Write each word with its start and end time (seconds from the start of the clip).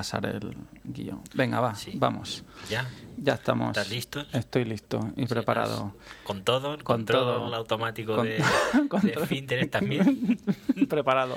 Repasar 0.00 0.24
el 0.26 0.56
guion. 0.84 1.20
Venga, 1.34 1.60
va, 1.60 1.74
Sí. 1.74 1.92
vamos. 1.94 2.42
¿Ya? 2.70 2.86
Ya 3.18 3.34
estamos. 3.34 3.68
¿Estás 3.76 3.90
listo? 3.90 4.24
Estoy 4.32 4.64
listo 4.64 4.98
y 5.16 5.26
preparado. 5.26 5.94
¿Con 6.24 6.42
todo? 6.42 6.74
¿El 6.74 6.82
Con 6.84 7.04
todo. 7.04 7.54
automático 7.54 8.16
Con- 8.16 8.24
de, 8.26 8.42
con 8.88 9.00
de 9.02 9.66
también? 9.66 10.38
preparado. 10.88 11.36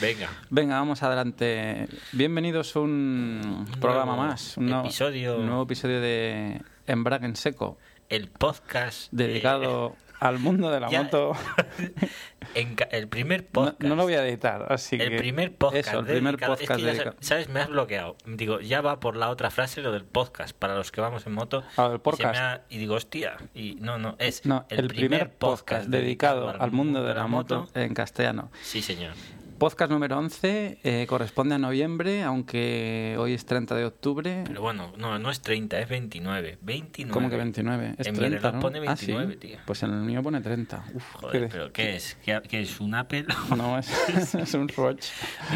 Venga. 0.00 0.28
Venga, 0.50 0.74
vamos 0.80 1.02
adelante. 1.04 1.86
Bienvenidos 2.12 2.74
a 2.74 2.80
un, 2.80 3.66
programa 3.80 4.16
nuevo 4.16 4.28
más. 4.30 4.56
Un 4.56 4.66
nuevo 4.66 4.84
episodio. 4.84 5.38
un 5.38 5.46
nuevo 5.46 5.62
episodio 5.62 6.00
de 6.00 6.60
Embrague 6.88 7.26
en 7.26 7.36
Seco, 7.36 7.78
El 8.08 8.28
podcast... 8.28 9.12
de- 9.12 9.28
dedicado 9.28 9.94
al 10.20 10.38
mundo 10.38 10.70
de 10.70 10.80
la 10.80 10.88
Ya- 10.90 11.02
moto. 11.04 11.32
en 12.54 12.76
el 12.90 13.08
primer 13.08 13.46
podcast. 13.46 13.82
no 13.82 13.96
lo 13.96 14.02
voy 14.04 14.14
a 14.14 14.26
editar, 14.26 14.66
así 14.72 14.96
El 14.96 15.10
que... 15.10 15.16
primer 15.18 15.54
podcast. 15.54 15.88
Eso, 15.88 15.98
el 16.00 16.06
primer 16.06 16.36
dedicado- 16.36 16.54
es 16.54 16.60
que 16.60 16.66
podcast 16.66 16.96
ya 16.96 17.04
sa- 17.04 17.14
¿Sabes? 17.20 17.48
Me 17.48 17.60
has 17.60 17.68
bloqueado. 17.68 18.16
Digo, 18.26 18.60
ya 18.60 18.80
va 18.80 19.00
por 19.00 19.16
la 19.16 19.30
otra 19.30 19.50
frase 19.50 19.80
lo 19.82 19.92
del 19.92 20.04
podcast, 20.04 20.56
para 20.56 20.74
los 20.74 20.92
que 20.92 21.00
vamos 21.00 21.26
en 21.26 21.32
moto. 21.32 21.62
Ah, 21.76 21.88
Y, 21.88 21.92
se 21.94 21.98
podcast. 22.00 22.34
me 22.34 22.38
ha- 22.38 22.62
y 22.68 22.78
digo, 22.78 22.94
hostia. 22.94 23.36
Y 23.54 23.76
no, 23.80 23.98
no, 23.98 24.16
es 24.18 24.44
No, 24.46 24.66
el, 24.68 24.88
primer 24.88 25.30
podcast 25.32 25.86
dedicado 25.88 26.48
al 26.50 26.70
mundo 26.72 27.02
de 27.04 27.14
la 27.14 27.26
moto 27.26 27.68
en 27.74 27.94
castellano. 27.94 28.50
Sí, 28.62 28.82
señor. 28.82 29.12
Podcast 29.60 29.92
número 29.92 30.16
11 30.18 30.78
eh, 30.82 31.06
corresponde 31.06 31.54
a 31.54 31.58
noviembre, 31.58 32.22
aunque 32.22 33.14
hoy 33.18 33.34
es 33.34 33.44
30 33.44 33.74
de 33.74 33.84
octubre. 33.84 34.42
Pero 34.46 34.62
bueno, 34.62 34.90
no, 34.96 35.18
no 35.18 35.30
es 35.30 35.42
30, 35.42 35.78
es 35.80 35.86
29. 35.86 36.56
29. 36.62 37.12
¿Cómo 37.12 37.28
que 37.28 37.36
29? 37.36 37.94
Es 37.98 38.06
En 38.06 38.14
mi 38.14 38.18
30, 38.20 38.38
reloj 38.38 38.54
¿no? 38.54 38.60
pone 38.60 38.78
Ah, 38.88 38.96
sí. 38.96 39.06
29, 39.12 39.36
tío. 39.36 39.58
Pues 39.66 39.82
en 39.82 39.90
el 39.90 40.00
mío 40.00 40.22
pone 40.22 40.40
30. 40.40 40.82
Uf, 40.94 41.12
Joder, 41.12 41.42
qué- 41.42 41.48
pero 41.48 41.72
¿qué 41.74 41.94
es? 41.96 42.16
¿Qué, 42.24 42.40
qué 42.48 42.62
es? 42.62 42.80
¿Un 42.80 42.94
Apple? 42.94 43.26
No, 43.54 43.78
es, 43.78 44.34
es 44.34 44.54
un 44.54 44.70
Swatch. 44.70 45.08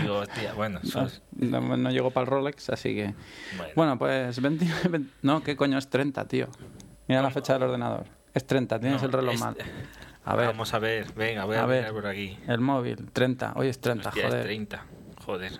Digo, 0.03 0.19
hostia, 0.19 0.53
bueno, 0.53 0.81
es- 0.83 1.23
No, 1.33 1.61
no 1.77 1.91
llego 1.91 2.11
para 2.11 2.25
el 2.25 2.31
Rolex, 2.31 2.69
así 2.69 2.95
que... 2.95 3.15
bueno. 3.57 3.73
Bueno, 3.75 3.99
pues 3.99 4.39
29... 4.39 4.89
20 4.91 5.11
No, 5.23 5.43
¿qué 5.43 5.57
coño 5.57 5.79
es 5.79 5.89
30, 5.89 6.29
tío? 6.29 6.49
Mira 7.09 7.23
la 7.23 7.31
fecha 7.31 7.55
del 7.55 7.63
ordenador. 7.63 8.05
Es 8.35 8.47
30, 8.47 8.79
tienes 8.81 9.01
No, 9.01 9.07
el 9.07 9.13
reloj 9.15 9.33
es- 9.35 9.41
mal. 9.41 9.57
A 10.27 10.37
ver, 10.37 10.47
Vamos 10.47 10.73
a 10.73 10.79
ver, 10.79 11.13
venga, 11.15 11.45
voy 11.45 11.57
a, 11.57 11.65
A 11.65 11.67
ver. 11.67 11.81
mirar 11.81 11.93
por 11.95 12.07
aquí. 12.07 12.39
el 12.47 12.61
móvil, 12.61 13.11
30. 13.13 13.53
Hoy 13.57 13.69
es 13.69 13.79
30, 13.81 14.09
Hostia, 14.09 14.25
es 14.25 14.31
joder. 14.31 14.45
30, 14.45 14.85
joder. 15.25 15.53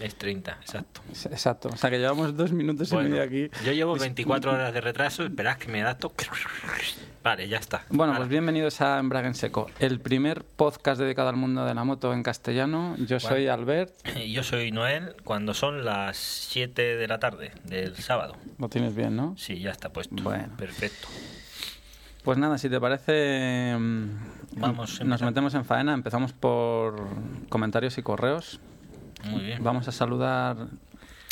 Es 0.00 0.16
30, 0.16 0.52
exacto. 0.62 1.02
Exacto. 1.30 1.68
O 1.70 1.76
sea 1.76 1.90
que 1.90 1.98
llevamos 1.98 2.34
dos 2.34 2.52
minutos 2.52 2.90
y 2.90 2.96
medio 2.96 3.22
aquí. 3.22 3.50
yo 3.66 3.72
llevo 3.72 3.94
24 3.96 4.52
horas 4.52 4.72
de 4.72 4.80
retraso, 4.80 5.22
esperad 5.24 5.58
que 5.58 5.68
me 5.68 5.82
adapto. 5.82 6.10
Vale, 7.22 7.46
ya 7.48 7.58
está. 7.58 7.84
Bueno, 7.90 8.12
Ahora, 8.14 8.20
pues 8.20 8.30
bienvenidos 8.30 8.80
a 8.80 8.98
Embrague 8.98 9.26
en 9.28 9.34
Seco, 9.34 9.70
el 9.78 10.00
primer 10.00 10.42
podcast 10.44 10.98
dedicado 10.98 11.28
al 11.28 11.36
mundo 11.36 11.66
de 11.66 11.74
la 11.74 11.84
moto 11.84 12.14
en 12.14 12.22
castellano. 12.22 12.96
Yo 13.06 13.20
soy 13.20 13.48
Albert, 13.48 13.92
Yo 14.30 14.42
soy 14.42 14.72
Noel 14.72 15.14
cuando 15.22 15.52
son 15.52 15.84
las 15.84 16.16
7 16.16 16.96
de 16.96 17.06
la 17.06 17.18
tarde 17.18 17.52
del 17.64 17.94
sábado. 17.96 18.36
lo 18.58 18.70
tienes 18.70 18.94
bien, 18.94 19.14
¿no? 19.16 19.34
Sí, 19.36 19.60
ya 19.60 19.70
está 19.70 19.90
puesto. 19.90 20.14
Bueno. 20.22 20.48
Perfecto. 20.56 21.08
Pues 22.24 22.36
nada, 22.38 22.58
si 22.58 22.68
te 22.68 22.78
parece, 22.80 23.76
mm, 23.78 24.06
Vamos, 24.56 25.02
nos 25.04 25.22
metemos 25.22 25.54
en 25.54 25.64
faena. 25.64 25.94
Empezamos 25.94 26.32
por 26.32 27.06
comentarios 27.48 27.96
y 27.98 28.02
correos. 28.02 28.60
Muy 29.24 29.42
bien. 29.42 29.62
Vamos 29.64 29.88
a 29.88 29.92
saludar, 29.92 30.56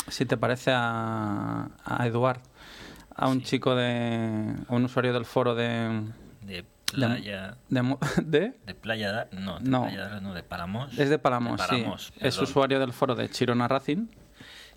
si 0.09 0.25
te 0.25 0.37
parece, 0.37 0.71
a, 0.75 1.69
a 1.84 2.06
Eduard, 2.06 2.41
a 3.15 3.28
un 3.28 3.43
chico 3.43 3.75
de. 3.75 4.54
a 4.69 4.75
un 4.75 4.84
usuario 4.84 5.12
del 5.12 5.25
foro 5.26 5.54
de. 5.54 6.04
De 6.43 6.65
playa. 6.91 7.56
de, 7.69 7.97
de- 8.25 8.55
De 8.66 8.75
playa. 8.75 9.28
No, 9.32 9.59
de 9.59 9.69
No. 9.69 9.82
playa 9.82 10.20
no, 10.20 10.32
de 10.32 10.43
Palamos. 10.43 10.99
es 10.99 11.10
de 11.10 11.19
Palamos, 11.19 11.60
De 11.69 11.76
sí. 11.99 12.12
Es 12.20 12.38
usuario 12.38 12.81
del 12.81 12.93
foro 12.94 13.15
de 13.15 13.28
Chirona 13.28 13.69
Racing. 13.69 14.06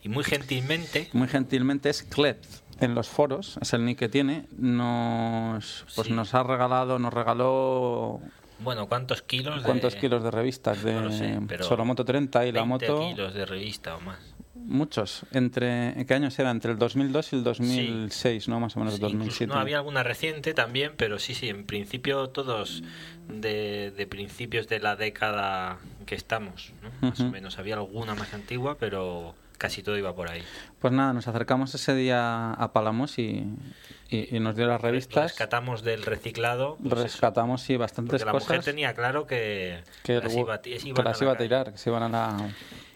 Y 0.04 0.10
muy 0.10 0.24
gentilmente. 0.26 1.10
Muy 1.14 1.28
gentilmente 1.28 1.90
es 1.90 2.02
Cled 2.04 2.38
en 2.82 2.96
los 2.96 3.08
foros, 3.08 3.58
es 3.62 3.74
el 3.74 3.86
nick 3.86 4.00
que 4.00 4.10
tiene. 4.10 4.48
Nos, 4.58 5.86
pues 5.96 6.08
Sí. 6.08 6.14
nos 6.14 6.34
ha 6.34 6.44
regalado, 6.44 7.00
nos 7.00 7.14
regaló 7.14 8.20
Bueno, 8.60 8.88
¿cuántos 8.88 9.22
kilos? 9.22 9.64
¿Cuántos 9.64 9.94
de... 9.96 10.00
kilos 10.00 10.24
de 10.24 10.32
revistas? 10.32 10.84
De 10.84 10.94
No 10.94 11.12
sé, 11.12 11.40
Solomoto 11.64 12.04
30 12.06 12.46
y 12.46 12.52
la 12.52 12.62
20 12.64 12.88
moto. 12.90 13.08
kilos 13.08 13.34
de 13.34 13.46
revista 13.46 13.96
o 13.96 14.02
más. 14.02 14.20
Muchos. 14.54 15.24
Entre, 15.32 16.06
¿Qué 16.08 16.14
años 16.14 16.38
era? 16.38 16.52
Entre 16.52 16.72
el 16.72 16.78
2002 16.78 17.34
y 17.34 17.36
el 17.38 17.44
2006, 17.44 18.48
¿no? 18.48 18.60
Más 18.60 18.76
o 18.76 18.80
menos, 18.80 18.94
Sí, 18.94 19.00
incluso- 19.00 19.18
2007. 19.18 19.54
no, 19.54 19.60
había 19.60 19.78
alguna 19.78 20.04
reciente 20.04 20.54
también, 20.54 20.92
pero 20.98 21.18
sí, 21.18 21.34
sí, 21.34 21.50
en 21.50 21.66
principio 21.66 22.30
todos 22.30 22.84
de, 23.28 23.92
de 23.92 24.08
principios 24.08 24.68
de 24.68 24.80
la 24.80 24.96
década 24.96 25.80
que 26.06 26.14
estamos, 26.16 26.74
¿no? 26.84 27.10
Más 27.10 27.20
o 27.22 27.30
menos. 27.32 27.58
Había 27.58 27.76
alguna 27.76 28.14
más 28.14 28.34
antigua, 28.36 28.78
pero 28.80 29.34
casi 29.62 29.84
todo 29.84 29.96
iba 29.96 30.16
por 30.16 30.28
ahí. 30.32 30.42
Pues 30.80 30.92
nada, 30.92 31.14
nos 31.14 31.28
acercamos 31.28 31.76
ese 31.76 31.94
día 31.94 32.52
a 32.52 32.74
Palamos 32.74 33.20
y, 33.20 33.46
y- 34.10 34.36
y 34.36 34.40
nos 34.40 34.56
dio 34.56 34.66
las 34.66 34.82
revistas. 34.82 35.24
Rescatamos 35.32 35.84
del 35.84 36.02
reciclado. 36.02 36.78
pues 36.82 36.94
eso, 36.94 37.04
Rescatamos, 37.04 37.62
sí, 37.62 37.78
bastantes 37.78 38.10
porque 38.12 38.26
la 38.26 38.34
mujer 38.34 38.48
cosas 38.48 38.66
tenía 38.66 38.96
claro 38.96 39.28
que, 39.28 39.84
que, 40.04 40.16
las 40.20 40.36
iba, 40.36 40.56
a 40.56 40.62
que 40.62 41.04
las 41.04 41.22
iba 41.22 41.38
tirar, 41.38 41.72
que 41.74 41.78
se 41.78 41.92
iban 41.92 42.02
a 42.04 42.10
la... 42.10 42.50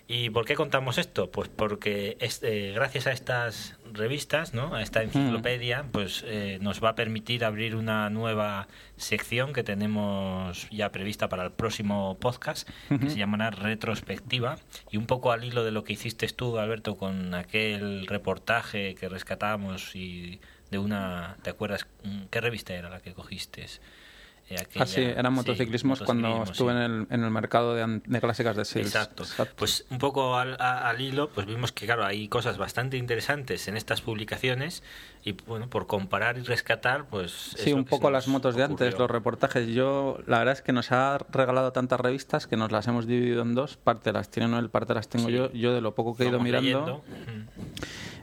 ¿Y 0.08 0.30
por 0.30 0.46
qué 0.46 0.56
contamos 0.56 1.00
esto? 1.00 1.32
Pues 1.32 1.50
porque 1.50 2.18
eh, 2.20 2.72
gracias 2.76 3.08
a 3.08 3.12
estas 3.12 3.76
revistas, 3.92 4.54
¿no? 4.54 4.76
a 4.76 4.84
esta 4.84 5.02
enciclopedia, 5.02 5.86
pues 5.92 6.24
eh, 6.28 6.60
nos 6.62 6.84
va 6.84 6.90
a 6.90 6.96
permitir 6.96 7.44
abrir 7.44 7.76
una 7.76 8.10
nueva 8.12 8.68
sección 8.98 9.52
que 9.52 9.64
tenemos 9.64 10.70
ya 10.70 10.92
prevista 10.92 11.28
para 11.28 11.44
el 11.44 11.52
próximo 11.52 12.18
podcast, 12.20 12.70
que 12.90 13.10
se 13.10 13.18
llamará 13.18 13.50
Retrospectiva. 13.50 14.58
Y 14.92 14.98
un 14.98 15.08
poco 15.08 15.32
al 15.32 15.44
hilo 15.44 15.64
de 15.64 15.72
lo 15.72 15.84
que 15.84 15.94
hiciste 15.94 16.28
tú, 16.28 16.60
Alberto, 16.60 16.98
con 16.98 17.34
aquel 17.34 18.06
reportaje 18.06 18.94
que 18.96 19.10
rescatamos 19.10 19.96
y 19.96 20.40
de 20.70 20.78
una... 20.78 21.38
¿Te 21.42 21.50
acuerdas? 21.50 21.88
¿Qué 22.30 22.42
revista 22.42 22.76
era 22.76 22.90
la 22.90 23.00
que 23.00 23.14
cogiste? 23.14 23.66
Eh, 24.48 24.56
aquella- 24.60 24.84
Ah, 24.84 24.86
sí, 24.88 25.02
eran 25.02 25.32
sí, 25.34 25.36
motociclismos 25.38 26.02
cuando 26.04 26.28
motociclismo, 26.30 26.52
estuve 26.54 26.72
sí. 26.74 26.78
en, 26.78 26.84
el, 27.02 27.08
en 27.10 27.24
el 27.24 27.32
mercado 27.32 27.74
de, 27.74 28.02
de 28.06 28.22
clásicas 28.22 28.56
de 28.56 28.64
Sales. 28.66 28.88
Exacto. 28.88 29.24
Pues 29.56 29.86
un 29.90 29.98
poco 29.98 30.38
al, 30.38 30.56
al 30.62 31.02
hilo, 31.02 31.30
pues 31.30 31.48
vimos 31.48 31.72
que 31.72 31.86
claro, 31.86 32.06
hay 32.06 32.28
cosas 32.28 32.58
bastante 32.60 32.98
interesantes 32.98 33.68
en 33.68 33.76
estas 33.76 34.02
publicaciones 34.02 34.84
y 35.28 35.32
bueno, 35.48 35.68
por 35.68 35.88
comparar 35.88 36.38
y 36.38 36.42
rescatar, 36.42 37.06
pues... 37.06 37.56
es 37.56 37.62
Sí, 37.64 37.74
un 37.74 37.84
poco 37.84 38.12
las 38.12 38.28
motos 38.28 38.56
de 38.56 38.64
antes, 38.64 39.00
los 39.00 39.10
reportajes. 39.10 39.68
Yo, 39.70 40.20
la 40.28 40.38
verdad 40.38 40.54
es 40.54 40.62
que 40.62 40.72
nos 40.72 40.92
ha 40.92 41.18
regalado 41.32 41.72
tantas 41.72 42.00
revistas 42.00 42.46
que 42.46 42.58
nos 42.58 42.72
las 42.72 42.86
hemos 42.88 43.08
dividido 43.08 43.42
en 43.42 43.56
dos. 43.56 43.76
Parte 43.76 44.14
las 44.14 44.30
tiene 44.30 44.50
Noel, 44.50 44.70
parte 44.70 44.94
las 44.94 45.10
tengo 45.10 45.26
Sí. 45.26 45.34
yo. 45.34 45.52
Yo 45.52 45.74
de 45.74 45.82
lo 45.82 45.96
poco 45.96 46.16
que 46.16 46.26
he 46.26 46.28
ido 46.28 46.40
mirando, 46.40 46.70
leyendo. 46.70 47.02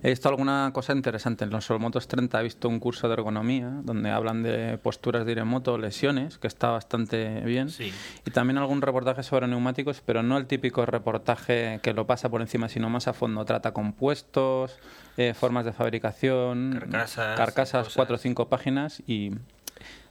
He 0.04 0.10
visto 0.10 0.28
alguna 0.28 0.70
cosa 0.72 0.92
interesante. 0.92 1.42
En 1.44 1.50
los 1.50 1.64
Solomotos 1.64 2.06
30 2.06 2.38
he 2.40 2.44
visto 2.44 2.68
un 2.68 2.78
curso 2.78 3.08
de 3.08 3.14
ergonomía 3.14 3.68
donde 3.82 4.10
hablan 4.10 4.44
de 4.44 4.78
posturas 4.78 5.26
de 5.26 5.32
ir 5.32 5.38
en 5.38 5.48
moto, 5.48 5.78
lesiones, 5.78 6.38
que 6.38 6.46
está 6.46 6.70
bastante 6.70 7.40
bien. 7.40 7.70
Sí. 7.70 7.92
Y 8.24 8.30
también 8.30 8.58
algún 8.58 8.80
reportaje 8.80 9.24
sobre 9.24 9.48
neumáticos, 9.48 10.02
pero 10.04 10.22
no 10.22 10.38
el 10.38 10.46
típico 10.46 10.86
reportaje 10.86 11.80
que 11.82 11.94
lo 11.94 12.06
pasa 12.06 12.28
por 12.28 12.40
encima, 12.42 12.68
sino 12.68 12.88
más 12.90 13.08
a 13.08 13.12
fondo. 13.12 13.44
Trata 13.44 13.72
compuestos, 13.72 14.78
eh, 15.16 15.34
formas 15.34 15.64
de 15.64 15.72
fabricación, 15.72 16.76
Carcasas, 16.78 17.36
carcasas 17.36 17.88
cuatro 17.94 18.16
o 18.16 18.18
cinco 18.18 18.48
páginas 18.48 19.02
y 19.06 19.30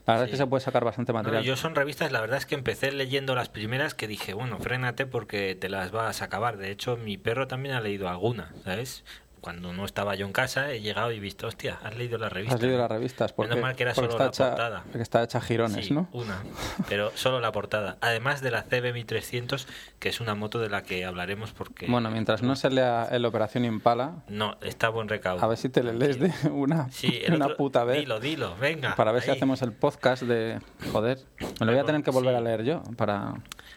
la 0.06 0.14
verdad 0.14 0.24
es 0.24 0.28
Sí. 0.28 0.30
que 0.32 0.36
se 0.38 0.46
puede 0.46 0.64
sacar 0.64 0.84
bastante 0.84 1.12
No, 1.12 1.18
material. 1.18 1.44
yo 1.44 1.56
son 1.56 1.74
revistas, 1.74 2.10
la 2.12 2.20
verdad 2.20 2.38
es 2.38 2.46
que 2.46 2.54
empecé 2.56 2.90
leyendo 2.92 3.34
las 3.34 3.48
primeras 3.48 3.94
que 3.94 4.08
dije, 4.08 4.34
bueno, 4.34 4.58
frénate 4.58 5.06
porque 5.06 5.54
te 5.54 5.68
las 5.68 5.90
vas 5.92 6.22
a 6.22 6.24
acabar. 6.26 6.56
De 6.56 6.70
hecho, 6.70 6.96
mi 6.96 7.16
perro 7.18 7.46
también 7.46 7.74
ha 7.76 7.80
leído 7.80 8.08
alguna, 8.08 8.52
¿sabes? 8.64 9.04
Cuando 9.42 9.72
no 9.74 9.84
estaba 9.84 10.14
yo 10.14 10.24
en 10.24 10.32
casa, 10.32 10.70
he 10.70 10.80
llegado 10.80 11.10
y 11.12 11.18
visto, 11.20 11.48
hostia, 11.48 11.78
has 11.82 11.96
leído 11.96 12.16
la 12.16 12.28
revista. 12.30 12.54
Has 12.54 12.62
leído 12.62 12.78
las 12.78 12.88
revistas 12.90 13.32
porque, 13.32 13.50
Menos 13.50 13.62
mal 13.62 13.74
que 13.76 13.82
era 13.82 13.92
porque 13.92 14.12
solo 14.12 14.24
está, 14.24 14.44
la 14.44 14.50
hecha, 14.50 14.56
portada. 14.56 14.82
porque 14.84 15.02
está 15.02 15.22
hecha 15.24 15.40
girones, 15.40 15.86
Sí, 15.88 15.92
¿no? 15.92 16.08
una, 16.12 16.42
pero 16.88 17.10
solo 17.16 17.40
la 17.40 17.50
portada. 17.52 17.98
Además 18.00 18.40
de 18.40 18.52
la 18.52 18.64
CB1300, 18.64 19.66
que 19.98 20.08
es 20.10 20.20
una 20.20 20.36
moto 20.36 20.60
de 20.60 20.68
la 20.70 20.82
que 20.84 21.04
hablaremos 21.04 21.50
porque... 21.52 21.86
Bueno, 21.88 22.08
mientras 22.10 22.42
no 22.42 22.54
se 22.54 22.70
lea 22.70 23.08
el 23.10 23.24
Operación 23.24 23.64
Impala, 23.64 24.22
No, 24.28 24.56
está 24.62 24.88
buen 24.90 25.08
recaudo. 25.08 25.42
a 25.44 25.48
ver 25.48 25.58
si 25.58 25.68
te 25.68 25.82
le 25.82 25.92
lees 25.92 26.20
de 26.20 26.32
una, 26.50 26.88
Sí, 26.92 27.20
el 27.24 27.34
una 27.34 27.46
otro- 27.46 27.56
puta 27.56 27.82
vez. 27.82 27.98
Dilo, 27.98 28.20
dilo, 28.20 28.54
venga. 28.60 28.94
Para 28.94 29.10
ver 29.10 29.22
si 29.22 29.30
ahí. 29.30 29.36
hacemos 29.36 29.60
el 29.62 29.72
podcast 29.72 30.22
de... 30.22 30.60
Joder, 30.92 31.18
me 31.58 31.66
lo 31.66 31.72
voy 31.72 31.80
a 31.80 31.84
tener 31.84 32.04
que 32.04 32.12
volver 32.12 32.32
Sí. 32.34 32.38
a 32.38 32.40
leer 32.40 32.62
yo 32.62 32.82
para... 32.96 33.34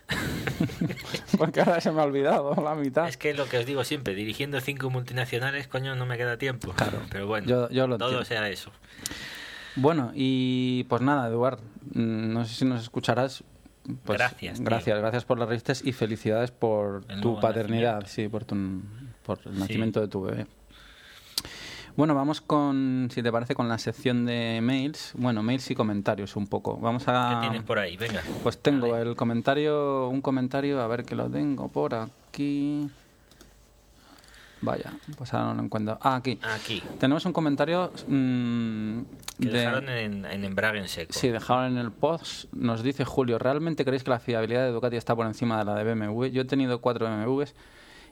Porque 1.38 1.62
ahora 1.62 1.82
se 1.82 1.92
me 1.92 2.02
ha 2.02 2.04
olvidado 2.04 2.56
la 2.64 2.76
mitad. 2.76 3.08
Es 3.08 3.18
que 3.18 3.34
lo 3.34 3.46
que 3.46 3.58
os 3.58 3.66
digo 3.66 3.84
siempre, 3.84 4.16
dirigiendo 4.16 4.60
cinco 4.62 4.90
multinacionales, 4.90 5.68
coño, 5.68 5.96
no 5.96 6.06
me 6.06 6.18
queda 6.18 6.38
tiempo. 6.38 6.72
Claro. 6.74 7.00
Pero 7.12 7.28
bueno, 7.28 7.48
Yo- 7.48 7.70
yo 7.70 7.88
lo 7.88 7.98
todo 7.98 8.10
entiendo. 8.22 8.26
sea 8.26 8.50
eso. 8.50 8.72
Bueno, 9.76 10.12
y 10.14 10.86
pues 10.86 11.02
nada, 11.02 11.28
Eduard, 11.28 11.60
mm, 11.94 12.34
no 12.34 12.46
sé 12.46 12.56
si 12.56 12.66
nos 12.66 12.82
escucharás. 12.82 13.44
Pues, 14.04 14.18
Gracias, 14.18 14.58
tío. 14.58 14.66
Gracias, 14.66 14.98
gracias 14.98 15.26
por 15.26 15.38
las 15.38 15.48
revistas 15.48 15.84
y 15.86 15.92
felicidades 15.92 16.50
por 16.52 17.04
El 17.08 17.22
tu 17.22 17.40
paternidad, 17.40 18.06
sí, 18.08 18.28
por, 18.30 18.44
tu, 18.46 18.56
por 19.24 19.40
el 19.46 19.60
nacimiento 19.60 20.02
de 20.02 20.08
tu 20.08 20.22
bebé. 20.22 20.48
Bueno, 21.96 22.14
vamos 22.14 22.42
con, 22.42 23.08
si 23.10 23.24
te 23.24 23.32
parece, 23.32 23.56
con 23.56 23.70
la 23.70 23.78
sección 23.78 24.26
de 24.26 24.60
mails. 24.62 25.14
Bueno, 25.16 25.42
mails 25.44 25.72
y 25.72 25.76
comentarios 25.76 26.36
un 26.36 26.48
poco. 26.48 26.78
Vamos 26.78 27.06
a... 27.08 27.36
¿Qué 27.36 27.48
tienes 27.48 27.64
por 27.64 27.80
ahí? 27.80 27.96
Venga. 27.96 28.22
Pues 28.44 28.58
tengo 28.58 28.98
el 28.98 29.16
comentario, 29.16 30.10
un 30.10 30.22
comentario, 30.22 30.82
a 30.82 30.88
ver 30.88 31.06
que 31.06 31.16
lo 31.16 31.30
tengo 31.30 31.70
por 31.70 31.96
aquí. 31.96 32.90
Vaya, 34.60 34.92
pues 35.18 35.34
ahora 35.34 35.50
no 35.50 35.54
lo 35.56 35.64
encuentro. 35.64 35.98
Ah, 36.02 36.16
aquí. 36.16 36.38
Aquí. 36.44 36.84
Tenemos 37.00 37.26
un 37.26 37.32
comentario 37.32 37.92
mm, 38.08 39.00
Que 39.40 39.48
de... 39.48 39.60
dejaron 39.60 39.90
en, 39.90 40.26
en 40.26 40.44
embrague 40.44 40.80
en 40.80 40.90
seco. 40.90 41.14
Sí, 41.14 41.30
dejaron 41.30 41.74
en 41.74 41.78
el 41.78 41.92
post. 41.92 42.52
Nos 42.52 42.84
dice 42.84 43.06
Julio, 43.06 43.40
¿realmente 43.40 43.86
creéis 43.86 44.04
que 44.04 44.10
la 44.10 44.20
fiabilidad 44.20 44.66
de 44.66 44.72
Ducati 44.72 44.98
está 44.98 45.16
por 45.16 45.28
encima 45.28 45.60
de 45.60 45.66
la 45.66 45.76
de 45.76 45.94
BMW? 45.94 46.26
Yo 46.26 46.42
he 46.42 46.46
tenido 46.46 46.82
cuatro 46.82 47.08
BMWs 47.08 47.54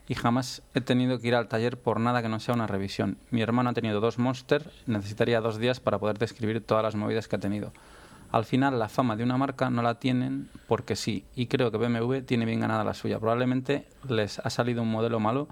y 0.08 0.14
jamás 0.14 0.62
he 0.74 0.80
tenido 0.80 1.18
que 1.18 1.28
ir 1.28 1.34
al 1.34 1.48
taller 1.48 1.78
por 1.78 2.00
nada 2.00 2.22
que 2.22 2.28
no 2.28 2.40
sea 2.40 2.54
una 2.54 2.66
revisión. 2.66 3.16
Mi 3.30 3.42
hermano 3.42 3.70
ha 3.70 3.74
tenido 3.74 4.00
dos 4.00 4.18
Monster, 4.18 4.70
necesitaría 4.86 5.40
dos 5.40 5.58
días 5.58 5.80
para 5.80 5.98
poder 5.98 6.18
describir 6.18 6.60
todas 6.64 6.82
las 6.82 6.94
movidas 6.94 7.28
que 7.28 7.36
ha 7.36 7.40
tenido. 7.40 7.72
Al 8.30 8.44
final, 8.44 8.78
la 8.80 8.88
fama 8.88 9.16
de 9.16 9.22
una 9.22 9.38
marca 9.38 9.70
no 9.70 9.80
la 9.80 10.00
tienen 10.00 10.48
porque 10.66 10.96
sí, 10.96 11.24
y 11.36 11.46
creo 11.46 11.70
que 11.70 11.78
BMW 11.78 12.18
tiene 12.26 12.44
bien 12.44 12.60
ganada 12.60 12.82
la 12.82 12.92
suya. 12.92 13.20
Probablemente 13.20 13.86
les 14.08 14.40
ha 14.40 14.50
salido 14.50 14.82
un 14.82 14.90
modelo 14.90 15.20
malo, 15.20 15.46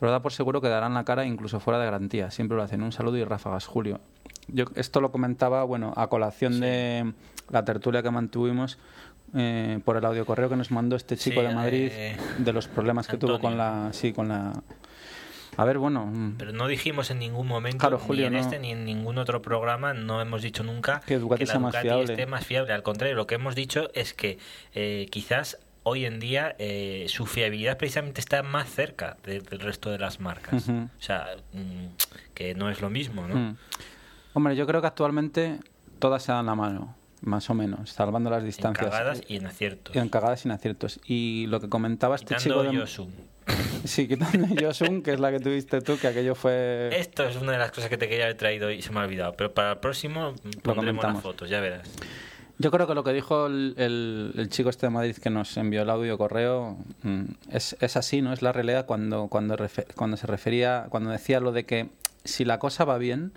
pero 0.00 0.10
da 0.10 0.22
por 0.22 0.32
seguro 0.32 0.60
que 0.60 0.68
darán 0.68 0.94
la 0.94 1.04
cara 1.04 1.26
incluso 1.26 1.60
fuera 1.60 1.78
de 1.78 1.84
garantía. 1.84 2.30
Siempre 2.30 2.56
lo 2.56 2.62
hacen. 2.62 2.82
Un 2.82 2.92
saludo 2.92 3.18
y 3.18 3.24
ráfagas, 3.24 3.66
Julio. 3.66 4.00
Yo 4.48 4.64
esto 4.74 5.00
lo 5.00 5.12
comentaba, 5.12 5.64
bueno, 5.64 5.92
a 5.96 6.08
colación 6.08 6.60
de 6.60 7.12
la 7.50 7.64
tertulia 7.64 8.02
que 8.02 8.10
mantuvimos 8.10 8.78
eh, 9.34 9.80
por 9.84 9.96
el 9.96 10.04
audio 10.04 10.24
correo 10.26 10.48
que 10.48 10.56
nos 10.56 10.70
mandó 10.70 10.96
este 10.96 11.16
chico 11.16 11.40
Sí, 11.40 11.46
de 11.46 11.54
Madrid 11.54 11.88
eh, 11.92 12.16
de 12.38 12.52
los 12.52 12.68
problemas 12.68 13.06
que 13.08 13.16
tuvo 13.16 13.38
con 13.40 13.56
la, 13.58 13.88
sí, 13.92 14.12
con 14.12 14.28
la. 14.28 14.52
A 15.56 15.64
ver, 15.64 15.78
bueno, 15.78 16.06
mm, 16.06 16.34
Pero 16.36 16.52
no 16.52 16.66
dijimos 16.66 17.10
en 17.12 17.20
ningún 17.20 17.46
momento, 17.46 17.78
Claro, 17.78 17.98
Julio, 17.98 18.22
ni 18.22 18.26
en 18.26 18.32
no. 18.34 18.38
este 18.40 18.58
ni 18.58 18.72
en 18.72 18.84
ningún 18.84 19.18
otro 19.18 19.40
programa, 19.40 19.94
no 19.94 20.20
hemos 20.20 20.42
dicho 20.42 20.64
nunca 20.64 21.00
Que 21.06 21.18
Ducati 21.18 21.44
la 21.44 21.52
sea 21.52 21.60
más 21.60 21.72
Ducati 21.72 21.86
fiable. 21.88 22.12
esté 22.12 22.26
más 22.26 22.44
fiable. 22.44 22.72
Al 22.72 22.82
contrario, 22.82 23.14
lo 23.14 23.26
que 23.28 23.36
hemos 23.36 23.54
dicho 23.54 23.88
es 23.94 24.14
que 24.14 24.38
eh, 24.74 25.06
quizás 25.12 25.58
hoy 25.84 26.06
en 26.06 26.18
día 26.18 26.56
eh, 26.58 27.04
su 27.08 27.26
fiabilidad 27.26 27.76
precisamente 27.76 28.20
está 28.20 28.42
más 28.42 28.68
cerca 28.68 29.16
de- 29.22 29.40
del 29.40 29.60
resto 29.60 29.90
de 29.90 29.98
las 29.98 30.18
marcas. 30.18 30.68
O 30.68 30.88
sea, 30.98 31.26
mm, 31.52 31.86
que 32.34 32.54
no 32.56 32.68
es 32.68 32.80
lo 32.80 32.90
mismo, 32.90 33.28
¿no? 33.28 33.36
mm. 33.36 33.56
hombre, 34.32 34.56
yo 34.56 34.66
creo 34.66 34.80
que 34.80 34.88
actualmente 34.88 35.60
todas 36.00 36.22
se 36.24 36.32
dan 36.32 36.46
la 36.46 36.56
mano, 36.56 36.96
más 37.24 37.50
o 37.50 37.54
menos, 37.54 37.90
salvando 37.90 38.30
las 38.30 38.40
En 38.40 38.46
distancias. 38.46 38.90
cagadas 38.90 39.22
y 39.28 39.36
en 39.36 39.46
aciertos. 39.46 39.94
Y 39.94 39.98
en 39.98 40.08
cagadas 40.08 40.40
sin 40.40 40.50
aciertos. 40.52 41.00
Y 41.06 41.46
lo 41.48 41.60
que 41.60 41.68
comentaba 41.68 42.14
este 42.16 42.36
chico 42.36 42.54
Quitando 42.60 42.72
de... 42.72 42.78
Yosun. 42.78 43.12
Sí, 43.84 44.08
quitando 44.08 44.46
Yosun, 44.54 45.02
que 45.02 45.12
es 45.12 45.20
la 45.20 45.30
que 45.30 45.38
tuviste 45.40 45.80
tú, 45.82 45.98
que 45.98 46.06
aquello 46.08 46.34
fue... 46.34 46.88
Esto 46.92 47.24
es 47.24 47.36
una 47.36 47.52
de 47.52 47.58
las 47.58 47.70
cosas 47.70 47.90
que 47.90 47.98
te 47.98 48.08
quería 48.08 48.24
haber 48.24 48.36
traído 48.38 48.70
y 48.70 48.80
se 48.80 48.90
me 48.92 49.00
ha 49.00 49.02
olvidado. 49.04 49.34
Pero 49.36 49.52
para 49.52 49.72
el 49.72 49.78
próximo 49.78 50.32
pondremos 50.62 51.04
las 51.04 51.20
fotos, 51.20 51.50
ya 51.50 51.60
verás. 51.60 51.86
Yo 52.56 52.70
creo 52.70 52.86
que 52.86 52.94
lo 52.94 53.02
que 53.04 53.12
dijo 53.12 53.46
el, 53.46 53.74
el- 53.76 54.32
el 54.36 54.48
chico 54.48 54.70
este 54.70 54.86
de 54.86 54.90
Madrid 54.90 55.16
que 55.16 55.28
nos 55.28 55.56
envió 55.56 55.82
el 55.82 55.90
audio 55.90 56.16
correo 56.16 56.78
mm, 57.02 57.24
es, 57.50 57.76
es 57.80 57.96
así, 57.96 58.22
¿no? 58.22 58.32
Es 58.32 58.42
la 58.42 58.52
realidad 58.52 58.86
cuando, 58.86 59.26
cuando, 59.28 59.56
cuando 59.96 60.16
se 60.16 60.26
refería, 60.28 60.86
cuando 60.88 61.10
decía 61.10 61.40
lo 61.40 61.50
de 61.52 61.64
que 61.66 61.88
si 62.24 62.44
la 62.44 62.58
cosa 62.60 62.84
va 62.84 62.96
bien, 62.96 63.32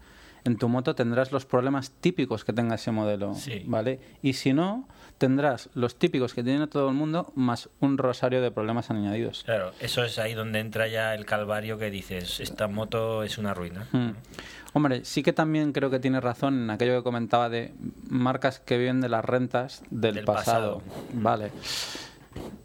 en 0.48 0.58
tu 0.58 0.70
moto 0.70 0.96
tendrás 0.96 1.32
los 1.32 1.46
problemas 1.46 1.92
típicos 1.92 2.44
que 2.46 2.54
tenga 2.54 2.76
ese 2.76 2.92
modelo, 2.92 3.36
Sí. 3.36 3.64
¿vale? 3.68 4.00
Y 4.22 4.34
si 4.34 4.54
no, 4.54 4.88
tendrás 5.18 5.70
los 5.74 5.98
típicos 6.00 6.34
que 6.34 6.44
tiene 6.44 6.68
todo 6.68 6.88
el 6.90 6.96
mundo 6.96 7.32
más 7.36 7.70
un 7.82 7.98
rosario 7.98 8.42
de 8.42 8.50
problemas 8.52 8.90
añadidos. 8.90 9.44
Claro, 9.44 9.72
eso 9.80 10.04
es 10.04 10.18
ahí 10.20 10.34
donde 10.34 10.60
entra 10.60 10.88
ya 10.88 11.14
el 11.14 11.26
calvario 11.26 11.78
que 11.78 11.92
dices, 11.92 12.40
esta 12.40 12.68
moto 12.68 13.24
es 13.24 13.38
una 13.38 13.54
ruina. 13.54 13.88
Mm. 13.92 14.12
Hombre, 14.74 15.04
sí 15.06 15.24
que 15.24 15.34
también 15.34 15.72
creo 15.74 15.90
que 15.90 16.00
tiene 16.00 16.20
razón 16.22 16.64
en 16.64 16.70
aquello 16.70 16.98
que 16.98 17.04
comentaba 17.04 17.50
de 17.50 17.74
marcas 18.10 18.60
que 18.60 18.78
viven 18.78 19.02
de 19.02 19.10
las 19.10 19.26
rentas 19.26 19.82
del, 19.90 20.16
Del 20.16 20.26
pasado. 20.26 20.80
pasado. 20.80 21.02
Vale. 21.14 21.52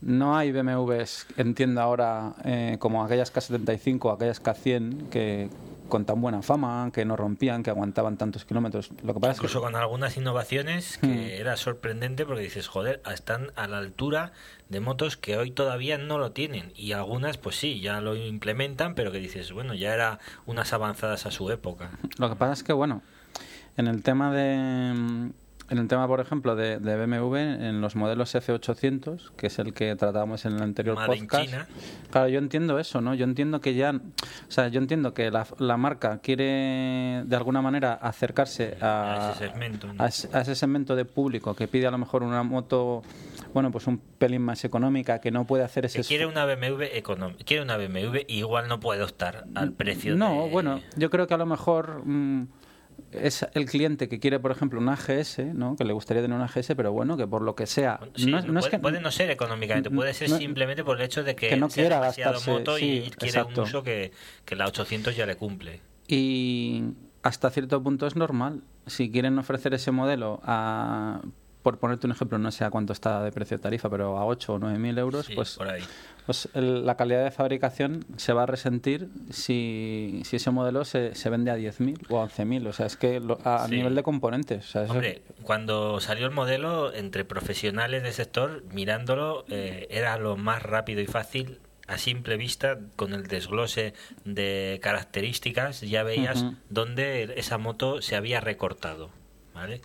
No 0.02 0.36
hay 0.36 0.52
BMWs, 0.52 1.26
entiendo 1.38 1.80
ahora, 1.80 2.34
eh, 2.44 2.76
como 2.78 3.02
aquellas 3.04 3.32
K75 3.32 3.98
o 4.04 4.10
aquellas 4.10 4.42
K100 4.42 5.08
que 5.08 5.48
con 5.92 6.06
tan 6.06 6.22
buena 6.22 6.40
fama, 6.40 6.90
que 6.90 7.04
no 7.04 7.16
rompían, 7.16 7.62
que 7.62 7.68
aguantaban 7.68 8.16
tantos 8.16 8.46
kilómetros. 8.46 8.92
Lo 9.04 9.12
que 9.12 9.20
pasa 9.20 9.34
Incluso 9.34 9.58
es 9.58 9.60
que... 9.62 9.70
con 9.70 9.76
algunas 9.76 10.16
innovaciones 10.16 10.96
que 10.96 11.06
Mm. 11.06 11.40
era 11.42 11.58
sorprendente 11.58 12.24
porque 12.24 12.40
dices, 12.40 12.66
joder, 12.66 13.02
están 13.12 13.52
a 13.56 13.66
la 13.68 13.76
altura 13.76 14.32
de 14.70 14.80
motos 14.80 15.18
que 15.18 15.36
hoy 15.36 15.50
todavía 15.50 15.98
no 15.98 16.16
lo 16.16 16.32
tienen. 16.32 16.72
Y 16.74 16.92
algunas, 16.92 17.36
pues 17.36 17.56
sí, 17.56 17.80
ya 17.82 18.00
lo 18.00 18.16
implementan, 18.16 18.94
pero 18.94 19.12
que 19.12 19.18
dices, 19.18 19.52
bueno, 19.52 19.74
ya 19.74 19.92
era 19.92 20.18
unas 20.46 20.72
avanzadas 20.72 21.26
a 21.26 21.30
su 21.30 21.50
época. 21.50 21.90
Lo 22.16 22.30
que 22.30 22.36
pasa 22.36 22.54
es 22.54 22.62
que, 22.62 22.72
bueno, 22.72 23.02
en 23.76 23.86
el 23.86 24.02
tema 24.02 24.32
de... 24.32 25.30
En 25.70 25.78
el 25.78 25.88
tema, 25.88 26.06
por 26.06 26.20
ejemplo, 26.20 26.54
de, 26.54 26.78
de 26.78 26.96
BMW, 27.06 27.36
en 27.36 27.80
los 27.80 27.96
modelos 27.96 28.34
F800, 28.34 29.30
que 29.36 29.46
es 29.46 29.58
el 29.58 29.72
que 29.72 29.94
tratábamos 29.96 30.44
en 30.44 30.52
el 30.54 30.62
anterior 30.62 30.96
Made 30.96 31.16
in 31.16 31.22
podcast, 31.26 31.44
China. 31.46 31.66
Claro, 32.10 32.28
yo 32.28 32.38
entiendo 32.40 32.78
eso, 32.78 33.00
¿no? 33.00 33.14
Yo 33.14 33.24
entiendo 33.24 33.60
que 33.60 33.74
ya, 33.74 33.92
o 33.92 34.50
sea, 34.50 34.68
yo 34.68 34.80
entiendo 34.80 35.14
que 35.14 35.30
la, 35.30 35.46
la 35.58 35.76
marca 35.78 36.18
quiere 36.18 37.22
de 37.24 37.36
alguna 37.36 37.62
manera 37.62 37.94
acercarse 37.94 38.76
a, 38.82 39.28
A 39.28 39.30
ese 39.32 39.38
segmento, 39.48 39.92
¿no? 39.92 40.02
a 40.02 40.08
ese- 40.08 40.28
a 40.36 40.40
ese 40.42 40.54
segmento 40.54 40.94
de 40.94 41.04
público 41.06 41.54
que 41.54 41.68
pide 41.68 41.86
a 41.86 41.90
lo 41.90 41.98
mejor 41.98 42.22
una 42.22 42.42
moto, 42.42 43.02
bueno, 43.54 43.70
pues 43.70 43.86
un 43.86 43.98
pelín 43.98 44.42
más 44.42 44.64
económica, 44.64 45.20
que 45.20 45.30
no 45.30 45.46
puede 45.46 45.64
hacer 45.64 45.86
ese 45.86 45.98
Que 46.00 46.04
quiere 46.04 46.26
una 46.26 46.44
BMW 46.44 46.82
económica, 46.92 47.44
quiere 47.44 47.62
una 47.62 47.76
BMW 47.78 48.18
y 48.26 48.38
igual 48.38 48.68
no 48.68 48.78
puede 48.80 49.02
optar 49.02 49.44
al 49.54 49.72
precio 49.72 50.16
No, 50.16 50.44
de- 50.44 50.50
bueno, 50.50 50.80
yo 50.96 51.08
creo 51.08 51.26
que 51.26 51.34
a 51.34 51.38
lo 51.38 51.46
mejor 51.46 52.02
mm, 52.04 52.46
es 53.12 53.46
el 53.54 53.66
cliente 53.66 54.08
que 54.08 54.18
quiere, 54.18 54.40
por 54.40 54.50
ejemplo, 54.50 54.80
una 54.80 54.96
GS, 54.96 55.54
¿no? 55.54 55.76
Que 55.76 55.84
le 55.84 55.92
gustaría 55.92 56.22
tener 56.22 56.36
una 56.36 56.48
GS, 56.48 56.74
pero 56.74 56.92
bueno, 56.92 57.16
que 57.16 57.26
por 57.26 57.42
lo 57.42 57.54
que 57.54 57.66
sea, 57.66 58.00
Sí, 58.14 58.30
no, 58.30 58.40
no 58.40 58.58
es 58.58 58.66
puede, 58.66 58.70
que 58.70 58.78
puede 58.78 59.00
no 59.00 59.10
ser 59.10 59.30
económicamente, 59.30 59.90
puede 59.90 60.14
ser 60.14 60.30
simplemente 60.30 60.84
por 60.84 60.98
el 60.98 61.04
hecho 61.06 61.22
de 61.22 61.34
que, 61.36 61.48
que 61.50 61.56
no 61.56 61.68
sea 61.68 61.82
quiera 61.82 61.96
demasiado 62.00 62.32
gastarse, 62.32 62.58
moto 62.58 62.76
sí, 62.76 63.04
y 63.06 63.10
quiere 63.10 63.38
exacto. 63.38 63.62
un 63.62 63.68
uso 63.68 63.82
que, 63.82 64.12
que 64.44 64.56
la 64.56 64.66
800 64.66 65.14
ya 65.16 65.26
le 65.26 65.36
cumple. 65.36 65.80
Y 66.08 66.84
hasta 67.22 67.50
cierto 67.50 67.82
punto 67.82 68.06
es 68.06 68.16
normal. 68.16 68.62
Si 68.86 69.10
quieren 69.10 69.38
ofrecer 69.38 69.74
ese 69.74 69.92
modelo 69.92 70.40
a, 70.42 71.20
por 71.62 71.78
ponerte 71.78 72.06
un 72.06 72.12
ejemplo, 72.12 72.38
no 72.38 72.50
sé 72.50 72.64
a 72.64 72.70
cuánto 72.70 72.92
está 72.92 73.22
de 73.22 73.30
precio 73.30 73.56
de 73.56 73.62
tarifa, 73.62 73.88
pero 73.88 74.18
a 74.18 74.26
8 74.26 74.54
o 74.54 74.58
9 74.58 74.78
mil 74.78 74.98
euros, 74.98 75.26
Sí, 75.26 75.34
pues, 75.34 75.56
por 75.56 75.68
ahí. 75.68 75.82
Pues 76.26 76.48
el- 76.54 76.86
la 76.86 76.96
calidad 76.96 77.24
de 77.24 77.30
fabricación 77.30 78.04
se 78.16 78.32
va 78.32 78.44
a 78.44 78.46
resentir 78.46 79.08
si, 79.30 80.22
si 80.24 80.36
ese 80.36 80.50
modelo 80.50 80.84
se, 80.84 81.14
se 81.14 81.30
vende 81.30 81.50
a 81.50 81.56
10.000 81.56 81.98
o 82.08 82.20
a 82.20 82.22
11.000. 82.28 82.66
O 82.68 82.72
sea, 82.72 82.86
es 82.86 82.96
que 82.96 83.20
lo- 83.20 83.38
a, 83.44 83.66
Sí. 83.68 83.76
nivel 83.76 83.94
de 83.94 84.02
componentes. 84.02 84.68
O 84.68 84.70
sea, 84.70 84.84
eso- 84.84 84.92
Hombre, 84.92 85.22
cuando 85.42 86.00
salió 86.00 86.26
el 86.26 86.32
modelo, 86.32 86.92
entre 86.94 87.24
profesionales 87.24 88.02
del 88.02 88.12
sector, 88.12 88.62
mirándolo, 88.72 89.44
eh, 89.48 89.86
era 89.90 90.16
lo 90.18 90.36
más 90.36 90.62
rápido 90.62 91.00
y 91.00 91.06
fácil 91.06 91.58
a 91.88 91.98
simple 91.98 92.36
vista, 92.36 92.78
con 92.96 93.12
el 93.12 93.26
desglose 93.26 93.92
de 94.24 94.78
características, 94.82 95.80
ya 95.80 96.04
veías 96.04 96.44
dónde 96.70 97.34
esa 97.36 97.58
moto 97.58 98.00
se 98.00 98.14
había 98.16 98.40
recortado, 98.40 99.10
¿vale? 99.54 99.80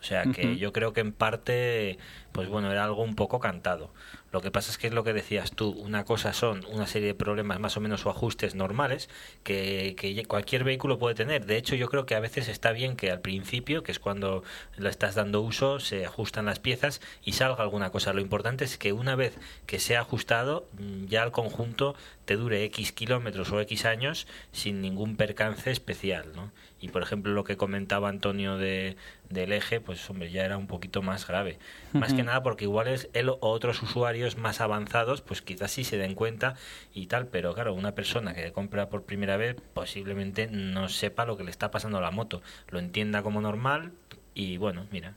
O 0.00 0.04
sea 0.04 0.24
que 0.26 0.58
yo 0.58 0.72
creo 0.72 0.92
que 0.92 1.00
en 1.00 1.12
parte, 1.12 1.98
pues 2.30 2.48
bueno, 2.48 2.70
era 2.70 2.84
algo 2.84 3.02
un 3.02 3.16
poco 3.16 3.40
cantado. 3.40 3.90
Lo 4.30 4.42
que 4.42 4.50
pasa 4.50 4.70
es 4.70 4.76
que 4.76 4.88
es 4.88 4.92
lo 4.92 5.04
que 5.04 5.14
decías 5.14 5.52
tú, 5.52 5.70
una 5.70 6.04
cosa 6.04 6.34
son 6.34 6.66
una 6.66 6.86
serie 6.86 7.08
de 7.08 7.14
problemas 7.14 7.60
más 7.60 7.78
o 7.78 7.80
menos 7.80 8.04
o 8.04 8.10
ajustes 8.10 8.54
normales 8.54 9.08
que, 9.42 9.96
cualquier 10.28 10.64
vehículo 10.64 10.98
puede 10.98 11.14
tener. 11.14 11.46
De 11.46 11.56
hecho, 11.56 11.74
yo 11.74 11.88
creo 11.88 12.04
que 12.04 12.14
a 12.14 12.20
veces 12.20 12.48
está 12.48 12.72
bien 12.72 12.96
que 12.96 13.10
al 13.10 13.20
principio, 13.20 13.82
que 13.82 13.92
es 13.92 13.98
cuando 13.98 14.44
lo 14.76 14.88
estás 14.90 15.14
dando 15.14 15.40
uso, 15.40 15.80
se 15.80 16.04
ajustan 16.04 16.44
las 16.44 16.58
piezas 16.58 17.00
y 17.24 17.32
salga 17.32 17.62
alguna 17.62 17.90
cosa. 17.90 18.12
Lo 18.12 18.20
importante 18.20 18.64
es 18.64 18.76
que 18.76 18.92
una 18.92 19.16
vez 19.16 19.38
que 19.66 19.78
se 19.78 19.96
ha 19.96 20.00
ajustado, 20.00 20.68
mm, 20.78 21.06
ya 21.06 21.22
el 21.22 21.30
conjunto 21.30 21.94
te 22.26 22.36
dure 22.36 22.64
X 22.64 22.92
kilómetros 22.92 23.50
o 23.52 23.60
X 23.62 23.86
años 23.86 24.26
sin 24.52 24.82
ningún 24.82 25.16
percance 25.16 25.70
especial, 25.70 26.26
¿no? 26.36 26.52
Y 26.80 26.88
por 26.88 27.02
ejemplo 27.02 27.32
lo 27.32 27.44
que 27.44 27.56
comentaba 27.56 28.08
Antonio 28.08 28.56
de, 28.56 28.96
del 29.30 29.52
eje, 29.52 29.80
pues 29.80 30.08
hombre, 30.10 30.30
ya 30.30 30.44
era 30.44 30.56
un 30.56 30.66
poquito 30.66 31.02
más 31.02 31.26
grave. 31.26 31.58
Más 31.92 32.12
que 32.12 32.22
nada 32.22 32.42
porque 32.42 32.64
igual 32.64 32.88
es 32.88 33.08
él 33.14 33.28
o 33.28 33.38
otros 33.40 33.82
usuarios 33.82 34.36
más 34.36 34.60
avanzados, 34.60 35.20
pues 35.20 35.42
quizás 35.42 35.70
sí 35.72 35.84
se 35.84 35.98
den 35.98 36.14
cuenta 36.14 36.54
y 36.94 37.06
tal, 37.06 37.26
pero 37.26 37.54
claro, 37.54 37.74
una 37.74 37.94
persona 37.94 38.34
que 38.34 38.52
compra 38.52 38.88
por 38.88 39.02
primera 39.02 39.36
vez 39.36 39.56
posiblemente 39.74 40.46
no 40.46 40.88
sepa 40.88 41.24
lo 41.24 41.36
que 41.36 41.44
le 41.44 41.50
está 41.50 41.70
pasando 41.70 41.98
a 41.98 42.00
la 42.00 42.10
moto, 42.10 42.42
lo 42.68 42.78
entienda 42.78 43.22
como 43.22 43.40
normal 43.40 43.92
y 44.34 44.56
bueno, 44.56 44.86
mira, 44.92 45.14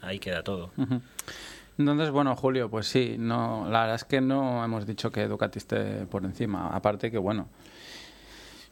ahí 0.00 0.18
queda 0.18 0.42
todo. 0.42 0.70
Entonces, 1.78 2.10
bueno, 2.10 2.36
Julio, 2.36 2.68
pues 2.68 2.86
sí, 2.86 3.16
no, 3.18 3.66
la 3.70 3.80
verdad 3.80 3.96
es 3.96 4.04
que 4.04 4.20
no 4.20 4.64
hemos 4.64 4.86
dicho 4.86 5.10
que 5.10 5.26
Ducati 5.26 5.58
esté 5.58 6.06
por 6.06 6.24
encima, 6.24 6.68
aparte 6.68 7.10
que 7.10 7.18
bueno, 7.18 7.48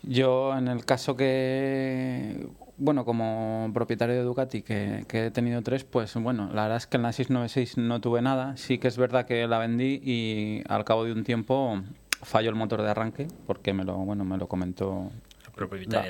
yo, 0.02 0.56
en 0.56 0.68
el 0.68 0.84
caso 0.84 1.16
que, 1.16 2.48
bueno, 2.76 3.04
como 3.04 3.70
propietario 3.74 4.14
de 4.14 4.22
Ducati, 4.22 4.62
que, 4.62 5.04
he 5.10 5.30
tenido 5.30 5.62
tres, 5.62 5.84
pues 5.84 6.14
bueno, 6.14 6.50
la 6.52 6.62
verdad 6.62 6.76
es 6.78 6.86
que 6.86 6.96
en 6.96 7.02
la 7.02 7.12
696 7.12 7.78
no 7.78 8.00
tuve 8.00 8.22
nada. 8.22 8.56
Sí 8.56 8.78
que 8.78 8.88
es 8.88 8.96
verdad 8.96 9.26
que 9.26 9.46
la 9.46 9.58
vendí 9.58 10.00
y 10.02 10.62
al 10.68 10.84
cabo 10.84 11.04
de 11.04 11.12
un 11.12 11.24
tiempo 11.24 11.80
falló 12.22 12.50
el 12.50 12.56
motor 12.56 12.82
de 12.82 12.90
arranque, 12.90 13.28
porque 13.46 13.72
me 13.72 13.84
lo, 13.84 13.96
bueno, 13.96 14.24
me 14.24 14.38
lo 14.38 14.48
comentó 14.48 15.10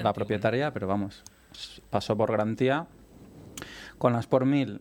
la 0.02 0.12
propietaria, 0.12 0.72
pero 0.72 0.86
vamos, 0.86 1.22
pasó 1.90 2.16
por 2.16 2.30
garantía. 2.30 2.86
Con 3.96 4.12
las 4.12 4.26
por 4.26 4.44
mil, 4.44 4.80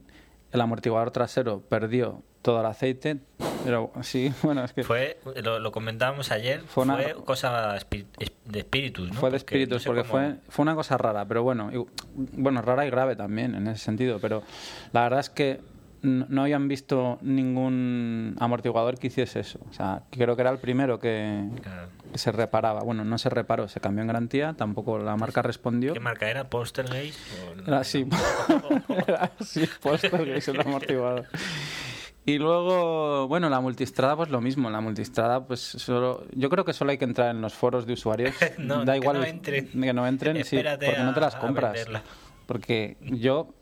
el 0.52 0.62
amortiguador 0.62 1.12
trasero 1.12 1.62
perdió 1.62 2.22
todo 2.42 2.60
el 2.60 2.66
aceite. 2.66 3.18
Pero 3.64 3.92
sí, 4.02 4.32
bueno, 4.44 4.64
es 4.64 4.74
que. 4.74 4.84
Fue, 4.84 5.20
lo, 5.44 5.72
comentábamos 5.72 6.32
ayer, 6.32 6.62
fue, 6.62 6.86
cosa 7.26 7.78
de 8.46 8.60
espíritus, 8.60 9.10
¿no? 9.10 9.16
Fue 9.16 9.32
de 9.32 9.38
espíritus, 9.38 9.84
porque, 9.86 10.04
fue, 10.04 10.36
fue 10.50 10.64
una 10.64 10.76
cosa 10.76 10.98
rara, 10.98 11.26
pero 11.26 11.44
bueno, 11.44 11.70
bueno, 12.16 12.62
rara 12.62 12.86
y 12.86 12.90
grave 12.90 13.16
también 13.16 13.56
en 13.56 13.68
ese 13.68 13.84
sentido. 13.84 14.20
Pero 14.20 14.44
la 14.94 15.04
verdad 15.04 15.20
es 15.20 15.30
que 15.30 15.60
no 16.02 16.44
habían 16.44 16.68
visto 16.68 17.18
ningún 17.22 18.36
amortiguador 18.40 18.98
que 18.98 19.08
hiciese 19.08 19.40
eso. 19.40 19.60
O 19.70 19.74
sea, 19.74 20.04
creo 20.12 20.36
que 20.36 20.42
era 20.42 20.52
el 20.52 20.60
primero 20.60 21.00
que, 21.00 21.50
se 22.14 22.32
reparaba. 22.32 22.82
Bueno, 22.82 23.04
no 23.04 23.18
se 23.18 23.30
reparó, 23.30 23.68
se 23.68 23.80
cambió 23.80 24.02
en 24.02 24.08
garantía, 24.08 24.54
tampoco 24.54 24.98
la 24.98 25.16
marca 25.16 25.42
respondió. 25.42 25.94
¿Qué 25.94 26.00
marca 26.00 26.30
era? 26.30 26.50
¿Postergate? 26.50 27.14
Era 27.66 27.80
así, 27.80 28.08
era 29.08 29.32
así, 29.40 29.68
Postergate 29.82 30.52
el 30.52 30.62
amortiguador. 30.62 31.26
Y 32.28 32.40
luego, 32.40 33.26
bueno, 33.30 33.50
la 33.50 33.62
multistrada, 33.62 34.18
pues 34.18 34.30
lo 34.30 34.42
mismo. 34.42 34.70
La 34.70 34.82
multistrada, 34.82 35.46
pues 35.48 35.62
solo. 35.62 36.26
Yo 36.36 36.50
creo 36.50 36.66
que 36.66 36.74
solo 36.74 36.92
hay 36.92 36.98
que 36.98 37.06
entrar 37.06 37.34
en 37.34 37.40
los 37.40 37.54
foros 37.54 37.88
de 37.88 37.94
usuarios. 37.94 38.36
da 38.58 38.98
igual. 38.98 39.16
Que 39.16 39.22
no 39.22 39.26
entren. 39.26 39.68
Que 39.70 39.94
no 39.94 40.06
entren, 40.06 40.44
sí, 40.44 40.58
porque 40.58 40.98
no 41.00 41.14
te 41.14 41.22
las 41.22 41.38
compras. 41.38 41.86
Porque 42.46 42.98
yo. 43.00 43.54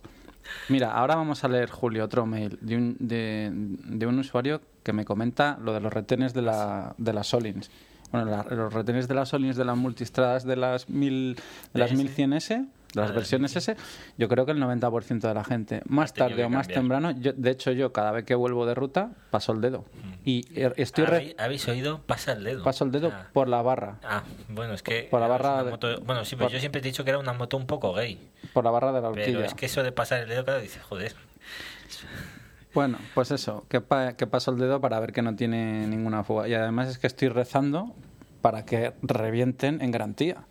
Mira, 0.67 0.93
ahora 0.93 1.15
vamos 1.15 1.43
a 1.43 1.47
leer, 1.47 1.69
Julio, 1.69 2.05
otro 2.05 2.25
mail 2.25 2.57
de 2.59 2.75
un, 2.75 2.97
de, 2.99 3.51
de 3.53 4.07
un 4.07 4.17
usuario 4.17 4.61
que 4.81 4.93
me 4.93 5.05
comenta 5.05 5.59
lo 5.61 5.71
de 5.71 5.79
los 5.79 5.93
retenes 5.93 6.33
de, 6.33 6.41
la, 6.41 6.95
de 6.97 7.13
las 7.13 7.27
Solins. 7.27 7.69
Bueno, 8.11 8.45
los 8.49 8.73
retenes 8.73 9.07
de 9.07 9.13
las 9.13 9.29
Solins 9.29 9.57
de 9.57 9.65
las 9.65 9.77
multistradas 9.77 10.43
de 10.43 10.55
las, 10.55 10.89
mil, 10.89 11.35
de 11.73 11.79
las 11.79 11.91
1100S 11.91 12.67
las 12.95 13.13
versiones 13.13 13.55
S, 13.55 13.75
yo 14.17 14.27
creo 14.27 14.45
que 14.45 14.51
el 14.51 14.61
90% 14.61 15.19
de 15.19 15.33
la 15.33 15.43
gente, 15.43 15.81
más 15.85 16.13
tarde 16.13 16.43
o 16.43 16.49
más 16.49 16.67
temprano, 16.67 17.11
yo, 17.11 17.33
de 17.33 17.51
hecho 17.51 17.71
yo 17.71 17.91
cada 17.91 18.11
vez 18.11 18.25
que 18.25 18.35
vuelvo 18.35 18.65
de 18.65 18.73
ruta 18.73 19.11
paso 19.31 19.51
el 19.51 19.61
dedo. 19.61 19.79
Mm. 19.79 20.13
Y 20.23 20.45
er, 20.55 20.73
estoy 20.77 21.35
¿Habéis, 21.37 21.67
oído? 21.67 22.01
Pasa 22.01 22.33
el 22.33 22.43
dedo. 22.43 22.63
Paso 22.63 22.85
el 22.85 22.91
dedo 22.91 23.11
ah. 23.13 23.27
por 23.33 23.47
la 23.47 23.61
barra. 23.61 23.99
Ah, 24.03 24.23
bueno, 24.49 24.73
es 24.73 24.83
que... 24.83 25.07
Por 25.09 25.19
la 25.19 25.27
barra... 25.27 25.63
bueno, 26.03 26.25
sí, 26.25 26.35
pero 26.35 26.49
yo 26.49 26.59
siempre 26.59 26.81
he 26.81 26.83
dicho 26.83 27.03
que 27.03 27.11
era 27.11 27.19
una 27.19 27.33
moto 27.33 27.57
un 27.57 27.67
poco 27.67 27.93
gay. 27.93 28.31
Por 28.53 28.63
la 28.63 28.71
barra 28.71 28.91
de 28.91 29.01
la 29.01 29.09
horquilla. 29.09 29.25
Pero 29.25 29.45
es 29.45 29.53
que 29.53 29.65
eso 29.67 29.83
de 29.83 29.91
pasar 29.91 30.21
el 30.21 30.29
dedo, 30.29 30.43
claro, 30.43 30.61
dice, 30.61 30.79
joder... 30.79 31.15
Bueno, 32.73 32.97
pues 33.13 33.31
eso, 33.31 33.65
que, 33.69 33.81
que 34.17 34.27
paso 34.27 34.51
el 34.51 34.57
dedo 34.57 34.81
para 34.81 34.99
ver 34.99 35.13
que 35.13 35.21
no 35.21 35.35
tiene 35.37 35.87
ninguna 35.87 36.25
fuga. 36.25 36.47
Y 36.49 36.53
además 36.53 36.89
es 36.89 36.97
que 36.97 37.07
estoy 37.07 37.29
rezando 37.29 37.95
para 38.41 38.65
que 38.65 38.93
revienten 39.01 39.81
en 39.81 39.91
garantía. 39.91 40.45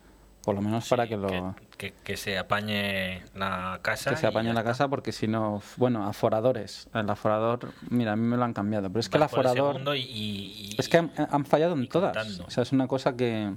Por 0.45 0.53
lo 0.53 0.61
menos 0.61 0.87
para 0.87 1.07
que 1.07 1.17
lo... 1.17 1.55
Que, 1.77 2.17
se 2.17 2.37
apañe 2.37 3.23
la 3.33 3.79
casa. 3.81 4.11
Que 4.11 4.15
se 4.15 4.27
apañe 4.27 4.53
la 4.53 4.63
casa 4.63 4.87
porque 4.87 5.11
si 5.11 5.27
no... 5.27 5.61
Bueno, 5.77 6.07
aforadores. 6.07 6.87
El 6.93 7.09
aforador, 7.09 7.73
mira, 7.89 8.11
a 8.11 8.15
mí 8.15 8.21
me 8.21 8.37
lo 8.37 8.43
han 8.43 8.53
cambiado. 8.53 8.87
Pero 8.89 8.99
es 8.99 9.09
que 9.09 9.17
el 9.17 9.23
aforador... 9.23 9.81
es 9.95 10.87
que 10.87 10.97
han, 10.97 11.45
fallado 11.45 11.73
en 11.73 11.89
todas. 11.89 12.39
O 12.41 12.51
sea, 12.51 12.61
es 12.61 12.71
una 12.71 12.87
cosa 12.87 13.17
que... 13.17 13.53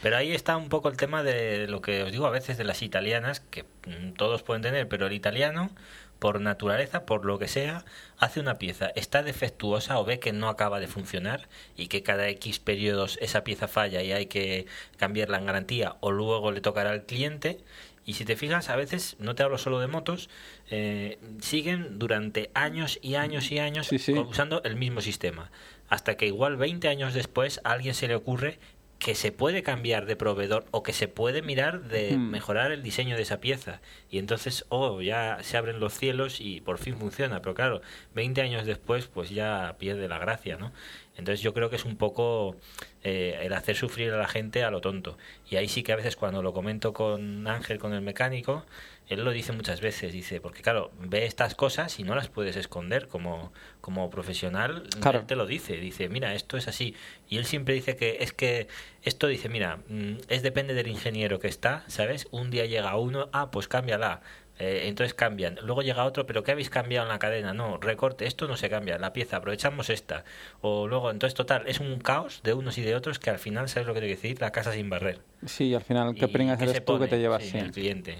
Pero 0.00 0.16
ahí 0.16 0.32
está 0.32 0.56
un 0.56 0.68
poco 0.68 0.88
el 0.88 0.96
tema 0.96 1.24
de 1.24 1.66
lo 1.66 1.80
que 1.82 2.04
os 2.04 2.12
digo 2.12 2.26
a 2.26 2.30
veces 2.30 2.56
de 2.58 2.64
las 2.64 2.82
italianas, 2.82 3.40
que 3.40 3.64
mm, 3.64 4.12
todos 4.12 4.44
pueden 4.44 4.62
tener, 4.62 4.86
pero 4.86 5.06
el 5.06 5.12
italiano 5.12 5.70
por 6.18 6.40
naturaleza, 6.40 7.04
por 7.06 7.24
lo 7.24 7.38
que 7.38 7.48
sea, 7.48 7.84
hace 8.18 8.40
una 8.40 8.58
pieza, 8.58 8.90
está 8.96 9.22
defectuosa 9.22 9.98
o 9.98 10.04
ve 10.04 10.18
que 10.18 10.32
no 10.32 10.48
acaba 10.48 10.80
de 10.80 10.88
funcionar 10.88 11.48
y 11.76 11.86
que 11.86 12.02
cada 12.02 12.28
X 12.28 12.58
periodos 12.58 13.18
esa 13.20 13.44
pieza 13.44 13.68
falla 13.68 14.02
y 14.02 14.12
hay 14.12 14.26
que 14.26 14.66
cambiarla 14.96 15.38
en 15.38 15.46
garantía 15.46 15.96
o 16.00 16.10
luego 16.10 16.50
le 16.52 16.60
tocará 16.60 16.90
al 16.90 17.04
cliente. 17.04 17.58
Y 18.04 18.14
si 18.14 18.24
te 18.24 18.36
fijas, 18.36 18.70
a 18.70 18.76
veces, 18.76 19.16
no 19.18 19.34
te 19.34 19.42
hablo 19.42 19.58
solo 19.58 19.80
de 19.80 19.86
motos, 19.86 20.30
eh, 20.70 21.18
siguen 21.40 21.98
durante 21.98 22.50
años 22.54 22.98
y 23.02 23.16
años 23.16 23.50
y 23.52 23.58
años 23.58 23.90
usando 24.26 24.62
el 24.62 24.76
mismo 24.76 25.02
sistema. 25.02 25.50
Hasta 25.90 26.16
que 26.16 26.26
igual 26.26 26.56
20 26.56 26.88
años 26.88 27.12
después 27.12 27.60
a 27.64 27.72
alguien 27.72 27.94
se 27.94 28.08
le 28.08 28.14
ocurre 28.14 28.58
que 28.98 29.14
se 29.14 29.30
puede 29.30 29.62
cambiar 29.62 30.06
de 30.06 30.16
proveedor 30.16 30.64
o 30.72 30.82
que 30.82 30.92
se 30.92 31.06
puede 31.06 31.40
mirar 31.40 31.82
de 31.82 32.16
mejorar 32.16 32.72
el 32.72 32.82
diseño 32.82 33.16
de 33.16 33.22
esa 33.22 33.40
pieza. 33.40 33.80
Y 34.10 34.18
entonces, 34.18 34.64
oh, 34.70 35.00
ya 35.00 35.38
se 35.42 35.56
abren 35.56 35.78
los 35.78 35.94
cielos 35.94 36.40
y 36.40 36.60
por 36.60 36.78
fin 36.78 36.96
funciona. 36.96 37.40
Pero 37.40 37.54
claro, 37.54 37.80
20 38.14 38.40
años 38.42 38.66
después, 38.66 39.06
pues 39.06 39.30
ya 39.30 39.76
pierde 39.78 40.08
la 40.08 40.18
gracia, 40.18 40.56
¿no? 40.56 40.72
Entonces 41.16 41.40
yo 41.40 41.54
creo 41.54 41.70
que 41.70 41.76
es 41.76 41.84
un 41.84 41.96
poco 41.96 42.56
eh, 43.04 43.38
el 43.42 43.52
hacer 43.52 43.76
sufrir 43.76 44.12
a 44.12 44.16
la 44.16 44.28
gente 44.28 44.64
a 44.64 44.70
lo 44.70 44.80
tonto. 44.80 45.16
Y 45.48 45.56
ahí 45.56 45.68
sí 45.68 45.82
que 45.82 45.92
a 45.92 45.96
veces 45.96 46.16
cuando 46.16 46.42
lo 46.42 46.52
comento 46.52 46.92
con 46.92 47.46
Ángel, 47.46 47.78
con 47.78 47.92
el 47.92 48.02
mecánico, 48.02 48.64
él 49.08 49.24
lo 49.24 49.30
dice 49.30 49.52
muchas 49.52 49.80
veces, 49.80 50.12
dice, 50.12 50.40
porque 50.40 50.62
claro, 50.62 50.90
ve 51.00 51.24
estas 51.24 51.54
cosas 51.54 51.98
y 51.98 52.02
no 52.02 52.14
las 52.14 52.28
puedes 52.28 52.56
esconder 52.56 53.08
como, 53.08 53.52
como 53.80 54.10
profesional, 54.10 54.84
él 55.04 55.26
te 55.26 55.36
lo 55.36 55.46
dice, 55.46 55.76
dice, 55.78 56.08
mira, 56.08 56.34
esto 56.34 56.56
es 56.56 56.68
así. 56.68 56.94
Y 57.28 57.38
él 57.38 57.46
siempre 57.46 57.74
dice 57.74 57.96
que 57.96 58.18
es 58.20 58.32
que 58.32 58.68
esto 59.02 59.26
dice, 59.26 59.48
mira, 59.48 59.78
mm, 59.88 60.18
es 60.28 60.42
depende 60.42 60.74
del 60.74 60.88
ingeniero 60.88 61.38
que 61.38 61.48
está, 61.48 61.84
¿sabes? 61.88 62.28
Un 62.30 62.50
día 62.50 62.66
llega 62.66 62.96
uno, 62.96 63.28
ah, 63.32 63.50
pues 63.50 63.66
cámbiala. 63.66 64.20
Eh, 64.58 64.88
entonces 64.88 65.14
cambian. 65.14 65.56
Luego 65.62 65.82
llega 65.82 66.04
otro, 66.04 66.26
pero 66.26 66.42
¿qué 66.42 66.50
habéis 66.50 66.68
cambiado 66.68 67.06
en 67.06 67.12
la 67.12 67.20
cadena? 67.20 67.54
No, 67.54 67.78
recorte, 67.78 68.26
esto 68.26 68.48
no 68.48 68.56
se 68.56 68.68
cambia, 68.68 68.98
la 68.98 69.12
pieza, 69.12 69.36
aprovechamos 69.36 69.88
esta. 69.88 70.24
O 70.60 70.88
luego, 70.88 71.12
entonces, 71.12 71.34
total, 71.34 71.62
es 71.68 71.78
un 71.78 72.00
caos 72.00 72.40
de 72.42 72.54
unos 72.54 72.76
y 72.76 72.82
de 72.82 72.96
otros 72.96 73.20
que 73.20 73.30
al 73.30 73.38
final, 73.38 73.68
¿sabes 73.68 73.86
lo 73.86 73.94
que 73.94 74.00
te 74.00 74.06
quiero 74.06 74.20
decir? 74.20 74.40
La 74.40 74.50
casa 74.50 74.72
sin 74.72 74.90
barrer. 74.90 75.20
Sí, 75.46 75.72
al 75.74 75.82
final, 75.82 76.14
¿qué 76.16 76.26
pringas 76.26 76.60
eres 76.60 76.84
tú 76.84 76.98
que 76.98 77.06
te 77.06 77.18
llevas? 77.18 77.44
Sí, 77.44 77.56
el 77.56 77.70
cliente. 77.70 78.18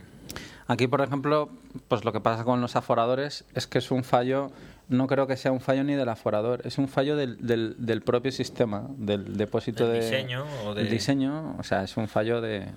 Aquí, 0.69 0.87
por 0.87 1.01
ejemplo, 1.01 1.49
pues 1.89 2.05
lo 2.05 2.13
que 2.13 2.21
pasa 2.21 2.45
con 2.45 2.61
los 2.61 2.77
aforadores 2.77 3.47
es 3.55 3.67
que 3.67 3.79
es 3.79 3.91
un 3.91 4.05
fallo, 4.05 4.51
no 4.89 5.07
creo 5.07 5.27
que 5.27 5.39
sea 5.39 5.51
un 5.51 5.61
fallo 5.61 5.83
ni 5.83 5.95
del 5.95 6.11
aforador, 6.11 6.61
es 6.65 6.77
un 6.77 6.89
fallo 6.89 7.17
del, 7.17 7.39
del, 7.41 8.03
propio 8.03 8.31
sistema, 8.31 8.87
del 8.99 9.39
depósito 9.39 9.89
de 9.89 10.01
diseño 10.01 10.45
o 10.67 10.75
de... 10.75 10.85
diseño, 10.85 11.57
o 11.59 11.63
sea, 11.63 11.85
es 11.85 11.97
un 11.97 12.07
fallo 12.07 12.43
de 12.43 12.69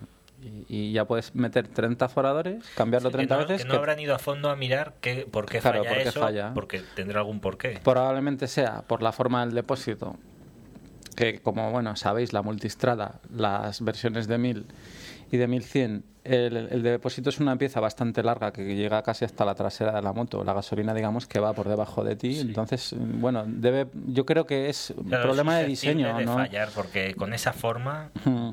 y, 0.70 0.94
ya 0.94 1.04
puedes 1.04 1.36
meter 1.36 1.68
30 1.68 2.06
aforadores, 2.06 2.64
cambiarlo 2.76 3.12
30 3.12 3.38
veces. 3.38 3.64
Que 3.64 3.68
no 3.68 3.76
habrán 3.76 4.00
ido 4.00 4.16
a 4.16 4.20
fondo 4.20 4.50
a 4.50 4.56
mirar 4.56 4.96
qué, 5.02 5.28
por 5.30 5.46
qué 5.46 5.60
falla 5.60 5.92
eso, 6.00 6.26
porque 6.54 6.82
tendrá 6.96 7.20
algún 7.20 7.42
porqué. 7.42 7.80
Probablemente 7.84 8.48
sea 8.48 8.84
por 8.84 9.04
la 9.04 9.12
forma 9.12 9.46
del 9.46 9.54
depósito, 9.54 10.16
que 11.18 11.40
como 11.42 11.70
bueno 11.72 11.98
sabéis, 11.98 12.32
la 12.32 12.42
multistrada, 12.42 13.20
las 13.36 13.82
versiones 13.82 14.28
de 14.28 14.38
1000 14.38 14.66
y 15.32 15.38
de 15.38 15.48
1100 15.48 16.11
el, 16.24 16.56
el 16.58 16.84
depósito 16.84 17.30
es 17.30 17.40
una 17.40 17.56
pieza 17.58 17.80
bastante 17.80 18.22
larga 18.24 18.52
que 18.52 18.76
llega 18.76 19.02
casi 19.02 19.26
hasta 19.26 19.46
la 19.46 19.56
trasera 19.56 19.92
de 19.92 20.02
la 20.02 20.14
moto. 20.14 20.44
La 20.44 20.54
gasolina, 20.54 20.94
digamos, 20.94 21.26
que 21.28 21.40
va 21.40 21.54
por 21.54 21.68
debajo 21.68 22.04
de 22.04 22.16
ti. 22.16 22.40
Entonces, 22.40 22.96
bueno, 22.98 23.44
debe, 23.48 23.88
yo 24.08 24.26
creo 24.26 24.46
que 24.46 24.70
es 24.70 24.94
un 24.96 25.10
problema 25.10 25.58
de 25.58 25.66
diseño, 25.66 26.16
de 26.18 26.26
¿no? 26.26 26.34
fallar, 26.36 26.70
porque 26.76 27.16
con 27.16 27.34
esa 27.34 27.54
forma 27.54 28.10
Mm. 28.26 28.50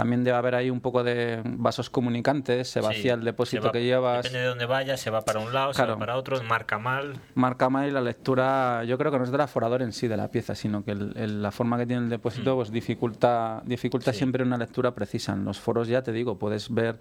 También 0.00 0.24
debe 0.24 0.36
haber 0.36 0.54
ahí 0.54 0.70
un 0.70 0.80
poco 0.80 1.04
de 1.04 1.42
vasos 1.44 1.90
comunicantes, 1.90 2.68
se 2.68 2.80
vacía 2.80 3.02
sí, 3.02 3.08
el 3.20 3.24
depósito 3.24 3.64
va- 3.66 3.72
que 3.72 3.84
llevas. 3.84 4.22
Depende 4.22 4.40
de 4.40 4.46
dónde 4.46 4.66
vaya, 4.66 4.96
se 4.96 5.10
va 5.10 5.20
para 5.22 5.40
un 5.40 5.52
lado, 5.52 5.74
se 5.74 5.84
va 5.84 5.98
para 5.98 6.16
otro, 6.16 6.42
marca 6.42 6.78
mal. 6.78 7.14
marca 7.34 7.68
mal 7.68 7.88
y 7.88 7.90
la 7.90 8.00
lectura, 8.00 8.82
yo 8.84 8.96
creo 8.98 9.12
que 9.12 9.18
no 9.18 9.24
es 9.24 9.30
del 9.30 9.40
aforador 9.40 9.82
en 9.82 9.92
sí 9.92 10.08
de 10.08 10.16
la 10.16 10.28
pieza, 10.28 10.54
sino 10.54 10.84
que 10.84 10.92
el- 10.92 11.12
el- 11.16 11.42
la 11.42 11.50
forma 11.50 11.76
que 11.78 11.86
tiene 11.86 12.02
el 12.04 12.08
depósito 12.10 12.56
pues 12.56 12.70
dificulta, 12.70 13.62
dificulta 13.64 14.10
Mm. 14.10 14.14
Sí. 14.14 14.18
siempre 14.18 14.42
una 14.42 14.56
lectura 14.56 14.92
precisa. 14.94 15.32
En 15.34 15.44
los 15.44 15.58
foros 15.60 15.88
ya 15.88 16.02
te 16.02 16.12
digo, 16.12 16.38
puedes 16.38 16.72
ver 16.72 16.98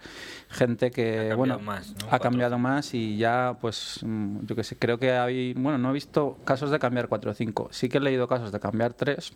gente 0.49 0.91
que 0.91 1.09
Ha 1.11 1.15
cambiado 1.29 1.37
bueno 1.37 1.59
más, 1.59 1.89
¿no? 1.91 1.95
ha 2.05 2.09
Cuatro. 2.09 2.29
cambiado 2.29 2.57
más 2.59 2.93
y 2.93 3.17
ya 3.17 3.55
pues 3.61 3.99
mm, 4.03 4.45
yo 4.45 4.55
que 4.55 4.63
sé, 4.63 4.77
creo 4.77 4.97
que 4.97 5.11
hay, 5.13 5.53
bueno, 5.53 5.77
no 5.77 5.89
he 5.89 5.93
visto 5.93 6.37
casos 6.45 6.69
de 6.71 6.79
cambiar 6.79 7.07
4 7.07 7.31
o 7.31 7.33
5. 7.33 7.69
Sí 7.71 7.87
que 7.89 7.97
he 7.97 8.01
leído 8.01 8.27
casos 8.27 8.51
de 8.51 8.59
cambiar 8.59 8.93
3 8.93 9.33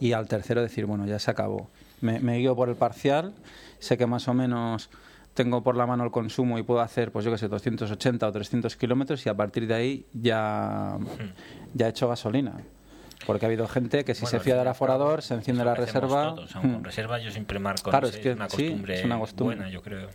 y 0.00 0.12
al 0.12 0.28
tercero 0.28 0.62
decir, 0.62 0.86
bueno, 0.86 1.06
ya 1.06 1.18
se 1.18 1.30
acabó. 1.30 1.70
Me, 2.00 2.20
me 2.20 2.38
guío 2.38 2.54
por 2.56 2.68
el 2.68 2.76
parcial, 2.76 3.32
sé 3.78 3.96
que 3.98 4.06
más 4.06 4.28
o 4.28 4.34
menos 4.34 4.90
tengo 5.34 5.62
por 5.62 5.76
la 5.76 5.86
mano 5.86 6.04
el 6.04 6.10
consumo 6.10 6.58
y 6.58 6.62
puedo 6.64 6.80
hacer, 6.80 7.12
pues 7.12 7.24
yo 7.24 7.30
que 7.30 7.38
sé, 7.38 7.48
280 7.48 8.26
o 8.26 8.32
300 8.32 8.74
kilómetros 8.76 9.24
y 9.24 9.28
a 9.28 9.36
partir 9.36 9.66
de 9.68 9.74
ahí 9.74 10.06
ya, 10.12 10.98
ya 11.74 11.86
he 11.86 11.90
hecho 11.90 12.08
gasolina. 12.08 12.54
Porque 13.26 13.44
ha 13.44 13.48
habido 13.48 13.68
gente 13.68 14.04
que 14.04 14.14
si 14.14 14.22
Bueno, 14.22 14.38
se 14.38 14.44
fía 14.44 14.56
del 14.56 14.68
aforador, 14.68 15.22
se 15.22 15.34
enciende 15.34 15.62
es 15.62 15.66
la 15.66 15.74
reserva. 15.74 16.34
todos. 16.34 16.52
Con 16.52 16.82
reserva 16.82 17.18
yo 17.18 17.30
siempre 17.30 17.58
marco. 17.58 17.90
Claro, 17.90 18.06
no 18.06 18.12
sé, 18.12 18.18
es 18.18 18.22
que 18.22 18.32
una 18.32 18.48
sí, 18.48 18.56
costumbre, 18.64 18.98
es 18.98 19.04
una 19.04 19.18
costumbre. 19.18 19.56
buena, 19.56 19.70
yo 19.70 19.82
creo. 19.82 20.08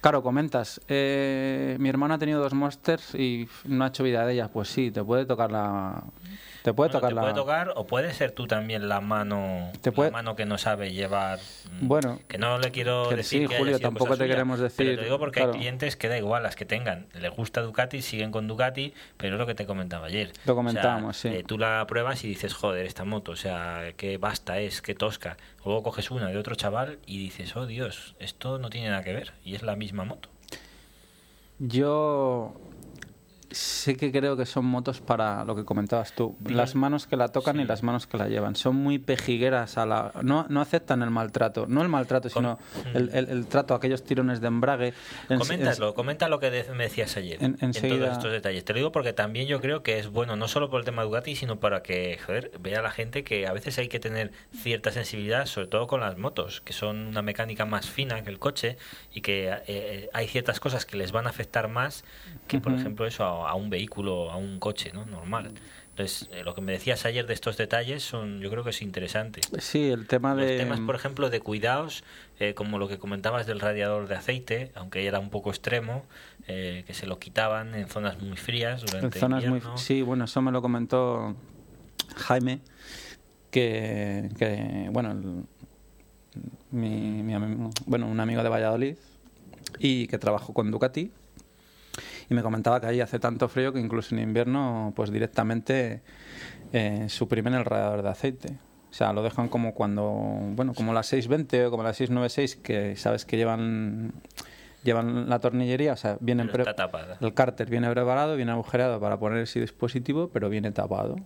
Claro, 0.00 0.22
comentas, 0.22 0.80
eh, 0.88 1.76
mi 1.80 1.88
hermano 1.88 2.14
ha 2.14 2.18
tenido 2.18 2.40
dos 2.40 2.54
monsters 2.54 3.14
y 3.16 3.48
no 3.64 3.84
ha 3.84 3.88
hecho 3.88 4.02
vida 4.04 4.24
de 4.24 4.32
ellas. 4.34 4.48
Pues 4.52 4.68
sí, 4.68 4.90
te 4.90 5.02
puede 5.04 5.26
tocar 5.26 5.50
la... 5.52 6.02
Te 6.62 6.72
puede 6.74 6.88
Bueno, 6.88 6.98
tocar 7.00 7.08
te 7.10 7.14
la... 7.14 7.20
puede 7.22 7.34
tocar 7.34 7.72
o 7.76 7.86
puede 7.86 8.12
ser 8.14 8.32
tú 8.32 8.46
también 8.46 8.88
la 8.88 9.00
mano 9.00 9.70
Te 9.80 9.92
puede- 9.92 10.10
la 10.10 10.16
mano 10.16 10.36
que 10.36 10.44
no 10.44 10.58
sabe 10.58 10.92
llevar. 10.92 11.38
Bueno, 11.80 12.20
que 12.28 12.36
no 12.38 12.58
le 12.58 12.70
quiero 12.72 13.08
que 13.08 13.16
decir 13.16 13.42
sí, 13.42 13.46
que 13.48 13.54
haya 13.54 13.58
Julio, 13.58 13.76
sido 13.78 13.88
tampoco 13.88 14.06
cosa 14.06 14.18
te 14.18 14.24
suya, 14.24 14.34
queremos 14.34 14.56
pero 14.58 14.68
decir, 14.68 14.98
te 14.98 15.04
digo 15.04 15.18
porque 15.18 15.40
claro. 15.40 15.52
hay 15.52 15.58
clientes 15.58 15.96
que 15.96 16.08
da 16.08 16.18
igual 16.18 16.42
las 16.42 16.56
que 16.56 16.64
tengan. 16.64 17.06
Les 17.14 17.30
gusta 17.30 17.62
Ducati 17.62 18.02
siguen 18.02 18.30
con 18.32 18.48
Ducati 18.48 18.92
pero 19.16 19.34
es 19.34 19.38
lo 19.38 19.46
que 19.46 19.54
te 19.54 19.66
comentaba 19.66 20.06
ayer. 20.06 20.28
Lo 20.28 20.32
O 20.32 20.44
sea, 20.44 20.54
comentábamos, 20.54 21.16
sí. 21.16 21.28
eh, 21.28 21.44
tú 21.46 21.58
la 21.58 21.84
pruebas 21.86 22.24
y 22.24 22.28
dices 22.28 22.54
joder 22.54 22.86
esta 22.86 23.04
moto 23.04 23.32
o 23.32 23.36
sea 23.36 23.92
qué 23.96 24.18
basta 24.18 24.58
es 24.58 24.82
qué 24.82 24.94
tosca 24.94 25.36
luego 25.64 25.82
coges 25.84 26.10
una 26.10 26.26
de 26.28 26.36
otro 26.36 26.54
chaval 26.54 26.98
y 27.06 27.18
dices 27.18 27.54
oh 27.56 27.66
Dios 27.66 28.14
esto 28.18 28.58
no 28.58 28.68
tiene 28.70 28.88
nada 28.90 29.02
que 29.04 29.12
ver 29.12 29.32
y 29.44 29.54
es 29.54 29.62
la 29.62 29.76
misma 29.76 30.04
moto 30.04 30.28
Yo 31.58 32.54
sé 33.50 33.96
que 33.96 34.12
creo 34.12 34.36
que 34.36 34.44
son 34.46 34.64
motos 34.66 35.00
para 35.00 35.44
lo 35.44 35.56
que 35.56 35.64
comentabas 35.64 36.12
tú. 36.12 36.36
Las 36.44 36.74
manos 36.74 37.06
que 37.06 37.16
la 37.16 37.28
tocan 37.28 37.58
y 37.60 37.64
las 37.64 37.82
manos 37.82 38.06
que 38.06 38.18
la 38.18 38.28
llevan. 38.28 38.56
Son 38.56 38.76
muy 38.76 38.98
pejigueras 38.98 39.78
a 39.78 39.86
la... 39.86 40.12
No, 40.22 40.46
no 40.48 40.60
aceptan 40.60 41.02
el 41.02 41.10
maltrato. 41.10 41.66
No 41.68 41.80
el 41.82 41.88
maltrato, 41.88 42.28
sino 42.28 42.58
el, 42.94 43.10
el- 43.14 43.28
el 43.30 43.46
trato, 43.46 43.74
aquellos 43.74 44.02
tirones 44.04 44.40
de 44.40 44.48
embrague. 44.48 44.92
En- 45.28 45.38
Coméntalo, 45.38 45.94
comenta 45.94 46.28
lo 46.28 46.38
que 46.40 46.50
de- 46.50 46.64
me 46.74 46.84
decías 46.84 47.16
ayer 47.16 47.42
En- 47.42 47.56
en, 47.60 47.68
enseguida- 47.68 47.98
todos 48.06 48.12
estos 48.18 48.32
detalles. 48.32 48.64
Te 48.64 48.72
lo 48.74 48.78
digo 48.78 48.92
porque 48.92 49.12
también 49.12 49.46
yo 49.48 49.60
creo 49.60 49.82
que 49.82 49.98
es 49.98 50.08
bueno, 50.08 50.36
no 50.36 50.46
solo 50.48 50.68
por 50.68 50.80
el 50.80 50.84
tema 50.84 51.02
Ducati, 51.04 51.34
sino 51.34 51.58
para 51.58 51.82
que, 51.82 52.18
joder, 52.26 52.50
vea 52.60 52.82
la 52.82 52.90
gente 52.90 53.24
que 53.24 53.46
a 53.46 53.52
veces 53.52 53.78
hay 53.78 53.88
que 53.88 53.98
tener 54.00 54.32
cierta 54.54 54.92
sensibilidad, 54.92 55.46
sobre 55.46 55.68
todo 55.68 55.86
con 55.86 56.00
las 56.00 56.18
motos, 56.18 56.60
que 56.60 56.72
son 56.72 57.06
una 57.08 57.22
mecánica 57.22 57.64
más 57.64 57.88
fina 57.88 58.22
que 58.22 58.30
el 58.30 58.38
coche 58.38 58.76
y 59.14 59.20
que 59.22 59.50
eh, 59.66 60.10
hay 60.12 60.28
ciertas 60.28 60.60
cosas 60.60 60.84
que 60.84 60.96
les 60.96 61.12
van 61.12 61.26
a 61.26 61.30
afectar 61.30 61.68
más 61.68 62.04
que, 62.46 62.60
por 62.60 62.72
Ujú. 62.72 62.80
ejemplo, 62.80 63.06
eso 63.06 63.24
a, 63.24 63.37
a 63.46 63.54
un 63.54 63.70
vehículo, 63.70 64.30
a 64.30 64.36
un 64.36 64.58
coche, 64.58 64.90
¿no? 64.92 65.04
Normal. 65.04 65.52
Entonces, 65.90 66.28
eh, 66.32 66.42
lo 66.44 66.54
que 66.54 66.60
me 66.60 66.70
decías 66.72 67.04
ayer 67.06 67.26
de 67.26 67.34
estos 67.34 67.56
detalles 67.56 68.02
son, 68.04 68.40
yo 68.40 68.50
creo 68.50 68.62
que 68.64 68.70
es 68.70 68.82
interesante. 68.82 69.40
Sí, 69.58 69.90
el 69.90 70.06
tema 70.06 70.32
Los 70.34 70.46
de... 70.46 70.56
temas, 70.56 70.78
por 70.80 70.94
ejemplo, 70.94 71.28
de 71.28 71.40
cuidados, 71.40 72.04
eh, 72.38 72.54
como 72.54 72.78
lo 72.78 72.86
que 72.86 72.98
comentabas 72.98 73.46
del 73.46 73.58
radiador 73.58 74.06
de 74.06 74.14
aceite, 74.14 74.70
aunque 74.76 75.06
era 75.06 75.18
un 75.18 75.28
poco 75.30 75.50
extremo, 75.50 76.04
eh, 76.46 76.84
que 76.86 76.94
se 76.94 77.06
lo 77.06 77.18
quitaban 77.18 77.74
en 77.74 77.88
zonas 77.88 78.20
muy 78.22 78.36
frías 78.36 78.80
En 78.82 78.86
durante 78.86 79.18
zonas 79.18 79.44
muy... 79.44 79.56
invierno. 79.58 79.76
Sí, 79.76 80.02
bueno, 80.02 80.24
eso 80.26 80.40
me 80.40 80.52
lo 80.52 80.62
comentó 80.62 81.34
Jaime, 82.16 82.60
que, 83.50 84.30
que, 84.38 84.88
bueno, 84.92 85.10
el- 85.12 85.44
mi, 86.70 87.22
mi 87.24 87.34
bueno, 87.86 88.06
un 88.06 88.20
amigo 88.20 88.42
de 88.44 88.48
Valladolid 88.48 88.96
y 89.80 90.06
que 90.06 90.18
trabajó 90.18 90.52
con 90.54 90.70
Ducati 90.70 91.10
y 92.30 92.34
me 92.34 92.42
comentaba 92.42 92.80
que 92.80 92.86
ahí 92.86 93.00
hace 93.00 93.18
tanto 93.18 93.48
frío 93.48 93.72
que 93.72 93.80
incluso 93.80 94.14
en 94.14 94.20
invierno 94.20 94.92
pues 94.94 95.10
directamente 95.10 96.02
eh, 96.72 97.06
suprimen 97.08 97.54
el 97.54 97.64
radiador 97.64 98.02
de 98.02 98.08
aceite. 98.10 98.58
O 98.90 98.94
sea, 98.94 99.12
lo 99.12 99.22
dejan 99.22 99.48
como 99.48 99.74
cuando, 99.74 100.10
bueno, 100.54 100.72
como 100.74 100.92
las 100.94 101.06
620 101.06 101.66
o 101.66 101.70
como 101.70 101.82
las 101.82 101.96
696 101.96 102.56
que 102.56 102.96
sabes 102.96 103.24
que 103.24 103.36
llevan 103.36 104.12
llevan 104.84 105.28
la 105.28 105.40
tornillería, 105.40 105.92
o 105.92 105.96
sea, 105.96 106.16
vienen 106.20 106.46
Pero 106.46 106.64
pre- 106.64 106.70
está 106.70 106.86
tapada. 106.86 107.18
el 107.20 107.34
cárter 107.34 107.68
viene 107.68 107.90
preparado, 107.90 108.36
viene 108.36 108.52
agujereado 108.52 109.00
para 109.00 109.18
poner 109.18 109.40
ese 109.40 109.60
dispositivo, 109.60 110.28
pero 110.32 110.48
viene 110.48 110.70
tapado. 110.70 111.16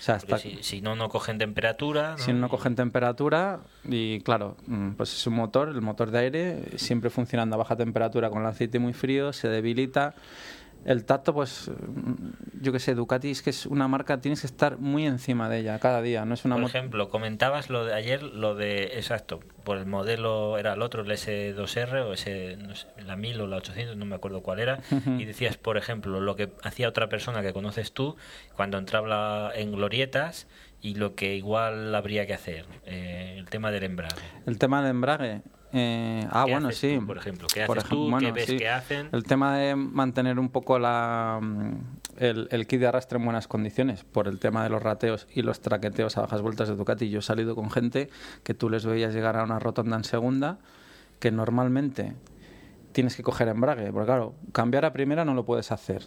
O 0.00 0.02
sea, 0.02 0.16
está, 0.16 0.38
si, 0.38 0.62
si 0.62 0.80
no, 0.80 0.96
no 0.96 1.10
cogen 1.10 1.36
temperatura. 1.36 2.16
si 2.16 2.32
no 2.32 2.48
cogen 2.48 2.74
temperatura 2.74 3.60
y 3.84 4.20
claro, 4.22 4.56
mm, 4.66 4.92
pues 4.92 5.12
es 5.12 5.26
un 5.26 5.34
motor, 5.34 5.68
el 5.68 5.82
motor 5.82 6.10
de 6.10 6.18
aire, 6.18 6.78
siempre 6.78 7.10
funcionando 7.10 7.56
a 7.56 7.58
baja 7.58 7.76
temperatura 7.76 8.30
con 8.30 8.40
el 8.40 8.48
aceite 8.48 8.78
muy 8.78 8.94
frío, 8.94 9.34
se 9.34 9.48
debilita. 9.48 10.14
El 10.84 11.04
tacto, 11.04 11.34
pues, 11.34 11.68
mm, 11.68 12.62
yo 12.62 12.72
que 12.72 12.78
sé, 12.78 12.94
Ducati 12.94 13.30
es 13.30 13.42
que 13.42 13.50
es 13.50 13.66
una 13.66 13.86
marca, 13.88 14.20
tienes 14.20 14.40
que 14.40 14.46
estar 14.46 14.78
muy 14.78 15.06
encima 15.06 15.48
de 15.48 15.58
ella 15.58 15.78
cada 15.78 16.00
día, 16.00 16.24
no 16.24 16.34
es 16.34 16.44
una 16.44 16.56
Por 16.56 16.64
ejemplo, 16.64 17.08
comentabas 17.10 17.68
lo 17.68 17.84
de 17.84 17.94
ayer, 17.94 18.22
lo 18.22 18.54
de, 18.54 18.84
exacto, 18.94 19.40
por 19.64 19.76
el 19.76 19.86
modelo 19.86 20.58
era 20.58 20.72
el 20.72 20.82
otro, 20.82 21.02
el 21.02 21.10
S2R 21.10 22.04
o 22.04 22.08
no 22.10 22.74
sé, 22.74 22.86
la 23.04 23.16
1000 23.16 23.42
o 23.42 23.46
la 23.46 23.56
800, 23.56 23.96
no 23.96 24.06
me 24.06 24.14
acuerdo 24.14 24.42
cuál 24.42 24.60
era, 24.60 24.80
y 25.18 25.24
decías, 25.24 25.56
por 25.56 25.76
ejemplo, 25.76 26.20
lo 26.20 26.36
que 26.36 26.50
hacía 26.62 26.88
otra 26.88 27.08
persona 27.08 27.42
que 27.42 27.52
conoces 27.52 27.92
tú 27.92 28.16
cuando 28.56 28.78
entraba 28.78 29.52
en 29.54 29.72
glorietas 29.72 30.46
y 30.80 30.94
lo 30.94 31.14
que 31.14 31.36
igual 31.36 31.94
habría 31.94 32.26
que 32.26 32.34
hacer, 32.34 32.64
eh, 32.86 33.36
el 33.38 33.50
tema 33.50 33.70
del 33.70 33.84
embrague. 33.84 34.22
El 34.46 34.58
tema 34.58 34.80
del 34.80 34.92
embrague. 34.92 35.42
Eh, 35.72 36.26
ah, 36.30 36.44
¿Qué 36.46 36.52
bueno, 36.52 36.68
haces 36.68 36.80
sí. 36.80 36.98
tú, 36.98 37.06
por 37.06 37.18
ejemplo? 37.18 37.46
¿Qué 37.52 37.64
Por 37.66 37.78
haces 37.78 37.90
tú? 37.90 38.10
¿Qué 38.18 38.32
ves 38.32 38.46
sí. 38.46 38.56
que 38.56 38.68
hacen? 38.68 39.08
El 39.12 39.24
tema 39.24 39.56
de 39.56 39.76
mantener 39.76 40.38
un 40.38 40.48
poco 40.48 40.78
la, 40.78 41.38
mm, 41.40 41.74
el, 42.18 42.48
el 42.50 42.66
kit 42.66 42.80
de 42.80 42.86
arrastre 42.88 43.18
en 43.18 43.24
buenas 43.24 43.46
condiciones, 43.46 44.04
por 44.04 44.26
el 44.26 44.38
tema 44.38 44.64
de 44.64 44.70
los 44.70 44.82
rateos 44.82 45.28
y 45.32 45.42
los 45.42 45.60
traqueteos 45.60 46.16
a 46.16 46.22
bajas 46.22 46.42
vueltas 46.42 46.68
de 46.68 46.76
Ducati. 46.76 47.08
Yo 47.10 47.20
he 47.20 47.22
salido 47.22 47.54
con 47.54 47.70
gente 47.70 48.10
que 48.42 48.54
tú 48.54 48.68
les 48.68 48.84
veías 48.84 49.14
llegar 49.14 49.36
a 49.36 49.44
una 49.44 49.58
rotonda 49.58 49.96
en 49.96 50.04
segunda, 50.04 50.58
que 51.18 51.30
normalmente 51.30 52.14
tienes 52.92 53.16
que 53.16 53.22
coger 53.22 53.48
embrague, 53.48 53.92
porque 53.92 54.06
claro, 54.06 54.34
cambiar 54.52 54.84
a 54.84 54.92
primera 54.92 55.24
no 55.24 55.34
lo 55.34 55.44
puedes 55.44 55.70
hacer. 55.72 56.02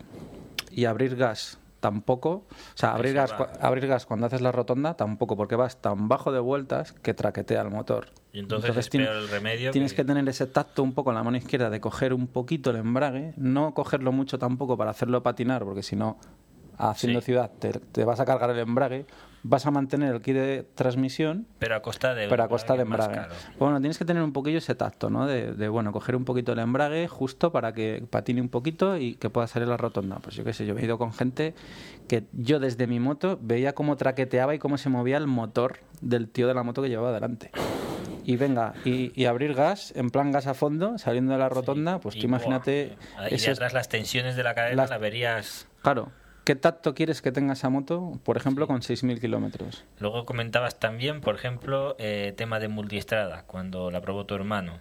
Y 0.71 0.86
abrir 0.86 1.15
gas 1.15 1.60
tampoco, 1.80 2.30
o 2.30 2.45
sea, 2.76 2.93
abrir 2.93 3.13
gas, 3.13 3.34
abrir 3.62 3.88
gas 3.88 4.06
cuando 4.06 4.26
haces 4.26 4.41
la 4.41 4.52
rotonda 4.52 4.95
tampoco, 4.95 5.36
porque 5.38 5.56
vas 5.56 5.82
tan 5.82 6.08
bajo 6.08 6.32
de 6.32 6.39
vueltas 6.39 6.93
que 6.93 7.13
traquetea 7.13 7.62
el 7.62 7.69
motor. 7.69 8.08
Y 8.34 8.39
entonces, 8.39 8.76
es 8.76 8.89
tiene- 8.89 9.06
peor 9.06 9.17
el 9.17 9.30
remedio. 9.30 9.69
Tienes 9.72 9.93
que 9.93 10.04
tener 10.04 10.28
ese 10.28 10.48
tacto 10.48 10.82
un 10.82 10.93
poco 10.93 11.12
en 11.12 11.15
la 11.15 11.24
mano 11.24 11.38
izquierda 11.38 11.69
de 11.69 11.80
coger 11.80 12.13
un 12.13 12.26
poquito 12.28 12.72
el 12.72 12.78
embrague, 12.78 13.34
no 13.38 13.74
cogerlo 13.76 14.12
mucho 14.12 14.39
tampoco 14.39 14.76
para 14.76 14.89
hacerlo 14.91 15.22
patinar, 15.22 15.63
porque 15.63 15.84
si 15.84 15.96
no, 15.96 16.17
haciendo 16.80 17.22
Sí. 17.22 17.26
ciudad, 17.26 17.52
te, 17.60 17.72
te 17.74 18.04
vas 18.04 18.19
a 18.19 18.26
cargar 18.26 18.50
el 18.50 18.58
embrague, 18.58 19.06
vas 19.43 19.67
a 19.67 19.72
mantener 19.72 20.15
el 20.15 20.22
kit 20.22 20.34
de 20.34 20.65
transmisión, 20.74 21.46
Pero 21.60 21.76
a 21.76 21.82
costa 21.84 22.15
de 22.15 22.28
pero 22.28 22.41
a 22.41 22.48
costa 22.48 22.76
de 22.76 22.82
embrague. 22.82 23.22
Bueno, 23.60 23.80
tienes 23.80 24.00
que 24.00 24.06
tener 24.06 24.24
un 24.24 24.34
poquillo 24.34 24.58
ese 24.58 24.74
tacto, 24.74 25.12
¿no? 25.12 25.28
De, 25.28 25.54
de, 25.54 25.67
bueno, 25.69 25.91
coger 25.91 26.15
un 26.15 26.26
poquito 26.26 26.54
el 26.54 26.60
embrague 26.60 27.08
justo 27.08 27.52
para 27.52 27.74
que 27.74 28.04
patine 28.10 28.41
un 28.41 28.50
poquito 28.50 28.98
y 28.98 29.13
que 29.13 29.30
pueda 29.30 29.46
salir 29.46 29.67
la 29.67 29.78
rotonda. 29.78 30.17
Pues 30.17 30.36
yo 30.36 30.43
qué 30.43 30.54
sé, 30.54 30.65
yo 30.65 30.76
he 30.76 30.84
ido 30.84 30.98
con 30.98 31.13
gente 31.13 31.54
que 32.08 32.24
yo 32.34 32.60
desde 32.60 32.88
mi 32.88 33.00
moto 33.00 33.38
veía 33.39 33.76
cómo 33.76 33.96
traqueteaba 33.96 34.56
y 34.56 34.60
cómo 34.60 34.80
se 34.80 34.89
movía 34.89 35.17
el 35.17 35.28
motor 35.28 35.78
del 36.02 36.28
tío 36.30 36.48
de 36.48 36.56
la 36.56 36.63
moto 36.63 36.82
que 36.82 36.89
llevaba 36.89 37.12
delante. 37.12 37.52
Y 38.26 38.36
venga, 38.38 38.74
y, 38.86 39.12
y 39.20 39.26
abrir 39.26 39.54
gas, 39.54 39.94
en 39.96 40.10
plan 40.10 40.32
gas 40.32 40.48
a 40.48 40.54
fondo, 40.54 40.98
saliendo 40.98 41.34
de 41.34 41.40
la 41.40 41.50
rotonda, 41.50 42.00
pues 42.00 42.16
Y, 42.16 42.20
tú 42.22 42.26
imagínate... 42.28 42.96
buah, 43.16 43.30
y 43.32 43.36
ese- 43.36 43.52
atrás 43.52 43.74
las 43.74 43.90
tensiones 43.90 44.36
de 44.36 44.44
la 44.44 44.54
cadena 44.56 44.84
las- 44.84 44.90
la 44.90 44.98
verías 44.98 45.68
Claro, 45.82 46.12
¿qué 46.46 46.56
tacto 46.56 46.94
quieres 46.94 47.22
que 47.22 47.32
tenga 47.32 47.54
esa 47.54 47.70
moto, 47.70 48.20
por 48.24 48.38
ejemplo, 48.38 48.68
con 48.68 48.82
6.000 48.82 49.20
kilómetros? 49.20 49.84
Luego 50.00 50.26
comentabas 50.26 50.80
también, 50.80 51.22
por 51.22 51.36
ejemplo, 51.36 51.96
eh, 52.00 52.34
tema 52.38 52.60
de 52.60 52.68
multiestrada, 52.70 53.44
cuando 53.44 53.92
la 53.92 54.02
probó 54.02 54.26
tu 54.26 54.36
hermano. 54.36 54.80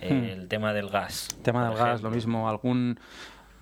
Eh, 0.00 0.12
Hmm. 0.12 0.24
El 0.24 0.48
tema 0.48 0.72
del 0.72 0.88
gas. 0.90 1.28
tema 1.42 1.68
por 1.68 1.76
del 1.78 1.86
gas, 1.86 2.02
lo 2.02 2.10
mismo, 2.10 2.48
algún... 2.48 2.98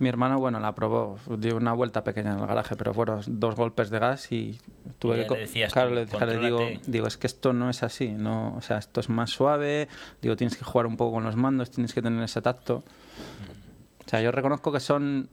Mi 0.03 0.09
hermano, 0.09 0.37
bueno, 0.37 0.59
la 0.59 0.75
probó, 0.75 1.17
dio 1.37 1.55
una 1.55 1.71
vuelta 1.71 2.03
pequeña 2.03 2.33
en 2.33 2.39
el 2.39 2.45
garaje, 2.45 2.75
pero 2.75 2.93
fueron 2.93 3.21
dos 3.25 3.55
golpes 3.55 3.89
de 3.89 3.99
gas 3.99 4.31
y 4.33 4.59
tuve 4.99 5.21
Y 5.21 5.27
que... 5.27 5.33
le 5.33 5.39
decías 5.39 5.71
claro, 5.71 5.89
tú, 6.05 6.19
le, 6.25 6.37
digo, 6.39 6.59
digo, 6.85 7.07
es 7.07 7.15
que 7.17 7.25
esto 7.27 7.53
no 7.53 7.69
es 7.69 7.83
así, 7.83 8.09
no, 8.09 8.53
o 8.57 8.61
sea, 8.61 8.79
esto 8.79 8.99
es 8.99 9.07
más 9.07 9.29
suave, 9.29 9.87
digo, 10.21 10.35
tienes 10.35 10.57
que 10.57 10.65
jugar 10.65 10.87
un 10.87 10.97
poco 10.97 11.13
con 11.13 11.23
los 11.23 11.37
mandos, 11.37 11.71
tienes 11.71 11.93
que 11.93 12.01
tener 12.01 12.21
ese 12.21 12.41
tacto. 12.41 12.83
O 14.05 14.09
sea, 14.09 14.21
yo 14.21 14.31
reconozco 14.33 14.73
que 14.73 14.81
son... 14.81 15.29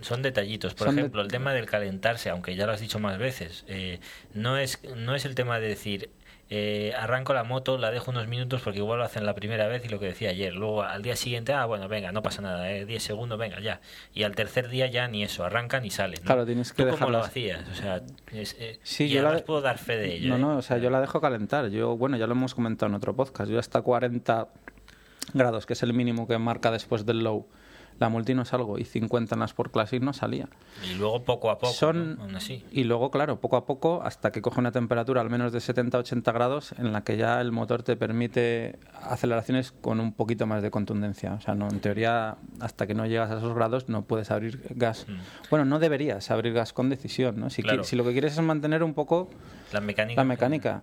Son 0.00 0.20
detallitos. 0.20 0.74
Por 0.74 0.88
Son 0.88 0.96
de- 0.96 1.02
ejemplo, 1.02 1.22
el 1.22 1.28
tema 1.28 1.54
del 1.54 1.66
calentarse, 1.66 2.28
aunque 2.28 2.56
ya 2.56 2.66
lo 2.66 2.72
has 2.72 2.80
dicho 2.80 2.98
más 2.98 3.18
veces, 3.18 3.64
eh, 3.68 4.00
no, 4.34 4.58
es, 4.58 4.80
no 4.96 5.14
es 5.14 5.24
el 5.24 5.34
tema 5.36 5.60
de 5.60 5.68
decir, 5.68 6.10
eh, 6.54 6.92
arranco 6.98 7.32
la 7.32 7.44
moto, 7.44 7.78
la 7.78 7.90
dejo 7.90 8.10
unos 8.10 8.28
minutos 8.28 8.60
porque 8.60 8.78
igual 8.80 8.98
lo 8.98 9.04
hacen 9.06 9.24
la 9.24 9.34
primera 9.34 9.68
vez 9.68 9.86
y 9.86 9.88
lo 9.88 9.98
que 9.98 10.04
decía 10.04 10.28
ayer. 10.28 10.52
Luego 10.54 10.82
al 10.82 11.00
día 11.00 11.16
siguiente, 11.16 11.54
ah, 11.54 11.64
bueno, 11.64 11.88
venga, 11.88 12.12
no 12.12 12.22
pasa 12.22 12.42
nada, 12.42 12.70
eh, 12.70 12.84
10 12.84 13.02
segundos, 13.02 13.38
venga, 13.38 13.58
ya. 13.60 13.80
Y 14.12 14.24
al 14.24 14.34
tercer 14.36 14.68
día 14.68 14.86
ya 14.86 15.08
ni 15.08 15.22
eso, 15.24 15.44
arrancan 15.46 15.82
y 15.86 15.90
salen. 15.90 16.18
¿no? 16.20 16.26
Claro, 16.26 16.44
tienes 16.44 16.74
que 16.74 16.82
¿Tú 16.84 16.90
cómo 16.90 17.08
lo 17.08 17.18
dejarlas- 17.22 17.26
hacías? 17.30 17.68
O 17.70 17.74
sea, 17.74 18.02
es, 18.32 18.54
eh, 18.60 18.78
Sí, 18.82 19.04
y 19.04 19.08
yo 19.08 19.22
la 19.22 19.38
puedo 19.38 19.62
dar 19.62 19.78
fe 19.78 19.96
de 19.96 20.14
ello. 20.16 20.28
No, 20.28 20.36
¿eh? 20.36 20.38
no, 20.40 20.56
o 20.58 20.62
sea, 20.62 20.76
yo 20.76 20.90
la 20.90 21.00
dejo 21.00 21.22
calentar. 21.22 21.68
Yo, 21.70 21.96
bueno, 21.96 22.18
ya 22.18 22.26
lo 22.26 22.32
hemos 22.34 22.54
comentado 22.54 22.90
en 22.90 22.96
otro 22.96 23.16
podcast. 23.16 23.50
Yo 23.50 23.58
hasta 23.58 23.80
40 23.80 24.48
grados, 25.32 25.64
que 25.64 25.72
es 25.72 25.82
el 25.82 25.94
mínimo 25.94 26.26
que 26.28 26.36
marca 26.36 26.70
después 26.70 27.06
del 27.06 27.24
low, 27.24 27.46
la 28.02 28.08
multi 28.10 28.34
no 28.34 28.44
salgo 28.44 28.78
y 28.78 28.84
50 28.84 29.34
en 29.34 29.40
las 29.40 29.54
por 29.54 29.70
Classic 29.70 30.02
no 30.02 30.12
salía. 30.12 30.48
Y 30.90 30.94
luego 30.94 31.22
poco 31.24 31.50
a 31.50 31.58
poco, 31.58 31.72
Son- 31.72 32.16
¿no? 32.16 32.22
aún 32.24 32.36
así. 32.36 32.64
Y 32.70 32.84
luego, 32.84 33.10
claro, 33.10 33.40
poco 33.40 33.56
a 33.56 33.64
poco, 33.64 34.02
hasta 34.02 34.30
que 34.32 34.42
coge 34.42 34.60
una 34.60 34.72
temperatura 34.72 35.20
al 35.20 35.30
menos 35.30 35.52
de 35.52 35.60
70-80 35.60 36.32
grados, 36.32 36.72
en 36.78 36.92
la 36.92 37.02
que 37.04 37.16
ya 37.16 37.40
el 37.40 37.52
motor 37.52 37.82
te 37.82 37.96
permite 37.96 38.78
aceleraciones 39.08 39.72
con 39.72 40.00
un 40.00 40.12
poquito 40.12 40.46
más 40.46 40.62
de 40.62 40.70
contundencia. 40.70 41.34
O 41.34 41.40
sea, 41.40 41.54
no, 41.54 41.68
en 41.68 41.80
teoría, 41.80 42.36
hasta 42.60 42.86
que 42.86 42.94
no 42.94 43.06
llegas 43.06 43.30
a 43.30 43.38
esos 43.38 43.54
grados, 43.54 43.88
no 43.88 44.02
puedes 44.02 44.30
abrir 44.30 44.60
gas. 44.74 45.06
Mm. 45.08 45.12
Bueno, 45.50 45.64
no 45.64 45.78
deberías 45.78 46.30
abrir 46.30 46.52
gas 46.52 46.72
con 46.72 46.88
decisión, 46.90 47.38
¿no? 47.40 47.50
Si, 47.50 47.62
Claro. 47.62 47.84
si 47.84 47.96
lo 47.96 48.04
que 48.04 48.12
quieres 48.12 48.32
es 48.34 48.40
mantener 48.42 48.82
un 48.82 48.94
poco 48.94 49.30
La 49.72 49.80
mecánica. 49.80 50.20
la 50.20 50.24
mecánica. 50.24 50.82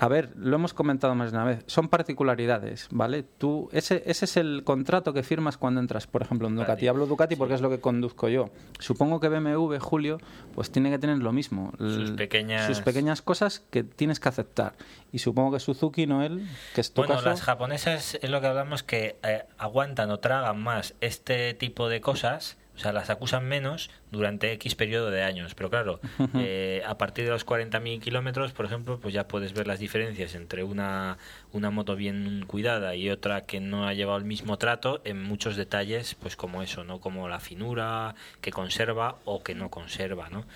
A 0.00 0.08
ver, 0.08 0.30
lo 0.36 0.56
hemos 0.56 0.74
comentado 0.74 1.14
más 1.14 1.32
de 1.32 1.38
una 1.38 1.44
vez. 1.46 1.64
Son 1.66 1.88
particularidades, 1.88 2.88
¿vale? 2.90 3.22
Tú, 3.22 3.68
ese, 3.72 4.02
ese 4.06 4.24
es 4.26 4.36
el 4.36 4.62
contrato 4.64 5.12
que 5.12 5.22
firmas 5.22 5.56
cuando 5.56 5.80
entras, 5.80 6.06
por 6.06 6.22
ejemplo, 6.22 6.46
en 6.48 6.56
Ducati. 6.56 6.86
Hablo 6.88 7.06
Ducati 7.06 7.36
porque 7.36 7.54
es 7.54 7.60
lo 7.60 7.70
que 7.70 7.80
conduzco 7.80 8.28
yo. 8.28 8.50
Supongo 8.78 9.18
que 9.20 9.28
BMW, 9.28 9.76
Julio, 9.78 10.18
pues 10.54 10.70
tiene 10.70 10.90
que 10.90 10.98
tener 10.98 11.18
lo 11.18 11.32
mismo. 11.32 11.72
Sus 11.78 12.12
pequeñas- 12.12 12.66
sus 12.66 12.80
pequeñas 12.80 13.22
cosas 13.22 13.60
que 13.70 13.82
tienes 13.84 14.20
que 14.20 14.28
aceptar. 14.28 14.74
Y 15.12 15.18
supongo 15.18 15.52
que 15.52 15.60
Suzuki, 15.60 16.06
Noel, 16.06 16.46
que 16.74 16.80
es 16.80 16.92
tu 16.92 17.00
Bueno, 17.00 17.14
caso. 17.16 17.28
las 17.30 17.42
japonesas 17.42 18.18
es 18.20 18.30
lo 18.30 18.40
que 18.40 18.46
hablamos 18.46 18.82
que 18.82 19.16
eh, 19.22 19.44
aguantan 19.58 20.10
o 20.10 20.18
tragan 20.18 20.60
más 20.62 20.94
este 21.00 21.54
tipo 21.54 21.88
de 21.88 22.00
cosas, 22.00 22.56
o 22.78 22.80
sea, 22.80 22.92
las 22.92 23.10
acusan 23.10 23.44
menos 23.44 23.90
durante 24.12 24.52
X 24.52 24.76
periodo 24.76 25.10
de 25.10 25.24
años. 25.24 25.56
Pero 25.56 25.68
claro, 25.68 25.98
eh, 26.34 26.80
a 26.86 26.96
partir 26.96 27.24
de 27.24 27.32
los 27.32 27.44
40.000 27.44 28.00
kilómetros, 28.00 28.52
por 28.52 28.66
ejemplo, 28.66 29.00
pues 29.00 29.12
ya 29.12 29.26
puedes 29.26 29.52
ver 29.52 29.66
las 29.66 29.80
diferencias 29.80 30.36
entre 30.36 30.62
una, 30.62 31.18
una 31.52 31.72
moto 31.72 31.96
bien 31.96 32.44
cuidada 32.46 32.94
y 32.94 33.10
otra 33.10 33.46
que 33.46 33.58
no 33.58 33.88
ha 33.88 33.94
llevado 33.94 34.18
el 34.18 34.24
mismo 34.24 34.58
trato 34.58 35.00
en 35.04 35.20
muchos 35.20 35.56
detalles, 35.56 36.14
pues 36.14 36.36
como 36.36 36.62
eso, 36.62 36.84
¿no? 36.84 37.00
Como 37.00 37.28
la 37.28 37.40
finura 37.40 38.14
que 38.40 38.52
conserva 38.52 39.16
o 39.24 39.42
que 39.42 39.56
no 39.56 39.70
conserva, 39.70 40.28
¿no? 40.28 40.46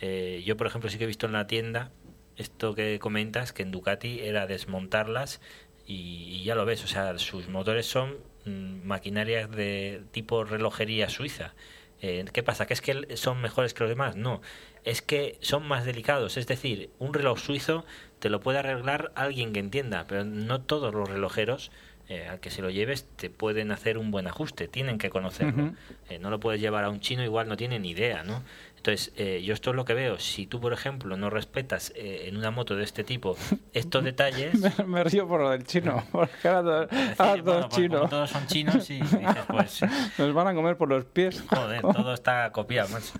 Eh, 0.00 0.44
yo, 0.46 0.56
por 0.56 0.68
ejemplo, 0.68 0.88
sí 0.90 0.98
que 0.98 1.04
he 1.04 1.08
visto 1.08 1.26
en 1.26 1.32
la 1.32 1.48
tienda 1.48 1.90
esto 2.36 2.76
que 2.76 3.00
comentas, 3.00 3.52
que 3.52 3.64
en 3.64 3.72
Ducati 3.72 4.20
era 4.20 4.46
desmontarlas 4.46 5.40
y, 5.88 6.28
y 6.28 6.44
ya 6.44 6.54
lo 6.54 6.64
ves, 6.64 6.84
o 6.84 6.86
sea, 6.86 7.18
sus 7.18 7.48
motores 7.48 7.86
son 7.86 8.16
maquinarias 8.46 9.50
de 9.50 10.02
tipo 10.12 10.44
relojería 10.44 11.08
suiza. 11.08 11.54
Eh, 12.00 12.24
¿Qué 12.32 12.42
pasa? 12.42 12.66
¿Que 12.66 12.74
es 12.74 12.80
que 12.80 13.16
son 13.16 13.40
mejores 13.40 13.72
que 13.72 13.84
los 13.84 13.88
demás? 13.88 14.16
No, 14.16 14.42
es 14.84 15.00
que 15.00 15.38
son 15.40 15.66
más 15.66 15.84
delicados. 15.84 16.36
Es 16.36 16.46
decir, 16.46 16.90
un 16.98 17.14
reloj 17.14 17.38
suizo 17.38 17.84
te 18.18 18.28
lo 18.28 18.40
puede 18.40 18.58
arreglar 18.58 19.12
alguien 19.14 19.52
que 19.52 19.60
entienda, 19.60 20.06
pero 20.06 20.24
no 20.24 20.60
todos 20.60 20.92
los 20.94 21.08
relojeros 21.08 21.70
eh, 22.10 22.26
al 22.28 22.38
que 22.38 22.50
se 22.50 22.60
lo 22.60 22.68
lleves 22.68 23.06
te 23.16 23.30
pueden 23.30 23.72
hacer 23.72 23.96
un 23.96 24.10
buen 24.10 24.26
ajuste, 24.26 24.68
tienen 24.68 24.98
que 24.98 25.08
conocerlo. 25.08 25.72
Eh, 26.10 26.18
no 26.18 26.28
lo 26.28 26.38
puedes 26.38 26.60
llevar 26.60 26.84
a 26.84 26.90
un 26.90 27.00
chino, 27.00 27.24
igual 27.24 27.48
no 27.48 27.56
tiene 27.56 27.78
ni 27.78 27.90
idea, 27.90 28.22
¿no? 28.24 28.42
Entonces, 28.86 29.14
eh, 29.16 29.42
yo 29.42 29.54
esto 29.54 29.70
es 29.70 29.76
lo 29.76 29.86
que 29.86 29.94
veo. 29.94 30.18
Si 30.18 30.46
tú, 30.46 30.60
por 30.60 30.74
ejemplo, 30.74 31.16
no 31.16 31.30
respetas 31.30 31.90
eh, 31.96 32.26
en 32.26 32.36
una 32.36 32.50
moto 32.50 32.76
de 32.76 32.84
este 32.84 33.02
tipo 33.02 33.34
estos 33.72 34.04
detalles, 34.04 34.52
Me, 34.60 34.84
me 34.84 35.04
río 35.04 35.26
por 35.26 35.40
lo 35.40 35.48
del 35.48 35.64
chino, 35.64 36.04
porque 36.12 36.48
ahora, 36.48 36.80
decir, 36.84 37.14
ahora 37.16 37.42
bueno, 37.42 37.44
todos 37.44 37.64
como 37.64 37.76
chinos. 37.82 38.10
todos 38.10 38.30
son 38.30 38.46
chinos 38.46 38.90
y 38.90 39.00
dices, 39.00 39.20
pues 39.48 39.80
Nos 40.18 40.34
van 40.34 40.48
a 40.48 40.54
comer 40.54 40.76
por 40.76 40.90
los 40.90 41.06
pies. 41.06 41.42
Joder, 41.48 41.80
todo 41.80 42.12
está 42.12 42.52
copiado, 42.52 42.90
macho. 42.90 43.14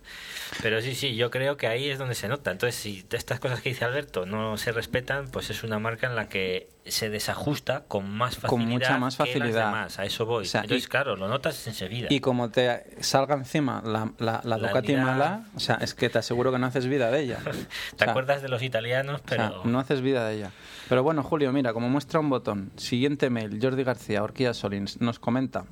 Pero 0.60 0.82
sí, 0.82 0.94
sí, 0.94 1.16
yo 1.16 1.30
creo 1.30 1.56
que 1.56 1.66
ahí 1.66 1.88
es 1.88 1.98
donde 1.98 2.14
se 2.14 2.28
nota. 2.28 2.50
Entonces, 2.50 2.78
si 2.78 3.06
estas 3.10 3.40
cosas 3.40 3.62
que 3.62 3.70
dice 3.70 3.86
Alberto 3.86 4.26
no 4.26 4.58
se 4.58 4.70
respetan, 4.70 5.30
pues 5.30 5.48
es 5.48 5.64
una 5.64 5.78
marca 5.78 6.06
en 6.06 6.14
la 6.14 6.28
que 6.28 6.68
se 6.86 7.08
desajusta 7.08 7.84
con 7.88 8.10
más 8.10 8.36
facilidad. 8.36 8.48
Con 8.50 8.68
mucha 8.68 8.98
más 8.98 9.16
que 9.16 9.22
las 9.24 9.28
facilidad. 9.32 9.66
demás. 9.66 9.98
A 9.98 10.04
eso 10.04 10.26
voy. 10.26 10.42
O 10.44 10.46
sea, 10.46 10.62
Entonces, 10.62 10.84
y- 10.86 10.88
claro, 10.90 11.16
lo 11.16 11.28
notas 11.28 11.66
enseguida. 11.66 12.08
Y 12.10 12.20
como 12.20 12.50
te 12.50 12.84
salga 13.02 13.34
encima 13.36 13.82
la, 13.84 14.12
la, 14.18 14.40
la 14.44 14.58
La 14.58 14.68
Ducati 14.68 14.94
mala, 14.96 15.44
o 15.56 15.60
sea, 15.60 15.76
es 15.76 15.94
que 15.94 16.10
te 16.10 16.18
aseguro 16.18 16.52
que 16.52 16.58
no 16.58 16.66
haces 16.66 16.86
vida 16.86 17.10
de 17.10 17.20
ella. 17.22 17.38
¿Te 17.42 17.50
O 17.50 17.54
sea, 17.98 18.10
acuerdas 18.10 18.42
de 18.42 18.48
los 18.48 18.62
italianos? 18.62 19.22
o 19.24 19.28
sea, 19.28 19.48
Pero 19.50 19.62
no 19.64 19.78
haces 19.78 20.02
vida 20.02 20.26
de 20.28 20.36
ella. 20.36 20.50
Pero 20.88 21.02
bueno, 21.02 21.22
Julio, 21.22 21.50
mira, 21.52 21.72
como 21.72 21.88
muestra 21.88 22.20
un 22.20 22.28
botón, 22.28 22.70
siguiente 22.76 23.30
mail, 23.30 23.58
Jordi 23.62 23.82
García, 23.82 24.22
Orquídea 24.22 24.52
Solins, 24.52 25.00
nos 25.00 25.18
comenta. 25.18 25.64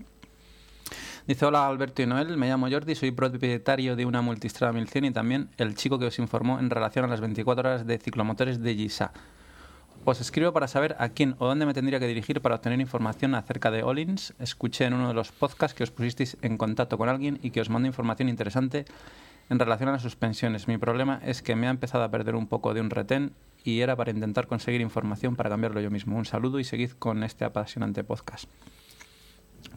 Dice, 1.27 1.44
hola 1.44 1.68
Alberto 1.68 2.03
y 2.03 2.07
Noel, 2.07 2.37
me 2.37 2.48
llamo 2.48 2.68
Jordi, 2.68 2.94
soy 2.96 3.12
propietario 3.12 3.94
de 3.94 4.05
una 4.05 4.22
Multistrada 4.22 4.72
1100 4.72 5.05
y 5.05 5.11
también 5.12 5.51
el 5.57 5.77
chico 5.77 5.98
que 5.98 6.07
os 6.07 6.18
informó 6.18 6.59
en 6.59 6.68
relación 6.68 7.05
a 7.05 7.09
las 7.09 7.20
24 7.20 7.68
horas 7.68 7.87
de 7.87 7.98
ciclomotores 7.98 8.61
de 8.61 8.75
Gisa. 8.75 9.12
Os 10.05 10.21
escribo 10.21 10.51
para 10.53 10.67
saber 10.67 10.97
a 10.99 11.11
quién 11.11 11.37
o 11.38 11.47
dónde 11.47 11.65
me 11.65 11.75
tendría 11.75 12.01
que 12.01 12.09
dirigir 12.09 12.41
para 12.41 12.57
obtener 12.57 12.81
información 12.81 13.37
acerca 13.37 13.71
de 13.71 13.85
Olins. 13.85 14.35
Escuché 14.41 14.87
en 14.87 14.95
uno 14.95 15.07
de 15.07 15.15
los 15.15 15.31
podcasts 15.31 15.77
que 15.77 15.85
os 15.85 15.93
pusisteis 15.93 16.37
en 16.43 16.59
contacto 16.59 16.99
con 16.99 17.09
alguien 17.09 17.38
y 17.41 17.51
que 17.51 17.61
os 17.61 17.71
mando 17.71 17.87
información 17.87 18.29
interesante 18.29 18.85
en 19.49 19.61
relación 19.61 19.91
a 19.91 19.93
las 19.93 20.03
suspensiones. 20.03 20.67
Mi 20.67 20.77
problema 20.77 21.21
es 21.25 21.41
que 21.41 21.55
me 21.55 21.69
ha 21.69 21.71
empezado 21.71 22.03
a 22.03 22.11
perder 22.11 22.35
un 22.35 22.49
poco 22.49 22.75
de 22.75 22.81
un 22.81 22.91
retén 22.91 23.33
y 23.62 23.79
era 23.79 23.95
para 23.95 24.11
intentar 24.11 24.49
conseguir 24.49 24.81
información 24.81 25.37
para 25.37 25.51
cambiarlo 25.51 25.81
yo 25.81 25.91
mismo. 25.93 26.17
Un 26.17 26.25
saludo 26.25 26.59
y 26.59 26.65
seguid 26.65 26.91
con 26.99 27.23
este 27.23 27.45
apasionante 27.45 28.03
podcast. 28.03 28.51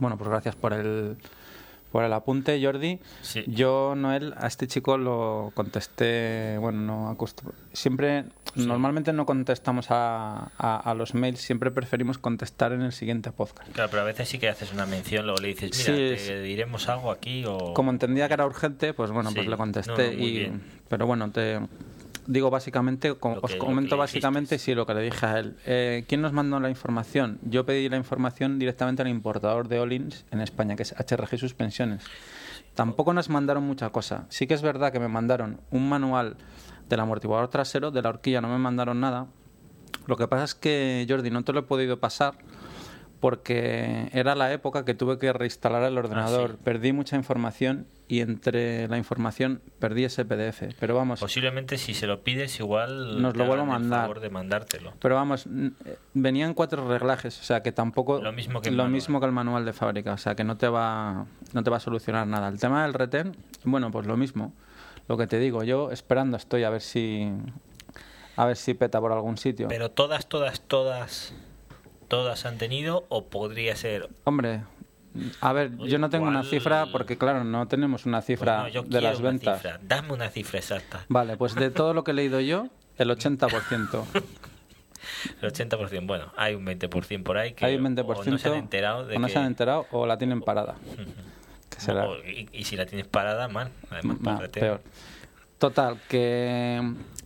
Bueno, 0.00 0.18
pues 0.18 0.28
gracias 0.28 0.56
por 0.56 0.72
el, 0.72 1.18
por 1.92 2.04
el 2.04 2.12
apunte, 2.12 2.62
Jordi. 2.62 2.98
Sí. 3.22 3.44
Yo, 3.46 3.94
Noel, 3.96 4.34
a 4.36 4.46
este 4.46 4.66
chico 4.66 4.98
lo 4.98 5.52
contesté, 5.54 6.58
bueno, 6.58 6.80
no 6.80 7.08
acostumbro. 7.08 7.54
Siempre, 7.72 8.24
normalmente 8.54 9.12
no 9.12 9.24
contestamos 9.26 9.90
a, 9.90 10.50
a- 10.58 10.76
a 10.78 10.94
los 10.94 11.14
mails, 11.14 11.40
siempre 11.40 11.70
preferimos 11.70 12.18
contestar 12.18 12.72
en 12.72 12.82
el 12.82 12.92
siguiente 12.92 13.30
podcast. 13.32 13.70
Claro, 13.72 13.90
pero 13.90 14.02
a 14.02 14.06
veces 14.06 14.28
sí 14.28 14.38
que 14.38 14.48
haces 14.48 14.72
una 14.72 14.86
mención, 14.86 15.26
luego 15.26 15.40
le 15.40 15.48
dices, 15.48 15.70
mira, 15.88 16.16
Sí, 16.18 16.26
te 16.26 16.42
diremos 16.42 16.88
algo 16.88 17.10
aquí 17.10 17.44
o... 17.46 17.72
Como 17.74 17.90
entendía 17.90 18.28
que 18.28 18.34
era 18.34 18.46
urgente, 18.46 18.92
pues 18.94 19.10
bueno, 19.10 19.30
pues 19.34 19.46
le 19.46 19.56
contesté. 19.56 19.92
no, 20.08 20.12
no, 20.12 20.18
muy 20.18 20.26
y, 20.28 20.38
bien. 20.38 20.62
pero 20.88 21.06
bueno, 21.06 21.30
te 21.30 21.60
digo 22.26 22.50
básicamente, 22.50 23.14
co- 23.14 23.34
Lo 23.36 23.40
os 23.42 23.56
comento 23.56 23.96
básicamente 23.96 24.58
sí 24.58 24.74
lo 24.74 24.86
que 24.86 24.94
le 24.94 25.02
dije 25.02 25.26
a 25.26 25.38
él. 25.38 25.56
Eh, 25.66 26.04
¿Quién 26.08 26.20
nos 26.22 26.32
mandó 26.32 26.58
la 26.60 26.68
información? 26.70 27.38
Yo 27.42 27.64
pedí 27.66 27.88
la 27.88 27.96
información 27.96 28.58
directamente 28.58 29.02
al 29.02 29.08
importador 29.08 29.68
de 29.68 29.78
Olins 29.80 30.24
en 30.30 30.40
España, 30.40 30.76
que 30.76 30.82
es 30.82 30.92
HRG 30.92 31.38
Suspensiones. 31.38 32.04
Tampoco 32.74 33.12
nos 33.14 33.28
mandaron 33.30 33.62
mucha 33.64 33.90
cosa. 33.90 34.26
Sí 34.28 34.46
que 34.46 34.54
es 34.54 34.62
verdad 34.62 34.92
que 34.92 35.00
me 35.00 35.08
mandaron 35.08 35.60
un 35.70 35.88
manual 35.88 36.36
del 36.88 37.00
amortiguador 37.00 37.48
trasero, 37.48 37.90
de 37.90 38.02
la 38.02 38.10
horquilla 38.10 38.40
no 38.40 38.48
me 38.48 38.58
mandaron 38.58 39.00
nada. 39.00 39.26
Lo 40.06 40.16
que 40.16 40.28
pasa 40.28 40.44
es 40.44 40.54
que, 40.54 41.04
Jordi, 41.08 41.30
no 41.30 41.42
te 41.42 41.52
lo 41.52 41.60
he 41.60 41.62
podido 41.62 41.98
pasar 41.98 42.34
porque 43.20 44.08
era 44.12 44.34
la 44.34 44.52
época 44.52 44.84
que 44.84 44.94
tuve 44.94 45.18
que 45.18 45.32
reinstalar 45.32 45.82
el 45.84 45.96
ordenador. 45.98 46.50
Ah, 46.52 46.54
sí. 46.56 46.60
Perdí 46.64 46.92
mucha 46.92 47.16
información 47.16 47.86
y 48.08 48.20
entre 48.20 48.86
la 48.88 48.98
información 48.98 49.60
perdí 49.80 50.04
ese 50.04 50.24
PDF. 50.24 50.62
Pero 50.78 50.94
vamos, 50.94 51.18
Posiblemente 51.20 51.76
si 51.76 51.92
se 51.92 52.06
lo 52.06 52.22
pides 52.22 52.60
igual 52.60 53.20
Nos 53.20 53.36
lo 53.36 53.46
vuelvo 53.46 53.64
a 53.64 53.66
mandar. 53.66 54.02
favor 54.02 54.20
de 54.20 54.30
mandártelo. 54.30 54.92
pero 55.00 55.16
vamos, 55.16 55.46
eh, 55.46 55.98
venían 56.14 56.54
cuatro 56.54 56.86
reglajes, 56.88 57.40
o 57.40 57.42
sea 57.42 57.62
que 57.62 57.72
tampoco 57.72 58.20
Lo 58.22 58.32
mismo 58.32 58.60
que 58.60 58.68
el 58.68 58.76
lo 58.76 58.84
manual. 58.84 58.92
mismo 58.92 59.18
que 59.20 59.26
el 59.26 59.32
manual 59.32 59.64
de 59.64 59.72
fábrica, 59.72 60.12
o 60.12 60.18
sea 60.18 60.34
que 60.36 60.44
no 60.44 60.56
te 60.56 60.68
va 60.68 61.26
no 61.52 61.62
te 61.64 61.70
va 61.70 61.78
a 61.78 61.80
solucionar 61.80 62.26
nada. 62.26 62.48
El 62.48 62.60
tema 62.60 62.84
del 62.84 62.94
retén, 62.94 63.36
bueno, 63.64 63.90
pues 63.90 64.06
lo 64.06 64.16
mismo. 64.16 64.52
Lo 65.08 65.16
que 65.16 65.26
te 65.26 65.38
digo, 65.38 65.62
yo 65.64 65.90
esperando 65.90 66.36
estoy 66.36 66.64
a 66.64 66.70
ver 66.70 66.80
si 66.82 67.28
a 68.36 68.44
ver 68.44 68.56
si 68.56 68.74
peta 68.74 69.00
por 69.00 69.12
algún 69.12 69.36
sitio. 69.36 69.66
Pero 69.68 69.90
todas, 69.90 70.26
todas, 70.28 70.60
todas, 70.60 71.32
todas 72.08 72.44
han 72.46 72.58
tenido 72.58 73.06
o 73.08 73.24
podría 73.26 73.74
ser... 73.76 74.10
Hombre, 74.24 74.62
a 75.40 75.52
ver, 75.52 75.76
yo 75.78 75.98
no 75.98 76.08
tengo 76.10 76.26
una 76.26 76.42
cifra 76.44 76.86
porque 76.92 77.16
claro, 77.18 77.44
no 77.44 77.66
tenemos 77.68 78.06
una 78.06 78.18
Pues 78.18 78.26
cifra 78.26 78.62
no, 78.64 78.68
yo 78.68 78.82
de 78.82 79.00
las 79.00 79.20
una 79.20 79.30
ventas. 79.30 79.56
cifra. 79.62 79.78
Dame 79.82 80.12
una 80.12 80.28
cifra 80.28 80.58
exacta. 80.58 81.04
Vale, 81.08 81.36
pues 81.36 81.54
de 81.54 81.70
todo 81.70 81.94
lo 81.94 82.04
que 82.04 82.10
he 82.12 82.14
leído 82.14 82.40
yo, 82.40 82.68
el 82.98 83.10
80%. 83.10 84.04
El 85.40 85.52
80%. 85.52 86.06
Bueno, 86.06 86.32
hay 86.36 86.54
un 86.54 86.66
20% 86.66 87.22
por 87.22 87.38
ahí 87.38 87.52
que 87.52 87.64
Hay 87.64 87.76
un 87.76 87.84
20%. 87.96 88.04
o 88.04 88.24
no 88.30 88.38
se 88.38 88.48
han 88.48 88.54
enterado 88.54 89.06
de 89.06 89.16
o 89.16 89.18
no 89.20 89.26
que... 89.28 89.32
se 89.32 89.38
han 89.38 89.46
enterado 89.46 89.86
o 89.92 90.06
la 90.06 90.18
tienen 90.18 90.40
parada. 90.40 90.74
Que 91.70 91.80
será 91.80 92.08
O- 92.08 92.16
y, 92.18 92.48
y 92.52 92.64
si 92.64 92.76
la 92.76 92.86
tienes 92.86 93.06
parada, 93.06 93.48
mal. 93.48 93.70
Además, 93.90 94.18
para 94.18 94.30
ma- 94.36 94.36
el 94.40 94.46
retén. 94.46 94.60
peor. 94.62 94.82
Total, 95.58 95.98
que... 96.08 96.80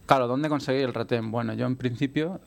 Claro, 0.07 0.27
¿dónde 0.29 0.49
conseguir 0.49 0.83
el 0.85 0.95
retén? 0.95 1.31
Bueno, 1.31 1.53
yo 1.55 1.67
en 1.67 1.77
principio 1.77 2.41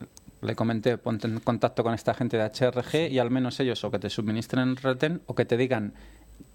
le 0.44 0.54
comenté, 0.54 0.98
ponte 0.98 1.26
en 1.26 1.40
contacto 1.40 1.82
con 1.82 1.94
esta 1.94 2.14
gente 2.14 2.36
de 2.36 2.44
HRG 2.44 3.10
y 3.10 3.18
al 3.18 3.30
menos 3.30 3.58
ellos 3.60 3.82
o 3.84 3.90
que 3.90 3.98
te 3.98 4.10
suministren 4.10 4.68
el 4.68 4.76
retén 4.76 5.22
o 5.26 5.34
que 5.34 5.44
te 5.44 5.56
digan 5.56 5.94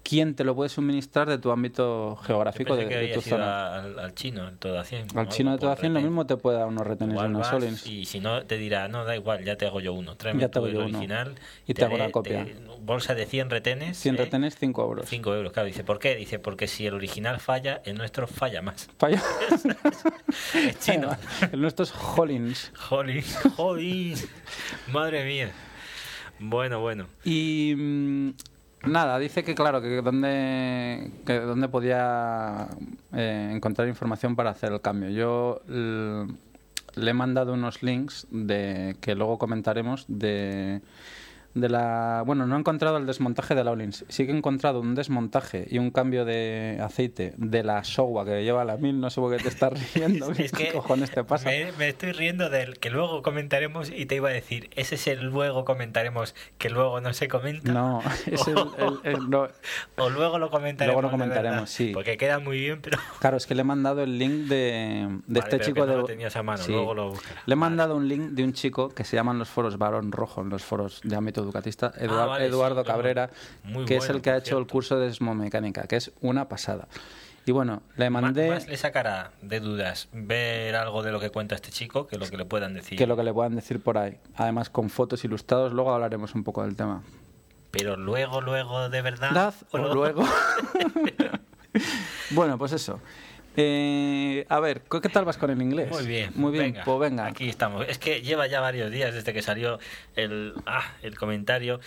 quién 0.02 0.34
te 0.34 0.42
lo 0.44 0.54
puede 0.56 0.68
suministrar 0.70 1.28
de 1.28 1.38
tu 1.38 1.50
ámbito 1.52 2.16
geográfico 2.24 2.74
de, 2.74 2.88
que 2.88 2.96
de 2.96 3.08
tu 3.08 3.20
zona. 3.20 3.76
al, 3.76 3.98
al 3.98 4.14
chino, 4.14 4.48
el 4.48 4.56
todo 4.58 4.78
a 4.80 4.84
100. 4.84 5.16
Al 5.16 5.28
chino 5.28 5.52
de 5.52 5.58
toda 5.58 5.72
acción 5.74 5.94
lo 5.94 6.00
mismo 6.00 6.26
te 6.26 6.36
puede 6.36 6.58
dar 6.58 6.66
unos 6.66 6.84
retenes 6.86 7.14
y 7.22 7.32
vas 7.32 7.46
Solins. 7.48 7.86
Y 7.86 8.06
si 8.06 8.18
no, 8.18 8.42
te 8.44 8.56
dirá, 8.56 8.88
no, 8.88 9.04
da 9.04 9.14
igual, 9.14 9.44
ya 9.44 9.56
te 9.56 9.66
hago 9.66 9.80
yo 9.80 9.92
uno. 9.92 10.16
Tráeme 10.16 10.40
Ya 10.40 10.48
te 10.48 10.58
hago 10.58 10.66
el 10.66 10.72
yo 10.74 10.80
uno. 10.84 10.88
original. 10.98 11.34
Y 11.66 11.74
te 11.74 11.84
hago 11.84 11.94
haré- 11.94 12.02
una 12.04 12.10
copia. 12.10 12.44
te- 12.44 12.56
bolsa 12.80 13.14
de 13.14 13.26
100 13.26 13.50
retenes. 13.50 13.98
100 13.98 14.14
¿eh? 14.14 14.18
retenes, 14.18 14.56
5 14.58 14.82
euros. 14.82 15.06
5 15.08 15.34
euros, 15.34 15.52
claro. 15.52 15.66
Dice, 15.68 15.84
¿por 15.84 15.98
qué? 16.00 16.16
Dice, 16.16 16.38
porque 16.40 16.66
si 16.66 16.86
el 16.86 16.94
original 16.94 17.38
falla, 17.38 17.80
el 17.84 17.96
nuestro 17.96 18.26
falla 18.26 18.62
más. 18.62 18.88
Falla. 18.98 19.22
Es 20.54 20.78
chino. 20.80 21.16
El 21.52 21.60
nuestro 21.60 21.84
es 21.84 21.92
Hollins. 21.94 22.72
Jolín, 22.76 23.22
jolín. 23.56 24.14
Madre 24.92 25.24
mía. 25.24 25.52
Bueno, 26.38 26.80
bueno. 26.80 27.06
Y 27.24 27.74
mm, 27.76 28.30
nada, 28.84 29.18
dice 29.18 29.44
que 29.44 29.54
claro, 29.54 29.80
que 29.80 30.02
dónde, 30.02 31.10
que 31.26 31.68
podía 31.70 32.68
eh, 33.12 33.50
encontrar 33.52 33.88
información 33.88 34.36
para 34.36 34.50
hacer 34.50 34.72
el 34.72 34.80
cambio. 34.80 35.10
Yo 35.10 35.62
le 35.66 37.10
he 37.10 37.14
mandado 37.14 37.52
unos 37.52 37.82
links 37.82 38.26
de 38.30 38.96
que 39.00 39.14
luego 39.14 39.38
comentaremos 39.38 40.04
de 40.08 40.80
de 41.54 41.68
la 41.68 42.22
bueno 42.24 42.46
no 42.46 42.56
he 42.56 42.58
encontrado 42.60 42.96
el 42.96 43.06
desmontaje 43.06 43.54
de 43.54 43.64
la 43.64 43.72
Olins 43.72 44.04
sí 44.08 44.24
que 44.26 44.32
he 44.32 44.36
encontrado 44.36 44.80
un 44.80 44.94
desmontaje 44.94 45.66
y 45.68 45.78
un 45.78 45.90
cambio 45.90 46.24
de 46.24 46.78
aceite 46.82 47.34
de 47.38 47.64
la 47.64 47.82
Showa 47.82 48.24
que 48.24 48.44
lleva 48.44 48.64
la 48.64 48.76
1000 48.76 49.00
no 49.00 49.10
sé 49.10 49.20
por 49.20 49.36
qué 49.36 49.42
te 49.42 49.48
estás 49.48 49.72
riendo 49.94 50.30
Es 50.38 50.52
¿qué 50.52 50.66
que 50.68 50.72
cojones 50.72 51.10
te 51.10 51.24
pasa? 51.24 51.48
Me, 51.50 51.72
me 51.72 51.88
estoy 51.88 52.12
riendo 52.12 52.50
del 52.50 52.78
que 52.78 52.90
luego 52.90 53.22
comentaremos 53.22 53.90
y 53.90 54.06
te 54.06 54.14
iba 54.16 54.28
a 54.28 54.32
decir, 54.32 54.70
ese 54.76 54.94
es 54.94 55.06
el 55.08 55.26
luego 55.26 55.64
comentaremos 55.64 56.34
que 56.58 56.70
luego 56.70 57.00
no 57.00 57.12
se 57.12 57.26
comenta. 57.28 57.72
no 57.72 58.00
es 58.26 58.46
el- 58.46 58.56
el- 58.78 59.00
el- 59.14 59.30
no, 59.30 59.48
O 59.96 60.08
luego 60.10 60.38
lo 60.38 60.50
comentaremos. 60.50 60.94
Luego 60.94 61.02
lo 61.02 61.08
de 61.08 61.12
comentaremos, 61.12 61.68
sí. 61.70 61.90
Porque 61.92 62.16
queda 62.16 62.38
muy 62.38 62.58
bien, 62.58 62.80
pero. 62.80 62.98
Claro, 63.18 63.36
es 63.36 63.46
que 63.46 63.54
le 63.54 63.62
he 63.62 63.64
mandado 63.64 64.02
el 64.02 64.18
link 64.18 64.48
de, 64.48 65.08
de 65.26 65.40
Vale, 65.40 65.56
este 65.56 65.60
chico 65.60 65.80
que 65.82 65.86
no 65.86 65.92
de. 65.92 65.96
lo 65.98 66.04
tenías 66.04 66.36
a 66.36 66.42
mano, 66.42 66.62
Sí. 66.62 66.72
luego 66.72 66.94
lo. 66.94 67.12
Le 67.12 67.16
he 67.18 67.20
Vale. 67.46 67.56
mandado 67.56 67.96
un 67.96 68.08
link 68.08 68.30
de 68.30 68.44
un 68.44 68.52
chico 68.52 68.88
que 68.90 69.04
se 69.04 69.16
llaman 69.16 69.38
los 69.38 69.48
foros 69.48 69.78
Barón 69.78 70.12
Rojo, 70.12 70.42
los 70.44 70.62
foros 70.64 71.00
de 71.04 71.16
ámbito 71.16 71.39
educatista, 71.42 71.92
Eduard- 71.96 72.22
Ah, 72.22 72.26
vale, 72.26 72.46
Eduardo. 72.46 72.84
Cabrera, 72.84 73.30
Muy 73.64 73.84
que 73.84 73.96
es 73.96 74.08
el 74.08 74.22
que 74.22 74.30
ha 74.30 74.36
hecho 74.36 74.58
el 74.58 74.66
curso 74.66 74.98
de 74.98 75.06
desmomecánica, 75.06 75.86
que 75.86 75.96
es 75.96 76.12
una 76.20 76.48
pasada. 76.48 76.88
Y 77.46 77.52
bueno, 77.52 77.82
le 77.96 78.10
Ma- 78.10 78.20
mandé 78.20 78.50
Más 78.50 78.68
le 78.68 78.76
sacará 78.76 79.32
de 79.40 79.60
dudas 79.60 80.08
ver 80.12 80.76
algo 80.76 81.02
de 81.02 81.10
lo 81.10 81.20
que 81.20 81.30
cuenta 81.30 81.54
este 81.54 81.70
chico 81.70 82.06
que 82.06 82.18
lo 82.18 82.26
que 82.28 82.36
le 82.36 82.44
puedan 82.44 82.74
decir. 82.74 82.98
que 82.98 83.06
lo 83.06 83.16
que 83.16 83.22
le 83.24 83.32
puedan 83.32 83.54
decir 83.56 83.82
por 83.82 83.96
ahí. 83.98 84.18
Además, 84.36 84.68
con 84.68 84.90
fotos 84.90 85.24
ilustrados, 85.24 85.72
luego 85.72 85.92
hablaremos 85.92 86.34
un 86.34 86.44
poco 86.44 86.62
del 86.62 86.76
tema. 86.76 87.02
Pero 87.70 87.96
luego, 87.96 88.40
luego, 88.40 88.88
de 88.90 89.00
verdad. 89.00 89.30
Dad, 89.32 89.54
o 89.70 89.78
o 89.78 89.94
luego. 89.94 90.22
bueno, 92.30 92.58
pues 92.58 92.72
eso. 92.72 93.00
Eh, 93.56 94.46
a 94.48 94.60
ver, 94.60 94.82
¿qué 94.82 95.08
tal 95.08 95.24
vas 95.24 95.36
con 95.36 95.50
el 95.50 95.60
inglés? 95.60 95.90
Muy 95.90 96.06
bien. 96.06 96.30
Muy 96.34 96.52
bien, 96.52 96.72
venga, 96.72 96.84
pues 96.84 97.00
venga. 97.00 97.26
Aquí 97.26 97.48
estamos. 97.48 97.86
Es 97.88 97.98
que 97.98 98.22
lleva 98.22 98.46
ya 98.46 98.60
varios 98.60 98.90
días 98.90 99.12
desde 99.12 99.32
que 99.32 99.42
salió 99.42 99.78
el, 100.16 100.54
ah, 100.66 100.84
el 101.02 101.18
comentario 101.18 101.80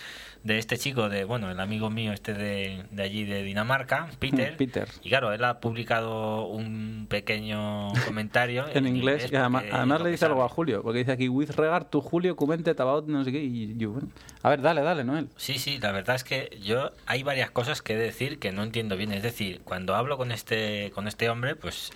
de 0.44 0.58
este 0.58 0.78
chico, 0.78 1.08
de 1.08 1.24
bueno, 1.24 1.50
el 1.50 1.58
amigo 1.58 1.90
mío 1.90 2.12
este 2.12 2.34
de, 2.34 2.84
de 2.90 3.02
allí 3.02 3.24
de 3.24 3.42
Dinamarca, 3.42 4.08
Peter. 4.18 4.54
Mm, 4.54 4.56
Peter. 4.56 4.88
Y 5.02 5.08
claro, 5.08 5.32
él 5.32 5.42
ha 5.44 5.58
publicado 5.60 6.46
un 6.46 7.06
pequeño 7.08 7.92
comentario 8.06 8.66
en 8.72 8.86
inglés 8.86 9.28
y 9.30 9.36
además, 9.36 9.64
además 9.72 10.00
le 10.02 10.10
dice 10.10 10.26
algo 10.26 10.42
a. 10.42 10.48
Julio 10.54 10.82
porque 10.82 11.00
dice 11.00 11.12
aquí 11.12 11.28
with 11.28 11.50
regard 11.56 11.86
to 11.86 12.00
Julio 12.00 12.36
commented 12.36 12.78
about 12.78 13.08
no 13.08 13.24
sé 13.24 13.32
qué 13.32 13.42
y 13.42 13.76
yo 13.76 13.90
bueno 13.90 14.08
a 14.42 14.50
ver 14.50 14.60
dale 14.60 14.82
dale 14.82 15.02
Noel 15.02 15.28
Sí, 15.36 15.58
sí, 15.58 15.78
la 15.78 15.90
verdad 15.90 16.16
es 16.16 16.24
que 16.24 16.58
yo 16.62 16.92
hay 17.06 17.22
varias 17.22 17.50
cosas 17.50 17.82
que 17.82 17.96
decir 17.96 18.38
que 18.38 18.52
no 18.52 18.62
entiendo 18.62 18.96
bien. 18.96 19.12
Es 19.12 19.22
decir, 19.22 19.60
cuando 19.64 19.94
hablo 19.94 20.16
con 20.16 20.32
este, 20.32 20.90
con 20.94 21.08
este 21.08 21.28
hombre, 21.28 21.56
pues 21.56 21.90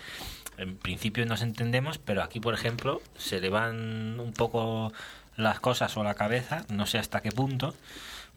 en 0.57 0.77
principio 0.77 1.25
nos 1.27 1.43
entendemos, 1.43 1.99
pero 1.99 2.23
aquí, 2.23 2.41
por 2.41 2.55
ejemplo, 2.55 3.01
se 3.17 3.41
le 3.41 3.49
van 3.49 4.19
un 4.21 4.33
poco 4.33 4.93
las 5.37 5.61
cosas 5.61 5.97
o 5.97 6.03
la 6.03 6.15
cabeza, 6.15 6.65
no 6.69 6.87
sé 6.87 6.99
hasta 6.99 7.21
qué 7.21 7.31
punto, 7.31 7.75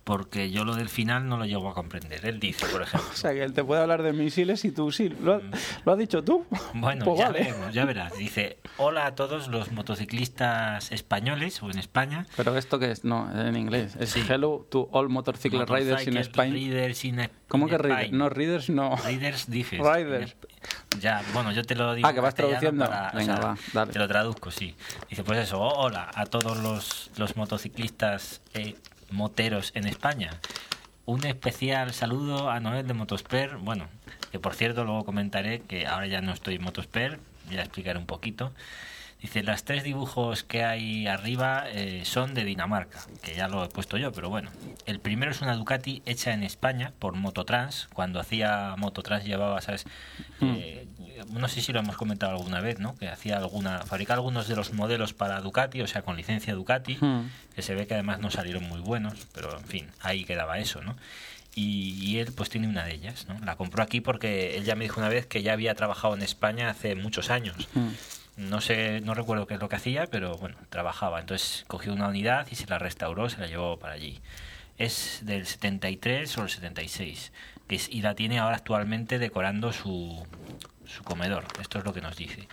porque 0.03 0.49
yo 0.51 0.65
lo 0.65 0.75
del 0.75 0.89
final 0.89 1.27
no 1.29 1.37
lo 1.37 1.45
llego 1.45 1.69
a 1.69 1.73
comprender. 1.73 2.25
Él 2.25 2.39
dice, 2.39 2.65
por 2.67 2.81
ejemplo. 2.83 3.09
o 3.11 3.15
sea 3.15 3.33
que 3.33 3.43
él 3.43 3.53
te 3.53 3.63
puede 3.63 3.81
hablar 3.81 4.01
de 4.03 4.13
misiles 4.13 4.65
y 4.65 4.71
tú 4.71 4.91
sí 4.91 5.09
lo, 5.09 5.35
ha- 5.35 5.41
lo 5.85 5.91
has 5.91 5.97
dicho 5.97 6.23
tú 6.23 6.45
Bueno, 6.73 7.05
Pues 7.05 7.19
ya 7.19 7.25
vale. 7.27 7.39
veremos, 7.43 7.73
ya 7.73 7.85
verás. 7.85 8.17
Dice, 8.17 8.57
hola 8.77 9.05
a 9.05 9.15
todos 9.15 9.47
los 9.47 9.71
motociclistas 9.71 10.91
españoles 10.91 11.61
o 11.63 11.69
en 11.69 11.77
España. 11.79 12.25
pero 12.35 12.57
esto 12.57 12.79
que 12.79 12.91
es 12.91 13.03
no 13.05 13.29
en 13.39 13.55
inglés 13.55 13.95
es 13.99 14.09
Sí. 14.11 14.23
hello 14.27 14.65
to 14.69 14.89
all 14.91 15.07
motorcycle 15.09 15.65
riders 15.65 16.05
in 16.07 16.17
Spain 16.17 16.53
Riders 16.53 17.05
in 17.05 17.29
¿cómo 17.47 17.65
in 17.65 17.71
que 17.71 17.77
riders? 17.77 18.11
No 18.11 18.29
riders 18.29 18.69
no 18.69 18.95
Riders 19.05 19.49
dices. 19.49 19.79
Riders. 19.79 20.35
Ya, 20.99 21.23
bueno, 21.33 21.51
yo 21.51 21.63
te 21.63 21.73
lo 21.75 21.93
digo. 21.95 22.07
Ah, 22.07 22.13
que 22.13 22.19
vas 22.19 22.35
traduciendo. 22.35 22.85
para- 22.85 23.09
o 23.13 23.17
Venga, 23.17 23.37
sea, 23.37 23.45
va, 23.45 23.57
dale. 23.73 23.93
Te 23.93 23.99
lo 23.99 24.07
traduzco, 24.07 24.51
sí. 24.51 24.75
Dice, 25.09 25.23
pues 25.23 25.39
eso, 25.39 25.59
hola 25.59 26.11
a 26.13 26.25
todos 26.25 26.57
los, 26.57 27.09
los 27.17 27.35
motociclistas 27.37 28.41
eh, 28.53 28.75
moteros 29.11 29.71
en 29.75 29.87
España. 29.87 30.31
Un 31.05 31.25
especial 31.25 31.93
saludo 31.93 32.49
a 32.49 32.59
Noel 32.59 32.87
de 32.87 32.93
Motosper. 32.93 33.57
Bueno, 33.57 33.87
que 34.31 34.39
por 34.39 34.53
cierto, 34.55 34.83
luego 34.85 35.03
comentaré 35.03 35.61
que 35.61 35.87
ahora 35.87 36.07
ya 36.07 36.21
no 36.21 36.31
estoy 36.31 36.55
en 36.55 36.63
Motosper. 36.63 37.19
Ya 37.49 37.61
explicaré 37.61 37.99
un 37.99 38.05
poquito. 38.05 38.53
Dice, 39.21 39.43
las 39.43 39.65
tres 39.65 39.83
dibujos 39.83 40.43
que 40.43 40.63
hay 40.63 41.05
arriba 41.05 41.65
eh, 41.69 42.01
son 42.05 42.33
de 42.33 42.43
Dinamarca, 42.43 43.05
que 43.21 43.35
ya 43.35 43.47
lo 43.47 43.63
he 43.63 43.67
puesto 43.67 43.97
yo, 43.97 44.11
pero 44.11 44.29
bueno. 44.29 44.49
El 44.87 44.99
primero 44.99 45.31
es 45.31 45.43
una 45.43 45.55
Ducati 45.55 46.01
hecha 46.07 46.33
en 46.33 46.41
España 46.41 46.91
por 46.97 47.13
Mototrans. 47.13 47.87
Cuando 47.93 48.19
hacía 48.19 48.73
Mototrans 48.79 49.23
llevaba, 49.23 49.61
¿sabes? 49.61 49.85
Eh, 50.41 50.87
no 51.29 51.47
sé 51.47 51.61
si 51.61 51.71
lo 51.73 51.79
hemos 51.79 51.97
comentado 51.97 52.31
alguna 52.33 52.61
vez, 52.61 52.79
¿no? 52.79 52.95
Que 52.95 53.07
hacía 53.09 53.37
alguna, 53.37 53.79
fabricaba 53.85 54.17
algunos 54.17 54.47
de 54.47 54.55
los 54.55 54.73
modelos 54.73 55.13
para 55.13 55.39
Ducati, 55.41 55.81
o 55.81 55.87
sea, 55.87 56.01
con 56.01 56.17
licencia 56.17 56.53
Ducati, 56.53 56.97
Hmm. 57.01 57.29
que 57.55 57.61
se 57.61 57.75
ve 57.75 57.87
que 57.87 57.93
además 57.93 58.19
no 58.19 58.31
salieron 58.31 58.63
muy 58.63 58.79
buenos, 58.79 59.27
pero 59.33 59.57
en 59.57 59.65
fin, 59.65 59.87
ahí 60.01 60.23
quedaba 60.25 60.59
eso, 60.59 60.81
¿no? 60.81 60.95
Y, 61.53 61.97
y 62.01 62.19
él 62.19 62.31
pues 62.33 62.49
tiene 62.49 62.67
una 62.67 62.85
de 62.85 62.93
ellas, 62.93 63.25
¿no? 63.27 63.37
La 63.45 63.55
compró 63.57 63.83
aquí 63.83 63.99
porque 63.99 64.55
él 64.57 64.63
ya 64.63 64.75
me 64.75 64.85
dijo 64.85 64.99
una 65.01 65.09
vez 65.09 65.25
que 65.25 65.41
ya 65.43 65.51
había 65.53 65.75
trabajado 65.75 66.15
en 66.15 66.21
España 66.21 66.69
hace 66.69 66.95
muchos 66.95 67.29
años. 67.29 67.67
Mm. 67.73 67.89
No 68.37 68.61
sé, 68.61 69.01
no 69.01 69.13
recuerdo 69.13 69.45
qué 69.47 69.55
es 69.55 69.59
lo 69.59 69.67
que 69.67 69.75
hacía, 69.75 70.07
pero 70.07 70.37
bueno, 70.37 70.55
trabajaba. 70.69 71.19
Entonces 71.19 71.65
cogió 71.67 71.91
una 71.93 72.07
unidad 72.07 72.47
y 72.49 72.55
se 72.55 72.67
la 72.67 72.79
restauró, 72.79 73.29
se 73.29 73.39
la 73.39 73.47
llevó 73.47 73.77
para 73.77 73.93
allí. 73.95 74.21
Es 74.77 75.19
del 75.23 75.45
73 75.45 76.37
o 76.37 76.43
el 76.43 76.49
76. 76.49 77.33
Que 77.67 77.75
es, 77.75 77.89
y 77.89 78.01
la 78.01 78.15
tiene 78.15 78.39
ahora 78.39 78.55
actualmente 78.55 79.19
decorando 79.19 79.73
su, 79.73 80.25
su 80.91 81.03
comedor. 81.03 81.45
Esto 81.59 81.79
es 81.79 81.85
lo 81.85 81.93
que 81.93 82.01
nos 82.01 82.15
dice. 82.15 82.47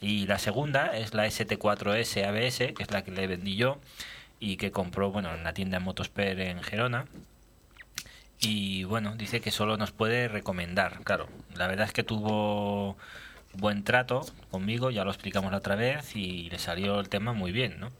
Y 0.00 0.26
la 0.26 0.38
segunda 0.38 0.96
es 0.96 1.14
la 1.14 1.26
ST4S 1.26 2.24
ABS, 2.26 2.74
que 2.74 2.82
es 2.82 2.90
la 2.90 3.02
que 3.02 3.10
le 3.10 3.26
vendí 3.26 3.56
yo 3.56 3.78
y 4.38 4.56
que 4.56 4.70
compró 4.70 5.10
bueno 5.10 5.34
en 5.34 5.44
la 5.44 5.54
tienda 5.54 5.80
Motosper 5.80 6.40
en 6.40 6.62
Gerona. 6.62 7.06
Y 8.38 8.84
bueno, 8.84 9.16
dice 9.16 9.40
que 9.40 9.50
solo 9.50 9.76
nos 9.76 9.92
puede 9.92 10.28
recomendar. 10.28 11.00
Claro, 11.04 11.28
la 11.54 11.66
verdad 11.66 11.86
es 11.86 11.92
que 11.92 12.02
tuvo 12.02 12.96
buen 13.54 13.84
trato 13.84 14.26
conmigo, 14.50 14.90
ya 14.90 15.04
lo 15.04 15.10
explicamos 15.10 15.50
la 15.50 15.58
otra 15.58 15.76
vez 15.76 16.14
y 16.14 16.50
le 16.50 16.58
salió 16.58 17.00
el 17.00 17.08
tema 17.08 17.32
muy 17.32 17.52
bien, 17.52 17.80
¿no? 17.80 17.90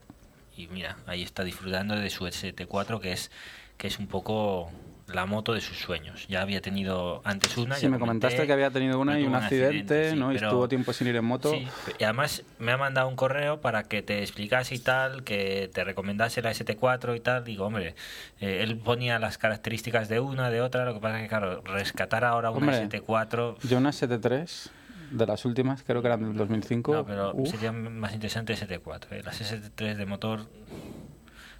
Y 0.57 0.68
mira, 0.68 0.99
ahí 1.07 1.22
está 1.22 1.44
disfrutando 1.44 1.96
de 1.96 2.11
su 2.11 2.27
ST4 2.27 3.01
que 3.01 3.12
es 3.12 3.31
que 3.79 3.88
es 3.88 3.99
un 3.99 4.07
poco 4.07 4.70
la 5.12 5.25
moto 5.25 5.55
de 5.55 5.61
sus 5.61 5.79
sueños. 5.79 6.27
Ya 6.29 6.42
había 6.42 6.61
tenido 6.61 7.21
antes 7.25 7.57
una. 7.57 7.77
sí 7.77 7.87
me 7.88 7.99
comenté, 7.99 8.27
comentaste 8.27 8.47
que 8.47 8.53
había 8.53 8.71
tenido 8.71 8.99
una 8.99 9.19
y 9.21 9.25
un 9.25 9.35
accidente, 9.37 10.11
sí, 10.11 10.16
no 10.16 10.33
y 10.33 10.37
estuvo 10.37 10.69
tiempo 10.69 10.92
sin 10.92 11.07
ir 11.07 11.16
en 11.16 11.25
moto 11.25 11.51
Sí, 11.53 11.66
y 11.99 12.05
además 12.05 12.42
me 12.59 12.73
ha 12.73 12.77
mandado 12.77 13.09
un 13.09 13.14
correo 13.16 13.61
para 13.61 13.85
que 13.85 14.03
te 14.03 14.21
explicase 14.21 14.75
y 14.75 14.79
tal, 14.81 15.23
que 15.23 15.71
te 15.73 15.85
recomendase 15.85 16.42
la 16.42 16.51
ST4 16.51 17.16
y 17.16 17.21
tal. 17.21 17.45
Digo, 17.45 17.66
hombre, 17.66 17.95
eh, 18.40 18.61
él 18.62 18.77
ponía 18.79 19.19
las 19.19 19.38
características 19.38 20.09
de 20.09 20.19
una, 20.21 20.51
de 20.51 20.61
otra, 20.61 20.85
lo 20.85 20.95
que 20.95 21.01
pasa 21.01 21.19
es 21.19 21.23
que, 21.23 21.29
claro, 21.29 21.62
rescatar 21.62 22.25
ahora 22.25 22.51
una 22.51 22.73
Hombre. 22.79 22.88
ST4... 23.01 23.57
yo 23.69 23.79
una 23.79 23.90
ST3 23.90 24.71
de 25.12 25.25
las 25.25 25.45
últimas 25.45 25.85
creo 25.85 26.03
que 26.03 26.09
eran 26.09 26.21
del 26.21 26.35
2005 26.37 26.92
No, 26.92 27.07
pero 27.07 27.33
uf, 27.33 27.49
sería 27.49 27.71
más 27.71 28.12
interesante 28.12 28.55
ST4. 28.55 29.07
eh. 29.12 29.23
Las 29.25 29.40
ST3 29.40 29.95
de 29.95 30.05
motor 30.05 30.47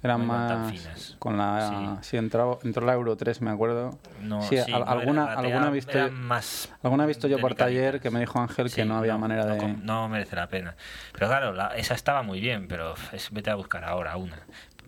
eran 0.03 0.27
no 0.27 0.33
tan 0.47 0.61
más 0.63 0.71
finas. 0.71 1.15
con 1.19 1.37
la 1.37 1.97
Sí. 2.01 2.09
sí, 2.09 2.17
entró, 2.17 2.59
entró 2.63 2.85
la 2.85 2.93
Euro 2.93 3.15
3 3.17 3.41
me 3.41 3.49
acuerdo 3.51 3.97
no, 4.21 4.41
sí, 4.43 4.57
sí, 4.63 4.71
al- 4.71 4.81
no 4.81 4.85
alguna 4.91 5.23
eran- 5.23 5.37
alguna 5.39 5.67
he 5.67 5.71
visto 5.71 6.11
más 6.11 6.69
alguna 6.83 7.03
he 7.03 7.07
visto 7.07 7.27
yo 7.27 7.39
por 7.39 7.55
taller 7.55 7.99
que 7.99 8.09
me 8.11 8.19
dijo 8.19 8.39
Ángel 8.39 8.71
que 8.71 8.85
no 8.85 8.97
había 8.97 9.17
manera 9.17 9.45
de 9.45 9.67
no 9.83 10.07
merece 10.09 10.35
la 10.35 10.47
pena. 10.47 10.75
Pero 11.13 11.27
claro, 11.27 11.53
la- 11.53 11.75
esa 11.75 11.93
estaba 11.93 12.21
muy 12.23 12.39
bien, 12.39 12.67
pero 12.67 12.93
es, 13.11 13.31
vete 13.31 13.49
a 13.49 13.55
buscar 13.55 13.83
ahora 13.85 14.15
una. 14.17 14.37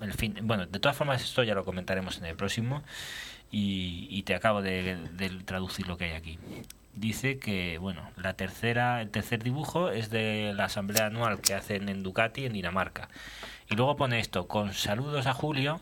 El 0.02 0.13
fin, 0.13 0.36
bueno, 0.43 0.65
de 0.65 0.80
todas 0.80 0.95
formas 0.95 1.22
esto 1.22 1.43
ya 1.43 1.54
lo 1.56 1.65
comentaremos 1.65 2.17
en 2.19 2.26
el 2.26 2.36
próximo. 2.36 2.84
y, 3.52 4.08
y 4.12 4.22
te 4.24 4.36
acabo 4.36 4.62
de, 4.62 4.95
de 5.13 5.30
traducir 5.43 5.88
lo 5.88 5.98
que 5.98 6.06
hay 6.06 6.12
aquí 6.12 6.38
dice 7.00 7.40
que 7.40 7.78
bueno 7.78 8.02
la 8.18 8.34
tercera 8.34 9.02
el 9.02 9.10
tercer 9.10 9.44
dibujo 9.44 9.90
es 9.90 10.10
de 10.10 10.52
la 10.56 10.66
asamblea 10.66 11.06
anual 11.08 11.40
que 11.42 11.54
hacen 11.54 11.88
en 11.90 12.04
Ducati 12.04 12.46
en 12.46 12.54
Dinamarca 12.54 13.10
y 13.70 13.76
luego 13.76 13.96
pone 13.96 14.20
esto 14.20 14.48
con 14.48 14.74
saludos 14.74 15.26
a 15.28 15.34
Julio 15.34 15.80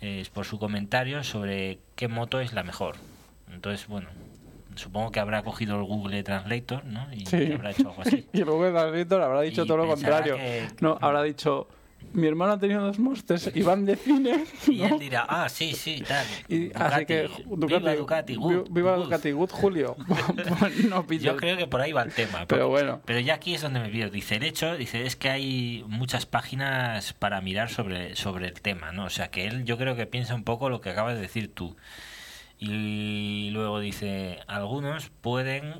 eh, 0.00 0.24
por 0.32 0.44
su 0.46 0.58
comentario 0.58 1.22
sobre 1.24 1.78
qué 1.96 2.08
moto 2.08 2.40
es 2.40 2.52
la 2.52 2.62
mejor 2.64 2.96
entonces 3.52 3.86
bueno 3.88 4.08
supongo 4.74 5.10
que 5.12 5.20
habrá 5.20 5.42
cogido 5.42 5.76
el 5.76 5.84
Google 5.84 6.22
Translator 6.22 6.84
¿no? 6.84 7.12
y, 7.12 7.26
Sí. 7.26 7.52
habrá 7.52 7.70
hecho 7.70 7.88
algo 7.90 8.02
así 8.02 8.26
Y 8.32 8.38
el 8.40 8.44
Google 8.44 8.72
Translator 8.72 9.22
habrá 9.22 9.40
dicho 9.42 9.62
Y 9.64 9.66
todo 9.66 9.76
lo 9.78 9.86
contrario. 9.86 10.36
que- 10.36 10.68
No, 10.80 10.98
habrá 11.00 11.22
dicho, 11.22 11.68
mi 12.12 12.26
hermano 12.26 12.52
ha 12.54 12.58
tenido 12.58 12.80
dos 12.80 12.98
monsters 12.98 13.50
y 13.54 13.62
van 13.62 13.84
de 13.84 13.96
cine. 13.96 14.44
y 14.66 14.80
él 14.82 14.98
dirá 14.98 15.26
ah 15.28 15.48
sí 15.48 15.74
sí 15.74 16.02
tal 16.06 16.24
Y 16.48 16.68
Ducati, 16.68 16.94
así 16.94 17.06
que 17.06 17.22
Ducati, 17.46 17.78
viva 17.78 17.94
Ducati 17.96 18.34
good, 18.34 18.68
viva 18.70 18.96
good". 18.96 19.04
Ducati, 19.04 19.30
good 19.32 19.50
Julio. 19.50 19.96
Pues 20.58 20.84
no. 20.84 21.06
Yo 21.06 21.36
creo 21.36 21.56
que 21.56 21.66
por 21.66 21.80
ahí 21.80 21.92
va 21.92 22.02
el 22.02 22.12
tema. 22.12 22.46
Pero 22.46 22.68
porque- 22.68 22.82
bueno. 22.84 23.00
Pero 23.04 23.20
ya 23.20 23.34
aquí 23.34 23.54
es 23.54 23.62
donde 23.62 23.80
me 23.80 23.88
pierdo. 23.90 24.12
Dice, 24.12 24.36
el 24.36 24.44
hecho, 24.44 24.76
dice, 24.76 25.04
es 25.06 25.16
que 25.16 25.28
hay 25.30 25.84
muchas 25.86 26.24
páginas 26.26 27.12
para 27.12 27.40
mirar 27.40 27.68
sobre, 27.68 28.16
sobre 28.16 28.46
el 28.46 28.60
tema, 28.60 28.90
¿no? 28.92 29.04
O 29.04 29.10
sea, 29.10 29.30
que 29.30 29.46
él 29.46 29.64
yo 29.64 29.76
creo 29.76 29.94
que 29.94 30.06
piensa 30.06 30.34
un 30.34 30.44
poco 30.44 30.70
lo 30.70 30.80
que 30.80 30.90
acabas 30.90 31.14
de 31.14 31.20
decir 31.20 31.52
tú. 31.54 31.76
Y 32.58 33.50
luego 33.52 33.80
dice, 33.80 34.40
algunos 34.46 35.10
pueden 35.10 35.74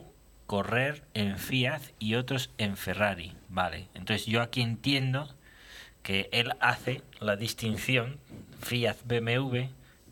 correr 0.46 1.04
en 1.14 1.38
Fiat 1.38 1.80
y 1.98 2.14
otros 2.14 2.50
en 2.58 2.76
Ferrari. 2.76 3.32
Vale. 3.48 3.88
Entonces 3.94 4.26
yo 4.26 4.40
aquí 4.42 4.60
entiendo 4.62 5.34
que 6.08 6.30
él 6.32 6.52
hace 6.60 7.02
la 7.20 7.36
distinción 7.36 8.16
Fiat 8.62 8.96
BMW 9.04 9.64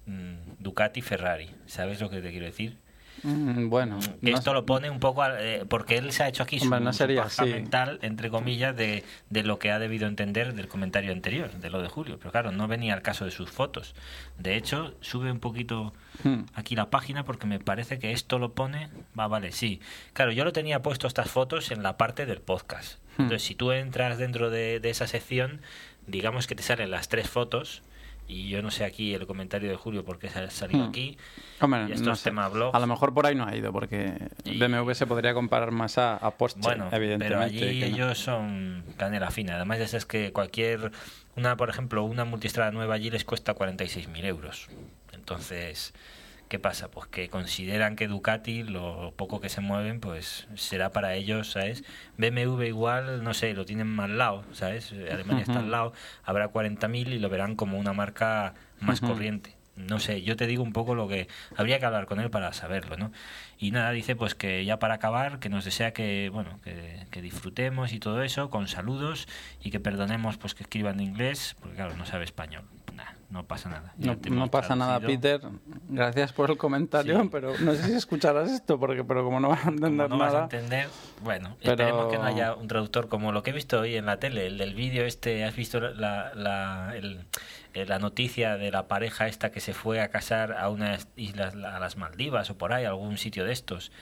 mm, 0.05 0.35
Ducati 0.59 1.01
Ferrari. 1.01 1.49
¿Sabes 1.65 2.03
lo 2.03 2.11
que 2.11 2.21
te 2.21 2.33
quiero 2.33 2.45
decir? 2.45 2.77
Mm, 3.23 3.69
bueno, 3.69 3.99
Que 4.23 4.31
no 4.31 4.37
esto 4.39 4.51
sé. 4.51 4.55
lo 4.55 4.67
pone 4.67 4.91
un 4.91 5.01
poco 5.01 5.25
eh, 5.27 5.65
porque 5.69 5.97
él 5.97 6.13
se 6.13 6.23
ha 6.23 6.29
hecho 6.29 6.43
aquí 6.43 6.59
su, 6.61 6.69
no 6.69 6.93
sería 6.93 7.27
mental 7.45 7.99
entre 8.03 8.31
comillas 8.31 8.77
de, 8.77 9.05
de 9.31 9.43
lo 9.43 9.59
que 9.59 9.71
ha 9.71 9.79
debido 9.79 10.07
entender 10.07 10.55
del 10.55 10.69
comentario 10.69 11.13
anterior 11.13 11.51
de 11.53 11.71
lo 11.71 11.81
de 11.83 11.89
Julio 11.89 12.19
pero 12.19 12.31
claro 12.31 12.53
no 12.53 12.69
venía 12.69 12.95
al 12.95 13.03
caso 13.03 13.25
de 13.25 13.31
sus 13.31 13.51
fotos 13.51 13.95
de 14.39 14.57
hecho 14.57 14.95
sube 15.01 15.31
un 15.33 15.41
poquito 15.41 15.93
Hmm. 16.25 16.45
aquí 16.55 16.75
la 16.77 16.89
página 16.89 17.27
porque 17.27 17.47
me 17.47 17.59
parece 17.61 17.99
que 17.99 18.13
esto 18.13 18.39
lo 18.39 18.55
pone 18.55 18.89
va 19.19 19.29
vale 19.29 19.53
sí 19.53 19.81
claro 20.15 20.33
yo 20.33 20.45
lo 20.45 20.53
tenía 20.55 20.81
puesto 20.81 21.07
estas 21.07 21.31
fotos 21.31 21.71
en 21.71 21.83
la 21.83 21.99
parte 21.99 22.25
del 22.25 22.41
podcast 22.41 22.99
Hmm. 23.19 23.23
entonces 23.23 23.47
si 23.47 23.55
tú 23.55 23.73
entras 23.73 24.17
dentro 24.19 24.49
de, 24.51 24.81
de 24.81 24.89
esa 24.91 25.07
sección 25.07 25.61
digamos 26.07 26.47
que 26.47 26.55
te 26.55 26.63
salen 26.63 26.91
las 26.91 27.09
tres 27.09 27.29
fotos 27.29 27.83
y 28.29 28.49
yo 28.49 28.61
no 28.63 28.71
sé 28.71 28.85
aquí 28.85 29.15
el 29.15 29.27
comentario 29.27 29.71
de 29.71 29.77
Julio 29.77 30.05
por 30.05 30.19
qué 30.19 30.29
se 30.29 30.41
ha 30.41 30.51
salido 30.51 30.85
Hmm. 30.85 30.89
aquí 30.89 31.17
Hombre, 31.61 31.87
y 31.89 31.93
esto 31.93 32.07
no 32.07 32.13
es 32.13 32.19
sé. 32.21 32.31
tema 32.31 32.49
blog 32.49 32.75
A 32.75 32.79
lo 32.81 32.87
mejor 32.87 33.15
por 33.15 33.27
ahí 33.27 33.35
no 33.35 33.47
ha 33.47 33.55
ido, 33.57 33.73
porque 33.73 34.15
Y- 34.45 34.59
BMW 34.59 34.93
se 34.95 35.07
podría 35.07 35.33
comparar 35.35 35.71
más 35.71 35.97
a, 35.99 36.17
a 36.17 36.31
Porsche, 36.33 36.61
Bueno, 36.61 36.87
pero 36.91 37.03
evidentemente. 37.03 37.45
allí 37.45 37.81
que 37.81 37.89
no. 37.91 37.95
ellos 37.97 38.19
son 38.19 38.85
canela 38.97 39.31
fina. 39.31 39.57
Además, 39.57 39.79
ya 39.79 39.87
sabes 39.89 40.07
que 40.07 40.33
cualquier, 40.33 40.91
una 41.37 41.57
por 41.57 41.71
ejemplo, 41.71 42.03
una 42.05 42.25
multistrada 42.25 42.71
nueva 42.73 42.95
allí 42.95 43.11
les 43.11 43.25
cuesta 43.25 43.55
46.000 43.55 44.25
euros. 44.25 44.69
Entonces, 45.13 45.95
¿qué 46.49 46.59
pasa? 46.59 46.91
Pues 46.91 47.09
que 47.09 47.29
consideran 47.29 47.97
que 47.97 48.09
Ducati, 48.09 48.63
lo 48.63 49.13
poco 49.17 49.41
que 49.41 49.49
se 49.49 49.61
mueven, 49.61 50.01
pues 50.01 50.47
será 50.55 50.91
para 50.91 51.15
ellos, 51.15 51.53
¿sabes? 51.53 51.85
BMW 52.19 52.65
igual, 52.65 53.25
no 53.25 53.35
sé, 53.35 53.55
lo 53.55 53.65
tienen 53.65 53.89
más 53.89 54.11
al 54.11 54.19
lado, 54.19 54.45
¿sabes? 54.53 54.93
Alemania 54.93 55.43
está 55.43 55.59
al 55.59 55.71
lado, 55.71 55.93
habrá 56.25 56.53
40.000 56.53 57.09
y 57.09 57.19
lo 57.19 57.29
verán 57.29 57.57
como 57.57 57.79
una 57.79 57.93
marca 57.93 58.55
más 58.81 59.01
corriente. 59.01 59.57
No 59.77 60.01
sé, 60.01 60.23
yo 60.23 60.37
te 60.37 60.47
digo 60.47 60.63
un 60.63 60.73
poco 60.73 60.95
lo 60.95 61.07
que 61.07 61.29
habría 61.55 61.79
que 61.79 61.85
hablar 61.85 62.07
con 62.07 62.19
él 62.19 62.31
para 62.31 62.53
saberlo, 62.55 62.97
¿no? 62.97 63.13
Y 63.59 63.73
nada, 63.73 63.91
dice 63.91 64.17
pues 64.17 64.35
que 64.35 64.65
ya 64.65 64.79
para 64.79 64.95
acabar, 64.95 65.39
que 65.39 65.51
nos 65.51 65.67
desea 65.67 65.93
que, 65.93 66.31
bueno, 66.33 66.59
que, 66.65 67.07
que 67.11 67.21
disfrutemos 67.21 67.93
y 67.93 67.99
todo 67.99 68.23
eso, 68.23 68.49
con 68.49 68.69
saludos 68.69 69.29
y 69.63 69.71
que 69.71 69.81
perdonemos 69.81 70.39
pues 70.39 70.55
que 70.55 70.63
escriban 70.63 71.01
en 71.01 71.09
inglés, 71.09 71.57
porque 71.61 71.77
claro, 71.77 71.95
no 71.97 72.07
sabe 72.07 72.25
español. 72.25 72.65
No 73.29 73.45
pasa 73.45 73.69
nada. 73.69 73.93
No, 74.31 74.49
pasa 74.51 74.77
nada. 74.77 75.01
Peter. 75.01 75.41
Gracias 75.89 76.33
por 76.33 76.51
el 76.51 76.57
comentario, 76.57 77.21
Sí. 77.23 77.29
pero 77.31 77.53
no 77.59 77.75
sé 77.75 77.83
si 77.85 77.93
escucharás 77.95 78.51
esto, 78.51 78.79
porque 78.79 79.03
pero 79.05 79.25
como 79.25 79.41
no 79.41 79.49
vas 79.49 79.61
a 79.61 79.65
Como 79.65 79.77
entender 79.79 80.09
no 80.09 80.17
vas 80.19 80.29
a 80.31 80.33
nada. 80.33 80.45
entender, 80.45 80.89
bueno, 81.23 81.57
Pero- 81.61 81.73
esperemos 81.73 82.07
que 82.13 82.19
no 82.19 82.25
haya 82.25 82.55
un 82.55 82.69
traductor 82.69 83.09
como 83.09 83.33
lo 83.33 83.43
que 83.43 83.51
he 83.51 83.53
visto 83.53 83.81
hoy 83.81 83.97
en 83.97 84.07
la 84.07 84.19
tele, 84.19 84.47
el 84.47 84.59
del 84.59 84.75
vídeo 84.75 85.05
este, 85.05 85.45
¿has 85.45 85.57
visto 85.57 85.81
la, 85.81 86.33
la, 86.35 86.93
el- 86.95 87.25
la 87.75 87.99
noticia 87.99 88.57
de 88.57 88.71
la 88.71 88.89
pareja 88.89 89.27
esta 89.27 89.51
que 89.53 89.61
se 89.61 89.75
fue 89.75 90.01
a 90.01 90.09
casar 90.09 90.53
a 90.57 90.71
unas 90.71 91.09
islas, 91.17 91.55
a 91.57 91.79
las 91.79 91.97
Maldivas 91.99 92.49
o 92.49 92.57
por 92.57 92.73
ahí, 92.73 92.87
algún 92.87 93.19
sitio 93.19 93.45
de 93.45 93.53
estos? 93.53 93.93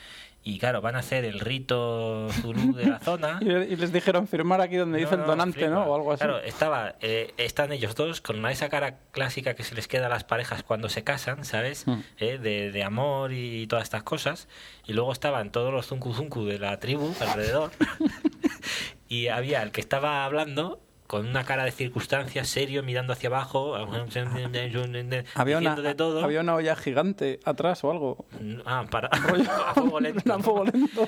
Y 0.47 0.59
claro, 0.59 0.79
van 0.79 0.95
a 0.95 0.99
hacer 0.99 1.25
el 1.25 1.39
rito 1.39 2.27
zulú 2.29 2.75
de 2.75 2.85
la 2.85 2.99
zona. 2.99 3.39
Y, 3.41 3.75
les 3.75 3.91
dijeron 3.91 4.27
firmar 4.27 4.61
aquí 4.61 4.75
donde 4.75 4.99
dice 4.99 5.15
No, 5.15 5.15
el 5.15 5.21
no, 5.21 5.27
donante, 5.27 5.57
flipa. 5.57 5.71
¿no? 5.71 5.85
O 5.85 5.95
algo 5.95 6.11
así. 6.11 6.23
Claro, 6.23 6.39
estaba, 6.39 6.95
eh, 7.01 7.33
están 7.37 7.71
ellos 7.71 7.95
dos 7.95 8.21
con 8.21 8.45
esa 8.45 8.69
cara 8.69 8.99
clásica 9.11 9.55
que 9.55 9.63
se 9.63 9.73
les 9.73 9.87
queda 9.87 10.05
a 10.05 10.09
las 10.09 10.23
parejas 10.23 10.61
cuando 10.61 10.87
se 10.87 11.03
casan, 11.03 11.45
¿sabes? 11.45 11.87
Mm. 11.87 11.99
Eh, 12.19 12.37
de, 12.37 12.71
de 12.71 12.83
amor 12.83 13.33
y 13.33 13.65
todas 13.65 13.85
estas 13.85 14.03
cosas. 14.03 14.47
Y 14.85 14.93
luego 14.93 15.11
estaban 15.11 15.51
todos 15.51 15.73
los 15.73 15.87
zunku 15.87 16.13
zunku 16.13 16.45
de 16.45 16.59
la 16.59 16.79
tribu 16.79 17.11
alrededor. 17.19 17.71
y 19.09 19.29
había 19.29 19.63
el 19.63 19.71
que 19.71 19.81
estaba 19.81 20.25
hablando 20.25 20.79
con 21.15 21.27
una 21.27 21.45
cara 21.45 21.63
de 21.63 21.71
circunstancia, 21.71 22.43
serio, 22.43 22.83
mirando 22.83 23.13
hacia 23.13 23.29
abajo, 23.29 23.73
había, 25.35 25.57
una, 25.57 25.75
de 25.77 25.95
todo. 25.95 26.21
había 26.21 26.41
una 26.41 26.55
olla 26.55 26.75
gigante 26.75 27.39
atrás 27.45 27.85
o 27.85 27.91
algo. 27.91 28.25
Ah, 28.65 28.85
para 28.91 29.07
a 29.67 29.73
fuego 29.73 30.01
lento. 30.01 30.33
a 30.33 30.39
fuego 30.39 30.65
lento. 30.65 31.07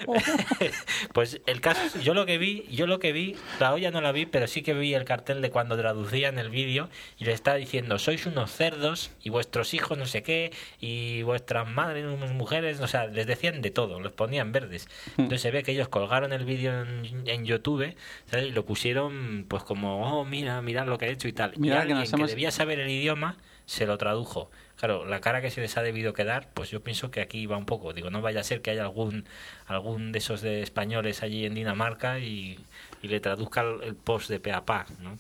pues 1.12 1.42
el 1.46 1.60
caso, 1.60 2.00
yo 2.00 2.14
lo 2.14 2.26
que 2.26 2.38
vi, 2.38 2.66
yo 2.72 2.88
lo 2.88 3.00
que 3.00 3.12
vi, 3.12 3.36
la 3.60 3.74
olla 3.74 3.92
no 3.92 4.00
la 4.00 4.14
vi, 4.14 4.26
pero 4.26 4.48
sí 4.48 4.62
que 4.62 4.74
vi 4.74 4.94
el 4.94 5.04
cartel 5.04 5.42
de 5.42 5.50
cuando 5.50 5.76
traducían 5.76 6.40
el 6.40 6.50
vídeo 6.50 6.88
y 7.18 7.26
le 7.26 7.34
estaba 7.34 7.58
diciendo, 7.58 8.00
sois 8.00 8.26
unos 8.28 8.50
cerdos 8.50 9.12
y 9.22 9.30
vuestros 9.30 9.74
hijos 9.74 9.98
no 9.98 10.06
sé 10.06 10.24
qué 10.24 10.54
y 10.80 11.22
vuestras 11.24 11.70
madres, 11.70 12.06
unas 12.06 12.32
mujeres, 12.32 12.80
o 12.80 12.88
sea, 12.88 13.08
les 13.08 13.28
decían 13.28 13.62
de 13.62 13.72
todo, 13.72 14.00
los 14.00 14.14
ponían 14.14 14.54
verdes. 14.54 14.88
Hmm. 15.18 15.24
Entonces 15.24 15.42
se 15.42 15.52
ve 15.52 15.64
que 15.64 15.74
ellos 15.74 15.90
colgaron 15.90 16.32
el 16.32 16.46
vídeo 16.46 16.82
en, 16.82 17.24
en 17.26 17.46
YouTube 17.46 17.94
¿sabes? 18.28 18.46
y 18.48 18.52
lo 18.52 18.64
pusieron 18.64 19.18
pues 19.50 19.64
como, 19.64 19.97
oh, 20.02 20.26
mira, 20.26 20.62
mirad 20.62 20.88
lo 20.88 20.98
que 20.98 21.06
ha 21.06 21.10
hecho 21.10 21.28
y 21.28 21.34
tal. 21.34 21.54
Mira 21.58 21.86
y 21.86 21.88
que 21.88 22.12
que 22.12 22.24
debía 22.26 22.52
saber 22.52 22.80
el 22.80 22.90
idioma 22.90 23.38
se 23.66 23.86
lo 23.86 23.98
tradujo. 23.98 24.50
Claro, 24.78 25.06
la 25.06 25.20
cara 25.22 25.42
que 25.42 25.52
se 25.52 25.60
les 25.60 25.76
ha 25.78 25.82
debido 25.82 26.14
quedar, 26.14 26.50
pues 26.54 26.70
yo 26.70 26.82
pienso 26.84 27.12
que 27.12 27.20
aquí 27.20 27.46
va 27.48 27.58
un 27.58 27.66
poco. 27.66 27.94
Digo, 27.94 28.10
no 28.10 28.22
vaya 28.22 28.40
a 28.40 28.44
ser 28.44 28.62
que 28.62 28.72
haya 28.72 28.84
algún 28.84 29.26
algún 29.68 30.12
de 30.12 30.20
esos 30.20 30.42
de 30.42 30.62
españoles 30.62 31.22
allí 31.24 31.46
en 31.46 31.54
Dinamarca 31.56 32.20
y, 32.20 32.60
y 33.02 33.08
le 33.08 33.20
traduzca 33.20 33.62
el, 33.62 33.96
post 33.96 34.30
de 34.30 34.40
pe 34.40 34.54
a 34.54 34.66
pa, 34.66 34.86
¿no? 35.00 35.18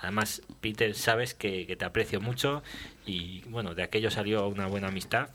Además, 0.00 0.42
Peter, 0.60 0.94
sabes 0.94 1.34
que, 1.34 1.66
que 1.66 1.76
te 1.76 1.84
aprecio 1.84 2.20
mucho 2.20 2.62
y 3.06 3.42
bueno, 3.48 3.74
de 3.74 3.82
aquello 3.82 4.10
salió 4.10 4.46
una 4.48 4.66
buena 4.66 4.88
amistad. 4.88 5.30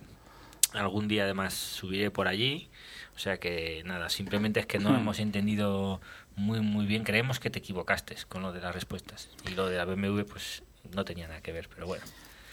Algún 0.73 1.07
día 1.07 1.23
además 1.23 1.53
subiré 1.53 2.11
por 2.11 2.27
allí. 2.27 2.69
O 3.15 3.19
sea 3.19 3.37
que 3.39 3.83
nada, 3.85 4.09
simplemente 4.09 4.59
es 4.59 4.65
que 4.65 4.79
no 4.79 4.89
Hmm. 4.89 4.95
hemos 4.95 5.19
entendido 5.19 6.01
muy 6.35 6.61
muy 6.61 6.85
bien. 6.85 7.03
Creemos 7.03 7.39
que 7.39 7.49
te 7.49 7.59
equivocaste 7.59 8.15
con 8.27 8.41
lo 8.41 8.51
de 8.51 8.61
las 8.61 8.73
respuestas. 8.73 9.29
Y 9.49 9.55
lo 9.55 9.67
de 9.67 9.77
la 9.77 9.85
BMW 9.85 10.21
pues 10.23 10.63
no 10.93 11.05
tenía 11.05 11.27
nada 11.27 11.41
que 11.41 11.51
ver, 11.51 11.69
pero 11.73 11.87
bueno. 11.87 12.03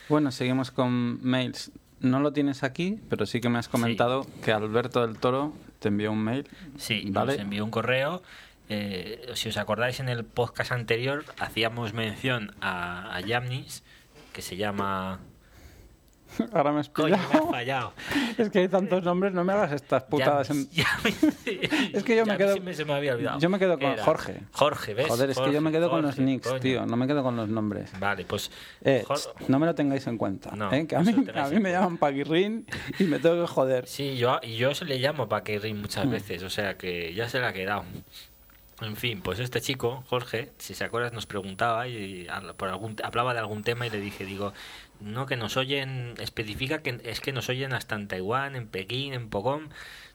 Bueno, 0.09 0.33
seguimos 0.33 0.71
con 0.71 1.23
mails. 1.25 1.73
No 2.01 2.21
lo 2.21 2.33
tienes 2.33 2.63
aquí, 2.63 2.99
pero 3.09 3.27
sí 3.27 3.41
que 3.41 3.49
me 3.49 3.59
has 3.59 3.69
comentado 3.69 4.27
que 4.43 4.53
Alberto 4.53 5.07
del 5.07 5.19
Toro 5.19 5.55
te 5.81 5.89
envió 5.89 6.13
un 6.13 6.23
mail. 6.25 6.49
Sí, 6.79 7.05
¿Vale? 7.09 7.33
nos 7.33 7.41
envió 7.43 7.65
un 7.65 7.71
correo. 7.71 8.23
Eh, 8.71 9.31
si 9.35 9.49
os 9.49 9.57
acordáis, 9.57 10.01
en 10.01 10.09
el 10.09 10.25
podcast 10.25 10.73
anterior 10.73 11.25
hacíamos 11.39 11.93
mención 11.93 12.55
a, 12.61 13.15
a 13.15 13.21
Yamnis, 13.21 13.83
que 14.33 14.43
se 14.43 14.57
llama. 14.57 15.21
Ahora 16.53 16.73
me 16.73 16.81
has 16.81 16.89
Coño, 16.89 17.17
me 17.17 17.39
has 17.39 17.45
fallado. 17.51 17.93
Es 18.39 18.51
que 18.51 18.61
hay 18.61 18.69
tantos 18.69 19.03
nombres, 19.03 19.33
no 19.33 19.45
me 19.45 19.53
hagas 19.53 19.73
estas 19.73 20.05
putadas. 20.05 20.49
Yamnis. 20.71 21.23
Es 21.93 22.05
que 22.05 22.17
yo 22.17 22.25
me 22.27 22.37
quedo- 22.37 22.55
sí 22.55 22.61
me- 22.61 22.75
se 22.75 22.85
me 22.85 22.93
había 22.95 23.15
olvidado. 23.15 23.39
yo 23.41 23.49
me 23.51 23.59
quedo 23.59 23.79
con 23.79 23.91
Era 23.91 24.05
Jorge. 24.05 24.41
Jorge, 24.53 24.95
¿ves? 24.95 25.09
Joder, 25.09 25.31
es 25.31 25.39
que 25.39 25.53
yo 25.53 25.61
me 25.61 25.71
quedo 25.73 25.91
con 25.91 26.03
los 26.03 26.19
nicks, 26.19 26.47
coño. 26.49 26.61
tío. 26.61 26.87
No 26.87 26.97
me 26.97 27.07
quedo 27.07 27.23
con 27.23 27.37
los 27.37 27.49
nombres. 27.49 27.91
Vale, 27.99 28.25
pues. 28.25 28.51
Eh, 28.83 29.05
no 29.49 29.59
me 29.59 29.67
lo 29.67 29.75
tengáis 29.75 30.07
en 30.07 30.17
cuenta. 30.19 30.51
No, 30.55 30.73
¿eh? 30.73 30.87
Que 30.87 30.97
a 30.97 31.01
mí, 31.01 31.15
a 31.35 31.47
me 31.61 31.73
llaman 31.73 31.99
Paquirrin 31.99 32.67
y 32.99 33.05
me 33.05 33.19
tengo 33.19 33.41
que 33.43 33.47
joder. 33.49 33.87
Sí, 33.87 34.17
yo, 34.17 34.39
y 34.43 34.57
yo 34.57 34.75
se 34.75 34.85
le 34.85 34.99
llamo 34.99 35.29
Paquirrin 35.29 35.81
muchas 35.81 36.07
Mm. 36.07 36.11
veces, 36.11 36.43
o 36.43 36.51
sea 36.51 36.77
que 36.79 37.13
ya 37.15 37.29
se 37.29 37.41
le 37.41 37.47
ha 37.47 37.53
quedado. 37.53 37.85
En 38.81 38.97
fin, 38.97 39.21
pues 39.21 39.39
este 39.41 39.61
chico, 39.61 40.05
Jorge, 40.09 40.53
si 40.57 40.73
se 40.75 40.85
acuerdas, 40.85 41.13
nos 41.13 41.27
preguntaba 41.27 41.87
y 41.87 42.27
habla- 42.29 42.55
por 42.55 42.69
algún, 42.71 42.97
hablaba 43.03 43.35
de 43.35 43.41
algún 43.41 43.63
tema 43.63 43.87
y 43.87 43.91
le 43.91 44.01
dije, 44.01 44.25
digo, 44.25 44.55
no, 45.01 45.27
que 45.27 45.37
nos 45.37 45.57
oyen, 45.57 46.15
especifica 46.19 46.83
que 46.83 47.01
es 47.05 47.21
que 47.21 47.33
nos 47.33 47.49
oyen 47.49 47.73
hasta 47.73 47.95
en 47.95 48.09
Taiwán, 48.09 48.57
en 48.57 48.69
Pekín, 48.69 49.15
en 49.15 49.29
Pocón, 49.29 49.71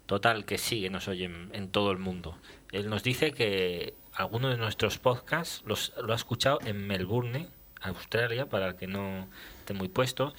total, 0.06 0.46
que 0.46 0.58
sí, 0.58 0.82
que 0.82 0.90
nos 0.90 1.08
oyen 1.08 1.50
en 1.54 1.70
todo 1.70 1.92
el 1.92 1.98
mundo. 1.98 2.38
Él 2.72 2.90
nos 2.90 3.04
dice 3.04 3.32
que 3.32 3.94
alguno 4.14 4.50
de 4.50 4.58
nuestros 4.58 4.98
podcasts 4.98 5.64
los, 5.66 5.94
lo 6.02 6.14
ha 6.14 6.16
escuchado 6.16 6.60
en 6.66 6.88
Melbourne, 6.88 7.50
Australia, 7.82 8.48
para 8.48 8.70
el 8.70 8.76
que 8.76 8.88
no 8.88 9.28
esté 9.60 9.74
muy 9.74 9.90
puesto, 9.90 10.34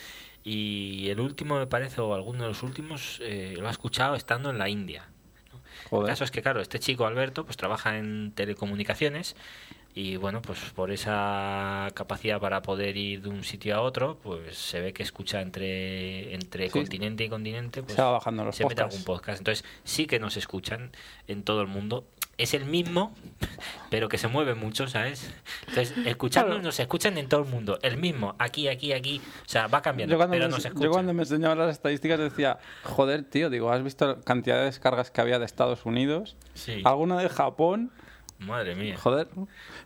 y 0.44 1.08
el 1.10 1.20
último 1.20 1.58
me 1.58 1.66
parece, 1.66 2.00
o 2.00 2.14
alguno 2.14 2.42
de 2.42 2.48
los 2.48 2.62
últimos, 2.62 3.20
eh, 3.22 3.56
lo 3.58 3.66
ha 3.66 3.70
escuchado 3.70 4.14
estando 4.14 4.50
en 4.50 4.58
la 4.58 4.68
India. 4.68 5.08
El 5.90 6.04
caso 6.04 6.24
es 6.24 6.30
que, 6.30 6.42
claro, 6.42 6.60
este 6.60 6.78
chico 6.78 7.06
Alberto 7.06 7.44
pues 7.44 7.56
trabaja 7.56 7.98
en 7.98 8.32
telecomunicaciones 8.32 9.36
y 9.96 10.18
bueno, 10.18 10.42
pues 10.42 10.58
por 10.74 10.90
esa 10.90 11.88
capacidad 11.94 12.38
para 12.38 12.60
poder 12.60 12.98
ir 12.98 13.22
de 13.22 13.30
un 13.30 13.42
sitio 13.42 13.76
a 13.76 13.80
otro, 13.80 14.18
pues 14.22 14.58
se 14.58 14.78
ve 14.78 14.92
que 14.92 15.02
escucha 15.02 15.40
entre 15.40 16.34
entre 16.34 16.68
continente 16.68 17.24
y 17.24 17.30
continente, 17.30 17.82
pues 17.82 17.94
se 17.94 18.02
va 18.02 18.10
bajando 18.10 18.44
los 18.44 18.54
se 18.54 18.66
mete 18.66 18.82
algún 18.82 19.04
podcast. 19.04 19.38
Entonces 19.38 19.64
sí 19.84 20.06
que 20.06 20.18
nos 20.18 20.36
escuchan 20.36 20.90
en 21.28 21.44
todo 21.44 21.62
el 21.62 21.68
mundo. 21.68 22.04
Es 22.36 22.52
el 22.52 22.66
mismo, 22.66 23.14
pero 23.90 24.10
que 24.10 24.18
se 24.18 24.28
mueve 24.28 24.54
mucho, 24.54 24.86
¿sabes? 24.86 25.32
Entonces, 25.68 25.94
escucharnos 26.04 26.62
nos 26.62 26.78
escuchan 26.78 27.16
en 27.16 27.30
todo 27.30 27.40
el 27.40 27.48
mundo. 27.48 27.78
El 27.80 27.96
mismo, 27.96 28.36
aquí, 28.38 28.68
aquí, 28.68 28.92
aquí. 28.92 29.22
O 29.46 29.48
sea, 29.48 29.66
va 29.68 29.80
cambiando, 29.80 30.18
pero 30.18 30.28
me, 30.28 30.38
nos 30.40 30.62
escuchan. 30.62 30.82
Yo 30.82 30.90
cuando 30.90 31.14
me 31.14 31.22
enseñaban 31.22 31.56
las 31.56 31.70
estadísticas 31.70 32.18
decía, 32.18 32.58
joder, 32.82 33.22
tío, 33.22 33.48
digo, 33.48 33.72
¿has 33.72 33.82
visto 33.82 34.06
la 34.06 34.20
cantidad 34.20 34.58
de 34.58 34.64
descargas 34.64 35.10
que 35.10 35.22
había 35.22 35.38
de 35.38 35.46
Estados 35.46 35.86
Unidos? 35.86 36.36
Sí. 36.52 36.82
¿Alguna 36.84 37.18
de 37.18 37.30
Japón? 37.30 37.90
Madre 38.38 38.74
mía. 38.74 38.96
Joder. 38.98 39.28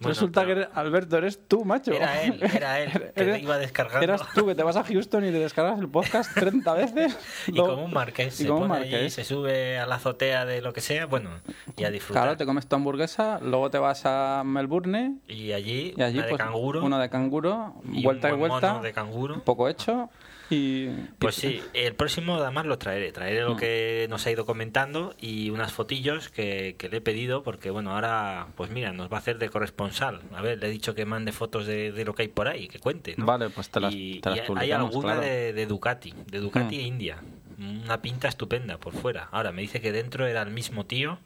Resulta 0.00 0.44
que 0.44 0.66
Alberto 0.74 1.16
eres 1.18 1.46
tú, 1.46 1.64
macho. 1.64 1.92
Era 1.92 2.22
él, 2.22 2.40
era 2.54 2.80
él. 2.80 3.12
Que 3.14 3.38
iba 3.38 3.58
descargando. 3.58 4.02
Eras 4.02 4.22
tú 4.34 4.46
que 4.46 4.54
te 4.54 4.62
vas 4.62 4.76
a 4.76 4.84
Houston 4.84 5.24
y 5.24 5.30
te 5.30 5.38
descargas 5.38 5.78
el 5.78 5.88
podcast 5.88 6.34
30 6.34 6.74
veces. 6.74 7.18
y 7.46 7.56
como 7.56 7.84
un 7.84 7.92
marqués. 7.92 8.34
se 8.34 8.46
pone 8.46 8.66
marqués. 8.66 9.14
se 9.14 9.24
sube 9.24 9.78
a 9.78 9.86
la 9.86 9.96
azotea 9.96 10.44
de 10.46 10.62
lo 10.62 10.72
que 10.72 10.80
sea, 10.80 11.06
bueno, 11.06 11.30
y 11.76 11.84
a 11.84 11.90
disfrutar. 11.90 12.24
Claro, 12.24 12.36
te 12.36 12.46
comes 12.46 12.66
tu 12.66 12.76
hamburguesa, 12.76 13.38
luego 13.40 13.70
te 13.70 13.78
vas 13.78 14.02
a 14.04 14.42
Melbourne. 14.44 15.18
Y 15.28 15.52
allí, 15.52 15.94
y 15.96 16.02
allí 16.02 16.18
una 16.18 16.26
de 16.26 16.30
pues, 16.30 16.42
canguro. 16.42 16.84
Uno 16.84 16.98
de 16.98 17.08
canguro, 17.08 17.74
vuelta 17.84 18.28
un 18.28 18.34
y 18.34 18.38
vuelta. 18.38 18.72
Mono 18.72 18.82
de 18.82 18.92
canguro. 18.92 19.34
Un 19.34 19.40
poco 19.42 19.68
hecho. 19.68 20.10
Y, 20.54 20.88
pues 21.18 21.34
sí, 21.36 21.60
el 21.74 21.94
próximo 21.94 22.36
además 22.36 22.66
lo 22.66 22.76
traeré, 22.78 23.12
traeré 23.12 23.42
lo 23.42 23.54
Mm. 23.54 23.58
que 23.58 24.06
nos 24.10 24.26
ha 24.26 24.30
ido 24.30 24.44
comentando 24.46 25.14
y 25.20 25.50
unas 25.50 25.72
fotillos 25.72 26.28
que, 26.28 26.74
que, 26.76 26.88
le 26.88 26.96
he 26.98 27.00
pedido 27.00 27.42
porque 27.42 27.70
bueno, 27.70 27.92
ahora 27.94 28.48
pues 28.56 28.70
mira, 28.70 28.92
nos 28.92 29.10
va 29.12 29.16
a 29.16 29.20
hacer 29.20 29.38
de 29.38 29.48
corresponsal. 29.48 30.20
A 30.34 30.42
ver, 30.42 30.58
le 30.58 30.66
he 30.66 30.70
dicho 30.70 30.94
que 30.94 31.04
mande 31.04 31.32
fotos 31.32 31.66
de, 31.66 31.92
de 31.92 32.04
lo 32.04 32.14
que 32.14 32.22
hay 32.22 32.28
por 32.28 32.48
ahí, 32.48 32.66
que 32.68 32.78
cuente. 32.80 33.14
¿no? 33.16 33.26
Vale, 33.26 33.48
pues 33.50 33.70
te 33.70 33.78
las, 33.80 33.94
y, 33.94 34.20
te 34.20 34.30
las 34.30 34.38
y 34.48 34.52
hay 34.56 34.72
alguna 34.72 35.12
claro. 35.14 35.20
de, 35.20 35.52
de, 35.52 35.66
Ducati, 35.66 36.12
de 36.26 36.38
Ducati 36.40 36.76
Mm. 36.76 36.80
e 36.80 36.82
India. 36.82 37.22
Una 37.58 38.00
pinta 38.02 38.26
estupenda 38.28 38.78
por 38.78 38.92
fuera. 38.94 39.28
Ahora 39.32 39.52
me 39.52 39.60
dice 39.62 39.80
que 39.80 39.92
dentro 39.92 40.26
era 40.26 40.42
el 40.42 40.50
mismo 40.50 40.86
tío 40.86 41.18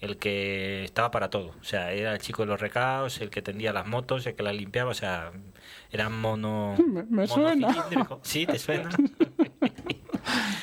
el 0.00 0.16
que 0.18 0.82
estaba 0.84 1.10
para 1.10 1.30
todo. 1.30 1.54
O 1.60 1.64
sea, 1.64 1.92
era 1.92 2.12
el 2.12 2.18
chico 2.20 2.42
de 2.42 2.46
los 2.48 2.60
recaos, 2.60 3.20
el 3.20 3.30
que 3.30 3.40
tendía 3.42 3.72
las 3.72 3.86
motos, 3.86 4.26
el 4.26 4.34
que 4.34 4.42
las 4.42 4.54
limpiaba, 4.54 4.90
o 4.90 4.94
sea, 4.94 5.32
era 5.94 6.08
mono. 6.08 6.76
Me, 6.86 7.02
me 7.04 7.26
suena. 7.26 7.68
Sí, 8.22 8.46
te 8.46 8.58
suena. 8.58 8.90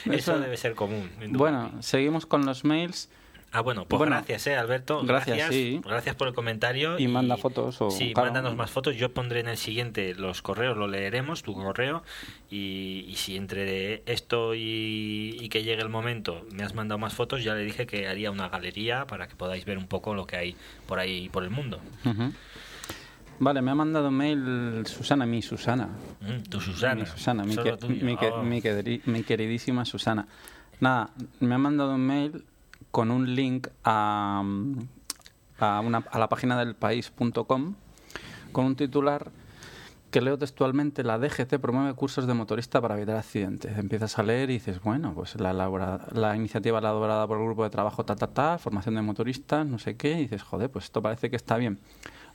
Me 0.06 0.16
Eso 0.16 0.32
suena. 0.32 0.46
debe 0.46 0.58
ser 0.58 0.76
común. 0.76 1.10
en 1.22 1.34
Bueno, 1.34 1.72
seguimos 1.82 2.26
con 2.26 2.46
los 2.46 2.64
mails. 2.64 3.10
Ah, 3.54 3.60
bueno, 3.60 3.84
pues 3.86 3.98
Bueno, 3.98 4.16
gracias, 4.16 4.48
eh, 4.48 4.56
Alberto. 4.56 5.02
gracias, 5.04 5.36
Gracias, 5.38 5.54
sí. 5.54 5.82
gracias 5.84 6.16
por 6.16 6.30
el 6.30 6.34
comentario. 6.34 6.98
Y 6.98 7.10
manda 7.10 7.36
fotos 7.36 7.82
o- 7.82 7.92
sí, 7.92 8.14
claro. 8.14 8.28
mándanos 8.32 8.56
más 8.56 8.72
fotos. 8.72 8.96
Yo 8.96 9.14
pondré 9.14 9.42
en 9.42 9.50
el 9.50 9.58
siguiente 9.58 10.16
los 10.16 10.42
correos, 10.42 10.78
lo 10.78 10.88
leeremos, 10.88 11.44
tu 11.44 11.54
correo. 11.54 12.02
Y, 12.50 13.06
y 13.10 13.16
si 13.18 13.36
entre 13.36 14.04
esto 14.06 14.56
y, 14.56 15.38
y 15.42 15.50
que 15.50 15.64
llegue 15.64 15.82
el 15.82 15.90
momento 15.90 16.46
me 16.54 16.64
has 16.64 16.74
mandado 16.76 16.98
más 16.98 17.14
fotos, 17.14 17.44
ya 17.44 17.54
le 17.54 17.64
dije 17.66 17.86
que 17.86 18.08
haría 18.08 18.32
una 18.32 18.48
galería 18.48 19.06
para 19.06 19.28
que 19.28 19.36
podáis 19.36 19.66
ver 19.66 19.78
un 19.78 19.88
poco 19.88 20.14
lo 20.16 20.26
que 20.26 20.38
hay 20.38 20.56
por 20.88 21.00
ahí, 21.00 21.28
por 21.28 21.44
el 21.44 21.50
mundo. 21.50 21.82
Ujú. 22.06 22.32
Vale, 23.44 23.62
me 23.64 23.72
ha 23.72 23.76
mandado 23.76 24.10
un 24.10 24.14
mail 24.18 24.84
Susana, 24.86 25.26
mi 25.26 25.42
Susana. 25.42 25.90
Mm, 26.22 26.44
tu 26.48 26.60
Susana. 26.62 27.02
Mi 27.02 27.06
Susana, 27.08 27.44
mi, 27.44 27.56
que- 27.56 27.76
mi 28.04 28.16
que- 28.16 28.30
Oh. 28.30 28.44
mi 28.44 28.62
queri- 28.62 29.02
mi 29.06 29.24
queridísima 29.24 29.84
Susana. 29.84 30.28
Nada, 30.80 31.10
me 31.40 31.56
ha 31.56 31.58
mandado 31.58 31.96
un 31.96 32.02
mail 32.06 32.46
con 32.92 33.10
un 33.10 33.34
link 33.34 33.68
a, 33.84 34.44
a, 35.60 35.80
una, 35.80 35.98
a 36.12 36.20
la 36.20 36.30
página 36.30 36.58
del 36.60 36.76
país.com 36.76 37.74
con 38.52 38.66
un 38.66 38.76
titular 38.76 39.32
que 40.12 40.22
leo 40.22 40.38
textualmente, 40.38 41.04
la 41.04 41.18
DGT 41.18 41.58
promueve 41.60 41.94
cursos 41.96 42.28
de 42.28 42.34
motorista 42.34 42.80
para 42.82 42.96
evitar 42.98 43.16
accidentes. 43.16 43.76
Empiezas 43.78 44.20
a 44.20 44.24
leer 44.24 44.50
y 44.50 44.54
dices, 44.54 44.82
bueno, 44.84 45.14
pues 45.16 45.40
la, 45.40 45.52
elabora- 45.52 46.06
la 46.12 46.36
iniciativa 46.36 46.78
elaborada 46.80 47.26
por 47.26 47.40
el 47.40 47.46
grupo 47.46 47.64
de 47.64 47.70
trabajo 47.72 48.04
ta, 48.06 48.16
ta, 48.16 48.28
ta, 48.28 48.58
formación 48.60 48.94
de 48.96 49.02
motoristas, 49.02 49.66
no 49.66 49.80
sé 49.80 49.96
qué, 49.96 50.12
y 50.20 50.24
dices, 50.24 50.44
joder, 50.44 50.70
pues 50.70 50.86
esto 50.86 51.02
parece 51.02 51.30
que 51.30 51.38
está 51.38 51.56
bien. 51.58 51.80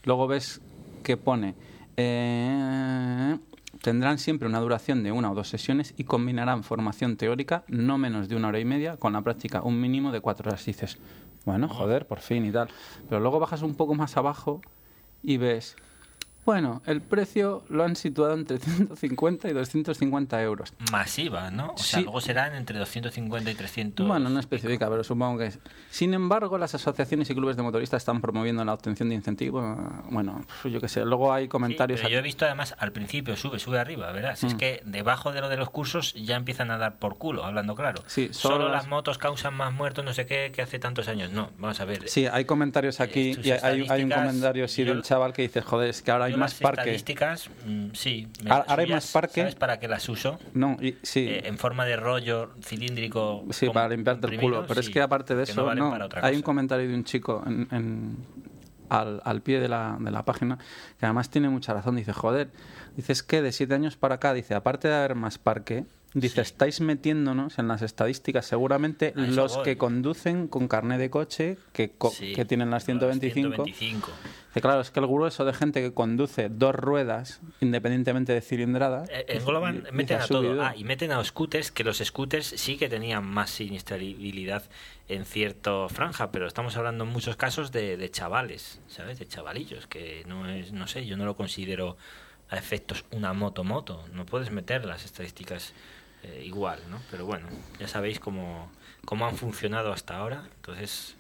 Luego 0.05 0.27
ves 0.27 0.63
que 1.07 1.17
pone, 1.17 1.55
eh, 1.97 3.39
tendrán 3.81 4.19
siempre 4.19 4.49
una 4.49 4.59
duración 4.59 5.05
de 5.05 5.13
una 5.13 5.31
o 5.31 5.37
dos 5.37 5.49
sesiones 5.49 5.95
y 5.97 6.03
combinarán 6.03 6.65
formación 6.65 7.17
teórica 7.17 7.63
no 7.69 7.97
menos 7.97 8.29
de 8.29 8.35
una 8.35 8.49
hora 8.49 8.59
y 8.59 8.65
media 8.65 8.97
con 8.97 9.13
la 9.13 9.23
práctica 9.23 9.63
un 9.63 9.81
mínimo 9.81 10.11
de 10.11 10.21
cuatro 10.21 10.49
horas. 10.49 10.65
Dices, 10.65 10.99
bueno, 11.45 11.69
joder, 11.69 12.09
por 12.09 12.19
fin 12.19 12.45
y 12.45 12.51
tal. 12.51 12.69
Pero 13.09 13.21
luego 13.21 13.39
bajas 13.39 13.63
un 13.63 13.77
poco 13.77 13.95
más 13.95 14.17
abajo 14.17 14.61
y 15.23 15.37
ves, 15.37 15.77
bueno, 16.47 16.81
el 16.87 17.03
precio 17.03 17.65
lo 17.69 17.85
han 17.85 17.97
situado 17.97 18.33
entre 18.35 18.59
150 18.61 19.49
y 19.49 19.53
250 19.53 20.43
euros. 20.43 20.73
Masiva, 20.93 21.51
¿no? 21.51 21.73
O 21.75 21.79
sea, 21.79 21.99
Sí. 21.99 22.05
luego 22.05 22.21
serán 22.23 22.55
entre 22.55 22.79
250 22.79 23.51
y 23.51 23.55
300. 23.55 24.07
Bueno, 24.07 24.31
no 24.31 24.41
especifica, 24.41 24.89
pero 24.89 25.05
supongo 25.05 25.39
que 25.39 25.47
es. 25.47 25.59
Sin 25.91 26.15
embargo, 26.15 26.57
las 26.57 26.75
asociaciones 26.75 27.29
y 27.31 27.35
clubes 27.35 27.57
de 27.57 27.63
motoristas 27.63 28.03
están 28.03 28.21
promoviendo 28.21 28.65
la 28.65 28.73
obtención 28.73 29.09
de 29.09 29.17
incentivos. 29.17 29.65
Bueno, 30.11 30.45
pues 30.63 30.73
yo 30.73 30.81
qué 30.81 30.89
sé. 30.89 31.05
Luego 31.05 31.33
hay 31.33 31.45
Sí, 31.45 31.49
comentarios. 31.49 32.01
pero 32.01 32.13
yo 32.13 32.19
he 32.19 32.23
visto 32.23 32.45
además 32.47 32.75
al 32.79 32.93
principio 32.93 33.37
sube, 33.37 33.59
sube 33.59 33.79
arriba, 33.79 34.11
verás. 34.13 34.45
Es 34.45 34.55
Mm. 34.55 34.57
que 34.57 34.83
debajo 34.85 35.33
de 35.33 35.41
lo 35.41 35.49
de 35.49 35.57
los 35.57 35.69
cursos 35.71 36.15
ya 36.15 36.37
empiezan 36.37 36.71
a 36.71 36.79
dar 36.79 36.99
por 36.99 37.19
culo, 37.19 37.45
hablando 37.45 37.75
claro. 37.75 38.03
Sí, 38.07 38.29
solo, 38.33 38.55
solo 38.57 38.69
las... 38.69 38.85
las- 38.85 38.87
motos 38.89 39.19
causan 39.19 39.53
más 39.55 39.73
muertos, 39.73 40.05
no 40.05 40.13
sé 40.15 40.27
qué, 40.27 40.53
que 40.55 40.63
hace 40.63 40.79
tantos 40.79 41.09
años. 41.09 41.33
No, 41.33 41.51
vamos 41.59 41.81
a 41.81 41.85
ver. 41.85 42.09
Sí, 42.09 42.27
hay 42.27 42.45
comentarios 42.45 43.01
aquí 43.01 43.37
y 43.43 43.51
hay, 43.51 43.85
hay 43.91 44.05
un 44.05 44.11
comentario 44.11 44.69
sí 44.69 44.85
yo- 44.85 44.93
un 44.93 45.03
chaval 45.03 45.33
que 45.33 45.43
dice, 45.43 45.61
joder, 45.61 45.91
es 45.91 46.03
que 46.03 46.11
ahora 46.13 46.27
hay 46.27 46.36
Yo 46.37 46.41
más 46.41 46.61
las 46.61 46.71
estadísticas, 46.73 47.51
mm, 47.67 47.87
sí. 47.93 48.29
me- 48.45 48.51
Ahora- 48.51 48.65
ahora 48.69 48.83
hay 48.85 48.91
más 48.91 49.11
parque. 49.13 49.41
¿Sabes 49.41 49.55
para 49.57 49.79
qué 49.79 49.89
las 49.89 50.09
uso? 50.09 50.39
No, 50.55 50.77
y, 50.81 50.97
sí. 51.03 51.27
Eh, 51.29 51.49
en 51.49 51.59
forma 51.59 51.85
de 51.85 51.97
rollo 51.97 52.53
cilíndrico. 52.63 53.45
Sí, 53.51 53.69
para 53.71 53.89
limpiarte 53.89 54.27
el 54.29 54.41
culo. 54.41 54.65
Pero 54.67 54.81
es 54.81 54.89
que 54.91 55.01
aparte 55.01 55.35
de 55.35 55.45
que 55.45 55.51
eso, 55.53 55.75
no 55.75 55.93
hay 56.23 56.37
un 56.37 56.43
comentario 56.43 56.89
de 56.89 56.95
un 56.95 57.05
chico 57.05 57.43
en, 57.47 57.69
en- 57.71 58.17
al, 58.89 59.21
al 59.25 59.43
pie 59.43 59.59
de 59.59 59.69
la, 59.69 59.97
de 59.99 60.11
la 60.13 60.25
página 60.25 60.59
que 61.01 61.07
además 61.07 61.29
tiene 61.29 61.49
mucha 61.49 61.75
razón. 61.75 61.97
Dice, 61.97 62.13
joder, 62.13 62.51
dice, 62.97 63.13
es 63.13 63.23
que 63.25 63.43
de 63.43 63.51
siete 63.51 63.75
años 63.75 63.97
para 63.97 64.15
acá, 64.17 64.33
dice, 64.33 64.55
aparte 64.55 64.87
de 64.87 64.95
haber 64.95 65.17
más 65.17 65.39
parque, 65.39 65.85
dice, 66.15 66.37
Sí. 66.37 66.41
estáis 66.43 66.81
metiéndonos 66.81 67.59
en 67.59 67.67
las 67.67 67.83
estadísticas 67.83 68.47
seguramente 68.47 69.13
los 69.17 69.57
voy. 69.57 69.65
que 69.65 69.77
conducen 69.77 70.47
con 70.47 70.69
carné 70.69 70.99
de 70.99 71.11
coche, 71.11 71.59
que, 71.73 71.91
co- 71.99 72.11
Sí, 72.11 72.33
que 72.33 72.45
tienen 72.45 72.71
las 72.71 72.85
125. 72.85 73.49
125. 73.57 74.13
Dice, 74.57 74.63
claro, 74.63 74.81
es 74.81 74.91
que 74.91 75.01
el 75.01 75.07
grueso 75.07 75.45
de 75.45 75.53
gente 75.53 75.83
que 75.83 75.93
conduce 75.93 76.49
dos 76.49 76.75
ruedas, 76.75 77.43
independientemente 77.61 78.33
de 78.33 78.41
cilindrada, 78.41 79.05
Eh, 79.11 79.27
Engloban, 79.37 79.81
dice, 79.81 79.93
meten 79.93 80.19
a 80.19 80.27
todo. 80.27 80.63
Ah, 80.63 80.73
y 80.75 80.83
meten 80.83 81.13
a 81.13 81.19
los 81.19 81.27
scooters, 81.27 81.71
que 81.71 81.85
los 81.85 81.99
scooters 81.99 82.47
sí 82.57 82.79
que 82.79 82.89
tenían 82.89 83.23
más 83.23 83.51
siniestrabilidad 83.51 84.63
en 85.09 85.27
cierto 85.27 85.91
franja, 85.91 86.33
pero 86.33 86.47
estamos 86.47 86.75
hablando 86.79 87.05
en 87.05 87.11
muchos 87.11 87.37
casos 87.37 87.71
de, 87.71 87.99
de 87.99 88.11
chavales, 88.11 88.81
¿sabes? 88.89 89.19
De 89.19 89.29
chavalillos, 89.29 89.87
que 89.87 90.25
no 90.27 90.49
es, 90.49 90.73
no 90.73 90.87
sé, 90.87 91.05
yo 91.05 91.19
no 91.19 91.27
lo 91.27 91.37
considero 91.37 91.99
a 92.49 92.57
efectos 92.57 93.05
una 93.11 93.35
moto-moto. 93.35 94.07
No 94.15 94.25
puedes 94.25 94.51
meter 94.51 94.87
las 94.87 95.05
estadísticas 95.05 95.75
eh, 96.23 96.45
igual, 96.47 96.79
¿no? 96.89 96.99
Pero 97.11 97.27
bueno, 97.27 97.47
ya 97.79 97.89
sabéis 97.89 98.21
cómo, 98.21 98.73
cómo 99.05 99.27
han 99.27 99.37
funcionado 99.37 99.93
hasta 99.93 100.17
ahora, 100.17 100.45
entonces 100.57 101.15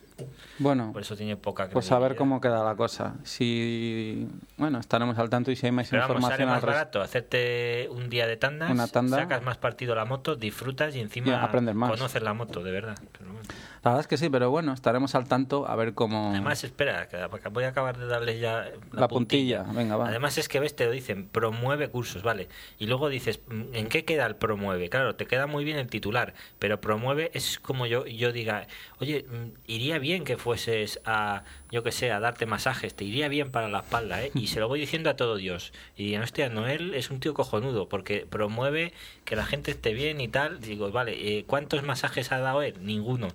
Bueno, 0.59 0.93
por 0.93 1.03
eso 1.03 1.17
tiene 1.17 1.37
poca 1.37 1.69
Pues 1.69 1.93
a 1.93 1.99
ver 1.99 2.17
cómo 2.17 2.41
queda 2.41 2.65
la 2.65 2.75
cosa. 2.75 3.15
Si 3.25 4.27
bueno, 4.57 4.79
estaremos 4.79 5.19
al 5.19 5.29
tanto 5.29 5.51
y 5.51 5.57
si 5.57 5.67
hay 5.67 5.73
más 5.73 5.89
Pero 5.89 6.03
vamos, 6.09 6.23
sale 6.23 6.35
información 6.45 6.49
más 6.49 6.63
al 6.63 6.67
barato 6.67 7.03
hacerte 7.03 7.89
un 7.91 8.09
día 8.09 8.27
de 8.27 8.37
tandas, 8.37 8.71
Una 8.71 8.89
tanda. 8.89 9.19
sacas 9.19 9.43
más 9.43 9.59
partido 9.59 9.93
a 9.93 9.97
la 9.97 10.05
moto, 10.05 10.35
disfrutas 10.37 10.95
y 10.97 11.01
encima 11.01 11.29
Y 11.29 11.33
aprendes 11.33 11.75
más. 11.75 11.91
conoces 11.91 12.23
la 12.23 12.33
moto, 12.33 12.63
de 12.63 12.71
verdad. 12.71 12.97
Pero 13.19 13.33
bueno. 13.33 13.49
La 13.87 13.93
verdad 13.93 14.01
es 14.01 14.09
que 14.09 14.17
sí, 14.17 14.29
pero 14.29 14.51
bueno, 14.51 14.73
estaremos 14.73 15.15
al 15.15 15.29
tanto 15.29 15.69
a 15.69 15.77
ver 15.77 15.95
cómo 15.95 16.31
Además, 16.31 16.65
espera, 16.65 17.07
que 17.09 17.19
voy 17.51 17.63
a 17.63 17.69
acabar 17.69 17.97
de 17.97 18.09
darle 18.09 18.41
ya 18.41 18.69
la, 18.91 19.03
la 19.03 19.07
puntilla. 19.07 19.63
Venga, 19.63 19.97
va. 19.97 20.09
Además 20.09 20.39
es 20.39 20.49
que 20.49 20.59
ves, 20.59 20.75
te 20.75 20.87
lo 20.87 20.91
dicen, 20.91 21.29
promueve 21.29 21.89
cursos, 21.89 22.25
¿vale? 22.25 22.49
Y 22.81 22.87
luego 22.89 23.09
dices, 23.09 23.39
mm, 23.47 23.75
¿en 23.75 23.87
qué 23.87 24.05
queda 24.05 24.27
el 24.27 24.35
promueve? 24.35 24.89
Claro, 24.89 25.15
te 25.15 25.27
queda 25.27 25.47
muy 25.47 25.63
bien 25.63 25.79
el 25.79 25.87
titular, 25.87 26.35
pero 26.59 26.81
promueve 26.81 27.31
es 27.33 27.61
como 27.61 27.87
yo, 27.87 28.05
yo 28.07 28.33
diga, 28.33 28.67
oye, 28.99 29.25
mm, 29.31 29.51
iría 29.69 30.01
bien 30.01 30.25
que 30.25 30.37
fueses 30.37 31.01
a, 31.05 31.45
yo 31.71 31.83
que 31.83 31.93
sé, 31.93 32.13
a 32.13 32.21
darte 32.21 32.47
masajes, 32.47 32.95
te 32.95 33.05
iría 33.05 33.29
bien 33.29 33.51
para 33.51 33.69
la 33.69 33.81
espalda, 33.81 34.23
¿eh? 34.23 34.31
Y 34.35 34.49
se 34.49 34.61
lo 34.61 34.69
voy 34.69 34.81
diciendo 34.81 35.11
a 35.11 35.17
todo 35.17 35.37
Dios. 35.37 35.73
Y 35.97 36.07
digo, 36.07 36.23
hostia, 36.23 36.49
Noel 36.49 36.95
es 36.95 37.11
un 37.11 37.21
tío 37.21 37.35
cojonudo 37.35 37.89
porque 37.89 38.27
promueve 38.29 38.93
que 39.25 39.37
la 39.37 39.45
gente 39.45 39.73
esté 39.73 39.93
bien 39.93 40.21
y 40.21 40.29
tal. 40.29 40.61
Digo, 40.61 40.91
vale, 40.91 41.39
eh, 41.39 41.45
¿cuántos 41.47 41.83
masajes 41.83 42.31
ha 42.33 42.39
dado 42.39 42.63
él? 42.63 42.75
Ninguno. 42.81 43.29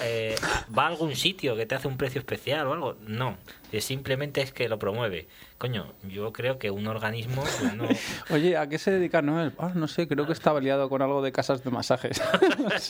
Eh, 0.00 0.36
¿Va 0.76 0.84
a 0.84 0.86
algún 0.88 1.16
sitio 1.16 1.56
que 1.56 1.66
te 1.66 1.74
hace 1.74 1.88
un 1.88 1.96
precio 1.96 2.20
especial 2.20 2.66
o 2.66 2.72
algo? 2.72 2.96
No. 3.06 3.36
Eh, 3.72 3.80
simplemente 3.80 4.40
es 4.40 4.52
que 4.52 4.68
lo 4.68 4.78
promueve. 4.78 5.26
Coño, 5.58 5.92
yo 6.04 6.32
creo 6.32 6.58
que 6.58 6.70
un 6.70 6.86
organismo 6.86 7.42
pues, 7.42 7.74
no... 7.74 7.88
Oye, 8.30 8.56
¿a 8.56 8.68
qué 8.68 8.78
se 8.78 8.92
dedica 8.92 9.20
Noel? 9.20 9.52
Ah, 9.58 9.72
no 9.74 9.88
sé, 9.88 10.06
creo 10.06 10.26
que 10.26 10.32
estaba 10.32 10.60
liado 10.60 10.88
con 10.88 11.02
algo 11.02 11.22
de 11.22 11.32
casas 11.32 11.64
de 11.64 11.70
masajes. 11.70 12.22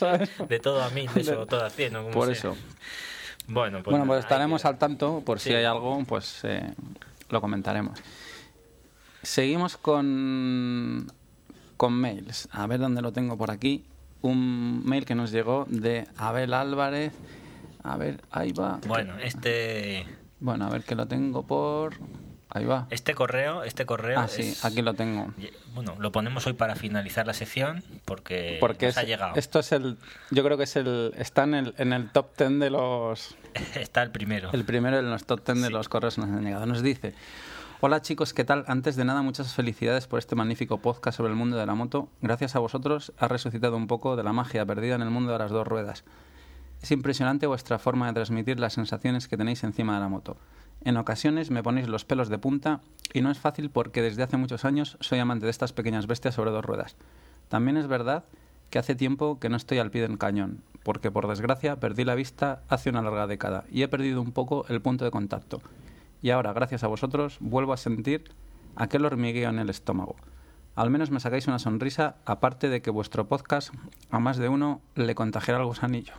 De 0.49 0.61
todo 0.61 0.83
a 0.83 0.91
mí, 0.91 1.07
de 1.15 1.21
eso, 1.21 1.47
todo 1.47 1.65
a 1.65 1.71
cien, 1.71 1.93
¿no? 1.93 2.11
Por 2.11 2.31
eso. 2.31 2.57
Bueno, 3.47 3.83
pues, 3.83 3.93
bueno, 3.93 4.07
pues 4.07 4.21
estaremos 4.21 4.65
al 4.65 4.79
tanto, 4.79 5.23
por 5.25 5.39
si 5.39 5.53
hay 5.53 5.65
algo, 5.65 6.03
pues 6.05 6.41
eh, 6.45 6.73
lo 7.29 7.41
comentaremos. 7.41 7.99
Seguimos 9.23 9.77
con, 9.77 11.11
con 11.77 11.93
mails. 11.93 12.49
A 12.53 12.67
ver 12.67 12.81
dónde 12.81 13.03
lo 13.03 13.13
tengo 13.13 13.37
por 13.37 13.51
aquí. 13.51 13.85
Un 14.23 14.83
mail 14.85 15.05
que 15.05 15.15
nos 15.15 15.31
llegó 15.31 15.67
de 15.69 16.07
Abel 16.17 16.55
Álvarez. 16.55 17.13
A 17.83 17.97
ver, 17.97 18.23
ahí 18.31 18.53
va. 18.53 18.81
Bueno, 18.87 19.19
este... 19.19 20.07
Bueno, 20.41 20.67
a 20.67 20.71
ver 20.71 20.85
que 20.85 20.95
lo 20.95 21.07
tengo 21.07 21.43
por... 21.43 21.95
Ahí 22.55 22.65
va. 22.65 22.87
Este 22.91 23.17
correo, 23.17 23.65
este 23.65 23.85
correo. 23.85 24.21
Ah, 24.21 24.29
sí, 24.29 24.57
aquí 24.63 24.81
lo 24.81 24.95
tengo. 24.95 25.35
Bueno, 25.75 25.97
lo 25.99 26.13
ponemos 26.13 26.47
hoy 26.47 26.53
para 26.53 26.77
finalizar 26.77 27.27
la 27.27 27.35
sección 27.35 27.83
porque, 28.05 28.59
porque 28.61 28.87
nos 28.87 28.97
ha 28.97 29.03
llegado. 29.03 29.35
Esto 29.35 29.59
es 29.59 29.73
el, 29.73 29.99
yo 30.31 30.45
creo 30.45 30.57
que 30.57 30.63
es 30.63 30.77
el, 30.77 31.13
está 31.19 31.43
en 31.43 31.55
el, 31.55 31.75
en 31.79 31.93
el 31.93 32.11
top 32.11 32.33
ten 32.37 32.61
de 32.61 32.71
los. 32.71 33.37
está 33.75 34.05
el 34.05 34.13
primero. 34.13 34.51
El 34.53 34.65
primero 34.65 35.01
en 35.01 35.11
los 35.11 35.25
top 35.25 35.43
ten 35.43 35.63
de 35.63 35.71
los 35.71 35.89
correos 35.89 36.15
que 36.15 36.21
nos 36.21 36.31
han 36.31 36.45
llegado. 36.45 36.65
Nos 36.65 36.81
dice. 36.81 37.13
Hola 37.81 38.01
chicos, 38.03 38.33
¿qué 38.33 38.45
tal? 38.45 38.65
Antes 38.69 38.95
de 38.95 39.05
nada, 39.05 39.21
muchas 39.23 39.53
felicidades 39.53 40.07
por 40.07 40.21
este 40.21 40.37
magnífico 40.37 40.79
podcast 40.79 41.17
sobre 41.17 41.31
el 41.31 41.37
mundo 41.37 41.57
de 41.57 41.67
la 41.67 41.75
moto. 41.75 42.09
Gracias 42.23 42.55
a 42.55 42.61
vosotros 42.61 43.13
ha 43.19 43.27
resucitado 43.27 43.77
un 43.77 43.89
poco 43.89 44.15
de 44.15 44.23
la 44.23 44.33
magia 44.33 44.65
perdida 44.65 44.95
en 44.95 45.03
el 45.03 45.11
mundo 45.11 45.33
de 45.33 45.39
las 45.41 45.51
dos 45.51 45.67
ruedas. 45.67 46.05
Es 46.81 46.93
impresionante 46.93 47.49
vuestra 47.49 47.81
forma 47.81 48.07
de 48.07 48.13
transmitir 48.13 48.61
las 48.61 48.75
sensaciones 48.75 49.27
que 49.27 49.37
tenéis 49.37 49.65
encima 49.65 49.95
de 49.95 50.01
la 50.01 50.09
moto. 50.09 50.37
En 50.85 50.99
ocasiones 50.99 51.51
me 51.51 51.63
ponéis 51.63 51.89
los 51.89 52.05
pelos 52.05 52.29
de 52.29 52.39
punta 52.39 52.81
y 53.15 53.23
no 53.23 53.31
es 53.31 53.39
fácil 53.39 53.71
porque 53.71 54.03
desde 54.03 54.23
hace 54.23 54.37
muchos 54.37 54.67
años 54.67 54.99
soy 55.01 55.19
amante 55.19 55.47
de 55.47 55.51
estas 55.51 55.73
pequeñas 55.73 56.07
bestias 56.07 56.35
sobre 56.35 56.51
dos 56.51 56.65
ruedas. 56.65 56.97
También 57.49 57.79
es 57.79 57.87
verdad 57.87 58.25
que 58.69 58.79
hace 58.79 58.95
tiempo 58.95 59.39
que 59.41 59.49
no 59.49 59.57
estoy 59.57 59.79
al 59.79 59.91
pie 59.91 60.03
del 60.03 60.19
cañón, 60.19 60.63
porque 60.83 61.11
por 61.11 61.27
desgracia 61.27 61.81
perdí 61.81 62.05
la 62.05 62.15
vista 62.15 62.63
hace 62.69 62.91
una 62.91 63.01
larga 63.01 63.27
década 63.27 63.65
y 63.71 63.83
he 63.83 63.89
perdido 63.89 64.21
un 64.21 64.33
poco 64.33 64.67
el 64.69 64.83
punto 64.83 65.07
de 65.07 65.11
contacto. 65.11 65.63
Y 66.21 66.31
ahora, 66.31 66.53
gracias 66.53 66.85
a 66.85 66.89
vosotros, 66.89 67.39
vuelvo 67.41 67.73
a 67.73 67.79
sentir 67.79 68.25
aquel 68.77 69.05
hormigueo 69.07 69.49
en 69.51 69.59
el 69.59 69.71
estómago. 69.71 70.17
Al 70.75 70.91
menos 70.91 71.11
me 71.11 71.21
sacáis 71.21 71.47
una 71.47 71.59
sonrisa, 71.59 72.17
aparte 72.27 72.69
de 72.69 72.83
que 72.83 72.91
vuestro 72.91 73.27
podcast 73.27 73.73
a 74.11 74.19
más 74.19 74.37
de 74.37 74.49
uno 74.49 74.81
le 74.97 75.15
contagiará 75.15 75.61
el 75.61 75.67
gusanillo. 75.67 76.15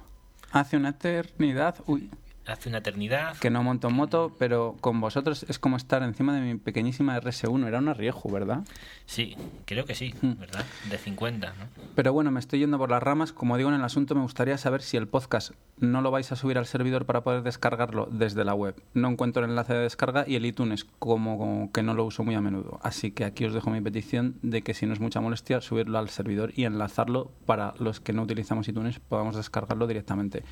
Hace 0.52 0.78
una 0.78 0.90
eternidad, 0.90 1.76
uy, 1.88 2.10
hace 2.48 2.70
una 2.70 2.80
eternidad. 2.80 3.38
Que 3.38 3.50
no 3.50 3.64
monto 3.64 3.90
moto, 3.90 4.36
pero 4.38 4.76
con 4.82 5.00
vosotros 5.02 5.46
es 5.50 5.60
como 5.60 5.78
estar 5.78 6.04
encima 6.04 6.36
de 6.36 6.42
mi 6.42 6.56
pequeñísima 6.56 7.20
RS1. 7.20 7.68
Era 7.68 7.80
una 7.80 7.94
Rieju, 7.94 8.32
¿verdad? 8.32 8.64
Sí, 9.06 9.36
creo 9.66 9.86
que 9.86 9.96
sí, 9.96 10.14
hmm. 10.22 10.40
¿verdad? 10.40 10.66
De 10.90 10.98
50, 10.98 11.54
¿no? 11.54 11.66
Pero 11.96 12.14
bueno, 12.14 12.32
me 12.32 12.40
estoy 12.40 12.60
yendo 12.60 12.78
por 12.78 12.90
las 12.90 13.02
ramas. 13.02 13.32
Como 13.32 13.58
digo 13.58 13.70
en 13.70 13.76
el 13.76 13.84
asunto, 13.84 14.16
me 14.16 14.22
gustaría 14.22 14.58
saber 14.58 14.82
si 14.82 14.98
el 14.98 15.08
podcast 15.08 15.52
no 15.78 16.02
lo 16.02 16.12
vais 16.12 16.32
a 16.32 16.36
subir 16.36 16.58
al 16.58 16.66
servidor 16.66 17.06
para 17.06 17.22
poder 17.22 17.44
descargarlo 17.44 18.08
desde 18.12 18.46
la 18.46 18.54
web. 18.54 18.76
No 18.94 19.10
encuentro 19.10 19.44
el 19.44 19.50
enlace 19.50 19.74
de 19.74 19.80
descarga 19.80 20.24
y 20.28 20.36
el 20.36 20.46
iTunes 20.46 20.86
como 21.00 21.72
que 21.74 21.84
no 21.84 21.94
lo 21.94 22.06
uso 22.06 22.24
muy 22.24 22.36
a 22.36 22.42
menudo. 22.42 22.80
Así 22.82 23.12
que 23.12 23.26
aquí 23.26 23.46
os 23.46 23.54
dejo 23.54 23.70
mi 23.70 23.82
petición 23.82 24.38
de 24.42 24.62
que 24.62 24.74
si 24.74 24.86
no 24.86 24.94
es 24.94 25.00
mucha 25.00 25.20
molestia, 25.22 25.62
subirlo 25.62 25.98
al 25.98 26.10
servidor 26.10 26.54
y 26.56 26.66
enlazarlo 26.66 27.32
para 27.46 27.74
los 27.80 28.00
que 28.00 28.14
no 28.14 28.24
utilizamos 28.24 28.68
iTunes 28.68 29.00
podamos 29.00 29.36
descargarlo 29.36 29.88
directamente. 29.88 30.44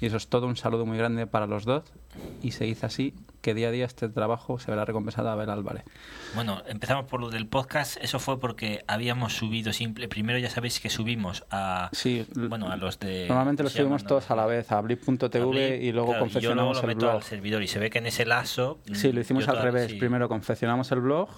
Y 0.00 0.06
eso 0.06 0.16
es 0.16 0.28
todo, 0.28 0.46
un 0.46 0.56
saludo 0.56 0.86
muy 0.86 0.96
grande 0.96 1.26
para 1.26 1.46
los 1.46 1.64
dos. 1.64 1.84
Y 2.42 2.52
se 2.52 2.64
dice 2.64 2.86
así 2.86 3.14
que 3.40 3.54
día 3.54 3.68
a 3.68 3.70
día 3.70 3.84
este 3.84 4.08
trabajo 4.08 4.58
se 4.58 4.70
verá 4.70 4.84
recompensado 4.84 5.28
a 5.28 5.34
ver 5.34 5.50
Álvarez. 5.50 5.84
Bueno, 6.34 6.62
empezamos 6.66 7.06
por 7.06 7.20
lo 7.20 7.30
del 7.30 7.46
podcast, 7.46 7.96
eso 8.02 8.18
fue 8.18 8.38
porque 8.38 8.84
habíamos 8.86 9.34
subido 9.34 9.72
simple, 9.72 10.08
primero 10.08 10.38
ya 10.38 10.50
sabéis 10.50 10.80
que 10.80 10.90
subimos 10.90 11.44
a 11.50 11.88
sí, 11.92 12.26
bueno, 12.34 12.70
a 12.70 12.76
los 12.76 12.98
de 12.98 13.26
Normalmente 13.28 13.62
los 13.62 13.72
subimos 13.72 14.04
todos 14.04 14.30
a 14.30 14.36
la 14.36 14.46
vez, 14.46 14.70
a 14.72 14.80
blip.tv 14.80 15.78
y 15.82 15.92
luego 15.92 16.18
confeccionamos 16.18 16.82
el 16.82 16.94
blog. 16.94 17.10
al 17.10 17.22
servidor 17.22 17.62
y 17.62 17.68
se 17.68 17.78
ve 17.78 17.90
que 17.90 17.98
en 17.98 18.06
ese 18.06 18.26
lazo 18.26 18.78
Sí, 18.92 19.12
lo 19.12 19.20
hicimos 19.20 19.48
al 19.48 19.62
revés, 19.62 19.94
primero 19.94 20.28
confeccionamos 20.28 20.90
el 20.92 21.00
blog 21.00 21.28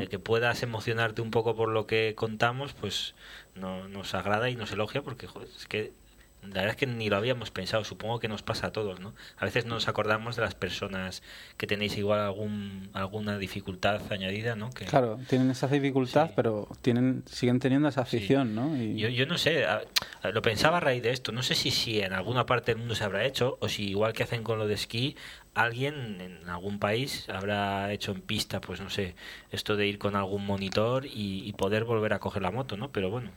que 0.08 0.18
puedas 0.18 0.62
emocionarte 0.62 1.22
un 1.22 1.30
poco 1.30 1.56
por 1.56 1.68
lo 1.68 1.86
que 1.86 2.14
contamos, 2.16 2.72
pues 2.72 3.14
no, 3.54 3.88
nos 3.88 4.14
agrada 4.14 4.48
y 4.48 4.56
nos 4.56 4.72
elogia 4.72 5.02
porque, 5.02 5.26
joder, 5.26 5.48
es 5.56 5.66
que 5.66 5.92
la 6.42 6.60
verdad 6.60 6.70
es 6.70 6.76
que 6.76 6.86
ni 6.86 7.08
lo 7.08 7.16
habíamos 7.16 7.50
pensado, 7.50 7.84
supongo 7.84 8.20
que 8.20 8.28
nos 8.28 8.42
pasa 8.42 8.68
a 8.68 8.72
todos, 8.72 9.00
¿no? 9.00 9.12
A 9.38 9.44
veces 9.44 9.66
nos 9.66 9.88
acordamos 9.88 10.36
de 10.36 10.42
las 10.42 10.54
personas 10.54 11.22
que 11.56 11.66
tenéis 11.66 11.96
igual 11.98 12.20
algún, 12.20 12.90
alguna 12.92 13.38
dificultad 13.38 14.00
añadida, 14.12 14.54
¿no? 14.54 14.70
Que, 14.70 14.84
claro, 14.84 15.18
tienen 15.28 15.50
esa 15.50 15.66
dificultad, 15.66 16.30
pero 16.36 16.68
tienen 16.80 17.24
siguen 17.26 17.58
teniendo 17.58 17.88
esa 17.88 18.02
afición, 18.02 18.54
¿no? 18.54 18.76
Yo, 18.76 19.08
yo 19.08 19.26
no 19.26 19.36
sé, 19.36 19.66
lo 20.22 20.42
pensaba 20.42 20.76
a 20.78 20.80
raíz 20.80 21.02
de 21.02 21.10
esto, 21.10 21.32
no 21.32 21.42
sé 21.42 21.54
si, 21.54 21.70
si 21.70 22.00
en 22.00 22.12
alguna 22.12 22.46
parte 22.46 22.72
del 22.72 22.78
mundo 22.78 22.94
se 22.94 23.04
habrá 23.04 23.24
hecho 23.24 23.58
o 23.60 23.68
si 23.68 23.88
igual 23.88 24.12
que 24.12 24.22
hacen 24.22 24.42
con 24.42 24.58
lo 24.58 24.66
de 24.68 24.74
esquí, 24.74 25.16
alguien 25.54 26.20
en 26.20 26.48
algún 26.48 26.78
país 26.78 27.28
habrá 27.28 27.92
hecho 27.92 28.12
en 28.12 28.20
pista, 28.20 28.60
pues 28.60 28.80
no 28.80 28.90
sé, 28.90 29.16
esto 29.50 29.76
de 29.76 29.88
ir 29.88 29.98
con 29.98 30.14
algún 30.14 30.46
monitor 30.46 31.04
y, 31.04 31.42
y 31.44 31.52
poder 31.54 31.84
volver 31.84 32.12
a 32.12 32.20
coger 32.20 32.42
la 32.42 32.52
moto, 32.52 32.76
¿no? 32.76 32.90
Pero 32.92 33.10
bueno. 33.10 33.30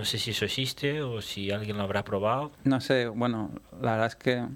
No 0.00 0.06
sé 0.06 0.16
si 0.16 0.30
eso 0.30 0.46
existe 0.46 1.02
o 1.02 1.20
si 1.20 1.50
alguien 1.50 1.76
lo 1.76 1.82
habrá 1.82 2.04
probado. 2.04 2.52
No 2.64 2.80
sé, 2.80 3.06
bueno, 3.08 3.50
la 3.82 3.92
verdad 3.92 4.06
es 4.06 4.16
que 4.16 4.46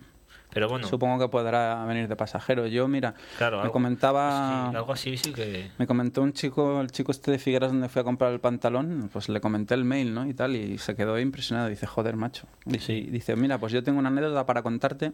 pero 0.55 0.71
bueno. 0.71 0.89
Supongo 0.89 1.19
que 1.19 1.29
podrá 1.29 1.85
venir 1.85 2.09
de 2.09 2.17
pasajero. 2.17 2.67
Yo, 2.67 2.89
mira, 2.89 3.15
me 3.63 3.71
comentaba. 3.71 4.71
algo 4.71 4.95
así 4.95 5.19
sí 5.19 5.35
que. 5.35 5.71
Me 5.77 5.87
comentó 5.87 6.23
un 6.23 6.33
chico, 6.33 6.81
el 6.81 6.91
chico 6.91 7.13
este 7.13 7.31
de 7.31 7.39
Figueras 7.39 7.73
donde 7.73 7.91
fui 7.91 8.01
a 8.01 8.05
comprar 8.05 8.33
el 8.33 8.41
pantalón, 8.41 9.11
pues 9.13 9.29
le 9.29 9.43
comenté 9.43 9.75
el 9.75 9.85
mail, 9.85 10.15
¿no? 10.15 10.27
Y 10.27 10.33
tal, 10.33 10.57
y 10.57 10.79
se 10.79 10.97
quedó 10.97 11.19
impresionado. 11.19 11.69
Dice, 11.69 11.87
joder, 11.87 12.17
macho. 12.17 12.47
Dice, 12.65 12.95
dice 12.95 13.37
mira, 13.37 13.59
pues 13.59 13.71
yo 13.71 13.83
tengo 13.83 13.99
una 13.99 14.09
anécdota 14.09 14.47
para 14.47 14.63
contarte. 14.63 15.13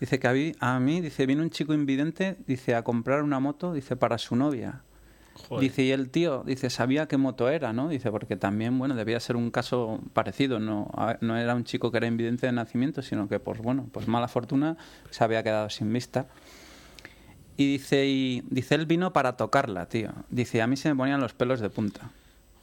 Dice 0.00 0.18
que 0.18 0.26
a 0.26 0.32
mí, 0.32 0.52
a 0.58 0.80
mí, 0.80 1.00
dice, 1.00 1.26
vino 1.26 1.44
un 1.44 1.50
chico 1.50 1.74
invidente, 1.74 2.38
dice, 2.44 2.74
a 2.74 2.82
comprar 2.82 3.22
una 3.22 3.38
moto, 3.38 3.72
dice, 3.72 3.94
para 3.94 4.18
su 4.18 4.34
novia. 4.34 4.82
Dice, 5.60 5.82
y 5.82 5.92
el 5.92 6.10
tío, 6.10 6.42
dice, 6.44 6.70
sabía 6.70 7.06
qué 7.06 7.16
moto 7.16 7.48
era, 7.48 7.72
¿no? 7.72 7.88
Dice, 7.88 8.10
porque 8.10 8.36
también, 8.36 8.78
bueno, 8.78 8.94
debía 8.94 9.20
ser 9.20 9.36
un 9.36 9.50
caso 9.50 10.00
parecido, 10.12 10.58
no, 10.58 10.90
no 11.20 11.36
era 11.36 11.54
un 11.54 11.64
chico 11.64 11.90
que 11.90 11.98
era 11.98 12.06
invidente 12.06 12.46
de 12.46 12.52
nacimiento, 12.52 13.02
sino 13.02 13.28
que, 13.28 13.38
pues 13.40 13.60
bueno, 13.60 13.88
pues 13.92 14.08
mala 14.08 14.28
fortuna, 14.28 14.76
se 15.10 15.24
había 15.24 15.42
quedado 15.42 15.70
sin 15.70 15.92
vista. 15.92 16.26
Y 17.56 17.72
dice, 17.72 18.06
y 18.06 18.42
dice, 18.50 18.74
él 18.74 18.86
vino 18.86 19.12
para 19.12 19.36
tocarla, 19.36 19.86
tío. 19.86 20.12
Dice, 20.28 20.60
a 20.60 20.66
mí 20.66 20.76
se 20.76 20.90
me 20.90 20.96
ponían 20.96 21.20
los 21.20 21.32
pelos 21.32 21.60
de 21.60 21.70
punta. 21.70 22.10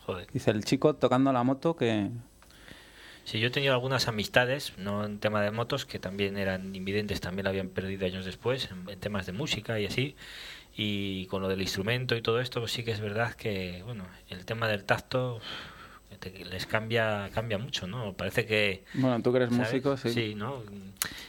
Joder. 0.05 0.27
Dice, 0.31 0.51
el 0.51 0.63
chico 0.65 0.95
tocando 0.95 1.33
la 1.33 1.43
moto 1.43 1.75
que... 1.75 2.09
Sí, 3.23 3.39
yo 3.39 3.47
he 3.47 3.51
tenido 3.51 3.73
algunas 3.73 4.09
amistades, 4.09 4.73
no 4.77 5.05
en 5.05 5.19
tema 5.19 5.41
de 5.41 5.49
motos, 5.49 5.85
que 5.85 5.97
también 5.97 6.37
eran 6.37 6.75
invidentes, 6.75 7.21
también 7.21 7.45
la 7.45 7.51
habían 7.51 7.69
perdido 7.69 8.05
años 8.05 8.25
después, 8.25 8.69
en, 8.69 8.89
en 8.89 8.99
temas 8.99 9.25
de 9.25 9.31
música 9.31 9.79
y 9.79 9.85
así. 9.85 10.15
Y 10.75 11.27
con 11.27 11.41
lo 11.41 11.47
del 11.49 11.61
instrumento 11.61 12.15
y 12.15 12.21
todo 12.21 12.39
esto, 12.39 12.59
pues 12.59 12.71
sí 12.71 12.83
que 12.83 12.91
es 12.91 12.99
verdad 12.99 13.33
que, 13.35 13.81
bueno, 13.85 14.05
el 14.29 14.45
tema 14.45 14.67
del 14.67 14.83
tacto 14.85 15.39
te- 16.19 16.45
les 16.45 16.65
cambia 16.65 17.29
cambia 17.33 17.57
mucho, 17.57 17.85
¿no? 17.87 18.13
Parece 18.13 18.45
que... 18.45 18.83
Bueno, 18.93 19.21
tú 19.21 19.31
que 19.31 19.37
eres 19.37 19.49
¿sabes? 19.49 19.67
músico, 19.71 19.97
sí. 19.97 20.09
Sí, 20.09 20.35
¿no? 20.35 20.63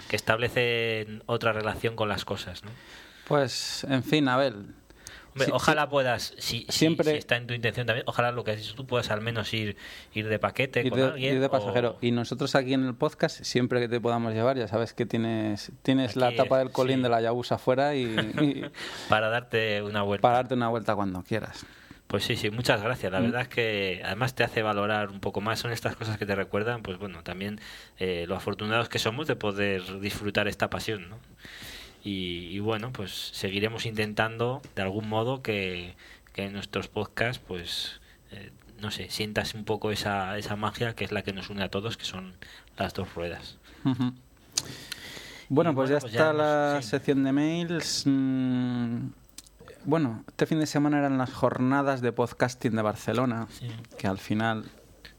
Que 0.08 0.16
establecen 0.16 1.22
otra 1.26 1.52
relación 1.52 1.94
con 1.96 2.08
las 2.08 2.24
cosas, 2.24 2.64
¿no? 2.64 2.70
Pues, 3.26 3.84
en 3.88 4.02
fin, 4.02 4.28
Abel. 4.28 4.66
Hombre, 5.34 5.46
Sí, 5.46 5.52
ojalá 5.52 5.88
puedas, 5.88 6.34
si, 6.38 6.60
si- 6.68 6.72
Siempre- 6.72 7.10
si 7.10 7.16
está 7.18 7.36
en 7.36 7.46
tu 7.46 7.54
intención 7.54 7.86
también, 7.86 8.04
ojalá 8.08 8.30
lo 8.32 8.44
que 8.44 8.52
has 8.52 8.56
dicho 8.58 8.74
tú 8.74 8.86
puedas 8.86 9.10
al 9.10 9.20
menos 9.20 9.52
ir 9.52 9.76
ir 10.12 10.28
de 10.28 10.38
paquete 10.38 10.80
Ir 10.82 10.90
con 10.90 10.98
de, 11.00 11.04
alguien. 11.06 11.34
ir 11.34 11.40
de 11.40 11.46
o- 11.46 11.50
pasajero. 11.50 11.98
Y 12.00 12.12
nosotros 12.12 12.54
aquí 12.54 12.72
en 12.74 12.84
el 12.86 12.94
podcast, 12.94 13.42
siempre 13.44 13.80
que 13.80 13.88
te 13.88 14.00
podamos 14.00 14.32
llevar, 14.32 14.56
ya 14.56 14.68
sabes 14.68 14.94
que 14.94 15.06
tienes, 15.06 15.72
tienes 15.82 16.14
la 16.16 16.34
tapa 16.36 16.58
del 16.58 16.70
colín 16.70 16.98
sí. 16.98 17.02
de 17.02 17.08
la 17.08 17.20
Yabusa 17.20 17.56
afuera 17.56 17.94
y, 17.96 18.04
y 18.04 18.64
para 19.08 19.28
darte 19.28 19.82
una 19.82 20.02
vuelta. 20.02 20.22
para 20.22 20.36
darte 20.36 20.54
una 20.54 20.68
vuelta 20.68 20.94
cuando 20.94 21.22
quieras. 21.22 21.66
Pues 22.06 22.22
sí, 22.22 22.36
sí, 22.36 22.50
muchas 22.50 22.80
gracias. 22.82 23.10
Mm. 23.10 23.14
La 23.14 23.20
verdad 23.20 23.40
es 23.40 23.48
que 23.48 24.02
además 24.04 24.34
te 24.36 24.44
hace 24.44 24.62
valorar 24.62 25.10
un 25.10 25.18
poco 25.20 25.40
más. 25.40 25.58
Son 25.58 25.72
estas 25.72 25.96
cosas 25.96 26.16
que 26.18 26.26
te 26.26 26.34
recuerdan, 26.36 26.82
pues 26.82 26.98
bueno, 26.98 27.22
también 27.24 27.58
eh, 27.98 28.26
lo 28.28 28.36
afortunados 28.36 28.88
que 28.88 28.98
somos 29.00 29.26
de 29.26 29.34
poder 29.34 30.00
disfrutar 30.00 30.46
esta 30.46 30.70
pasión, 30.70 31.08
¿no? 31.08 31.18
Y, 32.04 32.48
y 32.54 32.58
bueno, 32.60 32.92
pues 32.92 33.10
seguiremos 33.32 33.86
intentando 33.86 34.60
de 34.76 34.82
algún 34.82 35.08
modo 35.08 35.42
que, 35.42 35.94
que 36.34 36.44
en 36.44 36.52
nuestros 36.52 36.88
podcasts, 36.88 37.42
pues, 37.46 38.00
eh, 38.30 38.50
no 38.80 38.90
sé, 38.90 39.08
sientas 39.10 39.54
un 39.54 39.64
poco 39.64 39.90
esa, 39.90 40.36
esa 40.36 40.54
magia 40.56 40.94
que 40.94 41.04
es 41.04 41.12
la 41.12 41.22
que 41.22 41.32
nos 41.32 41.48
une 41.50 41.62
a 41.64 41.70
todos, 41.70 41.96
que 41.96 42.04
son 42.04 42.34
las 42.76 42.92
dos 42.92 43.14
ruedas. 43.14 43.56
Bueno, 45.48 45.70
Y 45.72 45.74
pues 45.74 45.90
bueno, 45.90 45.96
ya 45.96 46.00
pues 46.00 46.12
está 46.12 46.26
ya 46.26 46.32
la 46.32 46.82
sí. 46.82 46.88
sección 46.88 47.24
de 47.24 47.32
mails. 47.32 48.02
Mm, 48.06 49.08
Bueno, 49.86 50.24
este 50.28 50.46
fin 50.46 50.60
de 50.60 50.66
semana 50.66 50.98
eran 50.98 51.18
las 51.18 51.32
jornadas 51.32 52.00
de 52.00 52.10
podcasting 52.12 52.74
de 52.74 52.80
Barcelona, 52.82 53.46
Sí. 53.50 53.68
que 53.98 54.06
al 54.06 54.16
final 54.18 54.64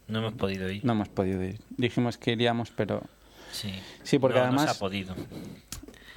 No 0.08 0.20
hemos 0.20 0.34
podido 0.34 0.70
ir. 0.72 0.84
no 0.84 0.94
hemos 0.94 1.08
podido 1.10 1.44
ir. 1.44 1.60
Dijimos 1.78 2.18
que 2.18 2.32
iríamos, 2.32 2.72
pero 2.72 3.04
Sí, 3.52 3.72
Sí, 4.04 4.20
porque 4.20 4.40
No- 4.40 4.46
no 4.48 4.52
se 4.54 4.58
además- 4.58 4.76
ha 4.76 4.80
podido. 4.80 5.16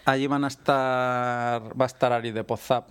Allí 0.09 0.27
van 0.27 0.45
a 0.45 0.49
estar, 0.49 1.63
va 1.81 1.85
a 1.85 1.87
estar 1.87 2.13
Ari 2.13 2.31
de 2.33 2.45
Podzap, 2.45 2.89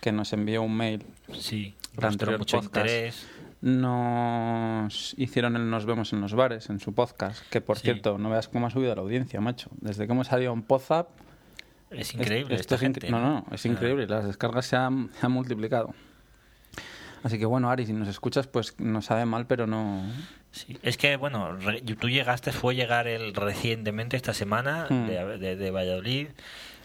que 0.00 0.12
nos 0.12 0.32
envió 0.32 0.62
un 0.62 0.76
mail. 0.76 1.04
Sí, 1.38 1.74
mostró 2.00 2.36
mucho 2.38 2.58
podcast. 2.58 2.76
interés. 2.76 3.26
Nos 3.62 5.14
hicieron 5.18 5.54
el 5.56 5.68
Nos 5.68 5.84
vemos 5.86 6.12
en 6.12 6.20
los 6.20 6.34
bares, 6.34 6.70
en 6.70 6.80
su 6.80 6.94
podcast, 6.94 7.46
que 7.50 7.60
por 7.60 7.76
Sí. 7.76 7.82
cierto, 7.82 8.16
no 8.18 8.30
veas 8.30 8.48
cómo 8.48 8.66
ha 8.66 8.70
subido 8.70 8.94
la 8.94 9.02
audiencia, 9.02 9.40
macho. 9.40 9.68
Desde 9.80 10.06
que 10.06 10.12
hemos 10.12 10.28
salido 10.28 10.52
en 10.52 10.62
Podzap, 10.62 11.08
Es 11.90 12.14
increíble 12.14 12.54
esta 12.54 12.76
es 12.76 12.80
gente. 12.80 13.10
No, 13.10 13.18
no, 13.20 13.44
es 13.50 13.66
increíble. 13.66 14.06
Las 14.06 14.24
descargas 14.24 14.64
se 14.66 14.76
han, 14.76 15.10
se 15.18 15.26
han 15.26 15.32
multiplicado. 15.32 15.92
Así 17.24 17.36
que 17.38 17.44
bueno, 17.46 17.68
Ari, 17.68 17.84
si 17.84 17.92
nos 17.92 18.06
escuchas, 18.08 18.46
pues 18.46 18.76
no 18.78 19.02
sabe 19.02 19.26
mal, 19.26 19.46
pero 19.46 19.66
no. 19.66 20.02
Sí, 20.52 20.76
es 20.82 20.96
que, 20.96 21.16
bueno, 21.16 21.56
re- 21.56 21.80
tú 21.82 22.08
llegaste, 22.08 22.50
fue 22.52 22.74
llegar 22.74 23.06
el 23.06 23.34
recientemente 23.34 24.16
esta 24.16 24.34
semana 24.34 24.86
Hmm. 24.90 25.06
de, 25.06 25.38
de- 25.38 25.56
de 25.56 25.70
Valladolid. 25.70 26.28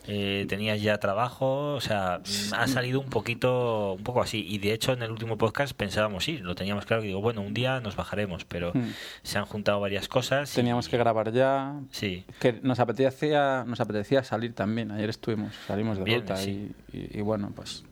eh, 0.08 0.46
tenías 0.48 0.80
ya 0.84 1.00
trabajo, 1.00 1.74
o 1.74 1.82
sea, 1.82 2.22
ha 2.56 2.68
salido 2.68 3.00
un 3.00 3.10
poquito, 3.10 3.94
un 3.94 4.04
poco 4.04 4.22
así. 4.22 4.46
Y 4.48 4.60
de 4.60 4.72
hecho, 4.72 4.94
en 4.94 5.02
el 5.02 5.10
último 5.10 5.36
podcast 5.36 5.76
pensábamos 5.76 6.28
ir, 6.28 6.42
lo 6.42 6.54
teníamos 6.54 6.86
claro 6.86 7.02
que 7.02 7.08
digo, 7.08 7.22
bueno, 7.22 7.42
un 7.42 7.56
día 7.56 7.80
nos 7.80 7.96
bajaremos, 7.96 8.46
pero 8.46 8.72
Hmm. 8.72 8.92
se 9.24 9.40
han 9.40 9.46
juntado 9.48 9.80
varias 9.80 10.08
cosas. 10.08 10.52
y- 10.54 10.58
Teníamos 10.58 10.90
que 10.90 10.98
grabar 11.00 11.32
ya. 11.32 11.74
Sí, 11.90 12.24
Que 12.40 12.54
nos 12.62 12.80
apetecía, 12.80 13.64
nos 13.66 13.80
apetecía 13.80 14.24
salir 14.24 14.54
también. 14.54 14.92
Ayer 14.92 15.10
estuvimos, 15.10 15.56
salimos 15.66 15.98
de 15.98 16.04
Viernes, 16.04 16.30
ruta 16.30 16.38
sí. 16.40 16.72
y, 16.94 16.98
y- 16.98 17.10
y 17.18 17.22
bueno, 17.22 17.52
pues. 17.56 17.84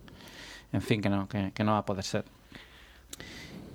En 0.72 0.84
fin, 0.84 1.02
que 1.02 1.10
no, 1.10 1.28
que, 1.28 1.52
que 1.52 1.64
no 1.64 1.72
va 1.72 1.80
a 1.80 1.86
poder 1.88 2.04
ser. 2.04 2.26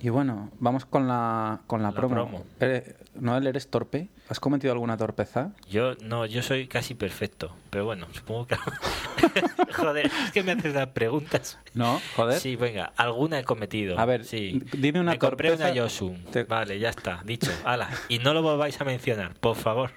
Y 0.01 0.09
bueno, 0.09 0.49
vamos 0.59 0.85
con 0.85 1.07
la, 1.07 1.59
con 1.67 1.81
la, 1.83 1.89
La 1.91 1.95
promo. 1.95 2.13
promo. 2.15 2.45
Eh, 2.61 2.95
Noel, 3.15 3.47
¿eres 3.47 3.69
torpe? 3.69 4.07
¿Has 4.29 4.39
cometido 4.39 4.71
alguna 4.71 4.95
torpeza? 4.95 5.51
yo 5.69 5.95
no, 5.95 6.25
yo 6.25 6.41
soy 6.41 6.67
casi 6.67 6.93
perfecto, 6.95 7.53
pero 7.69 7.83
bueno, 7.85 8.07
supongo 8.13 8.47
que... 8.47 8.55
Joder, 9.75 10.05
es 10.05 10.31
que 10.31 10.43
me 10.43 10.53
haces 10.53 10.73
las 10.73 10.87
preguntas. 10.87 11.59
No, 11.73 11.99
joder. 12.15 12.39
Sí, 12.39 12.55
venga, 12.55 12.93
alguna 12.95 13.39
he 13.39 13.43
cometido. 13.43 13.99
A 13.99 14.05
ver, 14.05 14.23
sí. 14.23 14.63
dime 14.77 15.01
una 15.01 15.11
Me 15.11 15.19
compré 15.19 15.49
torpeza- 15.49 15.65
una 15.65 15.73
Yosun. 15.73 16.23
Te- 16.31 16.43
Vale, 16.43 16.79
ya 16.79 16.89
está, 16.89 17.21
dicho. 17.25 17.51
Ala, 17.65 17.89
y 18.07 18.19
no 18.19 18.33
lo 18.33 18.41
volváis 18.41 18.79
a 18.79 18.85
mencionar, 18.85 19.33
por 19.35 19.55
favor. 19.57 19.91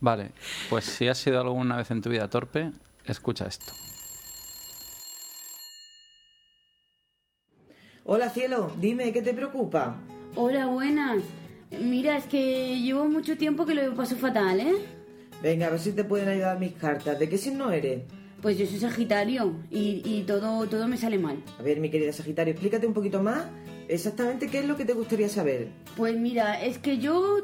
Vale, 0.00 0.32
pues 0.68 0.84
si 0.84 1.06
has 1.08 1.18
sido 1.18 1.40
alguna 1.40 1.76
vez 1.76 1.90
en 1.92 2.02
tu 2.02 2.10
vida 2.10 2.28
torpe, 2.28 2.72
escucha 3.04 3.46
esto. 3.46 3.72
Hola 8.06 8.28
cielo, 8.28 8.70
dime, 8.80 9.12
¿qué 9.14 9.22
te 9.22 9.32
preocupa? 9.32 9.96
Hola, 10.36 10.66
buenas. 10.66 11.22
Mira, 11.80 12.18
es 12.18 12.24
que 12.26 12.78
llevo 12.78 13.06
mucho 13.08 13.38
tiempo 13.38 13.64
que 13.64 13.74
lo 13.74 13.94
paso 13.94 14.14
fatal, 14.16 14.60
¿eh? 14.60 14.74
Venga, 15.42 15.68
a 15.68 15.70
ver 15.70 15.80
si 15.80 15.92
te 15.92 16.04
pueden 16.04 16.28
ayudar 16.28 16.58
mis 16.60 16.74
cartas. 16.74 17.18
¿De 17.18 17.30
qué 17.30 17.38
signo 17.38 17.70
eres? 17.70 18.02
Pues 18.42 18.58
yo 18.58 18.66
soy 18.66 18.78
Sagitario 18.78 19.56
y, 19.70 20.02
y 20.04 20.24
todo, 20.26 20.66
todo 20.66 20.86
me 20.86 20.98
sale 20.98 21.18
mal. 21.18 21.42
A 21.58 21.62
ver, 21.62 21.80
mi 21.80 21.88
querida 21.88 22.12
Sagitario, 22.12 22.52
explícate 22.52 22.86
un 22.86 22.92
poquito 22.92 23.22
más 23.22 23.46
exactamente 23.88 24.48
qué 24.48 24.58
es 24.58 24.66
lo 24.66 24.76
que 24.76 24.84
te 24.84 24.92
gustaría 24.92 25.30
saber. 25.30 25.68
Pues 25.96 26.14
mira, 26.14 26.62
es 26.62 26.76
que 26.76 26.98
yo 26.98 27.38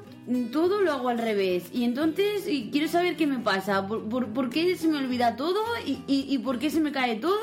todo 0.52 0.82
lo 0.82 0.92
hago 0.92 1.08
al 1.08 1.18
revés 1.18 1.70
y 1.72 1.84
entonces 1.84 2.46
y 2.46 2.70
quiero 2.70 2.86
saber 2.86 3.16
qué 3.16 3.26
me 3.26 3.38
pasa, 3.38 3.86
por, 3.86 4.06
por, 4.11 4.28
por 4.28 4.50
qué 4.50 4.76
se 4.76 4.88
me 4.88 4.98
olvida 4.98 5.36
todo 5.36 5.62
y, 5.86 6.02
y, 6.06 6.26
y 6.28 6.36
por 6.36 6.58
qué 6.58 6.68
se 6.68 6.80
me 6.80 6.92
cae 6.92 7.16
todo 7.16 7.38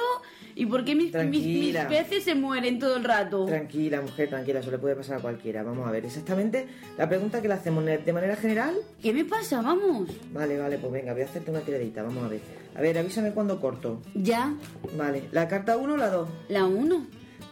y 0.57 0.65
por 0.65 0.83
qué 0.83 0.95
mis, 0.95 1.13
mis, 1.13 1.77
peces 1.87 2.23
se 2.23 2.33
mueren 2.33 2.79
todo 2.79 2.97
el 2.97 3.03
rato. 3.03 3.45
Tranquila, 3.45 4.01
mujer, 4.01 4.27
tranquila, 4.27 4.59
eso 4.59 4.71
le 4.71 4.79
puede 4.79 4.95
pasar 4.95 5.19
a 5.19 5.21
cualquiera. 5.21 5.61
Vamos 5.61 5.87
a 5.87 5.91
ver, 5.91 6.03
exactamente 6.03 6.65
la 6.97 7.07
pregunta 7.07 7.43
que 7.43 7.47
le 7.47 7.53
hacemos 7.53 7.85
de 7.85 8.11
manera 8.13 8.35
general. 8.35 8.75
¿Qué 8.99 9.13
me 9.13 9.23
pasa? 9.23 9.61
Vamos. 9.61 10.09
Vale, 10.33 10.57
vale, 10.57 10.79
pues 10.79 10.91
venga, 10.91 11.13
voy 11.13 11.21
a 11.21 11.25
hacerte 11.25 11.51
una 11.51 11.59
tiradita, 11.59 12.01
vamos 12.01 12.23
a 12.23 12.27
ver. 12.27 12.41
A 12.75 12.81
ver, 12.81 12.97
avísame 12.97 13.31
cuando 13.31 13.61
corto. 13.61 14.01
Ya, 14.15 14.55
Vale, 14.97 15.25
¿la 15.31 15.47
carta 15.47 15.77
1 15.77 15.93
o 15.93 15.97
la 15.97 16.09
2? 16.09 16.29
la 16.49 16.65
uno. 16.65 17.05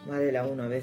Vale, 0.08 0.32
la 0.32 0.44
1, 0.44 0.62
a 0.64 0.66
ver. 0.66 0.82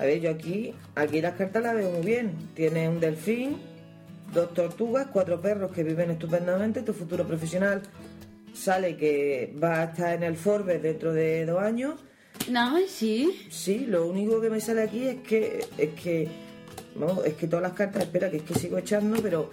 A 0.00 0.04
ver, 0.04 0.20
yo 0.20 0.30
aquí, 0.30 0.74
aquí 0.96 1.20
las 1.20 1.34
cartas 1.34 1.62
las 1.62 1.74
veo 1.74 1.90
muy 1.92 2.04
bien. 2.04 2.32
Tiene 2.54 2.88
un 2.88 2.98
delfín, 2.98 3.58
dos 4.34 4.52
tortugas, 4.52 5.06
cuatro 5.12 5.40
perros 5.40 5.70
que 5.70 5.84
viven 5.84 6.10
estupendamente. 6.10 6.82
Tu 6.82 6.92
futuro 6.92 7.24
profesional 7.24 7.82
sale 8.56 8.96
que 8.96 9.54
va 9.62 9.82
a 9.82 9.84
estar 9.84 10.14
en 10.14 10.22
el 10.22 10.36
Forbes 10.36 10.82
dentro 10.82 11.12
de 11.12 11.46
dos 11.46 11.62
años. 11.62 11.94
Nada, 12.50 12.80
sí. 12.86 13.46
Sí, 13.50 13.86
lo 13.86 14.08
único 14.08 14.40
que 14.40 14.50
me 14.50 14.60
sale 14.60 14.82
aquí 14.82 15.06
es 15.06 15.20
que, 15.20 15.64
es 15.78 15.90
que, 15.90 16.28
vamos, 16.94 17.24
es 17.24 17.34
que 17.34 17.46
todas 17.46 17.62
las 17.62 17.72
cartas, 17.72 18.02
espera, 18.02 18.30
que 18.30 18.38
es 18.38 18.42
que 18.42 18.54
sigo 18.54 18.78
echando, 18.78 19.20
pero 19.22 19.50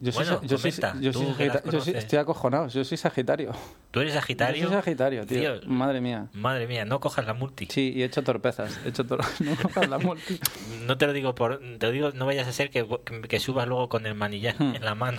yo 0.00 0.12
soy, 0.12 0.24
Bueno, 0.24 0.40
sa- 0.40 0.46
yo 0.46 0.58
soy- 0.58 0.70
yo 1.00 1.12
soy 1.12 1.32
que 1.34 1.50
yo 1.72 1.80
soy- 1.80 1.94
estoy 1.94 2.18
acojonado, 2.18 2.68
yo 2.68 2.84
soy 2.84 2.96
Sagitario. 2.98 3.52
¿Tú 3.90 4.00
eres 4.00 4.14
Sagitario? 4.14 4.62
Yo 4.62 4.68
soy 4.68 4.76
Sagitario, 4.76 5.24
tío. 5.26 5.60
Madre 5.66 6.00
mía. 6.00 6.26
Madre 6.32 6.66
mía, 6.66 6.84
no 6.84 6.98
cojas 7.00 7.26
la 7.26 7.32
multi. 7.34 7.66
Sí, 7.70 7.92
y 7.94 8.02
he 8.02 8.04
hecho 8.06 8.22
torpezas. 8.22 8.78
He 8.84 8.88
hecho 8.88 9.04
tor 9.06 9.20
no 9.40 9.56
cojas 9.56 9.88
la 9.88 9.98
multi. 9.98 10.38
No 10.86 10.98
te 10.98 11.06
lo 11.06 11.12
digo 11.12 11.34
por... 11.34 11.60
Te 11.78 11.86
lo 11.86 11.92
digo, 11.92 12.10
no 12.12 12.26
vayas 12.26 12.46
a 12.46 12.52
ser 12.52 12.70
que, 12.70 12.86
que 13.28 13.40
subas 13.40 13.66
luego 13.66 13.88
con 13.88 14.04
el 14.06 14.14
manillar 14.14 14.54
Hmm. 14.58 14.74
en 14.74 14.84
la 14.84 14.94
mano 14.94 15.18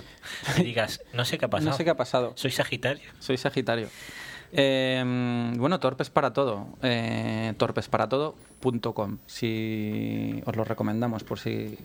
y 0.58 0.62
digas, 0.62 1.00
no 1.12 1.24
sé 1.24 1.36
qué 1.38 1.46
ha 1.46 1.48
pasado. 1.50 1.70
No 1.72 1.76
sé 1.76 1.84
qué 1.84 1.90
ha 1.90 1.96
pasado. 1.96 2.32
Soy 2.36 2.50
Sagitario. 2.52 3.10
Soy 3.18 3.36
Sagitario. 3.36 3.88
Eh, 4.52 5.52
bueno, 5.58 5.78
torpes 5.80 6.10
para 6.10 6.32
todo. 6.32 6.66
Eh, 6.82 7.54
torpesparatodo.com. 7.58 9.18
Si 9.26 10.42
os 10.44 10.56
lo 10.56 10.64
recomendamos 10.64 11.24
por 11.24 11.38
si. 11.38 11.78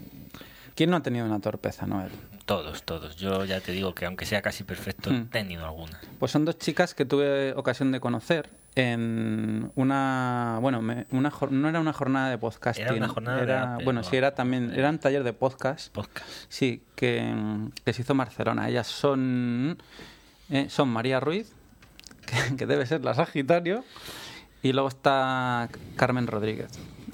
¿Quién 0.76 0.89
no 0.89 0.97
ha 0.97 1.01
tenido 1.03 1.26
una 1.26 1.39
torpeza, 1.39 1.86
Noel? 1.86 2.12
Todos, 2.45 2.84
todos. 2.84 3.18
Yo 3.18 3.43
ya 3.45 3.59
te 3.62 3.72
digo 3.74 3.93
que 3.93 4.05
aunque 4.05 4.26
sea 4.26 4.41
casi 4.41 4.64
perfecto, 4.64 5.09
Hmm. 5.12 5.16
he 5.16 5.26
tenido 5.26 5.66
alguna. 5.66 5.99
Pues 6.20 6.32
son 6.32 6.45
dos 6.45 6.57
chicas 6.57 6.93
que 6.95 7.05
tuve 7.05 7.53
ocasión 7.55 7.91
de 7.91 7.99
conocer 7.99 8.49
en 8.76 9.70
una. 9.76 10.57
Bueno, 10.62 10.82
me- 10.82 11.05
una, 11.12 11.30
jor- 11.30 11.51
no 11.51 11.68
era 11.68 11.80
una 11.82 11.91
jornada 11.93 12.30
de 12.30 12.38
podcasting. 12.38 12.86
Era 12.86 12.95
una 12.95 13.09
jornada 13.09 13.45
de 13.45 13.53
Apple, 13.53 13.84
Bueno, 13.86 13.99
¿no? 14.01 14.03
sí, 14.09 14.16
era 14.16 14.34
también. 14.34 14.72
Era 14.74 14.89
un 14.89 14.97
taller 14.97 15.24
de 15.24 15.34
podcast. 15.34 15.93
Podcast. 15.93 16.28
Sí, 16.47 16.84
que, 16.95 17.34
que 17.84 17.93
se 17.93 18.01
hizo 18.01 18.14
en 18.14 18.18
Barcelona. 18.20 18.70
Ellas 18.70 18.88
son 18.88 19.78
eh, 20.49 20.68
son 20.70 20.88
María 20.89 21.20
Ruiz, 21.20 21.53
que, 22.57 22.65
debe 22.65 22.86
ser 22.86 23.03
la 23.03 23.13
Sagitario, 23.13 23.84
y 24.61 24.74
luego 24.74 24.89
está 24.89 25.69
Carmen 25.95 26.28
Rodríguez. 26.28 26.72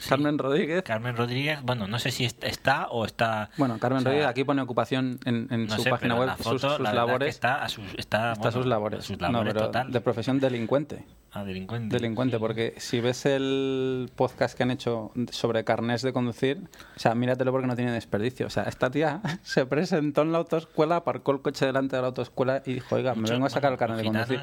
Carmen 0.08 0.38
Rodríguez. 0.38 0.84
Carmen 0.84 1.16
Rodríguez, 1.16 1.60
bueno, 1.64 1.88
no 1.88 2.00
sé 2.00 2.12
si 2.12 2.26
est- 2.26 2.44
está 2.44 2.88
o 2.90 3.06
está... 3.06 3.50
Bueno, 3.58 3.78
Carmen 3.80 4.00
o 4.00 4.02
sea, 4.02 4.10
Rodríguez 4.12 4.28
aquí 4.30 4.44
pone 4.44 4.62
ocupación 4.62 5.20
en, 5.26 5.48
en 5.52 5.68
no 5.68 5.76
su 5.76 5.84
sé, 5.84 5.90
página 5.90 6.16
web, 6.16 6.28
la 6.28 6.38
sus, 6.38 6.46
foto, 6.46 6.60
sus 6.60 6.70
la 6.70 6.78
verdad 6.78 6.92
que 6.92 6.96
labores. 6.96 7.30
está 7.30 7.64
a 7.64 7.70
sus, 7.70 7.86
está, 7.96 8.32
está 8.34 8.40
bueno, 8.42 8.52
sus 8.52 8.66
labores. 8.66 9.06
sus 9.06 9.20
No, 9.20 9.30
labores 9.32 9.54
total. 9.56 9.92
de 9.92 10.02
profesión 10.02 10.40
delincuente. 10.40 11.06
Ah, 11.34 11.44
delincuente. 11.44 11.96
Delincuente, 11.96 12.40
porque 12.40 12.74
si 12.78 13.00
ves 13.02 13.26
el 13.26 14.10
podcast 14.16 14.58
que 14.58 14.64
han 14.64 14.72
hecho 14.72 15.12
sobre 15.30 15.64
carnés 15.66 16.02
de 16.02 16.12
conducir, 16.14 16.64
o 16.96 17.00
sea, 17.00 17.14
míratelo 17.16 17.52
porque 17.52 17.68
no 17.68 17.76
tiene 17.76 17.92
desperdicio. 17.92 18.48
O 18.48 18.50
sea, 18.50 18.64
esta 18.64 18.90
tía 18.90 19.22
se 19.44 19.66
presentó 19.66 20.22
en 20.24 20.32
la 20.32 20.40
autoescuela, 20.40 20.96
aparcó 20.98 21.34
el 21.34 21.42
coche 21.42 21.66
delante 21.66 21.96
de 21.96 22.02
la 22.02 22.08
autoescuela 22.08 22.64
y 22.66 22.74
dijo, 22.76 22.96
oiga, 22.96 23.14
me 23.14 23.30
vengo 23.30 23.46
a 23.46 23.50
sacar 23.50 23.72
el 23.74 23.78
carnet 23.78 23.98
de 23.98 24.04
conducir. 24.06 24.40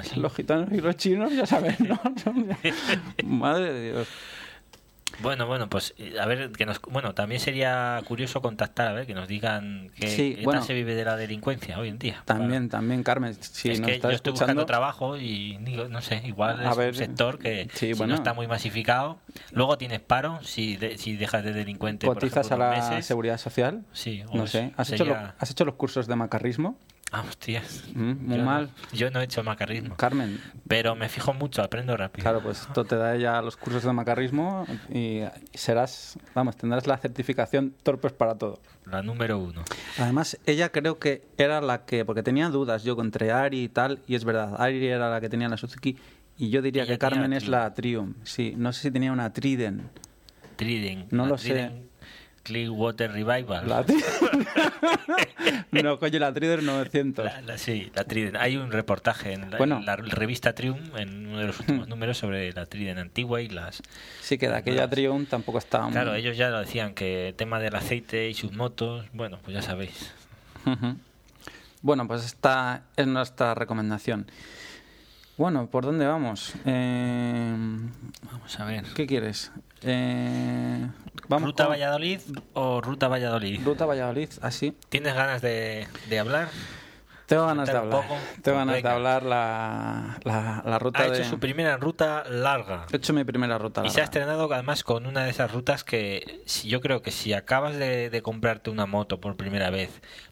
así. 0.00 0.20
Los 0.20 0.34
gitanos 0.34 0.70
y 0.72 0.80
los 0.80 0.96
chinos, 0.96 1.32
ya 1.34 1.46
sabes, 1.46 1.78
¿no? 1.80 1.98
Madre 3.24 3.72
de 3.72 3.92
Dios. 3.92 4.08
Bueno, 5.20 5.46
bueno, 5.46 5.68
pues 5.68 5.94
eh, 5.98 6.14
a 6.20 6.26
ver, 6.26 6.52
que 6.52 6.64
nos, 6.64 6.80
bueno, 6.82 7.12
también 7.14 7.40
sería 7.40 8.00
curioso 8.06 8.40
contactar, 8.40 8.88
a 8.88 8.92
ver, 8.92 9.06
que 9.06 9.14
nos 9.14 9.26
digan 9.28 9.90
qué, 9.96 10.08
Sí, 10.08 10.34
qué 10.36 10.44
bueno. 10.44 10.60
tal 10.60 10.66
se 10.66 10.74
vive 10.74 10.94
de 10.94 11.04
la 11.04 11.16
delincuencia 11.16 11.78
hoy 11.78 11.88
en 11.88 11.98
día. 11.98 12.22
También, 12.24 12.68
también, 12.68 13.02
Carmen, 13.02 13.34
si 13.40 13.70
es 13.70 13.80
nos 13.80 13.88
que 13.88 13.94
estás 13.96 14.10
yo 14.10 14.14
estoy 14.16 14.30
escuchando... 14.32 14.62
buscando 14.62 14.66
trabajo 14.66 15.16
y 15.16 15.56
digo, 15.62 15.88
no 15.88 16.02
sé, 16.02 16.22
igual 16.24 16.64
A 16.64 16.70
es 16.70 16.76
ver, 16.76 16.88
un 16.90 16.94
sector 16.94 17.38
que 17.38 17.68
sí, 17.74 17.88
si 17.88 17.92
bueno. 17.94 18.12
no 18.12 18.14
está 18.16 18.32
muy 18.34 18.46
masificado. 18.46 19.18
Luego 19.50 19.76
tienes 19.78 20.00
paro 20.00 20.38
si, 20.44 20.76
de- 20.76 20.98
si 20.98 21.16
dejas 21.16 21.42
de 21.42 21.52
delincuente. 21.52 22.06
por 22.06 22.14
¿Cotizas 22.18 22.46
ejemplo, 22.46 22.66
a 22.66 22.70
la 22.70 22.76
meses. 22.90 23.06
seguridad 23.06 23.38
social? 23.38 23.84
Sí, 23.92 24.22
o 24.28 24.36
No 24.36 24.46
sé. 24.46 24.72
¿Has, 24.76 24.92
hecho 24.92 25.04
lo- 25.04 25.16
¿Has 25.38 25.50
hecho 25.50 25.64
los 25.64 25.74
cursos 25.74 26.06
de 26.06 26.14
macarrismo? 26.16 26.78
Ah, 27.10 27.24
hostias. 27.26 27.84
Mm, 27.94 28.26
muy 28.26 28.36
Yo 28.38 28.44
mal. 28.44 28.70
yo 28.92 29.10
no 29.10 29.20
he 29.20 29.24
hecho 29.24 29.42
macarrismo. 29.42 29.96
Carmen, 29.96 30.40
Pero 30.66 30.94
me 30.94 31.08
fijo 31.08 31.32
mucho, 31.32 31.62
aprendo 31.62 31.96
rápido. 31.96 32.22
Claro, 32.22 32.42
pues 32.42 32.60
esto 32.62 32.84
te 32.84 32.96
da 32.96 33.16
ya 33.16 33.40
los 33.40 33.56
cursos 33.56 33.82
de 33.82 33.92
macarrismo 33.94 34.66
y 34.92 35.22
serás, 35.54 36.18
vamos, 36.34 36.56
tendrás 36.56 36.86
la 36.86 36.98
certificación 36.98 37.74
torpes 37.82 38.12
para 38.12 38.34
todo. 38.36 38.60
La 38.84 39.02
número 39.02 39.38
uno. 39.38 39.62
Además, 39.98 40.38
ella 40.44 40.70
creo 40.70 40.98
que 40.98 41.26
era 41.38 41.62
la 41.62 41.86
que, 41.86 42.04
porque 42.04 42.22
tenía 42.22 42.50
dudas 42.50 42.84
yo 42.84 42.94
entre 43.00 43.32
Ari 43.32 43.62
y 43.64 43.68
tal, 43.70 44.00
y 44.06 44.14
es 44.14 44.24
verdad, 44.24 44.60
Ari 44.60 44.86
era 44.86 45.08
la 45.10 45.20
que 45.22 45.30
tenía 45.30 45.48
la 45.48 45.56
Suzuki, 45.56 45.96
y 46.36 46.50
yo 46.50 46.60
diría 46.60 46.82
Ella 46.82 46.92
que 46.92 46.98
Carmen 46.98 47.32
es 47.32 47.48
la 47.48 47.72
Triumph. 47.72 48.16
Sí, 48.24 48.54
no 48.56 48.72
sé 48.74 48.82
si 48.82 48.90
tenía 48.90 49.12
una 49.12 49.32
Triden. 49.32 49.88
Triden. 50.56 51.06
No 51.10 51.26
lo 51.26 51.38
sé. 51.38 51.87
Clearwater 52.48 53.12
Revival. 53.12 53.68
La 53.68 53.84
no, 55.82 55.98
coño, 55.98 56.18
la 56.18 56.32
Triden 56.32 56.64
900. 56.66 57.24
La- 57.24 57.40
la- 57.42 57.58
sí, 57.58 57.90
la 57.94 58.04
Triden. 58.04 58.36
Hay 58.36 58.56
un 58.56 58.72
reportaje 58.72 59.32
en 59.34 59.50
la, 59.50 59.58
Bueno. 59.58 59.78
en 59.78 59.86
la 59.86 59.96
revista 59.96 60.54
Triumph, 60.54 60.96
en 60.96 61.26
uno 61.26 61.38
de 61.38 61.46
los 61.46 61.60
últimos 61.60 61.88
números, 61.88 62.18
sobre 62.18 62.52
la 62.52 62.66
Triden 62.66 62.98
antigua 62.98 63.40
y 63.42 63.48
las... 63.48 63.82
Sí, 64.20 64.38
que 64.38 64.48
de 64.48 64.56
aquella 64.56 64.88
Triumph 64.88 65.28
tampoco 65.28 65.58
estaba 65.58 65.84
muy... 65.84 65.92
Claro, 65.92 66.14
ellos 66.14 66.36
ya 66.36 66.48
lo 66.50 66.58
decían, 66.60 66.94
que 66.94 67.28
el 67.28 67.34
tema 67.34 67.60
del 67.60 67.74
aceite 67.74 68.28
y 68.30 68.34
sus 68.34 68.52
motos, 68.52 69.06
bueno, 69.12 69.38
pues 69.44 69.54
ya 69.54 69.62
sabéis. 69.62 70.12
Bueno, 71.82 72.06
pues 72.08 72.24
esta 72.24 72.82
es 72.96 73.06
nuestra 73.06 73.54
recomendación. 73.54 74.26
Bueno, 75.36 75.68
¿por 75.68 75.84
dónde 75.84 76.04
vamos? 76.06 76.52
Eh, 76.66 77.54
Vamos 78.32 78.58
a 78.60 78.64
ver. 78.64 78.84
¿Qué 78.94 79.06
quieres? 79.06 79.52
Eh, 79.82 80.86
vamos 81.28 81.46
¿Ruta 81.48 81.64
con- 81.64 81.72
Valladolid 81.72 82.20
o 82.54 82.80
Ruta 82.80 83.08
Valladolid? 83.08 83.60
Ruta 83.64 83.86
Valladolid, 83.86 84.28
así. 84.42 84.76
¿Tienes 84.88 85.14
ganas 85.14 85.42
de, 85.42 85.86
de 86.08 86.18
hablar? 86.18 86.48
Tengo 87.26 87.44
ganas 87.46 87.68
de 87.68 87.76
hablar. 87.76 88.04
Tengo 88.42 88.56
ganas 88.56 88.82
de 88.82 88.88
hablar 88.88 89.22
la, 89.22 90.18
la, 90.24 90.62
la 90.64 90.78
ruta 90.78 91.00
Ha 91.02 91.10
de... 91.10 91.18
hecho 91.18 91.28
su 91.28 91.38
primera 91.38 91.76
ruta 91.76 92.24
larga. 92.26 92.86
He 92.90 92.96
hecho 92.96 93.12
mi 93.12 93.22
primera 93.24 93.58
ruta. 93.58 93.82
Y 93.84 93.90
se 93.90 94.00
ha 94.00 94.04
larga. 94.04 94.04
estrenado 94.04 94.50
además 94.52 94.82
con 94.82 95.04
una 95.04 95.24
de 95.24 95.30
esas 95.30 95.52
rutas 95.52 95.84
que 95.84 96.40
si 96.46 96.68
yo 96.68 96.80
creo 96.80 97.02
que 97.02 97.10
si 97.10 97.34
acabas 97.34 97.76
de, 97.76 98.08
de 98.08 98.22
comprarte 98.22 98.70
una 98.70 98.86
moto 98.86 99.20
por 99.20 99.36
primera 99.36 99.68
vez, 99.68 99.90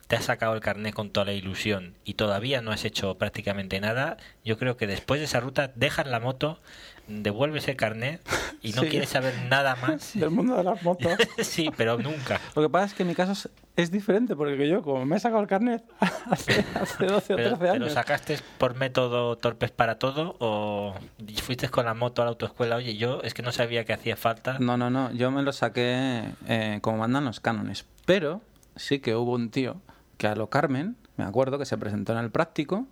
te 0.08 0.16
has 0.16 0.24
sacado 0.24 0.54
el 0.54 0.60
carnet 0.60 0.94
con 0.94 1.10
toda 1.10 1.26
la 1.26 1.32
ilusión 1.34 1.96
y 2.02 2.14
todavía 2.14 2.62
no 2.62 2.72
has 2.72 2.86
hecho 2.86 3.18
prácticamente 3.18 3.78
nada, 3.78 4.16
yo 4.42 4.56
creo 4.56 4.78
que 4.78 4.86
después 4.86 5.20
de 5.20 5.26
esa 5.26 5.40
ruta 5.40 5.70
dejas 5.74 6.06
la 6.06 6.18
moto, 6.18 6.62
devuelves 7.08 7.68
el 7.68 7.76
carnet 7.76 8.20
y 8.62 8.72
no 8.72 8.82
Sí. 8.82 8.88
quieres 8.88 9.08
saber 9.08 9.34
nada 9.48 9.76
más. 9.76 10.12
Del 10.18 10.30
mundo 10.30 10.56
de 10.56 10.64
las 10.64 10.82
motos. 10.82 11.12
sí, 11.38 11.70
pero 11.76 11.98
nunca. 11.98 12.40
Lo 12.54 12.62
que 12.62 12.68
pasa 12.68 12.86
es 12.86 12.94
que 12.94 13.02
en 13.02 13.08
mi 13.08 13.14
caso 13.14 13.32
es, 13.32 13.48
es 13.76 13.90
diferente, 13.90 14.34
porque 14.34 14.68
yo, 14.68 14.82
como 14.82 15.04
me 15.06 15.16
he 15.16 15.20
sacado 15.20 15.40
el 15.42 15.46
carnet 15.48 15.84
hace, 16.30 16.64
hace 16.74 17.06
12 17.06 17.34
o 17.34 17.36
Pero, 17.36 17.48
13 17.50 17.56
¿Pero 17.58 17.72
años... 17.72 17.92
sacaste 17.92 18.38
por 18.58 18.74
método 18.74 19.36
torpes 19.36 19.70
para 19.70 19.98
todo 19.98 20.36
o 20.40 20.94
fuiste 21.42 21.68
con 21.68 21.84
la 21.86 21.94
moto 21.94 22.22
a 22.22 22.24
la 22.24 22.30
autoescuela? 22.30 22.76
Oye, 22.76 22.96
yo 22.96 23.20
es 23.22 23.34
que 23.34 23.42
no 23.42 23.52
sabía 23.52 23.84
que 23.84 23.92
hacía 23.92 24.16
falta. 24.16 24.58
No, 24.58 24.76
no, 24.76 24.90
no. 24.90 25.12
Yo 25.12 25.30
me 25.30 25.42
lo 25.42 25.52
saqué 25.52 26.24
eh, 26.48 26.78
como 26.82 26.98
mandan 26.98 27.24
los 27.24 27.40
cánones. 27.40 27.86
Pero 28.04 28.40
sí 28.74 28.98
que 28.98 29.14
hubo 29.14 29.32
un 29.32 29.50
tío 29.50 29.76
que 30.16 30.26
a 30.26 30.34
lo 30.34 30.48
Carmen, 30.48 30.96
me 31.16 31.24
acuerdo, 31.24 31.58
que 31.58 31.66
se 31.66 31.76
presentó 31.78 32.12
en 32.12 32.18
el 32.18 32.30
práctico. 32.30 32.86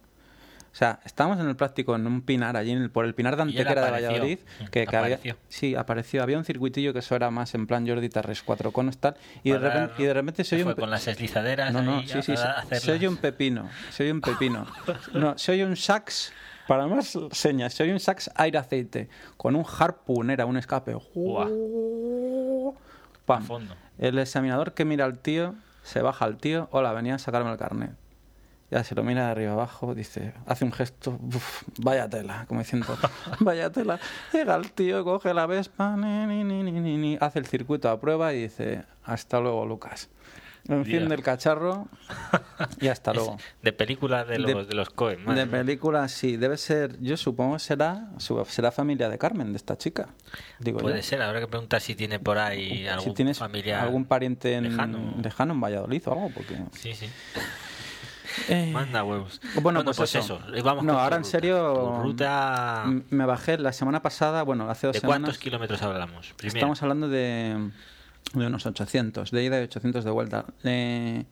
O 0.75 0.77
sea, 0.77 0.99
estábamos 1.05 1.39
en 1.39 1.47
el 1.49 1.55
práctico 1.55 1.95
en 1.95 2.05
un 2.05 2.21
pinar, 2.23 2.57
allí 2.57 2.73
en 2.73 2.83
el- 2.83 2.91
por 2.91 3.05
el 3.05 3.15
pinar 3.15 3.37
de 3.37 3.43
Antequera 3.43 3.75
de 3.75 3.81
apareció. 3.87 4.09
Valladolid. 4.09 4.39
Que, 4.73 4.87
que 4.89 4.97
había, 4.97 5.15
Apareció. 5.15 5.37
sí, 5.49 5.77
apareció. 5.77 6.21
Había 6.25 6.37
un 6.37 6.45
circuitillo 6.45 6.93
que 6.93 6.99
eso 6.99 7.15
era 7.15 7.31
más 7.31 7.55
en 7.55 7.69
plan 7.69 7.87
Jordi 7.87 8.09
Tarres, 8.09 8.43
cuatro 8.43 8.73
conos, 8.73 8.99
tal. 8.99 9.15
Y 9.45 9.53
de, 9.53 9.59
repente, 9.61 9.95
y 10.03 10.07
de 10.07 10.15
repente 10.15 10.43
se 10.43 10.57
oye 10.57 10.65
fue 10.65 10.73
un. 10.75 10.81
con 10.81 10.91
las 10.91 11.05
deslizaderas 11.05 11.73
No, 11.73 11.81
no, 11.81 12.01
sí, 12.03 12.21
sí, 12.23 12.35
se, 12.81 12.91
oye 12.93 13.07
un 13.07 13.19
pepino, 13.19 13.71
se 13.93 14.03
oye 14.03 14.13
un 14.13 14.21
pepino. 14.21 14.67
No, 15.15 15.39
se 15.39 15.53
oye 15.53 15.65
un 15.65 15.77
sax, 15.77 16.33
para 16.67 16.89
más 16.89 17.17
señas, 17.31 17.73
se 17.73 17.85
oye 17.85 17.93
un 17.93 18.01
sax 18.01 18.29
aire 18.35 18.59
aceite, 18.59 19.09
con 19.37 19.55
un 19.55 19.65
harpunera, 19.79 20.45
un 20.45 20.57
escape. 20.57 20.97
Buah. 21.15 21.47
Pam. 23.27 23.43
A 23.43 23.47
fondo. 23.47 23.77
El 23.99 24.19
examinador 24.19 24.75
que 24.75 24.85
mira 24.85 25.05
al 25.05 25.19
tío, 25.21 25.55
se 25.85 26.03
baja 26.03 26.25
al 26.25 26.37
tío, 26.37 26.69
hola, 26.73 26.93
venía 26.93 27.15
a 27.15 27.19
sacarme 27.19 27.53
el 27.53 27.59
carnet. 27.59 27.93
Ya 28.71 28.83
se 28.83 28.95
lo 28.95 29.05
mira 29.05 29.27
de 29.27 29.31
arriba 29.31 29.53
abajo, 29.53 29.95
dice, 29.95 30.33
hace 30.47 30.65
un 30.65 30.73
gesto, 30.73 31.19
"Uf, 31.23 31.63
vaya 31.79 32.09
tela, 32.09 32.45
como 32.49 32.61
diciendo, 32.61 32.87
vaya 33.41 33.71
tela. 33.71 34.01
Llega 34.33 34.57
el 34.57 34.73
tío, 34.73 35.05
coge 35.05 35.33
la 35.35 35.47
Vespa, 35.47 35.97
ni, 35.97 36.43
ni, 36.45 36.63
ni, 36.63 37.19
hace 37.21 37.39
el 37.39 37.47
circuito 37.47 37.89
a 37.89 38.01
prueba 38.01 38.33
y 38.33 38.43
dice, 38.43 38.83
hasta 39.05 39.39
luego, 39.39 39.65
Lucas. 39.67 40.09
Enciende 40.67 41.01
Dios. 41.09 41.19
el 41.19 41.23
cacharro 41.23 41.89
y 42.81 42.89
hasta 42.89 43.13
luego. 43.15 43.37
de 43.63 43.73
película 43.75 44.25
de 44.25 44.39
los, 44.39 44.51
De- 44.51 44.65
de, 44.65 44.75
los 44.75 44.89
Coen. 44.89 45.23
madre 45.23 45.45
De 45.45 45.47
película, 45.47 46.09
sí, 46.09 46.39
debe 46.39 46.57
ser, 46.57 46.99
yo 47.03 47.19
supongo 47.19 47.59
será, 47.59 48.09
será 48.47 48.73
familia 48.73 49.11
de 49.11 49.19
Carmen, 49.19 49.53
de 49.53 49.59
esta 49.59 49.77
chica. 49.77 50.09
Digo 50.59 50.79
Puede 50.79 50.97
yo. 50.97 51.03
ser, 51.03 51.21
habrá 51.21 51.39
que 51.41 51.49
preguntar 51.49 51.83
si 51.83 51.95
tiene 51.95 52.19
por 52.19 52.39
ahí 52.39 52.89
algún 52.89 53.05
si 53.11 53.13
tienes 53.15 53.39
familiar. 53.39 53.83
algún 53.85 54.07
pariente 54.07 54.55
en, 54.55 54.65
lejano. 54.71 55.15
lejano 55.23 55.53
en 55.53 55.61
Valladolid 55.61 56.03
o 56.09 56.13
algo, 56.13 56.31
porque... 56.35 56.57
Sí, 56.73 56.95
sí. 56.95 57.11
Eh, 58.49 58.71
Manda 58.73 59.05
huevos. 59.05 59.41
Bueno, 59.63 59.85
pues 59.85 60.15
eso. 60.15 60.41
eh, 60.55 60.63
Vamos 60.63 60.85
No, 60.85 60.99
ahora 60.99 61.17
en 61.17 61.23
ruta. 61.23 61.31
serio, 61.31 62.01
ruta. 62.03 62.85
Me 63.11 63.25
bajé 63.27 63.59
la 63.59 63.73
semana 63.73 64.03
pasada, 64.03 64.43
bueno, 64.43 64.69
hace 64.71 64.87
dos 64.89 64.95
¿De 64.95 65.01
semanas. 65.01 65.21
cuántos 65.27 65.39
kilómetros 65.39 65.83
hablamos? 65.83 66.33
Primero. 66.37 66.59
Estamos 66.59 66.83
hablando 66.83 67.09
de, 67.09 67.71
de 68.35 68.47
unos 68.47 68.67
800, 68.67 69.31
de 69.31 69.45
ida 69.45 69.61
y 69.61 69.65
800 69.65 70.05
de 70.05 70.11
vuelta. 70.11 70.45
Eh, 70.65 71.25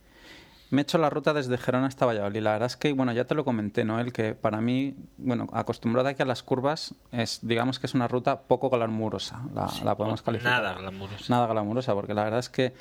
me 0.73 0.81
he 0.81 0.83
hecho 0.83 0.99
la 0.99 1.09
ruta 1.11 1.33
desde 1.33 1.57
Gerona 1.59 1.87
hasta 1.87 2.07
Valladolid. 2.07 2.41
La 2.43 2.53
verdad 2.53 2.67
es 2.67 2.77
que, 2.77 2.93
bueno, 2.93 3.13
ya 3.13 3.25
te 3.27 3.35
lo 3.35 3.45
comenté, 3.45 3.85
¿no? 3.85 4.01
El 4.01 4.13
que 4.13 4.35
para 4.35 4.61
mí, 4.61 4.97
bueno, 5.19 5.47
acostumbrado 5.53 6.09
aquí 6.09 6.23
a 6.23 6.25
las 6.25 6.43
curvas, 6.43 6.95
es, 7.13 7.39
digamos 7.43 7.79
que 7.79 7.87
es 7.87 7.95
una 7.95 8.09
ruta 8.09 8.41
poco 8.41 8.71
glamurosa. 8.71 9.43
La, 9.55 9.71
la 9.85 9.97
podemos 9.97 10.23
calificar. 10.23 10.63
Nada 10.63 10.75
glamuroso. 10.75 11.25
Nada 11.29 11.47
glamurosa, 11.47 11.95
porque 11.95 12.15
la 12.15 12.25
verdad 12.25 12.41
es 12.41 12.49
que 12.49 12.75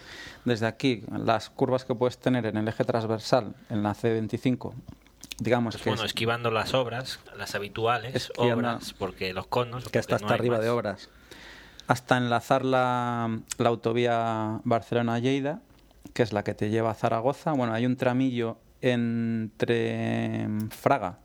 desde 0.46 0.66
aquí, 0.68 1.04
las 1.12 1.50
curvas 1.50 1.86
que 1.86 1.94
puedes 1.94 2.18
tener 2.18 2.46
en 2.46 2.58
el 2.58 2.68
eje 2.68 2.84
transversal, 2.86 3.54
en 3.70 3.84
la 3.84 3.94
C25, 3.94 4.74
digamos 5.40 5.76
Pues 5.76 5.84
que 5.84 5.90
bueno, 5.90 6.04
es- 6.04 6.08
esquivando 6.12 6.50
las 6.50 6.74
obras, 6.74 7.20
las 7.38 7.56
habituales 7.56 8.32
obras, 8.38 8.94
porque 8.98 9.34
los 9.34 9.48
conos. 9.48 9.90
que 9.90 10.00
está 10.00 10.14
no 10.14 10.16
hasta 10.18 10.34
hay 10.34 10.40
arriba 10.40 10.60
de 10.60 10.70
obras, 10.70 11.10
hasta 11.88 12.16
enlazar 12.18 12.64
la, 12.64 13.38
la 13.58 13.70
autovía 13.70 14.62
Barcelona-Lleida, 14.64 15.60
que 16.14 16.24
es 16.24 16.34
la 16.34 16.44
que 16.44 16.54
te 16.54 16.70
lleva 16.70 16.92
a 16.92 16.94
Zaragoza. 16.94 17.52
Bueno, 17.54 17.74
hay 17.74 17.86
un 17.86 17.96
tramillo 17.98 18.58
entre 18.82 20.48
Fraga 20.70 21.20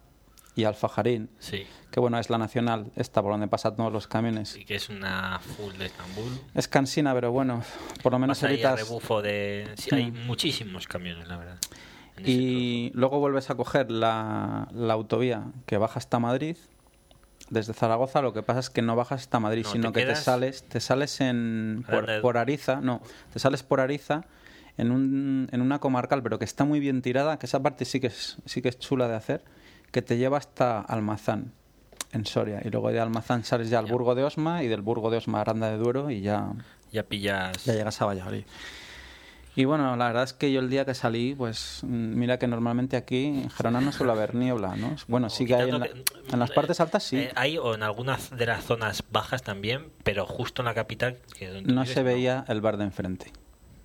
y 0.55 0.64
Alfajarín, 0.64 1.28
Sí, 1.39 1.66
que 1.91 2.01
bueno, 2.01 2.18
es 2.18 2.30
la 2.30 2.39
nacional, 2.39 2.91
esta 2.97 3.20
por 3.20 3.32
donde 3.32 3.47
pasan 3.47 3.76
todos 3.76 3.93
los 3.93 4.07
camiones. 4.09 4.49
sí 4.51 4.64
que 4.64 4.76
es 4.76 4.89
una 4.89 5.39
full 5.39 5.74
de 5.74 5.87
Estambul. 5.87 6.32
Es 6.55 6.66
cansina, 6.66 7.12
pero 7.14 7.30
bueno, 7.30 7.62
por 8.03 8.12
lo 8.12 8.18
menos 8.18 8.43
evitas... 8.43 8.78
rebufo 8.80 9.20
de. 9.20 9.68
Sí, 9.76 9.91
hay 9.95 10.11
Mm. 10.11 10.26
muchísimos 10.26 10.87
camiones, 10.87 11.28
la 11.28 11.37
verdad. 11.37 11.59
Y 12.24 12.91
luego 12.95 13.18
vuelves 13.20 13.51
a 13.51 13.55
coger 13.57 13.91
la, 13.91 14.68
la 14.72 14.95
autovía 14.95 15.45
que 15.66 15.76
baja 15.76 15.99
hasta 15.99 16.18
Madrid 16.18 16.57
desde 17.51 17.74
Zaragoza. 17.74 18.22
Lo 18.22 18.32
que 18.32 18.43
pasa 18.43 18.61
es 18.61 18.70
que 18.70 18.80
no 18.80 18.97
bajas 18.97 19.20
hasta 19.22 19.39
Madrid, 19.39 19.64
No, 19.64 19.72
sino 19.72 19.93
te 19.93 20.01
que 20.01 20.07
te 20.07 20.16
sales, 20.16 20.62
te 20.66 20.80
sales 20.80 21.20
en 21.20 21.84
por 22.22 22.39
Ariza, 22.39 22.80
no, 22.80 23.03
te 23.34 23.39
sales 23.39 23.62
por 23.62 23.80
Ariza 23.80 24.24
en, 24.79 24.91
un, 24.91 25.49
en 25.53 25.61
una 25.61 25.79
comarcal, 25.79 26.22
pero 26.22 26.39
que 26.39 26.45
está 26.45 26.64
muy 26.64 26.81
bien 26.81 27.03
tirada, 27.03 27.39
que 27.39 27.47
esa 27.47 27.62
parte 27.62 27.85
sí 27.85 28.01
que 28.01 28.09
es, 28.09 28.37
sí 28.45 28.62
que 28.62 28.68
es 28.68 28.79
chula 28.79 29.09
de 29.09 29.14
hacer, 29.14 29.43
que 29.91 30.03
te 30.03 30.16
lleva 30.18 30.39
hasta 30.39 30.81
Almazán, 30.81 31.53
en 32.12 32.27
Soria. 32.27 32.61
Y 32.64 32.70
luego 32.70 32.91
de 32.91 33.01
Almazán 33.01 33.45
sales 33.45 33.70
ya 33.70 33.79
al 33.79 33.87
Ya. 33.87 33.93
Burgo 33.93 34.14
de 34.14 34.24
Osma 34.24 34.62
y 34.62 34.68
del 34.68 34.83
Burgo 34.83 35.11
de 35.11 35.18
Osma 35.18 35.39
a 35.39 35.41
Aranda 35.43 35.70
de 35.70 35.79
Duero 35.79 36.11
y 36.11 36.20
ya, 36.20 36.53
Ya 36.93 37.03
pillas. 37.05 37.64
ya 37.64 37.74
llegas 37.74 38.01
a 38.03 38.07
Valladolid. 38.07 38.45
Y 39.59 39.64
bueno, 39.64 39.97
la 39.97 40.09
verdad 40.09 40.24
es 40.24 40.35
que 40.35 40.53
yo 40.53 40.61
el 40.61 40.68
día 40.68 40.85
que 40.85 40.93
salí, 40.93 41.35
pues 41.35 41.81
mm, 41.83 41.89
mira 42.18 42.39
que 42.39 42.47
normalmente 42.47 42.95
aquí 42.99 43.24
en 43.24 43.49
Gerona 43.49 43.81
no 43.81 43.91
suele 43.91 44.12
haber 44.12 44.35
niebla, 44.35 44.77
¿no? 44.77 44.95
Bueno, 45.09 45.31
sí 45.31 45.47
que 45.47 45.55
hay 45.55 45.70
en, 45.70 45.81
la- 45.81 45.87
en 46.31 46.39
las 46.39 46.51
partes 46.51 46.79
altas 46.79 47.05
sí. 47.05 47.16
Eh, 47.16 47.33
hay 47.37 47.57
o 47.57 47.74
en 47.74 47.83
algunas 47.83 48.37
de 48.37 48.45
las 48.45 48.64
zonas 48.64 49.03
bajas 49.11 49.43
también, 49.43 49.87
pero 50.05 50.27
justo 50.27 50.61
en 50.61 50.66
la 50.66 50.74
capital. 50.74 51.16
Que 51.39 51.49
donde 51.49 51.72
no 51.72 51.81
vives, 51.81 51.95
se 51.95 52.03
veía 52.03 52.45
el 52.49 52.61
bar 52.61 52.77
de 52.77 52.85
enfrente. 52.85 53.33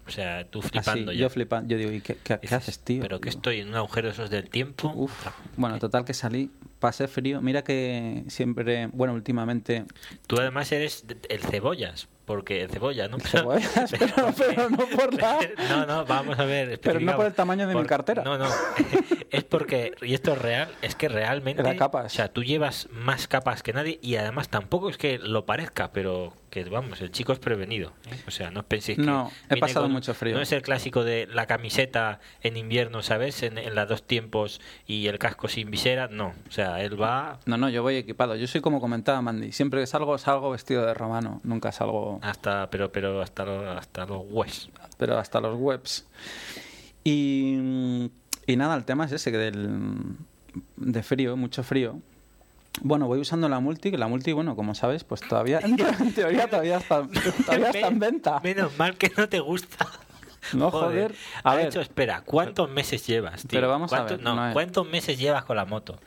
O 0.08 0.12
sea, 0.12 0.46
tú 0.50 0.60
Así, 0.60 0.70
flipando 0.70 1.12
ya. 1.12 1.20
yo 1.20 1.30
flipando. 1.30 1.70
Yo 1.70 1.78
digo, 1.78 1.92
¿y 1.92 2.02
qué, 2.02 2.16
qué- 2.16 2.36
qué 2.36 2.40
Dices, 2.42 2.54
haces, 2.58 2.80
tío? 2.80 3.02
Pero 3.02 3.22
que 3.22 3.30
estoy 3.30 3.60
en 3.62 3.70
un 3.70 3.76
agujero 3.76 4.08
de 4.08 4.14
esos 4.14 4.30
del 4.30 4.50
tiempo. 4.50 4.92
Uf. 4.96 5.28
Bueno, 5.58 5.78
total 5.80 6.04
que 6.06 6.14
salí, 6.14 6.52
pasé 6.80 7.08
frío. 7.08 7.42
Mira 7.42 7.64
que 7.64 8.24
siempre, 8.28 8.88
bueno, 8.88 9.14
últimamente 9.14 9.86
Tú 10.28 10.38
además 10.40 10.72
eres 10.72 11.06
el 11.30 11.40
cebollas, 11.42 12.08
porque 12.26 12.62
el 12.64 12.70
cebolla, 12.70 13.08
¿no? 13.08 13.20
cebollas, 13.20 13.92
pero, 14.00 14.34
pero 14.38 14.70
no 14.70 14.78
por 14.88 15.14
la... 15.14 15.40
No, 15.70 15.86
no, 15.86 16.06
vamos 16.06 16.38
a 16.40 16.46
ver. 16.46 16.80
Pero 16.82 17.00
no 17.00 17.16
por 17.16 17.26
el 17.28 17.34
tamaño 17.34 17.68
de 17.68 17.76
mi 17.76 17.86
cartera. 17.86 18.24
No, 18.24 18.38
no. 18.38 18.48
Es 19.32 19.46
porque, 19.46 19.94
y 20.02 20.14
esto 20.14 20.34
es 20.34 20.40
real, 20.40 20.68
es 20.82 20.94
que 20.96 21.08
realmente. 21.08 21.62
Era 21.62 21.78
capas. 21.78 22.08
O 22.08 22.10
sea, 22.16 22.28
tú 22.34 22.44
llevas 22.44 22.90
más 22.92 23.30
capas 23.30 23.64
que 23.64 23.72
nadie 23.72 23.98
y 24.02 24.16
además 24.18 24.50
tampoco 24.50 24.90
es 24.90 24.98
que 24.98 25.20
lo 25.20 25.46
parezca, 25.46 25.94
pero 25.94 26.34
que 26.52 26.64
vamos, 26.66 27.02
el 27.02 27.12
chico 27.12 27.34
es 27.34 27.40
prevenido. 27.40 27.94
¿eh? 28.12 28.20
O 28.28 28.32
sea, 28.32 28.52
no 28.52 28.60
os 28.60 28.66
penséis 28.66 28.98
que. 28.98 29.06
No, 29.06 29.32
he 29.50 29.58
pasado 29.58 29.90
mucho 29.90 30.14
frío. 30.14 30.36
No 30.36 30.42
es 30.42 30.52
el 30.52 30.62
clásico 30.62 31.04
de 31.04 31.26
la 31.26 31.48
camiseta 31.48 32.20
en 32.44 32.58
invierno, 32.58 33.02
¿sabes? 33.02 33.42
En, 33.42 33.58
en 33.58 33.74
las 33.74 33.88
dos 33.88 34.04
tiempos 34.04 34.62
y 34.86 35.08
el 35.08 35.18
casco 35.18 35.48
sin 35.48 35.72
visera. 35.72 36.10
No. 36.10 36.34
O 36.48 36.52
sea, 36.52 36.84
él 36.84 37.02
va 37.02 37.40
No, 37.46 37.58
no, 37.58 37.70
yo 37.70 37.82
voy 37.82 37.96
equipado. 37.96 38.36
Yo 38.36 38.46
soy 38.48 38.62
como 38.62 38.82
comentaba 38.82 39.22
Mandy. 39.22 39.54
Siempre 39.54 39.80
que 39.80 39.88
salgo, 39.88 40.18
salgo 40.18 40.52
vestido 40.52 40.86
de 40.86 40.94
romano. 40.94 41.40
Nunca 41.44 41.72
salgo, 41.72 42.20
hasta, 42.22 42.70
pero, 42.70 42.92
pero 42.92 43.22
hasta 43.22 43.46
los, 43.46 43.78
hasta 43.78 44.06
los 44.06 44.24
huesos. 44.30 44.70
pero 44.98 45.18
hasta 45.18 45.40
los 45.40 45.58
webs. 45.58 46.06
Y, 47.04 48.12
y 48.46 48.56
nada, 48.58 48.76
el 48.76 48.84
tema 48.84 49.06
es 49.06 49.14
ese, 49.14 49.32
que 49.32 49.38
del, 49.38 49.70
de 50.76 51.02
frío, 51.02 51.38
mucho 51.38 51.64
frío. 51.64 52.00
Bueno, 52.82 53.06
voy 53.08 53.20
usando 53.20 53.50
la 53.50 53.60
multi, 53.60 53.92
que 53.92 53.98
la 53.98 54.08
multi, 54.08 54.32
bueno, 54.32 54.56
como 54.56 54.74
sabes, 54.76 55.04
pues 55.04 55.22
todavía, 55.22 55.60
en 55.64 56.14
teoría 56.14 56.48
todavía 56.48 56.78
está, 56.78 57.06
todavía 57.46 57.70
está 57.70 57.88
en 57.88 58.00
venta. 58.00 58.40
Menos 58.42 58.78
mal 58.78 58.98
que 58.98 59.12
no 59.16 59.28
te 59.28 59.40
gusta. 59.42 59.88
No, 60.54 60.72
joder. 60.72 61.14
A 61.44 61.52
Ha 61.52 61.56
ver, 61.56 61.68
hecho, 61.68 61.82
espera, 61.82 62.22
¿cuántos 62.26 62.70
meses 62.70 63.06
llevas, 63.06 63.42
tío? 63.42 63.50
Pero 63.58 63.70
vamos 63.70 63.92
a 63.94 63.98
¿Cuántos- 63.98 64.18
ver, 64.18 64.24
No, 64.26 64.36
no 64.36 64.48
es- 64.48 64.54
¿cuántos 64.54 64.88
meses 64.90 65.20
llevas 65.20 65.44
con 65.46 65.56
la 65.58 65.66
moto? 65.66 66.00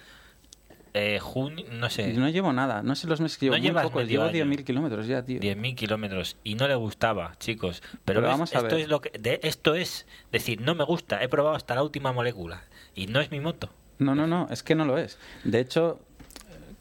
Eh, 0.96 1.18
junio, 1.20 1.64
no 1.72 1.90
sé, 1.90 2.12
no 2.12 2.28
llevo 2.28 2.52
nada. 2.52 2.82
No 2.82 2.94
sé 2.94 3.06
los 3.08 3.20
meses 3.20 3.36
que 3.36 3.46
llevo. 3.46 3.56
No 3.56 3.60
muy 3.60 3.68
llevas 3.68 3.84
poco. 3.84 3.98
medio 3.98 4.10
Llevo 4.10 4.24
año. 4.44 4.44
10.000 4.56 4.64
kilómetros 4.64 5.06
ya, 5.08 5.24
tío. 5.24 5.40
10.000 5.40 5.74
kilómetros 5.74 6.36
y 6.44 6.54
no 6.54 6.68
le 6.68 6.76
gustaba, 6.76 7.34
chicos. 7.40 7.80
Pero, 7.82 8.00
Pero 8.04 8.20
ves, 8.22 8.30
vamos 8.30 8.54
a 8.54 8.58
esto 8.58 8.76
ver. 8.76 8.80
es 8.84 8.88
lo 8.88 9.00
que, 9.00 9.10
de, 9.18 9.40
esto 9.42 9.74
es 9.74 10.06
decir, 10.30 10.60
no 10.60 10.74
me 10.76 10.84
gusta, 10.84 11.20
he 11.22 11.28
probado 11.28 11.56
hasta 11.56 11.74
la 11.74 11.82
última 11.82 12.12
molécula 12.12 12.62
y 12.94 13.08
no 13.08 13.20
es 13.20 13.32
mi 13.32 13.40
moto. 13.40 13.70
No, 13.98 14.14
no, 14.14 14.26
no, 14.28 14.46
es 14.50 14.62
que 14.62 14.74
no 14.76 14.84
lo 14.84 14.96
es. 14.98 15.18
De 15.42 15.58
hecho, 15.60 16.00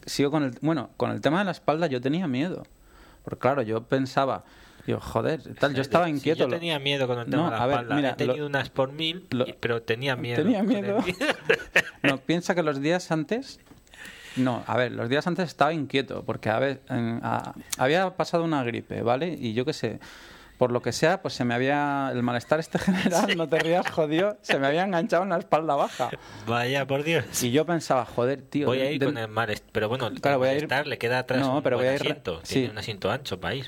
sigo 0.06 0.30
con 0.30 0.42
el... 0.44 0.58
Bueno, 0.60 0.90
con 0.96 1.10
el 1.10 1.20
tema 1.20 1.38
de 1.40 1.44
la 1.46 1.50
espalda 1.52 1.86
yo 1.86 2.00
tenía 2.00 2.26
miedo. 2.28 2.64
Porque 3.24 3.38
claro, 3.40 3.62
yo 3.62 3.82
pensaba, 3.84 4.44
digo, 4.86 5.00
joder, 5.00 5.40
tal, 5.54 5.74
yo 5.74 5.80
estaba 5.82 6.04
Sí, 6.06 6.12
inquieto. 6.12 6.40
yo 6.44 6.48
tenía 6.48 6.78
miedo 6.78 7.06
con 7.06 7.18
el 7.18 7.24
tema 7.26 7.36
No, 7.44 7.50
de 7.50 7.56
la 7.56 7.62
a 7.62 7.66
ver, 7.66 7.74
espalda. 7.76 7.94
mira, 7.96 8.10
he 8.10 8.14
tenido 8.14 8.36
lo- 8.38 8.46
unas 8.46 8.68
por 8.70 8.92
mil, 8.92 9.26
lo- 9.30 9.46
pero 9.60 9.82
tenía 9.82 10.14
miedo. 10.16 10.42
Tenía 10.42 10.60
el 10.60 10.66
miedo. 10.66 10.98
No, 12.02 12.18
piensa 12.18 12.54
que 12.54 12.62
los 12.62 12.80
días 12.80 13.10
antes... 13.10 13.60
No, 14.36 14.62
a 14.66 14.76
ver, 14.76 14.90
los 14.92 15.08
días 15.08 15.26
antes 15.28 15.46
estaba 15.46 15.72
inquieto, 15.72 16.24
porque 16.24 16.50
a 16.50 16.58
ver, 16.58 16.82
en- 16.90 17.20
a- 17.22 17.54
había 17.78 18.10
pasado 18.16 18.42
una 18.44 18.62
gripe, 18.64 19.00
¿vale? 19.02 19.28
Y 19.28 19.54
yo 19.54 19.64
qué 19.64 19.72
sé, 19.72 20.00
por 20.58 20.70
lo 20.72 20.82
que 20.82 20.92
sea, 20.92 21.20
pues 21.22 21.34
se 21.34 21.44
me 21.44 21.54
había... 21.54 22.10
El 22.12 22.22
malestar 22.22 22.60
este 22.60 22.78
general, 22.80 23.36
no 23.36 23.48
te 23.48 23.58
rías, 23.58 23.88
jodido, 23.90 24.38
se 24.42 24.58
me 24.58 24.66
había 24.66 24.84
enganchado 24.84 25.22
en 25.24 25.30
la 25.30 25.38
espalda 25.38 25.74
baja. 25.74 26.10
Vaya, 26.46 26.86
por 26.86 27.02
Dios. 27.02 27.24
Y 27.42 27.50
yo 27.50 27.64
pensaba, 27.66 28.04
joder, 28.04 28.42
tío... 28.42 28.66
Voy 28.66 28.80
a 28.80 28.90
ir 28.90 29.04
con 29.04 29.18
el 29.18 29.28
malestar, 29.28 29.68
pero 29.72 29.88
bueno, 29.88 30.06
el 30.06 30.20
Claro, 30.20 30.38
voy 30.38 30.48
a 30.48 30.52
ir- 30.52 30.56
malestar 30.68 30.86
le 30.86 30.98
queda 30.98 31.18
atrás 31.20 31.40
No, 31.40 31.56
un 31.56 31.62
pero 31.62 31.76
buen 31.76 31.88
voy 31.88 31.92
a 31.94 31.96
ir- 31.96 32.00
asiento. 32.02 32.40
sí. 32.44 32.54
Tiene 32.54 32.70
un 32.70 32.78
asiento 32.78 33.10
ancho 33.10 33.40
para 33.40 33.54
ir. 33.56 33.66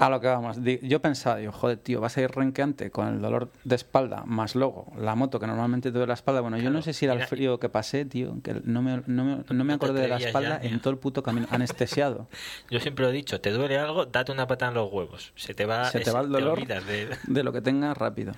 A 0.00 0.08
lo 0.08 0.18
que 0.20 0.26
vamos. 0.28 0.56
Yo 0.82 1.00
pensaba, 1.02 1.36
digo, 1.36 1.52
joder, 1.52 1.76
tío, 1.76 2.00
vas 2.00 2.16
a 2.16 2.22
ir 2.22 2.30
renqueante 2.30 2.90
con 2.90 3.06
el 3.06 3.20
dolor 3.20 3.50
de 3.64 3.74
espalda, 3.76 4.22
más 4.24 4.54
luego 4.54 4.90
la 4.98 5.14
moto 5.14 5.38
que 5.38 5.46
normalmente 5.46 5.90
te 5.90 5.92
duele 5.92 6.08
la 6.08 6.14
espalda. 6.14 6.40
Bueno, 6.40 6.56
yo 6.56 6.70
no 6.70 6.80
sé 6.80 6.94
si 6.94 7.04
era 7.04 7.12
el 7.14 7.20
frío 7.28 7.60
que 7.60 7.68
pasé, 7.68 8.06
tío, 8.06 8.34
que 8.42 8.62
no 8.64 8.80
me, 8.80 9.02
no 9.06 9.24
me, 9.24 9.44
no 9.50 9.64
me 9.64 9.74
acordé 9.74 10.00
de 10.00 10.08
la 10.08 10.16
espalda 10.16 10.60
ya, 10.62 10.68
en 10.68 10.80
todo 10.80 10.90
el 10.92 10.98
puto 10.98 11.22
camino, 11.22 11.46
anestesiado. 11.50 12.28
Yo 12.70 12.80
siempre 12.80 13.04
lo 13.04 13.10
he 13.10 13.14
dicho, 13.14 13.40
te 13.42 13.50
duele 13.50 13.78
algo, 13.78 14.06
date 14.06 14.32
una 14.32 14.46
patada 14.46 14.70
en 14.70 14.76
los 14.78 14.90
huevos. 14.90 15.32
Se 15.36 15.52
te 15.52 15.66
va, 15.66 15.84
Se 15.90 16.00
te 16.00 16.10
va 16.10 16.20
el 16.22 16.30
dolor 16.30 16.66
de- 16.66 17.16
de 17.26 17.42
lo 17.44 17.52
que 17.52 17.60
tengas 17.60 17.94
rápido. 17.96 18.32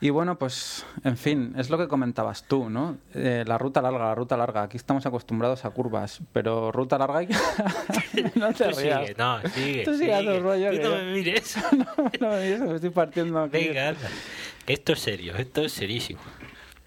Y 0.00 0.10
bueno, 0.10 0.38
pues, 0.38 0.86
en 1.02 1.16
fin, 1.16 1.54
es 1.56 1.70
lo 1.70 1.78
que 1.78 1.88
comentabas 1.88 2.44
tú, 2.44 2.70
¿no? 2.70 2.98
Eh, 3.14 3.42
la 3.46 3.58
ruta 3.58 3.82
larga, 3.82 3.98
la 3.98 4.14
ruta 4.14 4.36
larga. 4.36 4.62
Aquí 4.62 4.76
estamos 4.76 5.04
acostumbrados 5.06 5.64
a 5.64 5.70
curvas, 5.70 6.20
pero 6.32 6.70
ruta 6.70 6.98
larga 6.98 7.26
que... 7.26 7.34
no 8.36 8.52
te 8.52 8.68
Tú 8.68 8.78
rías. 8.78 9.00
sigue, 9.00 9.14
no, 9.18 9.40
sigue. 9.48 9.84
Tú 9.84 9.94
sigue 9.94 10.18
sigue. 10.20 10.38
rollo, 10.38 10.70
Tú 10.80 10.88
no 10.88 10.96
me 10.96 11.12
mires. 11.12 11.56
no, 11.72 11.86
no 12.20 12.28
me 12.30 12.40
digas, 12.42 12.60
me 12.60 12.74
estoy 12.76 12.90
partiendo 12.90 13.42
aquí. 13.42 13.66
Venga, 13.66 13.88
anda. 13.88 14.08
Esto 14.68 14.92
es 14.92 15.00
serio, 15.00 15.34
esto 15.36 15.62
es 15.62 15.72
serísimo. 15.72 16.20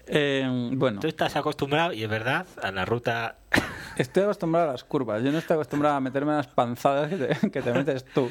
Eh, 0.06 0.70
bueno, 0.72 0.98
Tú 1.00 1.06
estás 1.06 1.36
acostumbrado, 1.36 1.92
y 1.92 2.02
es 2.04 2.08
verdad, 2.08 2.46
a 2.62 2.70
la 2.72 2.86
ruta... 2.86 3.36
estoy 3.98 4.22
acostumbrado 4.22 4.70
a 4.70 4.72
las 4.72 4.84
curvas. 4.84 5.22
Yo 5.22 5.30
no 5.32 5.38
estoy 5.38 5.54
acostumbrado 5.56 5.96
a 5.96 6.00
meterme 6.00 6.30
en 6.30 6.38
las 6.38 6.46
panzadas 6.48 7.10
que 7.10 7.16
te, 7.16 7.50
que 7.50 7.60
te 7.60 7.72
metes 7.74 8.06
tú. 8.06 8.30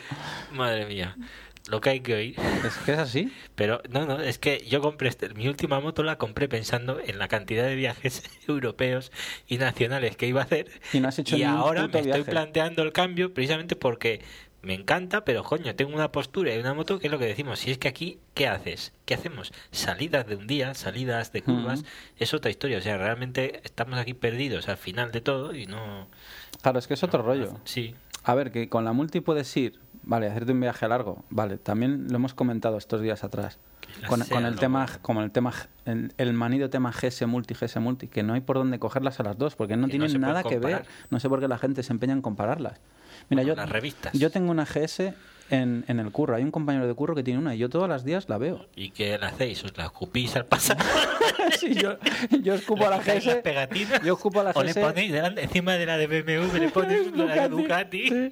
Madre 0.54 0.88
mía, 0.88 1.16
lo 1.70 1.80
que 1.82 1.90
hay 1.92 2.00
que 2.02 2.14
oír. 2.16 2.36
Es 2.66 2.76
que 2.86 2.94
es 2.94 3.00
así. 3.00 3.32
Pero 3.56 3.82
no, 3.90 4.06
no, 4.06 4.20
es 4.20 4.40
que 4.40 4.66
yo 4.68 4.82
compré 4.82 5.10
este- 5.10 5.30
mi 5.34 5.48
última 5.48 5.80
moto 5.80 6.04
la 6.04 6.18
compré 6.18 6.48
pensando 6.48 7.00
en 7.06 7.20
la 7.20 7.28
cantidad 7.28 7.64
de 7.66 7.76
viajes 7.76 8.24
europeos 8.48 9.12
y 9.48 9.58
nacionales 9.58 10.16
que 10.18 10.28
iba 10.28 10.42
a 10.42 10.46
hacer. 10.46 10.70
Y 10.94 11.00
no 11.00 11.08
has 11.10 11.20
hecho 11.20 11.36
un 11.36 11.44
ahora 11.44 11.88
me 11.88 12.00
estoy 12.00 12.24
planteando 12.24 12.84
el 12.84 12.92
cambio 12.92 13.34
precisamente 13.34 13.76
porque 13.76 14.22
me 14.64 14.76
encanta, 14.76 15.26
pero 15.26 15.44
coño, 15.44 15.74
tengo 15.76 15.96
una 15.96 16.12
postura 16.12 16.54
y 16.54 16.60
una 16.60 16.76
moto 16.76 17.00
que 17.00 17.08
es 17.08 17.12
lo 17.12 17.18
que 17.18 17.26
decimos. 17.26 17.58
Si 17.60 17.72
es 17.72 17.80
que 17.80 17.88
aquí, 17.88 18.20
¿qué 18.36 18.48
haces? 18.48 18.94
¿Qué 19.06 19.16
hacemos? 19.16 19.52
Salidas 19.72 20.28
de 20.28 20.36
un 20.36 20.46
día, 20.46 20.76
salidas 20.76 21.32
de 21.32 21.42
curvas, 21.42 21.84
es 22.18 22.34
otra 22.36 22.52
historia. 22.52 22.78
O 22.78 22.82
sea, 22.82 22.98
realmente 22.98 23.60
estamos 23.64 23.98
aquí 23.98 24.14
perdidos 24.14 24.70
al 24.70 24.78
final 24.78 25.12
de 25.12 25.22
todo 25.22 25.56
y 25.56 25.66
no. 25.66 26.08
Claro, 26.62 26.78
es 26.78 26.88
que 26.88 26.94
es 26.94 27.02
otro 27.02 27.24
rollo. 27.24 27.58
Sí, 27.64 27.96
A 28.24 28.36
ver, 28.36 28.52
que 28.52 28.70
con 28.70 28.86
la 28.86 28.94
multi 28.94 29.20
puedes 29.20 29.58
ir, 29.58 29.80
vale, 30.04 30.28
hacerte 30.28 30.52
un 30.52 30.60
viaje 30.60 30.88
largo, 30.88 31.24
vale, 31.30 31.58
también 31.58 32.08
lo 32.10 32.16
hemos 32.16 32.34
comentado 32.34 32.78
estos 32.78 33.02
días 33.02 33.24
atrás. 33.24 33.60
La 34.02 34.08
Con, 34.08 34.46
el 34.46 34.56
tema, 34.58 34.88
como 35.02 35.22
el 35.22 35.32
tema, 35.32 35.54
el, 35.86 36.14
el 36.18 36.34
manido 36.34 36.70
tema 36.70 36.92
GS 36.92 37.26
multi, 37.28 37.54
GS 37.54 37.78
multi, 37.80 38.08
que 38.08 38.24
no 38.24 38.34
hay 38.34 38.42
por 38.42 38.58
dónde 38.58 38.80
cogerlas 38.80 39.20
a 39.20 39.24
las 39.24 39.38
dos, 39.38 39.56
porque 39.56 39.76
no 39.78 39.88
Que 39.88 39.92
tienen 39.98 40.20
nada 40.22 40.44
que 40.44 40.60
ver. 40.60 40.86
No 41.10 41.20
sé 41.20 41.28
por 41.30 41.40
qué 41.40 41.48
la 41.48 41.58
gente 41.58 41.84
se 41.84 41.92
empeña 41.94 42.14
en 42.14 42.22
compararlas. 42.22 42.80
Mira, 43.30 43.44
yo, 43.44 43.56
las 43.56 43.70
revistas. 43.70 44.14
yo 44.14 44.30
tengo 44.32 44.52
una 44.52 44.66
GS 44.66 45.14
en, 45.50 45.84
en 45.90 46.00
el 46.00 46.12
curro, 46.12 46.36
hay 46.36 46.44
un 46.44 46.52
compañero 46.52 46.88
de 46.88 46.94
curro 46.94 47.14
que 47.14 47.24
tiene 47.24 47.38
una 47.40 47.54
y 47.54 47.58
yo 47.58 47.70
todos 47.70 47.88
los 47.90 48.06
días 48.06 48.30
la 48.30 48.38
veo. 48.38 48.68
¿Y 48.74 48.92
qué 48.92 49.18
le 49.18 49.26
hacéis? 49.26 49.64
¿Os 49.66 49.78
la 49.78 49.86
escupís 49.86 50.36
al 50.36 50.46
pasar? 50.46 50.78
Sí, 51.60 51.74
yo, 51.76 51.98
yo 52.42 52.54
escupo 52.54 52.86
a 52.86 52.90
la 52.90 53.00
GS. 53.00 53.36
pegatinas? 53.44 54.02
Yo 54.04 54.14
escupo 54.14 54.40
a 54.42 54.44
la 54.46 54.52
O 54.52 54.64
le 54.64 54.72
GS. 54.74 54.80
ponéis 54.80 55.12
delante, 55.12 55.44
encima 55.44 55.74
de 55.74 55.86
la 55.86 55.98
de 55.98 56.08
BMW, 56.08 56.58
le 56.58 56.70
pones 56.74 57.12
la 57.16 57.26
de 57.36 57.50
Ducati. 57.50 58.08
Sí. 58.08 58.32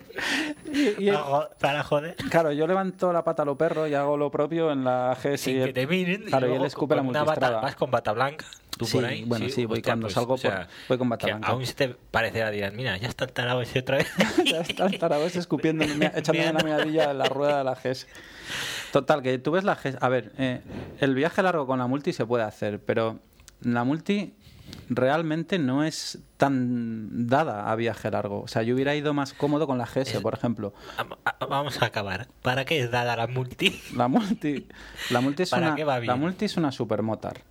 Y- 0.72 1.10
y- 1.10 1.12
Para 1.12 1.20
jo- 1.24 1.50
Para 1.60 1.84
joder. 1.84 2.16
claro, 2.30 2.52
yo 2.52 2.66
levanto 2.68 3.12
la 3.12 3.24
pata 3.24 3.44
a 3.44 3.46
lo 3.46 3.58
perro 3.58 3.88
y 3.88 3.94
hago 3.94 4.16
lo 4.16 4.32
propio 4.32 4.72
en 4.72 4.84
la 4.84 5.18
GS. 5.22 5.38
Y 5.50 5.54
Sin 5.54 5.58
que 5.62 5.68
él- 5.70 5.74
te 5.74 5.88
miren. 5.88 6.24
Claro, 6.24 6.46
y 6.46 6.50
él 6.50 6.56
luego 6.56 6.66
escupe 6.66 6.96
la 6.96 7.02
con 7.02 7.10
una 7.10 7.24
bata. 7.24 7.50
Vas 7.62 7.76
con 7.76 7.92
bata 7.92 8.12
blanca. 8.14 8.46
Tú 8.78 8.86
Sí, 8.86 8.98
por 8.98 9.06
ahí. 9.06 9.24
bueno, 9.26 9.50
sí, 9.50 9.66
voy 9.66 9.82
cuando 9.82 10.10
salgo 10.10 10.38
por- 10.38 10.68
voy 10.88 10.98
con 10.98 11.10
bata 11.10 11.28
blanca. 11.28 11.48
Aún 11.50 11.66
se 11.66 11.74
te 11.74 11.90
parecerá, 11.90 12.50
dirás, 12.52 12.74
mira, 12.74 12.96
ya 12.98 13.08
está 13.10 13.26
el 13.26 13.34
tarado 13.34 13.62
ese 13.62 13.80
otra 13.80 13.98
vez. 13.98 14.08
Ya 14.46 14.62
está 14.62 14.86
el 14.86 14.98
tarado 14.98 15.26
ese 15.26 15.40
escupiendo, 15.40 15.84
echándome 16.16 16.54
la 16.54 16.64
miradilla 16.64 17.12
en 17.12 17.18
la 17.18 17.26
rueda 17.26 17.58
de 17.58 17.64
la 17.66 17.76
GS. 17.76 18.08
Total, 18.92 19.22
que 19.22 19.38
tú 19.38 19.52
ves 19.52 19.64
la 19.64 19.76
GS. 19.76 19.98
A 20.00 20.10
ver, 20.10 20.32
eh, 20.38 20.62
el 21.00 21.14
viaje 21.16 21.44
largo 21.44 21.68
con 21.68 21.80
la 21.80 21.88
multi 21.88 22.14
se 22.14 22.26
puede 22.26 22.44
hacer, 22.44 22.80
pero 22.80 23.20
la 23.62 23.84
multi 23.84 24.34
realmente 24.90 25.60
no 25.60 25.84
es 25.84 26.20
tan 26.38 27.28
dada 27.28 27.72
a 27.72 27.76
viaje 27.76 28.10
largo. 28.12 28.42
O 28.42 28.48
sea, 28.48 28.64
yo 28.64 28.74
hubiera 28.76 28.96
ido 28.96 29.14
más 29.14 29.34
cómodo 29.34 29.68
con 29.68 29.78
la 29.78 29.86
GS, 29.86 30.16
Es- 30.18 30.22
por 30.22 30.34
ejemplo. 30.34 30.74
Vamos 31.50 31.82
a 31.82 31.86
acabar. 31.86 32.28
¿Para 32.42 32.66
qué 32.66 32.82
es 32.82 32.92
dada 32.92 33.16
la 33.16 33.28
multi? 33.28 33.80
La 33.96 34.08
multi, 34.08 34.68
la 35.10 35.22
multi 35.22 35.44
es 35.44 35.50
¿Para 35.52 35.68
una, 35.68 35.76
qué 35.76 35.84
va 35.84 35.94
la 35.96 36.00
bien? 36.00 36.20
multi 36.20 36.46
es 36.46 36.58
una 36.58 36.72
supermotar. 36.72 37.42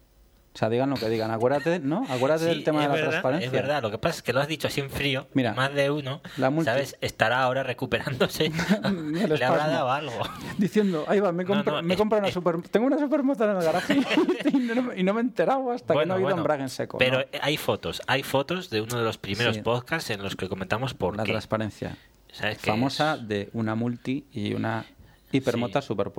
O 0.59 0.61
sea, 0.61 0.69
digan 0.69 0.91
lo 0.91 0.97
que 0.97 1.09
digan. 1.09 1.31
Acuérdate, 1.31 1.79
¿no? 1.79 2.05
Acuérdate 2.09 2.43
Sí, 2.43 2.49
del 2.49 2.65
tema 2.65 2.81
de 2.83 2.89
la 2.89 2.95
verdad, 2.95 3.11
transparencia. 3.11 3.47
Es 3.47 3.53
verdad, 3.53 3.81
lo 3.81 3.93
que 3.93 3.99
pasa 3.99 4.17
es 4.17 4.23
que 4.25 4.33
lo 4.33 4.41
has 4.41 4.49
dicho 4.49 4.67
así 4.67 4.81
en 4.81 4.91
frío. 4.91 5.29
Mira, 5.33 5.55
más 5.55 5.73
de 5.73 5.89
uno, 5.93 6.21
la 6.37 6.51
multi- 6.51 6.65
¿sabes? 6.65 6.97
Estará 7.01 7.45
ahora 7.45 7.63
recuperándose. 7.63 8.51
Le 9.29 9.45
habrá 9.45 9.69
dado 9.69 9.89
algo. 9.93 10.19
Diciendo, 10.59 11.05
ahí 11.07 11.21
va, 11.21 11.31
me, 11.31 11.47
compro- 11.47 11.77
no, 11.77 11.83
me 11.83 11.95
es- 11.95 12.01
una 12.01 12.27
es- 12.27 12.35
super... 12.35 12.61
Tengo 12.63 12.89
una 12.89 12.99
supermoto 12.99 13.45
en 13.49 13.57
el 13.57 13.63
garaje 13.63 13.99
y 14.53 14.57
no, 14.59 14.95
y 14.97 15.05
no 15.05 15.15
me 15.15 15.21
he 15.21 15.23
enterado 15.23 15.71
hasta 15.71 15.95
que 15.95 16.07
no 16.07 16.15
ha 16.15 16.17
habido 16.17 16.27
bueno, 16.27 16.39
embrague 16.39 16.63
en 16.65 16.71
seco. 16.71 16.99
Pero 16.99 17.25
hay 17.41 17.57
fotos, 17.57 18.03
hay 18.09 18.25
fotos 18.25 18.69
de 18.69 18.81
uno 18.81 18.99
de 18.99 19.05
los 19.05 19.17
primeros 19.17 19.55
Sí. 19.55 19.63
podcasts 19.63 20.11
en 20.11 20.21
los 20.25 20.35
que 20.35 20.49
comentamos 20.49 20.93
por 20.93 21.17
La 21.17 21.23
qué. 21.23 21.31
transparencia. 21.31 21.97
¿Sabes 22.33 22.59
qué 22.59 22.71
Famosa 22.73 23.15
es? 23.15 23.29
de 23.29 23.51
una 23.53 23.77
multi 23.77 24.27
y 24.33 24.55
una 24.55 24.85
Sí. 25.31 25.41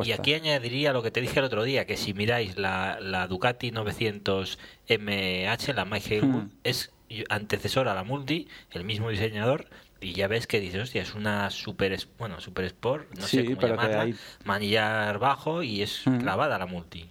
Y 0.07 0.11
aquí 0.13 0.33
añadiría 0.33 0.93
lo 0.93 1.01
que 1.03 1.11
te 1.11 1.21
dije 1.21 1.39
el 1.39 1.45
otro 1.45 1.63
día, 1.63 1.85
que 1.85 1.97
si 1.97 2.13
miráis 2.13 2.57
la, 2.57 2.99
la 3.01 3.27
Ducati 3.27 3.71
900 3.71 4.59
MH, 4.87 5.73
la 5.73 5.85
Mike 5.85 6.21
Hmm. 6.21 6.49
es 6.63 6.91
antecesora 7.29 7.91
a 7.93 7.95
la 7.95 8.03
Multi, 8.03 8.47
el 8.71 8.83
mismo 8.83 9.09
diseñador, 9.09 9.67
y 9.99 10.13
ya 10.13 10.27
ves 10.27 10.45
que 10.47 10.59
dices, 10.59 10.81
hostia, 10.83 11.01
es 11.01 11.15
una 11.15 11.49
super, 11.49 11.97
bueno, 12.17 12.39
super 12.39 12.65
sport, 12.65 13.07
no 13.17 13.25
Sí, 13.27 13.37
sé 13.37 13.45
cómo 13.45 13.61
llamarla, 13.67 14.01
hay- 14.03 14.15
manillar 14.45 15.17
bajo 15.19 15.63
y 15.63 15.81
es 15.81 16.05
Hmm. 16.05 16.19
clavada 16.19 16.57
la 16.59 16.65
Multi. 16.67 17.09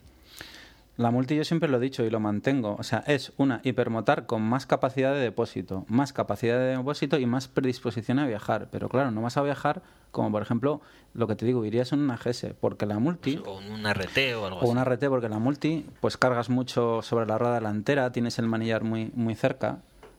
La 0.98 1.12
multi 1.12 1.36
yo 1.36 1.44
siempre 1.44 1.68
lo 1.68 1.76
he 1.78 1.80
dicho 1.80 2.04
y 2.04 2.10
lo 2.10 2.18
mantengo. 2.18 2.76
O 2.78 2.82
sea, 2.82 3.04
es 3.06 3.32
una 3.36 3.60
hipermotar 3.62 4.26
con 4.26 4.42
más 4.42 4.66
capacidad 4.66 5.14
de 5.14 5.20
depósito, 5.20 5.86
más 5.88 6.12
capacidad 6.12 6.58
de 6.58 6.76
depósito 6.76 7.18
y 7.18 7.24
más 7.24 7.46
predisposición 7.46 8.18
a 8.18 8.26
viajar. 8.26 8.68
Pero 8.72 8.88
claro, 8.88 9.12
no 9.12 9.22
vas 9.22 9.36
a 9.36 9.42
viajar 9.42 9.80
como 10.10 10.32
por 10.32 10.42
ejemplo 10.42 10.80
lo 11.14 11.26
que 11.26 11.34
te 11.36 11.46
digo, 11.46 11.64
irías 11.64 11.92
en 11.92 12.00
una 12.00 12.16
GS, 12.16 12.54
porque 12.60 12.86
la 12.86 12.98
multi 12.98 13.40
O 13.44 13.58
un 13.58 13.84
RT 13.84 14.34
o 14.36 14.46
algo 14.46 14.58
o 14.58 14.62
así. 14.62 14.70
una 14.70 14.84
RT, 14.84 15.08
porque 15.08 15.28
la 15.28 15.38
multi 15.38 15.86
pues 16.00 16.16
cargas 16.16 16.48
mucho 16.50 17.02
sobre 17.02 17.26
la 17.26 17.38
rueda 17.38 17.54
delantera, 17.54 18.12
tienes 18.12 18.38
el 18.38 18.46
manillar 18.46 18.84
muy, 18.84 19.10
muy 19.14 19.34
cerca. 19.34 19.78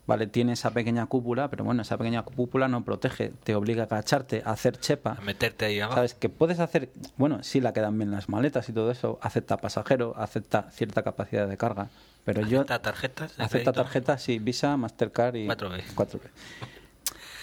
Vale, 0.09 0.27
tiene 0.27 0.53
esa 0.53 0.71
pequeña 0.71 1.05
cúpula, 1.05 1.49
pero 1.49 1.63
bueno, 1.63 1.83
esa 1.83 1.97
pequeña 1.97 2.23
cúpula 2.23 2.67
no 2.67 2.83
protege, 2.83 3.31
te 3.43 3.53
obliga 3.55 3.83
a 3.83 3.85
agacharte, 3.85 4.41
a 4.43 4.51
hacer 4.51 4.79
chepa. 4.79 5.11
A 5.19 5.21
meterte 5.21 5.65
ahí 5.65 5.79
abajo. 5.79 5.95
¿Sabes? 5.97 6.15
Que 6.15 6.29
puedes 6.29 6.59
hacer, 6.59 6.89
bueno, 7.17 7.43
sí 7.43 7.61
la 7.61 7.73
quedan 7.73 7.97
bien 7.97 8.09
las 8.11 8.27
maletas 8.27 8.67
y 8.69 8.73
todo 8.73 8.89
eso, 8.89 9.19
acepta 9.21 9.57
pasajero, 9.57 10.15
acepta 10.17 10.71
cierta 10.71 11.03
capacidad 11.03 11.47
de 11.47 11.57
carga, 11.57 11.89
pero 12.25 12.41
yo 12.41 12.61
¿Acepta 12.61 12.81
tarjetas 12.81 13.37
de 13.37 13.43
acepta 13.43 13.71
crédito? 13.71 13.83
tarjetas, 13.83 14.21
sí, 14.23 14.39
Visa, 14.39 14.75
Mastercard 14.77 15.35
y 15.35 15.47
4B. 15.47 15.83
4B. 15.95 16.21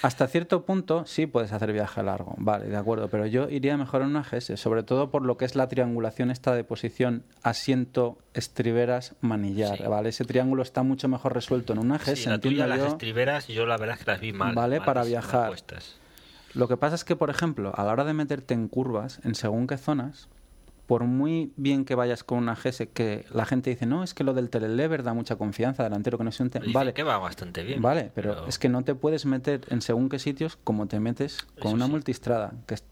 Hasta 0.02 0.26
cierto 0.28 0.64
punto 0.64 1.04
sí 1.06 1.26
puedes 1.26 1.52
hacer 1.52 1.72
viaje 1.72 2.02
largo, 2.02 2.34
vale, 2.38 2.66
de 2.66 2.76
acuerdo, 2.76 3.08
pero 3.08 3.26
yo 3.26 3.48
iría 3.48 3.76
mejor 3.76 4.02
en 4.02 4.08
una 4.08 4.22
GS, 4.22 4.56
sobre 4.56 4.82
todo 4.82 5.10
por 5.10 5.22
lo 5.22 5.36
que 5.36 5.44
es 5.46 5.56
la 5.56 5.68
triangulación 5.68 6.30
esta 6.30 6.54
de 6.54 6.64
posición 6.64 7.24
asiento, 7.42 8.18
estriberas, 8.34 9.14
manillar, 9.20 9.78
Sí. 9.78 9.84
¿vale? 9.84 10.10
Ese 10.10 10.24
triángulo 10.24 10.62
está 10.62 10.82
mucho 10.82 11.08
mejor 11.08 11.34
resuelto 11.34 11.72
en 11.72 11.78
una 11.80 11.98
GS, 11.98 12.16
Sí, 12.16 12.28
la 12.28 12.38
tuya, 12.38 12.66
las 12.66 12.80
estriberas, 12.80 13.48
yo 13.48 13.64
la 13.66 13.76
verdad 13.78 13.96
es 13.98 14.04
que 14.04 14.10
las 14.10 14.20
vi 14.20 14.32
mal. 14.32 14.54
Vale, 14.54 14.78
mal 14.78 14.86
para 14.86 15.02
viajar. 15.04 15.52
Lo 16.54 16.68
que 16.68 16.76
pasa 16.76 16.94
es 16.94 17.04
que, 17.04 17.16
por 17.16 17.28
ejemplo, 17.30 17.72
a 17.74 17.84
la 17.84 17.92
hora 17.92 18.04
de 18.04 18.14
meterte 18.14 18.54
en 18.54 18.68
curvas, 18.68 19.20
en 19.24 19.34
según 19.34 19.66
qué 19.66 19.76
zonas, 19.76 20.28
por 20.86 21.04
muy 21.04 21.52
bien 21.56 21.84
que 21.84 21.94
vayas 21.94 22.22
con 22.24 22.38
una 22.38 22.54
GS, 22.54 22.88
que 22.92 23.24
la 23.32 23.44
gente 23.44 23.70
dice, 23.70 23.86
no, 23.86 24.04
es 24.04 24.14
que 24.14 24.22
lo 24.24 24.34
del 24.34 24.50
telelever 24.50 25.02
da 25.02 25.14
mucha 25.14 25.36
confianza, 25.36 25.82
delantero 25.82 26.16
que 26.18 26.24
no 26.24 26.30
unte". 26.38 26.60
Dicen 26.60 26.72
Vale, 26.72 26.94
que 26.94 27.02
va 27.02 27.18
bastante 27.18 27.62
bien. 27.64 27.82
vale, 27.82 28.12
pero, 28.14 28.46
es 28.46 28.58
que 28.58 28.68
no 28.68 28.82
te 28.84 28.94
puedes 28.94 29.26
meter 29.26 29.62
en 29.68 29.82
según 29.82 30.08
qué 30.08 30.18
sitios 30.18 30.56
como 30.62 30.86
te 30.86 31.00
metes 31.00 31.42
con 31.58 31.68
Eso 31.68 31.74
una 31.74 31.86
sí. 31.86 31.90
multistrada, 31.90 32.52
que 32.66 32.74
es, 32.74 32.84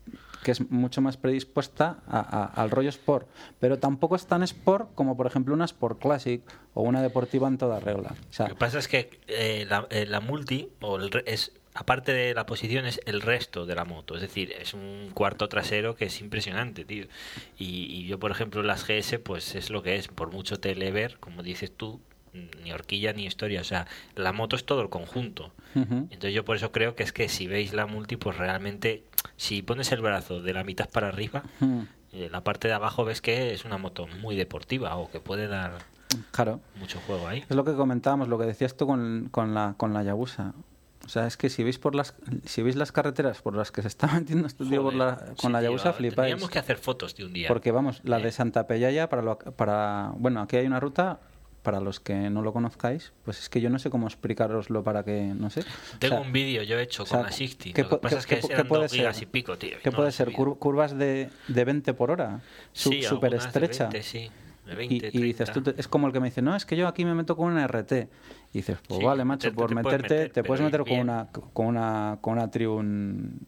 que 0.42 0.51
es 0.51 0.70
mucho 0.70 1.01
más 1.01 1.16
predispuesta 1.16 1.99
a- 2.07 2.18
a- 2.20 2.45
al 2.62 2.70
rollo 2.70 2.88
sport, 2.90 3.28
pero 3.61 3.78
tampoco 3.78 4.16
es 4.16 4.26
tan 4.26 4.42
sport 4.42 4.95
como, 4.95 5.16
por 5.16 5.26
ejemplo, 5.26 5.55
una 5.55 5.64
Sport 5.64 6.01
Classic 6.01 6.42
o 6.74 6.82
una 6.82 7.01
deportiva 7.01 7.49
en 7.49 7.59
toda 7.59 7.80
regla. 7.80 8.14
O 8.28 8.32
sea, 8.32 8.49
Lo 8.49 8.55
que 8.55 8.59
pasa 8.59 8.78
es 8.78 8.88
que 8.88 9.09
eh, 9.28 9.66
la, 9.68 9.86
eh, 9.90 10.05
la 10.07 10.20
multi, 10.20 10.70
o 10.80 10.97
el 10.99 11.11
es 11.26 11.53
aparte 11.75 12.12
de 12.12 12.35
la 12.35 12.47
posición, 12.47 12.87
es 12.87 13.01
el 13.05 13.20
resto 13.20 13.66
de 13.66 13.75
la 13.75 13.85
moto. 13.85 14.14
Es 14.14 14.22
decir, 14.22 14.53
es 14.53 14.75
un 14.75 15.11
cuarto 15.12 15.49
trasero 15.49 15.97
que 15.97 16.07
es 16.07 16.20
impresionante, 16.20 16.85
tío. 16.85 17.07
Y, 17.59 17.87
y 17.91 18.07
yo, 18.07 18.18
por 18.18 18.31
ejemplo, 18.31 18.62
las 18.62 18.87
GS, 18.87 19.18
pues 19.18 19.55
es 19.55 19.70
lo 19.70 19.83
que 19.83 19.97
es. 19.97 20.09
Por 20.09 20.33
mucho 20.33 20.59
telever, 20.59 21.18
como 21.18 21.43
dices 21.43 21.72
tú, 21.77 22.01
ni 22.62 22.72
horquilla 22.72 23.12
ni 23.12 23.27
historia. 23.27 23.61
O 23.61 23.64
sea, 23.64 23.87
la 24.16 24.33
moto 24.33 24.57
es 24.57 24.64
todo 24.64 24.83
el 24.83 24.89
conjunto. 24.89 25.53
Entonces 25.75 26.33
yo 26.33 26.45
por 26.45 26.57
eso 26.57 26.70
creo 26.70 26.95
que 26.95 27.03
es 27.03 27.12
que 27.12 27.29
si 27.29 27.49
veis 27.49 27.72
la 27.72 27.87
multi, 27.87 28.16
pues 28.16 28.37
realmente, 28.37 29.03
si 29.37 29.62
pones 29.62 29.91
el 29.91 30.01
brazo 30.01 30.41
de 30.41 30.53
la 30.53 30.62
mitad 30.62 30.89
para 30.89 31.09
arriba, 31.09 31.43
eh, 32.12 32.29
la 32.31 32.45
parte 32.45 32.68
de 32.68 32.75
abajo 32.75 33.05
ves 33.05 33.20
que 33.20 33.53
es 33.53 33.64
una 33.64 33.77
moto 33.77 34.07
muy 34.07 34.37
deportiva 34.37 34.97
o 34.97 35.11
que 35.11 35.18
puede 35.18 35.49
dar 35.49 35.79
claro. 36.31 36.61
mucho 36.77 37.01
juego 37.07 37.27
ahí. 37.27 37.45
Es 37.49 37.57
lo 37.57 37.64
que 37.64 37.75
comentábamos, 37.75 38.29
lo 38.29 38.39
que 38.39 38.47
decías 38.47 38.77
tú 38.77 38.87
con, 38.87 39.29
con 39.33 39.53
la 39.53 39.75
con 39.77 39.93
la 39.93 40.05
Yabusa. 40.05 40.55
O 41.05 41.09
sea, 41.09 41.26
es 41.26 41.36
que 41.36 41.50
si 41.50 41.62
veis 41.62 41.78
por 41.78 41.94
las 41.94 42.14
si 42.44 42.62
veis 42.62 42.76
las 42.76 42.90
carreteras 42.92 43.42
por 43.42 43.55
las 43.55 43.70
que 43.70 43.82
se 43.82 43.88
está 43.88 44.07
metiendo 44.14 44.46
este 44.46 44.64
tío 44.64 44.82
por 44.82 44.94
la- 44.94 45.14
Joder, 45.16 45.26
con 45.36 45.50
sí, 45.50 45.52
la 45.52 45.62
Yabusa, 45.62 45.92
flipáis. 45.92 46.16
Tendríamos 46.16 46.50
que 46.50 46.59
hacer 46.59 46.76
fotos 46.78 47.14
de 47.16 47.24
un 47.24 47.32
día. 47.32 47.48
Porque 47.48 47.70
vamos, 47.72 48.00
la 48.05 48.18
Eh. 48.20 48.22
de 48.22 48.32
Santa 48.32 48.66
Pellaya 48.66 49.09
para 49.09 49.22
lo- 49.22 49.38
para 49.38 50.12
bueno, 50.16 50.40
aquí 50.40 50.57
hay 50.57 50.66
una 50.66 50.80
ruta 50.80 51.20
para 51.62 51.80
los 51.80 51.98
que 51.98 52.28
no 52.28 52.42
lo 52.42 52.52
conozcáis, 52.52 53.14
pues 53.24 53.38
es 53.38 53.48
que 53.48 53.62
yo 53.62 53.70
no 53.70 53.78
sé 53.78 53.88
cómo 53.88 54.07
explicaroslo 54.07 54.84
para 54.84 55.02
que, 55.02 55.32
no 55.34 55.48
sé. 55.48 55.61
O 55.61 55.98
Tengo 55.98 56.16
sea, 56.16 56.20
un 56.20 56.30
vídeo 56.30 56.62
yo 56.62 56.78
hecho 56.78 57.05
o 57.05 57.07
sea, 57.07 57.18
con 57.20 57.26
la 57.26 57.32
60. 57.32 57.72
¿qué 57.74 57.82
Lo 57.84 57.88
que 57.88 57.96
pasa 57.98 58.16
qué- 58.16 58.18
es 58.20 58.26
que 58.42 58.48
qué 58.48 58.52
eran 58.52 58.68
puede 58.68 58.82
dos 58.82 58.92
gigas 58.92 59.16
ser? 59.16 59.22
y 59.22 59.26
pico, 59.30 59.57
tío. 59.57 59.76
¿Qué 59.82 59.90
no 59.90 59.96
puede 59.96 60.12
ser? 60.12 60.30
Cur- 60.32 60.59
curvas 60.59 60.96
de, 60.98 61.30
de 61.48 61.64
20 61.64 61.94
por 61.94 62.11
hora, 62.11 62.40
su- 62.74 62.92
súper 63.02 63.32
estrecha. 63.34 63.84
20, 63.84 64.02
sí, 64.02 64.30
Y, 64.66 64.74
20, 64.74 65.10
y 65.12 65.22
dices, 65.22 65.50
30. 65.50 65.52
tú 65.52 65.62
te- 65.62 65.80
es 65.80 65.88
como 65.88 66.06
el 66.06 66.12
que 66.12 66.20
me 66.20 66.28
dice, 66.28 66.40
no, 66.42 66.56
es 66.56 66.64
que 66.64 66.76
yo 66.76 66.88
aquí 66.88 67.04
me 67.04 67.14
meto 67.14 67.36
con 67.36 67.52
una 67.52 67.64
RT. 67.64 68.08
Y 68.52 68.58
dices, 68.58 68.78
pues 68.86 68.98
Sí, 69.00 69.04
vale, 69.04 69.24
macho, 69.24 69.52
por 69.52 69.68
te 69.68 69.74
puedes 69.74 69.98
meterte, 69.98 70.14
meter, 70.14 70.32
te 70.32 70.44
puedes 70.44 70.62
meter 70.64 70.80
con 70.84 70.98
una, 70.98 71.26
con 71.52 71.66
una, 71.66 72.18
con 72.20 72.32
una 72.34 72.50
Triun, 72.50 73.40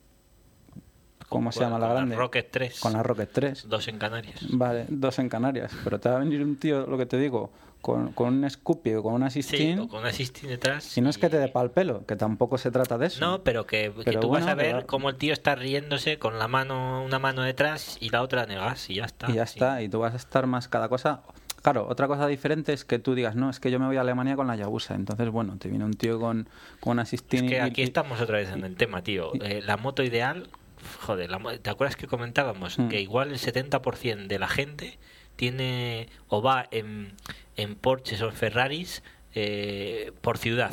¿cómo 1.29 1.53
se 1.53 1.61
llama 1.61 1.79
la 1.79 1.87
con 1.87 1.95
grande? 1.97 2.17
Rocket 2.17 2.51
3. 2.51 2.81
Con 2.81 2.93
la 2.93 3.03
Rocket 3.03 3.31
3. 3.33 3.69
Dos 3.69 3.89
en 3.89 3.99
Canarias. 3.99 4.47
Vale, 4.51 4.87
dos 4.89 5.19
en 5.19 5.29
Canarias. 5.29 5.73
Pero 5.85 5.99
te 6.01 6.09
va 6.09 6.17
a 6.17 6.19
venir 6.21 6.43
un 6.43 6.57
tío, 6.57 6.87
lo 6.87 6.99
que 6.99 7.07
te 7.07 7.19
digo, 7.19 7.51
con, 7.87 8.13
con 8.13 8.35
un 8.43 8.51
Scoopy 8.51 8.95
o 8.95 9.03
con 9.05 9.15
una 9.15 9.31
Sí, 9.31 9.43
16. 9.43 9.79
o 9.79 9.89
con 9.89 10.01
una 10.01 10.11
60 10.13 10.49
detrás. 10.49 10.99
y 10.99 11.01
no 11.01 11.09
es 11.09 11.19
que 11.19 11.29
te 11.29 11.39
dé 11.39 11.47
pal 11.49 11.71
pelo, 11.71 12.05
que 12.05 12.17
tampoco 12.17 12.59
se 12.59 12.73
trata 12.73 12.99
de 12.99 13.07
eso. 13.07 13.21
No, 13.25 13.43
pero 13.45 13.65
que, 13.65 13.93
que 13.97 14.03
Pero 14.05 14.21
tú 14.21 14.29
bueno, 14.29 14.45
vas 14.47 14.53
a 14.53 14.57
ver 14.57 14.75
pero- 14.75 14.87
cómo 14.87 15.09
el 15.11 15.17
tío 15.17 15.33
está 15.33 15.55
riéndose 15.55 16.19
con 16.19 16.39
la 16.39 16.49
mano, 16.49 17.05
una 17.05 17.19
mano 17.21 17.43
detrás 17.43 17.97
y 18.01 18.11
la 18.11 18.23
otra 18.23 18.43
en 18.43 18.51
el 18.51 18.59
gas 18.59 18.91
y 18.91 18.95
ya 18.97 19.05
está. 19.05 19.31
y 19.31 19.35
ya 19.35 19.47
Sí. 19.47 19.59
está, 19.59 19.83
y 19.83 19.89
tú 19.89 20.01
vas 20.01 20.15
a 20.15 20.17
estar 20.17 20.47
más 20.49 20.67
cada 20.69 20.89
cosa. 20.89 21.23
Claro, 21.63 21.87
otra 21.89 22.07
cosa 22.07 22.27
diferente 22.27 22.73
es 22.73 22.85
que 22.85 22.99
tú 22.99 23.15
digas, 23.15 23.35
no, 23.37 23.51
es 23.51 23.59
que 23.61 23.71
yo 23.71 23.79
me 23.81 23.87
voy 23.87 23.97
a 23.97 24.01
Alemania 24.01 24.37
con 24.37 24.47
la 24.47 24.57
Yabusa. 24.57 24.95
Entonces, 24.95 25.29
bueno, 25.31 25.57
te 25.59 25.69
viene 25.69 25.85
un 25.85 25.95
tío 25.95 26.19
con, 26.21 26.49
con 26.81 26.93
una 26.93 27.03
Es 27.03 27.11
16 27.11 27.43
que 27.51 27.61
aquí 27.61 27.81
y- 27.81 27.85
estamos 27.85 28.21
otra 28.21 28.39
vez 28.39 28.51
en 28.51 28.65
el 28.65 28.77
tema, 28.77 29.03
tío. 29.03 29.33
Eh, 29.43 29.63
la 29.65 29.77
moto 29.77 30.03
ideal, 30.05 30.49
joder, 31.03 31.29
la 31.31 31.41
¿te 31.59 31.71
acuerdas 31.71 31.97
que 31.97 32.07
comentábamos 32.07 32.79
Mm. 32.79 32.89
que 32.89 33.01
igual 33.01 33.31
el 33.31 33.39
70% 33.39 34.29
de 34.29 34.39
la 34.39 34.47
gente 34.49 34.99
tiene 35.37 36.09
o 36.29 36.43
va 36.43 36.67
en, 36.71 37.13
en 37.57 37.75
Porsches 37.75 38.21
o 38.23 38.29
en 38.29 38.35
Ferraris 38.35 39.03
eh, 39.35 40.13
por 40.21 40.39
ciudad? 40.39 40.73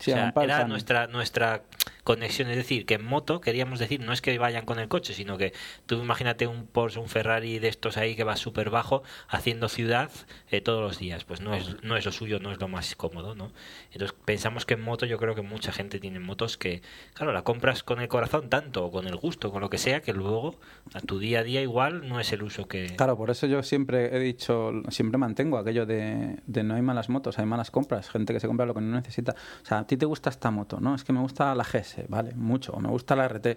Sí, 0.00 0.12
o 0.12 0.14
sea, 0.14 0.32
era 0.42 0.64
nuestra 0.66 1.06
nuestra 1.06 1.62
conexión, 2.08 2.48
es 2.48 2.56
decir, 2.56 2.86
que 2.86 2.94
en 2.94 3.04
moto 3.04 3.42
queríamos 3.42 3.78
decir 3.78 4.00
no 4.00 4.14
es 4.14 4.22
que 4.22 4.38
vayan 4.38 4.64
con 4.64 4.78
el 4.78 4.88
coche, 4.88 5.12
sino 5.12 5.36
que 5.36 5.52
tú 5.84 5.96
imagínate 5.96 6.46
un 6.46 6.66
Porsche, 6.66 7.00
un 7.00 7.08
Ferrari 7.10 7.58
de 7.58 7.68
estos 7.68 7.98
ahí 7.98 8.16
que 8.16 8.24
va 8.24 8.36
súper 8.36 8.70
bajo 8.70 9.02
haciendo 9.28 9.68
ciudad 9.68 10.10
eh, 10.50 10.62
todos 10.62 10.80
los 10.80 10.98
días, 10.98 11.26
pues 11.26 11.42
no 11.42 11.54
es 11.54 11.82
no 11.82 11.98
es 11.98 12.06
lo 12.06 12.12
suyo, 12.12 12.40
no 12.40 12.50
es 12.50 12.58
lo 12.60 12.66
más 12.66 12.96
cómodo, 12.96 13.34
¿no? 13.34 13.52
Entonces 13.92 14.16
pensamos 14.24 14.64
que 14.64 14.72
en 14.72 14.80
moto 14.80 15.04
yo 15.04 15.18
creo 15.18 15.34
que 15.34 15.42
mucha 15.42 15.70
gente 15.70 16.00
tiene 16.00 16.18
motos 16.18 16.56
que, 16.56 16.80
claro, 17.12 17.34
la 17.34 17.42
compras 17.42 17.82
con 17.82 18.00
el 18.00 18.08
corazón 18.08 18.48
tanto 18.48 18.86
o 18.86 18.90
con 18.90 19.06
el 19.06 19.16
gusto, 19.16 19.50
con 19.50 19.60
lo 19.60 19.68
que 19.68 19.76
sea, 19.76 20.00
que 20.00 20.14
luego 20.14 20.58
a 20.94 21.02
tu 21.02 21.18
día 21.18 21.40
a 21.40 21.42
día 21.42 21.60
igual 21.60 22.08
no 22.08 22.20
es 22.20 22.32
el 22.32 22.42
uso 22.42 22.68
que... 22.68 22.96
Claro, 22.96 23.18
por 23.18 23.28
eso 23.28 23.46
yo 23.46 23.62
siempre 23.62 24.16
he 24.16 24.18
dicho, 24.18 24.72
siempre 24.88 25.18
mantengo 25.18 25.58
aquello 25.58 25.84
de, 25.84 26.38
de 26.46 26.62
no 26.62 26.74
hay 26.74 26.80
malas 26.80 27.10
motos, 27.10 27.38
hay 27.38 27.44
malas 27.44 27.70
compras, 27.70 28.08
gente 28.08 28.32
que 28.32 28.40
se 28.40 28.46
compra 28.46 28.64
lo 28.64 28.72
que 28.72 28.80
no 28.80 28.96
necesita. 28.96 29.34
O 29.62 29.66
sea, 29.66 29.80
a 29.80 29.86
ti 29.86 29.98
te 29.98 30.06
gusta 30.06 30.30
esta 30.30 30.50
moto, 30.50 30.80
¿no? 30.80 30.94
Es 30.94 31.04
que 31.04 31.12
me 31.12 31.20
gusta 31.20 31.54
la 31.54 31.64
GS, 31.64 31.97
vale, 32.08 32.34
mucho, 32.34 32.72
o 32.72 32.80
me 32.80 32.88
gusta 32.88 33.16
la 33.16 33.28
RT, 33.28 33.56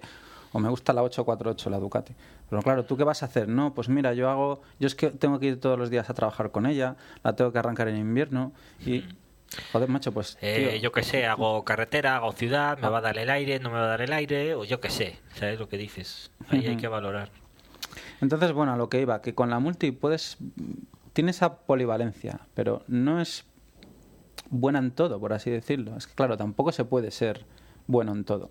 o 0.52 0.58
me 0.58 0.68
gusta 0.68 0.92
la 0.92 1.02
848, 1.02 1.70
la 1.70 1.78
Ducati. 1.78 2.14
Pero 2.48 2.62
claro, 2.62 2.84
¿tú 2.84 2.96
qué 2.96 3.04
vas 3.04 3.22
a 3.22 3.26
hacer? 3.26 3.48
No, 3.48 3.74
pues 3.74 3.88
mira, 3.88 4.14
yo 4.14 4.28
hago, 4.28 4.62
yo 4.78 4.86
es 4.86 4.94
que 4.94 5.10
tengo 5.10 5.38
que 5.38 5.46
ir 5.46 5.60
todos 5.60 5.78
los 5.78 5.90
días 5.90 6.10
a 6.10 6.14
trabajar 6.14 6.50
con 6.50 6.66
ella, 6.66 6.96
la 7.22 7.34
tengo 7.34 7.52
que 7.52 7.58
arrancar 7.58 7.88
en 7.88 7.96
invierno 7.96 8.52
y... 8.84 9.04
Joder, 9.70 9.86
macho, 9.90 10.12
pues... 10.12 10.36
Mm. 10.36 10.38
Eh, 10.46 10.80
yo 10.82 10.92
qué 10.92 11.02
sé, 11.02 11.26
hago 11.26 11.62
carretera, 11.62 12.16
hago 12.16 12.32
ciudad, 12.32 12.78
me 12.78 12.88
va 12.88 12.98
a 12.98 13.00
dar 13.02 13.18
el 13.18 13.28
aire, 13.28 13.60
no 13.60 13.68
me 13.68 13.76
va 13.76 13.84
a 13.84 13.88
dar 13.88 14.00
el 14.00 14.12
aire, 14.14 14.54
o 14.54 14.64
yo 14.64 14.80
qué 14.80 14.88
sé, 14.88 15.18
¿sabes 15.34 15.58
lo 15.58 15.68
que 15.68 15.76
dices? 15.76 16.30
Ahí 16.48 16.66
hay 16.66 16.78
que 16.78 16.88
valorar. 16.88 17.30
Entonces, 18.22 18.52
bueno, 18.52 18.72
a 18.72 18.76
lo 18.76 18.88
que 18.88 19.00
iba, 19.00 19.20
que 19.20 19.34
con 19.34 19.50
la 19.50 19.58
multi 19.58 19.90
puedes. 19.90 20.38
Tiene 21.12 21.32
esa 21.32 21.58
polivalencia, 21.58 22.40
pero 22.54 22.84
no 22.86 23.20
es 23.20 23.44
buena 24.48 24.78
en 24.78 24.92
todo, 24.92 25.18
por 25.20 25.32
así 25.32 25.50
decirlo. 25.50 25.96
Es 25.96 26.06
que, 26.06 26.14
claro, 26.14 26.36
tampoco 26.36 26.72
se 26.72 26.84
puede 26.84 27.10
ser 27.10 27.44
bueno 27.86 28.12
en 28.12 28.24
todo. 28.24 28.50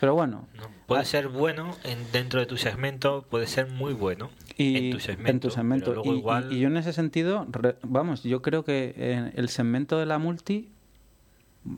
Pero 0.00 0.14
bueno. 0.14 0.46
No, 0.56 0.62
puede 0.86 1.02
ah, 1.02 1.04
ser 1.04 1.28
bueno 1.28 1.76
en, 1.84 1.98
dentro 2.10 2.40
de 2.40 2.46
tu 2.46 2.56
segmento, 2.56 3.22
puede 3.28 3.46
ser 3.46 3.68
muy 3.70 3.92
bueno 3.92 4.30
y 4.56 4.86
en 4.86 4.92
tu 4.92 5.00
segmento. 5.00 5.30
en 5.30 5.40
tu 5.40 5.50
segmento. 5.50 5.92
luego 5.94 6.10
Y- 6.12 6.16
y- 6.16 6.18
igual, 6.18 6.52
y, 6.52 6.58
yo 6.60 6.68
en 6.68 6.76
ese 6.78 6.92
sentido, 6.94 7.46
re- 7.50 7.76
vamos, 7.82 8.22
yo 8.22 8.40
creo 8.40 8.64
que 8.64 8.94
en 8.96 9.32
el 9.36 9.50
segmento 9.50 9.98
de 9.98 10.06
la 10.06 10.18
multi, 10.18 10.70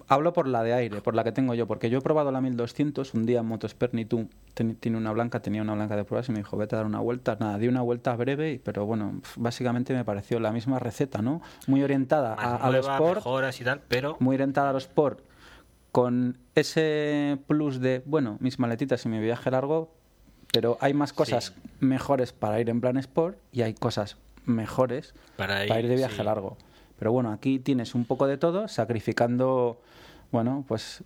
hablo 0.06 0.32
por 0.32 0.46
la 0.46 0.62
de 0.62 0.72
aire, 0.72 1.00
por 1.00 1.16
la 1.16 1.24
que 1.24 1.32
tengo 1.32 1.54
yo, 1.54 1.66
porque 1.66 1.90
yo 1.90 1.98
he 1.98 2.00
probado 2.00 2.30
la 2.30 2.40
1200 2.40 3.12
un 3.14 3.26
día 3.26 3.40
en 3.40 3.46
Motosperni, 3.46 4.04
tiene 4.04 4.96
una 4.96 5.10
blanca, 5.10 5.40
tenía 5.40 5.60
una 5.60 5.74
blanca 5.74 5.96
de 5.96 6.04
pruebas 6.04 6.28
y 6.28 6.32
me 6.32 6.38
dijo, 6.38 6.56
vete 6.56 6.76
a 6.76 6.78
dar 6.78 6.86
una 6.86 7.00
vuelta. 7.00 7.36
Nada, 7.40 7.58
di 7.58 7.66
una 7.66 7.82
vuelta 7.82 8.14
breve, 8.14 8.60
pero 8.62 8.86
bueno, 8.86 9.20
básicamente 9.34 9.94
me 9.94 10.04
pareció 10.04 10.38
la 10.38 10.52
misma 10.52 10.78
receta, 10.78 11.22
¿no? 11.22 11.42
Muy 11.66 11.82
orientada 11.82 12.36
más 12.36 12.44
a, 12.44 12.54
a 12.58 12.70
los 12.70 12.86
nueva, 12.86 12.94
sport, 12.94 13.16
mejoras 13.16 13.60
y 13.60 13.64
tal, 13.64 13.80
pero 13.88 14.16
muy 14.20 14.36
orientada 14.36 14.70
a 14.70 14.72
los 14.72 14.84
sport, 14.84 15.18
con 15.92 16.38
ese 16.54 17.38
plus 17.46 17.80
de, 17.80 18.02
bueno, 18.06 18.38
mis 18.40 18.58
maletitas 18.58 19.04
y 19.04 19.08
mi 19.08 19.20
viaje 19.20 19.50
largo, 19.50 19.94
pero 20.52 20.78
hay 20.80 20.94
más 20.94 21.12
cosas 21.12 21.52
Sí. 21.54 21.68
mejores 21.80 22.32
para 22.32 22.60
ir 22.60 22.68
en 22.70 22.80
plan 22.80 22.96
sport 22.96 23.36
y 23.52 23.62
hay 23.62 23.74
cosas 23.74 24.16
mejores 24.46 25.14
para 25.36 25.62
ir, 25.62 25.68
para 25.68 25.80
ir 25.80 25.88
de 25.88 25.96
viaje 25.96 26.16
sí. 26.16 26.22
largo. 26.22 26.56
Pero 26.98 27.12
bueno, 27.12 27.30
aquí 27.32 27.58
tienes 27.58 27.94
un 27.94 28.04
poco 28.04 28.26
de 28.26 28.36
todo, 28.38 28.68
sacrificando, 28.68 29.80
bueno, 30.30 30.64
pues 30.66 31.02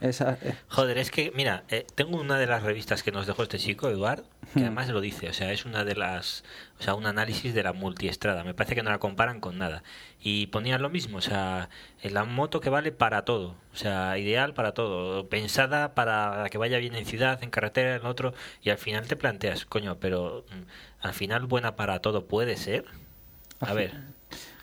esa... 0.00 0.38
eh, 0.42 0.54
Joder, 0.68 0.98
es 0.98 1.10
que, 1.10 1.32
mira, 1.34 1.64
eh, 1.68 1.86
tengo 1.94 2.18
una 2.20 2.38
de 2.38 2.46
las 2.46 2.62
revistas 2.62 3.02
que 3.02 3.12
nos 3.12 3.26
dejó 3.26 3.42
este 3.42 3.58
chico, 3.58 3.88
Eduard, 3.88 4.22
que 4.56 4.60
Hmm. 4.60 4.62
además 4.64 4.88
lo 4.88 5.00
dice, 5.00 5.28
o 5.28 5.32
sea, 5.32 5.52
es 5.52 5.64
una 5.66 5.84
de 5.84 5.94
las, 5.94 6.42
o 6.78 6.82
sea, 6.82 6.94
un 6.94 7.06
análisis 7.06 7.52
de 7.54 7.62
la 7.62 7.72
multiestrada, 7.72 8.44
me 8.44 8.54
parece 8.54 8.74
que 8.74 8.82
no 8.82 8.90
la 8.90 8.98
comparan 8.98 9.40
con 9.40 9.58
nada. 9.58 9.82
Y 10.20 10.46
ponían 10.48 10.80
lo 10.82 10.88
mismo, 10.90 11.18
o 11.18 11.20
sea, 11.20 11.68
en 12.02 12.14
la 12.14 12.24
moto 12.24 12.60
que 12.60 12.70
vale 12.70 12.92
para 12.92 13.24
todo, 13.24 13.56
o 13.72 13.76
sea, 13.76 14.16
ideal 14.18 14.54
para 14.54 14.72
todo, 14.72 15.28
pensada 15.28 15.94
para 15.94 16.46
que 16.50 16.58
vaya 16.58 16.78
bien 16.78 16.94
en 16.94 17.04
ciudad, 17.06 17.42
en 17.42 17.50
carretera, 17.50 17.96
en 17.96 18.06
otro, 18.06 18.32
y 18.62 18.70
al 18.70 18.78
final 18.78 19.06
te 19.06 19.16
planteas, 19.16 19.66
coño, 19.66 19.98
pero 20.00 20.44
mm, 20.50 21.06
al 21.06 21.12
final 21.14 21.46
buena 21.46 21.76
para 21.76 22.00
todo 22.00 22.26
puede 22.26 22.56
ser. 22.56 22.84
A 23.60 23.72
ver, 23.74 23.92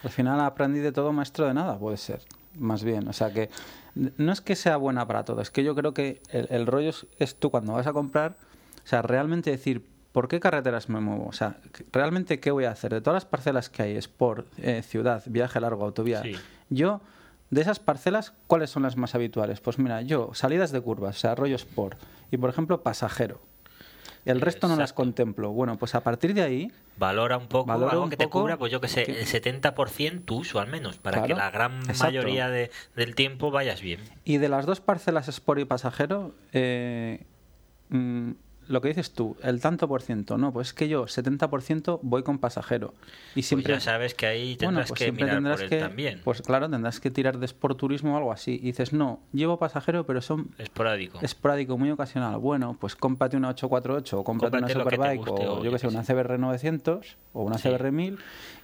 Al 0.03 0.09
final 0.09 0.39
aprendí 0.39 0.79
de 0.79 0.91
todo, 0.91 1.11
maestro 1.11 1.47
de 1.47 1.53
nada, 1.53 1.77
puede 1.77 1.97
ser, 1.97 2.21
más 2.55 2.83
bien. 2.83 3.07
O 3.07 3.13
sea 3.13 3.31
que 3.31 3.49
no 3.96 4.32
es 4.32 4.41
que 4.41 4.56
sea 4.56 4.78
buena 4.78 5.08
para 5.08 5.24
todo, 5.26 5.41
es 5.41 5.50
que 5.52 5.64
yo 5.64 5.74
creo 5.76 5.93
que 5.93 6.22
el, 6.30 6.48
el 6.50 6.68
rollo 6.68 6.89
es, 6.89 7.08
es 7.18 7.36
tú 7.36 7.50
cuando 7.50 7.74
vas 7.74 7.88
a 7.88 7.93
comprar, 7.93 8.36
o 8.84 8.88
sea, 8.88 9.02
realmente 9.02 9.50
decir, 9.52 9.86
¿por 10.12 10.28
qué 10.28 10.39
carreteras 10.39 10.89
me 10.89 11.00
muevo? 11.00 11.28
O 11.28 11.34
sea, 11.34 11.58
realmente 11.91 12.39
qué 12.39 12.52
voy 12.52 12.66
a 12.66 12.72
hacer? 12.72 12.93
De 12.93 13.02
todas 13.02 13.16
las 13.24 13.26
parcelas 13.26 13.70
que 13.70 13.84
hay, 13.84 13.96
sport, 13.98 14.48
eh, 14.60 14.82
ciudad, 14.84 15.24
viaje 15.26 15.60
largo, 15.60 15.84
autovía, 15.86 16.22
Sí. 16.22 16.36
yo, 16.70 17.02
de 17.52 17.62
esas 17.62 17.80
parcelas, 17.80 18.34
¿cuáles 18.48 18.70
son 18.70 18.84
las 18.84 18.98
más 18.98 19.16
habituales? 19.16 19.60
Pues 19.62 19.80
mira, 19.80 20.02
yo, 20.02 20.32
salidas 20.34 20.72
de 20.72 20.82
curvas, 20.82 21.16
o 21.18 21.20
sea, 21.20 21.36
rollo 21.36 21.56
sport, 21.56 21.98
y 22.32 22.38
por 22.38 22.50
ejemplo, 22.50 22.82
pasajero. 22.84 23.39
El 24.26 24.41
resto 24.41 24.67
no 24.67 24.76
las 24.76 24.91
contemplo. 24.91 25.51
Bueno, 25.51 25.78
pues 25.78 25.93
a 25.95 26.01
partir 26.01 26.34
de 26.34 26.41
ahí, 26.41 26.71
valora 26.97 27.38
un 27.38 27.47
poco 27.47 27.67
Valora 27.67 27.91
algo 27.91 28.03
un 28.05 28.09
que 28.09 28.17
te 28.17 28.26
poco 28.26 28.41
cubra, 28.41 28.57
pues 28.57 28.71
yo 28.71 28.82
que 28.82 28.88
sé, 28.88 29.03
que- 29.03 29.19
el 29.19 29.26
70% 29.28 30.23
tu 30.26 30.38
uso 30.38 30.59
al 30.59 30.67
menos, 30.67 30.97
para 30.97 31.23
que 31.23 31.36
la 31.36 31.51
gran 31.51 31.78
exacto. 31.82 32.05
mayoría 32.05 32.49
de- 32.49 32.71
del 32.95 33.13
tiempo 33.15 33.51
vayas 33.51 33.82
bien. 33.82 33.99
Y 34.23 34.38
de 34.38 34.49
las 34.49 34.65
dos 34.65 34.82
parcelas 34.82 35.28
Sport 35.28 35.59
y 35.61 35.65
pasajero, 35.65 36.34
eh, 36.53 37.23
mm, 37.89 38.32
lo 38.68 38.82
que 38.82 38.88
dices 38.89 39.11
tú, 39.11 39.36
el 39.43 39.61
tanto 39.61 39.88
por 39.88 40.01
ciento, 40.01 40.38
no, 40.38 40.51
pues 40.51 40.70
es 40.70 40.74
que 40.74 40.88
yo 40.88 41.05
70% 41.05 41.99
voy 42.01 42.24
con 42.24 42.39
pasajero. 42.39 42.93
Y 43.36 43.41
siempre, 43.43 43.74
pues 43.74 43.84
ya 43.86 43.91
sabes 43.91 44.13
que 44.16 44.26
ahí 44.26 44.55
bueno, 44.55 44.70
tendrás 44.70 44.88
pues 44.89 44.99
que 44.99 45.11
mirar 45.11 45.36
tendrás 45.36 45.55
por 45.57 45.63
él 45.63 45.70
que, 45.70 45.80
también. 45.80 46.22
pues 46.24 46.41
claro, 46.41 46.70
tendrás 46.70 46.99
que 46.99 47.11
tirar 47.11 47.38
de 47.38 47.45
Sport 47.45 47.78
Turismo 47.78 48.13
o 48.13 48.18
algo 48.18 48.32
así. 48.32 48.55
Y 48.55 48.68
dices, 48.68 48.93
no, 48.93 49.20
llevo 49.34 49.57
pasajero, 49.59 50.05
pero 50.05 50.22
son 50.22 50.49
Esporádico. 50.57 51.20
esporádico, 51.22 51.78
muy 51.78 51.91
ocasional. 51.91 52.38
Bueno, 52.39 52.76
pues 52.80 52.95
cómprate 52.95 53.38
una 53.38 53.49
848 53.49 54.20
o 54.20 54.24
cómprate 54.24 54.51
Cómprate 54.57 54.76
una 54.78 54.84
Superbike 54.84 55.18
guste, 55.28 55.47
o 55.47 55.59
o 55.59 55.63
yo 55.63 55.72
que 55.72 55.80
sé, 55.80 55.88
una. 55.88 56.03
CBR 56.03 56.39
900 56.39 57.18
o 57.34 57.43
una 57.43 57.57
Sí. 57.57 57.70
CBR 57.70 57.91
1000 57.91 58.18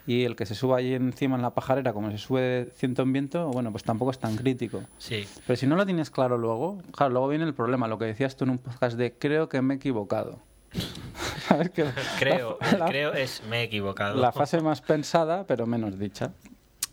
y 0.08 0.24
el 0.24 0.36
que 0.36 0.46
se 0.46 0.56
suba 0.56 0.78
ahí 0.78 0.94
encima 0.94 1.36
en 1.36 1.42
la 1.42 1.54
pajarera 1.54 1.94
como 1.94 2.12
se 2.12 2.18
sube 2.18 2.72
ciento 2.76 3.04
en 3.04 3.14
viento, 3.14 3.48
bueno, 3.50 3.72
pues 3.72 3.84
tampoco 3.84 4.12
es 4.12 4.20
tan 4.20 4.36
crítico. 4.36 4.84
Sí. 4.98 5.28
Pero 5.46 5.58
si 5.58 5.68
no 5.68 5.76
lo 5.76 5.86
tienes 5.86 6.10
claro 6.10 6.38
luego, 6.38 6.82
claro, 6.92 7.12
luego 7.14 7.28
viene 7.28 7.46
el 7.46 7.54
problema, 7.54 7.88
lo 7.88 7.98
que 7.98 8.06
decías 8.06 8.36
tú 8.36 8.46
en 8.46 8.52
un 8.52 8.58
podcast 8.58 8.98
de 8.98 9.14
creo 9.14 9.50
que 9.50 9.62
me 9.62 9.76
he 9.76 9.78
equivocado. 9.78 10.40
¿Sabes 11.48 11.70
que 11.72 11.86
Creo, 12.20 12.58
la, 12.78 12.86
creo 12.86 13.14
es 13.14 13.44
me 13.50 13.60
he 13.62 13.64
equivocado. 13.64 14.20
la 14.20 14.32
fase 14.32 14.62
más 14.62 14.82
pensada, 14.82 15.46
pero 15.46 15.66
menos 15.68 16.00
dicha. 16.00 16.34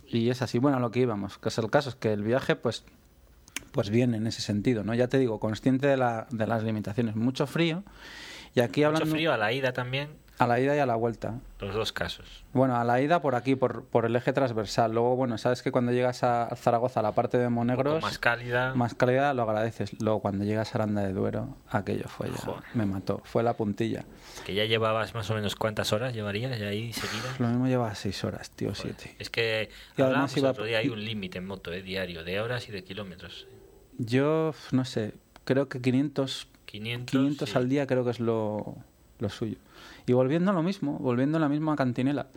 Y 0.06 0.30
es 0.30 0.42
así, 0.42 0.58
bueno, 0.58 0.78
a 0.78 0.80
lo 0.80 0.90
que 0.90 1.00
íbamos, 1.00 1.38
que 1.38 1.48
es 1.48 1.58
el 1.58 1.70
caso, 1.70 1.90
es 1.90 1.94
que 1.94 2.12
el 2.12 2.22
viaje, 2.22 2.56
pues, 2.56 2.84
pues 3.72 3.90
viene 3.90 4.16
en 4.16 4.26
ese 4.26 4.40
sentido, 4.40 4.82
¿no? 4.82 4.94
Ya 4.94 5.08
te 5.08 5.18
digo, 5.18 5.38
consciente 5.38 5.86
de, 5.86 5.96
la, 5.96 6.26
de 6.30 6.46
las 6.46 6.62
limitaciones, 6.62 7.14
mucho 7.14 7.46
frío. 7.46 7.84
Y 8.54 8.60
aquí 8.60 8.80
Mucho 8.80 8.88
hablando 8.88 9.06
frío 9.14 9.32
a 9.32 9.36
la 9.36 9.52
ida 9.52 9.72
también, 9.72 10.08
a 10.38 10.46
la 10.46 10.60
ida 10.60 10.76
y 10.76 10.78
a 10.78 10.86
la 10.86 10.94
vuelta. 10.94 11.34
los 11.60 11.74
dos 11.74 11.92
casos. 11.92 12.44
Bueno, 12.52 12.76
a 12.76 12.84
la 12.84 13.00
ida 13.00 13.20
por 13.20 13.34
aquí, 13.34 13.56
por, 13.56 13.84
por 13.84 14.04
el 14.04 14.14
eje 14.14 14.32
transversal. 14.32 14.92
Luego, 14.92 15.16
bueno, 15.16 15.36
sabes 15.38 15.62
que 15.62 15.72
cuando 15.72 15.90
llegas 15.92 16.22
a 16.22 16.54
Zaragoza, 16.56 17.02
la 17.02 17.12
parte 17.12 17.38
de 17.38 17.48
Monegros, 17.48 18.02
más 18.02 18.18
cálida. 18.18 18.72
más 18.74 18.94
calidad 18.94 19.34
lo 19.34 19.42
agradeces. 19.42 20.00
Luego, 20.00 20.20
cuando 20.20 20.44
llegas 20.44 20.72
a 20.74 20.78
Aranda 20.78 21.02
de 21.02 21.12
Duero, 21.12 21.56
aquello 21.70 22.04
fue 22.08 22.28
ya, 22.30 22.36
Joder. 22.36 22.62
me 22.74 22.86
mató, 22.86 23.20
fue 23.24 23.42
la 23.42 23.54
puntilla. 23.54 24.04
Que 24.46 24.54
ya 24.54 24.64
llevabas 24.64 25.14
más 25.14 25.28
o 25.30 25.34
menos 25.34 25.56
cuántas 25.56 25.92
horas 25.92 26.14
llevarías 26.14 26.58
ya 26.58 26.68
ahí 26.68 26.92
seguidas. 26.92 27.40
Lo 27.40 27.48
mismo 27.48 27.66
lleva 27.66 27.94
seis 27.96 28.22
horas, 28.24 28.50
tío, 28.50 28.74
Joder, 28.74 28.94
siete. 28.96 29.16
Es 29.18 29.30
que 29.30 29.68
Y 29.96 30.02
además 30.02 30.36
iba- 30.36 30.50
otro 30.50 30.64
día, 30.64 30.78
hay 30.78 30.88
un 30.88 31.04
límite 31.04 31.38
en 31.38 31.46
moto, 31.46 31.72
eh, 31.72 31.82
diario, 31.82 32.22
de 32.24 32.40
horas 32.40 32.68
y 32.68 32.72
de 32.72 32.84
kilómetros. 32.84 33.46
Yo, 33.98 34.54
no 34.70 34.84
sé, 34.84 35.14
creo 35.44 35.68
que 35.68 35.80
500, 35.80 36.48
500, 36.66 37.10
500 37.10 37.50
sí. 37.50 37.56
al 37.58 37.68
día 37.68 37.86
creo 37.86 38.04
que 38.04 38.10
es 38.12 38.20
lo, 38.20 38.76
lo 39.18 39.28
suyo. 39.28 39.56
Y 40.08 40.12
volviendo 40.14 40.50
a 40.50 40.54
lo 40.54 40.62
mismo, 40.62 40.98
volviendo 40.98 41.38
a 41.38 41.40
la 41.40 41.48
misma 41.48 41.76
cantinela. 41.76 42.28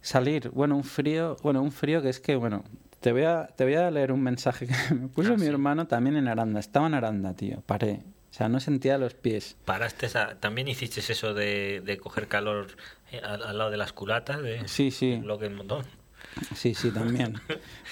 Salir, 0.00 0.50
bueno, 0.50 0.76
un 0.76 0.84
frío, 0.84 1.36
bueno, 1.42 1.62
un 1.62 1.72
frío 1.72 2.00
que 2.02 2.08
es 2.08 2.20
que, 2.20 2.36
bueno, 2.36 2.64
te 3.00 3.12
voy 3.12 3.24
a, 3.24 3.48
te 3.48 3.64
voy 3.64 3.74
a 3.74 3.90
leer 3.90 4.12
un 4.12 4.22
mensaje 4.22 4.66
que 4.66 4.94
me 4.94 5.08
puso 5.08 5.32
Ah, 5.32 5.36
mi 5.36 5.42
sí. 5.42 5.46
hermano 5.48 5.86
también 5.86 6.16
en 6.16 6.28
Aranda. 6.28 6.60
Estaba 6.60 6.86
en 6.86 6.94
Aranda, 6.94 7.34
tío, 7.34 7.62
paré. 7.66 8.00
O 8.30 8.34
sea, 8.38 8.48
no 8.48 8.60
sentía 8.60 8.98
los 8.98 9.14
pies. 9.14 9.56
Paraste 9.64 10.06
esa- 10.06 10.36
también 10.38 10.68
hiciste 10.68 11.00
eso 11.00 11.34
de, 11.34 11.82
de 11.84 11.96
coger 11.98 12.28
calor 12.28 12.68
eh, 13.10 13.20
al, 13.24 13.42
al 13.42 13.58
lado 13.58 13.70
de 13.70 13.76
las 13.78 13.92
culatas 13.92 14.40
de 14.42 14.68
Sí, 14.68 14.90
sí. 14.90 15.12
del 15.12 15.22
bloque 15.22 15.46
en 15.46 15.54
montón. 15.56 15.84
Sí, 16.54 16.74
sí, 16.74 16.90
también. 16.90 17.34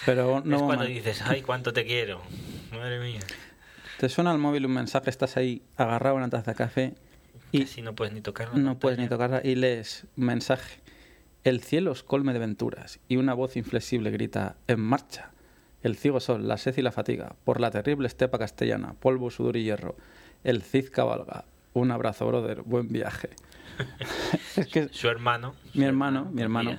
Pero 0.05 0.41
no 0.45 0.57
es 0.57 0.63
cuando 0.63 0.85
man- 0.85 0.93
dices, 0.93 1.23
ay, 1.23 1.43
cuánto 1.43 1.73
te 1.73 1.85
quiero. 1.85 2.21
Madre 2.71 3.01
mía. 3.01 3.21
te 3.99 4.09
suena 4.09 4.31
al 4.31 4.39
móvil 4.39 4.67
un 4.67 4.73
mensaje, 4.75 5.11
estás 5.11 5.37
ahí 5.37 5.63
agarrado 5.77 6.17
a 6.17 6.19
una 6.19 6.29
taza 6.29 6.53
de 6.53 6.57
café 6.57 6.95
y 7.53 7.61
Casi 7.61 7.83
no 7.83 7.95
puedes 7.95 8.13
ni 8.13 8.21
tocar 8.21 8.49
la 8.49 8.59
no 8.59 8.79
puedes 8.79 8.99
ni 8.99 9.09
tocarla 9.09 9.41
y 9.43 9.55
lees 9.55 10.07
un 10.17 10.27
mensaje. 10.27 10.81
El 11.45 11.61
cielo 11.61 11.93
os 11.93 12.03
colme 12.03 12.33
de 12.33 12.41
venturas 12.41 12.99
y 13.09 13.17
una 13.17 13.35
voz 13.35 13.57
inflexible 13.57 14.11
grita 14.11 14.57
En 14.67 14.81
marcha. 14.81 15.31
El 15.83 15.97
ciego 15.97 16.19
sol, 16.19 16.49
la 16.49 16.59
sed 16.59 16.77
y 16.79 16.83
la 16.83 16.91
fatiga, 16.91 17.37
por 17.45 17.61
la 17.61 17.71
terrible 17.71 18.09
estepa 18.09 18.39
castellana, 18.39 18.95
polvo, 18.95 19.31
sudor 19.31 19.57
y 19.57 19.63
hierro. 19.63 19.95
El 20.43 20.63
Cid 20.63 20.91
cabalga. 20.91 21.45
Un 21.75 21.93
abrazo, 21.93 22.27
brother. 22.27 22.63
Buen 22.63 22.89
viaje. 22.89 23.31
es 24.57 24.67
que 24.67 24.89
Su 24.89 25.09
hermano. 25.09 25.55
Mi 25.75 25.85
hermano, 25.85 26.25
mi 26.33 26.43
hermano. 26.43 26.79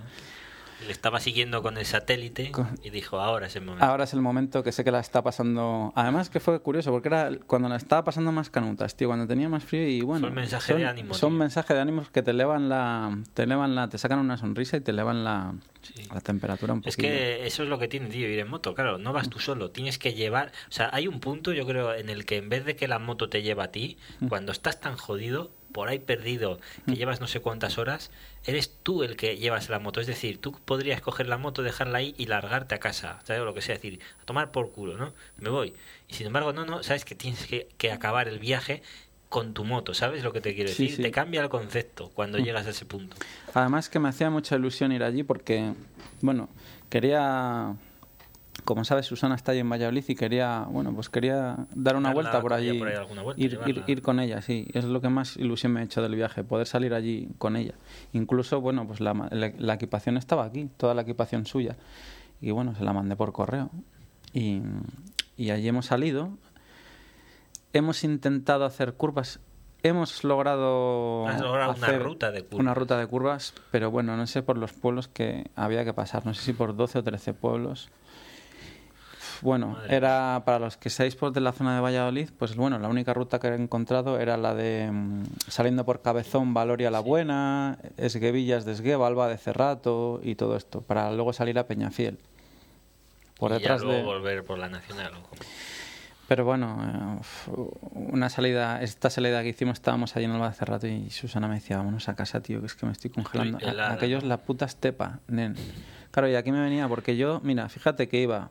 Le 0.86 0.92
estaba 0.92 1.20
siguiendo 1.20 1.64
con 1.64 1.78
el 1.78 1.86
satélite 1.86 2.52
Con- 2.52 2.80
y 2.84 2.92
dijo, 2.92 3.20
ahora 3.20 3.48
es 3.48 3.56
el 3.56 3.64
momento. 3.66 3.84
ahora 3.84 4.04
es 4.04 4.14
el 4.14 4.22
momento 4.22 4.62
que 4.64 4.72
sé 4.72 4.84
que 4.84 4.92
la 4.92 5.00
está 5.00 5.24
pasando. 5.24 5.92
Además 5.96 6.30
que 6.30 6.40
fue 6.40 6.60
curioso, 6.62 6.92
porque 6.92 7.08
era 7.08 7.32
cuando 7.48 7.68
la 7.68 7.78
estaba 7.78 8.04
pasando 8.04 8.32
más 8.32 8.50
canutas, 8.52 8.96
tío, 8.96 9.08
cuando 9.08 9.26
tenía 9.28 9.50
más 9.50 9.64
frío 9.64 9.88
y 9.88 10.02
bueno. 10.02 10.28
Son 10.28 10.36
mensajes 10.36 10.68
son, 10.68 10.78
de 10.78 10.86
ánimo, 10.86 11.14
Son 11.16 11.32
tío. 11.32 11.40
mensajes 11.40 11.76
de 11.76 11.82
ánimos 11.82 12.10
que 12.12 12.22
te 12.22 12.32
elevan 12.32 12.70
la. 12.70 13.18
Te 13.34 13.44
elevan 13.44 13.74
la. 13.76 13.90
Te 13.90 13.98
sacan 13.98 14.20
una 14.20 14.38
sonrisa 14.38 14.78
y 14.78 14.82
te 14.82 14.92
elevan 14.92 15.24
la, 15.24 15.54
Sí. 15.82 15.94
la 16.14 16.22
temperatura 16.22 16.74
un 16.74 16.82
poquito. 16.82 16.90
Es 16.90 16.98
que 16.98 17.46
eso 17.48 17.64
es 17.64 17.70
lo 17.70 17.80
que 17.80 17.88
tiene, 17.88 18.08
tío, 18.10 18.28
ir 18.30 18.40
en 18.40 18.50
moto. 18.50 18.76
Claro, 18.76 18.98
no 18.98 19.14
vas 19.14 19.30
tú 19.30 19.40
solo, 19.40 19.72
tienes 19.72 19.98
que 19.98 20.14
llevar. 20.14 20.52
O 20.70 20.72
sea, 20.72 20.90
hay 20.94 21.08
un 21.08 21.20
punto, 21.20 21.54
yo 21.54 21.66
creo, 21.66 21.94
en 21.96 22.10
el 22.10 22.26
que 22.26 22.38
en 22.38 22.50
vez 22.50 22.66
de 22.66 22.76
que 22.76 22.88
la 22.88 23.00
moto 23.00 23.30
te 23.30 23.42
lleva 23.42 23.66
a 23.66 23.72
ti, 23.72 23.98
Mm. 24.20 24.28
cuando 24.28 24.52
estás 24.52 24.80
tan 24.80 24.96
jodido, 24.98 25.52
por 25.78 25.90
ahí 25.90 26.00
perdido, 26.00 26.60
que 26.88 26.96
llevas 26.96 27.22
no 27.22 27.28
sé 27.28 27.40
cuántas 27.40 27.78
horas, 27.78 28.10
eres 28.46 28.72
tú 28.82 29.04
el 29.04 29.16
que 29.16 29.38
llevas 29.38 29.70
la 29.70 29.78
moto. 29.78 30.02
Es 30.02 30.08
decir, 30.08 30.42
tú 30.42 30.54
podrías 30.66 31.02
coger 31.02 31.28
la 31.30 31.38
moto, 31.38 31.62
dejarla 31.62 32.00
ahí 32.00 32.16
y 32.18 32.26
largarte 32.26 32.74
a 32.74 32.80
casa, 32.80 33.20
¿sabes? 33.26 33.44
O 33.44 33.46
lo 33.46 33.54
que 33.54 33.62
sea, 33.62 33.76
decir, 33.76 34.00
a 34.20 34.26
tomar 34.26 34.50
por 34.50 34.72
culo, 34.72 34.98
¿no? 34.98 35.14
Me 35.38 35.52
voy. 35.52 35.76
Y 36.10 36.16
sin 36.16 36.26
embargo, 36.26 36.52
no, 36.52 36.66
no, 36.66 36.82
sabes 36.82 37.06
que 37.06 37.14
tienes 37.14 37.46
que, 37.46 37.68
que 37.78 37.92
acabar 37.92 38.28
el 38.28 38.40
viaje 38.40 38.82
con 39.30 39.54
tu 39.54 39.66
moto, 39.66 39.94
¿sabes 39.94 40.24
lo 40.24 40.34
que 40.34 40.42
te 40.42 40.56
quiero 40.56 40.72
decir? 40.72 40.96
sí. 40.96 41.00
Te 41.04 41.12
cambia 41.12 41.42
el 41.44 41.50
concepto 41.50 42.10
cuando 42.16 42.40
Mm. 42.40 42.42
llegas 42.42 42.66
a 42.66 42.72
ese 42.72 42.86
punto. 42.86 43.16
Además 43.54 43.88
que 43.88 44.00
me 44.00 44.10
hacía 44.10 44.32
mucha 44.32 44.56
ilusión 44.56 44.92
ir 44.92 45.04
allí 45.04 45.22
porque, 45.22 45.74
bueno, 46.22 46.50
quería, 46.90 47.76
como 48.68 48.84
sabes, 48.84 49.06
Susana 49.06 49.34
está 49.36 49.54
allí 49.54 49.62
en 49.62 49.70
Valladolid 49.70 50.04
y 50.08 50.16
quería, 50.16 50.66
bueno, 50.70 50.94
pues 50.94 51.10
quería 51.10 51.56
dar 51.74 51.96
una 51.96 52.10
Darla 52.10 52.14
vuelta 52.14 52.42
por 52.42 52.52
allí, 52.54 52.78
por 52.78 52.90
ahí 52.90 52.96
alguna 52.96 53.22
vuelta, 53.24 53.42
ir, 53.42 53.54
ir, 53.54 53.60
llevarla. 53.60 53.84
ir 53.88 54.02
con 54.02 54.20
ella, 54.20 54.42
sí, 54.42 54.68
es 54.74 54.84
lo 54.84 55.00
que 55.02 55.10
más 55.10 55.38
ilusión 55.38 55.72
me 55.72 55.80
ha 55.80 55.84
hecho 55.84 56.02
del 56.02 56.14
viaje, 56.16 56.44
poder 56.44 56.68
salir 56.68 56.94
allí 56.94 57.30
con 57.38 57.56
ella. 57.56 57.76
Incluso, 58.14 58.60
bueno, 58.62 58.86
pues 58.86 59.00
la, 59.00 59.14
la- 59.32 59.54
la 59.58 59.74
equipación 59.74 60.18
estaba 60.18 60.44
aquí, 60.46 60.70
toda 60.78 60.94
la 60.94 61.04
equipación 61.04 61.46
suya, 61.46 61.78
y 62.42 62.52
bueno, 62.52 62.76
se 62.76 62.84
la 62.84 62.92
mandé 62.94 63.16
por 63.16 63.32
correo 63.32 63.70
y, 64.34 64.62
y 65.38 65.50
allí 65.52 65.68
hemos 65.70 65.86
salido. 65.88 66.30
hemos 67.74 68.04
intentado 68.04 68.66
hacer 68.66 68.94
curvas. 68.94 69.40
Hemos 69.84 70.24
logrado, 70.24 71.28
Has 71.28 71.40
logrado 71.40 71.74
una 71.76 71.86
hacer 71.88 72.02
ruta 72.04 72.32
de 72.32 72.42
curvas. 72.44 72.60
una 72.60 72.74
ruta 72.74 72.98
de 72.98 73.06
curvas, 73.08 73.54
pero 73.72 73.92
bueno, 73.92 74.18
no 74.18 74.26
sé 74.26 74.42
por 74.42 74.58
los 74.58 74.74
pueblos 74.74 75.08
que 75.08 75.50
había 75.56 75.86
que 75.86 75.94
pasar, 75.94 76.26
no 76.26 76.34
sé 76.34 76.42
si 76.42 76.54
por 76.54 76.76
12 76.76 77.00
o 77.00 77.04
13 77.04 77.34
pueblos. 77.36 77.90
Bueno, 79.42 79.70
Madre 79.70 79.96
era 79.96 80.42
para 80.46 80.60
los 80.60 80.78
que 80.78 80.90
seáis 80.90 81.16
por 81.16 81.32
de 81.32 81.42
la 81.42 81.52
zona 81.52 81.76
de 81.76 81.82
Valladolid, 81.82 82.30
pues 82.38 82.56
bueno, 82.56 82.80
la 82.80 82.88
única 82.88 83.14
ruta 83.14 83.40
que 83.40 83.48
he 83.48 83.56
encontrado 83.56 84.20
era 84.20 84.38
la 84.38 84.54
de 84.56 84.90
mm, 84.92 85.24
saliendo 85.48 85.86
por 85.86 86.02
Cabezón, 86.02 86.54
Valoria 86.54 86.90
la 86.92 87.00
Buena, 87.00 87.78
Esguevillas 87.98 88.66
de 88.66 88.72
Esgueva, 88.74 89.08
Alba 89.08 89.28
de 89.28 89.38
Cerrato 89.38 90.20
y 90.24 90.36
todo 90.36 90.56
esto, 90.56 90.82
para 90.82 91.12
luego 91.12 91.34
salir 91.34 91.58
a 91.60 91.68
Peñafiel. 91.68 92.18
Por 93.38 93.52
y 93.52 93.54
ya 93.56 93.60
detrás 93.60 93.82
luego 93.84 93.98
de... 93.98 94.04
volver 94.04 94.44
por 94.44 94.58
la 94.58 94.70
nacional. 94.70 95.14
¿o 95.14 95.22
cómo? 95.30 95.42
Pero 96.28 96.44
bueno, 96.44 97.22
eh, 97.48 97.62
una 97.94 98.30
salida, 98.30 98.82
esta 98.82 99.10
salida 99.10 99.42
que 99.44 99.50
hicimos 99.50 99.76
estábamos 99.76 100.14
allí 100.18 100.26
en 100.26 100.32
Alba 100.32 100.50
de 100.50 100.56
Cerrato 100.56 100.86
y 100.88 101.10
Susana 101.10 101.48
me 101.48 101.56
decía, 101.56 101.78
vámonos 101.78 102.10
a 102.10 102.16
casa, 102.16 102.42
tío, 102.42 102.60
que 102.60 102.66
es 102.66 102.76
que 102.76 102.86
me 102.86 102.92
estoy 102.92 103.12
congelando. 103.12 103.60
Uy, 103.60 103.64
helada, 103.64 103.92
A- 103.92 103.94
Aquello 103.94 104.18
es 104.18 104.24
¿no? 104.24 104.30
la 104.30 104.38
puta 104.38 104.66
estepa, 104.66 105.20
nen. 105.28 105.56
Claro, 106.12 106.28
y 106.30 106.36
aquí 106.36 106.52
me 106.52 106.60
venía 106.60 106.88
porque 106.90 107.16
yo, 107.16 107.40
mira, 107.44 107.70
fíjate 107.70 108.10
que 108.10 108.20
iba 108.20 108.50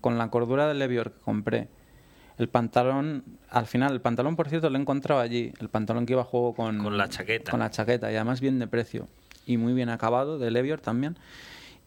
con 0.00 0.18
la 0.18 0.28
cordura 0.30 0.68
del 0.68 0.78
Levior 0.78 1.12
que 1.12 1.20
compré. 1.20 1.68
El 2.38 2.48
pantalón, 2.48 3.24
al 3.48 3.66
final, 3.66 3.92
el 3.92 4.00
pantalón, 4.00 4.36
por 4.36 4.48
cierto, 4.48 4.68
lo 4.68 4.76
he 4.76 4.80
encontrado 4.80 5.20
allí. 5.20 5.52
El 5.58 5.68
pantalón 5.68 6.04
que 6.04 6.12
iba 6.12 6.22
a 6.22 6.24
juego 6.24 6.54
con, 6.54 6.82
Con 6.82 6.98
la 6.98 7.08
chaqueta. 7.08 7.50
Con 7.50 7.60
la 7.60 7.70
chaqueta, 7.70 8.12
y 8.12 8.16
además 8.16 8.40
bien 8.40 8.58
de 8.58 8.66
precio. 8.66 9.08
Y 9.46 9.56
muy 9.56 9.72
bien 9.72 9.88
acabado, 9.88 10.38
de 10.38 10.50
Levior 10.50 10.80
también. 10.80 11.16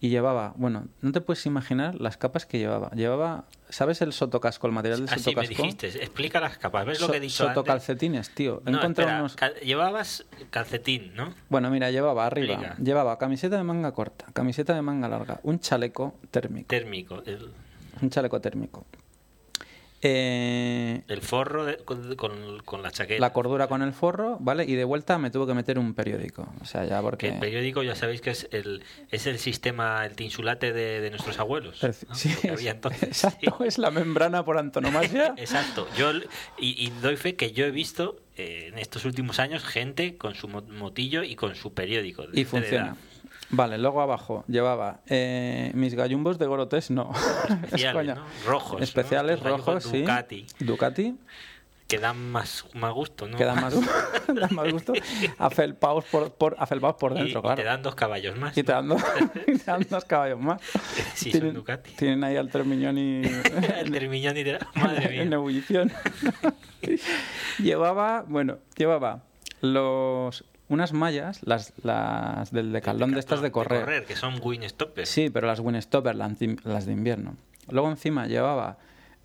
Y 0.02 0.08
llevaba, 0.10 0.54
bueno, 0.56 0.86
no 1.02 1.12
te 1.12 1.20
puedes 1.20 1.46
imaginar 1.46 1.96
las 2.00 2.16
capas 2.16 2.46
que 2.46 2.58
llevaba. 2.58 2.90
Llevaba, 2.92 3.44
¿sabes 3.68 4.02
el 4.02 4.14
sotocasco, 4.14 4.66
el 4.66 4.72
material 4.72 5.06
del 5.06 5.14
Así 5.14 5.34
Ah, 5.36 5.42
me 5.42 5.48
dijiste. 5.48 5.88
Explica 5.88 6.40
las 6.40 6.58
capas. 6.58 6.86
¿Ves 6.86 7.02
lo 7.02 7.08
So- 7.08 7.12
que 7.12 7.18
he 7.18 7.22
dicho? 7.22 7.46
Sotocalcetines, 7.48 8.30
tío. 8.34 8.62
No, 8.64 8.78
encontrado 8.78 9.10
espera, 9.10 9.20
unos... 9.20 9.36
cal- 9.36 9.56
Llevabas 9.56 10.26
calcetín, 10.52 11.14
¿no? 11.16 11.34
Bueno, 11.50 11.70
mira, 11.70 11.92
llevaba 11.92 12.26
arriba, 12.26 12.78
llevaba 12.78 13.18
camiseta 13.18 13.58
de 13.58 13.64
manga 13.64 13.92
corta, 13.92 14.26
camiseta 14.32 14.74
de 14.74 14.82
manga 14.82 15.10
larga, 15.10 15.42
un 15.44 15.60
chaleco 15.60 16.16
térmico, 16.32 16.68
Térmico. 16.70 17.22
El, 17.26 17.52
un 18.02 18.10
chaleco 18.10 18.40
térmico. 18.40 18.86
Eh, 20.02 21.02
el 21.08 21.22
forro 21.22 21.66
de- 21.66 21.78
con, 21.78 22.16
con- 22.16 22.60
con 22.64 22.82
la 22.82 22.92
chaqueta. 22.92 23.20
la 23.20 23.34
cordura 23.34 23.68
con 23.68 23.82
el 23.82 23.94
forro, 23.94 24.38
¿vale? 24.40 24.64
Y 24.66 24.76
de 24.76 24.84
vuelta 24.84 25.18
me 25.18 25.30
tuve 25.30 25.48
que 25.48 25.54
meter 25.54 25.78
un 25.78 25.94
periódico. 25.94 26.48
O 26.62 26.66
sea, 26.66 26.86
ya 26.86 26.98
Que 26.98 27.04
porque... 27.04 27.28
el 27.30 27.40
periódico 27.40 27.84
ya 27.84 27.96
sabéis 27.96 28.22
que 28.22 28.30
es 28.32 28.48
el, 28.52 28.84
es 29.12 29.28
el 29.28 29.40
sistema, 29.40 30.06
el 30.06 30.16
tinsulate 30.16 30.72
de, 30.74 31.02
de 31.02 31.10
nuestros 31.10 31.40
abuelos. 31.40 31.84
¿no? 31.84 32.16
Sí, 32.16 32.34
había 32.50 32.72
entonces. 32.72 33.04
exacto, 33.10 33.58
Sí. 33.60 33.68
es 33.68 33.78
la 33.78 33.92
membrana 33.92 34.44
por 34.46 34.58
antonomasia. 34.58 35.34
Exacto. 35.38 35.88
Yo 35.98 36.12
y, 36.58 36.86
y 36.86 36.90
doy 37.02 37.18
fe 37.18 37.36
que 37.36 37.52
yo 37.52 37.66
he 37.66 37.72
visto 37.72 38.20
eh, 38.38 38.70
en 38.72 38.80
estos 38.80 39.06
últimos 39.06 39.40
años 39.40 39.64
gente 39.66 40.18
con 40.18 40.34
su 40.36 40.48
mo- 40.48 40.62
motillo 40.62 41.24
y 41.24 41.36
con 41.36 41.56
su 41.56 41.74
periódico. 41.74 42.26
de 42.28 42.40
y 42.40 42.46
funciona. 42.46 42.96
Vale, 43.52 43.78
luego 43.80 44.02
abajo 44.02 44.44
llevaba 44.48 45.00
eh, 45.08 45.72
mis 45.74 45.96
gallumbos 45.96 46.38
de 46.38 46.46
Gorotés, 46.46 46.92
no. 46.92 47.12
Es 47.64 47.74
Especiales. 47.74 48.16
¿no? 48.16 48.26
Rojos. 48.46 48.82
Especiales, 48.82 49.40
rojos, 49.42 49.84
sí. 49.84 50.02
Ducati. 50.02 50.46
Ducati. 50.60 51.18
Que 51.88 51.98
dan 51.98 52.32
más, 52.32 52.66
más 52.76 52.94
gusto, 52.94 53.28
¿no? 53.28 53.36
que 53.36 53.44
dan 53.46 53.60
más, 53.60 53.74
dan 54.28 54.54
más 54.54 54.72
gusto. 54.72 54.94
Afelpaos 55.40 56.06
por, 56.06 56.32
por, 56.34 56.56
afelpaos 56.60 56.98
por 56.98 57.14
Y- 57.14 57.16
dentro, 57.16 57.40
y, 57.40 57.42
claro. 57.42 57.56
te 57.56 57.64
dan 57.64 57.82
dos 57.82 57.96
caballos 57.96 58.38
más. 58.38 58.56
Y 58.56 58.62
te 58.62 58.72
dan, 58.72 58.88
dos, 58.88 59.02
y 59.48 59.58
te 59.58 59.64
dan 59.66 59.84
dos 59.90 60.06
caballos 60.06 60.40
más. 60.40 60.62
Sí, 61.16 61.32
son 61.32 61.32
tienen, 61.32 61.54
Ducati. 61.56 61.90
tienen 61.94 62.24
ahí 62.24 62.38
al 62.38 62.52
Termiñón 62.52 63.00
y 63.00 63.24
El 63.80 63.92
termiñón 63.92 64.38
y 64.38 64.44
te 64.44 64.60
Madre 64.76 65.20
en 65.20 65.30
mía. 65.30 65.36
ebullición. 65.38 65.92
llevaba, 67.58 68.24
bueno, 68.28 68.60
llevaba 68.78 69.24
los 69.62 70.44
unas 70.70 70.94
mallas, 70.94 71.41
las, 71.44 71.74
las 71.84 72.52
del 72.52 72.72
decalón 72.72 73.12
de 73.12 73.20
estas 73.20 73.41
de 73.41 73.52
correr. 73.52 74.06
que 74.06 74.16
son 74.16 74.40
win 74.41 74.68
stoppers. 74.70 75.10
Sí, 75.10 75.30
pero 75.30 75.48
las 75.48 75.60
Winstopper, 75.60 76.16
las 76.16 76.40
de, 76.40 76.58
de 76.86 76.91
invierno. 76.94 77.36
Luego 77.70 77.90
encima 77.90 78.28
llevaba 78.28 78.78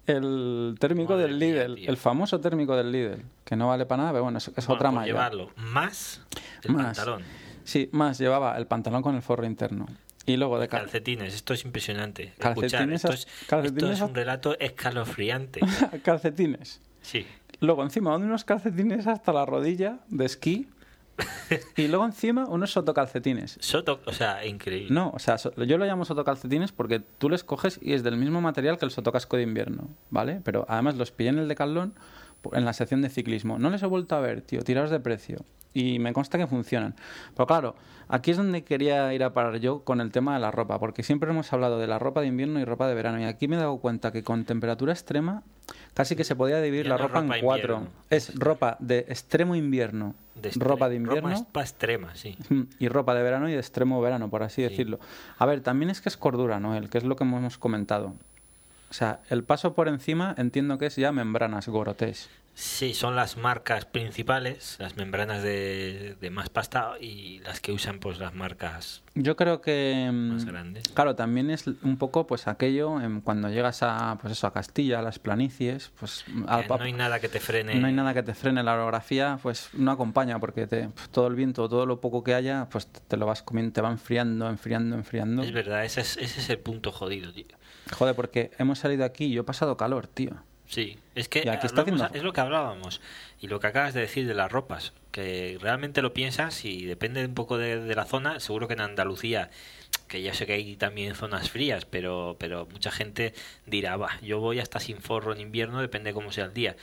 el 0.06 0.74
térmico 0.78 1.14
Madre 1.14 1.28
del 1.28 1.38
Lidl, 1.38 1.78
el 1.88 1.96
famoso 1.96 2.40
térmico 2.40 2.76
del 2.76 2.92
Lidl, 2.92 3.22
que 3.44 3.56
no 3.56 3.68
vale 3.68 3.86
para 3.86 4.02
nada, 4.02 4.12
pero 4.12 4.24
bueno, 4.24 4.38
es, 4.38 4.48
es 4.48 4.54
Bueno, 4.66 4.74
otra 4.74 4.88
por 4.90 4.94
malla. 4.96 5.06
llevarlo 5.06 5.50
más 5.56 6.20
el 6.62 6.72
Más. 6.72 6.98
pantalón. 6.98 7.22
Sí, 7.64 7.88
más 7.92 8.18
llevaba 8.18 8.56
el 8.58 8.66
pantalón 8.66 9.00
con 9.02 9.14
el 9.14 9.22
forro 9.22 9.46
interno. 9.46 9.86
Y 10.26 10.36
luego 10.36 10.58
de 10.58 10.68
cal- 10.68 10.82
Calcetines, 10.82 11.34
esto 11.34 11.54
es 11.54 11.64
impresionante. 11.64 12.32
Calcetines 12.38 12.72
Escuchar, 12.74 12.90
esto, 12.90 13.12
es, 13.12 13.26
esto 13.66 13.90
es 13.92 14.00
un 14.00 14.14
relato 14.14 14.58
escalofriante. 14.58 15.60
calcetines. 16.02 16.80
Sí. 17.02 17.26
Luego 17.60 17.82
encima 17.82 18.14
unos 18.16 18.44
calcetines 18.44 19.06
hasta 19.06 19.32
la 19.32 19.46
rodilla 19.46 19.98
de 20.08 20.24
esquí. 20.26 20.68
y 21.76 21.88
luego 21.88 22.04
encima 22.04 22.46
unos 22.46 22.72
sotocalcetines. 22.72 23.58
Soto, 23.60 24.00
o 24.06 24.12
sea, 24.12 24.44
increíble. 24.46 24.92
No, 24.92 25.10
o 25.14 25.18
sea, 25.18 25.38
so- 25.38 25.52
yo 25.64 25.78
lo 25.78 25.84
llamo 25.84 26.04
sotocalcetines 26.04 26.72
porque 26.72 27.00
tú 27.00 27.28
les 27.28 27.44
coges 27.44 27.78
y 27.82 27.92
es 27.92 28.02
del 28.02 28.16
mismo 28.16 28.40
material 28.40 28.78
que 28.78 28.84
el 28.84 28.90
sotocasco 28.90 29.36
de 29.36 29.42
invierno, 29.44 29.88
¿vale? 30.10 30.40
Pero 30.44 30.64
además 30.68 30.96
los 30.96 31.10
pillé 31.10 31.30
en 31.30 31.38
el 31.38 31.48
decalón 31.48 31.94
en 32.52 32.64
la 32.64 32.72
sección 32.72 33.00
de 33.02 33.08
ciclismo. 33.08 33.58
No 33.58 33.70
les 33.70 33.82
he 33.82 33.86
vuelto 33.86 34.14
a 34.16 34.20
ver, 34.20 34.42
tío, 34.42 34.60
tirados 34.62 34.90
de 34.90 35.00
precio. 35.00 35.38
Y 35.74 35.98
me 35.98 36.12
consta 36.12 36.38
que 36.38 36.46
funcionan. 36.46 36.94
Pero 37.34 37.46
claro, 37.46 37.74
aquí 38.08 38.30
es 38.30 38.36
donde 38.36 38.62
quería 38.62 39.12
ir 39.12 39.24
a 39.24 39.34
parar 39.34 39.56
yo 39.58 39.80
con 39.80 40.00
el 40.00 40.12
tema 40.12 40.34
de 40.34 40.40
la 40.40 40.50
ropa, 40.50 40.78
porque 40.78 41.02
siempre 41.02 41.30
hemos 41.30 41.52
hablado 41.52 41.78
de 41.78 41.86
la 41.86 41.98
ropa 41.98 42.20
de 42.20 42.28
invierno 42.28 42.60
y 42.60 42.64
ropa 42.64 42.88
de 42.88 42.94
verano. 42.94 43.20
Y 43.20 43.24
aquí 43.24 43.48
me 43.48 43.56
he 43.56 43.58
dado 43.58 43.76
cuenta 43.78 44.12
que 44.12 44.22
con 44.22 44.44
temperatura 44.44 44.92
extrema 44.92 45.42
casi 45.94 46.16
que 46.16 46.24
se 46.24 46.36
podía 46.36 46.60
dividir 46.60 46.86
la 46.86 46.96
no 46.96 47.08
ropa, 47.08 47.20
ropa 47.20 47.36
en 47.36 47.44
cuatro. 47.44 47.74
invierno. 47.74 47.98
Es 48.10 48.34
ropa 48.38 48.76
de 48.80 49.00
extremo 49.08 49.56
invierno, 49.56 50.14
De 50.34 50.50
ropa 50.56 50.88
de 50.88 50.96
invierno 50.96 51.30
Ropa 51.30 51.62
extrema, 51.62 52.14
sí. 52.14 52.36
Y 52.78 52.88
ropa 52.88 53.14
de 53.14 53.22
verano 53.22 53.48
y 53.48 53.52
de 53.52 53.58
extremo 53.58 54.00
verano, 54.00 54.30
por 54.30 54.42
así 54.42 54.62
decirlo. 54.62 55.00
A 55.38 55.46
ver, 55.46 55.60
también 55.60 55.90
es 55.90 56.00
que 56.00 56.08
es 56.08 56.16
cordura, 56.16 56.60
Noel, 56.60 56.90
que 56.90 56.98
es 56.98 57.04
lo 57.04 57.16
que 57.16 57.24
hemos 57.24 57.58
comentado. 57.58 58.14
O 58.90 58.94
sea, 58.94 59.20
el 59.30 59.44
paso 59.44 59.74
por 59.74 59.88
encima 59.88 60.34
entiendo 60.38 60.78
que 60.78 60.86
es 60.86 60.96
ya 60.96 61.12
membranas, 61.12 61.68
gorotés. 61.68 62.28
Sí, 62.56 62.94
son 62.94 63.16
las 63.16 63.36
marcas 63.36 63.84
principales, 63.84 64.76
las 64.78 64.96
membranas 64.96 65.42
de, 65.42 66.16
de 66.20 66.30
más 66.30 66.50
pasta 66.50 66.92
y 67.00 67.40
las 67.40 67.58
que 67.60 67.72
usan 67.72 67.98
pues 67.98 68.20
las 68.20 68.32
marcas 68.32 69.02
Yo 69.16 69.34
creo 69.34 69.60
que 69.60 70.08
mm, 70.12 70.32
más 70.32 70.44
grandes. 70.44 70.84
claro, 70.94 71.16
también 71.16 71.50
es 71.50 71.66
un 71.66 71.96
poco 71.96 72.28
pues 72.28 72.46
aquello 72.46 73.00
em, 73.00 73.20
cuando 73.22 73.48
llegas 73.50 73.82
a 73.82 74.18
pues 74.20 74.34
eso 74.34 74.46
a 74.46 74.52
Castilla, 74.52 75.00
a 75.00 75.02
las 75.02 75.18
planicies, 75.18 75.90
pues 75.98 76.24
al 76.46 76.68
no 76.68 76.76
hay 76.80 76.92
nada 76.92 77.18
que 77.18 77.28
te 77.28 77.40
frene. 77.40 77.74
no 77.74 77.88
hay 77.88 77.92
nada 77.92 78.14
que 78.14 78.22
te 78.22 78.34
frene 78.34 78.62
la 78.62 78.74
orografía, 78.74 79.40
pues 79.42 79.70
no 79.72 79.90
acompaña 79.90 80.38
porque 80.38 80.68
te, 80.68 80.90
todo 81.10 81.26
el 81.26 81.34
viento, 81.34 81.68
todo 81.68 81.86
lo 81.86 82.00
poco 82.00 82.22
que 82.22 82.34
haya, 82.34 82.68
pues 82.70 82.86
te 82.86 83.16
lo 83.16 83.26
vas 83.26 83.42
comiendo, 83.42 83.72
te 83.72 83.80
va 83.80 83.90
enfriando, 83.90 84.48
enfriando, 84.48 84.94
enfriando. 84.94 85.42
Es 85.42 85.52
verdad, 85.52 85.84
ese 85.84 86.02
es, 86.02 86.16
ese 86.18 86.38
es 86.38 86.50
el 86.50 86.60
punto 86.60 86.92
jodido, 86.92 87.32
tío. 87.32 87.46
Joder, 87.92 88.14
porque 88.14 88.50
hemos 88.58 88.78
salido 88.78 89.04
aquí 89.04 89.26
y 89.26 89.32
yo 89.32 89.42
he 89.42 89.44
pasado 89.44 89.76
calor, 89.76 90.06
tío. 90.06 90.30
Sí, 90.66 90.98
es 91.14 91.28
que 91.28 91.42
aquí 91.50 91.66
está 91.66 91.82
hablamos- 91.82 92.10
es 92.14 92.22
lo 92.22 92.32
que 92.32 92.40
hablábamos 92.40 93.00
y 93.40 93.48
lo 93.48 93.60
que 93.60 93.66
acabas 93.66 93.92
de 93.92 94.00
decir 94.00 94.26
de 94.26 94.32
las 94.34 94.50
ropas, 94.50 94.94
que 95.12 95.58
realmente 95.60 96.00
lo 96.00 96.14
piensas 96.14 96.64
y 96.64 96.86
depende 96.86 97.24
un 97.24 97.34
poco 97.34 97.58
de, 97.58 97.80
de 97.80 97.94
la 97.94 98.06
zona, 98.06 98.40
seguro 98.40 98.66
que 98.66 98.72
en 98.74 98.80
Andalucía, 98.80 99.50
que 100.08 100.22
ya 100.22 100.32
sé 100.32 100.46
que 100.46 100.54
hay 100.54 100.76
también 100.76 101.14
zonas 101.14 101.50
frías, 101.50 101.84
pero, 101.84 102.36
pero 102.38 102.66
mucha 102.72 102.90
gente 102.90 103.34
dirá, 103.66 103.96
va, 103.98 104.18
yo 104.22 104.40
voy 104.40 104.58
hasta 104.58 104.80
sin 104.80 104.98
forro 105.02 105.32
en 105.34 105.40
invierno, 105.40 105.80
depende 105.82 106.14
cómo 106.14 106.32
sea 106.32 106.46
el 106.46 106.54
día. 106.54 106.76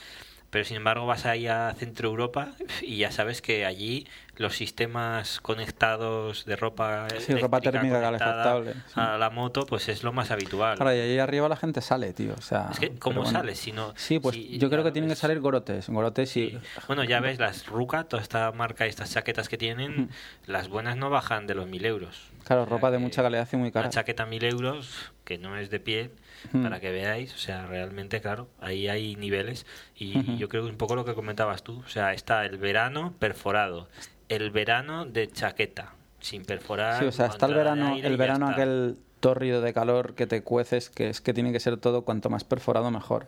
Pero 0.52 0.66
sin 0.66 0.76
embargo 0.78 1.06
vas 1.06 1.26
ahí 1.26 1.48
a 1.48 1.74
Centro 1.78 2.10
Europa 2.10 2.50
y 2.82 2.98
ya 2.98 3.10
sabes 3.12 3.42
que 3.42 3.66
allí 3.66 4.06
los 4.36 4.54
sistemas 4.56 5.40
conectados 5.40 6.44
de 6.46 6.58
ropa 6.58 7.08
Sí, 7.20 7.34
ropa 7.36 7.62
térmica 7.62 8.02
calefactable, 8.02 8.74
sí. 8.74 8.80
a 8.96 9.18
la 9.18 9.30
moto 9.30 9.66
pues 9.66 9.88
es 9.88 10.04
lo 10.04 10.12
más 10.12 10.30
habitual. 10.30 10.76
Claro, 10.76 10.94
y 10.94 11.00
ahí 11.00 11.20
arriba 11.20 11.48
la 11.48 11.56
gente 11.56 11.80
sale, 11.80 12.12
tío. 12.12 12.34
O 12.38 12.42
sea, 12.42 12.68
Es 12.72 12.80
que, 12.80 12.92
¿cómo 12.96 13.22
bueno. 13.22 13.32
sales 13.40 13.60
si 13.60 13.72
no- 13.72 13.94
Sí, 13.96 14.20
pues 14.20 14.36
si- 14.36 14.58
yo 14.58 14.70
creo 14.70 14.84
que 14.84 14.92
tienen 14.92 15.10
que 15.10 15.16
salir 15.16 15.40
gorotes. 15.40 15.88
Gorotes 15.90 16.36
y. 16.36 16.50
Sí. 16.50 16.60
Bueno, 16.88 17.06
ya 17.06 17.22
ves, 17.22 17.40
las 17.40 17.66
Ruka, 17.68 18.04
toda 18.04 18.22
esta 18.22 18.52
marca 18.52 18.86
y 18.86 18.90
estas 18.90 19.12
chaquetas 19.14 19.48
que 19.48 19.58
tienen, 19.58 20.10
las 20.48 20.68
buenas 20.68 20.98
no 20.98 21.10
bajan 21.10 21.48
de 21.48 21.56
los 21.56 21.68
mil 21.68 21.86
euros. 21.86 22.30
Claro, 22.44 22.64
O 22.64 22.66
sea 22.66 22.76
ropa 22.76 22.92
de 22.92 22.98
que 22.98 23.04
mucha 23.04 23.22
calidad 23.22 23.48
y 23.54 23.56
muy 23.56 23.72
cara. 23.72 23.86
Una 23.86 23.92
chaqueta 23.94 24.26
mil 24.26 24.44
euros, 24.44 25.12
que 25.24 25.38
no 25.38 25.56
es 25.56 25.70
de 25.70 25.80
piel, 25.80 26.12
Mm. 26.54 26.64
para 26.64 26.80
que 26.80 26.92
veáis, 26.92 27.34
o 27.34 27.38
sea, 27.38 27.66
realmente, 27.68 28.20
claro, 28.22 28.48
ahí 28.60 28.88
hay 28.88 29.16
niveles. 29.16 29.66
Y 29.96 30.38
yo 30.38 30.50
creo 30.50 30.64
que 30.64 30.70
un 30.72 30.78
poco 30.78 30.96
lo 30.96 31.06
que 31.06 31.14
comentabas 31.14 31.64
tú, 31.64 31.80
o 31.86 31.88
sea, 31.90 32.14
está 32.14 32.46
el 32.46 32.58
verano 32.58 33.14
perforado, 33.20 33.88
el 34.30 34.50
verano 34.52 35.06
de 35.06 35.28
chaqueta, 35.30 35.94
sin 36.20 36.44
perforar. 36.44 37.00
Sí, 37.00 37.06
o 37.06 37.12
sea, 37.12 37.28
está 37.28 37.46
el 37.46 37.54
verano, 37.54 37.96
el 38.02 38.18
verano 38.18 38.50
está. 38.50 38.62
aquel 38.62 38.98
tórrido 39.20 39.62
de 39.62 39.74
calor 39.74 40.16
que 40.16 40.26
te 40.26 40.42
cueces, 40.42 40.90
que 40.90 41.10
es 41.10 41.22
que 41.22 41.34
tiene 41.34 41.52
que 41.52 41.60
ser 41.60 41.78
todo 41.78 42.04
cuanto 42.04 42.30
más 42.30 42.44
perforado 42.44 42.90
mejor. 42.92 43.28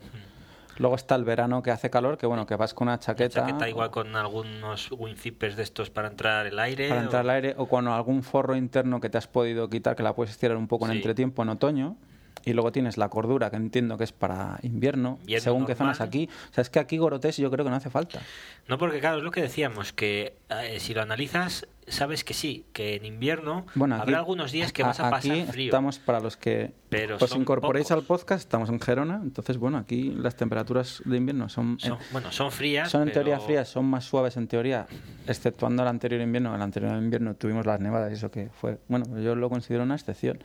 Luego 0.80 0.96
está 0.96 1.14
el 1.14 1.24
verano 1.24 1.62
que 1.62 1.70
hace 1.70 1.92
calor, 1.92 2.18
que 2.18 2.26
bueno, 2.26 2.48
que 2.48 2.56
vas 2.56 2.74
con 2.74 2.88
una 2.88 2.94
Una 2.94 3.00
chaqueta, 3.00 3.42
chaqueta 3.42 3.70
igual 3.70 3.92
con 3.92 4.16
algunos 4.16 4.90
windzippers 4.92 5.56
de 5.56 5.62
estos 5.62 5.92
para 5.92 6.08
entrar 6.08 6.48
el 6.48 6.58
aire. 6.58 6.90
para 6.90 7.02
entrar 7.02 7.24
o- 7.24 7.30
al 7.30 7.36
aire 7.36 7.54
o 7.60 7.68
con 7.68 7.88
algún 7.88 8.24
forro 8.24 8.56
interno 8.56 9.00
que 9.00 9.08
te 9.12 9.20
has 9.20 9.28
podido 9.28 9.70
quitar, 9.70 9.96
que 9.96 10.02
la 10.02 10.16
puedes 10.16 10.32
estirar 10.32 10.58
un 10.58 10.68
poco 10.68 10.86
en 10.88 10.94
Sí. 10.94 10.98
entretiempo 10.98 11.44
en 11.44 11.50
otoño. 11.50 11.96
Y 12.46 12.54
luego 12.54 12.72
tienes 12.72 12.98
la 12.98 13.10
cordura, 13.10 13.50
que 13.50 13.56
entiendo 13.56 13.98
que 13.98 14.04
es 14.04 14.12
para 14.12 14.60
invierno, 14.64 15.18
Invierno 15.22 15.44
según 15.44 15.66
qué 15.66 15.76
zonas 15.76 16.02
aquí. 16.02 16.30
O 16.52 16.54
sea, 16.54 16.62
es 16.62 16.70
que 16.70 16.80
aquí 16.80 16.98
Gorotés 16.98 17.38
yo 17.38 17.50
creo 17.52 17.64
que 17.64 17.70
no 17.72 17.78
hace 17.78 17.90
falta. 17.90 18.20
No, 18.68 18.78
porque 18.78 19.00
claro, 19.00 19.18
es 19.18 19.24
lo 19.24 19.32
que 19.32 19.42
decíamos, 19.42 19.94
que 19.94 20.36
eh, 20.50 20.80
si 20.80 20.94
lo 20.94 21.02
analizas, 21.02 21.68
sabes 21.88 22.24
que 22.24 22.34
sí, 22.34 22.66
que 22.72 22.96
en 22.96 23.06
invierno 23.06 23.66
Bueno, 23.76 23.96
aquí- 23.96 24.04
habrá 24.04 24.18
algunos 24.20 24.52
días 24.54 24.72
que 24.72 24.84
vas 24.84 25.00
a, 25.02 25.10
pasar 25.10 25.32
aquí 25.34 25.46
frío. 25.52 25.66
estamos 25.66 26.00
para 26.00 26.22
los 26.22 26.38
que 26.38 26.72
Pero 26.90 27.18
os 27.20 27.36
incorporéis 27.36 27.88
pocos. 27.88 28.02
al 28.02 28.08
podcast, 28.08 28.40
estamos 28.42 28.70
en 28.70 28.80
Gerona, 28.80 29.20
entonces 29.22 29.58
bueno, 29.58 29.78
aquí 29.78 30.12
las 30.18 30.36
temperaturas 30.38 31.02
de 31.04 31.18
invierno 31.18 31.50
son, 31.50 31.78
Son- 31.80 31.98
bueno, 32.14 32.32
son 32.32 32.52
frías. 32.54 32.90
son 32.90 33.04
en 33.08 33.12
teoría 33.14 33.40
frías, 33.42 33.68
son 33.68 33.84
más 33.86 34.06
suaves 34.06 34.38
en 34.38 34.48
teoría, 34.48 34.88
exceptuando 35.28 35.82
el 35.84 35.90
anterior 35.90 36.22
invierno. 36.22 36.56
El 36.56 36.62
anterior 36.62 36.96
invierno 36.98 37.36
tuvimos 37.36 37.66
las 37.66 37.80
nevadas 37.82 38.12
y 38.12 38.16
eso 38.16 38.32
que 38.32 38.50
fue, 38.50 38.78
bueno, 38.88 39.06
yo 39.20 39.36
lo 39.36 39.50
considero 39.50 39.84
una 39.84 39.96
excepción. 39.96 40.40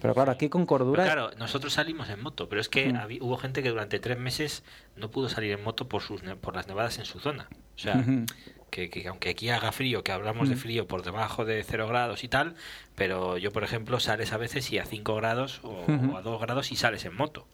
Pero 0.00 0.14
claro, 0.14 0.30
aquí 0.30 0.48
con 0.48 0.64
cordura 0.64 1.02
Pero 1.02 1.14
claro, 1.14 1.36
nosotros 1.38 1.72
salimos 1.72 2.08
en 2.08 2.22
moto, 2.22 2.48
pero 2.48 2.60
es 2.60 2.68
que 2.68 2.92
Mm. 2.92 3.18
hubo 3.22 3.36
gente 3.36 3.62
que 3.62 3.70
durante 3.70 3.98
tres 3.98 4.18
meses 4.18 4.62
no 4.96 5.10
pudo 5.10 5.28
salir 5.28 5.52
en 5.52 5.64
moto 5.64 5.88
por 5.88 6.02
sus 6.02 6.22
ne- 6.22 6.36
por 6.36 6.54
las 6.54 6.68
nevadas 6.68 6.98
en 6.98 7.04
su 7.04 7.18
zona. 7.18 7.48
O 7.74 7.78
sea, 7.80 8.04
que, 8.70 8.90
que 8.90 9.08
aunque 9.08 9.30
aquí 9.30 9.48
haga 9.50 9.72
frío, 9.72 10.02
que 10.04 10.12
hablamos 10.12 10.48
de 10.48 10.56
frío 10.56 10.86
por 10.86 11.02
debajo 11.02 11.44
de 11.44 11.62
0 11.64 11.86
grados 11.88 12.22
y 12.24 12.28
tal, 12.28 12.54
pero 12.94 13.38
yo, 13.38 13.50
por 13.52 13.64
ejemplo, 13.64 13.98
sales 14.00 14.32
a 14.32 14.36
veces 14.36 14.70
y 14.72 14.78
a 14.78 14.84
5 14.84 15.14
grados 15.16 15.60
o, 15.64 15.84
a 16.16 16.22
2 16.22 16.40
grados 16.40 16.70
y 16.72 16.76
sales 16.76 17.04
en 17.04 17.14
moto. 17.16 17.46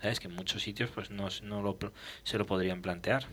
¿Sabes? 0.00 0.20
Que 0.20 0.28
en 0.28 0.34
muchos 0.36 0.62
sitios 0.62 0.90
pues 0.94 1.10
no, 1.10 1.26
no 1.42 1.62
lo, 1.62 1.76
se 2.22 2.38
lo 2.38 2.46
podrían 2.46 2.82
plantear. 2.82 3.26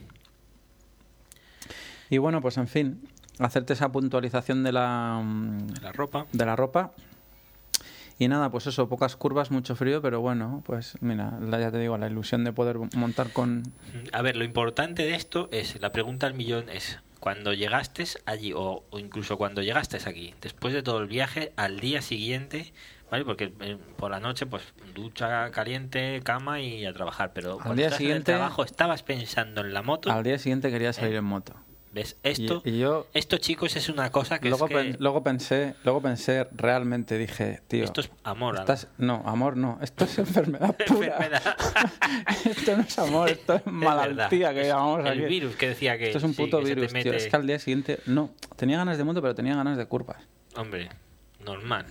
Y 2.10 2.18
bueno, 2.20 2.42
pues 2.42 2.58
en 2.58 2.68
fin, 2.68 3.02
hacerte 3.40 3.74
esa 3.74 3.92
puntualización 3.92 4.64
de 4.64 4.72
la, 4.72 5.24
La 5.82 5.92
ropa. 5.92 6.26
de 6.32 6.46
la 6.46 6.56
ropa. 6.56 6.92
Y 8.18 8.28
nada, 8.30 8.50
pues 8.50 8.66
eso, 8.68 8.88
pocas 8.88 9.16
curvas, 9.18 9.52
mucho 9.52 9.76
frío, 9.76 10.02
pero 10.02 10.22
bueno, 10.22 10.64
pues 10.66 10.98
mira, 11.02 11.38
ya 11.60 11.70
te 11.72 11.80
digo, 11.80 11.98
la 11.98 12.08
ilusión 12.08 12.44
de 12.46 12.54
poder 12.54 12.78
montar 12.96 13.32
con... 13.34 13.64
A 14.14 14.22
ver, 14.22 14.38
lo 14.38 14.46
importante 14.46 15.04
de 15.04 15.16
esto 15.16 15.50
es, 15.52 15.80
la 15.82 15.92
pregunta 15.92 16.26
al 16.26 16.34
millón 16.34 16.70
es, 16.70 17.00
cuando 17.20 17.54
llegaste 17.54 18.06
allí, 18.26 18.54
o, 18.54 18.84
o 18.90 19.00
incluso 19.00 19.38
cuando 19.38 19.62
llegaste 19.62 19.98
aquí, 20.06 20.34
después 20.42 20.74
de 20.74 20.82
todo 20.82 21.00
el 21.00 21.08
viaje, 21.08 21.52
al 21.58 21.80
día 21.82 22.02
siguiente, 22.02 22.72
¿vale? 23.12 23.26
Porque 23.26 23.52
eh, 23.60 23.78
por 23.98 24.12
la 24.12 24.22
noche, 24.22 24.46
pues 24.46 24.64
ducha 24.94 25.52
caliente, 25.52 26.22
cama 26.24 26.62
y 26.62 26.86
a 26.86 26.94
trabajar, 26.94 27.32
pero 27.34 27.58
cuando 27.58 27.76
día 27.76 27.92
siguiente- 27.92 28.32
trabajo, 28.32 28.64
¿estabas 28.64 29.04
pensando 29.04 29.60
en 29.60 29.74
la 29.74 29.82
moto? 29.82 30.10
Al 30.12 30.24
día 30.24 30.38
siguiente 30.40 30.72
quería 30.72 30.94
salir 30.94 31.16
Eh, 31.16 31.18
en 31.18 31.26
moto. 31.26 31.54
¿Ves? 31.96 32.18
Esto, 32.24 32.62
Y, 32.66 32.72
y 32.72 32.80
yo 32.80 33.08
esto 33.14 33.38
chicos, 33.38 33.76
es 33.78 33.88
una 33.88 34.12
cosa 34.12 34.38
que 34.40 34.50
luego, 34.50 34.66
es 34.66 34.70
que... 34.70 34.76
pen- 34.76 34.98
luego 35.00 35.24
pensé, 35.24 35.76
luego 35.86 36.02
pensé 36.02 36.46
realmente, 36.52 37.18
dije, 37.18 37.62
tío, 37.70 37.86
Esto 37.86 38.02
es 38.02 38.12
amor. 38.26 38.58
estás- 38.58 38.90
no, 38.98 39.24
amor 39.26 39.56
no, 39.56 39.80
esto 39.82 40.04
es 40.04 40.18
enfermedad 40.20 40.76
pura. 40.86 41.08
Enfermedad. 41.16 41.56
esto 42.46 42.76
no 42.76 42.84
es 42.84 43.00
amor, 43.00 43.30
esto 43.30 43.54
es 43.56 43.62
Es 43.66 43.72
malaltía 43.72 44.50
verdad. 44.52 44.62
que 44.62 44.68
llamamos 44.68 45.00
El 45.00 45.08
aquí. 45.08 45.22
virus 45.26 45.56
que 45.56 45.70
decía 45.70 45.98
que... 45.98 46.08
Esto 46.08 46.18
es 46.18 46.24
un 46.26 46.34
puto 46.36 46.62
virus, 46.62 46.92
tío. 46.92 47.14
Es 47.14 47.28
que 47.28 47.36
al 47.38 47.48
día 47.48 47.60
siguiente, 47.60 48.00
no, 48.08 48.30
tenía 48.58 48.76
ganas 48.78 48.98
de 48.98 49.04
moto, 49.06 49.22
pero 49.22 49.34
tenía 49.34 49.56
ganas 49.56 49.78
de 49.78 49.86
curvas. 49.86 50.18
Hombre, 50.58 50.90
normal. 51.46 51.86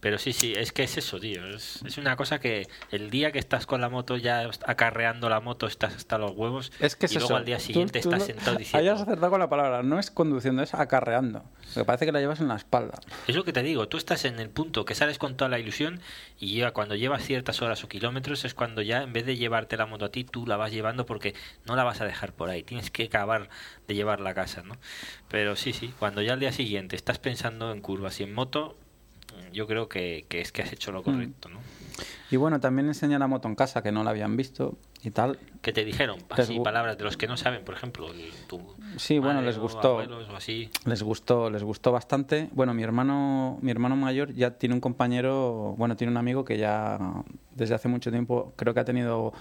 Pero 0.00 0.18
sí, 0.18 0.32
sí, 0.32 0.54
es 0.56 0.72
que 0.72 0.84
es 0.84 0.96
eso, 0.96 1.20
tío. 1.20 1.46
Es, 1.48 1.82
es 1.84 1.98
una 1.98 2.16
cosa 2.16 2.40
que 2.40 2.66
el 2.90 3.10
día 3.10 3.32
que 3.32 3.38
estás 3.38 3.66
con 3.66 3.80
la 3.80 3.88
moto, 3.88 4.16
ya 4.16 4.48
acarreando 4.66 5.28
la 5.28 5.40
moto, 5.40 5.66
estás 5.66 5.94
hasta 5.94 6.16
los 6.18 6.32
huevos. 6.32 6.72
Es 6.80 6.96
que 6.96 7.06
es 7.06 7.12
y 7.12 7.16
luego 7.16 7.28
eso. 7.28 7.36
al 7.36 7.44
día 7.44 7.58
siguiente 7.58 8.00
tú 8.00 8.10
estás 8.10 8.26
sentado 8.26 8.56
diciendo. 8.58 8.92
acertado 8.92 9.30
con 9.30 9.40
la 9.40 9.48
palabra. 9.48 9.82
No 9.82 9.98
es 9.98 10.10
conduciendo, 10.10 10.62
es 10.62 10.72
acarreando. 10.74 11.44
Me 11.76 11.84
parece 11.84 12.06
que 12.06 12.12
la 12.12 12.20
llevas 12.20 12.40
en 12.40 12.48
la 12.48 12.56
espalda. 12.56 12.98
Es 13.26 13.34
lo 13.34 13.44
que 13.44 13.52
te 13.52 13.62
digo, 13.62 13.88
tú 13.88 13.96
estás 13.96 14.24
en 14.24 14.38
el 14.38 14.48
punto 14.48 14.84
que 14.84 14.94
sales 14.94 15.18
con 15.18 15.36
toda 15.36 15.48
la 15.48 15.58
ilusión 15.58 16.00
y 16.38 16.56
ya 16.56 16.70
cuando 16.70 16.94
llevas 16.94 17.24
ciertas 17.24 17.62
horas 17.62 17.82
o 17.84 17.88
kilómetros 17.88 18.44
es 18.44 18.54
cuando 18.54 18.82
ya 18.82 19.02
en 19.02 19.12
vez 19.12 19.26
de 19.26 19.36
llevarte 19.36 19.76
la 19.76 19.86
moto 19.86 20.04
a 20.06 20.10
ti, 20.10 20.24
tú 20.24 20.46
la 20.46 20.56
vas 20.56 20.72
llevando 20.72 21.06
porque 21.06 21.34
no 21.66 21.76
la 21.76 21.84
vas 21.84 22.00
a 22.00 22.04
dejar 22.04 22.32
por 22.32 22.50
ahí. 22.50 22.62
Tienes 22.62 22.90
que 22.90 23.04
acabar 23.04 23.48
de 23.88 23.94
llevarla 23.94 24.30
a 24.30 24.34
casa, 24.34 24.62
¿no? 24.62 24.76
Pero 25.28 25.56
sí, 25.56 25.72
sí, 25.72 25.92
cuando 25.98 26.22
ya 26.22 26.34
al 26.34 26.40
día 26.40 26.52
siguiente 26.52 26.96
estás 26.96 27.18
pensando 27.18 27.72
en 27.72 27.80
curvas 27.80 28.20
y 28.20 28.24
en 28.24 28.34
moto, 28.34 28.76
yo 29.52 29.66
creo 29.66 29.88
que, 29.88 30.26
que 30.28 30.40
es 30.40 30.52
que 30.52 30.62
has 30.62 30.72
hecho 30.72 30.90
Mm. 30.90 30.94
lo 30.94 31.02
correcto, 31.02 31.48
¿no? 31.48 31.58
Y 32.30 32.36
bueno, 32.36 32.58
también 32.58 32.88
enseñé 32.88 33.18
la 33.18 33.26
moto 33.28 33.46
en 33.48 33.54
casa, 33.54 33.82
que 33.82 33.92
no 33.92 34.02
la 34.02 34.10
habían 34.10 34.36
visto 34.36 34.76
y 35.02 35.10
tal. 35.10 35.38
¿Qué 35.62 35.72
te 35.72 35.84
dijeron? 35.84 36.18
Así, 36.30 36.58
palabras 36.60 36.98
de 36.98 37.04
los 37.04 37.16
que 37.16 37.26
no 37.28 37.36
saben, 37.36 37.64
por 37.64 37.74
ejemplo. 37.74 38.08
tu 38.48 38.60
Sí, 38.96 39.18
bueno, 39.18 39.42
les 39.42 39.58
gustó. 39.58 39.90
abuelos 40.00 40.28
o 40.28 40.36
así. 40.36 40.70
Les 40.84 41.02
gustó, 41.02 41.50
les 41.50 41.62
gustó 41.62 41.92
bastante. 41.92 42.48
Bueno, 42.52 42.74
mi 42.74 42.82
hermano, 42.82 43.58
mi 43.60 43.70
hermano 43.70 43.94
mayor 43.94 44.32
ya 44.32 44.52
tiene 44.58 44.74
un 44.74 44.80
compañero, 44.80 45.74
bueno, 45.78 45.96
tiene 45.96 46.10
un 46.10 46.16
amigo 46.16 46.44
que 46.44 46.58
ya 46.58 46.98
desde 47.54 47.74
hace 47.74 47.88
mucho 47.88 48.10
tiempo 48.10 48.52
creo 48.56 48.74
que 48.74 48.80
ha 48.80 48.84
tenido 48.84 49.32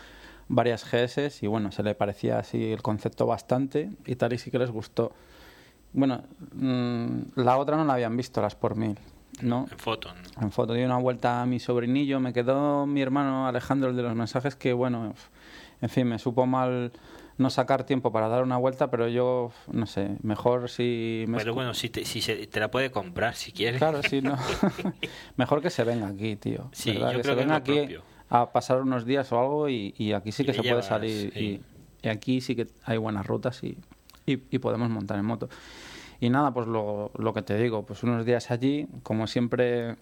varias 0.50 0.84
GS 0.86 1.42
y 1.44 1.48
bueno, 1.48 1.72
se 1.72 1.82
le 1.82 1.96
parecía 1.96 2.38
así 2.38 2.72
el 2.72 2.82
concepto 2.84 3.26
bastante 3.26 3.90
y 4.06 4.16
tal 4.16 4.34
y 4.34 4.38
sí 4.38 4.52
que 4.52 4.60
les 4.60 4.70
gustó. 4.70 5.14
Bueno, 5.94 6.24
mm, 6.54 7.20
la 7.36 7.58
otra 7.58 7.78
no 7.78 7.86
la 7.86 7.94
habían 7.94 8.16
visto, 8.18 8.42
las 8.42 8.56
por 8.56 8.76
mil, 8.76 8.98
¿no? 9.42 9.68
En 9.72 9.78
foto. 9.78 10.10
¿no? 10.14 10.44
En 10.44 10.52
foto 10.52 10.74
di 10.74 10.84
una 10.84 10.98
vuelta 10.98 11.42
a 11.42 11.46
mi 11.46 11.60
sobrinillo, 11.60 12.20
me 12.20 12.34
quedó 12.34 12.86
mi 12.86 13.02
hermano 13.02 13.48
Alejandro, 13.48 13.90
el 13.90 13.96
de 13.96 14.04
los 14.04 14.16
mensajes, 14.16 14.56
que 14.56 14.74
bueno, 14.74 15.14
en 15.82 15.90
fin, 15.90 16.08
me 16.08 16.20
supo 16.20 16.46
mal 16.46 16.92
no 17.38 17.50
sacar 17.50 17.84
tiempo 17.84 18.12
para 18.12 18.28
dar 18.28 18.44
una 18.44 18.58
vuelta, 18.58 18.92
pero 18.92 19.08
yo, 19.08 19.52
no 19.72 19.88
sé, 19.88 20.18
mejor 20.22 20.70
si... 20.70 21.26
me 21.28 21.38
Pero 21.40 21.56
bueno, 21.56 21.74
si, 21.74 21.90
te, 21.90 22.06
si 22.06 22.22
se, 22.22 22.46
te 22.48 22.60
la 22.60 22.70
puede 22.70 22.92
comprar 22.92 23.36
si 23.36 23.52
quieres. 23.52 23.80
Claro, 23.80 24.02
sí, 24.04 24.22
no. 24.22 24.38
mejor 25.38 25.62
que 25.62 25.70
se 25.72 25.84
venga 25.84 26.08
aquí, 26.08 26.36
tío. 26.36 26.70
Sí, 26.72 26.94
yo 26.94 27.00
que 27.08 27.22
creo 27.22 27.24
se 27.24 27.24
que 27.24 27.30
es 27.32 27.38
venga 27.38 27.56
aquí 27.56 27.78
propio. 27.80 28.04
a 28.30 28.52
pasar 28.52 28.82
unos 28.82 29.06
días 29.06 29.32
o 29.32 29.40
algo 29.40 29.68
y, 29.68 29.96
y 29.98 30.14
aquí 30.14 30.32
sí 30.32 30.46
que 30.46 30.54
se 30.54 30.62
llevas, 30.62 30.88
puede 30.88 30.90
salir. 30.90 31.34
sí. 31.34 31.40
Y, 31.40 32.08
y 32.08 32.10
aquí 32.10 32.40
sí 32.42 32.56
que 32.56 32.68
hay 32.84 32.98
buenas 32.98 33.26
rutas 33.26 33.64
y, 33.64 33.78
y, 34.26 34.34
y 34.52 34.60
podemos 34.60 34.90
montar 34.90 35.18
en 35.18 35.26
moto. 35.26 35.50
Y 36.20 36.30
nada, 36.30 36.54
pues 36.54 36.68
lo, 36.68 37.12
lo 37.18 37.34
que 37.34 37.42
te 37.42 37.58
digo, 37.58 37.86
pues 37.86 38.04
unos 38.04 38.26
días 38.26 38.52
allí, 38.52 38.88
como 39.04 39.28
siempre... 39.28 39.98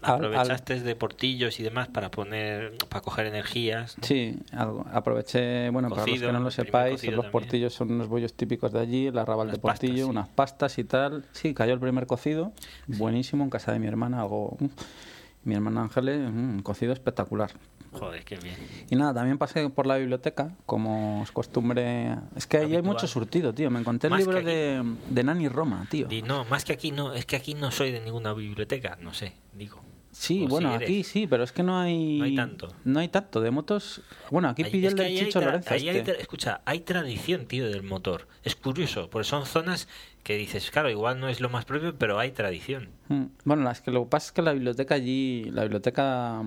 al- 0.00 0.14
Aprovechaste 0.16 0.80
de 0.80 0.94
portillos 0.96 1.58
y 1.58 1.62
demás 1.64 1.88
para 1.88 2.10
poner, 2.10 2.76
para 2.88 3.00
coger 3.00 3.26
energías. 3.26 3.98
¿no? 3.98 4.04
Sí, 4.06 4.38
algo. 4.52 4.86
aproveché, 4.92 5.70
bueno, 5.70 5.88
para 5.88 6.02
los 6.02 6.10
Cocido, 6.10 6.28
que 6.28 6.32
no 6.32 6.40
lo 6.40 6.50
sepáis, 6.50 6.94
cocido 7.00 7.16
los 7.16 7.24
también. 7.24 7.32
portillos 7.32 7.74
son 7.74 7.92
unos 7.92 8.08
bollos 8.08 8.34
típicos 8.34 8.72
de 8.72 8.80
allí, 8.80 9.06
el 9.08 9.18
arrabal 9.18 9.48
Unas 9.48 9.56
de 9.56 9.60
portillo, 9.62 9.92
pastas, 9.92 10.04
sí. 10.04 10.10
unas 10.10 10.28
pastas 10.28 10.78
y 10.78 10.84
tal. 10.84 11.24
Sí, 11.32 11.54
cayó 11.54 11.74
el 11.74 11.80
primer 11.80 12.06
cocido, 12.06 12.52
buenísimo, 12.86 13.42
en 13.44 13.50
casa 13.50 13.72
de 13.72 13.78
mi 13.80 13.86
hermana, 13.88 14.20
algo... 14.22 14.56
mm, 14.60 14.66
Mi 15.44 15.54
hermana 15.56 15.82
Ángeles, 15.82 16.20
mm, 16.30 16.50
un 16.54 16.62
cocido 16.62 16.92
espectacular. 16.92 17.50
Joder, 17.92 18.24
qué 18.24 18.36
bien. 18.36 18.56
Y 18.90 18.96
nada, 18.96 19.14
también 19.14 19.38
pasé 19.38 19.68
por 19.68 19.86
la 19.86 19.96
biblioteca, 19.96 20.56
como 20.66 21.20
es 21.22 21.30
costumbre... 21.30 22.16
Es 22.34 22.46
que 22.46 22.56
ahí 22.58 22.74
hay 22.74 22.82
mucho 22.82 23.06
surtido, 23.06 23.52
tío. 23.52 23.70
Me 23.70 23.80
encontré 23.80 24.08
el 24.08 24.12
Más 24.12 24.20
libro 24.20 24.42
de, 24.42 24.82
de 25.10 25.24
Nani 25.24 25.48
Roma, 25.48 25.86
tío. 25.90 26.06
Y 26.10 26.22
no, 26.22 26.44
más 26.46 26.64
que 26.64 26.72
aquí 26.72 26.90
no, 26.90 27.12
es 27.12 27.26
que 27.26 27.36
aquí 27.36 27.54
no 27.54 27.70
soy 27.70 27.92
de 27.92 28.00
ninguna 28.00 28.32
biblioteca, 28.32 28.96
no 29.00 29.12
sé, 29.12 29.34
digo. 29.52 29.82
Sí, 30.10 30.44
o 30.44 30.48
bueno, 30.48 30.76
si 30.76 30.84
aquí 30.84 31.04
sí, 31.04 31.26
pero 31.26 31.42
es 31.42 31.52
que 31.52 31.62
no 31.62 31.78
hay... 31.80 32.18
No 32.18 32.24
hay 32.24 32.36
tanto. 32.36 32.68
No 32.84 33.00
hay 33.00 33.08
tanto. 33.08 33.40
De 33.40 33.50
motos... 33.50 34.02
Bueno, 34.30 34.50
aquí 34.50 34.64
pillé 34.64 34.88
el 34.88 34.94
del 34.94 35.18
Chicho 35.18 35.40
Lorenzo 35.40 35.72
ahí 35.72 35.88
este. 35.88 36.20
escucha, 36.20 36.60
hay 36.66 36.80
tradición, 36.80 37.46
tío, 37.46 37.66
del 37.68 37.82
motor. 37.82 38.28
Es 38.44 38.54
curioso, 38.54 39.08
porque 39.08 39.26
son 39.26 39.46
zonas 39.46 39.88
que 40.22 40.36
dices, 40.36 40.70
claro, 40.70 40.90
igual 40.90 41.18
no 41.18 41.28
es 41.28 41.40
lo 41.40 41.48
más 41.48 41.64
propio, 41.64 41.94
pero 41.96 42.18
hay 42.18 42.30
tradición. 42.30 42.90
Mm, 43.08 43.24
Bueno, 43.44 43.70
es 43.70 43.80
que 43.80 43.90
lo 43.90 44.04
que 44.04 44.10
pasa 44.10 44.26
es 44.26 44.32
que 44.32 44.42
la 44.42 44.52
biblioteca 44.52 44.94
allí, 44.94 45.44
la 45.50 45.62
biblioteca, 45.62 46.42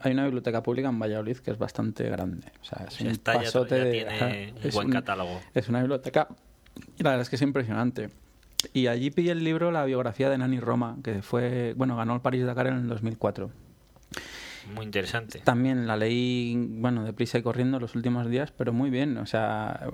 hay 0.00 0.12
una 0.12 0.24
biblioteca 0.24 0.62
pública 0.62 0.88
en 0.88 0.98
Valladolid 0.98 1.38
que 1.38 1.50
es 1.50 1.58
bastante 1.58 2.08
grande. 2.08 2.52
O 2.60 2.64
sea, 2.64 2.86
es 2.86 3.00
un 3.00 3.08
está 3.08 3.34
pasote 3.34 3.76
ya 3.76 3.84
de. 3.84 3.90
tiene 3.90 4.14
ajá, 4.14 4.26
un 4.26 4.66
es 4.66 4.74
buen 4.74 4.90
catálogo. 4.90 5.40
Es 5.54 5.68
una 5.68 5.80
biblioteca 5.80 6.28
y 6.98 7.02
la 7.02 7.10
verdad 7.10 7.22
es 7.22 7.30
que 7.30 7.36
es 7.36 7.42
impresionante. 7.42 8.10
Y 8.72 8.86
allí 8.86 9.10
pillé 9.10 9.32
el 9.32 9.44
libro, 9.44 9.70
la 9.70 9.84
biografía 9.84 10.30
de 10.30 10.38
Nani 10.38 10.60
Roma, 10.60 10.96
que 11.02 11.22
fue, 11.22 11.74
bueno, 11.76 11.96
ganó 11.96 12.14
el 12.14 12.20
París 12.20 12.44
Dakar 12.44 12.68
en 12.68 12.74
el 12.74 12.88
2004. 12.88 13.50
Muy 14.74 14.84
interesante. 14.84 15.40
También 15.40 15.86
la 15.86 15.96
leí, 15.96 16.54
bueno, 16.56 17.04
deprisa 17.04 17.38
y 17.38 17.42
corriendo 17.42 17.78
los 17.80 17.94
últimos 17.94 18.28
días, 18.28 18.52
pero 18.52 18.72
muy 18.72 18.90
bien. 18.90 19.16
O 19.18 19.26
sea, 19.26 19.88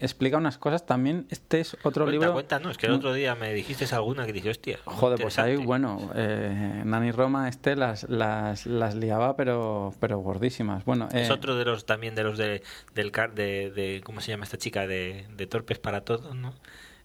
explica 0.00 0.36
unas 0.38 0.58
cosas 0.58 0.86
también. 0.86 1.26
Este 1.30 1.60
es 1.60 1.74
otro 1.82 2.04
Cuenta, 2.04 2.10
libro. 2.12 2.32
cuenta, 2.32 2.58
no, 2.58 2.70
es 2.70 2.78
que 2.78 2.86
el 2.86 2.92
otro 2.92 3.12
día 3.12 3.34
me 3.34 3.52
dijiste 3.52 3.84
alguna 3.94 4.26
que 4.26 4.32
dije, 4.32 4.50
hostia. 4.50 4.78
Joder, 4.84 5.20
pues 5.20 5.38
ahí, 5.38 5.56
bueno, 5.56 6.10
eh, 6.14 6.82
Nani 6.84 7.10
Roma 7.12 7.48
este 7.48 7.76
las, 7.76 8.08
las, 8.08 8.66
las 8.66 8.94
liaba, 8.94 9.36
pero, 9.36 9.92
pero 10.00 10.18
gordísimas. 10.18 10.84
Bueno, 10.84 11.08
Es 11.12 11.28
eh, 11.28 11.32
otro 11.32 11.56
de 11.56 11.64
los 11.64 11.84
también 11.86 12.14
de 12.14 12.22
los 12.24 12.38
de 12.38 12.62
del 12.94 13.10
car 13.12 13.34
de, 13.34 13.70
de 13.70 14.00
¿cómo 14.04 14.20
se 14.20 14.30
llama 14.30 14.44
esta 14.44 14.56
chica? 14.58 14.86
De, 14.86 15.26
de 15.36 15.46
Torpes 15.46 15.78
para 15.78 16.00
Todos, 16.02 16.34
¿no? 16.34 16.54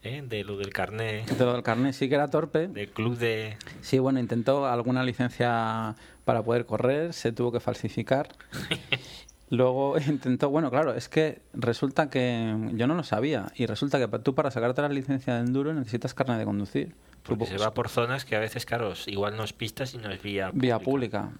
¿Eh? 0.01 0.23
De 0.25 0.43
lo 0.45 0.55
del 0.57 0.71
carnet, 0.71 1.25
de 1.27 1.45
lo 1.45 1.53
del 1.53 1.63
carnet 1.63 1.93
sí 1.93 2.07
que 2.07 2.15
era 2.15 2.29
torpe. 2.29 2.67
del 2.69 2.89
club 2.89 3.17
de... 3.17 3.57
Sí, 3.81 3.99
bueno, 3.99 4.19
intentó 4.19 4.65
alguna 4.65 5.03
licencia 5.03 5.95
para 6.23 6.41
poder 6.41 6.65
correr, 6.65 7.11
se 7.13 7.33
tuvo 7.33 7.51
que 7.51 7.59
falsificar. 7.59 8.29
Luego 9.51 9.97
intentó, 9.97 10.49
bueno, 10.51 10.69
claro, 10.69 10.93
es 10.93 11.09
que 11.09 11.41
resulta 11.53 12.09
que 12.09 12.55
yo 12.73 12.85
no 12.87 12.93
lo 12.95 13.03
sabía 13.03 13.51
y 13.55 13.65
resulta 13.65 13.97
que 13.99 14.19
tú 14.19 14.35
para 14.35 14.51
sacarte 14.51 14.81
la 14.81 14.89
licencia 14.89 15.33
de 15.35 15.39
enduro 15.41 15.73
necesitas 15.73 16.13
carnet 16.13 16.37
de 16.37 16.45
conducir. 16.45 16.95
Porque 17.23 17.45
Supongo- 17.45 17.57
se 17.57 17.63
va 17.65 17.73
por 17.73 17.89
zonas 17.89 18.25
que 18.25 18.35
a 18.35 18.39
veces, 18.39 18.65
claro, 18.65 18.93
igual 19.07 19.35
no 19.35 19.43
es 19.43 19.51
pista, 19.53 19.85
sino 19.85 20.11
es 20.11 20.21
vía 20.21 20.51
vía 20.53 20.79
pública. 20.79 21.31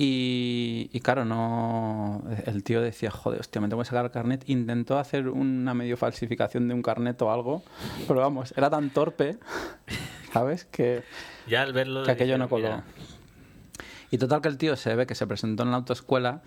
Y, 0.00 0.90
y 0.92 1.00
claro, 1.00 1.24
no. 1.24 2.22
El 2.46 2.62
tío 2.62 2.80
decía, 2.80 3.10
joder, 3.10 3.40
hostia, 3.40 3.60
me 3.60 3.68
tengo 3.68 3.82
que 3.82 3.88
sacar 3.88 4.04
el 4.04 4.12
carnet. 4.12 4.48
Intentó 4.48 4.96
hacer 4.96 5.28
una 5.28 5.74
medio 5.74 5.96
falsificación 5.96 6.68
de 6.68 6.74
un 6.74 6.82
carnet 6.82 7.20
o 7.20 7.32
algo, 7.32 7.64
pero 8.06 8.20
vamos, 8.20 8.54
era 8.56 8.70
tan 8.70 8.90
torpe, 8.90 9.38
¿sabes? 10.32 10.64
Que, 10.66 11.02
Ya 11.48 11.62
al 11.62 11.72
verlo... 11.72 12.04
que 12.04 12.12
aquello 12.12 12.38
no 12.38 12.48
coló. 12.48 12.62
mira, 12.62 12.84
Y 14.12 14.18
total 14.18 14.40
que 14.40 14.48
el 14.48 14.56
tío 14.56 14.76
se 14.76 14.94
ve 14.94 15.04
que 15.04 15.16
se 15.16 15.26
presentó 15.26 15.64
en 15.64 15.72
la 15.72 15.78
autoescuela 15.78 16.42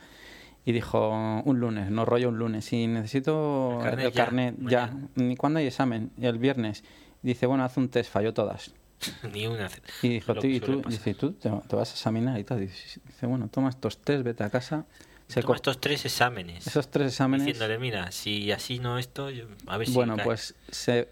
y 0.64 0.72
dijo 0.72 1.10
un 1.44 1.60
lunes, 1.60 1.92
no 1.92 2.06
rollo 2.06 2.30
un 2.30 2.38
lunes, 2.38 2.72
y 2.72 2.88
necesito 2.88 3.80
El 3.80 3.84
carnet 3.84 4.06
el 4.06 4.12
ya, 4.14 4.24
carnet 4.26 4.56
ya. 4.62 4.94
¿Ni 5.16 5.36
cuándo 5.36 5.60
hay 5.60 5.68
examen? 5.68 6.12
Y 6.18 6.26
el 6.26 6.38
viernes. 6.38 6.86
Dice, 7.22 7.48
bueno, 7.48 7.66
haz 7.66 7.76
un 7.76 7.90
test, 7.90 8.10
falló 8.10 8.34
todas. 8.34 8.74
Ni 9.34 9.48
una. 9.48 9.70
Y 10.02 10.10
dijo, 10.10 10.34
tú, 10.36 10.48
y 10.48 10.60
tú, 10.60 10.82
dice, 10.88 11.10
¿y 11.12 11.14
tú 11.14 11.34
te, 11.34 11.50
te 11.50 11.76
vas 11.76 11.90
a 11.92 11.94
examinar 11.94 12.40
y 12.40 12.44
tal. 12.44 12.60
Dice, 12.60 13.00
bueno, 13.24 13.48
toma 13.50 13.70
estos 13.70 13.98
test, 14.00 14.24
vete 14.24 14.44
a 14.44 14.50
casa. 14.50 14.86
Se 15.28 15.42
Toma 15.42 15.56
estos 15.56 15.80
tres 15.80 16.04
exámenes. 16.06 16.68
esos 16.68 16.90
tres 16.92 17.08
exámenes. 17.14 17.46
Diciéndole, 17.46 17.80
mira, 17.80 18.12
si 18.12 18.52
así 18.52 18.80
no 18.80 18.98
esto, 18.98 19.30
yo- 19.30 19.46
a 19.68 19.78
ver 19.78 19.88
si 19.88 19.94
bueno, 19.94 20.18
cae". 20.18 20.26
pues 20.26 20.56
se, 20.70 21.08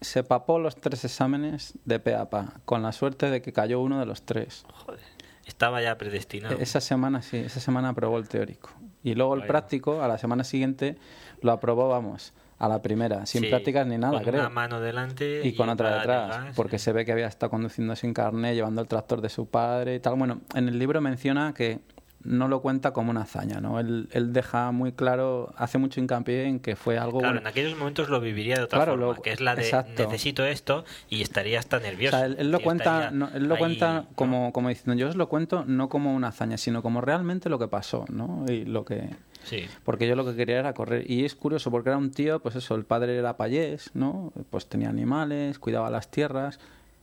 se 0.00 0.24
papó 0.24 0.58
los 0.58 0.76
tres 0.76 1.04
exámenes 1.04 1.74
de 1.84 2.00
pe 2.00 2.14
a 2.14 2.30
pa, 2.30 2.54
con 2.64 2.82
la 2.82 2.92
suerte 2.92 3.28
de 3.30 3.42
que 3.42 3.52
cayó 3.52 3.80
uno 3.80 4.00
de 4.00 4.06
los 4.06 4.22
tres. 4.22 4.64
Joder, 4.72 5.00
estaba 5.44 5.82
ya 5.82 5.98
predestinado. 5.98 6.56
E- 6.58 6.62
Esa 6.62 6.80
semana 6.80 7.20
sí, 7.20 7.36
esa 7.36 7.60
semana 7.60 7.90
aprobó 7.90 8.16
el 8.18 8.26
teórico. 8.28 8.70
Y 9.04 9.14
luego 9.14 9.34
el 9.34 9.44
práctico, 9.44 10.02
a 10.02 10.08
la 10.08 10.16
semana 10.18 10.44
siguiente, 10.44 10.96
lo 11.42 11.52
aprobó, 11.52 11.88
vamos, 11.88 12.32
a 12.58 12.68
la 12.68 12.82
primera, 12.82 13.24
sin 13.26 13.42
Sí, 13.42 13.48
prácticas 13.48 13.86
ni 13.86 13.98
nada, 13.98 14.14
con 14.14 14.22
creo. 14.24 14.40
una 14.40 14.48
mano 14.50 14.80
delante 14.80 15.46
y 15.46 15.54
con 15.54 15.68
otra 15.68 15.98
detrás, 15.98 16.26
detrás, 16.28 16.56
porque 16.56 16.78
se 16.78 16.92
ve 16.92 17.04
que 17.04 17.12
había 17.12 17.26
estado 17.28 17.50
conduciendo 17.50 17.94
sin 17.96 18.12
carnet, 18.12 18.54
llevando 18.54 18.82
el 18.82 18.88
tractor 18.88 19.20
de 19.20 19.28
su 19.28 19.46
padre 19.46 19.94
y 19.94 20.00
tal. 20.00 20.16
Bueno, 20.16 20.40
en 20.54 20.68
el 20.68 20.78
libro 20.78 21.00
menciona 21.00 21.54
que 21.54 21.78
no 22.24 22.48
lo 22.48 22.60
cuenta 22.60 22.92
como 22.92 23.12
una 23.12 23.20
hazaña, 23.22 23.60
¿no? 23.60 23.78
Él, 23.78 24.08
él 24.10 24.32
deja 24.32 24.72
muy 24.72 24.90
claro, 24.90 25.54
hace 25.56 25.78
mucho 25.78 26.00
hincapié 26.00 26.46
en 26.46 26.58
que 26.58 26.74
fue 26.74 26.98
algo 26.98 27.20
Claro, 27.20 27.34
bueno. 27.34 27.40
en 27.42 27.46
aquellos 27.46 27.78
momentos 27.78 28.08
lo 28.08 28.20
viviría 28.20 28.56
de 28.56 28.64
otra 28.64 28.78
Claro, 28.78 28.92
forma, 28.98 29.06
lo- 29.14 29.22
que 29.22 29.30
es 29.30 29.40
la 29.40 29.54
de 29.54 29.62
exacto. 29.62 30.02
necesito 30.02 30.44
esto 30.44 30.84
y 31.08 31.22
estaría 31.22 31.60
hasta 31.60 31.76
O 31.76 31.80
nervioso. 31.80 32.16
sea, 32.16 32.26
él, 32.26 32.34
él 32.40 32.50
lo 32.50 32.58
cuenta, 32.60 33.12
no, 33.12 33.30
él 33.32 33.44
lo 33.44 33.54
ahí, 33.54 33.58
cuenta 33.60 33.92
¿no? 33.92 34.06
como, 34.16 34.52
como 34.52 34.68
diciendo, 34.68 34.94
yo 34.94 35.08
os 35.08 35.14
lo 35.14 35.28
cuento 35.28 35.64
no 35.64 35.88
como 35.88 36.12
una 36.12 36.28
hazaña, 36.28 36.58
sino 36.58 36.82
como 36.82 37.00
realmente 37.00 37.48
lo 37.48 37.58
que 37.60 37.68
pasó, 37.68 38.04
¿no? 38.10 38.44
Y 38.48 38.64
lo 38.64 38.84
que... 38.84 39.10
Sí. 39.48 39.66
Porque 39.84 40.06
yo 40.06 40.14
lo 40.16 40.24
que 40.24 40.34
quería 40.36 40.58
era 40.58 40.74
correr. 40.74 41.10
Y 41.10 41.24
es 41.24 41.34
curioso 41.34 41.70
porque 41.70 41.88
era 41.90 41.98
un 41.98 42.10
tío, 42.10 42.40
pues 42.40 42.54
eso, 42.56 42.74
el 42.74 42.84
padre 42.84 43.16
era 43.16 43.36
payés, 43.36 43.90
¿no? 43.94 44.32
Pues 44.50 44.68
tenía 44.68 44.88
animales, 44.90 45.58
cuidaba 45.58 45.90
las 45.90 46.10
tierras. 46.10 46.58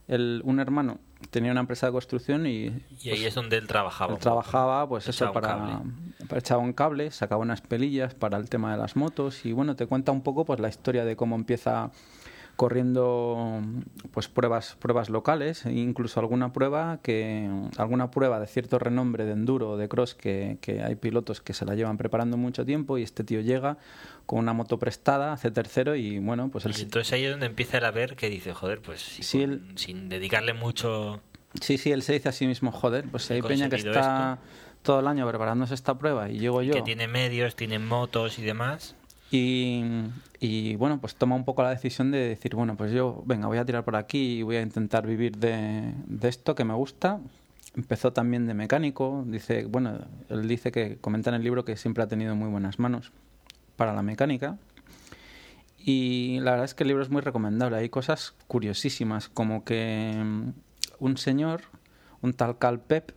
El, 0.08 0.42
un 0.46 0.60
hermano 0.60 1.00
tenía 1.32 1.52
una 1.52 1.62
empresa 1.62 1.88
de 1.88 1.92
construcción 1.94 2.46
y, 2.46 2.72
Y 3.02 3.10
ahí 3.10 3.26
es 3.26 3.34
donde 3.34 3.58
él 3.58 3.66
trabajaba. 3.68 4.14
él 4.14 4.20
trabajaba, 4.20 4.88
pues 4.88 5.08
eso, 5.08 5.26
Echaba 5.26 5.34
para, 5.42 5.82
para- 6.28 6.40
echaba 6.40 6.62
un 6.62 6.74
cable, 6.74 7.10
sacaba 7.10 7.42
unas 7.42 7.62
pelillas 7.62 8.14
para 8.14 8.38
el 8.38 8.48
tema 8.48 8.72
de 8.72 8.78
las 8.78 8.96
motos 8.96 9.44
y 9.48 9.52
bueno, 9.54 9.76
te 9.76 9.88
cuenta 9.88 10.12
un 10.12 10.22
poco 10.22 10.46
pues 10.46 10.60
la 10.60 10.70
historia 10.70 11.04
de 11.06 11.16
cómo 11.16 11.36
empieza 11.36 11.90
corriendo 12.56 13.62
pues 14.12 14.28
pruebas 14.28 14.76
pruebas 14.80 15.10
locales 15.10 15.66
e 15.66 15.74
incluso 15.74 16.20
alguna 16.20 16.54
prueba 16.54 17.00
que 17.04 17.50
alguna 17.78 18.12
prueba 18.12 18.40
de 18.40 18.48
cierto 18.48 18.80
renombre 18.80 19.26
de 19.26 19.34
enduro 19.34 19.72
o 19.72 19.78
de 19.78 19.88
cross 19.90 20.16
que, 20.16 20.58
que 20.62 20.82
hay 20.84 20.96
pilotos 20.96 21.42
que 21.42 21.54
se 21.54 21.66
la 21.66 21.76
llevan 21.76 21.98
preparando 21.98 22.38
mucho 22.38 22.66
tiempo 22.66 22.98
y 22.98 23.04
este 23.04 23.24
tío 23.24 23.42
llega 23.42 23.78
con 24.26 24.40
una 24.40 24.54
moto 24.54 24.80
prestada 24.80 25.34
hace 25.34 25.52
tercero 25.52 25.96
y 25.96 26.20
bueno 26.20 26.50
pues 26.50 26.66
él 26.66 26.74
Y 26.78 26.82
entonces 26.84 27.12
ahí 27.14 27.26
es 27.26 27.32
donde 27.32 27.46
empieza 27.46 27.78
él 27.78 27.86
a 27.86 27.92
ver 27.92 28.16
que 28.16 28.30
dice, 28.30 28.54
joder, 28.54 28.82
pues 28.82 29.02
si 29.02 29.24
Sí, 29.24 29.40
con- 29.42 29.50
él- 29.52 29.62
sin 29.76 30.10
dedicarle 30.10 30.54
mucho... 30.54 31.22
sí 31.62 31.78
sí 31.78 31.92
él 31.92 32.02
se 32.04 32.14
dice 32.14 32.30
a 32.30 32.32
sí 32.32 32.48
mismo 32.48 32.72
joder 32.72 33.06
pues 33.10 33.30
hay 33.32 33.42
peña 33.42 33.70
que 33.70 33.76
está 33.76 34.40
todo 34.82 35.00
el 35.00 35.08
año 35.08 35.28
preparándose 35.28 35.74
esta 35.74 35.98
prueba 35.98 36.30
y 36.30 36.40
llego 36.40 36.62
yo 36.62 36.74
que 36.76 36.82
tiene 36.84 37.08
medios, 37.08 37.56
tiene 37.56 37.80
motos 37.80 38.38
y 38.40 38.44
demás. 38.44 38.96
Y, 39.32 40.76
bueno, 40.78 41.00
pues 41.02 41.16
toma 41.16 41.36
un 41.36 41.44
poco 41.44 41.64
la 41.64 41.72
decisión 41.72 42.12
de 42.12 42.20
decir, 42.20 42.56
bueno, 42.56 42.78
pues 42.78 42.92
yo, 42.92 43.24
venga, 43.26 43.48
voy 43.48 43.58
a 43.58 43.66
tirar 43.66 43.84
por 43.84 43.96
aquí 43.96 44.40
y 44.40 44.44
voy 44.44 44.56
a 44.58 44.62
intentar 44.62 45.06
vivir 45.06 45.38
de, 45.38 45.94
de 46.06 46.28
esto 46.30 46.56
que 46.56 46.64
me 46.64 46.74
gusta. 46.74 47.20
Empezó 47.76 48.14
también 48.14 48.48
de 48.48 48.54
mecánico, 48.54 49.26
dice, 49.28 49.66
bueno, 49.66 50.00
él 50.30 50.48
dice 50.48 50.72
que 50.72 50.98
comenta 50.98 51.30
en 51.30 51.36
el 51.36 51.44
libro 51.44 51.66
que 51.66 51.76
siempre 51.76 52.04
ha 52.04 52.08
tenido 52.08 52.36
muy 52.36 52.50
buenas 52.50 52.80
manos 52.80 53.12
para 53.76 53.94
la 53.94 54.02
mecánica. 54.02 54.58
Y 55.78 56.40
la 56.40 56.52
verdad 56.52 56.66
es 56.66 56.74
que 56.74 56.84
el 56.84 56.88
libro 56.88 57.04
es 57.04 57.10
muy 57.10 57.22
recomendable. 57.22 57.78
Hay 57.78 57.90
cosas 57.90 58.34
curiosísimas, 58.48 59.30
como 59.30 59.64
que 59.64 60.14
mm, 60.16 60.50
un 61.00 61.18
señor, 61.18 61.62
un 62.22 62.34
tal 62.34 62.58
Cal 62.58 62.80
Pep, 62.80 63.12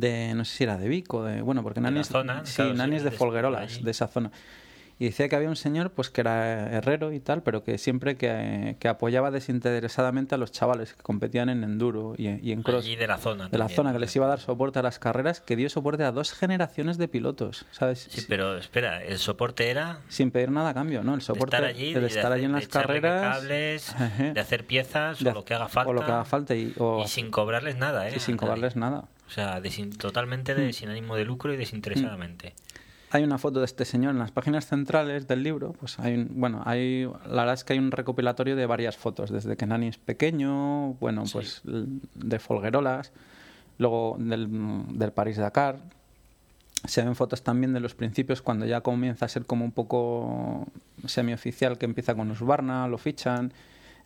de, 0.00 0.32
no 0.34 0.44
sé 0.44 0.56
si 0.56 0.64
era 0.64 0.76
de 0.78 0.88
Vic 0.88 1.12
o 1.12 1.22
de, 1.22 1.42
bueno, 1.42 1.62
porque 1.62 1.80
De 1.80 1.84
Nani 1.84 2.00
es, 2.00 2.08
zona, 2.08 2.44
sí, 2.46 2.56
claro, 2.56 2.74
Nani 2.74 2.92
sí, 2.92 2.96
es 2.96 3.04
de 3.04 3.10
de- 3.10 3.16
Folguerolas, 3.16 3.84
de 3.84 3.90
esa 3.90 4.08
zona. 4.08 4.30
Y 4.98 5.06
decía 5.06 5.28
que 5.28 5.34
había 5.34 5.48
un 5.48 5.56
señor 5.56 5.90
pues 5.90 6.10
que 6.10 6.20
era 6.20 6.70
herrero 6.70 7.12
y 7.12 7.18
tal, 7.18 7.42
pero 7.42 7.64
que 7.64 7.76
siempre 7.76 8.16
que, 8.16 8.76
que 8.78 8.86
apoyaba 8.88 9.32
desinteresadamente 9.32 10.34
a 10.36 10.38
los 10.38 10.52
chavales 10.52 10.94
que 10.94 11.02
competían 11.02 11.48
en 11.48 11.64
enduro 11.64 12.14
y, 12.16 12.28
y 12.40 12.52
en 12.52 12.62
cross 12.62 12.84
Allí 12.84 12.94
de 12.94 13.06
la 13.08 13.18
zona. 13.18 13.48
de 13.48 13.58
la 13.58 13.68
zona, 13.68 13.92
que 13.92 13.98
les 13.98 14.14
iba 14.14 14.26
a 14.26 14.28
dar 14.28 14.38
soporte 14.38 14.78
a 14.78 14.82
las 14.82 14.98
carreras, 15.00 15.40
que 15.40 15.56
dio 15.56 15.68
soporte 15.70 16.04
a 16.04 16.12
dos 16.12 16.32
generaciones 16.32 16.98
de 16.98 17.08
pilotos, 17.08 17.66
¿sabes? 17.72 18.06
Sí, 18.10 18.24
pero 18.28 18.56
espera, 18.56 19.02
el 19.02 19.18
soporte 19.18 19.70
era 19.70 19.98
Sin 20.08 20.30
pedir 20.30 20.50
nada 20.52 20.70
a 20.70 20.74
cambio, 20.74 21.02
¿no? 21.02 21.14
El 21.14 21.18
de 21.20 21.24
soporte 21.24 21.56
estar 21.56 21.68
allí, 21.68 21.92
de 21.94 22.00
de, 22.00 22.06
estar 22.06 22.30
allí 22.32 22.44
en 22.44 22.52
de 22.52 22.58
las 22.60 22.68
carreras, 22.68 23.36
cables, 23.38 23.96
de 24.34 24.40
hacer 24.40 24.66
piezas 24.66 25.18
de 25.18 25.30
o 25.30 25.34
lo 25.34 25.44
que 25.44 25.54
haga 25.54 25.68
falta. 25.68 25.90
o 25.90 25.92
lo 25.94 26.04
que 26.04 26.12
haga 26.12 26.24
falta 26.24 26.54
y, 26.54 26.72
o- 26.78 27.02
y 27.04 27.08
sin 27.08 27.30
cobrarles 27.30 27.76
nada, 27.76 28.08
¿eh? 28.08 28.12
y 28.16 28.20
sin 28.20 28.36
cobrarles 28.36 28.76
nada. 28.76 29.08
O 29.32 29.34
sea, 29.34 29.62
desin- 29.62 29.96
totalmente 29.96 30.52
Mm. 30.54 30.58
de, 30.58 30.72
sin 30.74 30.90
ánimo 30.90 31.16
de 31.16 31.24
lucro 31.24 31.54
y 31.54 31.56
desinteresadamente. 31.56 32.52
Hay 33.10 33.24
una 33.24 33.38
foto 33.38 33.60
de 33.60 33.64
este 33.64 33.86
señor 33.86 34.10
en 34.12 34.18
las 34.18 34.30
páginas 34.30 34.66
centrales 34.66 35.26
del 35.26 35.42
libro. 35.42 35.72
Pues 35.72 35.98
hay, 35.98 36.14
un- 36.14 36.28
bueno, 36.34 36.62
hay, 36.66 37.04
la 37.26 37.42
verdad 37.42 37.54
es 37.54 37.64
que 37.64 37.72
hay 37.72 37.78
un 37.78 37.90
recopilatorio 37.90 38.56
de 38.56 38.66
varias 38.66 38.98
fotos, 38.98 39.30
desde 39.30 39.56
que 39.56 39.66
Nani 39.66 39.88
es 39.88 39.96
pequeño, 39.96 40.92
bueno, 41.00 41.24
Sí. 41.24 41.32
pues 41.32 41.62
de 41.64 42.38
Folguerolas, 42.38 43.12
luego 43.78 44.16
del, 44.18 44.48
del 44.98 45.12
París 45.12 45.38
Dakar. 45.38 45.78
Se 46.84 47.02
ven 47.02 47.14
fotos 47.16 47.42
también 47.42 47.72
de 47.72 47.80
los 47.80 47.94
principios 47.94 48.42
cuando 48.42 48.66
ya 48.66 48.82
comienza 48.82 49.24
a 49.24 49.28
ser 49.30 49.46
como 49.46 49.64
un 49.64 49.72
poco 49.72 50.66
semioficial, 51.06 51.78
que 51.78 51.86
empieza 51.86 52.14
con 52.14 52.30
Husqvarna, 52.30 52.86
lo 52.88 52.98
fichan, 52.98 53.52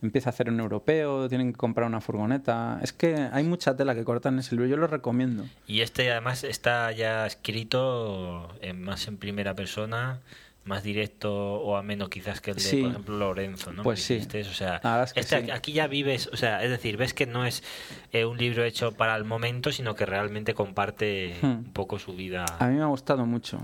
empieza 0.01 0.29
a 0.29 0.31
hacer 0.31 0.49
un 0.49 0.59
europeo, 0.59 1.27
tienen 1.29 1.51
que 1.51 1.57
comprar 1.57 1.87
una 1.87 2.01
furgoneta. 2.01 2.79
Es 2.81 2.93
que 2.93 3.15
hay 3.31 3.43
mucha 3.43 3.75
tela 3.75 3.95
que 3.95 4.03
cortar 4.03 4.33
en 4.33 4.39
ese 4.39 4.55
libro, 4.55 4.67
yo 4.69 4.77
lo 4.77 4.87
recomiendo. 4.87 5.45
Y 5.67 5.81
este 5.81 6.11
además 6.11 6.43
está 6.43 6.91
ya 6.91 7.25
escrito 7.25 8.49
en, 8.61 8.81
más 8.83 9.07
en 9.07 9.17
primera 9.17 9.53
persona, 9.55 10.19
más 10.65 10.83
directo 10.83 11.33
o 11.33 11.77
ameno 11.77 12.09
quizás 12.09 12.41
que 12.41 12.51
el 12.51 12.57
de, 12.57 12.61
Sí. 12.61 12.81
por 12.81 12.89
ejemplo, 12.91 13.17
Lorenzo, 13.17 13.71
¿no? 13.71 13.83
Pues 13.83 14.03
sí. 14.03 14.19
O 14.19 14.43
sea, 14.53 14.81
es 15.03 15.13
que 15.13 15.19
este- 15.21 15.45
sí. 15.45 15.51
aquí 15.51 15.71
ya 15.71 15.87
vives, 15.87 16.29
o 16.33 16.35
sea, 16.37 16.61
es 16.63 16.69
decir, 16.69 16.97
ves 16.97 17.13
que 17.13 17.25
no 17.25 17.45
es 17.45 17.63
eh, 18.11 18.25
un 18.25 18.37
libro 18.37 18.63
hecho 18.65 18.91
para 18.91 19.15
el 19.15 19.23
momento, 19.23 19.71
sino 19.71 19.95
que 19.95 20.05
realmente 20.05 20.53
comparte 20.53 21.35
Hmm. 21.41 21.45
un 21.45 21.73
poco 21.73 21.99
su 21.99 22.13
vida. 22.15 22.45
A 22.59 22.67
mí 22.67 22.75
me 22.75 22.83
ha 22.83 22.87
gustado 22.87 23.25
mucho. 23.25 23.59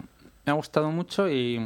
Me 0.46 0.52
ha 0.52 0.56
gustado 0.56 0.92
mucho 0.92 1.30
y, 1.30 1.60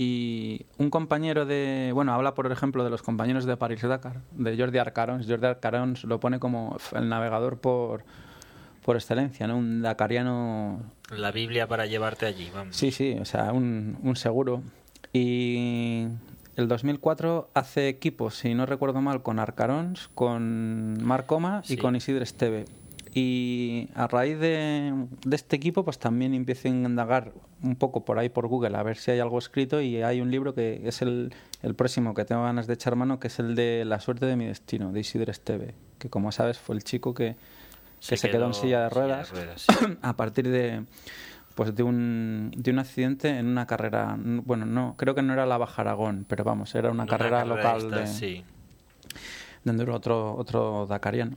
y 0.00 0.64
un 0.78 0.90
compañero 0.90 1.44
de... 1.44 1.90
Bueno, 1.92 2.14
habla 2.14 2.32
por 2.34 2.50
ejemplo 2.50 2.84
de 2.84 2.90
los 2.90 3.02
compañeros 3.02 3.44
de 3.46 3.56
París-Dakar, 3.56 4.20
de 4.30 4.56
Jordi 4.56 4.78
Arcarons. 4.78 5.26
Jordi 5.28 5.46
Arcarons 5.46 6.04
lo 6.04 6.20
pone 6.20 6.38
como 6.38 6.76
el 6.94 7.08
navegador 7.08 7.58
por, 7.58 8.04
por 8.84 8.94
excelencia, 8.96 9.48
¿no? 9.48 9.56
Un 9.56 9.82
dakariano... 9.82 10.80
La 11.16 11.32
Biblia 11.32 11.66
para 11.66 11.86
llevarte 11.86 12.26
allí, 12.26 12.48
vamos. 12.54 12.76
Sí, 12.76 12.92
sí, 12.92 13.16
o 13.20 13.24
sea, 13.24 13.52
un, 13.52 13.98
un 14.02 14.14
seguro. 14.14 14.62
Y 15.12 16.06
el 16.56 16.68
2004 16.68 17.50
hace 17.54 17.88
equipo, 17.88 18.30
si 18.30 18.54
no 18.54 18.66
recuerdo 18.66 19.00
mal, 19.00 19.22
con 19.22 19.38
Arcarons, 19.40 20.08
con 20.14 21.02
Marcoma 21.02 21.62
y 21.64 21.68
Sí. 21.70 21.76
con 21.76 21.96
Isidre 21.96 22.22
Esteve. 22.22 22.66
Y 23.14 23.88
a 23.96 24.06
raíz 24.06 24.38
de, 24.38 24.92
de 25.24 25.34
este 25.36 25.56
equipo, 25.56 25.84
pues 25.84 25.98
también 25.98 26.34
empiezo 26.34 26.68
a 26.68 26.70
indagar 26.70 27.32
un 27.62 27.76
poco 27.76 28.04
por 28.04 28.18
ahí 28.18 28.28
por 28.28 28.46
Google 28.46 28.76
a 28.76 28.82
ver 28.82 28.96
si 28.96 29.10
hay 29.10 29.20
algo 29.20 29.38
escrito. 29.38 29.80
Y 29.80 30.02
hay 30.02 30.20
un 30.20 30.30
libro 30.30 30.54
que 30.54 30.80
es 30.84 31.02
el, 31.02 31.34
el 31.62 31.74
próximo 31.74 32.14
que 32.14 32.24
tengo 32.24 32.42
ganas 32.42 32.66
de 32.66 32.74
echar 32.74 32.96
mano, 32.96 33.18
que 33.18 33.28
es 33.28 33.38
el 33.38 33.54
de 33.54 33.84
La 33.84 34.00
suerte 34.00 34.26
de 34.26 34.36
mi 34.36 34.46
destino, 34.46 34.92
de 34.92 35.00
Isidre 35.00 35.32
Esteve. 35.32 35.74
Que 35.98 36.08
como 36.08 36.32
sabes, 36.32 36.58
fue 36.58 36.76
el 36.76 36.84
chico 36.84 37.14
que, 37.14 37.36
que 38.06 38.16
se, 38.16 38.30
quedó, 38.30 38.46
en 38.46 38.54
silla 38.54 38.82
de 38.82 38.90
ruedas 38.90 39.32
sí. 39.56 39.74
a 40.02 40.16
partir 40.16 40.48
de 40.48 40.84
pues 41.54 41.74
de 41.74 41.82
un, 41.82 42.52
de 42.56 42.70
un 42.70 42.78
accidente 42.78 43.30
en 43.30 43.46
una 43.46 43.66
carrera 43.66 44.16
bueno 44.18 44.64
no 44.64 44.94
creo 44.96 45.14
que 45.14 45.22
no 45.22 45.32
era 45.32 45.44
la 45.44 45.58
Baja 45.58 45.82
Aragón 45.82 46.24
pero 46.28 46.44
vamos 46.44 46.74
era 46.74 46.90
una, 46.90 47.06
carrera, 47.06 47.44
local 47.44 47.90
de, 47.90 48.04
estas, 48.04 48.16
sí. 48.16 48.44
de 49.64 49.70
enduro, 49.70 49.96
otro 49.96 50.36
otro 50.36 50.86
dakariano 50.86 51.36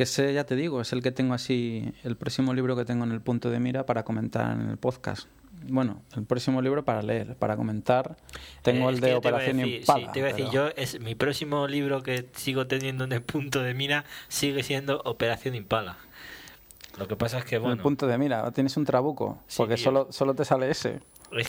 que 0.00 0.04
ese 0.04 0.32
ya 0.32 0.44
te 0.44 0.56
digo 0.56 0.80
es 0.80 0.94
el 0.94 1.02
que 1.02 1.10
tengo 1.12 1.34
así 1.34 1.92
el 2.04 2.16
próximo 2.16 2.54
libro 2.54 2.74
que 2.74 2.86
tengo 2.86 3.04
en 3.04 3.12
el 3.12 3.20
punto 3.20 3.50
de 3.50 3.60
mira 3.60 3.84
para 3.84 4.02
comentar 4.02 4.58
en 4.58 4.70
el 4.70 4.78
podcast 4.78 5.28
bueno, 5.64 6.00
el 6.16 6.24
próximo 6.24 6.62
libro 6.62 6.86
para 6.86 7.02
leer, 7.02 7.36
para 7.36 7.54
comentar. 7.54 8.16
Tengo 8.62 8.88
Eh, 8.88 8.94
el 8.94 9.00
de 9.00 9.08
te 9.08 9.14
Operación 9.16 9.58
decir- 9.58 9.80
Impala. 9.80 10.06
Sí, 10.06 10.12
te 10.14 10.18
iba 10.20 10.28
a 10.28 10.32
decir, 10.32 10.46
pero- 10.50 10.68
yo, 10.70 10.72
es 10.74 10.98
mi 11.00 11.14
próximo 11.14 11.68
libro 11.68 12.02
que 12.02 12.26
sigo 12.32 12.66
teniendo 12.66 13.04
en 13.04 13.12
el 13.12 13.20
punto 13.22 13.60
de 13.62 13.74
mira 13.74 14.06
sigue 14.28 14.62
siendo 14.62 15.02
Operación 15.04 15.54
Impala. 15.54 15.98
Lo 16.98 17.06
que 17.08 17.14
pasa 17.16 17.40
es 17.40 17.44
que, 17.44 17.56
en 17.56 17.62
bueno, 17.62 17.74
el 17.76 17.82
punto 17.82 18.06
de 18.06 18.16
mira, 18.16 18.50
tienes 18.52 18.74
un 18.78 18.86
trabuco, 18.86 19.38
Sí, 19.48 19.58
porque 19.58 19.74
tío. 19.74 19.84
solo, 19.84 20.08
solo 20.12 20.32
te 20.34 20.46
sale 20.46 20.70
ese. 20.70 21.00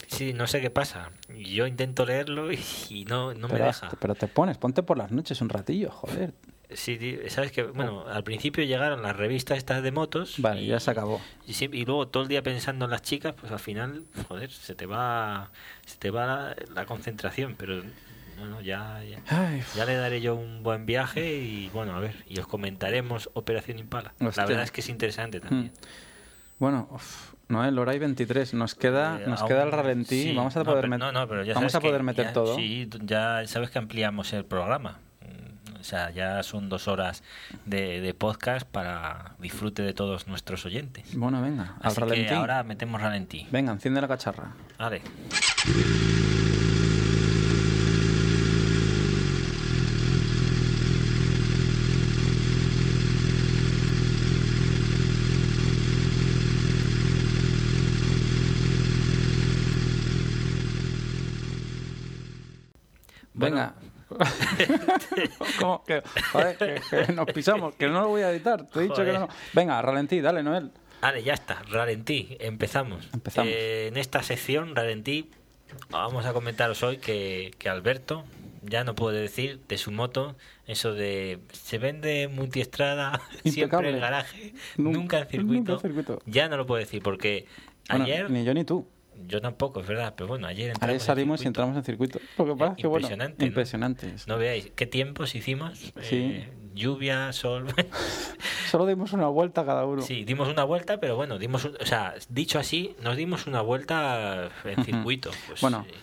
sí, 0.08 0.34
no 0.34 0.46
sé 0.46 0.60
qué 0.60 0.68
pasa. 0.68 1.10
Yo 1.34 1.66
intento 1.66 2.04
leerlo 2.04 2.52
y, 2.52 3.06
no, 3.08 3.32
no 3.32 3.48
me 3.48 3.58
deja. 3.58 3.88
pero 3.98 4.14
te 4.14 4.28
pones, 4.28 4.58
ponte 4.58 4.82
por 4.82 4.98
las 4.98 5.10
noches 5.10 5.40
un 5.40 5.48
ratillo, 5.48 5.90
joder. 5.90 6.34
Sí, 6.76 7.18
sabes 7.28 7.52
que, 7.52 7.62
bueno, 7.64 8.04
al 8.08 8.24
principio 8.24 8.64
llegaron 8.64 9.02
las 9.02 9.16
revistas 9.16 9.58
estas 9.58 9.82
de 9.82 9.92
motos. 9.92 10.36
Vale, 10.38 10.62
y, 10.62 10.66
ya 10.68 10.80
se 10.80 10.90
acabó. 10.90 11.20
Y, 11.46 11.84
luego 11.84 12.08
todo 12.08 12.22
el 12.22 12.28
día 12.28 12.42
pensando 12.42 12.84
en 12.86 12.90
las 12.90 13.02
chicas, 13.02 13.34
pues 13.38 13.52
al 13.52 13.58
final, 13.60 14.04
joder, 14.28 14.50
se 14.50 14.74
te 14.74 14.86
va, 14.86 15.50
se 15.86 15.96
te 15.98 16.10
va 16.10 16.26
la, 16.26 16.56
la 16.74 16.86
concentración, 16.86 17.54
pero 17.58 17.82
bueno, 18.38 18.60
ya, 18.60 19.00
ya, 19.04 19.20
ya 19.76 19.84
le 19.84 19.94
daré 19.94 20.20
yo 20.20 20.34
un 20.34 20.62
buen 20.62 20.86
viaje 20.86 21.36
y 21.36 21.68
bueno, 21.72 21.94
a 21.94 22.00
ver, 22.00 22.24
y 22.28 22.38
os 22.40 22.46
comentaremos 22.46 23.30
Operación 23.34 23.78
Impala. 23.78 24.14
Hostia. 24.20 24.42
La 24.42 24.46
verdad 24.48 24.64
es 24.64 24.70
que 24.72 24.80
es 24.80 24.88
interesante 24.88 25.40
también. 25.40 25.66
Mm. 25.72 26.58
Bueno, 26.58 26.88
uf, 26.92 27.32
Noel, 27.48 27.76
hora 27.78 27.94
y 27.94 27.98
23. 27.98 28.54
Nos 28.54 28.74
queda, 28.76 29.20
Eh, 29.20 29.24
nos 29.26 29.40
aún- 29.40 29.48
queda 29.48 29.64
el 29.64 29.72
ralentí. 29.72 30.22
sí, 30.22 30.34
Vamos 30.34 30.54
a 30.56 30.60
no, 30.60 30.64
poder 30.64 30.82
pero- 30.82 30.94
met- 30.94 30.98
no, 30.98 31.12
no, 31.12 31.28
pero 31.28 31.42
ya 31.44 31.54
Vamos 31.54 31.72
sabes 31.72 31.84
a 31.84 31.88
poder 31.88 32.00
que 32.00 32.02
meter 32.04 32.26
ya- 32.26 32.32
todo. 32.32 32.56
Sí, 32.56 32.88
ya 33.04 33.42
sabes 33.46 33.70
que 33.70 33.78
ampliamos 33.78 34.32
el 34.32 34.44
programa. 34.44 34.98
O 35.82 35.84
sea, 35.84 36.10
ya 36.10 36.42
son 36.44 36.68
dos 36.68 36.86
horas 36.86 37.24
de, 37.66 38.00
de 38.00 38.14
podcast 38.14 38.64
para 38.64 39.34
disfrute 39.40 39.82
de 39.82 39.92
todos 39.92 40.28
nuestros 40.28 40.64
oyentes. 40.64 41.16
Bueno, 41.16 41.42
venga, 41.42 41.74
al 41.80 41.90
Así 41.90 42.00
ralentí. 42.00 42.28
que 42.28 42.34
ahora 42.34 42.62
metemos 42.62 43.00
ralentí. 43.00 43.48
Venga, 43.50 43.72
enciende 43.72 44.00
la 44.00 44.06
cacharra. 44.06 44.52
Vale. 44.78 45.02
Venga. 63.34 63.74
¿Cómo? 65.58 65.84
Que, 65.84 66.02
joder, 66.32 66.56
que- 66.56 66.80
que 67.06 67.12
nos 67.12 67.26
pisamos, 67.26 67.74
que 67.74 67.86
no 67.88 68.00
lo 68.02 68.08
voy 68.08 68.22
a 68.22 68.30
editar. 68.30 68.66
Te 68.66 68.80
he 68.80 68.82
dicho 68.84 69.04
que 69.04 69.12
no. 69.12 69.28
Venga, 69.52 69.80
ralentí, 69.82 70.20
dale, 70.20 70.42
Noel. 70.42 70.70
Vale, 71.00 71.22
ya 71.22 71.34
está. 71.34 71.62
Ralentí. 71.68 72.36
Empezamos. 72.40 73.08
Empezamos. 73.12 73.50
Eh, 73.52 73.88
en 73.88 73.96
esta 73.96 74.22
sección, 74.22 74.76
Ralentí, 74.76 75.30
vamos 75.90 76.26
a 76.26 76.32
comentaros 76.32 76.82
hoy 76.82 76.98
que, 76.98 77.52
que 77.58 77.68
Alberto 77.68 78.24
ya 78.64 78.84
no 78.84 78.94
puede 78.94 79.20
decir 79.20 79.58
de 79.66 79.76
su 79.78 79.90
moto 79.90 80.36
eso 80.68 80.94
de 80.94 81.40
se 81.52 81.78
vende 81.78 82.28
multiestrada 82.28 83.20
siempre 83.44 83.90
en 83.90 83.98
garaje, 83.98 84.54
Nun- 84.76 84.92
nunca 84.92 85.18
en 85.18 85.28
circuito. 85.28 85.72
nunca 85.72 85.82
circuito. 85.82 86.22
Ya 86.26 86.48
no 86.48 86.56
lo 86.56 86.66
puedo 86.66 86.78
decir 86.78 87.02
porque 87.02 87.46
Bueno, 87.88 88.04
ayer, 88.04 88.30
ni 88.30 88.44
yo 88.44 88.54
ni 88.54 88.62
tú. 88.64 88.86
Yo 89.26 89.40
tampoco, 89.40 89.80
es 89.80 89.86
verdad, 89.86 90.14
pero 90.16 90.28
bueno, 90.28 90.46
ayer 90.46 90.70
entramos 90.70 90.88
Ayer 90.90 91.00
en 91.00 91.06
salimos 91.06 91.40
y 91.40 91.44
circuito. 91.44 91.48
entramos 91.62 91.76
en 91.76 91.84
circuito. 91.84 92.20
Lo 92.38 92.44
que 92.46 92.52
pasa 92.56 92.70
es 92.72 92.76
que, 92.78 92.86
bueno, 92.86 93.06
Impresionante, 93.06 93.42
¿no? 93.44 93.46
impresionante. 93.46 94.14
No 94.26 94.38
veáis 94.38 94.70
qué 94.74 94.86
tiempos 94.86 95.34
hicimos. 95.34 95.92
Sí. 96.02 96.16
eh, 96.16 96.52
lluvia, 96.74 97.32
sol. 97.32 97.66
Solo 98.70 98.86
dimos 98.86 99.12
una 99.12 99.28
vuelta 99.28 99.64
cada 99.66 99.84
uno. 99.86 100.02
Sí, 100.02 100.24
dimos 100.24 100.48
una 100.48 100.64
vuelta, 100.64 100.98
pero 101.00 101.16
bueno, 101.16 101.38
dimos, 101.38 101.64
o 101.66 101.86
sea, 101.86 102.14
dicho 102.28 102.58
así, 102.58 102.96
nos 103.02 103.16
dimos 103.16 103.46
una 103.46 103.60
vuelta 103.60 104.50
en 104.64 104.84
circuito. 104.84 105.30
Pues, 105.48 105.60
Bueno, 105.60 105.84
eh, 105.88 105.94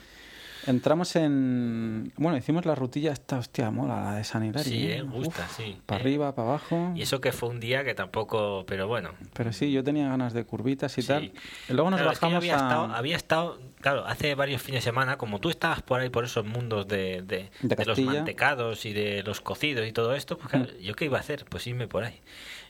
Entramos 0.67 1.15
en. 1.15 2.11
Bueno, 2.17 2.37
hicimos 2.37 2.65
la 2.65 2.75
rutilla 2.75 3.11
esta, 3.11 3.37
hostia, 3.39 3.71
mola, 3.71 4.03
la 4.03 4.15
de 4.15 4.23
San 4.23 4.43
Hilario. 4.45 4.63
Sí, 4.71 4.91
eh, 4.91 5.01
gusta, 5.01 5.47
sí. 5.49 5.77
Para 5.85 5.99
Eh, 5.99 6.01
arriba, 6.03 6.35
para 6.35 6.49
abajo. 6.49 6.91
y 6.95 7.01
eso 7.01 7.21
que 7.21 7.31
fue 7.31 7.49
un 7.49 7.59
día 7.59 7.83
que 7.83 7.93
tampoco, 7.95 8.65
pero 8.67 8.87
bueno. 8.87 9.11
Pero 9.33 9.53
sí, 9.53 9.71
yo 9.71 9.83
tenía 9.83 10.07
ganas 10.09 10.33
de 10.33 10.43
curvitas 10.45 10.97
y 10.97 11.01
Sí. 11.01 11.07
tal. 11.07 11.23
Y 11.69 11.73
luego 11.73 11.89
nos 11.91 11.99
Claro, 11.99 12.11
es 12.13 12.19
que 12.19 12.25
yo 12.25 12.35
bajamos 12.35 12.43
había, 12.43 12.53
a. 12.53 12.57
estado, 12.57 12.83
había 12.95 13.15
estado, 13.15 13.59
claro, 13.81 14.05
hace 14.05 14.35
varios 14.35 14.61
fines 14.61 14.83
de 14.83 14.89
semana, 14.91 15.17
como 15.17 15.39
tú 15.39 15.49
estabas 15.49 15.81
por 15.81 16.01
ahí 16.01 16.09
por 16.09 16.25
esos 16.25 16.45
mundos 16.45 16.87
de, 16.87 17.21
de, 17.21 17.49
De 17.61 17.75
de 17.75 17.85
los 17.85 17.99
mantecados 17.99 18.85
y 18.85 18.93
de 18.93 19.23
los 19.23 19.41
cocidos 19.41 19.87
y 19.87 19.91
todo 19.91 20.13
esto, 20.13 20.37
pues 20.37 20.49
claro, 20.49 20.67
yo 20.81 20.93
qué 20.95 21.05
iba 21.05 21.17
a 21.17 21.21
hacer, 21.21 21.45
pues 21.49 21.65
irme 21.67 21.87
por 21.87 22.03
ahí. 22.03 22.19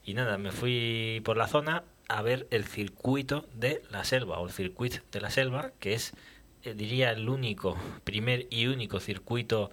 Y 0.05 0.13
nada, 0.13 0.37
me 0.37 0.51
fui 0.51 1.21
por 1.25 1.37
la 1.37 1.47
zona 1.47 1.83
a 2.07 2.21
ver 2.21 2.47
el 2.49 2.65
circuito 2.65 3.45
de 3.53 3.81
la 3.91 4.03
selva, 4.03 4.39
o 4.39 4.45
el 4.47 4.51
circuito 4.53 4.97
de 5.11 5.21
la 5.21 5.29
selva, 5.29 5.71
que 5.79 5.93
es, 5.93 6.13
eh, 6.69 6.73
diría, 6.75 7.11
el 7.11 7.27
único, 7.29 7.75
primer 8.03 8.47
y 8.49 8.67
único 8.67 8.99
circuito 8.99 9.71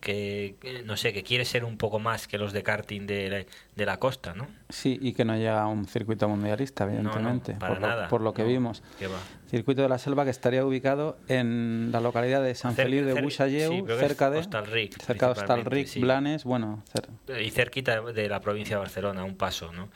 que, 0.00 0.54
no 0.84 0.96
sé, 0.96 1.12
que 1.12 1.22
quiere 1.24 1.44
ser 1.44 1.64
un 1.64 1.78
poco 1.78 1.98
más 1.98 2.28
que 2.28 2.38
los 2.38 2.52
de 2.52 2.62
karting 2.62 3.06
de 3.06 3.28
la, 3.30 3.44
de 3.74 3.86
la 3.86 3.96
costa, 3.98 4.34
¿no? 4.34 4.46
Sí, 4.68 4.98
y 5.02 5.12
que 5.14 5.24
no 5.24 5.34
llega 5.36 5.62
a 5.62 5.66
un 5.66 5.86
circuito 5.86 6.28
mundialista, 6.28 6.84
No, 6.86 6.92
no, 6.92 6.98
evidentemente. 6.98 7.54
para 7.54 7.72
por, 7.74 7.82
lo, 7.82 7.88
nada. 7.88 8.08
por 8.08 8.20
lo 8.20 8.32
que 8.32 8.42
No, 8.42 8.48
vimos. 8.48 8.82
va. 9.02 9.18
Circuito 9.48 9.82
de 9.82 9.88
la 9.88 9.98
Selva 9.98 10.24
que 10.24 10.30
estaría 10.30 10.64
ubicado 10.64 11.16
en 11.28 11.90
la 11.92 12.00
localidad 12.00 12.42
de 12.42 12.54
San 12.54 12.74
Feliu 12.74 13.04
de 13.04 13.20
Buixalleu, 13.20 13.70
sí, 13.72 13.82
cerca 13.98 14.28
de 14.30 14.38
Hostalric, 14.38 15.00
cerca 15.00 15.26
de 15.26 15.32
Hostalric, 15.32 15.86
sí. 15.86 16.00
Blanes, 16.00 16.44
bueno, 16.44 16.82
y 17.40 17.50
cerquita 17.50 18.00
de 18.00 18.28
la 18.28 18.40
provincia 18.40 18.76
de 18.76 18.80
Barcelona, 18.80 19.24
un 19.24 19.36
paso, 19.36 19.72
¿no? 19.72 19.88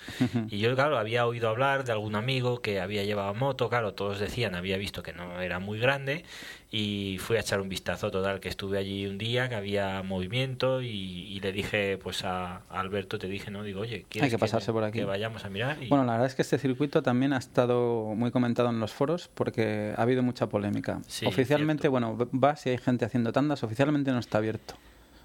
Y 0.48 0.58
yo, 0.58 0.74
claro, 0.74 0.98
había 0.98 1.26
oído 1.26 1.48
hablar 1.48 1.84
de 1.84 1.92
algún 1.92 2.14
amigo 2.14 2.60
que 2.62 2.80
había 2.80 3.02
llevado 3.04 3.34
moto, 3.34 3.68
claro, 3.68 3.94
todos 3.94 4.20
decían, 4.20 4.54
había 4.54 4.76
visto 4.76 5.02
que 5.02 5.12
no 5.12 5.40
era 5.40 5.58
muy 5.58 5.78
grande 5.80 6.24
y 6.72 7.16
fui 7.18 7.36
a 7.36 7.40
echar 7.40 7.60
un 7.60 7.68
vistazo 7.68 8.12
total, 8.12 8.38
que 8.38 8.48
estuve 8.48 8.78
allí 8.78 9.04
un 9.06 9.18
día, 9.18 9.48
que 9.48 9.56
había 9.56 10.04
movimiento 10.04 10.80
y, 10.82 10.86
y 10.88 11.40
le 11.40 11.50
dije, 11.50 11.98
pues 12.00 12.24
a, 12.24 12.58
a 12.70 12.80
Alberto, 12.80 13.18
te 13.18 13.26
dije, 13.26 13.50
¿no? 13.50 13.64
Digo, 13.64 13.80
oye, 13.80 14.06
¿quieres 14.08 14.30
que 14.30 14.38
pasarse 14.38 14.70
por 14.72 14.84
aquí. 14.84 15.00
que 15.00 15.04
vayamos 15.04 15.44
a 15.44 15.48
mirar? 15.50 15.82
Y- 15.82 15.88
Bueno, 15.88 16.04
la 16.04 16.12
verdad 16.12 16.28
es 16.28 16.36
que 16.36 16.42
este 16.42 16.58
circuito 16.58 17.02
también 17.02 17.32
ha 17.32 17.38
estado 17.38 18.14
muy 18.14 18.30
comentado 18.30 18.68
en 18.70 18.78
los 18.78 18.92
foros 18.92 19.26
porque 19.40 19.94
ha 19.96 20.02
habido 20.02 20.22
mucha 20.22 20.50
polémica. 20.50 21.00
Sí, 21.06 21.24
Oficialmente, 21.24 21.88
bueno, 21.88 22.14
va 22.14 22.56
si 22.56 22.68
hay 22.68 22.76
gente 22.76 23.06
haciendo 23.06 23.32
tandas, 23.32 23.62
oficialmente 23.62 24.12
no 24.12 24.18
está 24.18 24.36
abierto, 24.36 24.74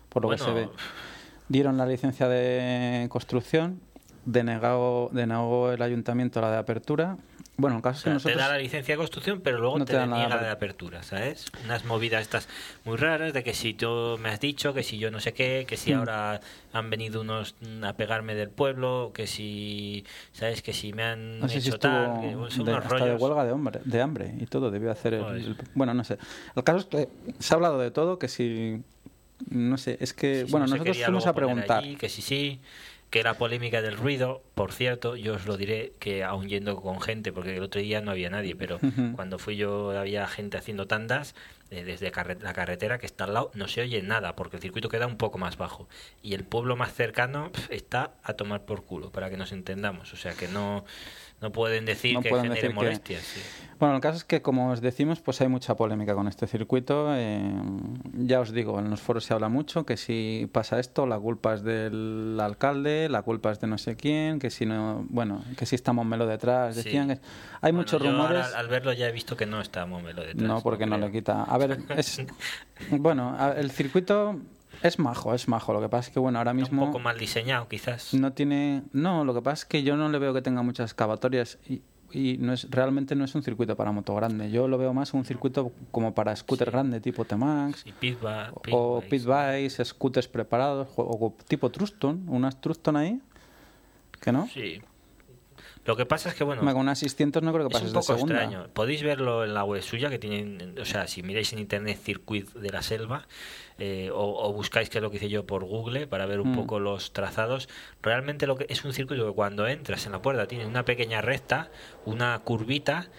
por 0.08 0.24
lo 0.24 0.30
que 0.30 0.38
se 0.38 0.50
ve. 0.52 0.70
Dieron 1.50 1.76
la 1.76 1.86
licencia 1.86 2.30
de 2.30 3.08
construcción, 3.10 3.82
denegó, 4.24 5.10
denegó 5.12 5.74
el 5.74 5.82
ayuntamiento 5.82 6.40
la 6.40 6.50
de 6.50 6.58
apertura. 6.60 7.18
Bueno, 7.58 7.78
el 7.78 7.82
caso 7.82 7.96
O 7.96 7.98
es 7.98 8.04
que 8.04 8.04
sea, 8.04 8.14
nosotros... 8.14 8.36
te 8.38 8.42
da 8.42 8.50
la 8.50 8.58
licencia 8.58 8.94
de 8.94 8.98
construcción, 8.98 9.40
pero 9.42 9.60
luego 9.60 9.80
No 9.80 9.86
te, 9.86 9.94
te 9.94 9.98
dan 9.98 10.10
la 10.10 10.16
de 10.18 10.22
deniega 10.24 10.42
la 10.42 10.48
de 10.48 10.52
apertura. 10.54 11.04
¿sabes? 11.04 11.46
Unas 11.64 11.86
movidas 11.86 12.22
estas 12.22 12.50
muy 12.84 12.98
raras 12.98 13.32
de 13.32 13.44
que 13.44 13.54
si 13.54 13.74
tú 13.74 14.18
me 14.20 14.28
has 14.30 14.40
dicho, 14.42 14.74
que 14.74 14.84
si 14.84 14.98
yo 14.98 15.10
no 15.10 15.20
sé 15.22 15.34
qué, 15.34 15.66
que 15.68 15.78
si 15.78 15.94
Hmm. 15.94 16.00
ahora 16.00 16.42
han 16.74 16.90
venido 16.90 17.22
unos 17.22 17.56
a 17.84 17.94
pegarme 17.94 18.36
del 18.36 18.50
pueblo, 18.50 19.12
que 19.14 19.26
si, 19.28 20.04
¿sabes? 20.34 20.62
Que 20.62 20.74
si 20.74 20.92
me 20.92 21.04
han 21.04 21.40
No 21.40 21.48
sé 21.48 21.62
si 21.62 21.68
hecho 21.70 21.76
estuvo 21.76 21.92
tal, 21.92 22.20
que 22.20 22.32
son 22.54 22.66
de, 22.66 22.72
unos 22.74 22.84
hasta 22.84 22.96
de 22.96 23.02
rollos. 23.06 23.22
huelga 23.22 23.46
de, 23.46 23.52
hombre, 23.54 23.80
de 23.86 24.02
hambre 24.02 24.34
y 24.38 24.46
todo, 24.48 24.70
debió 24.72 24.92
hacer 24.92 25.14
el, 25.14 25.56
Bueno, 25.76 25.94
no 25.94 26.04
sé. 26.04 26.18
El 26.56 26.64
caso 26.66 26.80
es 26.80 26.86
que 26.86 27.08
se 27.40 27.54
ha 27.54 27.56
hablado 27.56 27.80
de 27.80 27.92
todo, 27.92 28.20
que 28.20 28.28
si... 28.28 28.82
No 29.50 29.78
sé, 29.78 29.98
es 30.00 30.14
que... 30.14 30.44
Sí, 30.46 30.52
bueno, 30.52 30.66
nosotros 30.68 30.98
fuimos 30.98 31.28
a 31.28 31.34
preguntar. 31.34 31.84
allí, 31.84 31.96
que 31.98 32.08
sí, 32.10 32.22
sí, 32.22 32.60
que 33.16 33.24
la 33.24 33.36
polémica 33.36 33.82
del 33.82 33.96
ruido, 33.96 34.44
por 34.56 34.74
cierto, 34.74 35.16
yo 35.16 35.36
os 35.36 35.46
lo 35.46 35.56
diré 35.56 35.94
que 36.00 36.26
aún 36.26 36.50
yendo 36.50 36.76
con 36.82 37.00
gente, 37.00 37.32
porque 37.32 37.56
el 37.56 37.64
otro 37.64 37.80
día 37.80 38.02
no 38.02 38.12
había 38.12 38.30
nadie, 38.30 38.58
pero 38.58 38.78
cuando 39.16 39.40
fui 39.40 39.56
yo 39.56 39.98
había 39.98 40.28
gente 40.28 40.58
haciendo 40.58 40.86
tandas 40.86 41.34
eh, 41.72 41.86
desde 41.86 42.12
carre- 42.12 42.38
la 42.42 42.52
carretera 42.52 42.98
que 42.98 43.06
está 43.06 43.24
al 43.24 43.34
lado, 43.34 43.52
no 43.54 43.70
se 43.70 43.80
oye 43.80 44.02
nada, 44.02 44.36
porque 44.36 44.58
el 44.58 44.62
circuito 44.62 44.90
queda 44.90 45.08
un 45.08 45.16
poco 45.16 45.38
más 45.38 45.56
bajo. 45.56 45.88
Y 46.22 46.34
el 46.34 46.44
pueblo 46.44 46.76
más 46.76 46.94
cercano 46.94 47.54
está 47.70 48.12
a 48.22 48.34
tomar 48.34 48.66
por 48.66 48.84
culo, 48.84 49.12
para 49.14 49.30
que 49.30 49.38
nos 49.38 49.54
entendamos. 49.54 50.12
O 50.12 50.18
sea 50.18 50.34
que 50.34 50.50
no, 50.50 50.84
no 51.42 51.52
pueden 51.52 51.86
decir 51.86 52.14
No 52.14 52.22
que 52.22 52.30
pueden 52.30 52.46
genere 52.46 52.62
decir 52.62 52.70
que- 52.78 52.84
molestias. 52.84 53.22
sí. 53.24 53.42
Bueno, 53.78 53.96
el 53.96 54.02
caso 54.02 54.16
es 54.16 54.24
que, 54.24 54.42
como 54.42 54.70
os 54.72 54.80
decimos, 54.80 55.20
pues 55.20 55.42
hay 55.42 55.50
mucha 55.50 55.76
polémica 55.76 56.16
con 56.16 56.30
este 56.30 56.48
circuito. 56.48 57.08
eh, 57.14 57.42
ya 58.14 58.40
os 58.40 58.54
digo, 58.54 58.80
en 58.80 58.90
los 58.90 59.02
foros 59.02 59.26
se 59.26 59.34
habla 59.34 59.50
mucho 59.50 59.86
que 59.86 59.98
si 59.98 60.50
pasa 60.54 60.80
esto, 60.80 61.06
la 61.06 61.20
culpa 61.20 61.56
es 61.56 61.62
del 61.62 62.40
alcalde, 62.42 63.10
la 63.10 63.22
culpa 63.22 63.52
es 63.52 63.60
de 63.60 63.68
no 63.68 63.78
sé 63.78 63.98
quién, 63.98 64.40
que 64.40 64.50
si 64.50 64.66
no, 64.66 65.06
bueno, 65.10 65.44
que 65.58 65.66
si 65.66 65.76
está 65.76 65.92
Momelo 65.92 66.26
detrás. 66.26 66.74
Sí. 66.78 66.84
Decían 66.84 67.08
que 67.10 67.14
hay 67.16 67.20
Bueno, 67.74 67.80
muchos 67.80 68.02
yo 68.02 68.12
rumores. 68.12 68.46
al 68.56 68.68
verlo 68.70 68.94
ya 68.94 69.10
he 69.10 69.12
visto 69.12 69.36
que 69.36 69.46
no 69.46 69.60
está 69.60 69.86
Momelo 69.86 70.22
detrás. 70.22 70.48
No, 70.48 70.62
porque 70.62 70.86
no 70.86 70.96
creo. 70.96 71.08
le 71.10 71.12
quita. 71.14 71.44
A 71.44 71.58
ver, 71.58 71.78
es. 71.98 72.22
Bueno, 72.92 73.36
el 73.58 73.72
circuito 73.72 74.40
es 74.88 75.00
majo, 75.00 75.34
es 75.34 75.48
majo. 75.48 75.74
Lo 75.74 75.82
que 75.82 75.90
pasa 75.90 76.10
es 76.10 76.14
que, 76.14 76.20
bueno, 76.20 76.38
ahora 76.38 76.54
mismo. 76.54 76.84
un 76.84 76.90
poco 76.90 77.00
mal 77.00 77.18
diseñado, 77.18 77.68
quizás. 77.68 78.14
No 78.14 78.34
tiene. 78.34 78.84
No, 78.94 79.24
lo 79.26 79.34
que 79.34 79.42
pasa 79.42 79.64
es 79.64 79.66
que 79.66 79.84
yo 79.84 79.96
no 79.98 80.10
le 80.10 80.20
veo 80.20 80.34
que 80.34 80.42
tenga 80.42 80.62
muchas 80.62 80.92
excavatorias 80.92 81.58
y, 81.68 81.82
y 82.12 82.38
no 82.38 82.54
es 82.54 82.70
realmente 82.70 83.16
no 83.16 83.26
es 83.26 83.36
un 83.36 83.44
circuito 83.44 83.76
para 83.76 83.92
moto 83.92 84.16
grande. 84.16 84.50
Yo 84.52 84.68
lo 84.68 84.78
veo 84.78 84.94
más 84.94 85.14
un 85.14 85.26
circuito 85.26 85.72
como 85.92 86.14
para 86.14 86.36
scooter 86.36 86.72
grande, 86.72 87.02
tipo 87.02 87.26
T-Max. 87.26 87.82
Sí, 87.84 87.94
pit 88.00 88.18
o 88.72 89.02
pit 89.10 89.26
bikes, 89.26 89.84
scooters 89.84 90.28
preparados, 90.28 90.88
o, 90.96 91.36
tipo 91.48 91.70
Truston, 91.70 92.26
unas 92.28 92.60
Truston 92.62 92.96
ahí, 92.96 93.20
que 94.22 94.32
no. 94.32 94.48
Sí. 94.48 94.82
Lo 95.86 95.96
que 95.96 96.06
pasa 96.08 96.30
es 96.30 96.36
que, 96.36 96.44
bueno, 96.44 96.64
Con 96.64 96.78
una 96.78 96.96
600 96.96 97.44
no 97.44 97.54
creo 97.54 97.68
que 97.68 97.76
es 97.76 97.82
pases 97.82 97.90
un 97.90 97.94
de 97.94 98.00
poco 98.00 98.14
segunda. 98.16 98.44
extraño. 98.44 98.68
Podéis 98.74 99.04
verlo 99.04 99.44
en 99.44 99.54
la 99.54 99.64
web 99.64 99.84
suya, 99.84 100.10
que 100.10 100.18
tienen, 100.18 100.76
o 100.80 100.86
sea, 100.86 101.06
si 101.06 101.22
miráis 101.22 101.54
en 101.54 101.60
internet 101.60 102.00
Circuit 102.02 102.52
de 102.54 102.70
la 102.72 102.82
Selva, 102.82 103.28
eh, 103.78 104.10
o, 104.14 104.48
o 104.48 104.54
buscáis, 104.54 104.90
que 104.90 105.00
es 105.00 105.02
lo 105.02 105.12
que 105.12 105.18
hice 105.18 105.30
yo 105.30 105.46
por 105.46 105.66
Google, 105.66 106.08
para 106.08 106.26
ver 106.26 106.40
un 106.40 106.52
Mm. 106.52 106.56
poco 106.56 106.80
los 106.80 107.12
trazados, 107.12 107.68
realmente 108.02 108.48
lo 108.48 108.56
que 108.56 108.66
es 108.70 108.86
un 108.86 108.94
circuito 108.94 109.26
que 109.28 109.34
cuando 109.34 109.68
entras 109.68 110.06
en 110.06 110.12
la 110.14 110.22
puerta 110.22 110.48
tiene 110.48 110.66
una 110.66 110.86
pequeña 110.86 111.22
recta, 111.22 111.70
una 112.06 112.40
curvita, 112.40 113.10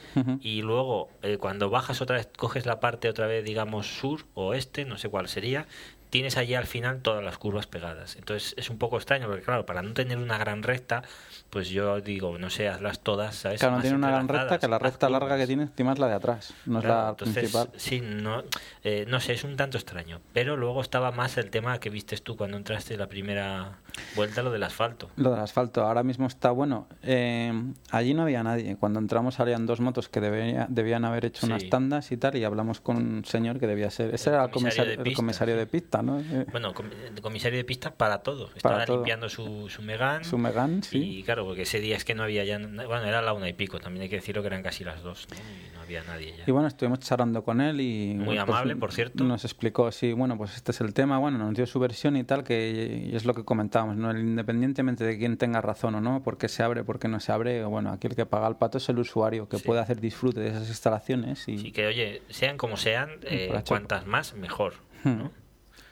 y 0.40 0.62
luego 0.62 1.10
eh, 1.22 1.36
cuando 1.38 1.68
bajas 1.70 2.00
otra 2.00 2.16
vez, 2.16 2.28
coges 2.36 2.64
la 2.66 2.80
parte 2.80 3.08
otra 3.08 3.26
vez, 3.26 3.44
digamos, 3.44 3.86
sur 3.98 4.24
o 4.34 4.54
este, 4.54 4.84
no 4.84 4.96
sé 4.96 5.08
cuál 5.08 5.28
sería, 5.28 5.66
tienes 6.08 6.36
allí 6.38 6.54
al 6.54 6.66
final 6.66 7.02
todas 7.02 7.22
las 7.22 7.36
curvas 7.36 7.66
pegadas. 7.66 8.16
Entonces 8.16 8.54
es 8.56 8.70
un 8.70 8.78
poco 8.78 8.96
extraño, 8.96 9.26
porque 9.26 9.42
claro, 9.42 9.66
para 9.66 9.82
no 9.82 9.92
tener 9.92 10.16
una 10.18 10.38
gran 10.38 10.62
recta, 10.62 11.02
pues 11.50 11.68
yo 11.70 12.00
digo, 12.00 12.38
no 12.38 12.50
sé, 12.50 12.68
hazlas 12.68 13.00
todas, 13.00 13.34
¿sabes? 13.36 13.60
Claro, 13.60 13.72
no 13.72 13.76
Más 13.78 13.82
tiene 13.84 13.96
una 13.96 14.10
gran 14.10 14.28
recta, 14.28 14.58
que 14.58 14.68
la 14.68 14.78
recta 14.78 15.08
larga 15.08 15.36
que 15.36 15.46
tiene 15.46 15.62
encima 15.64 15.92
es 15.92 15.98
la 15.98 16.08
de 16.08 16.14
atrás, 16.14 16.52
no 16.66 16.78
es 16.80 16.84
Claro, 16.84 17.02
la 17.02 17.08
entonces, 17.10 17.34
principal. 17.36 17.70
Sí, 17.76 18.00
no, 18.00 18.42
eh, 18.84 19.04
no 19.08 19.20
sé, 19.20 19.32
es 19.34 19.44
un 19.44 19.56
tanto 19.56 19.78
extraño. 19.78 20.20
Pero 20.32 20.56
luego 20.56 20.80
estaba 20.80 21.12
más 21.12 21.36
el 21.38 21.50
tema 21.50 21.78
que 21.78 21.90
vistes 21.90 22.22
tú 22.22 22.36
cuando 22.36 22.56
entraste 22.56 22.96
la 22.96 23.08
primera 23.08 23.78
vuelta, 24.14 24.42
lo 24.42 24.50
del 24.50 24.62
asfalto. 24.62 25.10
Lo 25.16 25.30
del 25.30 25.40
asfalto, 25.40 25.82
ahora 25.84 26.02
mismo 26.02 26.26
está 26.26 26.50
bueno. 26.50 26.86
Eh, 27.02 27.52
allí 27.90 28.12
no 28.14 28.22
había 28.22 28.42
nadie. 28.42 28.76
Cuando 28.76 28.98
entramos 28.98 29.34
salían 29.36 29.66
dos 29.66 29.80
motos 29.80 30.08
que 30.08 30.20
debería- 30.20 30.66
debían 30.68 31.04
haber 31.04 31.24
hecho 31.26 31.40
Sí. 31.40 31.46
unas 31.46 31.68
tandas 31.70 32.12
y 32.12 32.16
tal, 32.16 32.36
y 32.36 32.44
hablamos 32.44 32.80
con 32.80 32.96
un 32.96 33.24
señor 33.24 33.58
que 33.58 33.66
debía 33.66 33.90
ser. 33.90 34.14
Ese 34.14 34.30
El 34.30 34.34
era 34.36 34.44
el 34.44 34.50
comisario 34.50 34.76
comisario, 34.76 34.90
de 34.90 34.94
el 34.96 35.02
pista, 35.04 35.16
comisario 35.16 35.54
sí. 35.54 35.58
de 35.60 35.66
pista, 35.66 36.02
¿no? 36.02 36.20
Eh, 36.20 36.46
Bueno, 36.52 36.74
comisario 37.22 37.56
de 37.58 37.64
pista 37.64 37.94
para 37.94 38.18
todo. 38.18 38.50
Estaba 38.54 38.84
todo. 38.84 38.96
limpiando 38.96 39.28
su, 39.28 39.68
su 39.68 39.82
Megán. 39.82 40.24
su 40.24 40.36
Megán, 40.38 40.82
sí. 40.82 40.98
Y 41.18 41.22
claro, 41.22 41.45
porque 41.46 41.62
ese 41.62 41.80
día 41.80 41.96
es 41.96 42.04
que 42.04 42.14
no 42.14 42.22
había 42.24 42.44
ya. 42.44 42.58
Bueno, 42.58 43.04
era 43.04 43.22
la 43.22 43.32
una 43.32 43.48
y 43.48 43.52
pico, 43.52 43.78
también 43.80 44.02
hay 44.04 44.08
que 44.08 44.16
decirlo 44.16 44.42
que 44.42 44.48
eran 44.48 44.62
casi 44.62 44.84
las 44.84 45.02
dos. 45.02 45.26
¿no? 45.30 45.36
Y 45.36 45.74
no 45.74 45.80
había 45.80 46.02
nadie 46.04 46.34
ya. 46.36 46.44
Y 46.46 46.50
bueno, 46.50 46.68
estuvimos 46.68 46.98
charlando 47.00 47.42
con 47.44 47.60
él 47.60 47.80
y... 47.80 48.14
Muy 48.14 48.24
bueno, 48.26 48.44
pues, 48.46 48.56
amable, 48.56 48.76
por 48.76 48.92
cierto. 48.92 49.24
Nos 49.24 49.44
explicó, 49.44 49.90
sí, 49.92 50.12
bueno, 50.12 50.36
pues 50.36 50.54
este 50.56 50.72
es 50.72 50.80
el 50.80 50.92
tema, 50.94 51.18
bueno, 51.18 51.38
nos 51.38 51.54
dio 51.54 51.66
su 51.66 51.78
versión 51.78 52.16
y 52.16 52.24
tal, 52.24 52.44
que 52.44 53.08
y 53.10 53.16
es 53.16 53.24
lo 53.24 53.34
que 53.34 53.44
comentábamos, 53.44 53.96
¿no? 53.96 54.10
Independientemente 54.18 55.04
de 55.04 55.18
quién 55.18 55.36
tenga 55.36 55.60
razón 55.60 55.94
o 55.94 56.00
no, 56.00 56.22
por 56.22 56.38
qué 56.38 56.48
se 56.48 56.62
abre, 56.62 56.84
por 56.84 56.98
qué 56.98 57.08
no 57.08 57.20
se 57.20 57.32
abre, 57.32 57.64
bueno, 57.64 57.90
aquí 57.92 58.06
el 58.06 58.16
que 58.16 58.26
paga 58.26 58.48
el 58.48 58.56
pato 58.56 58.78
es 58.78 58.88
el 58.88 58.98
usuario, 58.98 59.48
que 59.48 59.58
Sí. 59.58 59.64
puede 59.64 59.80
hacer 59.80 60.00
disfrute 60.00 60.40
de 60.40 60.48
esas 60.48 60.68
instalaciones 60.68 61.46
y... 61.48 61.56
Así 61.56 61.72
que, 61.72 61.86
oye, 61.86 62.22
sean 62.28 62.56
como 62.56 62.76
sean, 62.76 63.10
eh, 63.22 63.52
cuantas 63.66 64.06
más, 64.06 64.34
mejor. 64.34 64.74
Hmm. 65.04 65.26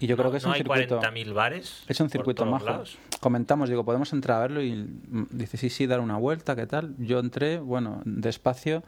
¿No? 0.05 0.07
Y 0.07 0.09
yo 0.09 0.17
creo 0.17 0.27
No- 0.27 0.31
que 0.33 0.37
es 0.39 0.43
no 0.45 0.49
un 0.51 0.55
hay 0.55 0.61
circuito... 0.61 1.01
40.000 1.01 1.33
bares. 1.35 1.83
Es 1.89 2.01
un 2.01 2.11
circuito 2.11 2.45
majo. 2.47 2.65
lados. 2.67 2.99
Comentamos, 3.21 3.69
digo, 3.69 3.85
podemos 3.85 4.13
entrar 4.13 4.39
a 4.39 4.41
verlo 4.43 4.63
y 4.63 4.73
mm, 4.75 5.27
dice, 5.31 5.57
sí, 5.57 5.71
sí, 5.71 5.87
dar 5.87 6.01
una 6.01 6.17
vuelta, 6.17 6.55
¿qué 6.57 6.67
tal? 6.67 6.95
Yo 6.99 7.19
entré, 7.21 7.59
bueno, 7.59 8.03
despacio 8.05 8.83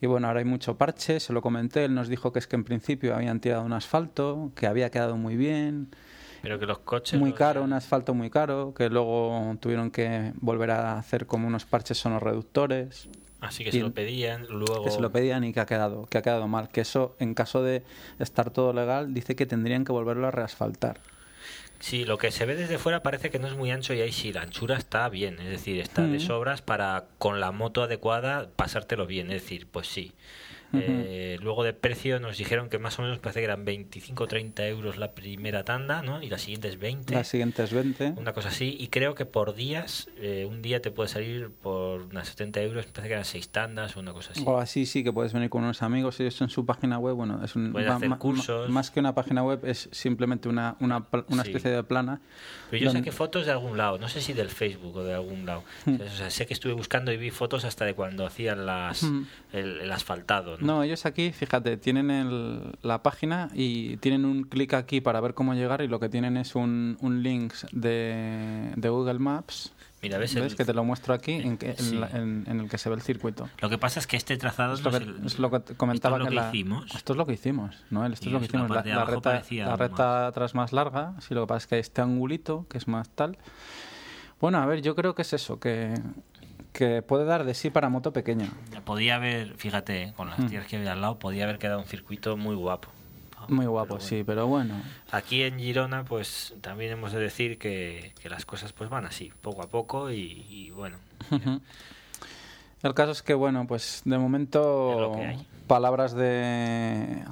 y 0.00 0.06
bueno, 0.06 0.26
ahora 0.28 0.40
hay 0.40 0.44
mucho 0.44 0.76
parche, 0.76 1.20
se 1.20 1.32
lo 1.32 1.42
comenté, 1.42 1.84
él 1.84 1.94
nos 1.94 2.08
dijo 2.08 2.32
que 2.32 2.38
es 2.38 2.46
que 2.46 2.56
en 2.56 2.64
principio 2.64 3.14
habían 3.14 3.40
tirado 3.40 3.62
un 3.64 3.72
asfalto, 3.72 4.52
que 4.54 4.66
había 4.66 4.90
quedado 4.90 5.16
muy 5.16 5.36
bien, 5.36 5.88
Pero 6.42 6.58
que 6.58 6.66
los 6.66 6.78
coches. 6.78 7.18
muy 7.18 7.30
los- 7.30 7.38
caro, 7.38 7.62
un 7.64 7.72
asfalto 7.72 8.14
muy 8.14 8.30
caro, 8.30 8.74
que 8.74 8.88
luego 8.90 9.56
tuvieron 9.60 9.90
que 9.90 10.32
volver 10.40 10.70
a 10.70 10.98
hacer 10.98 11.26
como 11.26 11.46
unos 11.48 11.64
parches 11.64 11.98
sonorreductores, 11.98 13.08
Así 13.40 13.62
que 13.64 13.70
se 13.70 13.78
lo 13.80 13.92
pedían. 13.92 14.46
Luego. 14.48 14.84
que 14.84 14.90
se 14.90 15.00
lo 15.00 15.12
pedían 15.12 15.44
y 15.44 15.52
que 15.52 15.60
ha 15.60 15.66
quedado, 15.66 16.06
que 16.06 16.18
ha 16.18 16.22
quedado 16.22 16.48
mal, 16.48 16.68
que 16.70 16.80
eso 16.80 17.14
en 17.20 17.34
caso 17.34 17.62
de 17.62 17.84
estar 18.18 18.50
todo 18.50 18.72
legal 18.72 19.14
dice 19.14 19.36
que 19.36 19.46
tendrían 19.46 19.84
que 19.84 19.92
volverlo 19.92 20.26
a 20.26 20.30
reasfaltar. 20.32 21.00
Sí, 21.80 22.04
lo 22.04 22.18
que 22.18 22.32
se 22.32 22.44
ve 22.44 22.56
desde 22.56 22.78
fuera 22.78 23.04
parece 23.04 23.30
que 23.30 23.38
no 23.38 23.46
es 23.46 23.54
muy 23.54 23.70
ancho 23.70 23.94
y 23.94 24.00
ahí 24.00 24.10
sí, 24.10 24.32
la 24.32 24.42
anchura 24.42 24.76
está 24.76 25.08
bien, 25.08 25.38
es 25.38 25.48
decir, 25.48 25.78
está 25.80 26.02
de 26.02 26.16
Mm. 26.16 26.20
sobras 26.20 26.60
para 26.62 27.04
con 27.18 27.38
la 27.38 27.52
moto 27.52 27.84
adecuada 27.84 28.48
pasártelo 28.56 29.06
bien, 29.06 29.30
es 29.30 29.42
decir, 29.42 29.68
pues 29.70 29.86
sí. 29.86 30.12
Eh, 30.72 31.38
luego 31.42 31.64
de 31.64 31.72
precio 31.72 32.20
nos 32.20 32.36
dijeron 32.36 32.68
que 32.68 32.78
más 32.78 32.98
o 32.98 33.02
menos 33.02 33.18
parece 33.18 33.40
que 33.40 33.44
eran 33.44 33.64
25 33.64 34.24
o 34.24 34.26
30 34.26 34.66
euros 34.68 34.96
la 34.98 35.12
primera 35.12 35.64
tanda, 35.64 36.02
¿no? 36.02 36.22
Y 36.22 36.28
la 36.28 36.38
siguiente 36.38 36.68
es 36.68 36.78
20. 36.78 37.14
La 37.14 37.24
siguiente 37.24 37.62
es 37.62 37.72
20. 37.72 38.14
Una 38.16 38.32
cosa 38.32 38.48
así, 38.48 38.76
y 38.78 38.88
creo 38.88 39.14
que 39.14 39.24
por 39.24 39.54
días, 39.54 40.08
eh, 40.18 40.46
un 40.48 40.60
día 40.62 40.80
te 40.82 40.90
puede 40.90 41.08
salir 41.08 41.50
por 41.50 42.02
unas 42.02 42.28
70 42.28 42.60
euros, 42.62 42.86
me 42.86 42.92
parece 42.92 43.08
que 43.08 43.12
eran 43.14 43.24
6 43.24 43.48
tandas 43.48 43.96
o 43.96 44.00
una 44.00 44.12
cosa 44.12 44.32
así. 44.32 44.42
O 44.46 44.58
así 44.58 44.84
sí 44.86 45.02
que 45.02 45.12
puedes 45.12 45.32
venir 45.32 45.48
con 45.48 45.62
unos 45.64 45.82
amigos. 45.82 46.20
Ellos 46.20 46.40
en 46.42 46.50
su 46.50 46.66
página 46.66 46.98
web, 46.98 47.14
bueno, 47.14 47.42
es 47.44 47.56
un 47.56 47.74
hacer 47.76 48.10
cursos. 48.18 48.68
más 48.68 48.90
que 48.90 49.00
una 49.00 49.14
página 49.14 49.42
web 49.42 49.64
es 49.64 49.88
simplemente 49.92 50.48
una 50.48 50.76
una, 50.80 51.06
una 51.28 51.44
Sí. 51.44 51.50
especie 51.50 51.70
de 51.70 51.82
plana. 51.82 52.20
Pero 52.70 52.80
yo 52.82 52.86
donde- 52.88 53.00
saqué 53.00 53.12
fotos 53.12 53.46
de 53.46 53.52
algún 53.52 53.78
lado, 53.78 53.98
no 53.98 54.08
sé 54.08 54.20
si 54.20 54.32
del 54.34 54.50
Facebook 54.50 54.96
o 54.96 55.04
de 55.04 55.14
algún 55.14 55.46
lado. 55.46 55.64
Hmm. 55.86 55.94
O 56.00 56.08
sea, 56.16 56.28
sé 56.30 56.46
que 56.46 56.52
estuve 56.54 56.74
buscando 56.74 57.10
y 57.12 57.16
vi 57.16 57.30
fotos 57.30 57.64
hasta 57.64 57.84
de 57.86 57.94
cuando 57.94 58.26
hacían 58.26 58.66
las 58.66 59.02
Hmm. 59.02 59.24
el, 59.52 59.80
el 59.80 59.92
asfaltado. 59.92 60.57
¿No? 60.60 60.66
No, 60.78 60.82
ellos 60.82 61.06
aquí, 61.06 61.32
fíjate, 61.32 61.76
tienen 61.76 62.10
el- 62.10 62.76
la 62.82 63.02
página 63.02 63.48
y 63.54 63.96
tienen 63.98 64.24
un 64.24 64.44
clic 64.44 64.74
aquí 64.74 65.00
para 65.00 65.20
ver 65.20 65.34
cómo 65.34 65.54
llegar 65.54 65.82
y 65.82 65.88
lo 65.88 66.00
que 66.00 66.08
tienen 66.08 66.36
es 66.36 66.54
un, 66.54 66.96
un 67.00 67.22
link 67.22 67.52
de, 67.72 68.72
de 68.76 68.88
Google 68.88 69.18
Maps. 69.18 69.72
Mira, 70.00 70.16
ves, 70.18 70.32
¿Ves? 70.34 70.52
el- 70.52 70.56
Que 70.56 70.64
te 70.64 70.72
lo 70.74 70.84
muestro 70.84 71.12
aquí 71.12 71.32
en, 71.32 71.56
que- 71.58 71.74
en 71.76 72.00
la- 72.00 72.08
en- 72.10 72.44
en 72.46 72.60
el 72.60 72.68
que 72.68 72.78
se 72.78 72.88
ve 72.88 72.94
el 72.94 73.02
circuito. 73.02 73.48
Lo 73.60 73.68
que 73.68 73.78
pasa 73.78 73.98
es 73.98 74.06
que 74.06 74.16
este 74.16 74.36
trazado 74.36 74.74
Es 74.74 74.82
lo, 74.84 74.90
que, 74.90 74.96
es 74.98 75.02
el- 75.02 75.26
es 75.26 75.38
lo 75.40 75.50
que 75.50 75.58
te 75.60 75.74
comentaba 75.74 76.16
esto 76.18 76.28
es 76.28 76.34
lo 76.34 76.40
que 76.40 76.44
la- 76.44 76.48
hicimos. 76.50 76.94
Esto 76.94 77.12
es 77.14 77.16
lo 77.16 77.26
que 77.26 77.32
hicimos, 77.32 77.74
Noel. 77.90 78.12
Esto 78.12 78.26
Y 78.26 78.28
es 78.28 78.32
lo 78.34 78.38
que 78.38 78.44
hicimos. 78.46 78.70
La, 78.70 78.82
de 78.82 78.90
la 78.92 79.76
recta 79.76 80.26
atrás 80.28 80.54
más 80.54 80.72
larga. 80.72 81.14
Sí, 81.20 81.34
lo 81.34 81.42
que 81.42 81.46
pasa 81.48 81.58
es 81.58 81.66
que 81.66 81.74
hay 81.74 81.80
este 81.80 82.00
angulito 82.00 82.66
que 82.68 82.78
es 82.78 82.86
más 82.86 83.08
tal. 83.10 83.36
Bueno, 84.40 84.58
a 84.58 84.66
ver, 84.66 84.82
yo 84.82 84.94
creo 84.94 85.16
que 85.16 85.22
es 85.22 85.32
eso, 85.32 85.58
que, 85.58 85.94
que 86.72 87.02
puede 87.02 87.24
dar 87.24 87.44
de 87.44 87.54
sí 87.54 87.70
para 87.70 87.88
moto 87.88 88.12
pequeña. 88.12 88.48
Podía 88.84 89.16
haber, 89.16 89.54
fíjate, 89.56 90.02
eh, 90.04 90.12
con 90.16 90.28
las 90.30 90.38
Hmm. 90.38 90.46
tierras 90.48 90.68
que 90.68 90.76
había 90.76 90.92
al 90.92 91.00
lado, 91.00 91.18
podía 91.18 91.44
haber 91.44 91.58
quedado 91.58 91.80
un 91.80 91.86
circuito 91.86 92.36
muy 92.36 92.54
guapo. 92.54 92.88
Muy 93.48 93.64
guapo, 93.66 93.94
Pero 93.94 93.98
bueno. 93.98 94.08
sí, 94.08 94.24
pero 94.24 94.46
bueno. 94.46 94.74
Aquí 95.10 95.42
en 95.42 95.58
Girona, 95.58 96.04
pues 96.04 96.54
también 96.60 96.92
hemos 96.92 97.12
de 97.12 97.20
decir 97.20 97.56
que, 97.58 98.12
que 98.20 98.28
las 98.28 98.44
cosas 98.44 98.72
pues 98.74 98.90
van 98.90 99.06
así, 99.06 99.32
poco 99.40 99.62
a 99.62 99.68
poco 99.68 100.10
y, 100.10 100.44
y 100.50 100.70
bueno. 100.70 100.98
El 102.82 102.94
caso 102.94 103.12
es 103.12 103.22
que, 103.22 103.34
bueno, 103.34 103.66
pues 103.66 104.02
de 104.04 104.18
momento, 104.18 105.12
palabras 105.66 106.14
de 106.14 107.24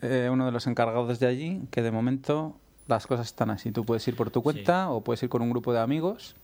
eh, 0.00 0.28
uno 0.32 0.46
de 0.46 0.52
los 0.52 0.66
encargados 0.66 1.18
de 1.20 1.26
allí, 1.26 1.60
que 1.70 1.82
de 1.82 1.90
momento 1.90 2.56
las 2.86 3.06
cosas 3.06 3.26
están 3.26 3.50
así. 3.50 3.70
Tú 3.70 3.84
puedes 3.84 4.06
ir 4.08 4.16
por 4.16 4.30
tu 4.30 4.42
cuenta 4.42 4.90
o 4.90 5.02
puedes 5.02 5.22
ir 5.22 5.28
con 5.28 5.42
un 5.42 5.50
grupo 5.50 5.72
de 5.72 5.80
amigos. 5.80 6.34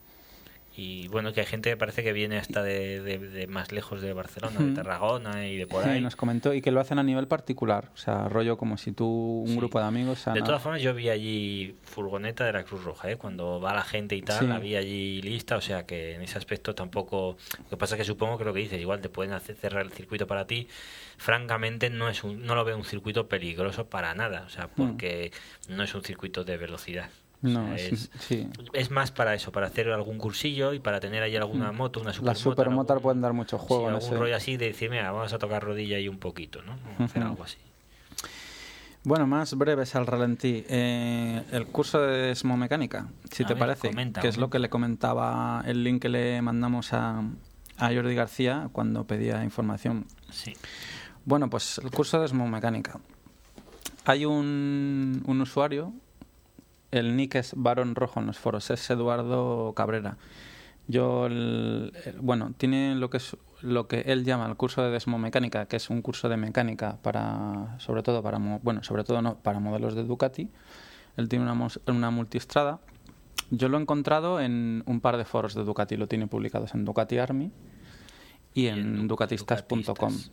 Y 0.83 1.09
bueno, 1.09 1.35
que 1.35 1.41
hay 1.41 1.47
gente 1.47 1.69
que 1.69 1.77
parece 1.77 2.03
que 2.03 2.15
viene 2.15 2.39
hasta 2.39 2.63
de, 2.63 3.03
de- 3.03 3.19
de 3.19 3.47
más 3.47 3.71
lejos 3.71 4.01
de 4.01 4.15
Barcelona, 4.15 4.59
de. 4.61 4.73
Tarragona 4.73 5.47
y 5.47 5.59
de 5.59 5.67
por 5.67 5.83
Sí, 5.85 5.91
ahí. 5.91 6.01
nos 6.01 6.17
comentó 6.17 6.55
y 6.55 6.63
que 6.63 6.71
lo 6.71 6.81
hacen 6.81 6.99
a 6.99 7.03
nivel 7.03 7.27
particular, 7.29 7.91
o 7.93 7.99
sea, 7.99 8.29
rollo 8.31 8.57
como 8.57 8.79
si 8.79 8.93
tú, 8.93 9.43
un 9.45 9.49
Sí. 9.49 9.57
grupo 9.57 9.79
de 9.79 9.85
amigos... 9.85 10.25
De 10.33 10.41
todas 10.41 10.63
formas, 10.63 10.81
yo 10.81 10.95
vi 10.95 11.11
allí 11.11 11.77
furgoneta 11.83 12.47
de 12.47 12.55
la 12.55 12.65
Cruz 12.65 12.83
Roja, 12.83 13.11
¿eh? 13.11 13.17
cuando 13.17 13.61
va 13.61 13.75
la 13.75 13.83
gente 13.83 14.17
y 14.17 14.23
tal, 14.23 14.39
Sí. 14.39 14.47
la 14.47 14.59
vi 14.59 14.75
allí 14.77 15.21
lista, 15.21 15.57
o 15.57 15.61
sea 15.61 15.85
que 15.85 16.15
en 16.15 16.23
ese 16.23 16.39
aspecto 16.39 16.75
tampoco... 16.75 17.37
Lo 17.65 17.69
que 17.69 17.77
pasa 17.77 17.97
es 17.97 17.99
que 17.99 18.05
supongo 18.07 18.39
que 18.39 18.45
lo 18.45 18.55
que 18.55 18.61
dices, 18.61 18.81
igual 18.81 19.03
te 19.03 19.11
pueden 19.11 19.35
hacer 19.35 19.57
cerrar 19.57 19.85
el 19.85 19.93
circuito 19.93 20.27
para 20.27 20.47
ti, 20.47 20.67
francamente 21.19 21.91
no 21.91 22.09
es 22.09 22.25
un, 22.25 22.47
no 22.47 22.55
lo 22.55 22.65
veo 22.65 22.77
un 22.79 22.85
circuito 22.85 23.29
peligroso 23.29 23.87
para 23.91 24.15
nada, 24.15 24.45
o 24.47 24.49
sea, 24.49 24.69
porque 24.69 25.31
no 25.69 25.83
es 25.83 25.95
un 25.95 26.03
circuito 26.03 26.43
de 26.45 26.57
velocidad. 26.57 27.11
O 27.43 27.47
Mm. 27.47 27.53
No, 27.55 27.65
sea, 27.67 27.75
es- 27.77 27.93
es, 27.93 28.11
sí. 28.21 28.49
es 28.75 28.91
más 28.91 29.11
para 29.13 29.35
eso, 29.35 29.51
para 29.51 29.67
hacer 29.69 29.89
algún 29.91 30.19
cursillo 30.19 30.75
y 30.75 30.79
para 30.79 31.01
tener 31.01 31.23
ahí 31.23 31.35
alguna 31.37 31.73
moto, 31.73 32.01
una 32.01 32.13
supermoto. 32.13 32.31
Las 32.33 32.39
supermotar 32.39 32.97
algún- 32.97 33.03
pueden 33.03 33.21
dar 33.23 33.33
mucho 33.33 33.57
juego 33.59 33.85
sí, 33.89 33.95
algún 33.95 34.09
ese- 34.09 34.19
rollo 34.19 34.37
así 34.37 34.57
de 34.59 34.67
decir, 34.67 34.91
mira, 34.91 35.11
vamos 35.11 35.33
a 35.33 35.39
tocar 35.39 35.63
rodilla 35.63 35.97
ahí 35.97 36.07
un 36.09 36.19
poquito, 36.19 36.61
¿no? 36.63 36.77
Vamos 36.85 37.01
a 37.01 37.05
hacer 37.05 37.23
Ujú. 37.23 37.31
algo 37.31 37.45
así. 37.45 37.57
Bueno, 39.03 39.27
más 39.27 39.55
breves 39.55 39.95
al 39.97 40.07
ralentí. 40.07 40.63
Eh, 40.69 41.43
el 41.53 41.67
curso 41.69 42.03
de 42.03 42.27
desmomecánica, 42.27 43.09
si 43.33 43.45
A 43.45 43.47
te 43.47 43.55
ver, 43.55 43.61
parece, 43.61 43.89
comenta, 43.89 44.21
que 44.21 44.29
es 44.29 44.37
lo 44.37 44.51
que 44.51 44.59
le 44.59 44.69
comentaba 44.69 45.63
el 45.67 45.83
link 45.83 46.03
que 46.03 46.11
le 46.11 46.43
mandamos 46.43 46.93
a, 46.93 47.23
a 47.79 47.87
Jordi 47.95 48.15
García 48.15 48.69
cuando 48.73 49.05
pedía 49.07 49.43
información. 49.43 50.05
Sí. 50.31 50.53
Bueno, 51.25 51.49
pues 51.49 51.79
el 51.83 51.91
curso 51.91 52.19
de 52.19 52.25
desmomecánica. 52.25 53.01
Hay 54.05 54.27
un, 54.27 55.23
un 55.27 55.41
usuario, 55.41 55.95
el 56.91 57.17
nick 57.17 57.37
es 57.37 57.53
varón 57.57 57.95
rojo 57.95 58.21
en 58.21 58.27
los 58.27 58.39
foros, 58.39 58.71
es 58.71 58.89
Eduardo 58.91 59.73
Cabrera. 59.77 60.17
Yo, 60.89 61.27
el- 61.27 61.93
el- 62.05 62.19
bueno, 62.21 62.53
tiene 62.57 62.95
lo 62.97 63.11
que 63.11 63.19
es 63.19 63.37
lo 63.63 63.87
que 63.87 64.01
él 64.07 64.25
llama 64.25 64.47
el 64.47 64.57
curso 64.57 64.83
de 64.83 64.91
desmomecánica, 64.91 65.67
que 65.67 65.77
es 65.77 65.91
un 65.91 66.01
curso 66.03 66.29
de 66.31 66.37
mecánica 66.39 66.97
para, 67.03 67.79
sobre 67.79 68.03
todo 68.03 68.23
para, 68.23 68.39
bueno, 68.39 68.83
sobre 68.83 69.05
todo 69.05 69.21
no, 69.21 69.37
para 69.37 69.61
modelos 69.61 69.95
de 69.95 70.03
Ducati. 70.05 70.49
Él 71.17 71.29
tiene 71.29 71.45
una, 71.51 71.69
una 71.87 72.11
multistrada. 72.11 72.81
Yo 73.51 73.69
lo 73.69 73.77
he 73.77 73.81
encontrado 73.83 74.41
en 74.41 74.83
un 74.87 75.01
par 75.01 75.17
de 75.19 75.25
foros 75.27 75.55
de 75.55 75.63
Ducati, 75.65 75.97
lo 75.97 76.07
tiene 76.09 76.27
publicados 76.27 76.75
en 76.75 76.85
Ducati 76.87 77.19
Army 77.19 77.51
y 78.55 78.67
en 78.69 79.03
Du- 79.03 79.09
ducatistas.com. 79.09 79.83
ducatistas. 79.83 80.31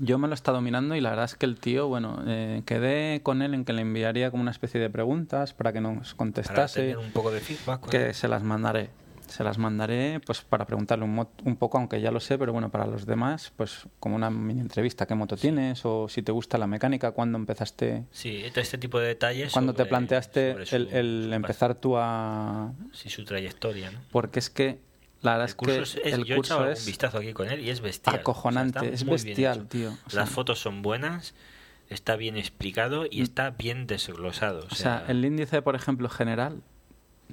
Yo 0.00 0.18
me 0.18 0.26
lo 0.28 0.32
he 0.32 0.36
estado 0.36 0.60
mirando 0.60 0.94
y 0.96 1.00
la 1.00 1.10
verdad 1.10 1.26
es 1.26 1.34
que 1.36 1.46
el 1.46 1.58
tío, 1.58 1.88
bueno, 1.88 2.22
eh, 2.26 2.62
quedé 2.66 3.20
con 3.22 3.42
él 3.42 3.54
en 3.54 3.64
que 3.64 3.72
le 3.72 3.82
enviaría 3.82 4.30
como 4.30 4.42
una 4.42 4.50
especie 4.50 4.80
de 4.80 4.90
preguntas 4.90 5.52
para 5.52 5.72
que 5.72 5.80
nos 5.80 5.94
Para 6.08 6.16
contestase, 6.16 6.80
tener 6.80 6.98
un 6.98 7.10
poco 7.12 7.30
de 7.30 7.40
feedback. 7.40 7.88
que 7.88 8.14
se 8.14 8.28
las 8.28 8.42
mandaré. 8.42 8.90
Se 9.28 9.44
las 9.44 9.56
mandaré 9.56 10.20
pues 10.26 10.42
para 10.42 10.66
preguntarle 10.66 11.06
un, 11.06 11.26
un 11.44 11.56
poco, 11.56 11.78
aunque 11.78 12.02
ya 12.02 12.10
lo 12.10 12.20
sé, 12.20 12.36
pero 12.36 12.52
bueno, 12.52 12.68
para 12.70 12.84
los 12.86 13.06
demás, 13.06 13.50
pues 13.56 13.86
como 13.98 14.14
una 14.14 14.28
mini 14.28 14.60
entrevista, 14.60 15.06
¿qué 15.06 15.14
moto 15.14 15.38
tienes? 15.38 15.86
O 15.86 16.06
si 16.08 16.20
te 16.22 16.32
gusta 16.32 16.58
la 16.58 16.66
mecánica, 16.66 17.12
¿cuándo 17.12 17.38
empezaste? 17.38 18.04
Sí, 18.10 18.42
todo 18.50 18.60
este 18.60 18.76
tipo 18.76 18.98
de 18.98 19.06
detalles. 19.08 19.52
¿Cuándo 19.54 19.72
te 19.72 19.86
planteaste 19.86 20.66
su- 20.66 20.76
el, 20.76 20.88
el 20.92 21.32
empezar 21.32 21.74
tú 21.76 21.96
a...? 21.96 22.72
Sí, 22.92 23.08
su 23.08 23.24
trayectoria, 23.24 23.90
¿no? 23.90 24.00
Porque 24.10 24.38
es 24.38 24.50
que 24.50 24.80
la 25.22 25.32
verdad 25.38 25.46
El 25.46 25.48
es 25.50 25.54
curso 25.54 25.74
que 26.02 26.08
es, 26.08 26.14
el 26.14 26.24
yo 26.24 26.34
he 26.36 26.38
echado 26.38 26.60
curso 26.60 26.72
es 26.72 26.86
vistazo 26.86 27.18
aquí 27.18 27.32
con 27.32 27.48
él 27.48 27.60
y 27.60 27.70
es 27.70 27.80
bestial. 27.80 28.16
acojonante, 28.16 28.78
O 28.78 28.82
sea, 28.82 28.90
está 28.90 29.14
es 29.14 29.24
bestial, 29.24 29.68
tío. 29.68 29.90
O 30.06 30.10
sea, 30.10 30.20
Las 30.20 30.30
fotos 30.30 30.58
son 30.60 30.82
buenas, 30.82 31.34
está 31.88 32.16
bien 32.16 32.36
explicado 32.36 33.06
y 33.10 33.22
está 33.22 33.50
bien 33.50 33.86
desglosado. 33.86 34.66
O 34.70 34.74
sea, 34.74 35.04
el 35.08 35.24
índice, 35.24 35.62
por 35.62 35.74
ejemplo, 35.76 36.08
general, 36.08 36.62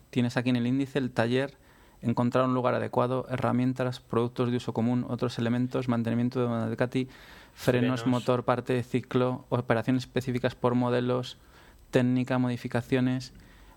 tienes 0.10 0.38
aquí 0.38 0.50
en 0.50 0.56
el 0.56 0.68
índice 0.68 1.00
el 1.00 1.12
taller, 1.12 1.58
encontrar 2.02 2.46
un 2.46 2.54
lugar 2.54 2.76
adecuado, 2.76 3.26
herramientas, 3.30 4.00
productos 4.00 4.52
de 4.52 4.58
uso 4.58 4.74
común, 4.74 5.06
otros 5.10 5.38
elementos, 5.40 5.88
mantenimiento 5.88 6.40
de 6.40 6.46
una 6.46 6.70
Ducati, 6.70 7.08
frenos, 7.54 8.02
Frenos. 8.02 8.06
motor, 8.08 8.46
parte 8.46 8.74
de 8.74 8.84
ciclo, 8.84 9.46
operaciones 9.50 10.04
específicas 10.04 10.56
por 10.56 10.76
modelos, 10.76 11.38
técnica, 11.92 12.38
modificaciones. 12.38 13.34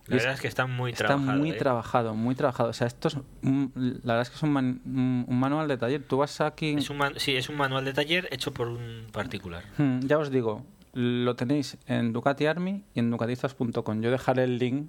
La 0.06 0.16
es- 0.16 0.22
verdad 0.22 0.34
es 0.34 0.40
que 0.40 0.48
está 0.48 0.66
muy 0.66 0.92
está 0.92 1.06
trabajado. 1.06 1.38
muy 1.38 1.50
¿eh? 1.50 1.54
trabajado, 1.54 2.14
muy 2.14 2.34
trabajado. 2.34 2.70
O 2.70 2.72
sea, 2.72 2.86
esto 2.88 3.08
es, 3.08 3.16
un- 3.42 3.72
la 4.04 4.14
verdad 4.14 4.22
es 4.22 4.30
que 4.30 4.36
es 4.36 4.42
un, 4.42 4.52
man- 4.52 4.80
un- 4.84 5.38
manual 5.38 5.68
de 5.68 5.76
taller. 5.78 6.02
Tú 6.02 6.16
vas 6.18 6.40
aquí... 6.40 6.74
Es 6.74 6.90
un 6.90 6.96
man- 6.98 7.14
sí, 7.16 7.36
es 7.36 7.48
un 7.48 7.56
manual 7.56 7.84
de 7.84 7.92
taller 7.92 8.28
hecho 8.32 8.52
por 8.52 8.68
un 8.68 9.06
particular. 9.12 9.62
Hmm, 9.78 10.00
Ya 10.00 10.18
os 10.18 10.30
digo, 10.30 10.64
lo 10.92 11.36
tenéis 11.36 11.76
en 11.86 12.12
Ducati 12.12 12.46
Army 12.46 12.84
y 12.94 12.98
en 13.00 13.10
ducatistas.com. 13.10 14.00
Yo 14.02 14.10
dejaré 14.10 14.44
el 14.44 14.58
link, 14.58 14.88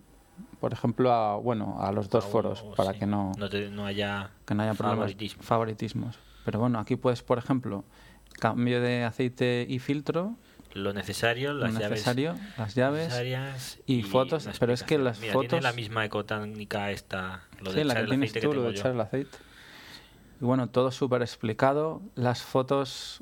por 0.60 0.74
ejemplo, 0.74 1.14
a, 1.14 1.38
bueno, 1.38 1.78
a 1.80 1.92
los 1.92 2.10
dos 2.10 2.26
Ah, 2.26 2.30
foros 2.30 2.62
o- 2.64 2.74
para 2.74 2.94
sí, 2.94 3.00
que 3.00 3.06
no, 3.06 3.32
no, 3.38 3.50
te- 3.50 3.70
no 3.70 3.86
haya 3.86 4.32
que 4.46 4.56
no 4.56 4.64
haya 4.64 4.74
problemas, 4.74 4.98
favoritismo. 5.12 5.44
favoritismos. 5.44 6.20
Pero 6.44 6.60
bueno, 6.60 6.80
aquí 6.80 6.96
puedes, 6.96 7.22
por 7.22 7.38
ejemplo, 7.38 7.86
cambio 8.40 8.82
de 8.82 9.04
aceite 9.04 9.66
y 9.70 9.78
filtro, 9.80 10.36
lo 10.74 10.94
necesario, 10.94 11.54
lo 11.54 11.68
las 11.68 12.76
llaves. 12.76 13.80
y 13.86 14.04
fotos, 14.04 14.48
pero 14.60 14.74
es 14.74 14.84
que 14.84 14.98
las 14.98 15.20
Mira, 15.20 15.34
fotos- 15.34 15.50
Tiene 15.50 15.64
la 15.64 15.74
misma 15.74 16.06
ecotécnica 16.06 16.92
esta, 16.92 17.44
lo 17.62 17.72
de 17.72 17.82
sí, 17.82 17.84
la 17.88 17.94
echar 17.94 17.96
que 17.96 18.02
el 18.04 18.10
tienes 18.10 18.30
aceite 18.32 18.48
tú, 18.48 18.52
que 18.52 18.56
lo 18.58 18.64
de 18.64 18.74
yo. 18.74 18.80
echar 18.80 18.92
el 18.92 19.02
aceite. 19.02 19.38
Y 20.42 20.46
bueno, 20.46 20.68
todo 20.68 20.92
súper 20.92 21.22
explicado. 21.22 22.02
Las 22.16 22.42
fotos 22.42 23.22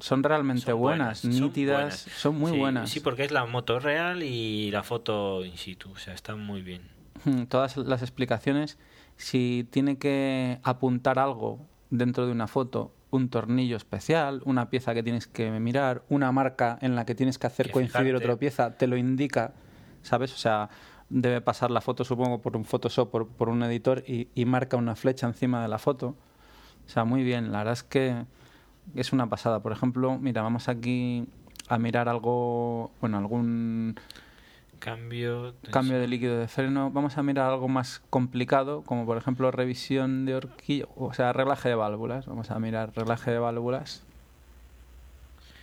son 0.00 0.22
realmente 0.22 0.62
Son 0.66 0.78
buenas, 0.78 1.24
nítidas, 1.24 1.76
buenas. 1.76 2.00
son 2.18 2.38
muy 2.38 2.52
Sí, 2.52 2.58
buenas. 2.58 2.90
Sí, 2.90 3.00
porque 3.00 3.24
es 3.24 3.30
la 3.32 3.46
moto 3.46 3.80
real 3.80 4.22
y 4.22 4.70
la 4.70 4.82
foto 4.82 5.44
in 5.44 5.56
situ, 5.56 5.90
o 5.90 5.96
sea, 5.98 6.14
están 6.14 6.38
muy 6.44 6.62
bien. 6.62 6.82
Mm, 7.24 7.44
todas 7.44 7.76
las 7.76 8.02
explicaciones. 8.02 8.78
Si 9.16 9.66
tiene 9.70 9.98
que 9.98 10.58
apuntar 10.62 11.18
algo 11.18 11.66
dentro 11.90 12.26
de 12.26 12.32
una 12.32 12.46
foto, 12.46 12.92
un 13.10 13.28
tornillo 13.28 13.76
especial, 13.76 14.42
una 14.44 14.70
pieza 14.70 14.94
que 14.94 15.02
tienes 15.02 15.26
que 15.26 15.50
mirar, 15.50 16.02
una 16.08 16.30
marca 16.32 16.78
en 16.80 16.94
la 16.94 17.04
que 17.04 17.14
tienes 17.14 17.38
que 17.38 17.46
hacer 17.46 17.66
Que 17.66 17.72
coincidir 17.72 18.06
fijarte. 18.06 18.24
otra 18.24 18.36
pieza, 18.36 18.76
te 18.76 18.86
lo 18.86 18.96
indica, 18.96 19.52
¿sabes? 20.02 20.32
O 20.32 20.36
sea, 20.36 20.70
debe 21.08 21.40
pasar 21.40 21.70
la 21.70 21.80
foto, 21.80 22.04
supongo, 22.04 22.40
por 22.40 22.56
un 22.56 22.64
Photoshop, 22.64 23.10
por, 23.10 23.28
por 23.28 23.48
un 23.48 23.62
editor 23.62 24.04
y, 24.06 24.28
y 24.34 24.44
marca 24.44 24.76
una 24.76 24.94
flecha 24.94 25.26
encima 25.26 25.60
de 25.62 25.68
la 25.68 25.78
foto. 25.78 26.14
O 26.86 26.88
sea, 26.88 27.04
muy 27.04 27.22
bien. 27.24 27.52
La 27.52 27.58
verdad 27.58 27.74
es 27.74 27.82
que 27.82 28.24
es 28.94 29.12
una 29.12 29.28
pasada. 29.28 29.60
Por 29.60 29.72
ejemplo, 29.72 30.18
mira, 30.18 30.42
vamos 30.42 30.68
aquí 30.68 31.26
a 31.68 31.78
mirar 31.78 32.08
algo, 32.08 32.92
bueno, 33.00 33.18
algún 33.18 33.96
Cambio. 34.80 35.54
cambio 35.70 36.00
de 36.00 36.08
líquido 36.08 36.38
de 36.38 36.48
freno. 36.48 36.90
Vamos 36.90 37.18
a 37.18 37.22
mirar 37.22 37.50
algo 37.50 37.68
más 37.68 38.02
complicado, 38.10 38.82
como 38.82 39.06
por 39.06 39.18
ejemplo 39.18 39.50
revisión 39.50 40.24
de 40.24 40.34
horquilla, 40.34 40.86
o 40.96 41.12
sea, 41.12 41.32
reglaje 41.32 41.68
de 41.68 41.74
válvulas. 41.74 42.26
Vamos 42.26 42.50
a 42.50 42.58
mirar 42.58 42.92
reglaje 42.96 43.30
de 43.30 43.38
válvulas. 43.38 44.04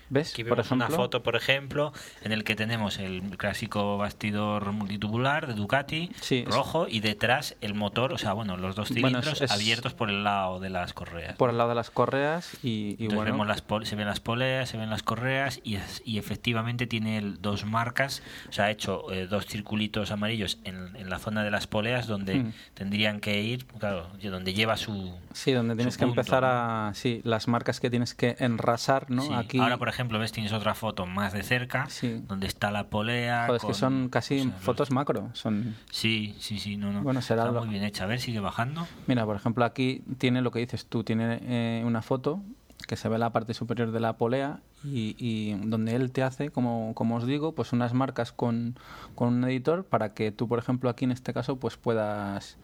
¿Ves? 0.10 0.32
Aquí 0.34 0.44
por 0.44 0.58
vemos 0.58 0.72
una 0.72 0.88
foto, 0.90 1.22
por 1.24 1.36
ejemplo, 1.36 1.92
en 2.22 2.32
el 2.32 2.44
que 2.44 2.56
tenemos 2.56 2.98
el 3.00 3.22
clásico 3.38 3.98
bastidor 3.98 4.72
multitubular 4.72 5.48
de 5.48 5.54
Ducati, 5.54 6.12
Sí, 6.22 6.46
es- 6.48 6.54
rojo, 6.54 6.88
y 6.88 7.00
detrás 7.02 7.56
el 7.62 7.74
motor, 7.74 8.14
o 8.14 8.18
sea, 8.18 8.34
bueno, 8.34 8.58
los 8.58 8.76
dos 8.76 8.88
cilindros 8.90 9.42
es- 9.42 9.52
abiertos 9.52 9.94
por 9.94 10.10
el 10.10 10.24
lado 10.24 10.60
de 10.60 10.70
las 10.70 10.94
correas. 10.94 11.36
por 11.36 11.50
el 11.50 11.58
lado 11.58 11.70
de 11.70 11.76
las 11.76 11.90
correas 11.92 12.58
y, 12.64 12.96
bueno, 13.08 13.24
vemos 13.24 13.48
las 13.48 13.64
se 13.84 13.96
ven 13.96 14.08
las 14.08 14.20
poleas, 14.20 14.70
se 14.70 14.78
ven 14.78 14.90
las 14.90 15.04
correas 15.04 15.60
y, 15.64 15.78
y 16.06 16.18
efectivamente 16.18 16.88
tiene 16.88 17.18
el- 17.18 17.42
dos 17.42 17.66
marcas, 17.66 18.22
o 18.50 18.52
sea, 18.54 18.66
ha 18.66 18.72
hecho 18.72 19.12
eh, 19.12 19.28
dos 19.28 19.46
circulitos 19.46 20.12
amarillos 20.12 20.60
en, 20.64 20.96
en 20.96 21.10
la 21.10 21.20
zona 21.20 21.44
de 21.44 21.52
las 21.52 21.68
poleas 21.68 22.08
donde 22.08 22.36
Mm. 22.36 22.54
tendrían 22.76 23.20
que 23.20 23.42
ir, 23.42 23.66
claro, 23.66 24.08
donde 24.22 24.54
lleva 24.54 24.78
su... 24.78 25.14
sí, 25.34 25.52
donde 25.52 25.76
tienes 25.76 25.98
que 25.98 26.04
empezar 26.06 26.44
¿no? 26.44 26.48
a, 26.50 26.92
sí, 26.94 27.22
las 27.24 27.48
marcas 27.48 27.80
que 27.80 27.90
tienes 27.90 28.14
que 28.14 28.36
enrasar, 28.40 29.10
¿no? 29.10 29.24
Sí. 29.24 29.34
Aquí, 29.34 29.60
Ahora, 29.60 29.78
por 29.78 29.90
ejemplo, 29.90 29.97
ves, 30.04 30.32
tienes 30.32 30.54
otra 30.54 30.76
foto 30.76 31.06
más 31.06 31.34
de 31.34 31.44
cerca, 31.44 31.90
Sí. 31.90 32.22
donde 32.28 32.48
está 32.48 32.72
la 32.72 32.90
polea. 32.90 33.46
joder, 33.48 33.62
es 33.62 33.66
que 33.68 33.74
son 33.74 34.10
casi 34.10 34.40
o 34.40 34.44
sea, 34.44 34.52
los- 34.52 34.62
fotos 34.62 34.92
macro, 34.92 35.30
son 35.34 35.76
Sí, 35.92 36.36
sí, 36.40 36.60
sí, 36.60 36.78
no, 36.78 36.92
no. 36.92 37.02
Bueno, 37.04 37.22
será 37.22 37.44
está 37.44 37.52
lo- 37.54 37.62
muy 37.62 37.70
bien 37.70 37.84
hecha. 37.84 38.04
A 38.04 38.08
ver, 38.08 38.20
sigue 38.20 38.40
bajando. 38.40 38.88
Mira, 39.08 39.26
por 39.26 39.36
ejemplo, 39.36 39.66
aquí 39.66 40.04
tiene 40.18 40.42
lo 40.42 40.52
que 40.52 40.60
dices 40.60 40.86
tú, 40.86 41.04
tiene 41.04 41.40
eh, 41.44 41.84
una 41.86 42.02
foto 42.02 42.42
que 42.88 42.96
se 42.96 43.10
ve 43.10 43.18
la 43.18 43.32
parte 43.32 43.54
superior 43.54 43.92
de 43.92 44.00
la 44.00 44.14
polea 44.18 44.60
y, 44.84 45.16
y 45.18 45.54
donde 45.68 45.96
él 45.96 46.12
te 46.12 46.22
hace, 46.24 46.52
como, 46.52 46.94
como 46.94 47.16
os 47.16 47.26
digo, 47.26 47.54
pues 47.54 47.74
unas 47.74 47.94
marcas 47.94 48.32
con, 48.32 48.78
con 49.16 49.30
un 49.34 49.44
editor 49.46 49.84
para 49.84 50.14
que 50.14 50.32
tú, 50.32 50.48
por 50.48 50.60
ejemplo, 50.60 50.90
aquí 50.90 51.04
en 51.06 51.12
este 51.12 51.34
caso, 51.34 51.58
pues 51.58 51.76
puedas 51.76 52.58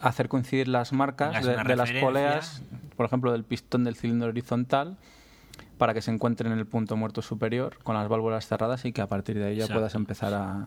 hacer 0.00 0.28
coincidir 0.28 0.68
las 0.68 0.92
marcas 0.92 1.44
de, 1.44 1.76
las 1.76 1.90
poleas, 1.92 2.62
por 2.96 3.06
ejemplo, 3.06 3.32
del 3.32 3.42
pistón 3.42 3.82
del 3.82 3.96
cilindro 3.96 4.28
horizontal 4.28 4.96
para 5.80 5.94
que 5.94 6.02
se 6.02 6.10
encuentren 6.12 6.52
en 6.52 6.58
el 6.58 6.66
punto 6.66 6.94
muerto 6.96 7.22
superior 7.22 7.78
con 7.82 7.96
las 7.96 8.06
válvulas 8.06 8.46
cerradas 8.46 8.84
y 8.84 8.92
que 8.92 9.00
a 9.00 9.06
partir 9.08 9.38
de 9.38 9.46
ahí 9.46 9.56
ya 9.56 9.62
Exacto. 9.64 9.78
puedas 9.80 9.94
empezar 9.94 10.34
a, 10.34 10.66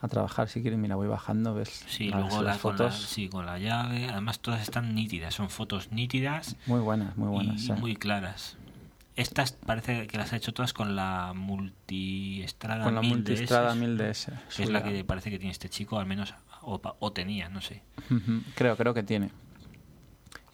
a 0.00 0.08
trabajar. 0.08 0.48
Si 0.48 0.62
quieres, 0.62 0.78
mira, 0.78 0.94
voy 0.94 1.08
bajando, 1.08 1.52
ves 1.52 1.84
Sí, 1.88 2.08
las, 2.10 2.20
luego 2.20 2.42
las 2.42 2.56
la, 2.56 2.62
con 2.62 2.72
la- 2.72 2.78
fotos 2.78 2.94
sí, 3.02 3.28
con 3.28 3.44
la 3.44 3.58
llave. 3.58 4.08
Además, 4.08 4.38
todas 4.40 4.62
están 4.62 4.94
nítidas. 4.94 5.34
Son 5.34 5.50
fotos 5.50 5.90
nítidas 5.90 6.56
muy 6.66 6.78
buenas, 6.80 7.16
muy 7.16 7.28
buenas. 7.28 7.56
y 7.56 7.66
sí. 7.66 7.72
muy 7.72 7.96
claras. 7.96 8.56
Estas 9.16 9.50
parece 9.52 10.06
que 10.06 10.16
las 10.16 10.32
ha 10.32 10.36
hecho 10.36 10.54
todas 10.54 10.72
con 10.72 10.94
la 10.94 11.32
multiestrada 11.34 12.84
Con 12.84 12.94
la 12.94 13.00
1000 13.00 13.10
multistrada 13.10 13.70
DS, 13.70 13.76
1000 13.76 13.96
DS. 13.98 14.30
que 14.56 14.62
es 14.62 14.70
la 14.70 14.82
que 14.84 15.04
parece 15.04 15.30
que 15.30 15.38
tiene 15.38 15.50
este 15.52 15.68
chico, 15.68 15.98
al 15.98 16.06
menos, 16.06 16.34
o, 16.62 16.80
o 17.00 17.12
tenía, 17.12 17.48
no 17.48 17.60
sé. 17.60 17.82
Creo, 18.54 18.76
creo 18.76 18.94
que 18.94 19.02
tiene. 19.02 19.30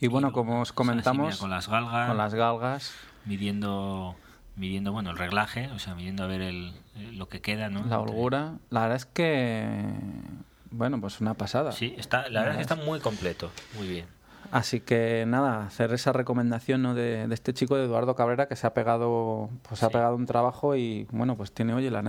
Y 0.00 0.06
bueno, 0.08 0.32
como 0.32 0.60
os 0.62 0.70
o 0.70 0.74
sea, 0.74 0.84
sí, 0.84 0.90
mira, 0.90 1.02
comentamos, 1.02 1.36
con 1.38 1.50
las 1.50 1.68
galgas, 1.68 2.08
con 2.08 2.16
las 2.16 2.34
galgas, 2.34 2.92
midiendo, 3.24 4.16
midiendo 4.56 4.92
bueno, 4.92 5.10
el 5.10 5.18
reglaje, 5.18 5.68
o 5.68 5.78
sea, 5.78 5.94
midiendo 5.94 6.24
a 6.24 6.26
ver 6.26 6.40
el, 6.40 6.72
lo 7.12 7.28
que 7.28 7.40
queda, 7.40 7.68
¿no? 7.68 7.84
la 7.84 8.00
holgura, 8.00 8.54
la 8.70 8.80
verdad 8.82 8.96
es 8.96 9.06
que, 9.06 9.74
bueno, 10.70 11.00
pues 11.00 11.20
una 11.20 11.34
pasada. 11.34 11.72
Sí, 11.72 11.94
está, 11.98 12.28
la 12.28 12.40
verdad 12.40 12.60
es 12.60 12.66
que 12.66 12.74
está 12.74 12.84
muy 12.84 13.00
completo, 13.00 13.50
muy 13.76 13.86
bien. 13.86 14.06
Así 14.52 14.80
que 14.80 15.24
nada, 15.26 15.64
hacer 15.64 15.92
esa 15.94 16.12
recomendación 16.12 16.82
¿no? 16.82 16.94
de, 16.94 17.26
de 17.26 17.34
este 17.34 17.54
chico 17.54 17.74
de 17.76 17.84
Eduardo 17.84 18.14
Cabrera 18.14 18.48
que 18.48 18.54
se 18.54 18.66
ha 18.66 18.74
pegado, 18.74 19.48
pues 19.66 19.82
ha 19.82 19.88
pegado 19.88 20.14
un 20.14 20.26
trabajo 20.26 20.76
y 20.76 21.06
bueno, 21.10 21.36
pues 21.38 21.52
tiene 21.52 21.72
oye 21.72 21.90
la, 21.90 22.02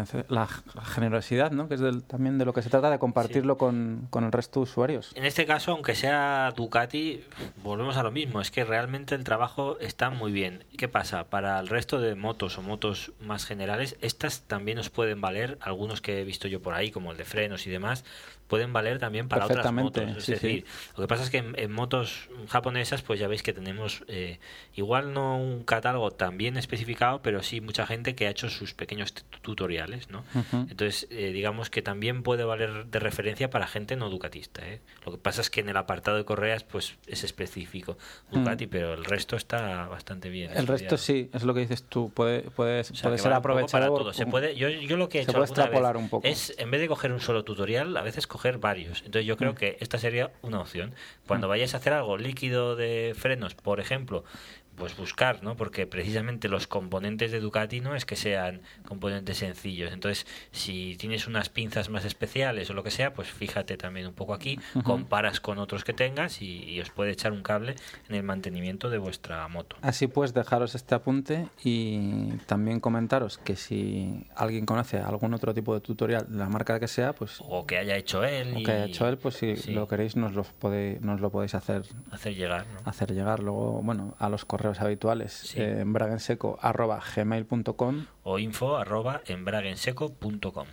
generosidad, 0.83 1.51
¿no? 1.51 1.67
Que 1.69 1.75
es 1.75 1.79
del- 1.79 2.03
también 2.03 2.37
de 2.37 2.43
lo 2.45 2.53
que 2.53 2.61
se 2.61 2.69
trata 2.69 2.89
de 2.89 2.99
compartirlo 2.99 3.57
con, 3.57 4.07
con 4.09 4.25
el 4.25 4.31
resto 4.33 4.59
de 4.59 4.63
usuarios. 4.65 5.11
En 5.15 5.25
este 5.25 5.45
caso, 5.45 5.71
aunque 5.71 5.95
sea 5.95 6.51
Ducati, 6.55 7.23
volvemos 7.63 7.95
a 7.97 8.03
lo 8.03 8.11
mismo, 8.11 8.41
es 8.41 8.51
que 8.51 8.65
realmente 8.65 9.15
el 9.15 9.23
trabajo 9.23 9.79
está 9.79 10.09
muy 10.09 10.31
bien. 10.33 10.65
¿Qué 10.77 10.89
pasa? 10.89 11.25
Para 11.29 11.57
el 11.59 11.67
resto 11.69 11.99
de 12.01 12.15
motos 12.15 12.57
o 12.57 12.61
motos 12.61 13.13
más 13.21 13.45
generales, 13.45 13.95
estas 14.01 14.41
también 14.41 14.75
nos 14.77 14.89
pueden 14.89 15.21
valer, 15.21 15.57
algunos 15.61 16.01
que 16.01 16.19
he 16.19 16.25
visto 16.25 16.49
yo 16.49 16.61
por 16.61 16.73
ahí, 16.73 16.91
como 16.91 17.11
el 17.11 17.17
de 17.17 17.23
frenos 17.23 17.65
y 17.67 17.69
demás, 17.69 18.03
pueden 18.47 18.73
valer 18.73 18.99
también 18.99 19.27
para 19.27 19.45
otras 19.45 19.71
motos. 19.71 20.03
Es 20.03 20.15
sí, 20.15 20.21
sí. 20.25 20.31
decir, 20.33 20.65
lo 20.97 21.03
que 21.03 21.07
pasa 21.07 21.23
es 21.23 21.29
que 21.29 21.37
en, 21.37 21.53
en 21.57 21.71
motos 21.71 22.29
japonesas, 22.49 23.01
pues 23.01 23.19
ya 23.19 23.27
veis 23.27 23.43
que 23.43 23.53
tenemos 23.53 24.03
eh, 24.07 24.39
igual 24.75 25.13
no 25.13 25.37
un 25.37 25.63
catálogo 25.63 26.11
tan 26.11 26.37
bien 26.37 26.57
especificado, 26.57 27.21
pero 27.21 27.43
sí 27.43 27.61
mucha 27.61 27.85
gente 27.85 28.15
que 28.15 28.27
ha 28.27 28.29
hecho 28.29 28.49
sus 28.49 28.73
pequeños 28.73 29.13
tutoriales, 29.41 30.09
¿no? 30.09 30.23
Ujú. 30.35 30.67
Entonces, 30.69 31.07
eh, 31.09 31.31
digamos 31.31 31.69
que 31.69 31.81
también 31.81 32.23
puede 32.23 32.43
valer 32.43 32.85
de 32.85 32.99
referencia 32.99 33.49
para 33.49 33.67
gente 33.67 33.95
no 33.95 34.09
ducatista. 34.09 34.67
¿eh? 34.67 34.81
Lo 35.05 35.11
que 35.11 35.17
pasa 35.17 35.41
es 35.41 35.49
que 35.49 35.61
en 35.61 35.69
el 35.69 35.77
apartado 35.77 36.17
de 36.17 36.25
correas, 36.25 36.63
pues 36.63 36.95
es 37.07 37.23
específico 37.23 37.97
Ducati, 38.31 38.67
pero 38.67 38.93
el 38.93 39.05
resto 39.05 39.35
está 39.35 39.87
bastante 39.87 40.29
bien. 40.29 40.51
Mm. 40.51 40.57
El 40.57 40.67
resto 40.67 40.97
sí, 40.97 41.29
es 41.33 41.43
lo 41.43 41.53
que 41.53 41.61
dices 41.61 41.83
tú, 41.83 42.11
puede, 42.13 42.41
puede, 42.41 42.81
O 42.81 42.83
sea, 42.83 43.03
puede 43.03 43.17
ser 43.17 43.25
vale 43.25 43.37
aprovechado. 43.37 43.83
para 43.83 44.03
todo. 44.03 44.13
Se 44.13 44.25
puede, 44.25 44.55
yo, 44.55 44.69
yo 44.69 44.97
lo 44.97 45.09
que 45.09 45.19
he 45.19 45.21
hecho 45.21 45.33
puede 45.33 45.69
vez 45.69 45.95
un 45.95 46.09
poco. 46.09 46.27
es, 46.27 46.55
en 46.57 46.71
vez 46.71 46.81
de 46.81 46.87
coger 46.87 47.11
un 47.11 47.19
solo 47.19 47.43
tutorial, 47.43 47.95
a 47.97 48.01
veces 48.01 48.27
varios. 48.59 48.99
Entonces 49.05 49.25
yo 49.25 49.37
creo 49.37 49.53
Mm. 49.53 49.55
que 49.55 49.77
esta 49.79 49.97
sería 49.97 50.31
una 50.41 50.59
opción. 50.59 50.93
Cuando 51.27 51.47
vayáis 51.47 51.73
a 51.73 51.77
hacer 51.77 51.93
algo 51.93 52.17
líquido 52.17 52.75
de 52.75 53.13
frenos, 53.17 53.55
por 53.55 53.79
ejemplo, 53.79 54.23
pues 54.75 54.97
buscar, 54.97 55.43
¿no? 55.43 55.55
Porque 55.55 55.85
precisamente 55.87 56.47
los 56.47 56.67
componentes 56.67 57.31
de 57.31 57.39
Ducati 57.39 57.79
no 57.79 57.95
es 57.95 58.05
que 58.05 58.15
sean 58.15 58.61
componentes 58.87 59.37
sencillos. 59.37 59.91
Entonces, 59.91 60.25
si 60.51 60.95
tienes 60.97 61.27
unas 61.27 61.49
pinzas 61.49 61.89
más 61.89 62.05
especiales 62.05 62.69
o 62.69 62.73
lo 62.73 62.83
que 62.83 62.91
sea, 62.91 63.13
pues 63.13 63.29
fíjate 63.29 63.77
también 63.77 64.07
un 64.07 64.13
poco 64.13 64.33
aquí, 64.33 64.59
comparas 64.83 65.39
con 65.39 65.57
otros 65.59 65.83
que 65.83 65.93
tengas 65.93 66.41
y, 66.41 66.81
os 66.83 66.89
puede 66.89 67.11
echar 67.11 67.31
un 67.31 67.43
cable 67.43 67.75
en 68.09 68.15
el 68.15 68.23
mantenimiento 68.23 68.89
de 68.89 68.97
vuestra 68.97 69.47
moto. 69.47 69.77
Así 69.81 70.07
pues, 70.07 70.33
dejaros 70.33 70.75
este 70.75 70.95
apunte 70.95 71.47
y 71.63 72.31
también 72.45 72.79
comentaros 72.79 73.37
que 73.37 73.55
si 73.55 74.27
alguien 74.35 74.65
conoce 74.65 74.97
algún 74.97 75.33
otro 75.33 75.53
tipo 75.53 75.73
de 75.73 75.81
tutorial, 75.81 76.25
la 76.29 76.49
marca 76.49 76.79
que 76.79 76.87
sea, 76.87 77.13
pues... 77.13 77.37
O 77.39 77.65
que 77.65 77.77
haya 77.77 77.95
hecho 77.95 78.23
él. 78.23 78.55
O 78.57 78.63
que 78.63 78.71
haya 78.71 78.85
hecho 78.85 79.07
él, 79.07 79.17
pues 79.17 79.35
si 79.35 79.55
lo 79.71 79.87
queréis 79.87 80.15
nos 80.15 80.33
lo, 80.33 80.43
podéis, 80.43 80.99
nos 81.01 81.21
lo 81.21 81.29
podéis 81.29 81.55
hacer... 81.55 81.83
Hacer 82.11 82.35
llegar, 82.35 82.65
Hacer 82.83 83.13
llegar 83.13 83.39
luego, 83.39 83.81
bueno, 83.81 84.15
a 84.19 84.29
los 84.29 84.45
correos 84.45 84.62
habituales, 84.79 85.31
sí. 85.33 85.59
eh, 85.59 85.83
o 88.23 88.39
info 88.39 88.77
arroba 88.77 89.21
embragenseco.com. 89.25 90.67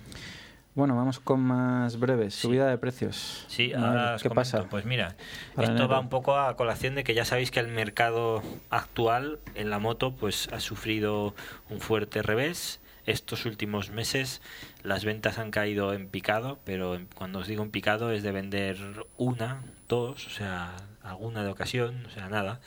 Bueno, 0.75 0.95
vamos 0.95 1.19
con 1.19 1.41
más 1.41 1.99
breves. 1.99 2.35
Subida 2.35 2.69
de 2.69 2.79
precios. 2.79 3.45
Sí, 3.49 3.73
ahora 3.73 4.17
¿qué 4.23 4.31
pasa? 4.31 4.69
Pues 4.71 4.85
mira, 4.85 5.17
esto 5.59 5.89
va 5.89 5.99
un 5.99 6.09
poco 6.09 6.37
a 6.37 6.57
colación 6.57 6.95
de 6.95 7.03
que 7.03 7.13
ya 7.13 7.25
sabéis 7.25 7.51
que 7.51 7.59
el 7.59 7.69
mercado 7.69 8.43
actual 8.71 9.41
en 9.57 9.69
la 9.69 9.81
moto 9.81 10.15
pues 10.15 10.49
ha 10.53 10.61
sufrido 10.61 11.35
un 11.69 11.81
fuerte 11.81 12.23
revés. 12.23 12.81
Estos 13.05 13.47
últimos 13.47 13.91
meses 13.91 14.41
las 14.85 15.05
ventas 15.05 15.39
han 15.39 15.51
caído 15.51 15.93
en 15.93 16.09
picado, 16.09 16.61
pero 16.65 17.01
cuando 17.17 17.41
os 17.41 17.49
digo 17.49 17.65
en 17.65 17.71
picado 17.71 18.13
es 18.13 18.23
de 18.23 18.31
vender 18.31 19.07
una, 19.17 19.63
dos, 19.89 20.27
o 20.29 20.31
sea, 20.31 20.77
alguna 21.03 21.43
de 21.43 21.51
ocasión, 21.51 22.07
o 22.07 22.11
sea, 22.11 22.29
nada. 22.29 22.61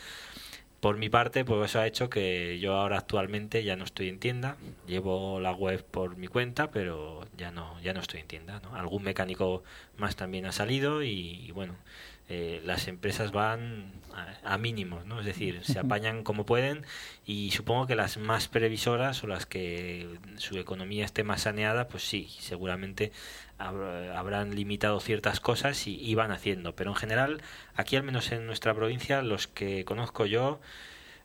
Por 0.83 0.97
mi 0.97 1.07
parte, 1.07 1.45
pues 1.45 1.71
eso 1.71 1.79
ha 1.79 1.87
hecho 1.87 2.09
que 2.09 2.59
yo 2.59 2.75
ahora 2.75 2.97
actualmente 2.97 3.63
ya 3.63 3.77
no 3.77 3.85
estoy 3.85 4.09
en 4.09 4.19
tienda. 4.19 4.57
Llevo 4.85 5.39
la 5.39 5.53
web 5.53 5.81
por 5.81 6.17
mi 6.17 6.27
cuenta, 6.27 6.71
pero 6.71 7.25
ya 7.37 7.51
no, 7.51 7.79
ya 7.79 7.93
no 7.93 8.01
estoy 8.01 8.19
en 8.19 8.27
tienda. 8.27 8.59
¿no? 8.59 8.75
Algún 8.75 9.01
mecánico 9.01 9.63
más 9.95 10.17
también 10.17 10.45
ha 10.45 10.51
salido 10.51 11.01
y, 11.01 11.49
bueno, 11.51 11.77
eh, 12.29 12.61
las 12.65 12.87
empresas 12.87 13.31
van 13.31 13.91
a, 14.43 14.57
mínimos, 14.57 15.05
¿no? 15.05 15.19
Es 15.19 15.25
decir, 15.25 15.61
se 15.63 15.79
apañan 15.79 16.23
como 16.23 16.45
pueden 16.45 16.85
y 17.25 17.51
supongo 17.51 17.87
que 17.87 17.95
las 17.95 18.17
más 18.17 18.47
previsoras 18.47 19.23
o 19.23 19.27
las 19.27 19.45
que 19.45 20.07
su 20.37 20.57
economía 20.57 21.03
esté 21.03 21.23
más 21.23 21.41
saneada, 21.41 21.87
pues 21.87 22.03
sí, 22.07 22.29
seguramente 22.39 23.11
habrán 23.57 24.55
limitado 24.55 24.99
ciertas 24.99 25.39
cosas 25.39 25.87
y, 25.87 25.95
iban 25.95 26.31
haciendo. 26.31 26.75
Pero 26.75 26.91
en 26.91 26.95
general, 26.95 27.41
aquí 27.75 27.95
al 27.95 28.03
menos 28.03 28.31
en 28.31 28.45
nuestra 28.45 28.73
provincia, 28.73 29.21
los 29.21 29.47
que 29.47 29.83
conozco 29.85 30.25
yo, 30.25 30.59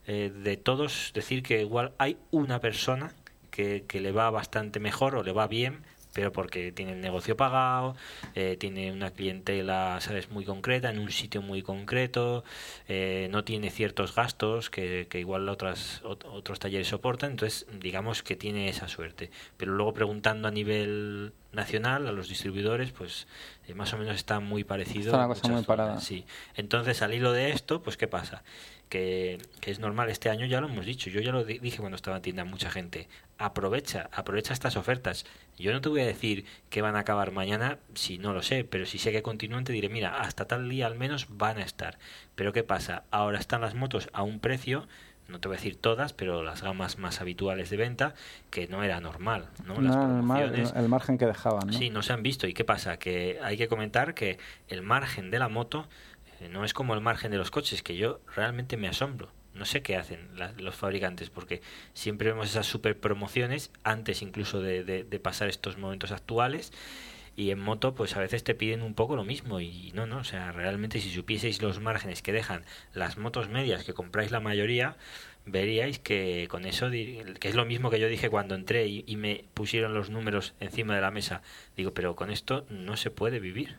eh, 0.06 0.32
de 0.34 0.56
todos, 0.56 1.12
decir 1.14 1.42
que 1.42 1.60
igual 1.60 1.92
hay 1.98 2.16
una 2.30 2.60
persona 2.60 3.12
que, 3.50 3.84
que 3.86 4.00
le 4.00 4.12
va 4.12 4.30
bastante 4.30 4.80
mejor 4.80 5.14
o 5.14 5.22
le 5.22 5.32
va 5.32 5.46
bien, 5.46 5.84
pero 6.18 6.32
porque 6.32 6.72
tiene 6.72 6.94
el 6.94 7.00
negocio 7.00 7.36
pagado, 7.36 7.94
eh, 8.34 8.56
tiene 8.58 8.90
una 8.90 9.12
clientela, 9.12 10.00
sabes, 10.00 10.32
muy 10.32 10.44
concreta, 10.44 10.90
en 10.90 10.98
un 10.98 11.12
sitio 11.12 11.42
muy 11.42 11.62
concreto, 11.62 12.42
eh, 12.88 13.28
no 13.30 13.44
tiene 13.44 13.70
ciertos 13.70 14.16
gastos 14.16 14.68
que, 14.68 15.06
que 15.08 15.20
igual 15.20 15.48
otras, 15.48 16.02
otros 16.02 16.58
talleres 16.58 16.88
soportan, 16.88 17.30
entonces 17.30 17.68
digamos 17.72 18.24
que 18.24 18.34
tiene 18.34 18.68
esa 18.68 18.88
suerte. 18.88 19.30
Pero 19.56 19.74
luego 19.74 19.94
preguntando 19.94 20.48
a 20.48 20.50
nivel 20.50 21.34
nacional 21.52 22.06
a 22.06 22.12
los 22.12 22.28
distribuidores 22.28 22.90
pues 22.90 23.26
eh, 23.66 23.74
más 23.74 23.92
o 23.94 23.96
menos 23.96 24.16
está 24.16 24.38
muy 24.38 24.64
parecido 24.64 25.06
está 25.06 25.18
una 25.18 25.28
cosa 25.28 25.48
muy 25.48 25.62
parada. 25.62 26.00
sí. 26.00 26.26
Entonces 26.56 27.00
al 27.00 27.14
hilo 27.14 27.32
de 27.32 27.52
esto 27.52 27.80
pues 27.80 27.96
qué 27.96 28.06
pasa 28.06 28.42
que, 28.88 29.38
es 29.62 29.80
normal 29.80 30.08
este 30.08 30.30
año 30.30 30.46
ya 30.46 30.60
lo 30.60 30.68
hemos 30.68 30.86
dicho 30.86 31.10
yo 31.10 31.20
ya 31.20 31.32
lo 31.32 31.44
dije 31.44 31.78
cuando 31.78 31.96
estaba 31.96 32.16
en 32.16 32.22
tienda 32.22 32.44
mucha 32.44 32.70
gente 32.70 33.08
aprovecha 33.36 34.08
aprovecha 34.12 34.52
estas 34.54 34.76
ofertas 34.76 35.26
yo 35.58 35.72
no 35.72 35.80
te 35.80 35.88
voy 35.88 36.00
a 36.00 36.06
decir 36.06 36.46
que 36.70 36.80
van 36.80 36.96
a 36.96 37.00
acabar 37.00 37.30
mañana 37.32 37.78
si 37.94 38.18
no 38.18 38.32
lo 38.32 38.42
sé 38.42 38.64
pero 38.64 38.86
si 38.86 38.98
sé 38.98 39.12
que 39.12 39.22
continúan 39.22 39.64
te 39.64 39.72
diré 39.72 39.88
mira 39.88 40.20
hasta 40.20 40.46
tal 40.46 40.68
día 40.68 40.86
al 40.86 40.96
menos 40.96 41.26
van 41.28 41.58
a 41.58 41.62
estar 41.62 41.98
pero 42.34 42.52
qué 42.52 42.62
pasa 42.62 43.04
ahora 43.10 43.38
están 43.38 43.60
las 43.60 43.74
motos 43.74 44.08
a 44.12 44.22
un 44.22 44.40
precio 44.40 44.88
no 45.28 45.40
te 45.40 45.48
voy 45.48 45.56
a 45.56 45.58
decir 45.58 45.76
todas, 45.76 46.14
pero 46.14 46.42
las 46.42 46.62
gamas 46.62 46.98
más 46.98 47.20
habituales 47.20 47.68
de 47.68 47.76
venta, 47.76 48.14
que 48.50 48.66
no 48.66 48.82
era 48.82 48.98
normal. 49.00 49.48
¿no? 49.66 49.78
Las 49.78 50.74
el, 50.74 50.88
margen 50.88 51.18
que 51.18 51.26
dejaban. 51.26 51.66
¿no? 51.66 51.72
Sí, 51.74 51.90
no 51.90 52.02
se 52.02 52.14
han 52.14 52.22
visto. 52.22 52.46
¿Y 52.46 52.54
qué 52.54 52.64
pasa? 52.64 52.98
Que 52.98 53.38
hay 53.42 53.58
que 53.58 53.68
comentar 53.68 54.14
que 54.14 54.38
el 54.68 54.80
margen 54.80 55.30
de 55.30 55.38
la 55.38 55.48
moto 55.48 55.86
no 56.50 56.64
es 56.64 56.74
como 56.74 56.94
el 56.94 57.00
margen 57.00 57.30
de 57.30 57.38
los 57.38 57.50
coches, 57.50 57.82
que 57.82 57.96
yo 57.96 58.20
realmente 58.34 58.76
me 58.76 58.88
asombro. 58.88 59.30
No 59.54 59.64
sé 59.64 59.82
qué 59.82 59.96
hacen 59.96 60.28
los 60.58 60.76
fabricantes, 60.76 61.30
porque 61.30 61.62
siempre 61.92 62.30
vemos 62.30 62.48
esas 62.48 62.66
super 62.66 62.98
promociones 62.98 63.72
antes 63.82 64.22
incluso 64.22 64.60
de, 64.60 65.20
pasar 65.22 65.48
estos 65.48 65.78
momentos 65.78 66.12
actuales 66.12 66.72
y 67.34 67.50
en 67.50 67.58
moto 67.60 67.94
pues 67.94 68.16
a 68.16 68.20
veces 68.20 68.42
te 68.42 68.54
piden 68.54 68.82
un 68.82 68.94
poco 68.94 69.16
lo 69.16 69.24
mismo 69.24 69.60
y 69.60 69.92
no, 69.94 70.06
no, 70.06 70.18
o 70.18 70.24
sea, 70.24 70.52
realmente 70.52 71.00
si 71.00 71.10
supieseis 71.10 71.62
los 71.62 71.80
márgenes 71.80 72.22
que 72.22 72.32
dejan 72.32 72.64
las 72.94 73.16
motos 73.16 73.48
medias 73.48 73.84
que 73.84 73.94
compráis 73.94 74.30
la 74.30 74.40
mayoría, 74.40 74.96
veríais 75.44 75.98
que 75.98 76.46
con 76.48 76.64
eso, 76.64 76.90
que 76.90 77.48
es 77.48 77.54
lo 77.54 77.64
mismo 77.64 77.90
que 77.90 78.00
yo 78.00 78.08
dije 78.08 78.30
cuando 78.30 78.54
entré 78.54 78.86
y, 78.86 79.16
me 79.16 79.44
pusieron 79.54 79.94
los 79.94 80.10
números 80.10 80.54
encima 80.60 80.94
de 80.94 81.00
la 81.00 81.10
mesa, 81.10 81.42
digo, 81.76 81.94
pero 81.94 82.14
con 82.16 82.30
esto 82.30 82.66
no 82.70 82.96
se 82.96 83.10
puede 83.10 83.40
vivir. 83.40 83.76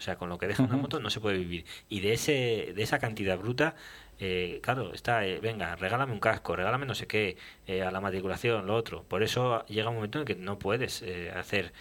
O 0.00 0.02
sea, 0.02 0.16
con 0.16 0.30
lo 0.30 0.38
que 0.38 0.46
deja 0.46 0.62
una 0.62 0.78
moto 0.78 0.98
no 0.98 1.10
se 1.10 1.20
puede 1.20 1.36
vivir. 1.36 1.66
Y 1.90 2.00
de 2.00 2.14
ese 2.14 2.72
de 2.74 2.82
esa 2.82 2.98
cantidad 2.98 3.36
bruta, 3.36 3.74
eh, 4.22 4.60
claro, 4.62 4.92
está, 4.92 5.24
eh, 5.26 5.40
venga, 5.40 5.74
regálame 5.76 6.12
un 6.12 6.20
casco, 6.20 6.54
regálame 6.54 6.84
no 6.84 6.94
sé 6.94 7.06
qué, 7.06 7.38
eh, 7.66 7.82
a 7.82 7.90
la 7.90 8.02
matriculación, 8.02 8.66
lo 8.66 8.76
otro. 8.76 9.02
Por 9.04 9.22
eso 9.22 9.64
llega 9.66 9.88
un 9.88 9.94
momento 9.94 10.18
en 10.18 10.26
que 10.26 10.34
no 10.34 10.58
puedes 10.58 11.02
hacer 11.34 11.72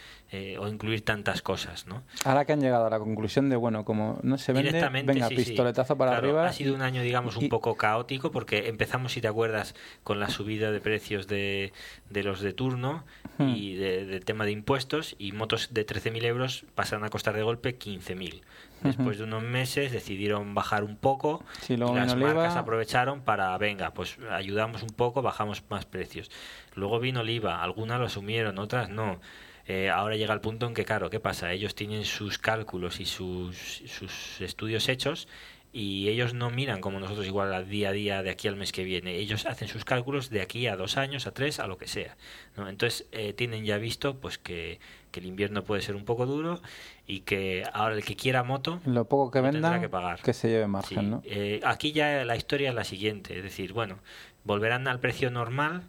o 0.59 0.67
incluir 0.67 1.03
tantas 1.03 1.41
cosas, 1.41 1.87
¿no? 1.87 2.03
Ahora 2.23 2.45
que 2.45 2.53
han 2.53 2.61
llegado 2.61 2.85
a 2.85 2.89
la 2.91 2.99
conclusión 2.99 3.49
de, 3.49 3.55
bueno, 3.55 3.83
como 3.83 4.19
no 4.21 4.37
se 4.37 4.53
vende, 4.53 4.87
venga, 5.03 5.27
pistoletazo 5.27 5.97
para 5.97 6.17
arriba. 6.17 6.45
Ha 6.45 6.53
sido 6.53 6.75
un 6.75 6.83
año, 6.83 7.01
digamos, 7.01 7.35
un 7.35 7.49
poco 7.49 7.75
caótico 7.75 8.31
porque 8.31 8.67
empezamos, 8.67 9.13
si 9.13 9.21
te 9.21 9.27
acuerdas, 9.27 9.73
con 10.03 10.19
la 10.19 10.29
subida 10.29 10.71
de 10.71 10.81
precios 10.81 11.27
de, 11.27 11.73
de 12.11 12.23
los 12.23 12.41
de 12.41 12.53
turno 12.53 13.05
y 13.39 13.75
de, 13.75 14.19
tema 14.19 14.45
de 14.45 14.51
impuestos 14.51 15.15
y 15.17 15.31
motos 15.31 15.73
de 15.73 15.85
13.000 15.85 16.23
euros 16.25 16.65
pasan 16.75 17.03
a 17.03 17.09
costar 17.09 17.35
de 17.35 17.41
golpe 17.41 17.77
15.000. 17.77 18.41
Después 18.83 19.17
de 19.17 19.23
unos 19.23 19.43
meses 19.43 19.91
decidieron 19.91 20.53
bajar 20.53 20.83
un 20.83 20.97
poco 20.97 21.43
y 21.67 21.77
las 21.77 22.15
marcas 22.15 22.55
aprovecharon 22.55 23.21
para, 23.21 23.57
venga, 23.57 23.91
pues 23.91 24.17
ayudamos 24.31 24.83
un 24.83 24.89
poco, 24.89 25.21
bajamos 25.21 25.63
más 25.69 25.85
precios. 25.85 26.31
Luego 26.75 26.99
vino 26.99 27.21
Oliva, 27.21 27.63
algunas 27.63 27.99
lo 27.99 28.05
asumieron, 28.05 28.57
otras 28.59 28.89
no. 28.89 29.19
Eh, 29.67 29.89
ahora 29.89 30.15
llega 30.15 30.33
el 30.33 30.41
punto 30.41 30.65
en 30.65 30.73
que, 30.73 30.83
claro, 30.83 31.09
¿qué 31.09 31.19
pasa? 31.19 31.51
Ellos 31.51 31.75
tienen 31.75 32.03
sus 32.03 32.39
cálculos 32.39 32.99
y 32.99 33.05
sus, 33.05 33.83
sus 33.85 34.41
estudios 34.41 34.89
hechos 34.89 35.27
y 35.71 36.09
ellos 36.09 36.33
no 36.33 36.49
miran 36.49 36.81
como 36.81 36.99
nosotros 36.99 37.27
igual 37.27 37.53
al 37.53 37.69
día 37.69 37.89
a 37.89 37.91
día 37.91 38.23
de 38.23 38.31
aquí 38.31 38.47
al 38.47 38.55
mes 38.55 38.71
que 38.71 38.83
viene. 38.83 39.15
Ellos 39.17 39.45
hacen 39.45 39.67
sus 39.67 39.85
cálculos 39.85 40.29
de 40.29 40.41
aquí 40.41 40.65
a 40.67 40.75
dos 40.75 40.97
años, 40.97 41.27
a 41.27 41.31
tres, 41.31 41.59
a 41.59 41.67
lo 41.67 41.77
que 41.77 41.87
sea. 41.87 42.17
¿no? 42.57 42.67
Entonces 42.67 43.07
eh, 43.11 43.33
tienen 43.33 43.65
ya 43.65 43.77
visto 43.77 44.19
pues 44.19 44.39
que, 44.39 44.79
que, 45.11 45.19
el 45.19 45.25
invierno 45.25 45.63
puede 45.63 45.81
ser 45.81 45.95
un 45.95 46.05
poco 46.05 46.25
duro 46.25 46.61
y 47.07 47.21
que 47.21 47.63
ahora 47.73 47.95
el 47.95 48.03
que 48.03 48.15
quiera 48.15 48.43
moto 48.43 48.79
lo 48.85 49.05
poco 49.05 49.31
que 49.31 49.41
venda 49.41 49.79
que, 49.79 49.89
pagar. 49.89 50.21
que 50.21 50.33
se 50.33 50.49
lleve 50.49 50.67
margen. 50.67 51.09
¿no? 51.09 51.21
Eh, 51.25 51.59
aquí 51.63 51.91
ya 51.91 52.23
la 52.25 52.35
historia 52.35 52.69
es 52.69 52.75
la 52.75 52.83
siguiente, 52.83 53.37
es 53.37 53.43
decir, 53.43 53.73
bueno, 53.73 53.99
volverán 54.43 54.87
al 54.87 54.99
precio 54.99 55.29
normal 55.31 55.83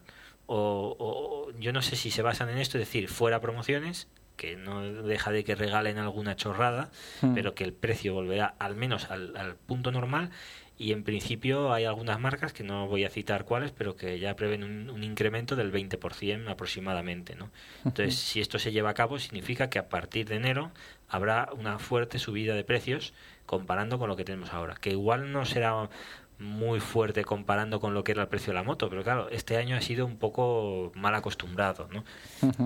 o, 0.46 0.96
o 0.98 1.52
yo 1.58 1.72
no 1.72 1.82
sé 1.82 1.96
si 1.96 2.10
se 2.10 2.22
basan 2.22 2.48
en 2.48 2.58
esto, 2.58 2.78
es 2.78 2.86
decir, 2.86 3.08
fuera 3.08 3.40
promociones 3.40 4.08
que 4.40 4.56
no 4.56 4.80
deja 4.82 5.30
de 5.32 5.44
que 5.44 5.54
regalen 5.54 5.98
alguna 5.98 6.34
chorrada, 6.34 6.88
hmm. 7.20 7.34
pero 7.34 7.54
que 7.54 7.62
el 7.62 7.74
precio 7.74 8.14
volverá 8.14 8.54
al 8.58 8.74
menos 8.74 9.10
al, 9.10 9.54
punto 9.66 9.92
normal 9.92 10.30
y 10.80 10.92
en 10.92 11.04
principio 11.04 11.74
hay 11.74 11.84
algunas 11.84 12.18
marcas 12.18 12.54
que 12.54 12.64
no 12.64 12.88
voy 12.88 13.04
a 13.04 13.10
citar 13.10 13.44
cuáles, 13.44 13.70
pero 13.70 13.96
que 13.96 14.18
ya 14.18 14.34
prevén 14.34 14.64
un, 14.64 15.04
incremento 15.04 15.54
del 15.54 15.70
20% 15.70 16.48
aproximadamente. 16.48 17.36
¿no? 17.36 17.50
Entonces, 17.84 18.14
si 18.16 18.40
esto 18.40 18.58
se 18.58 18.72
lleva 18.72 18.88
a 18.88 18.94
cabo, 18.94 19.18
significa 19.18 19.68
que 19.68 19.78
a 19.78 19.90
partir 19.90 20.26
de 20.26 20.36
enero 20.36 20.72
habrá 21.06 21.50
una 21.52 21.78
fuerte 21.78 22.18
subida 22.18 22.54
de 22.54 22.64
precios 22.64 23.12
comparando 23.44 23.98
con 23.98 24.08
lo 24.08 24.16
que 24.16 24.24
tenemos 24.24 24.54
ahora, 24.54 24.74
que 24.80 24.88
igual 24.88 25.32
no 25.32 25.44
será 25.44 25.90
muy 26.40 26.80
fuerte 26.80 27.22
comparando 27.22 27.80
con 27.80 27.92
lo 27.92 28.02
que 28.02 28.12
era 28.12 28.22
el 28.22 28.28
precio 28.28 28.52
de 28.52 28.54
la 28.54 28.62
moto, 28.62 28.88
pero 28.88 29.04
claro, 29.04 29.28
este 29.30 29.58
año 29.58 29.76
ha 29.76 29.82
sido 29.82 30.06
un 30.06 30.16
poco 30.16 30.90
mal 30.94 31.14
acostumbrado, 31.14 31.86
¿no? 31.92 32.02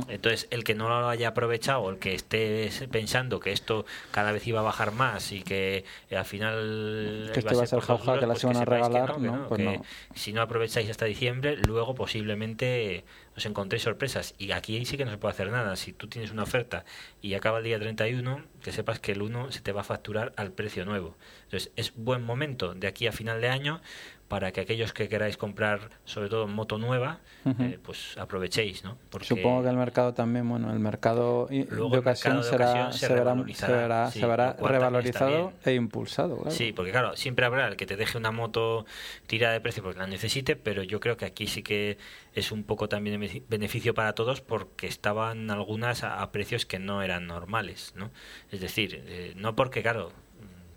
Entonces, 0.09 0.47
el 0.51 0.63
que 0.63 0.77
no 0.77 0.89
lo 0.89 1.09
haya 1.09 1.29
aprovechado, 1.29 1.91
el 1.91 1.99
que 1.99 2.15
esté 2.15 2.71
pensando 2.91 3.41
que 3.41 3.51
esto 3.51 3.85
cada 4.13 4.31
vez 4.31 4.47
iba 4.47 4.61
a 4.61 4.63
bajar 4.63 4.93
más 4.93 5.33
y 5.33 5.43
que 5.43 5.85
eh, 6.09 6.17
al 6.17 6.25
final 6.25 7.31
que 7.35 7.41
esto 7.41 7.57
va 7.57 7.65
a 7.65 7.67
ser 7.67 7.81
jauja, 7.81 8.21
que 8.21 8.27
las 8.27 8.41
pues 8.41 8.45
iban 8.45 8.57
a 8.57 8.65
regalar, 8.65 9.19
¿no? 9.19 9.49
Pues 9.49 9.61
no. 9.61 9.83
si 10.15 10.33
no 10.33 10.43
aprovecháis 10.43 10.89
hasta 10.89 11.07
diciembre, 11.07 11.57
luego 11.57 11.97
posiblemente 11.97 13.05
os 13.37 13.47
encontréis 13.47 13.83
sorpresas. 13.83 14.35
Y 14.39 14.53
aquí 14.53 14.85
sí 14.85 14.97
que 14.97 15.05
no 15.05 15.11
se 15.11 15.19
puede 15.19 15.33
hacer 15.33 15.51
nada. 15.51 15.77
Si 15.77 15.93
tú 15.93 16.09
tienes 16.09 16.31
una 16.31 16.45
oferta 16.45 16.85
y 17.21 17.35
acaba 17.35 17.59
el 17.59 17.65
día 17.65 17.79
31, 17.79 18.45
que 18.63 18.73
sepas 18.73 19.01
que 19.01 19.13
el 19.13 19.23
1 19.23 19.53
se 19.53 19.61
te 19.61 19.73
va 19.73 19.83
a 19.83 19.85
facturar 19.85 20.33
al 20.37 20.53
precio 20.53 20.85
nuevo. 20.85 21.17
Entonces, 21.45 21.73
es 21.77 21.93
buen 21.97 22.23
momento 22.23 22.75
de 22.75 22.87
aquí 22.87 23.07
a 23.07 23.13
final 23.13 23.41
de 23.41 23.49
año 23.49 23.81
para 24.29 24.53
que 24.53 24.61
aquellos 24.63 24.93
que 24.93 25.09
queráis 25.09 25.37
comprar, 25.37 25.91
sobre 26.05 26.29
todo 26.29 26.47
moto 26.49 26.79
nueva, 26.79 27.21
eh, 27.45 27.79
pues 27.83 28.17
aprovechéis, 28.17 28.83
¿no? 28.83 28.97
Porque 29.11 29.27
Supongo 29.27 29.63
que 29.63 29.69
el 29.69 29.77
mercado 29.77 30.15
también, 30.15 30.49
bueno, 30.49 30.73
el 30.73 30.79
mercado 30.79 31.47
Luego 31.51 31.91
de 31.91 31.95
el 31.97 32.01
ocasión 32.01 32.37
mercado 32.37 32.43
de 32.43 32.51
será, 32.51 32.71
ocasión 32.71 32.93
se 32.95 32.99
se 32.99 33.13
verá, 33.13 34.07
se 34.07 34.13
sí, 34.13 34.21
se 34.21 34.27
revalorizado 34.73 35.53
e 35.65 35.75
impulsado. 35.75 36.37
Claro. 36.39 36.51
Sí, 36.51 36.73
porque 36.73 36.91
claro, 36.91 37.17
siempre 37.17 37.45
habrá 37.45 37.69
el 37.69 37.77
que 37.77 37.85
te 37.87 37.97
deje 37.97 38.17
una 38.17 38.31
moto 38.31 38.87
tirada 39.27 39.53
de 39.53 39.61
precio 39.61 39.83
porque 39.83 39.99
la 39.99 40.07
necesite, 40.07 40.57
pero 40.57 40.83
yo 40.83 41.01
creo 41.01 41.17
que 41.19 41.27
aquí 41.27 41.47
sí 41.47 41.63
que 41.63 41.99
es 42.35 42.51
un 42.51 42.65
poco 42.65 42.89
también 42.89 43.21
benefici- 43.21 43.43
beneficio 43.49 43.93
para 43.95 44.15
todos 44.15 44.41
porque 44.41 44.87
estaban 44.87 45.51
algunas 45.51 46.03
a, 46.03 46.23
a 46.23 46.33
precios 46.33 46.65
que 46.65 46.79
no 46.79 47.03
eran 47.03 47.27
normales, 47.27 47.93
¿no? 47.95 48.11
Es 48.51 48.61
decir, 48.61 49.05
eh, 49.07 49.35
no 49.37 49.55
porque, 49.55 49.83
claro, 49.83 50.13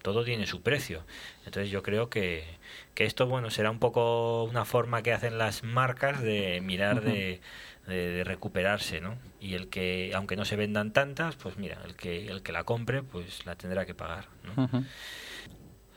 todo 0.02 0.24
tiene 0.24 0.48
su 0.48 0.61
precio. 0.61 1.03
Entonces 1.45 1.69
yo 1.72 1.82
creo 1.84 2.10
que, 2.10 2.44
que 2.98 3.06
esto, 3.06 3.28
bueno, 3.28 3.52
será 3.52 3.69
un 3.69 3.78
poco 3.78 4.44
una 4.45 4.65
forma 4.65 5.03
que 5.03 5.14
hacen 5.14 5.38
las 5.38 5.61
marcas 5.64 6.19
de 6.19 6.61
mirar 6.61 7.02
de, 7.03 7.41
de, 7.86 7.95
de 8.10 8.24
recuperarse, 8.24 9.02
¿no? 9.02 9.19
Y 9.40 9.53
el 9.53 9.68
que, 9.69 10.14
aunque 10.15 10.36
no 10.36 10.45
se 10.45 10.56
vendan 10.56 10.94
tantas, 10.94 11.36
pues 11.36 11.57
mira, 11.57 11.78
el 11.86 11.95
que, 11.95 12.26
el 12.28 12.41
que 12.41 12.52
la 12.52 12.64
compre, 12.64 13.03
pues 13.03 13.45
la 13.45 13.56
tendrá 13.56 13.86
que 13.86 13.94
pagar, 13.94 14.30
¿no? 14.56 14.68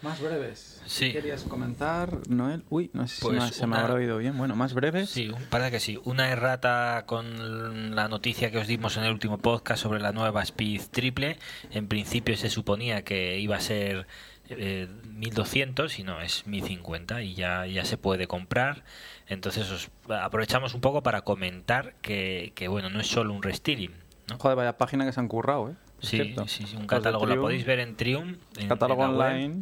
Más 0.02 0.20
breves. 0.20 0.82
Sí. 0.86 1.12
¿Querías 1.12 1.42
comentar, 1.44 2.26
Noel? 2.28 2.64
Uy, 2.70 2.90
no 2.94 3.06
sé 3.06 3.16
si 3.16 3.20
Pues 3.22 3.42
me- 3.42 3.50
se 3.50 3.66
me 3.66 3.72
una- 3.72 3.80
habrá 3.82 3.94
oído 3.94 4.16
bien. 4.16 4.36
Bueno, 4.38 4.56
más 4.56 4.72
breves. 4.72 5.10
Sí, 5.10 5.30
parece 5.50 5.70
que 5.72 5.80
sí. 5.80 5.98
Una 6.04 6.30
errata 6.30 7.04
con 7.06 7.94
la 7.94 8.08
noticia 8.08 8.50
que 8.50 8.56
os 8.58 8.66
dimos 8.66 8.96
en 8.96 9.04
el 9.04 9.12
último 9.12 9.36
podcast 9.38 9.82
sobre 9.82 10.00
la 10.00 10.12
nueva 10.12 10.42
Speed 10.42 10.82
triple. 10.90 11.38
En 11.70 11.86
principio 11.86 12.34
se 12.38 12.48
suponía 12.48 13.04
que 13.04 13.38
iba 13.40 13.56
a 13.56 13.60
ser 13.60 14.06
eh, 14.50 14.88
1200 15.14 15.98
y 15.98 16.02
no, 16.02 16.20
es 16.20 16.46
1050 16.46 17.22
y 17.22 17.34
ya, 17.34 17.66
ya 17.66 17.84
se 17.84 17.96
puede 17.96 18.26
comprar. 18.26 18.82
Entonces 19.28 19.70
os 19.70 19.90
aprovechamos 20.08 20.74
un 20.74 20.80
poco 20.80 21.02
para 21.02 21.22
comentar 21.22 21.94
que, 22.02 22.52
que 22.54 22.68
bueno, 22.68 22.90
no 22.90 23.00
es 23.00 23.06
solo 23.06 23.32
un 23.32 23.42
restyling. 23.42 23.92
¿no? 24.28 24.38
Joder, 24.38 24.56
vaya 24.56 24.76
página 24.76 25.04
que 25.06 25.12
se 25.12 25.20
han 25.20 25.28
currado, 25.28 25.70
¿eh? 25.70 25.74
Sí, 26.02 26.34
sí, 26.46 26.64
sí, 26.66 26.76
un 26.76 26.86
catálogo 26.86 27.26
lo 27.26 27.40
podéis 27.42 27.64
ver 27.66 27.78
en 27.80 27.94
Triumph. 27.94 28.38
en- 28.56 28.68
Catálogo 28.68 29.04
en 29.04 29.10
online 29.10 29.60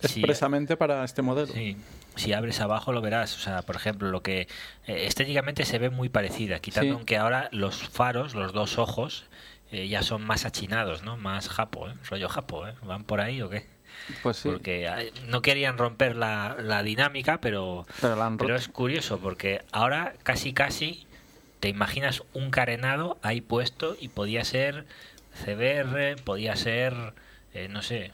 Sí, 0.00 0.20
expresamente 0.20 0.76
para 0.76 1.04
este 1.04 1.22
modelo. 1.22 1.52
Sí, 1.52 1.76
si 2.16 2.32
abres 2.32 2.60
abajo 2.60 2.92
lo 2.92 3.00
verás. 3.00 3.34
O 3.36 3.40
sea, 3.40 3.62
por 3.62 3.76
ejemplo, 3.76 4.10
lo 4.10 4.22
que 4.22 4.42
eh, 4.86 5.06
estéticamente 5.06 5.64
se 5.64 5.78
ve 5.78 5.88
muy 5.90 6.08
parecida, 6.08 6.58
quitando 6.60 6.98
Sí. 6.98 7.04
que 7.04 7.16
ahora 7.16 7.48
los 7.52 7.76
faros, 7.88 8.34
los 8.34 8.52
dos 8.52 8.78
ojos, 8.78 9.24
eh, 9.70 9.88
ya 9.88 10.02
son 10.02 10.22
más 10.24 10.44
achinados, 10.46 11.02
¿no? 11.02 11.16
Más 11.16 11.48
japo, 11.48 11.88
¿eh? 11.88 11.94
Rollo 12.10 12.28
japo, 12.28 12.66
¿eh? 12.68 12.74
¿Van 12.82 13.04
por 13.04 13.20
ahí 13.20 13.40
o 13.42 13.48
qué? 13.50 13.66
Pues 14.22 14.38
sí. 14.38 14.48
Porque 14.48 14.86
eh, 14.86 15.12
no 15.28 15.42
querían 15.42 15.78
romper 15.78 16.16
la, 16.16 16.56
la 16.60 16.82
dinámica, 16.82 17.40
pero, 17.40 17.86
Pero 18.00 18.16
la 18.16 18.34
pero 18.38 18.56
es 18.56 18.68
curioso 18.68 19.18
porque 19.18 19.62
ahora 19.72 20.14
casi 20.22 20.52
casi 20.52 21.06
te 21.60 21.68
imaginas 21.68 22.22
un 22.32 22.50
carenado 22.50 23.18
ahí 23.22 23.40
puesto 23.40 23.96
y 24.00 24.08
podía 24.08 24.44
ser 24.44 24.86
CBR, 25.44 26.16
podía 26.22 26.56
ser, 26.56 26.94
eh, 27.54 27.68
no 27.68 27.82
sé, 27.82 28.12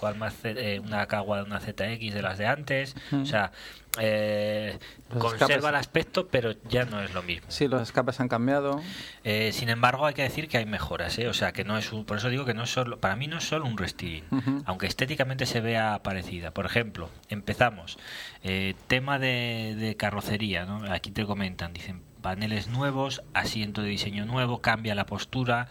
cuál 0.00 0.16
más 0.16 0.34
eh, 0.44 0.80
una 0.82 1.06
Kawa, 1.06 1.42
una 1.42 1.60
ZX 1.60 2.14
de 2.14 2.22
las 2.22 2.38
de 2.38 2.46
antes, 2.46 2.96
Mm. 3.10 3.22
o 3.22 3.26
sea, 3.26 3.52
eh, 3.98 4.78
conserva 5.10 5.34
escapes. 5.46 5.64
el 5.68 5.74
aspecto, 5.74 6.28
pero 6.28 6.52
ya 6.68 6.84
no 6.84 7.02
es 7.02 7.12
lo 7.12 7.22
mismo. 7.22 7.46
Sí, 7.50 7.68
los 7.68 7.82
escapes 7.82 8.18
han 8.20 8.28
cambiado. 8.28 8.80
Eh, 9.24 9.50
sin 9.52 9.68
embargo, 9.68 10.06
hay 10.06 10.14
que 10.14 10.22
decir 10.22 10.48
que 10.48 10.58
hay 10.58 10.64
mejoras, 10.66 11.18
¿eh? 11.18 11.28
o 11.28 11.34
sea, 11.34 11.52
que 11.52 11.64
no 11.64 11.76
es 11.76 11.92
un- 11.92 12.04
por 12.04 12.16
eso 12.16 12.28
digo 12.30 12.44
que 12.44 12.54
no 12.54 12.62
es 12.64 12.70
solo, 12.70 12.98
para 13.00 13.16
mí 13.16 13.26
no 13.26 13.38
es 13.38 13.44
solo 13.44 13.66
un 13.66 13.76
restyling, 13.76 14.24
aunque 14.64 14.86
estéticamente 14.86 15.44
se 15.44 15.60
vea 15.60 16.00
parecida. 16.02 16.52
Por 16.52 16.66
ejemplo, 16.66 17.10
empezamos, 17.28 17.98
eh, 18.42 18.74
tema 18.86 19.18
de, 19.18 19.74
de 19.78 19.96
carrocería, 19.96 20.64
¿no? 20.64 20.90
Aquí 20.92 21.10
te 21.10 21.26
comentan, 21.26 21.72
dicen 21.72 22.02
paneles 22.20 22.68
nuevos, 22.68 23.22
asiento 23.34 23.82
de 23.82 23.88
diseño 23.88 24.24
nuevo, 24.24 24.60
cambia 24.60 24.94
la 24.94 25.06
postura, 25.06 25.68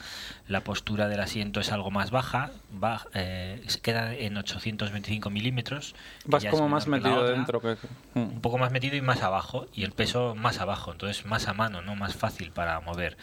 la 0.47 0.61
postura 0.61 1.07
del 1.07 1.19
asiento 1.19 1.59
es 1.59 1.71
algo 1.71 1.91
más 1.91 2.11
baja, 2.11 2.51
va, 2.83 3.05
eh, 3.13 3.63
se 3.67 3.79
queda 3.79 4.13
en 4.13 4.37
825 4.37 5.29
milímetros. 5.29 5.95
Vas 6.25 6.45
como 6.45 6.69
más 6.69 6.87
metido 6.87 7.15
otra 7.15 7.31
dentro. 7.31 7.61
Que... 7.61 7.77
Mm. 8.13 8.19
un 8.19 8.41
poco 8.41 8.57
más 8.57 8.71
metido 8.71 8.95
y 8.95 9.01
más 9.01 9.21
abajo 9.21 9.67
y 9.73 9.83
el 9.83 9.91
peso 9.91 10.35
más 10.35 10.59
abajo 10.59 10.91
entonces 10.91 11.25
más 11.25 11.47
a 11.47 11.53
mano 11.53 11.81
no 11.81 11.95
más 11.95 12.15
fácil 12.15 12.51
para 12.51 12.79
mover 12.81 13.17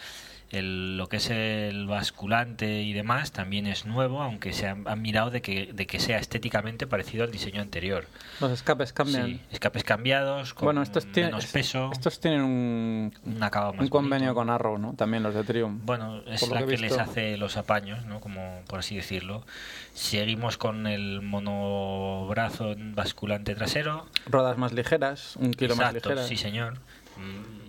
el, 0.51 0.97
lo 0.97 1.09
que 1.09 1.17
es 1.17 1.29
el 1.29 1.87
basculante 1.87 2.81
y 2.83 2.93
demás 2.93 3.31
también 3.31 3.67
es 3.67 3.85
nuevo 3.85 4.21
aunque 4.21 4.53
se 4.53 4.67
han, 4.67 4.87
han 4.87 5.01
mirado 5.01 5.29
de 5.29 5.41
que, 5.41 5.71
de 5.73 5.85
que 5.87 5.99
sea 5.99 6.17
estéticamente 6.19 6.87
parecido 6.87 7.23
al 7.25 7.31
diseño 7.31 7.61
anterior 7.61 8.05
Los 8.39 8.51
escapes 8.51 8.93
cambian. 8.93 9.25
Sí, 9.25 9.41
escapes 9.51 9.83
cambiados 9.83 10.53
con 10.53 10.67
bueno, 10.67 10.81
estos 10.83 11.05
menos 11.07 11.45
peso 11.47 11.89
estos 11.91 12.19
tienen 12.19 12.41
un, 12.41 13.13
un 13.25 13.43
acabado 13.43 13.73
más 13.73 13.81
un 13.83 13.89
convenio 13.89 14.27
bonito. 14.27 14.35
con 14.35 14.49
Arrow, 14.49 14.77
¿no? 14.77 14.93
También 14.93 15.23
los 15.23 15.33
de 15.33 15.43
Triumph. 15.43 15.81
Bueno, 15.83 16.21
es 16.27 16.47
la 16.49 16.65
que 16.65 16.77
les 16.77 16.97
hace 16.97 17.37
los 17.37 17.57
apaños, 17.57 18.05
¿no? 18.05 18.19
Como 18.19 18.61
por 18.67 18.79
así 18.79 18.95
decirlo. 18.95 19.45
Seguimos 19.93 20.57
con 20.57 20.87
el 20.87 21.21
monobrazo 21.21 22.75
basculante 22.77 23.55
trasero, 23.55 24.05
Rodas 24.27 24.57
más 24.57 24.73
ligeras, 24.73 25.35
un 25.37 25.51
kilo 25.53 25.75
más 25.75 25.87
Exacto, 25.87 26.09
ligeras. 26.09 26.27
sí 26.29 26.37
señor. 26.37 26.79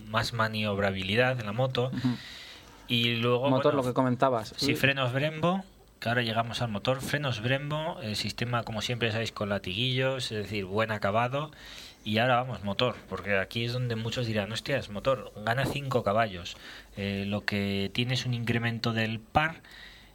Más 0.09 0.33
maniobrabilidad 0.33 1.39
en 1.41 1.47
la 1.47 1.53
moto. 1.53 1.91
Y 2.89 3.17
luego, 3.17 3.51
Motor, 3.51 3.75
bueno, 3.75 3.83
lo 3.83 3.89
que 3.89 3.95
comentabas. 3.95 4.55
sí, 4.57 4.75
frenos 4.75 5.13
Brembo, 5.13 5.63
que 6.01 6.09
ahora 6.09 6.23
llegamos 6.23 6.63
al 6.63 6.71
motor. 6.71 7.01
Frenos 7.01 7.43
Brembo, 7.43 8.01
el 8.03 8.17
sistema 8.17 8.63
como 8.63 8.83
siempre 8.83 9.13
sabéis 9.13 9.33
con 9.33 9.49
latiguillos, 9.49 10.33
es 10.33 10.39
decir, 10.39 10.65
buen 10.65 10.91
acabado. 10.91 11.51
Y 12.05 12.19
ahora 12.19 12.37
vamos, 12.37 12.65
motor, 12.65 12.97
porque 13.09 13.37
aquí 13.37 13.65
es 13.65 13.73
donde 13.73 13.97
muchos 13.97 14.27
dirán, 14.27 14.51
hostias, 14.51 14.89
motor, 14.89 15.33
gana 15.45 15.67
5 15.67 16.03
caballos. 16.03 16.57
Eh, 16.97 17.25
lo 17.27 17.45
que 17.45 17.91
tiene 17.93 18.15
es 18.15 18.25
un 18.25 18.33
incremento 18.33 18.93
del 18.93 19.21
par 19.21 19.57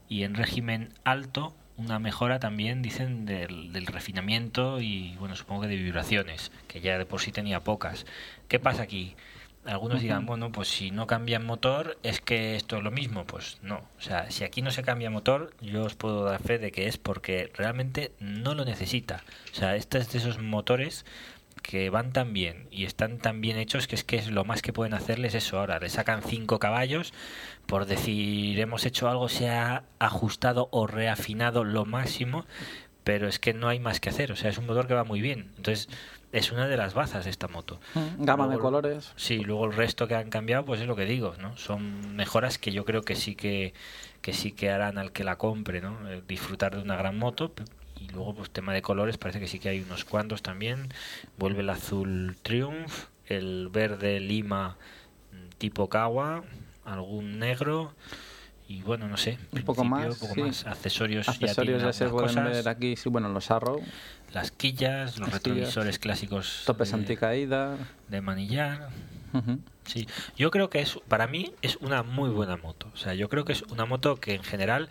y 0.09 0.23
en 0.23 0.33
régimen 0.33 0.93
alto 1.03 1.53
una 1.77 1.99
mejora 1.99 2.39
también, 2.39 2.81
dicen, 2.81 3.25
del, 3.25 3.73
del 3.73 3.87
refinamiento 3.87 4.79
y, 4.79 5.15
bueno, 5.17 5.35
supongo 5.35 5.63
que 5.63 5.67
de 5.67 5.75
vibraciones, 5.75 6.51
que 6.67 6.81
ya 6.81 6.97
de 6.97 7.05
por 7.05 7.19
sí 7.19 7.31
tenía 7.31 7.59
pocas. 7.59 8.05
¿Qué 8.47 8.59
pasa 8.59 8.83
aquí? 8.83 9.15
Algunos 9.65 10.01
dirán, 10.01 10.25
bueno, 10.25 10.51
pues 10.51 10.67
si 10.67 10.91
no 10.91 11.07
cambian 11.07 11.45
motor, 11.45 11.97
es 12.03 12.19
que 12.19 12.55
esto 12.55 12.77
es 12.77 12.83
lo 12.83 12.91
mismo. 12.91 13.25
Pues 13.25 13.59
no. 13.61 13.83
O 13.97 14.01
sea, 14.01 14.29
si 14.29 14.43
aquí 14.43 14.61
no 14.61 14.71
se 14.71 14.83
cambia 14.83 15.09
motor, 15.09 15.53
yo 15.61 15.83
os 15.83 15.95
puedo 15.95 16.23
dar 16.23 16.41
fe 16.41 16.59
de 16.59 16.71
que 16.71 16.87
es 16.87 16.97
porque 16.97 17.51
realmente 17.53 18.11
no 18.19 18.55
lo 18.55 18.65
necesita. 18.65 19.23
O 19.51 19.55
sea, 19.55 19.75
este 19.75 19.99
es 19.99 20.11
de 20.11 20.19
esos 20.19 20.39
motores 20.39 21.05
que 21.61 21.89
van 21.89 22.11
tan 22.11 22.33
bien 22.33 22.67
y 22.71 22.83
están 22.83 23.17
tan 23.17 23.39
bien 23.39 23.57
hechos 23.57 23.87
que 23.87 23.95
es 23.95 24.03
que 24.03 24.17
es 24.17 24.29
lo 24.29 24.43
más 24.43 24.61
que 24.61 24.73
pueden 24.73 24.93
hacerles 24.93 25.33
eso 25.33 25.57
ahora. 25.59 25.79
Le 25.79 25.89
sacan 25.89 26.21
cinco 26.21 26.59
caballos 26.59 27.13
por 27.65 27.85
decir 27.85 28.59
hemos 28.59 28.85
hecho 28.85 29.09
algo, 29.09 29.29
se 29.29 29.49
ha 29.49 29.83
ajustado 29.97 30.67
o 30.71 30.85
reafinado 30.87 31.63
lo 31.63 31.85
máximo, 31.85 32.45
pero 33.03 33.27
es 33.27 33.39
que 33.39 33.53
no 33.53 33.69
hay 33.69 33.79
más 33.79 33.99
que 33.99 34.09
hacer. 34.09 34.31
O 34.31 34.35
sea, 34.35 34.49
es 34.49 34.57
un 34.57 34.65
motor 34.65 34.87
que 34.87 34.93
va 34.93 35.03
muy 35.03 35.21
bien. 35.21 35.51
Entonces, 35.57 35.89
es 36.33 36.51
una 36.51 36.67
de 36.67 36.75
las 36.75 36.93
bazas 36.93 37.23
de 37.25 37.29
esta 37.31 37.47
moto. 37.47 37.79
Mm, 37.93 38.25
Gama 38.25 38.45
de 38.45 38.55
Luego- 38.55 38.63
colores. 38.63 39.13
Sí, 39.15 39.37
luego 39.37 39.65
el 39.65 39.73
resto 39.73 40.07
que 40.07 40.15
han 40.15 40.29
cambiado, 40.29 40.65
pues 40.65 40.81
es 40.81 40.87
lo 40.87 40.95
que 40.95 41.05
digo, 41.05 41.35
¿no? 41.39 41.55
Son 41.55 42.15
mejoras 42.15 42.57
que 42.57 42.71
yo 42.71 42.83
creo 42.83 43.03
que 43.03 43.15
sí 43.15 43.35
que, 43.35 43.73
que 44.21 44.33
sí 44.33 44.51
que 44.51 44.69
harán 44.71 44.97
al 44.97 45.11
que 45.11 45.23
la 45.23 45.37
compre, 45.37 45.79
¿no? 45.79 46.09
Eh, 46.09 46.21
disfrutar 46.27 46.75
de 46.75 46.81
una 46.81 46.97
gran 46.97 47.17
moto. 47.17 47.53
Y 47.99 48.07
luego, 48.09 48.33
pues 48.35 48.49
tema 48.49 48.73
de 48.73 48.81
colores, 48.81 49.17
parece 49.17 49.39
que 49.39 49.47
sí 49.47 49.59
que 49.59 49.69
hay 49.69 49.79
unos 49.81 50.03
cuantos 50.03 50.41
también. 50.41 50.89
Vuelve 51.37 51.61
el 51.61 51.69
azul 51.69 52.35
Triumph, 52.41 53.05
el 53.27 53.69
verde 53.71 54.19
Lima 54.19 54.75
mm, 55.31 55.49
tipo 55.59 55.87
Kawa, 55.87 56.43
algún 56.83 57.39
negro 57.39 57.93
y 58.67 58.81
bueno, 58.81 59.07
no 59.07 59.17
sé. 59.17 59.37
Un 59.51 59.61
poco 59.63 59.83
más, 59.83 60.17
poco 60.17 60.33
sí. 60.33 60.41
más. 60.41 60.65
Accesorios, 60.65 61.29
Accesorios 61.29 61.81
ya, 61.81 61.87
ya 61.89 61.93
se 61.93 62.07
pueden 62.09 62.43
ver 62.43 62.67
aquí. 62.67 62.95
Sí, 62.95 63.07
bueno, 63.09 63.29
los 63.29 63.51
Arrow. 63.51 63.81
Las 64.33 64.51
quillas, 64.51 65.17
los 65.19 65.29
Las 65.31 65.39
quillas. 65.41 65.57
retrovisores 65.57 65.99
clásicos 65.99 66.63
Topes 66.65 66.89
de- 66.91 66.97
anticaída. 66.97 67.77
de 68.09 68.21
manillar. 68.21 68.89
Sí, 69.85 70.07
yo 70.37 70.51
creo 70.51 70.69
que 70.69 70.79
es, 70.79 70.99
para 71.07 71.27
mí 71.27 71.53
es 71.61 71.75
una 71.77 72.03
muy 72.03 72.29
buena 72.29 72.55
moto. 72.57 72.89
O 72.93 72.97
sea, 72.97 73.13
yo 73.15 73.29
creo 73.29 73.45
que 73.45 73.53
es 73.53 73.63
una 73.63 73.85
moto 73.85 74.17
que 74.19 74.35
en 74.35 74.43
general, 74.43 74.89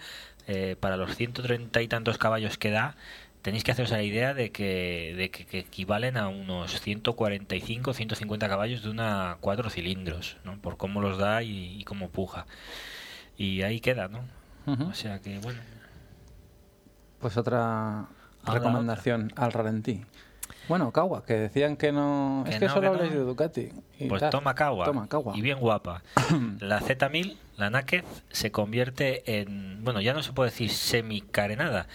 eh, 0.48 0.77
para 0.81 0.97
los 0.97 1.14
130 1.16 1.81
y 1.81 1.89
tantos 1.89 2.19
caballos 2.19 2.59
que 2.59 2.70
da, 2.70 2.97
tenéis 3.43 3.62
que 3.64 3.70
haceros 3.73 3.90
la 3.93 4.02
idea 4.02 4.35
de 4.35 4.51
que, 4.52 5.14
de 5.16 5.31
que, 5.31 5.47
que 5.47 5.60
equivalen 5.60 6.16
a 6.16 6.28
unos 6.28 6.81
145, 6.81 7.94
150 7.94 8.48
caballos 8.48 8.82
de 8.82 8.90
una 8.90 9.36
cuatro 9.40 9.70
cilindros, 9.70 10.36
¿no? 10.44 10.59
Por 10.60 10.77
cómo 10.77 11.01
los 11.01 11.19
da 11.19 11.43
y, 11.43 11.81
y 11.81 11.85
cómo 11.85 12.09
puja. 12.10 12.47
Y 13.39 13.62
ahí 13.62 13.81
queda, 13.81 14.09
¿no? 14.09 14.24
O 14.66 14.94
sea 14.94 15.20
que, 15.20 15.39
bueno, 15.39 15.60
Pues 17.20 17.36
otra 17.36 18.06
Ahora 18.44 18.60
recomendación 18.60 19.32
al 19.36 19.52
ralentí. 19.52 20.05
Bueno, 20.69 20.93
Kawa, 20.93 21.24
que 21.24 21.35
decían 21.35 21.77
que 21.77 21.90
no... 21.93 22.43
Que 22.47 22.52
es 22.52 22.59
que 22.60 22.66
no, 22.66 22.74
solo 22.74 22.93
que 22.93 23.05
no. 23.05 23.10
de 23.10 23.16
Ducati. 23.19 23.69
y 23.98 24.06
Pues 24.09 24.20
tal. 24.20 24.31
toma 24.31 24.55
Kawa. 24.55 24.85
Toma 24.85 25.09
Kawa. 25.09 25.36
Y 25.36 25.40
bien 25.40 25.59
guapa. 25.59 26.02
La 26.60 26.81
Z1000, 26.81 27.36
la 27.56 27.70
Naked, 27.70 28.05
se 28.31 28.51
convierte 28.52 29.40
en. 29.40 29.85
Bueno, 29.85 30.01
ya 30.01 30.14
no 30.14 30.23
se 30.23 30.32
puede 30.32 30.51
decir 30.51 30.70
semi-carenada, 30.70 31.86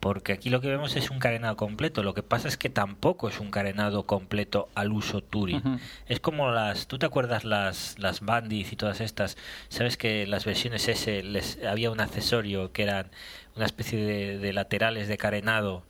porque 0.00 0.32
aquí 0.32 0.50
lo 0.50 0.60
que 0.60 0.68
vemos 0.68 0.96
es 0.96 1.10
un 1.10 1.18
carenado 1.20 1.56
completo. 1.56 2.02
Lo 2.02 2.14
que 2.14 2.22
pasa 2.22 2.48
es 2.48 2.56
que 2.56 2.68
tampoco 2.68 3.28
es 3.28 3.38
un 3.40 3.50
carenado 3.50 4.04
completo 4.04 4.68
al 4.74 4.92
uso 4.92 5.22
Touring. 5.22 5.80
Es 6.06 6.20
como 6.20 6.50
las, 6.50 6.88
¿tú 6.88 6.98
te 6.98 7.06
acuerdas 7.06 7.44
las 7.44 7.98
las 7.98 8.20
Bandits 8.20 8.72
y 8.72 8.76
todas 8.76 9.00
estas? 9.00 9.36
Sabes 9.68 9.96
que 9.96 10.26
las 10.26 10.44
versiones 10.44 10.86
S 10.88 11.22
les 11.22 11.64
había 11.64 11.90
un 11.90 12.00
accesorio 12.00 12.72
que 12.72 12.82
eran 12.82 13.06
una 13.54 13.66
especie 13.66 13.98
de, 14.04 14.38
de 14.38 14.52
laterales 14.52 15.08
de 15.08 15.16
carenado 15.16 15.84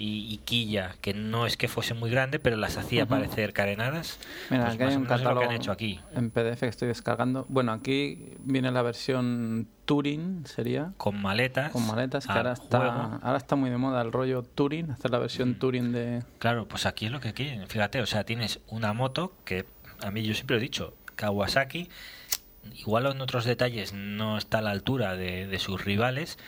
y, 0.00 0.32
y 0.32 0.38
quilla 0.38 0.96
que 1.00 1.14
no 1.14 1.46
es 1.46 1.56
que 1.56 1.68
fuese 1.68 1.94
muy 1.94 2.10
grande, 2.10 2.38
pero 2.40 2.56
las 2.56 2.76
hacía 2.78 3.06
parecer 3.06 3.52
carenadas. 3.52 4.18
Mira, 4.50 4.64
Pues 4.64 4.74
aquí 4.74 4.82
hay 4.84 4.96
un 4.96 5.02
lo 5.04 5.08
que 5.08 5.14
catálogo 5.16 5.42
han 5.48 5.52
hecho 5.52 5.70
aquí. 5.70 6.00
en 6.14 6.30
PDF 6.30 6.60
que 6.60 6.66
estoy 6.66 6.88
descargando. 6.88 7.44
Bueno, 7.48 7.72
aquí 7.72 8.34
viene 8.40 8.70
la 8.72 8.82
versión 8.82 9.68
Touring, 9.84 10.46
sería, 10.46 10.92
Con 10.96 11.20
maletas. 11.20 11.70
con 11.72 11.86
maletas, 11.86 12.26
que 12.26 12.32
ahora 12.32 12.52
está, 12.52 12.78
juego. 12.78 13.18
ahora 13.22 13.36
está 13.38 13.56
muy 13.56 13.70
de 13.70 13.76
moda 13.76 14.00
el 14.02 14.10
rollo 14.10 14.42
Touring, 14.42 14.90
hacer 14.90 15.10
la 15.10 15.18
versión 15.18 15.56
Touring 15.58 15.92
de... 15.92 16.22
Claro, 16.38 16.66
pues 16.66 16.86
aquí 16.86 17.06
es 17.06 17.12
lo 17.12 17.20
que 17.20 17.34
quieren. 17.34 17.66
Fíjate, 17.68 18.00
o 18.00 18.06
sea, 18.06 18.24
tienes 18.24 18.60
una 18.68 18.92
moto 18.94 19.34
que 19.44 19.66
a 20.02 20.10
mí 20.10 20.22
yo 20.22 20.32
siempre 20.34 20.56
he 20.56 20.60
dicho, 20.60 20.94
Kawasaki, 21.16 21.88
igual 22.76 23.06
en 23.06 23.20
otros 23.20 23.44
detalles 23.44 23.92
no 23.92 24.38
está 24.38 24.58
a 24.58 24.62
la 24.62 24.70
altura 24.70 25.16
de, 25.16 25.46
de 25.46 25.58
sus 25.58 25.84
rivales, 25.84 26.38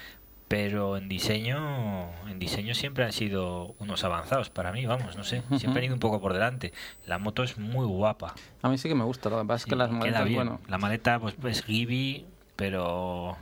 pero 0.52 0.98
en 0.98 1.08
diseño, 1.08 2.10
en 2.28 2.38
diseño 2.38 2.74
siempre 2.74 3.06
han 3.06 3.12
sido 3.12 3.74
unos 3.78 4.04
avanzados 4.04 4.50
para 4.50 4.70
mí, 4.70 4.84
vamos, 4.84 5.16
no 5.16 5.24
sé, 5.24 5.42
siempre 5.56 5.78
han 5.78 5.86
ido 5.86 5.94
un 5.94 5.98
poco 5.98 6.20
por 6.20 6.34
delante. 6.34 6.74
La 7.06 7.16
moto 7.16 7.42
es 7.42 7.56
muy 7.56 7.86
guapa. 7.86 8.34
A 8.60 8.68
mí 8.68 8.76
sí 8.76 8.86
que 8.86 8.94
me 8.94 9.04
gusta, 9.04 9.30
lo 9.30 9.40
que 9.40 9.46
pasa 9.46 9.64
es 9.64 9.70
que 9.70 9.76
las 9.76 9.90
maletas, 9.90 10.30
bueno, 10.30 10.60
La 10.68 10.76
maleta 10.76 11.18
pues 11.20 11.36
es 11.42 11.64
Gibi, 11.64 12.26
pero 12.54 13.38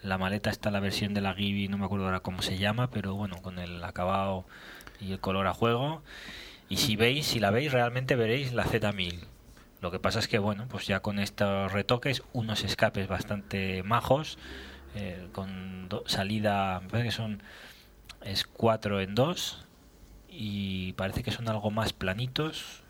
la 0.00 0.16
maleta 0.16 0.48
está 0.48 0.70
la 0.70 0.80
versión 0.80 1.12
de 1.12 1.20
la 1.20 1.34
Gibi, 1.34 1.68
no 1.68 1.76
me 1.76 1.84
acuerdo 1.84 2.06
ahora 2.06 2.20
cómo 2.20 2.40
se 2.40 2.56
llama, 2.56 2.88
pero 2.88 3.14
bueno, 3.14 3.42
con 3.42 3.58
el 3.58 3.84
acabado 3.84 4.46
y 5.02 5.12
el 5.12 5.20
color 5.20 5.46
a 5.48 5.52
juego. 5.52 6.00
Y 6.70 6.78
si 6.78 6.96
veis, 6.96 7.26
si 7.26 7.40
la 7.40 7.50
veis, 7.50 7.72
realmente 7.72 8.16
veréis 8.16 8.54
la 8.54 8.64
Z1000. 8.64 9.26
Lo 9.82 9.90
que 9.90 9.98
pasa 9.98 10.18
es 10.18 10.28
que, 10.28 10.38
bueno, 10.38 10.64
pues 10.70 10.86
ya 10.86 11.00
con 11.00 11.18
estos 11.18 11.70
retoques, 11.72 12.22
unos 12.32 12.64
escapes 12.64 13.06
bastante 13.06 13.82
majos, 13.82 14.38
eh, 14.94 15.28
con 15.32 15.88
do- 15.88 16.04
salida, 16.06 16.80
me 16.80 16.88
parece 16.88 17.08
que 17.08 17.14
son, 17.14 17.42
es 18.22 18.44
4 18.44 19.00
en 19.00 19.14
2 19.14 19.64
y 20.28 20.92
parece 20.94 21.22
que 21.22 21.30
son 21.30 21.48
algo 21.48 21.70
más 21.70 21.92
planitos. 21.92 22.82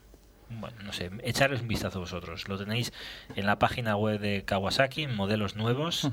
Bueno, 0.51 0.76
no 0.85 0.93
sé, 0.93 1.10
echarles 1.22 1.62
un 1.62 1.68
vistazo 1.68 2.01
vosotros. 2.01 2.48
Lo 2.48 2.59
tenéis 2.59 2.93
en 3.35 3.47
la 3.47 3.59
página 3.59 3.97
web 3.97 4.20
de 4.20 4.44
Kawasaki, 4.44 5.06
modelos 5.06 5.56
nuevos. 5.56 6.09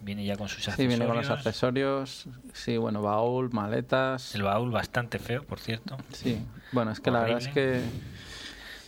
Viene 0.00 0.24
ya 0.24 0.36
con 0.36 0.48
sus 0.48 0.60
sí, 0.62 0.70
accesorios. 0.70 0.98
viene 0.98 1.06
con 1.06 1.16
los 1.16 1.30
accesorios, 1.30 2.28
sí, 2.52 2.76
bueno, 2.76 3.02
baúl, 3.02 3.50
maletas, 3.52 4.34
El 4.34 4.42
baúl 4.42 4.70
bastante 4.70 5.18
feo, 5.18 5.42
por 5.44 5.58
cierto. 5.58 5.96
sí, 6.12 6.38
bueno, 6.70 6.90
es 6.92 7.00
que 7.00 7.10
la 7.10 7.20
verdad 7.20 7.38
es 7.38 7.48
que 7.48 7.82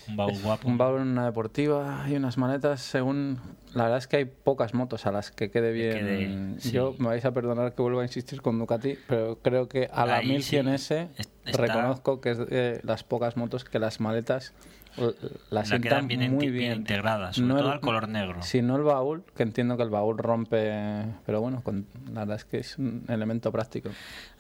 Un 0.09 0.16
baúl 0.16 0.39
guapo. 0.43 0.68
un 0.68 0.78
baúl 0.78 1.01
en 1.02 1.09
una 1.09 1.24
deportiva 1.26 2.05
y 2.09 2.14
unas 2.16 2.39
maletas 2.39 2.80
según 2.80 3.39
la 3.74 3.85
verdad 3.85 3.98
es 3.98 4.06
que 4.06 4.16
hay 4.16 4.24
pocas 4.24 4.72
motos 4.74 5.05
a 5.06 5.12
las 5.12 5.30
que 5.30 5.51
quede 5.51 5.72
bien 5.72 5.98
quede, 5.98 6.60
sí. 6.60 6.70
yo 6.72 6.94
me 6.98 7.09
vais 7.09 7.24
a 7.24 7.32
perdonar 7.32 7.74
que 7.74 7.82
vuelva 7.82 8.01
a 8.02 8.05
insistir 8.06 8.40
con 8.40 8.59
Ducati 8.59 8.97
pero 9.06 9.39
creo 9.43 9.68
que 9.68 9.89
a 9.93 10.06
la 10.06 10.16
Ahí 10.16 10.28
1100S 10.39 10.78
sí. 10.78 11.24
Está- 11.44 11.62
reconozco 11.66 12.20
que 12.20 12.30
es 12.30 12.39
de 12.39 12.80
las 12.85 13.05
pocas 13.05 13.36
motos 13.36 13.64
que 13.64 13.78
las 13.78 14.01
maletas 14.01 14.52
La 15.51 15.65
sientan 15.65 15.81
quedan 15.81 16.09
bien, 16.09 16.33
muy 16.35 16.47
enti- 16.47 16.53
bien, 16.53 16.73
integradas, 16.79 17.37
sobre 17.37 17.49
No 17.49 17.55
todo 17.57 17.66
el- 17.69 17.73
al 17.75 17.81
color 17.81 18.09
negro. 18.09 18.43
si 18.43 18.62
no 18.62 18.77
el 18.77 18.83
baúl 18.83 19.25
que 19.37 19.43
entiendo 19.43 19.77
que 19.77 19.83
el 19.85 19.91
baúl 19.91 20.19
rompe 20.19 21.05
pero 21.25 21.41
bueno 21.41 21.62
con- 21.62 21.87
la 22.12 22.20
verdad 22.20 22.37
es 22.37 22.45
que 22.45 22.59
es 22.59 22.79
un 22.79 23.05
elemento 23.09 23.53
práctico 23.53 23.91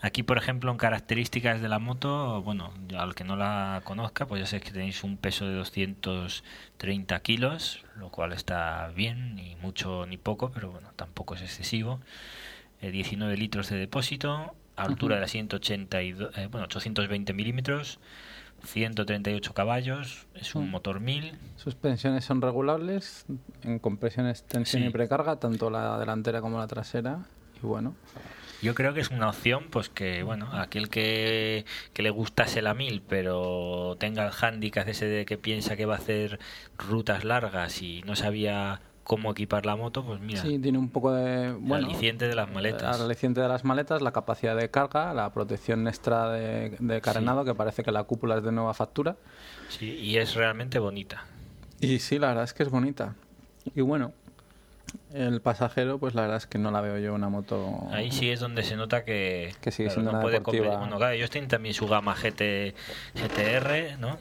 Aquí, 0.00 0.22
por 0.22 0.38
ejemplo, 0.38 0.70
en 0.70 0.76
características 0.76 1.60
de 1.60 1.68
la 1.68 1.78
moto, 1.80 2.40
bueno, 2.42 2.72
al 2.96 3.14
que 3.16 3.24
no 3.24 3.34
la 3.36 3.80
conozca, 3.84 4.26
pues 4.26 4.40
ya 4.40 4.46
sé 4.46 4.60
que 4.60 4.70
tenéis 4.70 5.02
un 5.02 5.16
peso 5.16 5.44
de 5.46 5.54
230 5.54 7.20
kilos, 7.20 7.84
lo 7.96 8.10
cual 8.10 8.32
está 8.32 8.92
bien, 8.94 9.34
ni 9.34 9.56
mucho 9.56 10.06
ni 10.06 10.16
poco, 10.16 10.50
pero 10.52 10.70
bueno, 10.70 10.88
tampoco 10.96 11.34
es 11.34 11.42
excesivo. 11.42 12.00
Eh, 12.80 12.90
19 12.92 13.36
litros 13.36 13.68
de 13.70 13.76
depósito, 13.76 14.54
altura 14.76 15.16
de 15.16 15.22
la 15.22 15.28
182, 15.28 16.36
eh, 16.38 16.46
bueno, 16.50 16.66
820 16.66 17.32
milímetros, 17.32 17.98
138 18.64 19.54
caballos, 19.54 20.26
es 20.34 20.54
un 20.54 20.68
Mm. 20.68 20.70
motor 20.70 21.00
1000. 21.00 21.32
suspensiones 21.56 22.24
son 22.24 22.40
regulables 22.42 23.26
en 23.62 23.78
compresiones 23.78 24.42
tensión 24.44 24.82
Sí. 24.82 24.88
y 24.88 24.92
precarga 24.92 25.36
tanto 25.36 25.70
la 25.70 25.98
delantera 25.98 26.40
como 26.40 26.58
la 26.58 26.66
trasera 26.66 27.20
y 27.62 27.66
bueno 27.66 27.94
Yo 28.60 28.74
creo 28.74 28.92
que 28.92 28.98
es 29.00 29.10
una 29.10 29.28
opción, 29.28 29.66
pues 29.70 29.88
que, 29.88 30.24
bueno, 30.24 30.48
aquel 30.52 30.88
que, 30.88 31.64
que 31.92 32.02
le 32.02 32.10
gustase 32.10 32.60
la 32.60 32.74
1000, 32.74 33.02
pero 33.02 33.94
tenga 34.00 34.26
el 34.26 34.32
handicap 34.32 34.88
ese 34.88 35.06
de 35.06 35.24
que 35.24 35.38
piensa 35.38 35.76
que 35.76 35.86
va 35.86 35.94
a 35.94 35.98
hacer 35.98 36.40
rutas 36.76 37.22
largas 37.22 37.80
y 37.82 38.02
no 38.02 38.16
sabía 38.16 38.80
cómo 39.08 39.32
equipar 39.32 39.64
la 39.64 39.74
moto, 39.74 40.04
pues 40.04 40.20
mira, 40.20 40.42
Sí, 40.42 40.58
tiene 40.58 40.76
un 40.76 40.90
poco 40.90 41.12
de. 41.12 41.46
el 41.46 41.54
Bueno, 41.54 41.86
aliciente 41.88 42.28
de 42.28 42.34
las 42.34 42.48
maletas. 42.52 42.98
El 42.98 43.06
aliciente 43.06 43.40
de 43.40 43.48
las 43.48 43.64
maletas, 43.64 44.02
la 44.02 44.12
capacidad 44.12 44.54
de 44.54 44.70
carga, 44.70 45.14
la 45.14 45.32
protección 45.32 45.88
extra 45.88 46.28
de, 46.30 46.76
de 46.78 47.00
carenado, 47.00 47.44
que 47.44 47.54
parece 47.54 47.82
que 47.82 47.90
la 47.90 48.04
cúpula 48.04 48.36
es 48.36 48.44
de 48.44 48.52
nueva 48.52 48.74
factura. 48.74 49.16
Sí, 49.70 49.96
y 49.96 50.18
es 50.18 50.34
realmente 50.34 50.78
bonita. 50.78 51.24
Y 51.80 52.00
sí, 52.00 52.18
la 52.18 52.28
verdad 52.28 52.44
es 52.44 52.52
que 52.52 52.62
es 52.62 52.68
bonita. 52.68 53.14
Y 53.74 53.80
bueno, 53.80 54.12
el 55.14 55.40
pasajero, 55.40 55.98
pues 55.98 56.14
la 56.14 56.22
verdad 56.22 56.36
es 56.36 56.46
que 56.46 56.58
no 56.58 56.70
la 56.70 56.82
veo 56.82 56.98
yo 56.98 57.14
una 57.14 57.30
moto. 57.30 57.88
Ahí 57.90 58.10
sí 58.12 58.30
es 58.30 58.40
donde 58.40 58.62
se 58.62 58.76
nota 58.76 59.04
que, 59.06 59.54
Que 59.62 59.70
sigue 59.70 59.88
claro, 59.88 59.94
siendo 60.02 60.12
no 60.12 60.18
una 60.18 60.22
puede 60.22 60.34
deportiva. 60.36 60.76
Bueno, 60.78 60.98
claro, 60.98 61.14
ellos 61.14 61.30
tienen 61.30 61.48
también 61.48 61.74
su 61.74 61.86
gama 61.88 62.14
GT, 62.14 62.74
GTR, 63.14 63.98
¿no? 63.98 64.18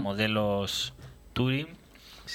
Modelos 0.00 0.94
Touring, 1.34 1.68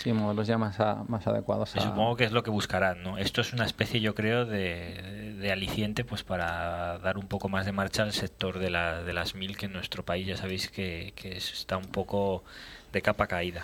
Sí, 0.03 0.11
modelos 0.13 0.45
ya 0.47 0.57
más, 0.57 0.79
a- 0.79 1.03
más 1.07 1.25
adecuados 1.25 1.71
que 1.71 1.79
a. 1.79 1.83
supongo 1.83 2.15
que 2.15 2.25
es 2.25 2.31
lo 2.31 2.43
que 2.43 2.49
buscarán, 2.51 3.01
¿no? 3.01 3.17
Esto 3.17 3.41
es 3.41 3.53
una 3.53 3.65
especie, 3.65 4.01
yo 4.01 4.13
creo, 4.13 4.45
de, 4.45 5.35
de 5.39 5.51
aliciente 5.51 6.03
pues 6.03 6.23
para 6.23 6.97
dar 6.99 7.17
un 7.17 7.27
poco 7.27 7.49
más 7.49 7.65
de 7.65 7.71
marcha 7.71 8.03
al 8.03 8.11
sector 8.13 8.59
de, 8.59 8.69
la, 8.69 9.03
de 9.03 9.13
las 9.13 9.35
mil, 9.35 9.57
que 9.57 9.67
en 9.67 9.73
nuestro 9.73 10.03
país 10.03 10.27
ya 10.27 10.37
sabéis 10.37 10.69
que, 10.69 11.13
que 11.15 11.37
es- 11.37 11.53
está 11.53 11.77
un 11.77 11.85
poco 11.85 12.43
de 12.91 13.01
capa 13.01 13.27
caída. 13.27 13.63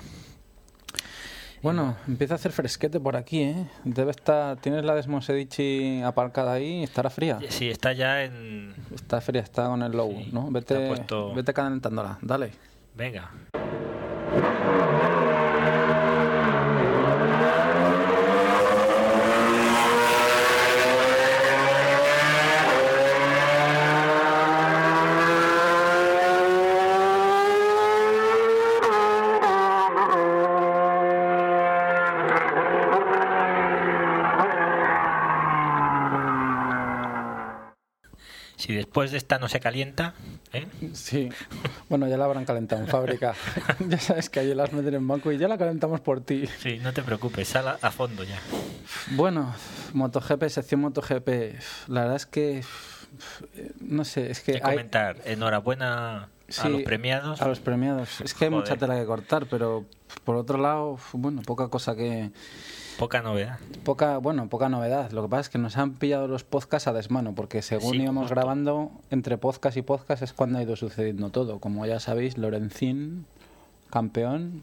Bueno, 1.62 1.96
empieza 2.08 2.34
a 2.34 2.38
hacer 2.38 2.52
fresquete 2.54 3.00
por 3.00 3.16
aquí, 3.16 3.42
¿eh? 3.44 3.68
Debe 3.84 4.10
estar. 4.12 4.58
Tienes 4.58 4.84
la 4.84 4.96
Desmosedici 4.96 6.02
aparcada 6.04 6.54
ahí, 6.54 6.82
estará 6.84 7.12
fría. 7.12 7.38
Sí, 7.50 7.70
está 7.70 7.94
ya 7.94 8.24
en... 8.24 8.74
Está 8.96 9.22
fría, 9.22 9.42
está 9.42 9.68
con 9.68 9.84
el 9.84 9.92
low, 9.92 10.12
Sí, 10.12 10.30
¿no? 10.32 10.50
Vete, 10.50 10.88
puesto- 10.88 11.36
vete 11.36 11.54
calentándola, 11.54 12.18
dale. 12.24 12.52
Venga. 12.96 13.30
Si 38.56 38.74
después 38.92 39.12
de 39.12 39.20
esta 39.20 39.40
no 39.40 39.48
se 39.48 39.62
calienta, 39.62 40.16
¿eh? 40.52 40.68
Sí, 40.92 41.30
bueno, 41.88 42.10
ya 42.10 42.18
la 42.18 42.26
habrán 42.26 42.44
calentado 42.44 42.82
en 42.82 42.90
fábrica. 42.90 43.36
ya 43.88 43.98
sabes 43.98 44.30
que 44.30 44.42
allí 44.42 44.54
las 44.54 44.74
meten 44.74 44.96
en 44.96 45.08
banco 45.08 45.32
y 45.32 45.38
ya 45.38 45.48
la 45.48 45.58
calentamos 45.58 46.02
por 46.02 46.20
ti. 46.20 46.46
Sí, 46.60 46.78
no 46.80 46.92
te 46.92 47.02
preocupes, 47.02 47.48
sal 47.48 47.70
a, 47.70 47.80
a 47.82 47.92
fondo 47.92 48.26
ya. 48.26 48.38
Bueno, 49.12 49.56
MotoGP, 49.94 50.50
sección 50.50 50.82
MotoGP. 50.82 51.30
La 51.88 52.02
verdad 52.02 52.18
es 52.18 52.26
que. 52.26 52.66
No 53.80 54.04
sé, 54.04 54.30
es 54.30 54.42
que 54.42 54.56
hay. 54.56 54.60
comentar. 54.60 55.16
Enhorabuena 55.24 56.28
a 56.62 56.68
los 56.68 56.82
premiados. 56.82 57.42
A 57.42 57.48
los 57.48 57.62
premiados. 57.62 58.20
Es 58.20 58.34
que 58.34 58.44
hay 58.44 58.52
mucha 58.52 58.76
tela 58.76 59.00
que 59.00 59.06
cortar, 59.06 59.46
pero 59.46 59.86
por 60.26 60.36
otro 60.36 60.58
lado, 60.58 61.00
bueno, 61.14 61.44
poca 61.44 61.70
cosa 61.70 61.96
que. 61.96 62.32
Poca 63.02 63.24
novedad. 63.24 63.58
Poca, 63.84 64.20
bueno, 64.20 64.48
poca 64.48 64.70
novedad. 64.70 65.10
Lo 65.10 65.24
que 65.24 65.30
pasa 65.30 65.42
es 65.42 65.50
que 65.50 65.58
nos 65.58 65.76
han 65.76 65.94
pillado 65.96 66.28
los 66.28 66.44
podcasts 66.44 66.88
a 66.88 66.94
desmano, 66.94 67.34
porque 67.34 67.64
según 67.64 67.94
Sí, 67.94 68.02
íbamos 68.04 68.30
grabando, 68.30 68.92
entre 69.10 69.40
podcast 69.40 69.76
y 69.76 69.82
podcast 69.82 70.22
es 70.22 70.34
cuando 70.34 70.60
ha 70.60 70.62
ido 70.62 70.76
sucediendo 70.76 71.32
todo. 71.32 71.60
Como 71.60 71.84
ya 71.88 72.00
sabéis, 72.00 72.38
Lorenzín, 72.38 73.26
campeón, 73.90 74.62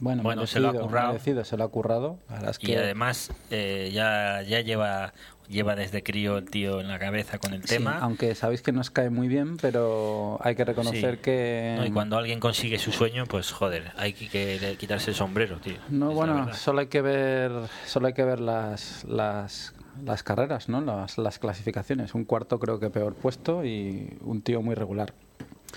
bueno, 0.00 0.22
Bueno, 0.22 0.46
se 0.46 0.60
lo 0.60 0.68
ha 0.68 0.74
currado. 0.74 1.08
merecido, 1.12 1.42
se 1.42 1.56
lo 1.56 1.64
ha 1.64 1.68
currado. 1.68 2.18
Es 2.46 2.58
Y 2.60 2.66
que 2.66 2.76
además 2.76 3.30
eh, 3.50 3.90
ya, 3.94 4.42
ya 4.42 4.60
lleva, 4.60 5.14
lleva 5.48 5.76
desde 5.76 6.02
crío 6.02 6.38
el 6.38 6.44
tío 6.48 6.80
en 6.80 6.88
la 6.88 6.98
cabeza 6.98 7.38
con 7.38 7.52
el 7.54 7.62
sí, 7.62 7.76
tema. 7.76 7.98
aunque 8.00 8.34
sabéis 8.34 8.62
que 8.62 8.72
nos 8.72 8.90
cae 8.90 9.10
muy 9.10 9.28
bien, 9.28 9.56
pero 9.56 10.38
hay 10.42 10.54
que 10.54 10.64
reconocer 10.64 11.16
Sí. 11.16 11.20
que 11.22 11.74
No, 11.78 11.86
y 11.86 11.90
cuando 11.90 12.16
alguien 12.16 12.40
consigue 12.40 12.78
su 12.78 12.92
sueño, 12.92 13.26
pues 13.26 13.50
joder, 13.52 13.92
hay 13.96 14.12
que, 14.12 14.76
quitarse 14.78 15.10
el 15.10 15.16
sombrero, 15.16 15.58
tío. 15.58 15.76
No, 15.88 16.12
bueno, 16.12 16.52
solo 16.54 16.80
hay 16.80 16.86
que 16.86 17.02
ver, 17.02 17.52
solo 17.86 18.06
hay 18.06 18.14
que 18.14 18.24
ver 18.24 18.40
las, 18.40 19.04
las, 19.04 19.74
las 20.04 20.22
carreras, 20.22 20.68
¿no? 20.68 20.80
Las, 20.80 21.18
las 21.18 21.38
clasificaciones. 21.38 22.14
Un 22.14 22.24
cuarto 22.24 22.58
creo 22.58 22.80
que 22.80 22.90
peor 22.90 23.14
puesto 23.14 23.64
y 23.64 24.16
un 24.22 24.42
tío 24.42 24.62
muy 24.62 24.74
regular. 24.74 25.12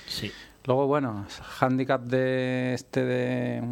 Sí. 0.08 0.32
Luego, 0.66 0.86
bueno, 0.86 1.26
handicap 1.62 2.02
de 2.02 2.74
este 2.74 3.06
de 3.06 3.64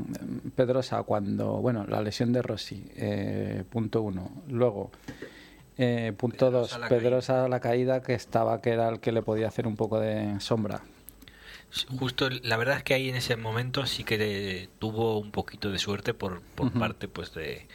Pedrosa 0.55 1.03
cuando, 1.03 1.57
bueno, 1.57 1.85
la 1.85 2.01
lesión 2.01 2.31
de 2.31 2.41
Rossi, 2.41 2.85
eh, 2.95 3.63
punto 3.69 4.01
uno. 4.01 4.31
Luego, 4.47 4.91
eh, 5.77 6.13
punto 6.17 6.51
dos, 6.51 6.77
Pedrosa 6.89 7.47
la 7.47 7.59
caída 7.59 8.01
que 8.01 8.13
estaba, 8.13 8.61
que 8.61 8.71
era 8.71 8.89
el 8.89 8.99
que 8.99 9.11
le 9.11 9.21
podía 9.21 9.47
hacer 9.47 9.67
un 9.67 9.75
poco 9.75 9.99
de 9.99 10.39
sombra. 10.39 10.81
Justo, 11.99 12.29
la 12.29 12.55
verdad 12.57 12.77
es 12.77 12.83
que 12.83 12.93
ahí 12.93 13.09
en 13.09 13.15
ese 13.15 13.35
momento 13.35 13.85
sí 13.85 14.03
que 14.05 14.69
tuvo 14.79 15.19
un 15.19 15.31
poquito 15.31 15.71
de 15.71 15.77
suerte 15.77 16.13
por, 16.13 16.41
por 16.41 16.71
parte 16.71 17.07
pues 17.09 17.33
de, 17.33 17.67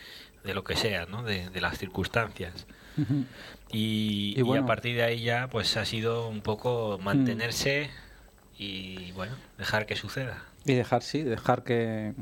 de 0.43 0.55
lo 0.55 0.64
que 0.64 0.77
sea, 0.77 1.05
¿no? 1.06 1.22
De, 1.22 1.51
de 1.51 1.60
las 1.60 1.77
circunstancias. 1.77 2.66
Y, 3.70 4.35
Y 4.36 4.40
y 4.40 4.43
bueno. 4.43 4.64
a 4.64 4.66
partir 4.66 4.97
de 4.97 5.02
ahí 5.02 5.22
ya 5.22 5.48
pues 5.48 5.77
ha 5.77 5.85
sido 5.85 6.28
un 6.28 6.40
poco 6.40 6.98
mantenerse 7.02 7.90
y 8.59 9.12
bueno, 9.12 9.35
dejar 9.59 9.86
que 9.86 9.97
suceda. 9.97 10.44
Y 10.64 10.74
dejar, 10.74 11.02
sí, 11.02 11.22
dejar 11.22 11.62
que, 11.62 12.14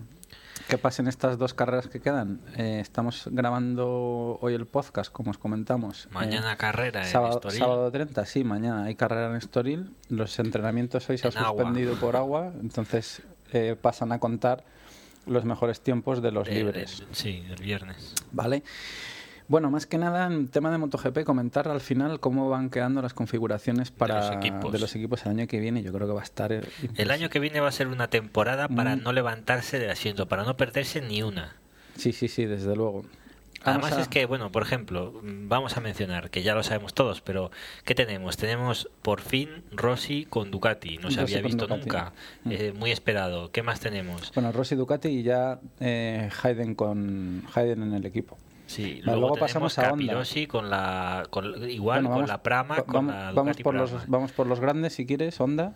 que 0.69 0.79
pasen 0.79 1.09
estas 1.09 1.39
dos 1.39 1.55
carreras 1.55 1.89
que 1.89 2.01
quedan. 2.01 2.41
Eh, 2.57 2.79
estamos 2.81 3.29
grabando 3.31 4.39
hoy 4.43 4.55
el 4.55 4.67
podcast, 4.67 5.11
como 5.11 5.31
os 5.31 5.39
comentamos. 5.39 6.05
eh, 6.07 6.09
Mañana 6.13 6.57
carrera 6.57 7.01
en 7.03 7.07
sábado, 7.09 7.37
Estoril. 7.37 7.59
sábado 7.59 7.91
30, 7.91 8.25
sí, 8.27 8.45
mañana 8.45 8.85
hay 8.85 8.95
carrera 8.95 9.31
en 9.31 9.37
Estoril. 9.37 9.91
Los 10.09 10.39
entrenamientos 10.39 11.09
hoy 11.09 11.19
se 11.19 11.29
han 11.29 11.33
En 11.33 11.39
agua. 11.41 11.63
suspendido 11.65 11.95
por 11.97 12.17
agua, 12.17 12.53
entonces 12.61 13.23
eh, 13.53 13.77
pasan 13.81 14.13
a 14.13 14.19
contar 14.19 14.65
los 15.27 15.45
mejores 15.45 15.81
tiempos 15.81 16.21
de 16.23 16.33
los 16.33 16.49
libres. 16.49 17.05
sí, 17.13 17.43
el 17.49 17.63
viernes. 17.63 18.15
¿Vale? 18.33 18.63
Bueno, 19.49 19.71
más 19.71 19.87
que 19.87 19.97
nada 19.97 20.27
en 20.27 20.49
tema 20.49 20.71
de 20.71 20.77
MotoGP, 20.77 21.25
comentar 21.25 21.69
al 21.69 21.81
final 21.81 22.21
cómo 22.21 22.51
van 22.51 22.69
quedando 22.69 23.01
las 23.01 23.15
configuraciones 23.15 23.91
para 23.91 24.19
los 24.27 24.37
equipos. 24.37 24.71
de 24.73 24.79
los 24.79 24.95
equipos 24.95 25.25
el 25.25 25.31
año 25.33 25.47
que 25.47 25.59
viene. 25.59 25.83
Yo 25.83 25.91
creo 25.93 26.07
que 26.07 26.13
va 26.13 26.21
a 26.21 26.25
estar. 26.25 26.53
eh, 26.53 26.63
El 26.97 27.11
año 27.11 27.31
que 27.31 27.41
viene 27.41 27.61
va 27.61 27.69
a 27.69 27.73
ser 27.73 27.89
una 27.89 28.09
temporada 28.09 28.69
para 28.69 28.95
Mm. 28.97 29.03
no 29.05 29.13
levantarse 29.15 29.79
del 29.79 29.91
asiento, 29.91 30.27
para 30.29 30.45
no 30.45 30.57
perderse 30.59 31.01
ni 31.01 31.23
una. 31.23 31.57
Sí, 31.97 32.13
sí, 32.13 32.29
sí, 32.29 32.45
desde 32.45 32.77
luego. 32.77 33.05
Vamos 33.65 33.85
Además 33.87 33.93
a- 33.95 34.01
es 34.03 34.09
que, 34.09 34.25
bueno, 34.27 34.53
por 34.53 34.63
ejemplo, 34.63 35.19
vamos 35.23 35.77
a 35.77 35.81
mencionar, 35.81 36.31
que 36.31 36.43
ya 36.43 36.55
lo 36.55 36.63
sabemos 36.63 36.95
todos, 36.95 37.21
pero 37.23 37.51
¿qué 37.85 37.95
tenemos? 37.95 38.37
Tenemos 38.37 38.89
por 39.03 39.21
fin 39.21 39.65
Rossi 39.73 40.27
con 40.27 40.51
Ducati, 40.53 40.99
no 40.99 41.11
se 41.11 41.21
Rossi 41.23 41.35
había 41.35 41.47
visto 41.47 41.67
Ducati. 41.67 41.81
nunca, 41.81 42.13
Mm. 42.45 42.51
Eh, 42.53 42.73
muy 42.79 42.93
esperado. 42.93 43.51
¿Qué 43.51 43.63
más 43.65 43.81
tenemos? 43.81 44.31
Bueno, 44.35 44.53
Rossi 44.53 44.77
Ducati 44.77 45.09
y 45.09 45.23
ya 45.25 45.59
eh, 45.81 46.29
Hayden 46.43 46.75
con 46.77 47.43
Hayden 47.55 47.83
en 47.83 47.95
el 47.95 48.07
equipo. 48.07 48.37
Sí, 48.69 49.01
luego, 49.03 49.21
luego 49.21 49.35
pasamos 49.37 49.77
a 49.79 49.93
Honda. 49.93 50.23
Con 50.49 50.71
la, 50.71 51.25
con, 51.31 51.47
igual 51.69 52.03
Bueno, 52.05 52.09
con 52.11 52.15
vamos- 52.19 52.29
la 52.29 52.43
Prama, 52.43 52.77
va- 52.77 52.83
con 52.85 52.95
vamos, 53.07 53.15
la 53.15 53.33
vamos 53.33 53.57
por 53.57 53.75
los 53.75 53.91
Prama. 53.91 54.05
vamos 54.09 54.33
por 54.33 54.47
los 54.47 54.61
grandes 54.61 54.93
si 54.95 55.07
quieres, 55.07 55.41
Honda, 55.41 55.75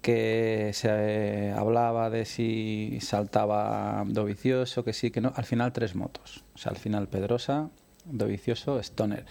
que 0.00 0.70
se 0.74 0.88
eh, 0.90 1.52
hablaba 1.52 2.08
de 2.08 2.24
si 2.24 2.98
saltaba 3.00 4.04
Dovicioso, 4.06 4.84
que 4.84 4.92
sí, 4.92 5.10
que 5.10 5.20
no. 5.20 5.32
Al 5.36 5.44
final 5.44 5.72
tres 5.72 5.94
motos. 5.94 6.44
O 6.54 6.58
sea, 6.58 6.70
al 6.70 6.78
final 6.78 7.08
Pedrosa, 7.08 7.68
Dovicioso, 8.04 8.78
Stoner. 8.80 9.26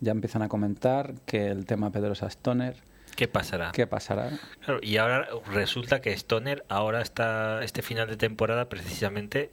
Ya 0.00 0.12
empiezan 0.12 0.42
a 0.42 0.48
comentar 0.48 1.14
que 1.26 1.48
el 1.48 1.64
tema 1.66 1.90
Pedrosa 1.90 2.26
Stoner, 2.26 2.76
¿Qué 3.16 3.28
pasará? 3.28 3.72
¿qué 3.72 3.86
pasará? 3.86 4.30
Claro, 4.64 4.80
y 4.82 4.96
ahora 4.98 5.26
resulta 5.52 6.00
que 6.00 6.12
Stoner 6.12 6.64
ahora 6.68 7.02
está 7.02 7.62
este 7.64 7.82
final 7.82 8.08
de 8.08 8.16
temporada 8.16 8.68
precisamente 8.68 9.50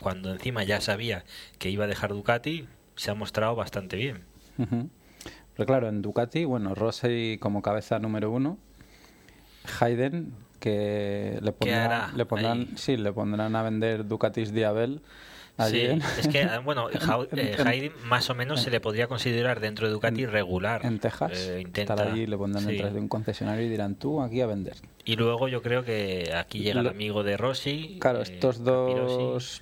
cuando 0.00 0.32
encima 0.32 0.64
ya 0.64 0.80
sabía 0.80 1.24
que 1.58 1.70
iba 1.70 1.84
a 1.84 1.88
dejar 1.88 2.10
Ducati, 2.10 2.66
se 2.96 3.10
ha 3.10 3.14
mostrado 3.14 3.54
bastante 3.54 3.96
bien. 3.96 4.24
Ujú. 4.58 4.88
Pero 5.56 5.66
claro, 5.66 5.88
en 5.88 6.02
Ducati, 6.02 6.44
bueno, 6.44 6.74
Rossi 6.74 7.38
como 7.40 7.62
cabeza 7.62 7.98
número 7.98 8.30
uno, 8.30 8.58
Hayden 9.80 10.32
que 10.58 11.38
le 11.42 11.52
pondrán, 11.52 12.16
le 12.16 12.26
pondrán, 12.26 12.68
sí, 12.76 12.96
le 12.96 13.12
pondrán 13.12 13.56
a 13.56 13.62
vender 13.62 14.06
Ducatis 14.06 14.52
Diabel 14.52 15.00
Sí, 15.68 15.88
es 16.18 16.28
que, 16.28 16.42
ah, 16.44 16.60
bueno, 16.60 16.88
eh, 16.90 16.98
en- 17.32 17.66
Hayden 17.66 17.92
más 18.04 18.30
o 18.30 18.34
menos 18.34 18.62
se 18.62 18.70
le 18.70 18.80
podría 18.80 19.08
considerar 19.08 19.60
dentro 19.60 19.86
de 19.86 19.92
Ducati 19.92 20.24
regular. 20.26 20.84
en 20.84 20.98
Texas. 20.98 21.32
Eh, 21.34 21.60
intenta, 21.60 21.94
estar 21.94 22.08
allí, 22.12 22.26
le 22.26 22.36
pondrán 22.36 22.64
sí. 22.64 22.72
detrás 22.72 22.94
de 22.94 23.00
un 23.00 23.08
concesionario 23.08 23.66
y 23.66 23.68
dirán 23.68 23.94
tú 23.94 24.22
aquí 24.22 24.40
a 24.40 24.46
vender. 24.46 24.76
Y 25.04 25.16
luego 25.16 25.48
yo 25.48 25.60
creo 25.62 25.84
que 25.84 26.32
aquí 26.34 26.60
llega 26.60 26.80
el 26.80 26.88
amigo 26.88 27.22
de 27.24 27.36
Rossi. 27.36 27.98
Claro, 28.00 28.20
eh, 28.20 28.22
estos 28.22 28.58
Capirossi. 28.58 29.16
dos 29.16 29.60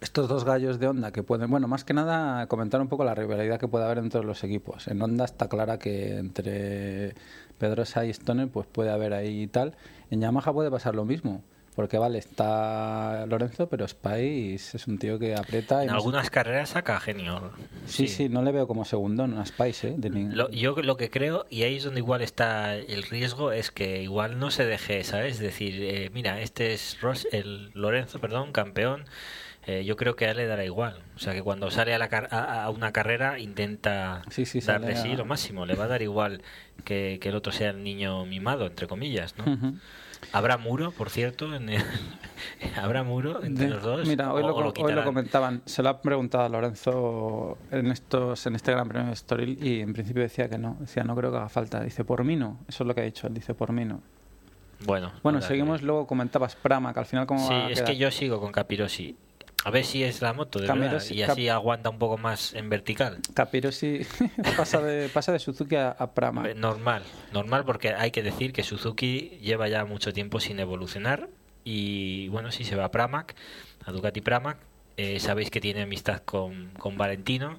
estos 0.00 0.28
dos 0.28 0.44
gallos 0.44 0.78
de 0.78 0.88
Honda 0.88 1.12
que 1.12 1.22
pueden, 1.22 1.50
bueno, 1.50 1.68
más 1.68 1.84
que 1.84 1.92
nada 1.94 2.46
comentar 2.46 2.80
un 2.80 2.88
poco 2.88 3.04
la 3.04 3.14
rivalidad 3.14 3.58
que 3.60 3.68
puede 3.68 3.84
haber 3.84 3.98
entre 3.98 4.22
los 4.24 4.42
equipos. 4.44 4.88
En 4.88 5.00
Honda 5.02 5.24
está 5.24 5.48
clara 5.48 5.78
que 5.78 6.16
entre 6.18 7.14
Pedrosa 7.58 8.04
y 8.06 8.10
Stoner 8.10 8.48
pues 8.48 8.66
puede 8.66 8.90
haber 8.90 9.12
ahí 9.12 9.42
y 9.42 9.46
tal. 9.46 9.74
En 10.10 10.20
Yamaha 10.20 10.52
puede 10.52 10.70
pasar 10.70 10.94
lo 10.94 11.04
mismo, 11.04 11.42
porque 11.76 11.98
vale, 11.98 12.18
está 12.18 13.26
Lorenzo, 13.26 13.68
pero 13.68 13.86
Spice 13.86 14.76
es 14.76 14.86
un 14.86 14.98
tío 14.98 15.18
que 15.18 15.34
aprieta 15.34 15.82
y 15.84 15.88
En 15.88 15.92
algunas 15.92 16.30
carreras 16.30 16.70
saca 16.70 16.98
genio. 16.98 17.50
Sí, 17.86 18.08
sí, 18.08 18.28
no 18.30 18.42
le 18.42 18.52
veo 18.52 18.66
como 18.66 18.84
segundo 18.86 19.24
en 19.24 19.34
a 19.38 19.44
Spice, 19.44 19.88
¿eh? 19.88 19.94
De 19.98 20.08
ni- 20.10 20.34
Lo- 20.34 20.50
yo 20.50 20.74
lo 20.76 20.96
que 20.96 21.10
creo, 21.10 21.44
y 21.50 21.62
ahí 21.64 21.76
es 21.76 21.84
donde 21.84 22.00
igual 22.00 22.22
está 22.22 22.74
el 22.74 23.02
riesgo, 23.02 23.52
es 23.52 23.70
que 23.70 24.02
igual 24.02 24.38
no 24.38 24.50
se 24.50 24.64
deje, 24.64 25.04
¿sabes? 25.04 25.34
Es 25.34 25.40
decir, 25.40 25.74
eh, 25.82 26.10
mira, 26.14 26.40
este 26.40 26.72
es 26.72 26.98
Ros- 27.02 27.28
el 27.32 27.70
Lorenzo, 27.74 28.18
perdón, 28.18 28.52
campeón. 28.52 29.04
Eh, 29.78 29.84
yo 29.84 29.96
creo 29.96 30.16
que 30.16 30.26
a 30.26 30.30
él 30.30 30.36
le 30.38 30.46
dará 30.46 30.64
igual. 30.64 31.02
O 31.16 31.18
sea, 31.18 31.32
que 31.34 31.42
cuando 31.42 31.70
sale 31.70 31.94
a, 31.94 31.98
la 31.98 32.08
car- 32.08 32.28
a, 32.32 32.64
a 32.64 32.70
una 32.70 32.92
carrera 32.92 33.38
intenta 33.38 34.22
Sí, 34.30 34.44
sí, 34.46 34.60
sale 34.60 34.92
a- 34.92 34.96
sí 34.96 35.14
lo 35.16 35.24
máximo. 35.24 35.66
Le 35.66 35.74
va 35.74 35.84
a 35.84 35.88
dar 35.88 36.02
igual 36.02 36.42
que, 36.84 37.18
que 37.20 37.28
el 37.28 37.34
otro 37.34 37.52
sea 37.52 37.70
el 37.70 37.82
niño 37.82 38.24
mimado, 38.26 38.66
entre 38.66 38.86
comillas, 38.86 39.34
¿no? 39.38 39.74
Habrá 40.32 40.58
muro, 40.58 40.90
por 40.92 41.08
cierto, 41.08 41.54
en 41.54 41.70
el- 41.70 41.82
habrá 42.76 43.02
muro 43.02 43.42
entre 43.42 43.64
De- 43.66 43.70
los 43.70 43.82
dos. 43.82 44.06
Mira, 44.06 44.32
hoy, 44.32 44.42
o- 44.42 44.48
lo, 44.48 44.54
o 44.54 44.60
lo 44.60 44.66
hoy 44.68 44.72
lo 44.72 44.72
quitarán? 44.74 45.04
comentaban. 45.04 45.62
Se 45.64 45.82
lo 45.82 45.88
ha 45.88 46.00
preguntado 46.02 46.44
a 46.44 46.48
Lorenzo 46.48 47.56
en 47.70 47.86
estos 47.90 48.44
en 48.46 48.54
este 48.54 48.70
Gran 48.72 48.88
Premio 48.88 49.08
de 49.08 49.14
Estoril 49.14 49.58
y 49.64 49.80
en 49.80 49.92
principio 49.92 50.22
decía 50.22 50.48
que 50.48 50.58
no. 50.58 50.76
Decía, 50.80 51.04
no 51.04 51.14
creo 51.16 51.30
que 51.30 51.38
haga 51.38 51.48
falta. 51.48 51.82
Dice, 51.82 52.04
por 52.04 52.22
mí 52.24 52.36
no. 52.36 52.58
Eso 52.68 52.84
es 52.84 52.86
lo 52.88 52.94
que 52.94 53.00
ha 53.00 53.04
dicho 53.04 53.26
él. 53.26 53.34
Dice, 53.34 53.54
por 53.54 53.72
mí 53.72 53.84
no. 53.84 54.00
Bueno, 54.84 55.12
Bueno, 55.22 55.40
que 55.40 55.46
seguimos. 55.46 55.80
ver. 55.80 55.86
Luego 55.86 56.06
comentabas 56.06 56.54
Prama, 56.56 56.92
que 56.94 57.00
al 57.00 57.06
final 57.06 57.26
como 57.26 57.46
Sí, 57.46 57.54
es 57.70 57.82
que 57.82 57.96
yo 57.96 58.10
sigo 58.10 58.40
con 58.40 58.50
Capirossi. 58.52 59.16
A 59.64 59.70
ver 59.70 59.84
si 59.84 60.02
es 60.02 60.22
la 60.22 60.32
moto, 60.32 60.58
de 60.58 60.66
verdad, 60.68 60.92
Capirossi- 61.00 61.14
y 61.16 61.22
así 61.22 61.48
aguanta 61.48 61.90
un 61.90 61.98
poco 61.98 62.16
más 62.16 62.54
en 62.54 62.70
vertical. 62.70 63.18
Capirosi 63.34 64.00
pasa 64.56 64.80
de, 64.80 65.08
pasa 65.10 65.32
de 65.32 65.38
Suzuki 65.38 65.76
a, 65.76 65.90
a 65.90 66.12
Prama. 66.14 66.48
Eh, 66.48 66.54
Normal, 66.54 67.02
normal 67.32 67.64
porque 67.66 67.90
hay 67.90 68.10
que 68.10 68.22
decir 68.22 68.52
que 68.52 68.62
Suzuki 68.62 69.38
lleva 69.42 69.68
ya 69.68 69.84
mucho 69.84 70.12
tiempo 70.12 70.40
sin 70.40 70.60
evolucionar 70.60 71.28
y 71.64 72.28
bueno, 72.28 72.52
si 72.52 72.64
se 72.64 72.74
va 72.74 72.86
a 72.86 72.90
Pramac, 72.90 73.34
a 73.84 73.92
Ducati 73.92 74.22
Pramac, 74.22 74.56
eh, 74.96 75.20
sabéis 75.20 75.50
que 75.50 75.60
tiene 75.60 75.82
amistad 75.82 76.22
con, 76.24 76.70
con 76.78 76.96
Valentino. 76.96 77.58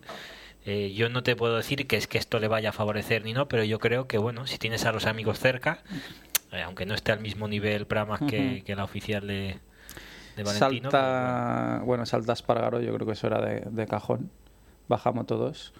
Eh, 0.66 0.94
yo 0.96 1.10
no 1.10 1.24
te 1.24 1.36
puedo 1.36 1.58
decir 1.58 1.88
que 1.88 1.98
es 1.98 2.08
que 2.08 2.18
esto 2.18 2.40
le 2.40 2.48
vaya 2.48 2.70
a 2.70 2.72
favorecer 2.72 3.24
ni 3.26 3.34
no, 3.34 3.48
pero 3.48 3.64
yo 3.64 3.80
creo 3.80 4.08
que 4.08 4.18
bueno, 4.18 4.46
si 4.48 4.58
tienes 4.58 4.86
a 4.86 4.92
los 4.92 5.06
amigos 5.06 5.40
cerca, 5.40 5.80
eh, 6.52 6.62
aunque 6.64 6.86
no 6.86 6.94
esté 6.96 7.12
al 7.12 7.20
mismo 7.20 7.48
nivel 7.48 7.86
Pramac 7.88 8.26
que, 8.28 8.64
que 8.66 8.76
la 8.76 8.84
oficial 8.84 9.26
de, 9.28 9.58
de 10.44 10.60
Valentino, 10.60 10.90
pero 10.90 11.04
bueno. 11.04 11.18
Salta, 11.28 11.82
bueno, 11.86 12.06
salta 12.06 12.34
Espargaro, 12.34 12.82
yo 12.82 12.94
creo 12.94 13.06
que 13.08 13.14
eso 13.14 13.28
era 13.28 13.42
de, 13.42 13.62
de 13.70 13.88
cajón. 13.88 14.30
Bajamos 14.88 15.26
todos. 15.28 15.74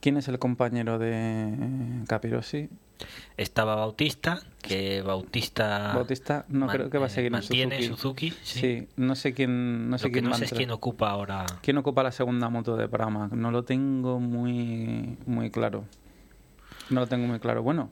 ¿Quién 0.00 0.16
es 0.16 0.28
el 0.28 0.38
compañero 0.38 0.98
de 0.98 1.52
Capirosi? 2.08 2.70
Estaba 3.36 3.76
Bautista, 3.76 4.42
que 4.60 5.00
Bautista, 5.02 5.92
Bautista 5.94 6.44
no 6.48 6.66
man- 6.66 6.76
creo 6.76 6.90
que 6.90 6.98
va 6.98 7.04
a 7.04 7.08
eh, 7.08 7.10
seguir 7.10 7.26
en 7.28 7.32
mantiene 7.32 7.82
Suzuki. 7.82 8.30
Suzuki, 8.30 8.30
sí. 8.42 8.60
Sí, 8.60 8.88
no 8.96 9.14
sé 9.14 9.32
quién, 9.34 9.88
no 9.88 9.96
sé 9.98 10.04
Lo 10.04 10.08
que 10.08 10.20
quién 10.20 10.24
no 10.30 10.36
sé 10.36 10.44
es 10.46 10.52
quién 10.52 10.70
ocupa 10.70 11.10
ahora. 11.10 11.46
¿Quién 11.62 11.78
ocupa 11.78 12.02
la 12.02 12.12
segunda 12.12 12.48
moto 12.50 12.76
de 12.76 12.88
Pramac? 12.88 13.32
No 13.32 13.50
lo 13.50 13.64
tengo 13.64 14.20
muy, 14.20 15.16
muy 15.26 15.50
claro. 15.50 15.84
No 16.90 17.00
lo 17.00 17.06
tengo 17.06 17.26
muy 17.26 17.38
claro. 17.40 17.62
Bueno, 17.62 17.88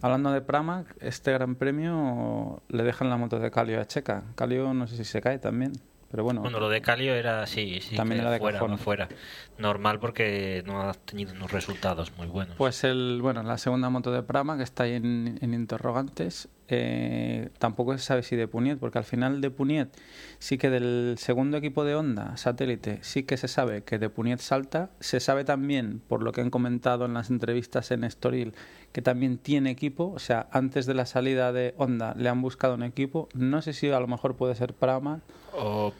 hablando 0.00 0.32
de 0.32 0.40
Pramac, 0.40 0.96
este 1.00 1.32
gran 1.32 1.54
premio 1.54 2.62
le 2.68 2.82
dejan 2.82 3.10
la 3.10 3.16
moto 3.16 3.38
de 3.38 3.50
Calio 3.50 3.80
a 3.80 3.86
Checa. 3.86 4.24
Calio 4.34 4.72
no 4.74 4.86
sé 4.86 4.96
si 4.96 5.04
se 5.04 5.20
cae 5.20 5.38
también, 5.38 5.72
pero 6.10 6.24
bueno. 6.24 6.40
Bueno, 6.40 6.60
lo 6.60 6.68
de 6.68 6.80
Calio 6.80 7.14
era 7.14 7.46
sí, 7.46 7.80
sí, 7.80 7.96
También 7.96 8.20
que 8.20 8.26
era 8.26 8.30
de 8.38 8.76
fuera. 8.78 9.08
Normal 9.58 9.98
porque 9.98 10.62
no 10.66 10.82
ha 10.82 10.94
tenido 10.94 11.32
unos 11.32 11.52
resultados 11.52 12.12
muy 12.16 12.26
buenos. 12.26 12.56
Pues 12.56 12.84
el, 12.84 13.20
bueno, 13.22 13.42
la 13.42 13.58
segunda 13.58 13.90
moto 13.90 14.12
de 14.12 14.22
Pramac 14.22 14.60
está 14.60 14.84
ahí 14.84 14.94
en, 14.94 15.38
en 15.40 15.54
interrogantes. 15.54 16.48
Eh, 16.68 17.48
tampoco 17.58 17.96
se 17.96 18.04
sabe 18.04 18.22
si 18.22 18.36
de 18.36 18.46
Puniet, 18.46 18.78
porque 18.78 18.98
al 18.98 19.04
final 19.04 19.40
de 19.40 19.50
Puniet 19.50 19.88
sí 20.38 20.58
que 20.58 20.70
del 20.70 21.16
segundo 21.18 21.56
equipo 21.56 21.84
de 21.84 21.94
Honda, 21.94 22.36
satélite, 22.36 22.98
sí 23.02 23.22
que 23.22 23.36
se 23.36 23.48
sabe 23.48 23.82
que 23.82 23.98
de 23.98 24.10
Puniet 24.10 24.40
salta. 24.40 24.90
Se 25.00 25.20
sabe 25.20 25.44
también, 25.44 26.00
por 26.06 26.22
lo 26.22 26.32
que 26.32 26.40
han 26.40 26.50
comentado 26.50 27.06
en 27.06 27.14
las 27.14 27.30
entrevistas 27.30 27.90
en 27.90 28.04
Estoril, 28.04 28.54
que 28.92 29.02
también 29.02 29.38
tiene 29.38 29.70
equipo. 29.70 30.12
O 30.14 30.18
sea, 30.18 30.48
antes 30.52 30.86
de 30.86 30.94
la 30.94 31.06
salida 31.06 31.52
de 31.52 31.74
Honda 31.78 32.14
le 32.16 32.28
han 32.28 32.42
buscado 32.42 32.74
un 32.74 32.82
equipo. 32.82 33.28
No 33.34 33.62
sé 33.62 33.72
si 33.72 33.90
a 33.90 34.00
lo 34.00 34.06
mejor 34.06 34.36
puede 34.36 34.54
ser 34.54 34.74
Prama. 34.74 35.20
O 35.52 35.92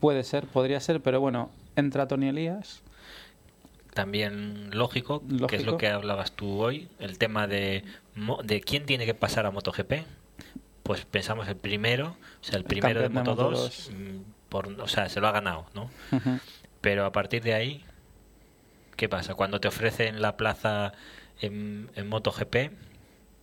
Puede 0.00 0.24
ser, 0.24 0.46
podría 0.46 0.80
ser, 0.80 1.00
pero 1.00 1.20
bueno, 1.20 1.50
entra 1.76 2.06
Tony 2.06 2.28
Elías. 2.28 2.82
también 3.94 4.70
lógico, 4.72 5.22
que 5.48 5.56
es 5.56 5.64
lo 5.64 5.78
que 5.78 5.88
hablabas 5.88 6.32
tú 6.32 6.60
hoy, 6.62 6.88
el 6.98 7.16
tema 7.16 7.46
de, 7.46 7.84
de 8.44 8.60
quién 8.60 8.86
tiene 8.86 9.06
que 9.06 9.14
pasar 9.14 9.46
a 9.46 9.50
MotoGP. 9.50 9.92
Pues 10.82 11.04
pensamos 11.06 11.48
el 11.48 11.56
primero, 11.56 12.16
o 12.40 12.44
sea, 12.44 12.58
el 12.58 12.64
primero 12.64 13.00
de 13.00 13.06
campeón 13.06 13.24
de 13.24 13.30
Moto 13.30 13.50
2, 13.50 13.90
Moto2. 13.90 14.22
por, 14.50 14.68
o 14.80 14.88
sea, 14.88 15.08
se 15.08 15.20
lo 15.20 15.28
ha 15.28 15.32
ganado, 15.32 15.66
¿no? 15.74 15.90
Pero 16.82 17.06
a 17.06 17.12
partir 17.12 17.42
de 17.42 17.54
ahí, 17.54 17.84
¿qué 18.96 19.08
pasa? 19.08 19.34
Cuando 19.34 19.60
te 19.60 19.68
ofrecen 19.68 20.20
la 20.20 20.36
plaza 20.36 20.92
en, 21.40 21.90
en 21.94 22.08
MotoGP, 22.08 22.72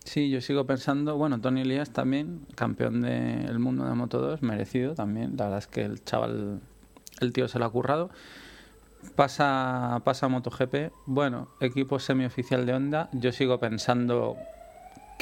Sí, 0.04 0.30
yo 0.30 0.40
sigo 0.40 0.66
pensando, 0.66 1.16
bueno, 1.16 1.40
Tony 1.40 1.60
Elías 1.60 1.90
también, 1.90 2.46
campeón 2.56 3.02
del 3.02 3.58
mundo 3.58 3.84
de 3.84 3.94
Moto 3.94 4.18
2, 4.18 4.42
merecido 4.42 4.94
también. 4.94 5.36
La 5.36 5.44
verdad 5.44 5.58
es 5.60 5.66
que 5.68 5.82
el 5.82 6.02
chaval, 6.04 6.60
el 7.20 7.32
tío 7.32 7.46
se 7.48 7.58
lo 7.58 7.66
ha 7.66 7.70
currado. 7.70 8.10
Pasa, 9.14 10.00
pasa 10.04 10.26
a 10.26 10.28
MotoGP. 10.28 10.92
Bueno, 11.06 11.48
equipo 11.60 11.98
semioficial 11.98 12.66
de 12.66 12.74
Honda. 12.74 13.10
Yo 13.12 13.32
sigo 13.32 13.58
pensando 13.60 14.36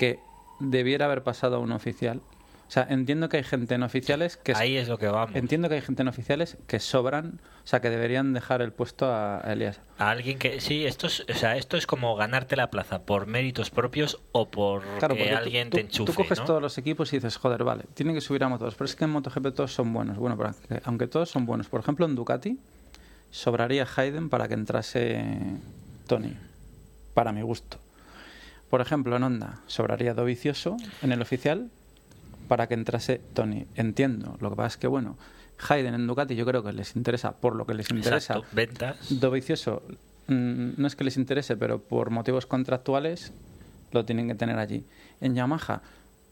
que 0.00 0.18
debiera 0.60 1.04
haber 1.04 1.22
pasado 1.22 1.56
a 1.56 1.58
un 1.58 1.72
oficial. 1.72 2.22
O 2.68 2.72
sea, 2.72 2.86
entiendo 2.88 3.28
que 3.28 3.36
hay 3.36 3.42
gente 3.42 3.74
en 3.74 3.82
oficiales 3.82 4.38
que 4.38 4.54
ahí 4.56 4.78
es 4.78 4.88
lo 4.88 4.96
que 4.96 5.08
vamos. 5.08 5.36
entiendo 5.36 5.68
que 5.68 5.74
hay 5.74 5.80
gente 5.82 6.00
en 6.00 6.08
oficiales 6.08 6.56
que 6.66 6.78
sobran, 6.80 7.40
o 7.64 7.66
sea, 7.66 7.82
que 7.82 7.90
deberían 7.90 8.32
dejar 8.32 8.62
el 8.62 8.72
puesto 8.72 9.12
a 9.12 9.42
Elías. 9.44 9.80
A 9.98 10.10
alguien 10.10 10.38
que 10.38 10.62
sí, 10.62 10.86
esto 10.86 11.08
es, 11.08 11.26
o 11.28 11.34
sea, 11.34 11.58
esto 11.58 11.76
es 11.76 11.86
como 11.86 12.16
ganarte 12.16 12.56
la 12.56 12.70
plaza 12.70 13.02
por 13.02 13.26
méritos 13.26 13.68
propios 13.68 14.22
o 14.32 14.48
por 14.48 14.84
Claro, 15.00 15.16
que 15.16 15.34
alguien 15.34 15.68
tú, 15.68 15.76
te 15.76 15.82
enchufe, 15.82 16.12
tú 16.12 16.16
coges 16.16 16.38
¿no? 16.38 16.44
todos 16.46 16.62
los 16.62 16.78
equipos 16.78 17.12
y 17.12 17.16
dices, 17.16 17.36
joder, 17.36 17.62
vale, 17.62 17.84
tienen 17.92 18.14
que 18.14 18.22
subir 18.22 18.42
a 18.44 18.48
Moto2, 18.48 18.72
pero 18.78 18.84
es 18.86 18.96
que 18.96 19.04
en 19.04 19.10
MotoGP 19.10 19.54
todos 19.54 19.74
son 19.74 19.92
buenos. 19.92 20.16
Bueno, 20.16 20.38
pero 20.38 20.54
aunque 20.84 21.08
todos 21.08 21.28
son 21.28 21.44
buenos, 21.44 21.68
por 21.68 21.80
ejemplo, 21.80 22.06
en 22.06 22.14
Ducati 22.14 22.58
sobraría 23.30 23.86
Hayden 23.96 24.30
para 24.30 24.48
que 24.48 24.54
entrase 24.54 25.22
Tony, 26.06 26.34
para 27.12 27.32
mi 27.32 27.42
gusto. 27.42 27.78
Por 28.70 28.80
ejemplo, 28.80 29.16
en 29.16 29.22
Honda 29.24 29.60
sobraría 29.66 30.14
Dovicioso 30.14 30.76
en 31.02 31.12
el 31.12 31.20
oficial 31.20 31.70
para 32.48 32.66
que 32.68 32.74
entrase 32.74 33.20
Tony. 33.34 33.66
Entiendo, 33.74 34.36
lo 34.40 34.50
que 34.50 34.56
pasa 34.56 34.68
es 34.68 34.76
que, 34.76 34.86
bueno, 34.86 35.16
Hayden 35.68 35.94
en 35.94 36.06
Ducati 36.06 36.34
yo 36.36 36.46
creo 36.46 36.62
que 36.62 36.72
les 36.72 36.96
interesa 36.96 37.32
por 37.32 37.54
lo 37.56 37.66
que 37.66 37.74
les 37.74 37.90
interesa. 37.90 38.34
Exacto, 38.34 38.46
ventas. 38.52 38.96
Dovicioso 39.20 39.82
mm, 40.28 40.70
no 40.76 40.86
es 40.86 40.96
que 40.96 41.04
les 41.04 41.16
interese, 41.16 41.56
pero 41.56 41.80
por 41.80 42.10
motivos 42.10 42.46
contractuales 42.46 43.32
lo 43.92 44.04
tienen 44.04 44.28
que 44.28 44.34
tener 44.36 44.58
allí. 44.58 44.84
En 45.20 45.34
Yamaha, 45.34 45.82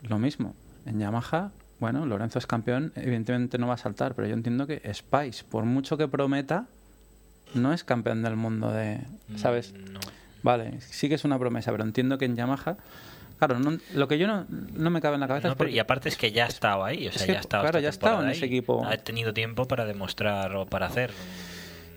lo 0.02 0.18
mismo. 0.18 0.54
En 0.86 1.00
Yamaha, 1.00 1.50
bueno, 1.80 2.06
Lorenzo 2.06 2.38
es 2.38 2.46
campeón, 2.46 2.92
evidentemente 2.96 3.58
no 3.58 3.66
va 3.66 3.74
a 3.74 3.78
saltar, 3.78 4.14
pero 4.14 4.28
yo 4.28 4.34
entiendo 4.34 4.66
que 4.66 4.80
Spice, 4.94 5.44
por 5.44 5.64
mucho 5.64 5.96
que 5.96 6.08
prometa, 6.08 6.66
no 7.54 7.72
es 7.72 7.82
campeón 7.84 8.22
del 8.22 8.36
mundo 8.36 8.70
de... 8.72 9.00
¿Sabes? 9.36 9.72
Mm, 9.72 9.92
No. 9.92 10.00
Vale, 10.42 10.80
sí 10.80 11.08
que 11.08 11.14
es 11.16 11.24
una 11.24 11.38
promesa, 11.38 11.70
pero 11.72 11.84
entiendo 11.84 12.18
que 12.18 12.24
en 12.26 12.36
Yamaha... 12.36 12.76
Claro, 13.38 13.60
no- 13.60 13.78
lo 13.94 14.08
que 14.08 14.18
yo 14.18 14.26
no, 14.26 14.46
no 14.48 14.90
me 14.90 15.00
cabe 15.00 15.14
en 15.14 15.20
la 15.20 15.28
cabeza 15.28 15.46
No, 15.46 15.52
es 15.52 15.58
porque- 15.58 15.72
y 15.72 15.78
aparte 15.78 16.08
es 16.08 16.16
que 16.16 16.32
ya 16.32 16.46
ha 16.46 16.48
estado 16.48 16.84
ahí, 16.84 17.06
o 17.06 17.12
sea, 17.12 17.24
que, 17.24 17.32
ya 17.32 17.38
ha 17.38 17.40
estado 17.40 17.62
claro, 17.62 17.78
ya 17.78 17.86
ha 17.86 17.90
estado 17.90 18.22
en 18.24 18.30
ese 18.30 18.44
ahí. 18.46 18.50
equipo. 18.50 18.84
Ha 18.84 18.96
tenido 18.96 19.32
tiempo 19.32 19.66
para 19.68 19.84
demostrar 19.86 20.56
o 20.56 20.66
para 20.66 20.86
hacer. 20.86 21.12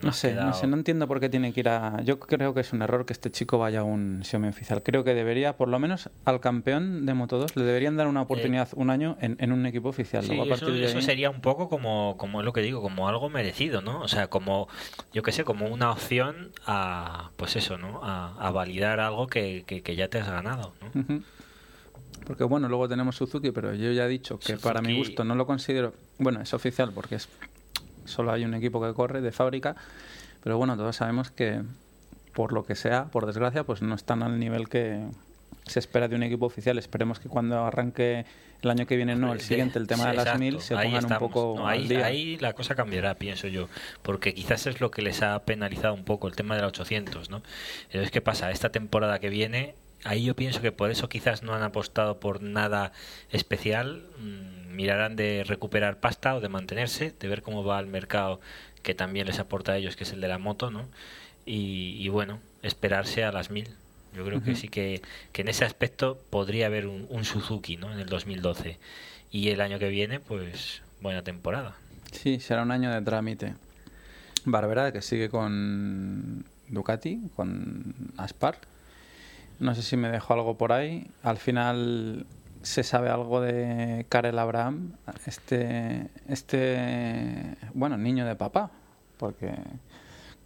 No 0.04 0.12
sé, 0.14 0.34
no 0.34 0.54
sé, 0.54 0.66
no 0.68 0.76
entiendo 0.78 1.08
por 1.08 1.20
qué 1.20 1.30
tiene 1.30 1.54
que 1.54 1.60
ir 1.60 1.70
a... 1.70 2.02
Yo 2.04 2.20
creo 2.20 2.54
que 2.54 2.62
es 2.62 2.74
un 2.74 2.82
error 2.82 3.06
que 3.06 3.14
este 3.14 3.30
chico 3.32 3.58
vaya 3.60 3.82
a 3.82 3.84
un 3.84 4.22
semi-oficial. 4.24 4.82
Creo 4.84 5.04
que 5.04 5.14
debería, 5.14 5.54
por 5.58 5.68
lo 5.68 5.78
menos, 5.80 6.10
al 6.26 6.40
campeón 6.40 7.06
de 7.06 7.14
Moto2 7.14 7.56
le 7.56 7.64
deberían 7.64 7.98
dar 7.98 8.08
una 8.08 8.22
oportunidad 8.24 8.68
un 8.76 8.90
año 8.90 9.18
en, 9.22 9.38
en 9.40 9.52
un 9.52 9.66
equipo 9.66 9.90
oficial. 9.90 10.24
Sí, 10.24 10.36
Luego, 10.36 10.52
a 10.52 10.56
eso, 10.56 10.72
de 10.72 10.84
eso 10.86 10.98
ahí- 10.98 11.04
sería 11.04 11.30
un 11.30 11.42
poco 11.42 11.70
como, 11.70 12.16
como 12.18 12.40
es 12.42 12.46
lo 12.46 12.54
que 12.54 12.62
digo, 12.62 12.82
como 12.82 13.08
algo 13.08 13.30
merecido, 13.30 13.82
¿no? 13.82 14.00
O 14.02 14.08
sea, 14.08 14.28
como, 14.28 14.68
yo 15.14 15.22
qué 15.24 15.32
sé, 15.32 15.44
como 15.44 15.68
una 15.68 15.92
opción 15.92 16.50
a, 16.66 17.30
pues 17.38 17.56
eso, 17.56 17.78
¿no? 17.78 18.00
A, 18.04 18.34
a 18.40 18.50
validar 18.52 19.00
algo 19.00 19.28
que, 19.28 19.64
que, 19.68 19.82
que 19.84 19.96
ya 19.96 20.08
te 20.08 20.18
has 20.20 20.28
ganado, 20.30 20.74
¿no? 20.82 21.22
Porque 22.26 22.44
bueno, 22.44 22.70
luego 22.70 22.88
tenemos 22.88 23.16
Suzuki, 23.16 23.52
pero 23.52 23.74
yo 23.74 23.92
ya 23.92 24.06
he 24.06 24.08
dicho 24.10 24.40
que 24.40 24.56
para 24.58 24.82
mi 24.82 24.96
gusto 24.96 25.24
no 25.24 25.36
lo 25.36 25.46
considero... 25.46 25.94
Bueno, 26.20 26.40
es 26.42 26.54
oficial 26.54 26.92
porque 26.94 27.16
es 27.16 27.28
solo 28.06 28.32
hay 28.32 28.46
un 28.46 28.54
equipo 28.54 28.82
que 28.82 28.94
corre 28.94 29.22
de 29.22 29.32
fábrica, 29.32 29.76
pero 30.44 30.58
bueno, 30.58 30.76
todos 30.78 30.96
sabemos 30.96 31.32
que 31.32 31.62
por 32.34 32.54
lo 32.54 32.64
que 32.64 32.76
sea, 32.76 33.06
por 33.06 33.26
desgracia, 33.26 33.64
pues 33.64 33.82
no 33.82 33.94
están 33.96 34.24
al 34.24 34.40
nivel 34.40 34.70
que 34.70 35.06
se 35.66 35.80
espera 35.80 36.08
de 36.08 36.16
un 36.16 36.24
equipo 36.24 36.46
oficial. 36.46 36.78
Esperemos 36.78 37.20
que 37.20 37.30
cuando 37.30 37.64
arranque 37.64 38.26
el 38.62 38.70
año 38.70 38.86
que 38.86 38.96
viene, 38.96 39.16
no, 39.16 39.34
el 39.34 39.42
siguiente, 39.42 39.80
el 39.80 39.88
tema 39.88 40.04
sí, 40.04 40.10
de 40.10 40.16
las 40.16 40.26
exacto. 40.26 40.40
mil, 40.40 40.62
se 40.62 40.76
Ahí 40.76 40.92
pongan 40.92 41.12
un 41.12 41.20
poco 41.20 41.56
No, 41.58 41.68
al 41.68 41.80
ahí, 41.80 41.88
día. 41.88 42.06
ahí 42.06 42.38
la 42.38 42.54
cosa 42.54 42.76
cambiará, 42.76 43.16
pienso 43.16 43.48
yo, 43.48 43.68
porque 44.02 44.34
quizás 44.34 44.68
es 44.68 44.80
lo 44.82 44.92
que 44.92 45.02
les 45.02 45.22
ha 45.24 45.44
penalizado 45.46 45.94
un 45.94 46.04
poco 46.04 46.28
el 46.28 46.36
tema 46.36 46.56
de 46.56 46.62
la 46.62 46.68
800, 46.68 47.30
¿no? 47.30 47.42
Entonces, 47.86 48.12
¿qué 48.12 48.22
pasa? 48.22 48.52
Esta 48.52 48.70
temporada 48.70 49.20
que 49.20 49.30
viene, 49.30 49.76
ahí 50.04 50.24
yo 50.24 50.36
pienso 50.36 50.62
que 50.62 50.72
por 50.72 50.92
eso 50.92 51.10
quizás 51.10 51.44
no 51.44 51.54
han 51.54 51.64
apostado 51.64 52.20
por 52.20 52.42
nada 52.42 52.92
especial, 53.32 54.04
mm, 54.20 54.61
mirarán 54.74 55.16
de 55.16 55.44
recuperar 55.46 56.00
pasta 56.00 56.36
o 56.36 56.42
de 56.42 56.50
mantenerse, 56.50 57.14
de 57.20 57.28
ver 57.28 57.42
cómo 57.42 57.64
va 57.64 57.80
el 57.80 57.88
mercado 57.88 58.40
que 58.84 58.96
también 58.96 59.28
les 59.28 59.40
aporta 59.40 59.74
a 59.74 59.78
ellos, 59.78 59.96
que 59.96 60.04
es 60.04 60.12
el 60.12 60.22
de 60.22 60.28
la 60.28 60.38
moto, 60.38 60.72
¿no? 60.72 60.86
Y, 61.46 61.98
y 62.00 62.10
bueno, 62.10 62.40
esperarse 62.64 63.24
a 63.24 63.32
las 63.32 63.52
mil. 63.52 63.68
Yo 64.16 64.26
creo 64.26 64.44
que 64.44 64.56
sí 64.56 64.68
que, 64.68 65.02
que 65.32 65.42
en 65.42 65.48
ese 65.48 65.64
aspecto 65.64 66.20
podría 66.30 66.66
haber 66.66 66.88
un, 66.88 67.08
un 67.10 67.24
Suzuki, 67.24 67.78
¿no? 67.78 67.94
En 67.94 68.00
el 68.00 68.08
2012. 68.08 68.78
Y 69.32 69.50
el 69.50 69.62
año 69.62 69.80
que 69.80 69.90
viene, 69.90 70.20
pues, 70.20 70.82
buena 71.00 71.22
temporada. 71.22 71.76
Sí, 72.12 72.40
será 72.42 72.64
un 72.64 72.72
año 72.72 72.92
de 72.92 73.02
trámite. 73.02 73.54
Barbera, 74.44 74.92
que 74.92 75.02
sigue 75.02 75.30
con 75.30 76.46
Ducati, 76.68 77.22
con 77.36 77.96
Aspar. 78.18 78.58
No 79.60 79.76
sé 79.76 79.82
si 79.82 79.96
me 79.96 80.10
dejo 80.10 80.34
algo 80.34 80.58
por 80.58 80.74
ahí. 80.74 81.08
Al 81.24 81.38
final 81.38 82.26
se 82.62 82.84
sabe 82.84 83.10
algo 83.10 83.42
de 83.42 84.06
Karel 84.10 84.40
Abraham, 84.40 84.94
este, 85.26 86.10
este, 86.28 87.58
bueno, 87.74 87.98
niño 87.98 88.26
de 88.26 88.36
papá, 88.36 88.72
porque 89.18 89.54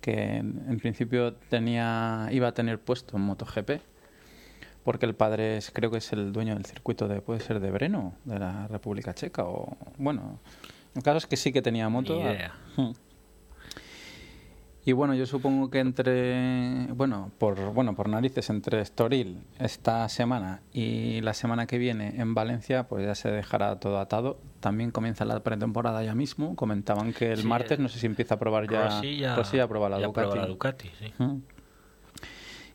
que 0.02 0.38
en 0.38 0.78
principio 0.80 1.34
tenía, 1.34 2.30
iba 2.32 2.48
a 2.48 2.54
tener 2.54 2.80
puesto 2.80 3.18
en 3.18 3.24
MotoGP, 3.24 3.82
porque 4.84 5.08
el 5.08 5.16
padre 5.16 5.58
es, 5.58 5.72
creo 5.72 5.90
que 5.90 5.98
es 5.98 6.14
el 6.14 6.32
dueño 6.32 6.54
del 6.54 6.66
circuito 6.66 7.08
de, 7.08 7.22
puede 7.22 7.40
ser 7.40 7.60
de 7.60 7.72
Breno, 7.72 8.14
de 8.24 8.38
la 8.38 8.68
República 8.68 9.16
Checa, 9.16 9.46
o 9.46 9.76
bueno, 9.98 10.40
el 10.94 11.02
caso 11.02 11.18
es 11.18 11.26
que 11.26 11.38
sí 11.38 11.52
que 11.52 11.64
tenía 11.64 11.90
moto. 11.90 12.22
Y 14.88 14.91
bueno, 14.91 15.16
yo 15.16 15.26
supongo 15.26 15.72
que 15.72 15.80
entre, 15.80 16.86
bueno, 16.94 17.32
por 17.40 17.74
bueno, 17.74 17.95
por 17.95 18.07
narices 18.07 18.52
entre 18.52 18.82
Estoril 18.82 19.41
esta 19.57 20.07
semana 20.10 20.62
y 20.72 21.22
la 21.22 21.34
semana 21.34 21.66
que 21.66 21.80
viene 21.80 22.22
en 22.22 22.36
Valencia, 22.36 22.88
pues 22.88 23.03
ya 23.03 23.16
se 23.16 23.32
dejará 23.32 23.80
todo 23.80 23.98
atado. 23.99 24.40
También 24.60 24.91
comienza 24.91 25.26
la 25.26 25.40
pretemporada 25.41 26.03
ya 26.03 26.14
mismo. 26.14 26.56
Comentaban 26.56 27.14
que 27.14 27.32
el 27.32 27.40
Sí, 27.40 27.48
martes 27.48 27.80
no 27.80 27.90
sé 27.90 27.98
si 27.98 28.06
empieza 28.06 28.36
a 28.36 28.40
probar 28.40 28.70
ya 28.70 28.86
Rossi 28.86 29.18
ya, 29.18 29.36
Rossi 29.36 29.57
ya 29.57 29.64
la 29.68 29.98
Ducati. 29.98 30.12
prueba 30.12 30.36
la 30.36 30.45
Ducati, 30.45 30.90
sí. 30.99 31.12
Mm. 31.18 31.38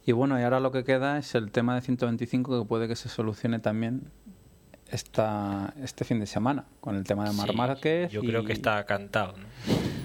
Y 0.07 0.13
bueno, 0.13 0.41
y 0.41 0.43
ahora 0.43 0.59
lo 0.59 0.73
que 0.73 0.83
queda 0.83 1.19
es 1.19 1.35
el 1.37 1.53
tema 1.53 1.77
de 1.77 1.83
125 1.83 2.63
que 2.63 2.67
puede 2.67 2.89
que 2.89 2.97
se 2.97 3.09
solucione 3.09 3.61
también 3.61 4.11
esta, 4.93 5.73
este 5.83 6.05
fin 6.05 6.21
de 6.21 6.27
semana 6.27 6.65
con 6.81 6.97
el 6.97 7.05
tema 7.05 7.25
de 7.29 7.33
Mar 7.37 7.51
Sí, 7.51 7.57
Márquez. 7.57 8.11
Yo 8.13 8.23
y- 8.23 8.27
creo 8.27 8.45
que 8.45 8.53
está 8.53 8.85
cantado. 8.85 9.35
¿no? 9.37 9.45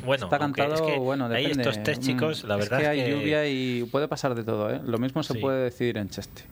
Bueno, 0.06 0.26
Está 0.26 0.38
cantado, 0.38 0.74
es 0.76 0.82
que 0.82 0.98
bueno, 0.99 1.26
hay 1.26 1.44
depende. 1.48 1.64
estos 1.64 1.84
tres 1.84 1.99
Mm, 1.99 2.02
chicos, 2.02 2.44
la 2.44 2.56
verdad 2.57 2.80
es 2.80 2.84
que 2.84 2.90
hay 2.90 3.03
que- 3.03 3.10
lluvia 3.12 3.48
y 3.48 3.84
puede 3.86 4.07
pasar 4.07 4.36
de 4.36 4.44
todo, 4.44 4.70
¿eh? 4.72 4.80
Lo 4.86 4.99
mismo 4.99 5.24
se 5.24 5.34
Sí. 5.34 5.40
puede 5.40 5.64
decidir 5.64 5.98
en 5.98 6.10
Cheste. 6.10 6.44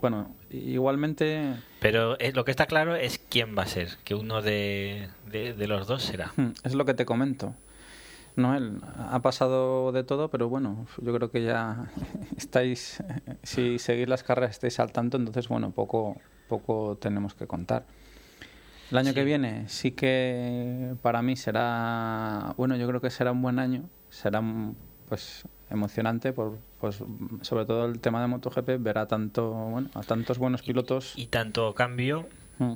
Bueno, 0.00 0.34
igualmente 0.50 1.54
Pero 1.80 2.18
eh, 2.20 2.32
lo 2.34 2.44
que 2.44 2.50
está 2.50 2.66
claro 2.66 2.94
es 2.96 3.18
quién 3.18 3.56
va 3.56 3.62
a 3.62 3.66
ser, 3.66 3.88
que 4.04 4.14
uno 4.14 4.42
de, 4.42 5.08
de, 5.30 5.52
de 5.54 5.66
los 5.66 5.86
dos 5.86 6.02
será. 6.02 6.32
mm, 6.36 6.48
es 6.62 6.74
lo 6.74 6.84
que 6.84 6.94
te 6.94 7.04
comento. 7.04 7.54
Noel, 8.36 8.80
ha 8.98 9.20
pasado 9.22 9.92
de 9.92 10.02
todo, 10.02 10.28
pero 10.28 10.48
bueno, 10.48 10.86
yo 11.00 11.14
creo 11.14 11.30
que 11.30 11.42
ya 11.44 11.90
estáis, 12.36 13.02
si 13.42 13.78
seguís 13.78 14.08
las 14.08 14.24
carreras 14.24 14.50
estáis 14.52 14.80
al 14.80 14.90
tanto, 14.90 15.16
entonces 15.16 15.48
bueno, 15.48 15.70
poco, 15.70 16.20
poco 16.58 16.96
tenemos 17.00 17.34
que 17.34 17.46
contar. 17.46 17.84
El 18.90 18.98
año 18.98 19.08
Sí. 19.08 19.14
que 19.14 19.24
viene 19.24 19.68
sí 19.68 19.90
que 19.92 20.94
para 21.02 21.22
mí 21.22 21.36
será, 21.36 22.54
bueno, 22.56 22.76
yo 22.76 22.86
creo 22.86 23.00
que 23.00 23.10
será 23.10 23.32
un 23.32 23.42
buen 23.42 23.58
año, 23.58 23.82
será 24.10 24.42
pues 25.08 25.44
emocionante 25.70 26.32
por 26.32 26.58
pues 26.80 27.02
sobre 27.40 27.64
todo 27.66 27.86
el 27.86 27.98
tema 28.00 28.20
de 28.20 28.26
MotoGP 28.28 28.78
ver 28.78 28.98
a 28.98 29.06
tanto 29.06 29.50
bueno 29.50 29.88
a 29.94 30.02
tantos 30.02 30.38
buenos 30.38 30.62
pilotos 30.62 31.12
y 31.16 31.26
tanto 31.26 31.74
cambio 31.74 32.26
Mm. 32.58 32.72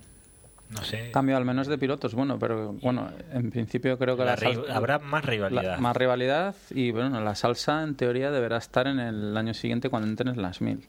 no 0.70 0.82
sé 0.82 1.10
cambio 1.12 1.36
al 1.36 1.44
menos 1.44 1.66
de 1.68 1.78
pilotos 1.78 2.14
bueno 2.14 2.38
pero 2.38 2.72
bueno 2.82 3.10
en 3.32 3.50
principio 3.50 3.96
creo 3.98 4.16
que 4.16 4.24
la 4.24 4.32
la 4.32 4.36
ri- 4.36 4.54
sal- 4.54 4.70
habrá 4.70 4.98
más 4.98 5.24
la- 5.24 5.30
rivalidad 5.30 5.78
más 5.78 5.96
rivalidad 5.96 6.54
y 6.70 6.90
bueno 6.90 7.20
la 7.20 7.34
salsa 7.34 7.82
en 7.84 7.94
teoría 7.94 8.30
deberá 8.30 8.56
estar 8.58 8.86
en 8.88 8.98
el 8.98 9.36
año 9.36 9.54
siguiente 9.54 9.88
cuando 9.90 10.08
entren 10.08 10.28
en 10.34 10.42
las 10.42 10.60
mil 10.60 10.86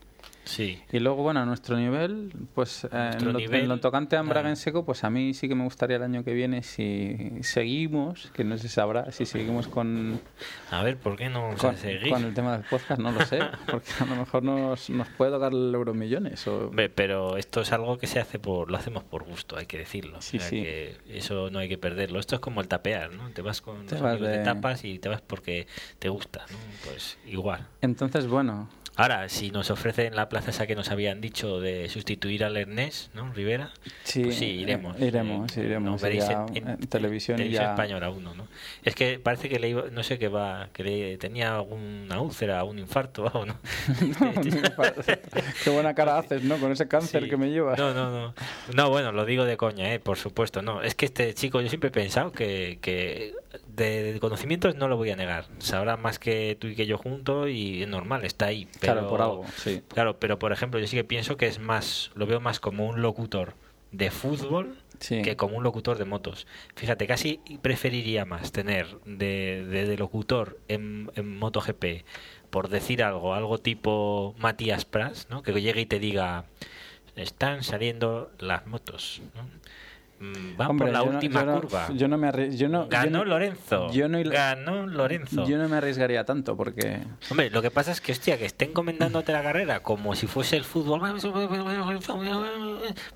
sí. 0.50 0.82
Y 0.92 1.00
luego 1.00 1.24
bueno 1.24 1.40
a 1.42 1.46
nuestro 1.46 1.78
nivel 1.78 2.32
pues 2.56 2.84
eh, 2.86 2.90
nuestro 2.92 3.28
en, 3.30 3.34
lo, 3.34 3.40
nivel, 3.40 3.62
en 3.62 3.70
lo 3.70 3.80
tocante 3.80 4.16
a 4.16 4.20
embrague 4.20 4.42
claro. 4.42 4.50
en 4.50 4.56
seco 4.56 4.86
pues 4.86 5.04
a 5.04 5.10
mí 5.10 5.34
sí 5.34 5.48
que 5.48 5.56
me 5.56 5.64
gustaría 5.64 5.98
el 5.98 6.04
año 6.04 6.24
que 6.24 6.34
viene 6.34 6.64
si 6.64 7.32
seguimos 7.42 8.32
que 8.34 8.44
no 8.44 8.58
se 8.58 8.70
sabrá 8.70 9.12
si 9.12 9.26
seguimos 9.26 9.68
con 9.68 10.20
a 10.72 10.84
ver 10.84 10.98
por 10.98 11.16
qué 11.16 11.30
no 11.30 11.52
con, 11.58 11.76
seguir 11.78 12.10
con 12.10 12.24
el 12.24 12.34
tema 12.34 12.58
del 12.58 12.66
podcast 12.68 13.00
no 13.00 13.12
lo 13.12 13.26
sé 13.26 13.40
porque 13.70 13.90
a 14.00 14.06
lo 14.06 14.16
mejor 14.16 14.44
nos, 14.44 14.90
nos 14.90 15.08
puede 15.10 15.32
tocar 15.32 15.52
el 15.54 15.74
euromillones 15.74 16.48
o 16.48 16.72
pero 16.96 17.38
esto 17.38 17.62
es 17.62 17.72
algo 17.72 17.98
que 17.98 18.08
se 18.08 18.20
hace 18.20 18.40
por 18.40 18.72
lo 18.72 18.78
hacemos 18.78 19.04
por 19.04 19.24
gusto 19.24 19.58
hay 19.58 19.66
que 19.66 19.78
decirlo. 19.78 20.22
Sí, 20.22 20.38
O 20.38 20.40
sea 20.40 20.50
sí. 20.50 20.62
que 20.64 20.98
eso 21.08 21.50
no 21.50 21.60
hay 21.60 21.70
que 21.70 21.78
perderlo. 21.78 22.20
Esto 22.20 22.36
es 22.36 22.42
como 22.42 22.62
el 22.62 22.68
tapear 22.68 23.12
no 23.14 23.30
te 23.32 23.42
vas 23.42 23.62
con 23.62 23.86
Te 23.86 23.94
los 23.96 24.02
vas 24.02 24.12
amigos 24.14 24.30
de 24.32 24.38
de- 24.40 24.44
tapas 24.44 24.84
y 24.86 25.00
te 25.00 25.10
vas 25.10 25.22
porque 25.22 25.68
te 26.00 26.10
gusta 26.10 26.46
no 26.52 26.58
pues 26.86 27.18
igual. 27.26 27.68
Entonces 27.82 28.28
bueno 28.28 28.70
Ahora, 29.00 29.30
si 29.30 29.50
nos 29.50 29.72
ofrecen 29.72 30.14
la 30.14 30.28
plaza 30.28 30.50
esa 30.52 30.68
que 30.68 30.76
nos 30.76 30.92
habían 30.92 31.22
dicho 31.22 31.62
de 31.62 31.88
sustituir 31.88 32.44
al 32.44 32.58
Ernest, 32.58 33.14
¿no? 33.16 33.32
Rivera, 33.32 33.72
sí, 34.04 34.24
pues 34.24 34.36
sí, 34.36 34.46
iremos. 34.46 35.00
iremos 35.00 35.56
Eh, 35.58 35.62
iremos 35.64 35.92
nos 35.92 36.02
veréis 36.02 36.26
en, 36.30 36.38
en- 36.58 36.68
en 36.68 36.78
televisión 36.80 37.38
y 37.40 37.44
televisión 37.44 37.50
ya 37.50 37.70
española 37.72 38.10
uno, 38.10 38.34
¿no? 38.36 38.48
Es 38.84 38.96
que 38.96 39.18
parece 39.18 39.48
que 39.48 39.58
le 39.58 39.70
iba, 39.70 39.84
no 39.92 40.04
sé 40.04 40.20
qué 40.20 40.28
va, 40.28 40.68
que 40.74 40.84
le 40.84 41.18
tenía 41.18 41.56
alguna 41.56 42.20
úlcera, 42.20 42.62
un 42.66 42.78
infarto 42.78 43.24
o 43.34 43.46
¿no? 43.46 43.58
qué 45.64 45.70
buena 45.70 45.94
cara 45.94 46.18
haces 46.20 46.44
no 46.44 46.58
con 46.58 46.72
ese 46.72 46.88
cáncer 46.88 47.24
Sí. 47.24 47.30
que 47.30 47.38
me 47.38 47.50
llevas 47.50 47.78
No, 47.80 47.94
no, 47.94 48.12
no. 48.12 48.34
No, 48.74 48.90
bueno, 48.90 49.12
lo 49.14 49.26
digo 49.26 49.46
de 49.46 49.58
coña, 49.58 49.94
¿eh? 49.94 50.00
por 50.00 50.18
supuesto. 50.18 50.62
No, 50.62 50.82
es 50.82 50.96
que 50.96 51.06
este 51.06 51.34
chico, 51.34 51.62
yo 51.62 51.70
siempre 51.70 51.88
he 51.88 51.92
pensado 51.92 52.32
que, 52.32 52.80
que 52.82 53.34
de, 53.76 54.14
de 54.14 54.20
conocimientos 54.20 54.76
no 54.76 54.88
lo 54.88 54.98
voy 54.98 55.10
a 55.10 55.16
negar. 55.16 55.46
Sabrá 55.60 55.98
más 55.98 56.20
que 56.20 56.56
tú 56.60 56.68
y 56.68 56.76
que 56.76 56.86
yo 56.86 56.98
juntos 56.98 57.50
y 57.50 57.82
es 57.84 57.88
normal, 57.88 58.24
está 58.26 58.46
ahí. 58.48 58.68
Pero, 58.80 58.94
claro 58.94 59.08
por 59.10 59.22
algo 59.22 59.46
sí 59.58 59.82
Claro, 59.90 60.20
pero 60.20 60.38
por 60.40 60.52
ejemplo, 60.52 60.80
yo 60.80 60.88
sí 60.88 60.96
que 60.96 61.04
pienso 61.04 61.38
que 61.38 61.48
es 61.48 61.60
más, 61.60 62.12
lo 62.16 62.26
veo 62.28 62.40
más 62.40 62.60
como 62.60 62.88
un 62.88 63.02
locutor 63.02 63.54
de 63.92 64.12
fútbol 64.12 64.78
Sí. 65.00 65.22
que 65.22 65.38
como 65.38 65.56
un 65.56 65.64
locutor 65.64 65.98
de 65.98 66.04
motos. 66.04 66.46
Fíjate, 66.76 67.08
casi 67.08 67.40
preferiría 67.62 68.26
más 68.26 68.52
tener 68.52 68.86
de, 69.06 69.66
de- 69.66 69.86
de 69.88 69.98
locutor 69.98 70.60
en, 70.68 71.10
en 71.16 71.38
MotoGP, 71.38 72.04
por 72.50 72.68
decir 72.68 73.02
algo, 73.02 73.34
algo 73.34 73.60
tipo 73.60 74.36
Matías 74.40 74.84
Prats, 74.84 75.28
¿no? 75.30 75.42
que 75.42 75.54
llegue 75.54 75.80
y 75.80 75.86
te 75.86 76.00
diga, 76.00 76.44
están 77.16 77.64
saliendo 77.64 78.30
las 78.40 78.68
motos. 78.68 79.22
¿no? 79.36 79.48
Van 80.58 80.72
Hombre, 80.72 80.88
por 80.88 80.94
la 80.94 81.00
no- 81.06 81.12
última 81.16 81.44
no- 81.44 81.62
curva. 81.62 81.88
yo 81.94 82.08
no 82.10 82.18
me 82.18 82.28
arri- 82.28 82.56
yo 82.56 82.68
no- 82.68 82.88
Ganó 82.90 83.24
Lorenzo. 83.24 83.90
yo 83.92 84.10
no- 84.10 84.20
Ganó 84.30 84.86
Lorenzo. 84.86 85.46
yo 85.48 85.58
no 85.58 85.70
me 85.70 85.78
arriesgaría 85.78 86.26
tanto 86.26 86.58
porque 86.58 87.00
Hombre, 87.32 87.50
lo 87.50 87.62
que 87.62 87.72
pasa 87.72 87.92
es 87.94 88.02
que, 88.02 88.12
hostia, 88.12 88.38
que 88.38 88.46
estén 88.46 88.74
comentándote 88.74 89.32
la 89.32 89.42
carrera 89.42 89.82
como 89.82 90.16
si 90.16 90.28
fuese 90.28 90.58
el 90.58 90.66
fútbol. 90.66 91.00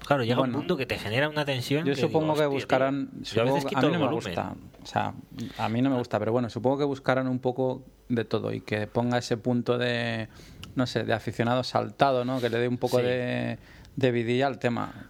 Claro, 0.06 0.24
llega 0.24 0.38
Bueno. 0.38 0.54
un 0.54 0.60
punto 0.62 0.78
que 0.78 0.86
te 0.86 0.98
genera 0.98 1.30
una 1.30 1.46
tensión. 1.46 1.86
Yo 1.86 1.94
que 1.94 2.02
supongo 2.02 2.34
digo, 2.34 2.36
que 2.38 2.46
buscarán. 2.48 3.10
Yo 3.16 3.20
a 3.22 3.26
supongo 3.26 3.54
veces 3.56 3.70
quito 3.70 3.80
a 3.80 3.90
mí 3.90 3.92
no 3.98 4.00
me 4.00 4.12
gusta. 4.14 4.54
O 4.82 4.86
sea, 4.86 5.14
a 5.58 5.70
mí 5.70 5.82
no 5.82 5.90
me 5.90 5.98
gusta, 5.98 6.20
pero 6.20 6.32
bueno, 6.32 6.50
supongo 6.50 6.78
que 6.80 6.84
buscarán 6.86 7.28
un 7.28 7.40
poco 7.40 7.84
de 8.10 8.26
todo 8.26 8.52
y 8.54 8.62
que 8.62 8.86
ponga 8.88 9.18
ese 9.18 9.38
punto 9.38 9.78
de, 9.78 10.28
no 10.76 10.86
sé, 10.88 11.04
de 11.04 11.14
aficionado 11.14 11.64
saltado, 11.64 12.26
¿no? 12.26 12.40
Que 12.42 12.50
le 12.50 12.60
dé 12.60 12.68
un 12.68 12.78
poco 12.78 12.98
Sí. 13.00 13.04
de, 13.06 13.58
de 13.96 14.12
vidilla 14.12 14.48
al 14.48 14.60
tema. 14.60 15.10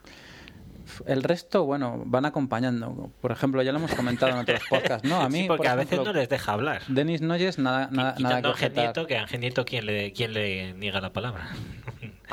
El 1.05 1.23
resto, 1.23 1.65
bueno, 1.65 2.01
van 2.05 2.25
acompañando. 2.25 3.11
Por 3.21 3.31
ejemplo, 3.31 3.61
ya 3.61 3.71
lo 3.71 3.79
hemos 3.79 3.93
comentado 3.93 4.31
en 4.33 4.37
otros 4.39 4.61
podcasts, 4.69 5.07
¿no? 5.07 5.21
A 5.21 5.29
mí, 5.29 5.41
Sí, 5.41 5.47
porque 5.47 5.63
por 5.63 5.71
a 5.71 5.75
veces 5.75 5.99
no 6.03 6.13
les 6.13 6.29
deja 6.29 6.51
hablar. 6.51 6.81
Denis 6.87 7.21
Noyes, 7.21 7.57
nada, 7.57 7.89
nada, 7.91 8.15
nada 8.19 8.41
que 8.41 8.47
Ángel. 8.47 8.73
Nieto, 8.73 9.07
que 9.07 9.17
a 9.17 9.21
Ángel 9.21 9.41
Nieto, 9.41 9.65
¿quién 9.65 9.85
le, 9.85 10.13
quién 10.13 10.33
le 10.33 10.73
niega 10.73 11.01
la 11.01 11.13
palabra? 11.13 11.49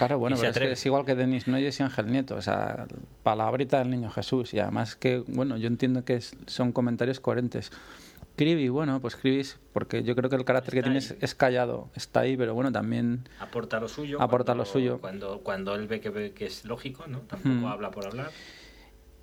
Claro, 0.00 0.18
bueno, 0.18 0.36
pero 0.38 0.50
es, 0.50 0.58
que 0.58 0.72
es 0.72 0.86
igual 0.86 1.04
que 1.04 1.14
Denis 1.14 1.46
Noyes 1.46 1.78
y 1.78 1.82
Ángel 1.82 2.06
Nieto, 2.06 2.36
o 2.36 2.40
sea, 2.40 2.86
palabrita 3.22 3.80
del 3.80 3.90
niño 3.90 4.08
Jesús. 4.08 4.54
Y 4.54 4.58
además 4.58 4.96
que, 4.96 5.22
bueno, 5.26 5.58
yo 5.58 5.66
entiendo 5.66 6.06
que 6.06 6.20
son 6.46 6.72
comentarios 6.72 7.20
coherentes. 7.20 7.70
Cribi, 8.36 8.68
bueno, 8.68 9.00
pues 9.00 9.16
Cribi, 9.16 9.40
es- 9.40 9.58
porque 9.72 10.02
yo 10.02 10.16
creo 10.16 10.30
que 10.30 10.36
el 10.36 10.44
carácter 10.44 10.72
que 10.72 10.78
Está 10.80 10.90
tiene 10.90 10.98
ahí. 11.04 11.16
es, 11.18 11.22
es 11.22 11.34
callado, 11.34 11.90
está 11.94 12.20
ahí, 12.20 12.36
pero 12.36 12.54
bueno, 12.54 12.72
también 12.72 13.28
Aporta 13.38 13.78
lo 13.80 13.88
suyo. 13.88 14.20
Aporta 14.20 14.52
cuando- 14.52 14.62
lo 14.64 14.70
suyo. 14.70 14.98
Cuando, 15.00 15.40
cuando 15.40 15.74
él 15.74 15.86
ve 15.88 16.00
que, 16.00 16.08
ve 16.10 16.32
que 16.32 16.46
es 16.46 16.64
lógico, 16.64 17.06
¿no? 17.06 17.20
Tampoco 17.20 17.68
habla 17.68 17.90
por 17.90 18.06
hablar. 18.06 18.30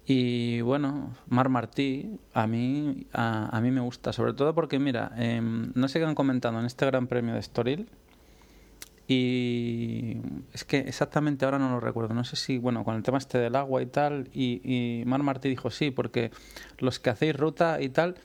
Y 0.05 0.61
bueno, 0.61 1.13
Mar 1.27 1.49
Martí, 1.49 2.17
a 2.33 2.47
mí, 2.47 3.07
a, 3.11 3.49
a 3.55 3.59
mí 3.59 3.71
me 3.71 3.81
gusta, 3.81 4.13
sobre 4.13 4.33
todo 4.33 4.53
porque, 4.55 4.79
mira, 4.79 5.11
em, 5.17 5.71
no 5.75 5.87
sé 5.89 5.99
qué 5.99 6.05
han 6.05 6.15
comentado 6.15 6.57
en 6.59 6.65
este 6.65 6.85
Gran 6.85 7.07
Premio 7.07 7.33
de 7.33 7.39
Estoril. 7.41 7.89
Y 9.09 10.17
es 10.53 10.63
que 10.65 10.79
exactamente 10.79 11.45
ahora 11.45 11.59
no 11.59 11.69
lo 11.69 11.79
recuerdo. 11.79 12.13
No 12.13 12.23
sé 12.25 12.35
si, 12.35 12.57
bueno, 12.57 12.83
con 12.83 12.95
el 12.95 13.03
tema 13.03 13.17
este 13.17 13.37
del 13.37 13.55
agua 13.55 13.81
y 13.81 13.85
tal. 13.85 14.29
Y, 14.33 14.61
y 14.63 15.05
Mar 15.05 15.23
Martí 15.23 15.49
dijo 15.49 15.69
sí, 15.71 15.91
porque 15.91 16.31
los 16.79 16.99
que 16.99 17.09
hacéis 17.09 17.35
ruta 17.35 17.81
y 17.81 17.89
tal, 17.89 18.15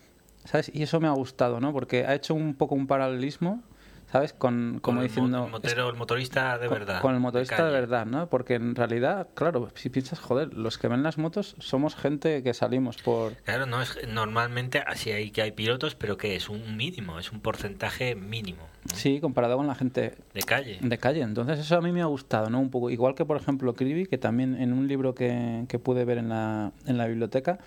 ¿sabes? 0.44 0.70
Y 0.74 0.82
eso 0.82 1.00
me 1.00 1.08
ha 1.08 1.12
gustado, 1.12 1.60
¿no? 1.60 1.72
Porque 1.72 2.06
ha 2.06 2.14
hecho 2.14 2.34
un 2.34 2.54
poco 2.54 2.74
un 2.74 2.86
paralelismo, 2.86 3.62
¿sabes? 4.10 4.34
Con, 4.34 4.78
como 4.82 4.96
Con 4.96 4.98
el 4.98 5.08
diciendo. 5.08 5.48
motero, 5.48 5.88
el 5.88 5.96
motorista 5.96 6.58
de 6.58 6.66
con- 6.68 6.78
verdad. 6.78 7.00
Con 7.00 7.14
el 7.14 7.20
motorista 7.20 7.64
de, 7.64 7.70
verdad, 7.72 8.04
¿no? 8.04 8.28
Porque 8.28 8.54
en 8.54 8.74
realidad, 8.74 9.28
claro, 9.34 9.70
si 9.74 9.88
piensas, 9.88 10.20
joder, 10.20 10.52
los 10.52 10.76
que 10.76 10.88
ven 10.88 11.02
las 11.02 11.16
motos 11.16 11.56
somos 11.60 11.94
gente 11.96 12.42
que 12.42 12.52
salimos 12.52 12.98
por... 12.98 13.32
Claro, 13.36 13.64
no 13.64 13.80
es 13.80 13.98
normalmente 14.08 14.82
así 14.86 15.10
hay 15.12 15.30
que 15.30 15.40
hay 15.42 15.52
pilotos, 15.52 15.94
pero 15.94 16.18
que 16.18 16.36
es 16.36 16.50
un 16.50 16.76
mínimo, 16.76 17.18
es 17.18 17.32
un 17.32 17.40
porcentaje 17.40 18.14
mínimo 18.14 18.68
¿no? 18.84 18.96
Sí, 18.96 19.20
comparado 19.20 19.56
con 19.56 19.66
la 19.68 19.76
gente 19.76 20.16
de 20.34 20.42
calle. 20.42 20.78
de 20.82 20.98
calle. 20.98 21.22
Entonces 21.22 21.60
eso 21.60 21.76
a 21.76 21.80
mí 21.80 21.92
me 21.92 22.02
ha 22.02 22.06
gustado, 22.06 22.50
¿no? 22.50 22.60
Un 22.60 22.68
poco. 22.68 22.90
Igual 22.90 23.14
que, 23.14 23.24
por 23.24 23.36
ejemplo, 23.36 23.72
Cribi, 23.74 24.06
que 24.06 24.18
también 24.18 24.60
en 24.60 24.72
un 24.72 24.88
libro 24.88 25.14
que, 25.14 25.64
que 25.68 25.78
pude 25.78 26.04
ver 26.04 26.18
en 26.18 26.28
la, 26.28 26.72
en 26.86 26.98
la 26.98 27.06
biblioteca, 27.06 27.60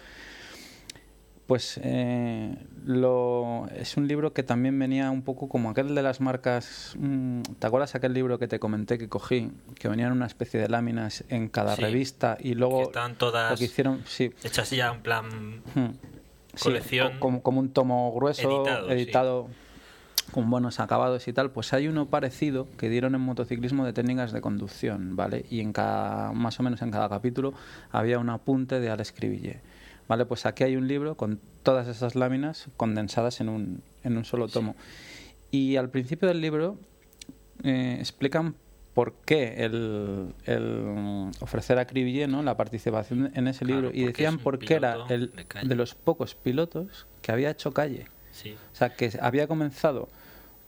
pues 1.47 1.79
eh, 1.83 2.55
lo, 2.85 3.67
es 3.75 3.97
un 3.97 4.07
libro 4.07 4.33
que 4.33 4.41
también 4.43 4.77
venía 4.79 5.11
un 5.11 5.21
poco 5.21 5.47
como 5.47 5.69
aquel 5.69 5.93
de 5.93 6.01
las 6.01 6.19
marcas... 6.21 6.95
mm, 6.99 7.41
¿Te 7.59 7.67
acuerdas 7.67 7.93
aquel 7.95 8.13
libro 8.13 8.39
que 8.39 8.47
te 8.47 8.59
comenté 8.59 8.97
que 8.97 9.07
cogí? 9.09 9.51
Que 9.77 9.87
venían 9.87 10.11
una 10.11 10.25
especie 10.25 10.59
de 10.59 10.69
láminas 10.69 11.23
en 11.29 11.47
cada 11.49 11.75
Sí. 11.75 11.81
revista 11.83 12.37
y 12.39 12.49
que 12.49 12.55
luego 12.55 12.91
lo 12.93 13.13
todas 13.15 13.59
que 13.59 13.65
hicieron... 13.65 14.01
Sí, 14.07 14.31
hechas 14.43 14.69
ya 14.71 14.91
en 14.93 15.01
plan 15.01 15.61
Hmm. 15.75 15.91
Colección 16.61 17.13
co- 17.13 17.19
como, 17.19 17.41
como 17.43 17.59
un 17.59 17.69
tomo 17.69 18.13
grueso, 18.13 18.49
editado, 18.49 18.89
editado, 18.91 19.47
sí. 19.49 20.31
con 20.31 20.49
buenos 20.49 20.79
acabados 20.79 21.27
y 21.27 21.33
tal. 21.33 21.51
Pues 21.51 21.73
hay 21.73 21.87
uno 21.89 22.05
parecido 22.07 22.67
que 22.77 22.87
dieron 22.89 23.13
en 23.13 23.19
motociclismo 23.21 23.85
de 23.85 23.91
técnicas 23.91 24.31
de 24.31 24.39
conducción, 24.39 25.15
¿vale? 25.17 25.45
Y 25.49 25.59
en 25.59 25.73
cada, 25.73 26.31
más 26.31 26.57
o 26.59 26.63
menos 26.63 26.81
en 26.81 26.91
cada 26.91 27.09
capítulo 27.09 27.53
había 27.91 28.19
un 28.19 28.29
apunte 28.29 28.79
de 28.79 28.89
Alex. 28.89 29.11
¿Vale? 30.07 30.25
Pues 30.25 30.45
aquí 30.45 30.63
hay 30.63 30.75
un 30.75 30.87
libro 30.87 31.15
con 31.15 31.39
todas 31.63 31.87
esas 31.87 32.15
láminas 32.15 32.67
condensadas 32.77 33.41
en 33.41 33.49
un, 33.49 33.81
en 34.03 34.17
un 34.17 34.25
solo 34.25 34.47
tomo. 34.47 34.75
Y 35.51 35.77
al 35.77 35.89
principio 35.89 36.27
del 36.27 36.41
libro 36.41 36.77
eh, 37.63 37.97
explican 37.99 38.55
por 38.93 39.13
qué 39.25 39.65
el, 39.65 40.33
el 40.45 41.29
ofrecer 41.41 41.79
a 41.79 41.85
Cribillé 41.85 42.27
¿no? 42.27 42.43
la 42.43 42.55
participación 42.55 43.31
en 43.35 43.47
ese 43.47 43.65
Claro, 43.65 43.81
libro 43.81 43.97
y 43.97 44.05
decían 44.05 44.37
por 44.37 44.59
qué 44.59 44.75
era 44.75 45.05
el 45.09 45.31
de 45.63 45.75
los 45.75 45.95
pocos 45.95 46.35
pilotos 46.35 47.05
que 47.21 47.31
había 47.31 47.49
hecho 47.49 47.73
calle. 47.73 48.05
Sí. 48.31 48.55
O 48.73 48.75
sea, 48.75 48.95
que 48.95 49.11
había 49.21 49.47
comenzado 49.47 50.07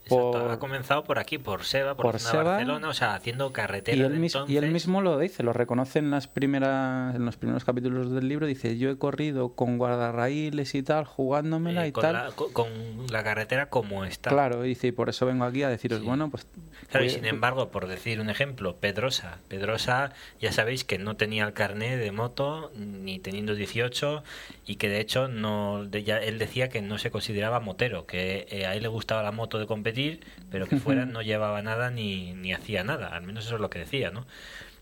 Exacto, 0.08 0.32
por... 0.32 0.52
Ha 0.52 0.60
comenzado 0.60 1.04
por 1.04 1.20
aquí, 1.20 1.38
por 1.38 1.64
Seba, 1.64 1.96
por, 1.96 2.06
por 2.06 2.20
Seba. 2.20 2.44
Barcelona, 2.44 2.90
o 2.90 2.94
sea, 2.94 3.16
haciendo 3.16 3.52
carretera. 3.54 3.98
Y 3.98 4.02
él, 4.02 4.20
mis- 4.20 4.34
y 4.34 4.38
él 4.38 4.44
entonces. 4.66 4.72
mismo 4.74 5.02
lo 5.02 5.18
dice, 5.20 5.44
lo 5.44 5.54
reconoce 5.54 6.00
en 6.00 6.12
las 6.12 6.28
primeras, 6.28 7.16
en 7.16 7.26
los 7.26 7.38
primeros 7.38 7.64
capítulos 7.66 8.12
del 8.12 8.28
libro. 8.28 8.46
Dice, 8.48 8.78
yo 8.78 8.90
he 8.90 8.98
corrido 8.98 9.54
con 9.54 9.78
guardarraíles 9.78 10.74
y 10.76 10.84
tal, 10.84 11.06
jugándomela 11.06 11.86
eh, 11.86 11.90
y 11.90 11.92
con, 11.92 12.02
tal. 12.02 12.14
la, 12.14 12.32
co- 12.32 12.52
con 12.54 12.68
la 13.12 13.24
carretera 13.24 13.70
como 13.70 14.06
está. 14.06 14.30
Claro, 14.30 14.66
y 14.66 14.70
dice, 14.70 14.88
y 14.88 14.92
por 14.92 15.10
eso 15.10 15.26
vengo 15.26 15.46
aquí 15.46 15.64
a 15.64 15.70
deciros, 15.70 16.00
Sí. 16.00 16.06
bueno, 16.06 16.30
pues... 16.30 16.48
Claro, 16.90 17.06
y 17.06 17.10
voy- 17.10 17.16
sin 17.16 17.26
embargo, 17.26 17.70
por 17.70 17.88
decir 17.88 18.20
un 18.20 18.30
ejemplo, 18.30 18.76
Pedrosa. 18.78 19.38
Pedrosa, 19.48 20.12
ya 20.40 20.52
sabéis 20.52 20.84
que 20.84 20.98
no 20.98 21.16
tenía 21.16 21.46
el 21.46 21.54
carné 21.54 21.98
de 21.98 22.12
moto, 22.12 22.72
ni 22.76 23.20
teniendo 23.20 23.56
18, 23.56 24.24
y 24.66 24.76
que 24.76 24.90
de 24.90 25.00
hecho 25.00 25.28
no 25.28 25.84
ya, 25.86 26.18
él 26.20 26.38
decía 26.40 26.70
que 26.70 26.82
no 26.82 26.98
se 26.98 27.12
consideraba 27.12 27.60
motero, 27.60 28.06
que 28.06 28.48
eh, 28.50 28.66
a 28.66 28.76
él 28.76 28.84
le 28.84 28.88
gustaba 28.90 29.24
la 29.24 29.32
moto 29.32 29.60
de 29.60 29.66
pero 30.50 30.68
que 30.68 30.78
fuera 30.78 31.06
no 31.06 31.22
llevaba 31.22 31.62
nada 31.62 31.90
ni, 31.90 32.34
ni 32.34 32.54
hacía 32.54 32.84
nada. 32.84 33.08
Al 33.08 33.24
menos 33.24 33.46
eso 33.46 33.56
es 33.56 33.62
lo 33.62 33.70
que 33.70 33.80
decía, 33.80 34.12
¿no? 34.12 34.26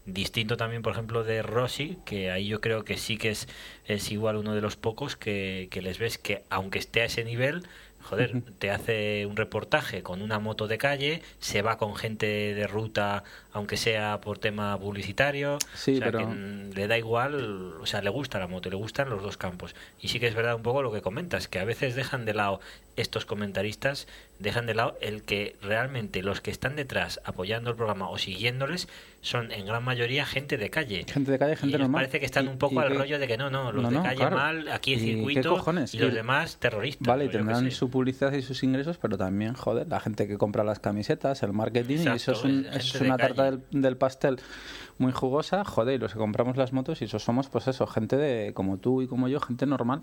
Distinto 0.06 0.56
también, 0.56 0.84
por 0.84 0.94
ejemplo, 0.94 1.24
de 1.24 1.42
Rossi, 1.42 1.98
que 2.06 2.30
ahí 2.30 2.48
yo 2.48 2.62
creo 2.62 2.84
que 2.84 2.98
sí 2.98 3.18
que 3.18 3.30
es, 3.30 3.48
es 3.86 4.12
igual 4.12 4.36
uno 4.36 4.54
de 4.54 4.62
los 4.62 4.76
pocos 4.76 5.16
que, 5.16 5.68
que 5.72 5.82
les 5.82 5.98
ves 5.98 6.18
que, 6.20 6.44
aunque 6.50 6.78
esté 6.78 7.02
a 7.02 7.06
ese 7.06 7.24
nivel, 7.24 7.64
joder, 8.06 8.44
te 8.60 8.70
hace 8.70 9.26
un 9.26 9.36
reportaje 9.36 10.04
con 10.04 10.22
una 10.22 10.40
moto 10.40 10.68
de 10.68 10.78
calle, 10.78 11.22
se 11.40 11.64
va 11.64 11.78
con 11.78 11.96
gente 11.96 12.54
de 12.54 12.68
ruta, 12.68 13.24
aunque 13.56 13.78
sea 13.78 14.20
por 14.20 14.38
tema 14.38 14.78
publicitario, 14.78 15.58
Sí, 15.74 15.96
o 15.96 15.98
sea, 16.00 16.06
pero- 16.08 16.20
que 16.20 16.26
mm, 16.26 16.72
le 16.76 16.88
da 16.88 16.98
igual, 16.98 17.74
o 17.82 17.86
sea, 17.86 18.02
le 18.02 18.10
gusta 18.10 18.38
la 18.38 18.48
moto, 18.48 18.70
le 18.70 18.76
gustan 18.76 19.10
los 19.10 19.24
dos 19.24 19.38
campos. 19.38 19.76
Y 20.02 20.10
sí 20.10 20.20
que 20.20 20.28
es 20.28 20.36
verdad 20.36 20.56
un 20.56 20.62
poco 20.62 20.84
lo 20.84 20.92
que 20.92 21.02
comentas, 21.02 21.48
que 21.48 21.60
a 21.60 21.64
veces 21.66 21.96
dejan 21.96 22.26
de 22.26 22.34
lado 22.34 22.60
estos 22.98 23.26
comentaristas, 23.26 24.08
dejan 24.40 24.66
de 24.66 24.74
lado 24.76 24.98
el 25.02 25.24
que 25.24 25.56
realmente 25.62 26.22
los 26.22 26.42
que 26.42 26.52
están 26.52 26.76
detrás 26.76 27.22
apoyando 27.24 27.70
el 27.70 27.76
programa 27.78 28.10
o 28.10 28.18
siguiéndoles 28.18 28.88
son 29.22 29.52
en 29.52 29.66
gran 29.66 29.84
mayoría 29.84 30.26
gente 30.26 30.58
de 30.58 30.70
calle. 30.70 31.06
Gente 31.10 31.32
de 31.32 31.40
calle, 31.40 31.54
Y 31.54 31.56
gente 31.56 31.70
ellos 31.78 31.82
normal. 31.88 32.02
parece 32.04 32.20
que 32.20 32.26
están 32.26 32.46
Y- 32.46 32.50
un 32.50 32.58
poco 32.58 32.76
y 32.76 32.78
al 32.80 32.96
rollo 32.96 33.18
de 33.20 33.28
que 33.28 33.38
no, 33.38 33.50
no, 33.50 33.72
los 33.72 33.84
No, 33.84 33.90
de 33.90 34.02
calle 34.08 34.16
claro. 34.18 34.36
mal, 34.36 34.68
aquí 34.70 34.94
¿Y 34.94 34.96
qué 34.98 35.02
circuito 35.02 35.64
y 35.94 35.98
los 35.98 36.12
Y- 36.12 36.16
demás 36.16 36.58
terroristas. 36.58 37.08
Vale, 37.08 37.26
y 37.26 37.30
tendrán 37.30 37.72
su 37.72 37.90
publicidad 37.90 38.32
y 38.34 38.42
sus 38.42 38.62
ingresos, 38.64 38.98
pero 38.98 39.18
también, 39.18 39.54
joder, 39.56 39.88
la 39.88 40.00
gente 40.00 40.28
que 40.28 40.38
compra 40.38 40.64
las 40.64 40.80
camisetas, 40.80 41.42
el 41.44 41.54
marketing, 41.54 42.00
y 42.06 42.08
eso 42.10 42.34
es, 42.34 42.44
un- 42.44 42.66
es 42.68 42.96
una 43.02 43.18
tarta 43.18 43.45
del, 43.46 43.64
del 43.72 43.98
pastel 43.98 44.40
muy 44.98 45.12
jugosa, 45.12 45.64
joder, 45.66 45.96
y 45.96 45.98
los 45.98 46.14
que 46.14 46.20
compramos 46.20 46.58
las 46.58 46.74
motos, 46.74 47.02
y 47.02 47.06
eso 47.06 47.20
somos, 47.20 47.50
pues 47.50 47.68
eso, 47.68 47.88
gente 47.88 48.18
de 48.18 48.54
como 48.54 48.78
tú 48.78 49.02
y 49.02 49.08
como 49.08 49.28
yo, 49.28 49.40
gente 49.40 49.66
normal. 49.66 50.02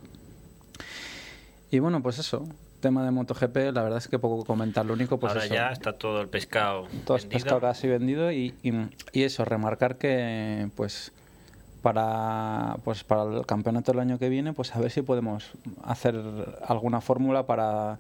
Y 1.71 1.79
bueno, 1.79 2.03
pues 2.03 2.19
eso, 2.19 2.45
tema 2.81 3.05
de 3.05 3.11
MotoGP, 3.11 3.57
la 3.73 3.83
verdad 3.83 3.97
es 3.97 4.09
que 4.09 4.19
poco 4.19 4.45
comentar, 4.45 4.85
lo 4.85 4.93
único, 4.93 5.19
pues 5.19 5.33
Ahora 5.33 5.47
eso, 5.47 5.55
ya 5.55 5.71
está 5.71 5.95
todo 5.95 6.21
el 6.21 6.29
pescado. 6.29 6.87
todo 7.07 7.17
vendido. 7.17 7.31
pescado 7.31 7.61
casi 7.61 7.89
vendido 7.89 8.31
y, 8.31 8.55
y, 8.63 8.73
y 9.13 9.23
eso, 9.23 9.45
remarcar 9.47 9.97
que 9.97 10.69
pues 10.77 11.13
para 11.81 12.77
pues 12.85 13.03
para 13.03 13.25
el 13.25 13.45
campeonato 13.45 13.93
del 13.93 14.01
año 14.01 14.19
que 14.19 14.29
viene, 14.29 14.53
pues 14.53 14.75
a 14.77 14.81
ver 14.81 14.91
si 14.91 15.03
podemos 15.03 15.53
hacer 15.83 16.21
alguna 16.67 17.01
fórmula 17.01 17.47
para 17.47 17.99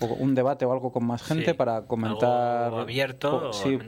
un 0.00 0.34
debate 0.34 0.64
o 0.64 0.72
algo 0.72 0.92
con 0.92 1.04
más 1.06 1.22
gente 1.22 1.46
Sí, 1.50 1.54
para 1.54 1.82
comentar 1.82 2.64
algo 2.64 2.78
abierto, 2.80 3.40
po- 3.40 3.52
sí, 3.52 3.78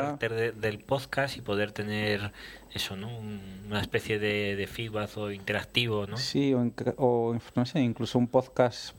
aparte 0.00 0.28
de- 0.28 0.52
del 0.52 0.78
podcast 0.78 1.36
y 1.36 1.40
poder 1.42 1.72
tener 1.72 2.32
eso, 2.72 2.96
¿no? 2.96 3.08
Un- 3.16 3.54
Una 3.68 3.80
especie 3.80 4.18
de, 4.18 4.56
de 4.56 4.66
feedback 4.66 5.16
o 5.16 5.30
interactivo, 5.30 6.06
¿no? 6.06 6.16
Sí, 6.18 6.52
o, 6.54 6.70
o, 6.98 7.38
no 7.56 7.66
sé, 7.66 7.80
incluso 7.80 8.18
un 8.18 8.28
podcast 8.28 8.94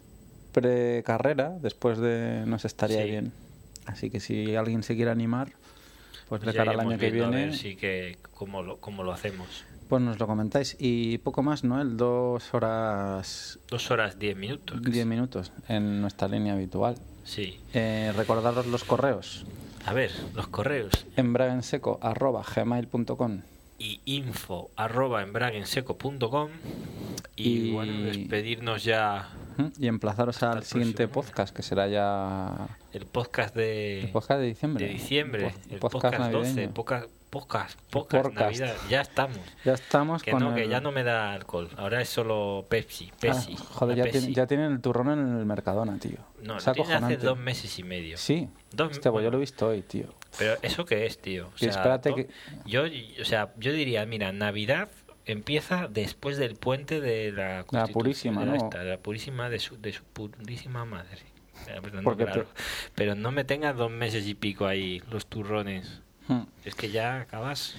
pre-carrera, 0.51 1.49
después 1.61 1.97
de 1.99 2.43
nos 2.45 2.65
estaría 2.65 3.03
Sí. 3.03 3.09
bien. 3.11 3.31
Así 3.85 4.09
que 4.09 4.19
si 4.19 4.55
alguien 4.55 4.81
se 4.83 4.95
quiere 4.95 5.11
animar, 5.11 5.49
pues 6.29 6.41
de 6.41 6.47
ya 6.47 6.53
cara 6.57 6.71
al 6.71 6.79
año 6.79 6.97
que 6.97 7.11
viendo 7.11 7.25
a 7.27 7.29
viene, 7.29 7.45
ver 7.47 7.55
sí 7.55 7.75
que 7.75 8.17
cómo 8.33 8.63
lo, 8.63 8.77
cómo 8.77 9.03
lo 9.03 9.11
hacemos. 9.11 9.65
Pues 9.89 10.01
nos 10.01 10.19
lo 10.19 10.27
comentáis. 10.27 10.75
Y 10.79 11.17
poco 11.19 11.41
más, 11.43 11.63
¿no? 11.63 11.81
El 11.81 11.95
dos 11.97 12.53
horas 12.53 13.59
Dos 13.69 13.91
horas 13.91 14.17
diez 14.19 14.35
minutos. 14.37 14.81
10 14.81 15.05
minutos 15.05 15.51
en 15.67 16.01
nuestra 16.01 16.27
línea 16.27 16.53
habitual. 16.53 16.95
Sí. 17.23 17.59
Eh, 17.73 18.11
recordaros 18.15 18.67
los 18.67 18.83
correos. 18.83 19.45
A 19.85 19.93
ver, 19.93 20.11
los 20.33 20.47
correos 20.47 21.05
embragenseco.gmail.com 21.15 23.41
y 23.77 23.99
info 24.05 24.71
arroba 24.75 25.23
y, 27.35 27.35
Y- 27.35 27.71
bueno, 27.73 28.01
despedirnos 28.03 28.83
ya 28.83 29.29
y 29.79 29.87
emplazaros 29.87 30.41
al 30.43 30.57
el 30.59 30.63
siguiente 30.63 31.07
próximo 31.07 31.31
podcast, 31.31 31.55
que 31.55 31.61
será 31.61 31.87
ya 31.87 32.67
el 32.93 33.05
podcast 33.05 33.55
de, 33.55 34.01
el 34.01 34.09
podcast 34.11 34.39
de 34.41 34.47
diciembre. 34.47 34.85
de 34.85 34.91
diciembre, 34.93 35.53
el 35.69 35.79
podcast 35.79 36.15
podcast, 36.15 36.31
12, 36.31 36.49
navideño. 36.49 36.73
podcast, 36.73 37.09
podcast, 37.29 37.79
podcast, 37.89 38.25
Podcast. 38.27 38.59
Navidad, 38.59 38.75
ya 38.89 39.01
estamos. 39.01 39.39
Ya 39.63 39.73
estamos 39.73 40.23
Que 40.23 40.31
con 40.31 40.41
no, 40.43 40.55
que 40.55 40.67
ya 40.67 40.79
no 40.79 40.91
me 40.91 41.03
da 41.03 41.33
alcohol, 41.33 41.69
ahora 41.77 42.01
es 42.01 42.09
solo 42.09 42.65
Pepsi, 42.69 43.09
Ah, 43.11 43.17
Pepsi. 43.19 43.55
joder, 43.57 43.97
ya, 43.97 44.03
Pepsi. 44.03 44.19
tienen, 44.19 44.35
ya 44.35 44.47
tienen 44.47 44.71
el 44.71 44.81
turrón 44.81 45.09
en 45.11 45.37
el 45.39 45.45
Mercadona, 45.45 45.97
tío. 45.99 46.17
No, 46.41 46.57
Es 46.57 46.65
lo 46.67 46.73
tiene 46.73 46.93
hace 46.93 47.17
dos 47.17 47.37
meses 47.37 47.77
y 47.79 47.83
medio. 47.83 48.17
Sí, 48.17 48.47
Dos- 48.71 48.99
bueno. 49.01 49.21
yo 49.21 49.31
lo 49.31 49.37
he 49.37 49.39
visto 49.41 49.67
hoy, 49.67 49.81
tío. 49.81 50.07
Pero 50.37 50.55
¿eso 50.61 50.85
qué 50.85 51.05
es, 51.05 51.17
tío? 51.19 51.49
O 51.53 51.57
sea, 51.57 51.69
espérate 51.69 52.09
to- 52.09 52.15
que- 52.15 52.29
yo, 52.65 52.83
o 53.21 53.25
sea, 53.25 53.53
yo 53.57 53.71
diría, 53.73 54.05
mira, 54.05 54.31
Navidad 54.31 54.89
empieza 55.25 55.87
después 55.89 56.37
del 56.37 56.55
puente 56.55 57.01
de 57.01 57.31
la 57.31 57.63
Constitución, 57.65 57.93
Purísima, 57.93 58.39
de 58.41 58.45
la 58.45 58.51
¿no? 58.57 58.63
esta, 58.65 58.79
de 58.83 58.89
la 58.91 58.97
purísima 58.97 59.49
de 59.49 59.59
su, 59.59 59.79
de 59.81 59.91
su 59.91 60.03
purísima 60.03 60.85
madre. 60.85 61.19
Perdón, 61.81 62.03
claro. 62.15 62.43
te- 62.43 62.47
Pero 62.95 63.15
no 63.15 63.31
me 63.31 63.43
tengas 63.43 63.75
dos 63.75 63.89
meses 63.89 64.27
y 64.27 64.35
pico 64.35 64.67
ahí 64.67 65.01
los 65.09 65.25
turrones. 65.25 66.01
Hmm. 66.27 66.41
Es 66.63 66.75
que 66.75 66.89
ya 66.91 67.21
acabas. 67.21 67.75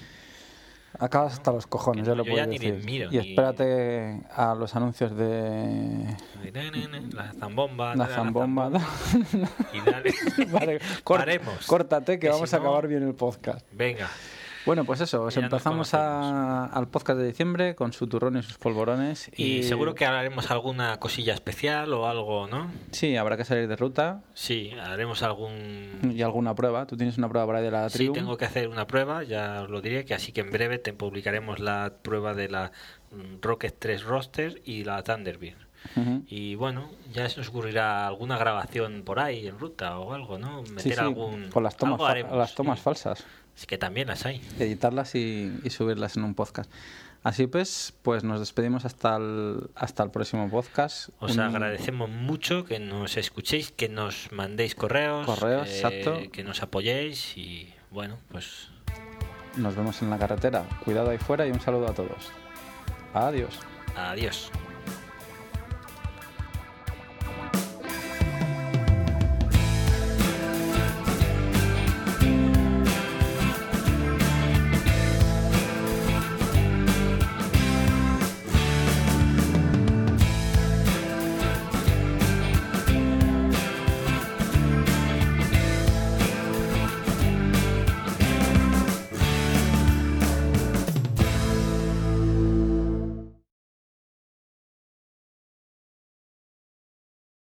Acabas 0.99 1.35
hasta 1.35 1.53
los 1.53 1.67
cojones, 1.67 2.07
ya 2.07 2.15
lo 2.15 2.25
yo 2.25 2.31
puedo 2.33 2.37
ya 2.43 2.47
ni 2.47 2.57
decir. 2.59 2.75
les 2.75 2.85
miro, 2.87 3.11
y 3.13 3.19
ni- 3.19 3.29
espérate 3.31 4.23
a 4.35 4.55
los 4.55 4.75
anuncios 4.77 5.15
de 5.15 6.17
La 7.13 7.33
zambomba. 7.39 7.95
la 7.95 8.07
zambomba. 8.07 8.71
Y 9.75 9.81
dale. 9.91 10.15
vale, 10.51 10.81
cor- 11.05 11.19
Paremos. 11.19 11.67
córtate 11.67 12.13
que 12.15 12.21
Que 12.21 12.29
vamos 12.31 12.49
si 12.49 12.57
a 12.57 12.59
no- 12.61 12.65
acabar 12.65 12.89
bien 12.89 13.03
el 13.03 13.15
podcast. 13.15 13.67
Venga. 13.73 14.09
Bueno, 14.67 14.85
pues 14.85 15.01
eso, 15.01 15.23
os 15.23 15.37
empezamos 15.37 15.95
a- 15.95 16.67
al 16.67 16.89
podcast 16.89 17.19
de 17.21 17.27
diciembre 17.29 17.75
con 17.77 17.93
su 17.93 18.07
turrón 18.09 18.37
y 18.37 18.43
sus 18.43 18.59
polvorones. 18.59 19.31
Y, 19.37 19.63
seguro 19.63 19.95
que 19.95 20.05
haremos 20.07 20.51
alguna 20.51 20.99
cosilla 20.99 21.35
especial 21.35 21.93
o 21.93 22.09
algo, 22.09 22.49
¿no? 22.49 22.71
Sí, 22.91 23.17
habrá 23.17 23.37
que 23.37 23.45
salir 23.45 23.69
de 23.69 23.77
ruta 23.77 24.23
Sí, 24.35 24.73
haremos 24.83 25.23
algún 25.23 26.13
y 26.15 26.21
alguna 26.23 26.55
prueba. 26.55 26.87
Tú 26.87 26.97
tienes 26.97 27.17
una 27.17 27.29
prueba 27.29 27.47
por 27.47 27.57
ahí 27.57 27.63
de 27.65 27.71
la 27.71 27.89
Sí, 27.89 27.99
tribu. 27.99 28.15
tengo 28.15 28.37
que 28.37 28.45
hacer 28.45 28.69
una 28.69 28.87
prueba, 28.89 29.23
ya 29.23 29.63
os 29.63 29.71
lo 29.71 29.81
diré, 29.81 30.05
que 30.05 30.15
así 30.15 30.33
que 30.33 30.41
en 30.41 30.51
breve 30.51 30.79
te 30.79 30.93
publicaremos 30.93 31.61
la 31.61 31.93
prueba 32.03 32.35
de 32.35 32.49
la 32.49 32.73
mm, 33.13 33.41
Rocket 33.41 33.77
3 33.79 34.03
Roster 34.03 34.61
y 34.65 34.83
la 34.85 35.03
Thunderbird. 35.05 35.57
Y 36.27 36.57
bueno, 36.57 36.91
ya 37.13 37.29
se 37.29 37.39
nos 37.39 37.49
ocurrirá 37.51 38.09
alguna 38.09 38.37
grabación 38.37 39.03
por 39.05 39.21
ahí 39.21 39.47
en 39.47 39.57
ruta 39.57 40.01
o 40.01 40.13
algo, 40.13 40.37
¿no? 40.37 40.63
Meter 40.63 40.81
Sí, 40.81 40.91
sí, 40.93 40.99
algún. 40.99 41.49
con 41.51 41.63
las 41.63 41.77
tomas, 41.77 41.93
algo 41.95 42.05
fa- 42.07 42.11
haremos, 42.11 42.37
las 42.37 42.55
tomas 42.57 42.79
sí. 42.81 42.83
falsas. 42.83 43.25
Es 43.57 43.67
que 43.67 43.79
también 43.79 44.09
las 44.09 44.27
hay. 44.27 44.41
editarlas 44.59 45.15
y, 45.15 45.53
y 45.65 45.71
subirlas 45.71 46.17
en 46.17 46.25
un 46.25 46.35
podcast. 46.35 46.71
Así 47.23 47.47
pues, 47.49 47.93
pues 48.03 48.23
nos 48.23 48.39
despedimos 48.39 48.85
hasta 48.85 49.17
el, 49.17 49.69
hasta 49.75 50.03
el 50.05 50.11
próximo 50.11 50.49
podcast. 50.49 51.09
Os 51.19 51.33
Un- 51.35 51.41
agradecemos 51.41 52.09
mucho 52.09 52.65
que 52.65 52.79
nos 52.79 53.17
escuchéis, 53.17 53.73
que 53.73 53.89
nos 53.89 54.31
mandéis 54.31 54.75
correos, 54.77 55.27
Correos, 55.27 55.67
que, 55.67 55.75
exacto. 55.77 56.31
que 56.31 56.45
nos 56.45 56.63
apoyéis 56.63 57.37
y 57.37 57.73
bueno, 57.91 58.19
pues 58.31 58.69
Nos 59.57 59.75
vemos 59.75 60.01
en 60.03 60.11
la 60.11 60.19
carretera. 60.19 60.65
Cuidado 60.85 61.11
ahí 61.11 61.19
fuera 61.19 61.47
y 61.47 61.51
un 61.51 61.61
saludo 61.61 61.89
a 61.89 61.95
todos. 61.95 62.31
Adiós. 63.15 63.59
adiós. 63.97 64.51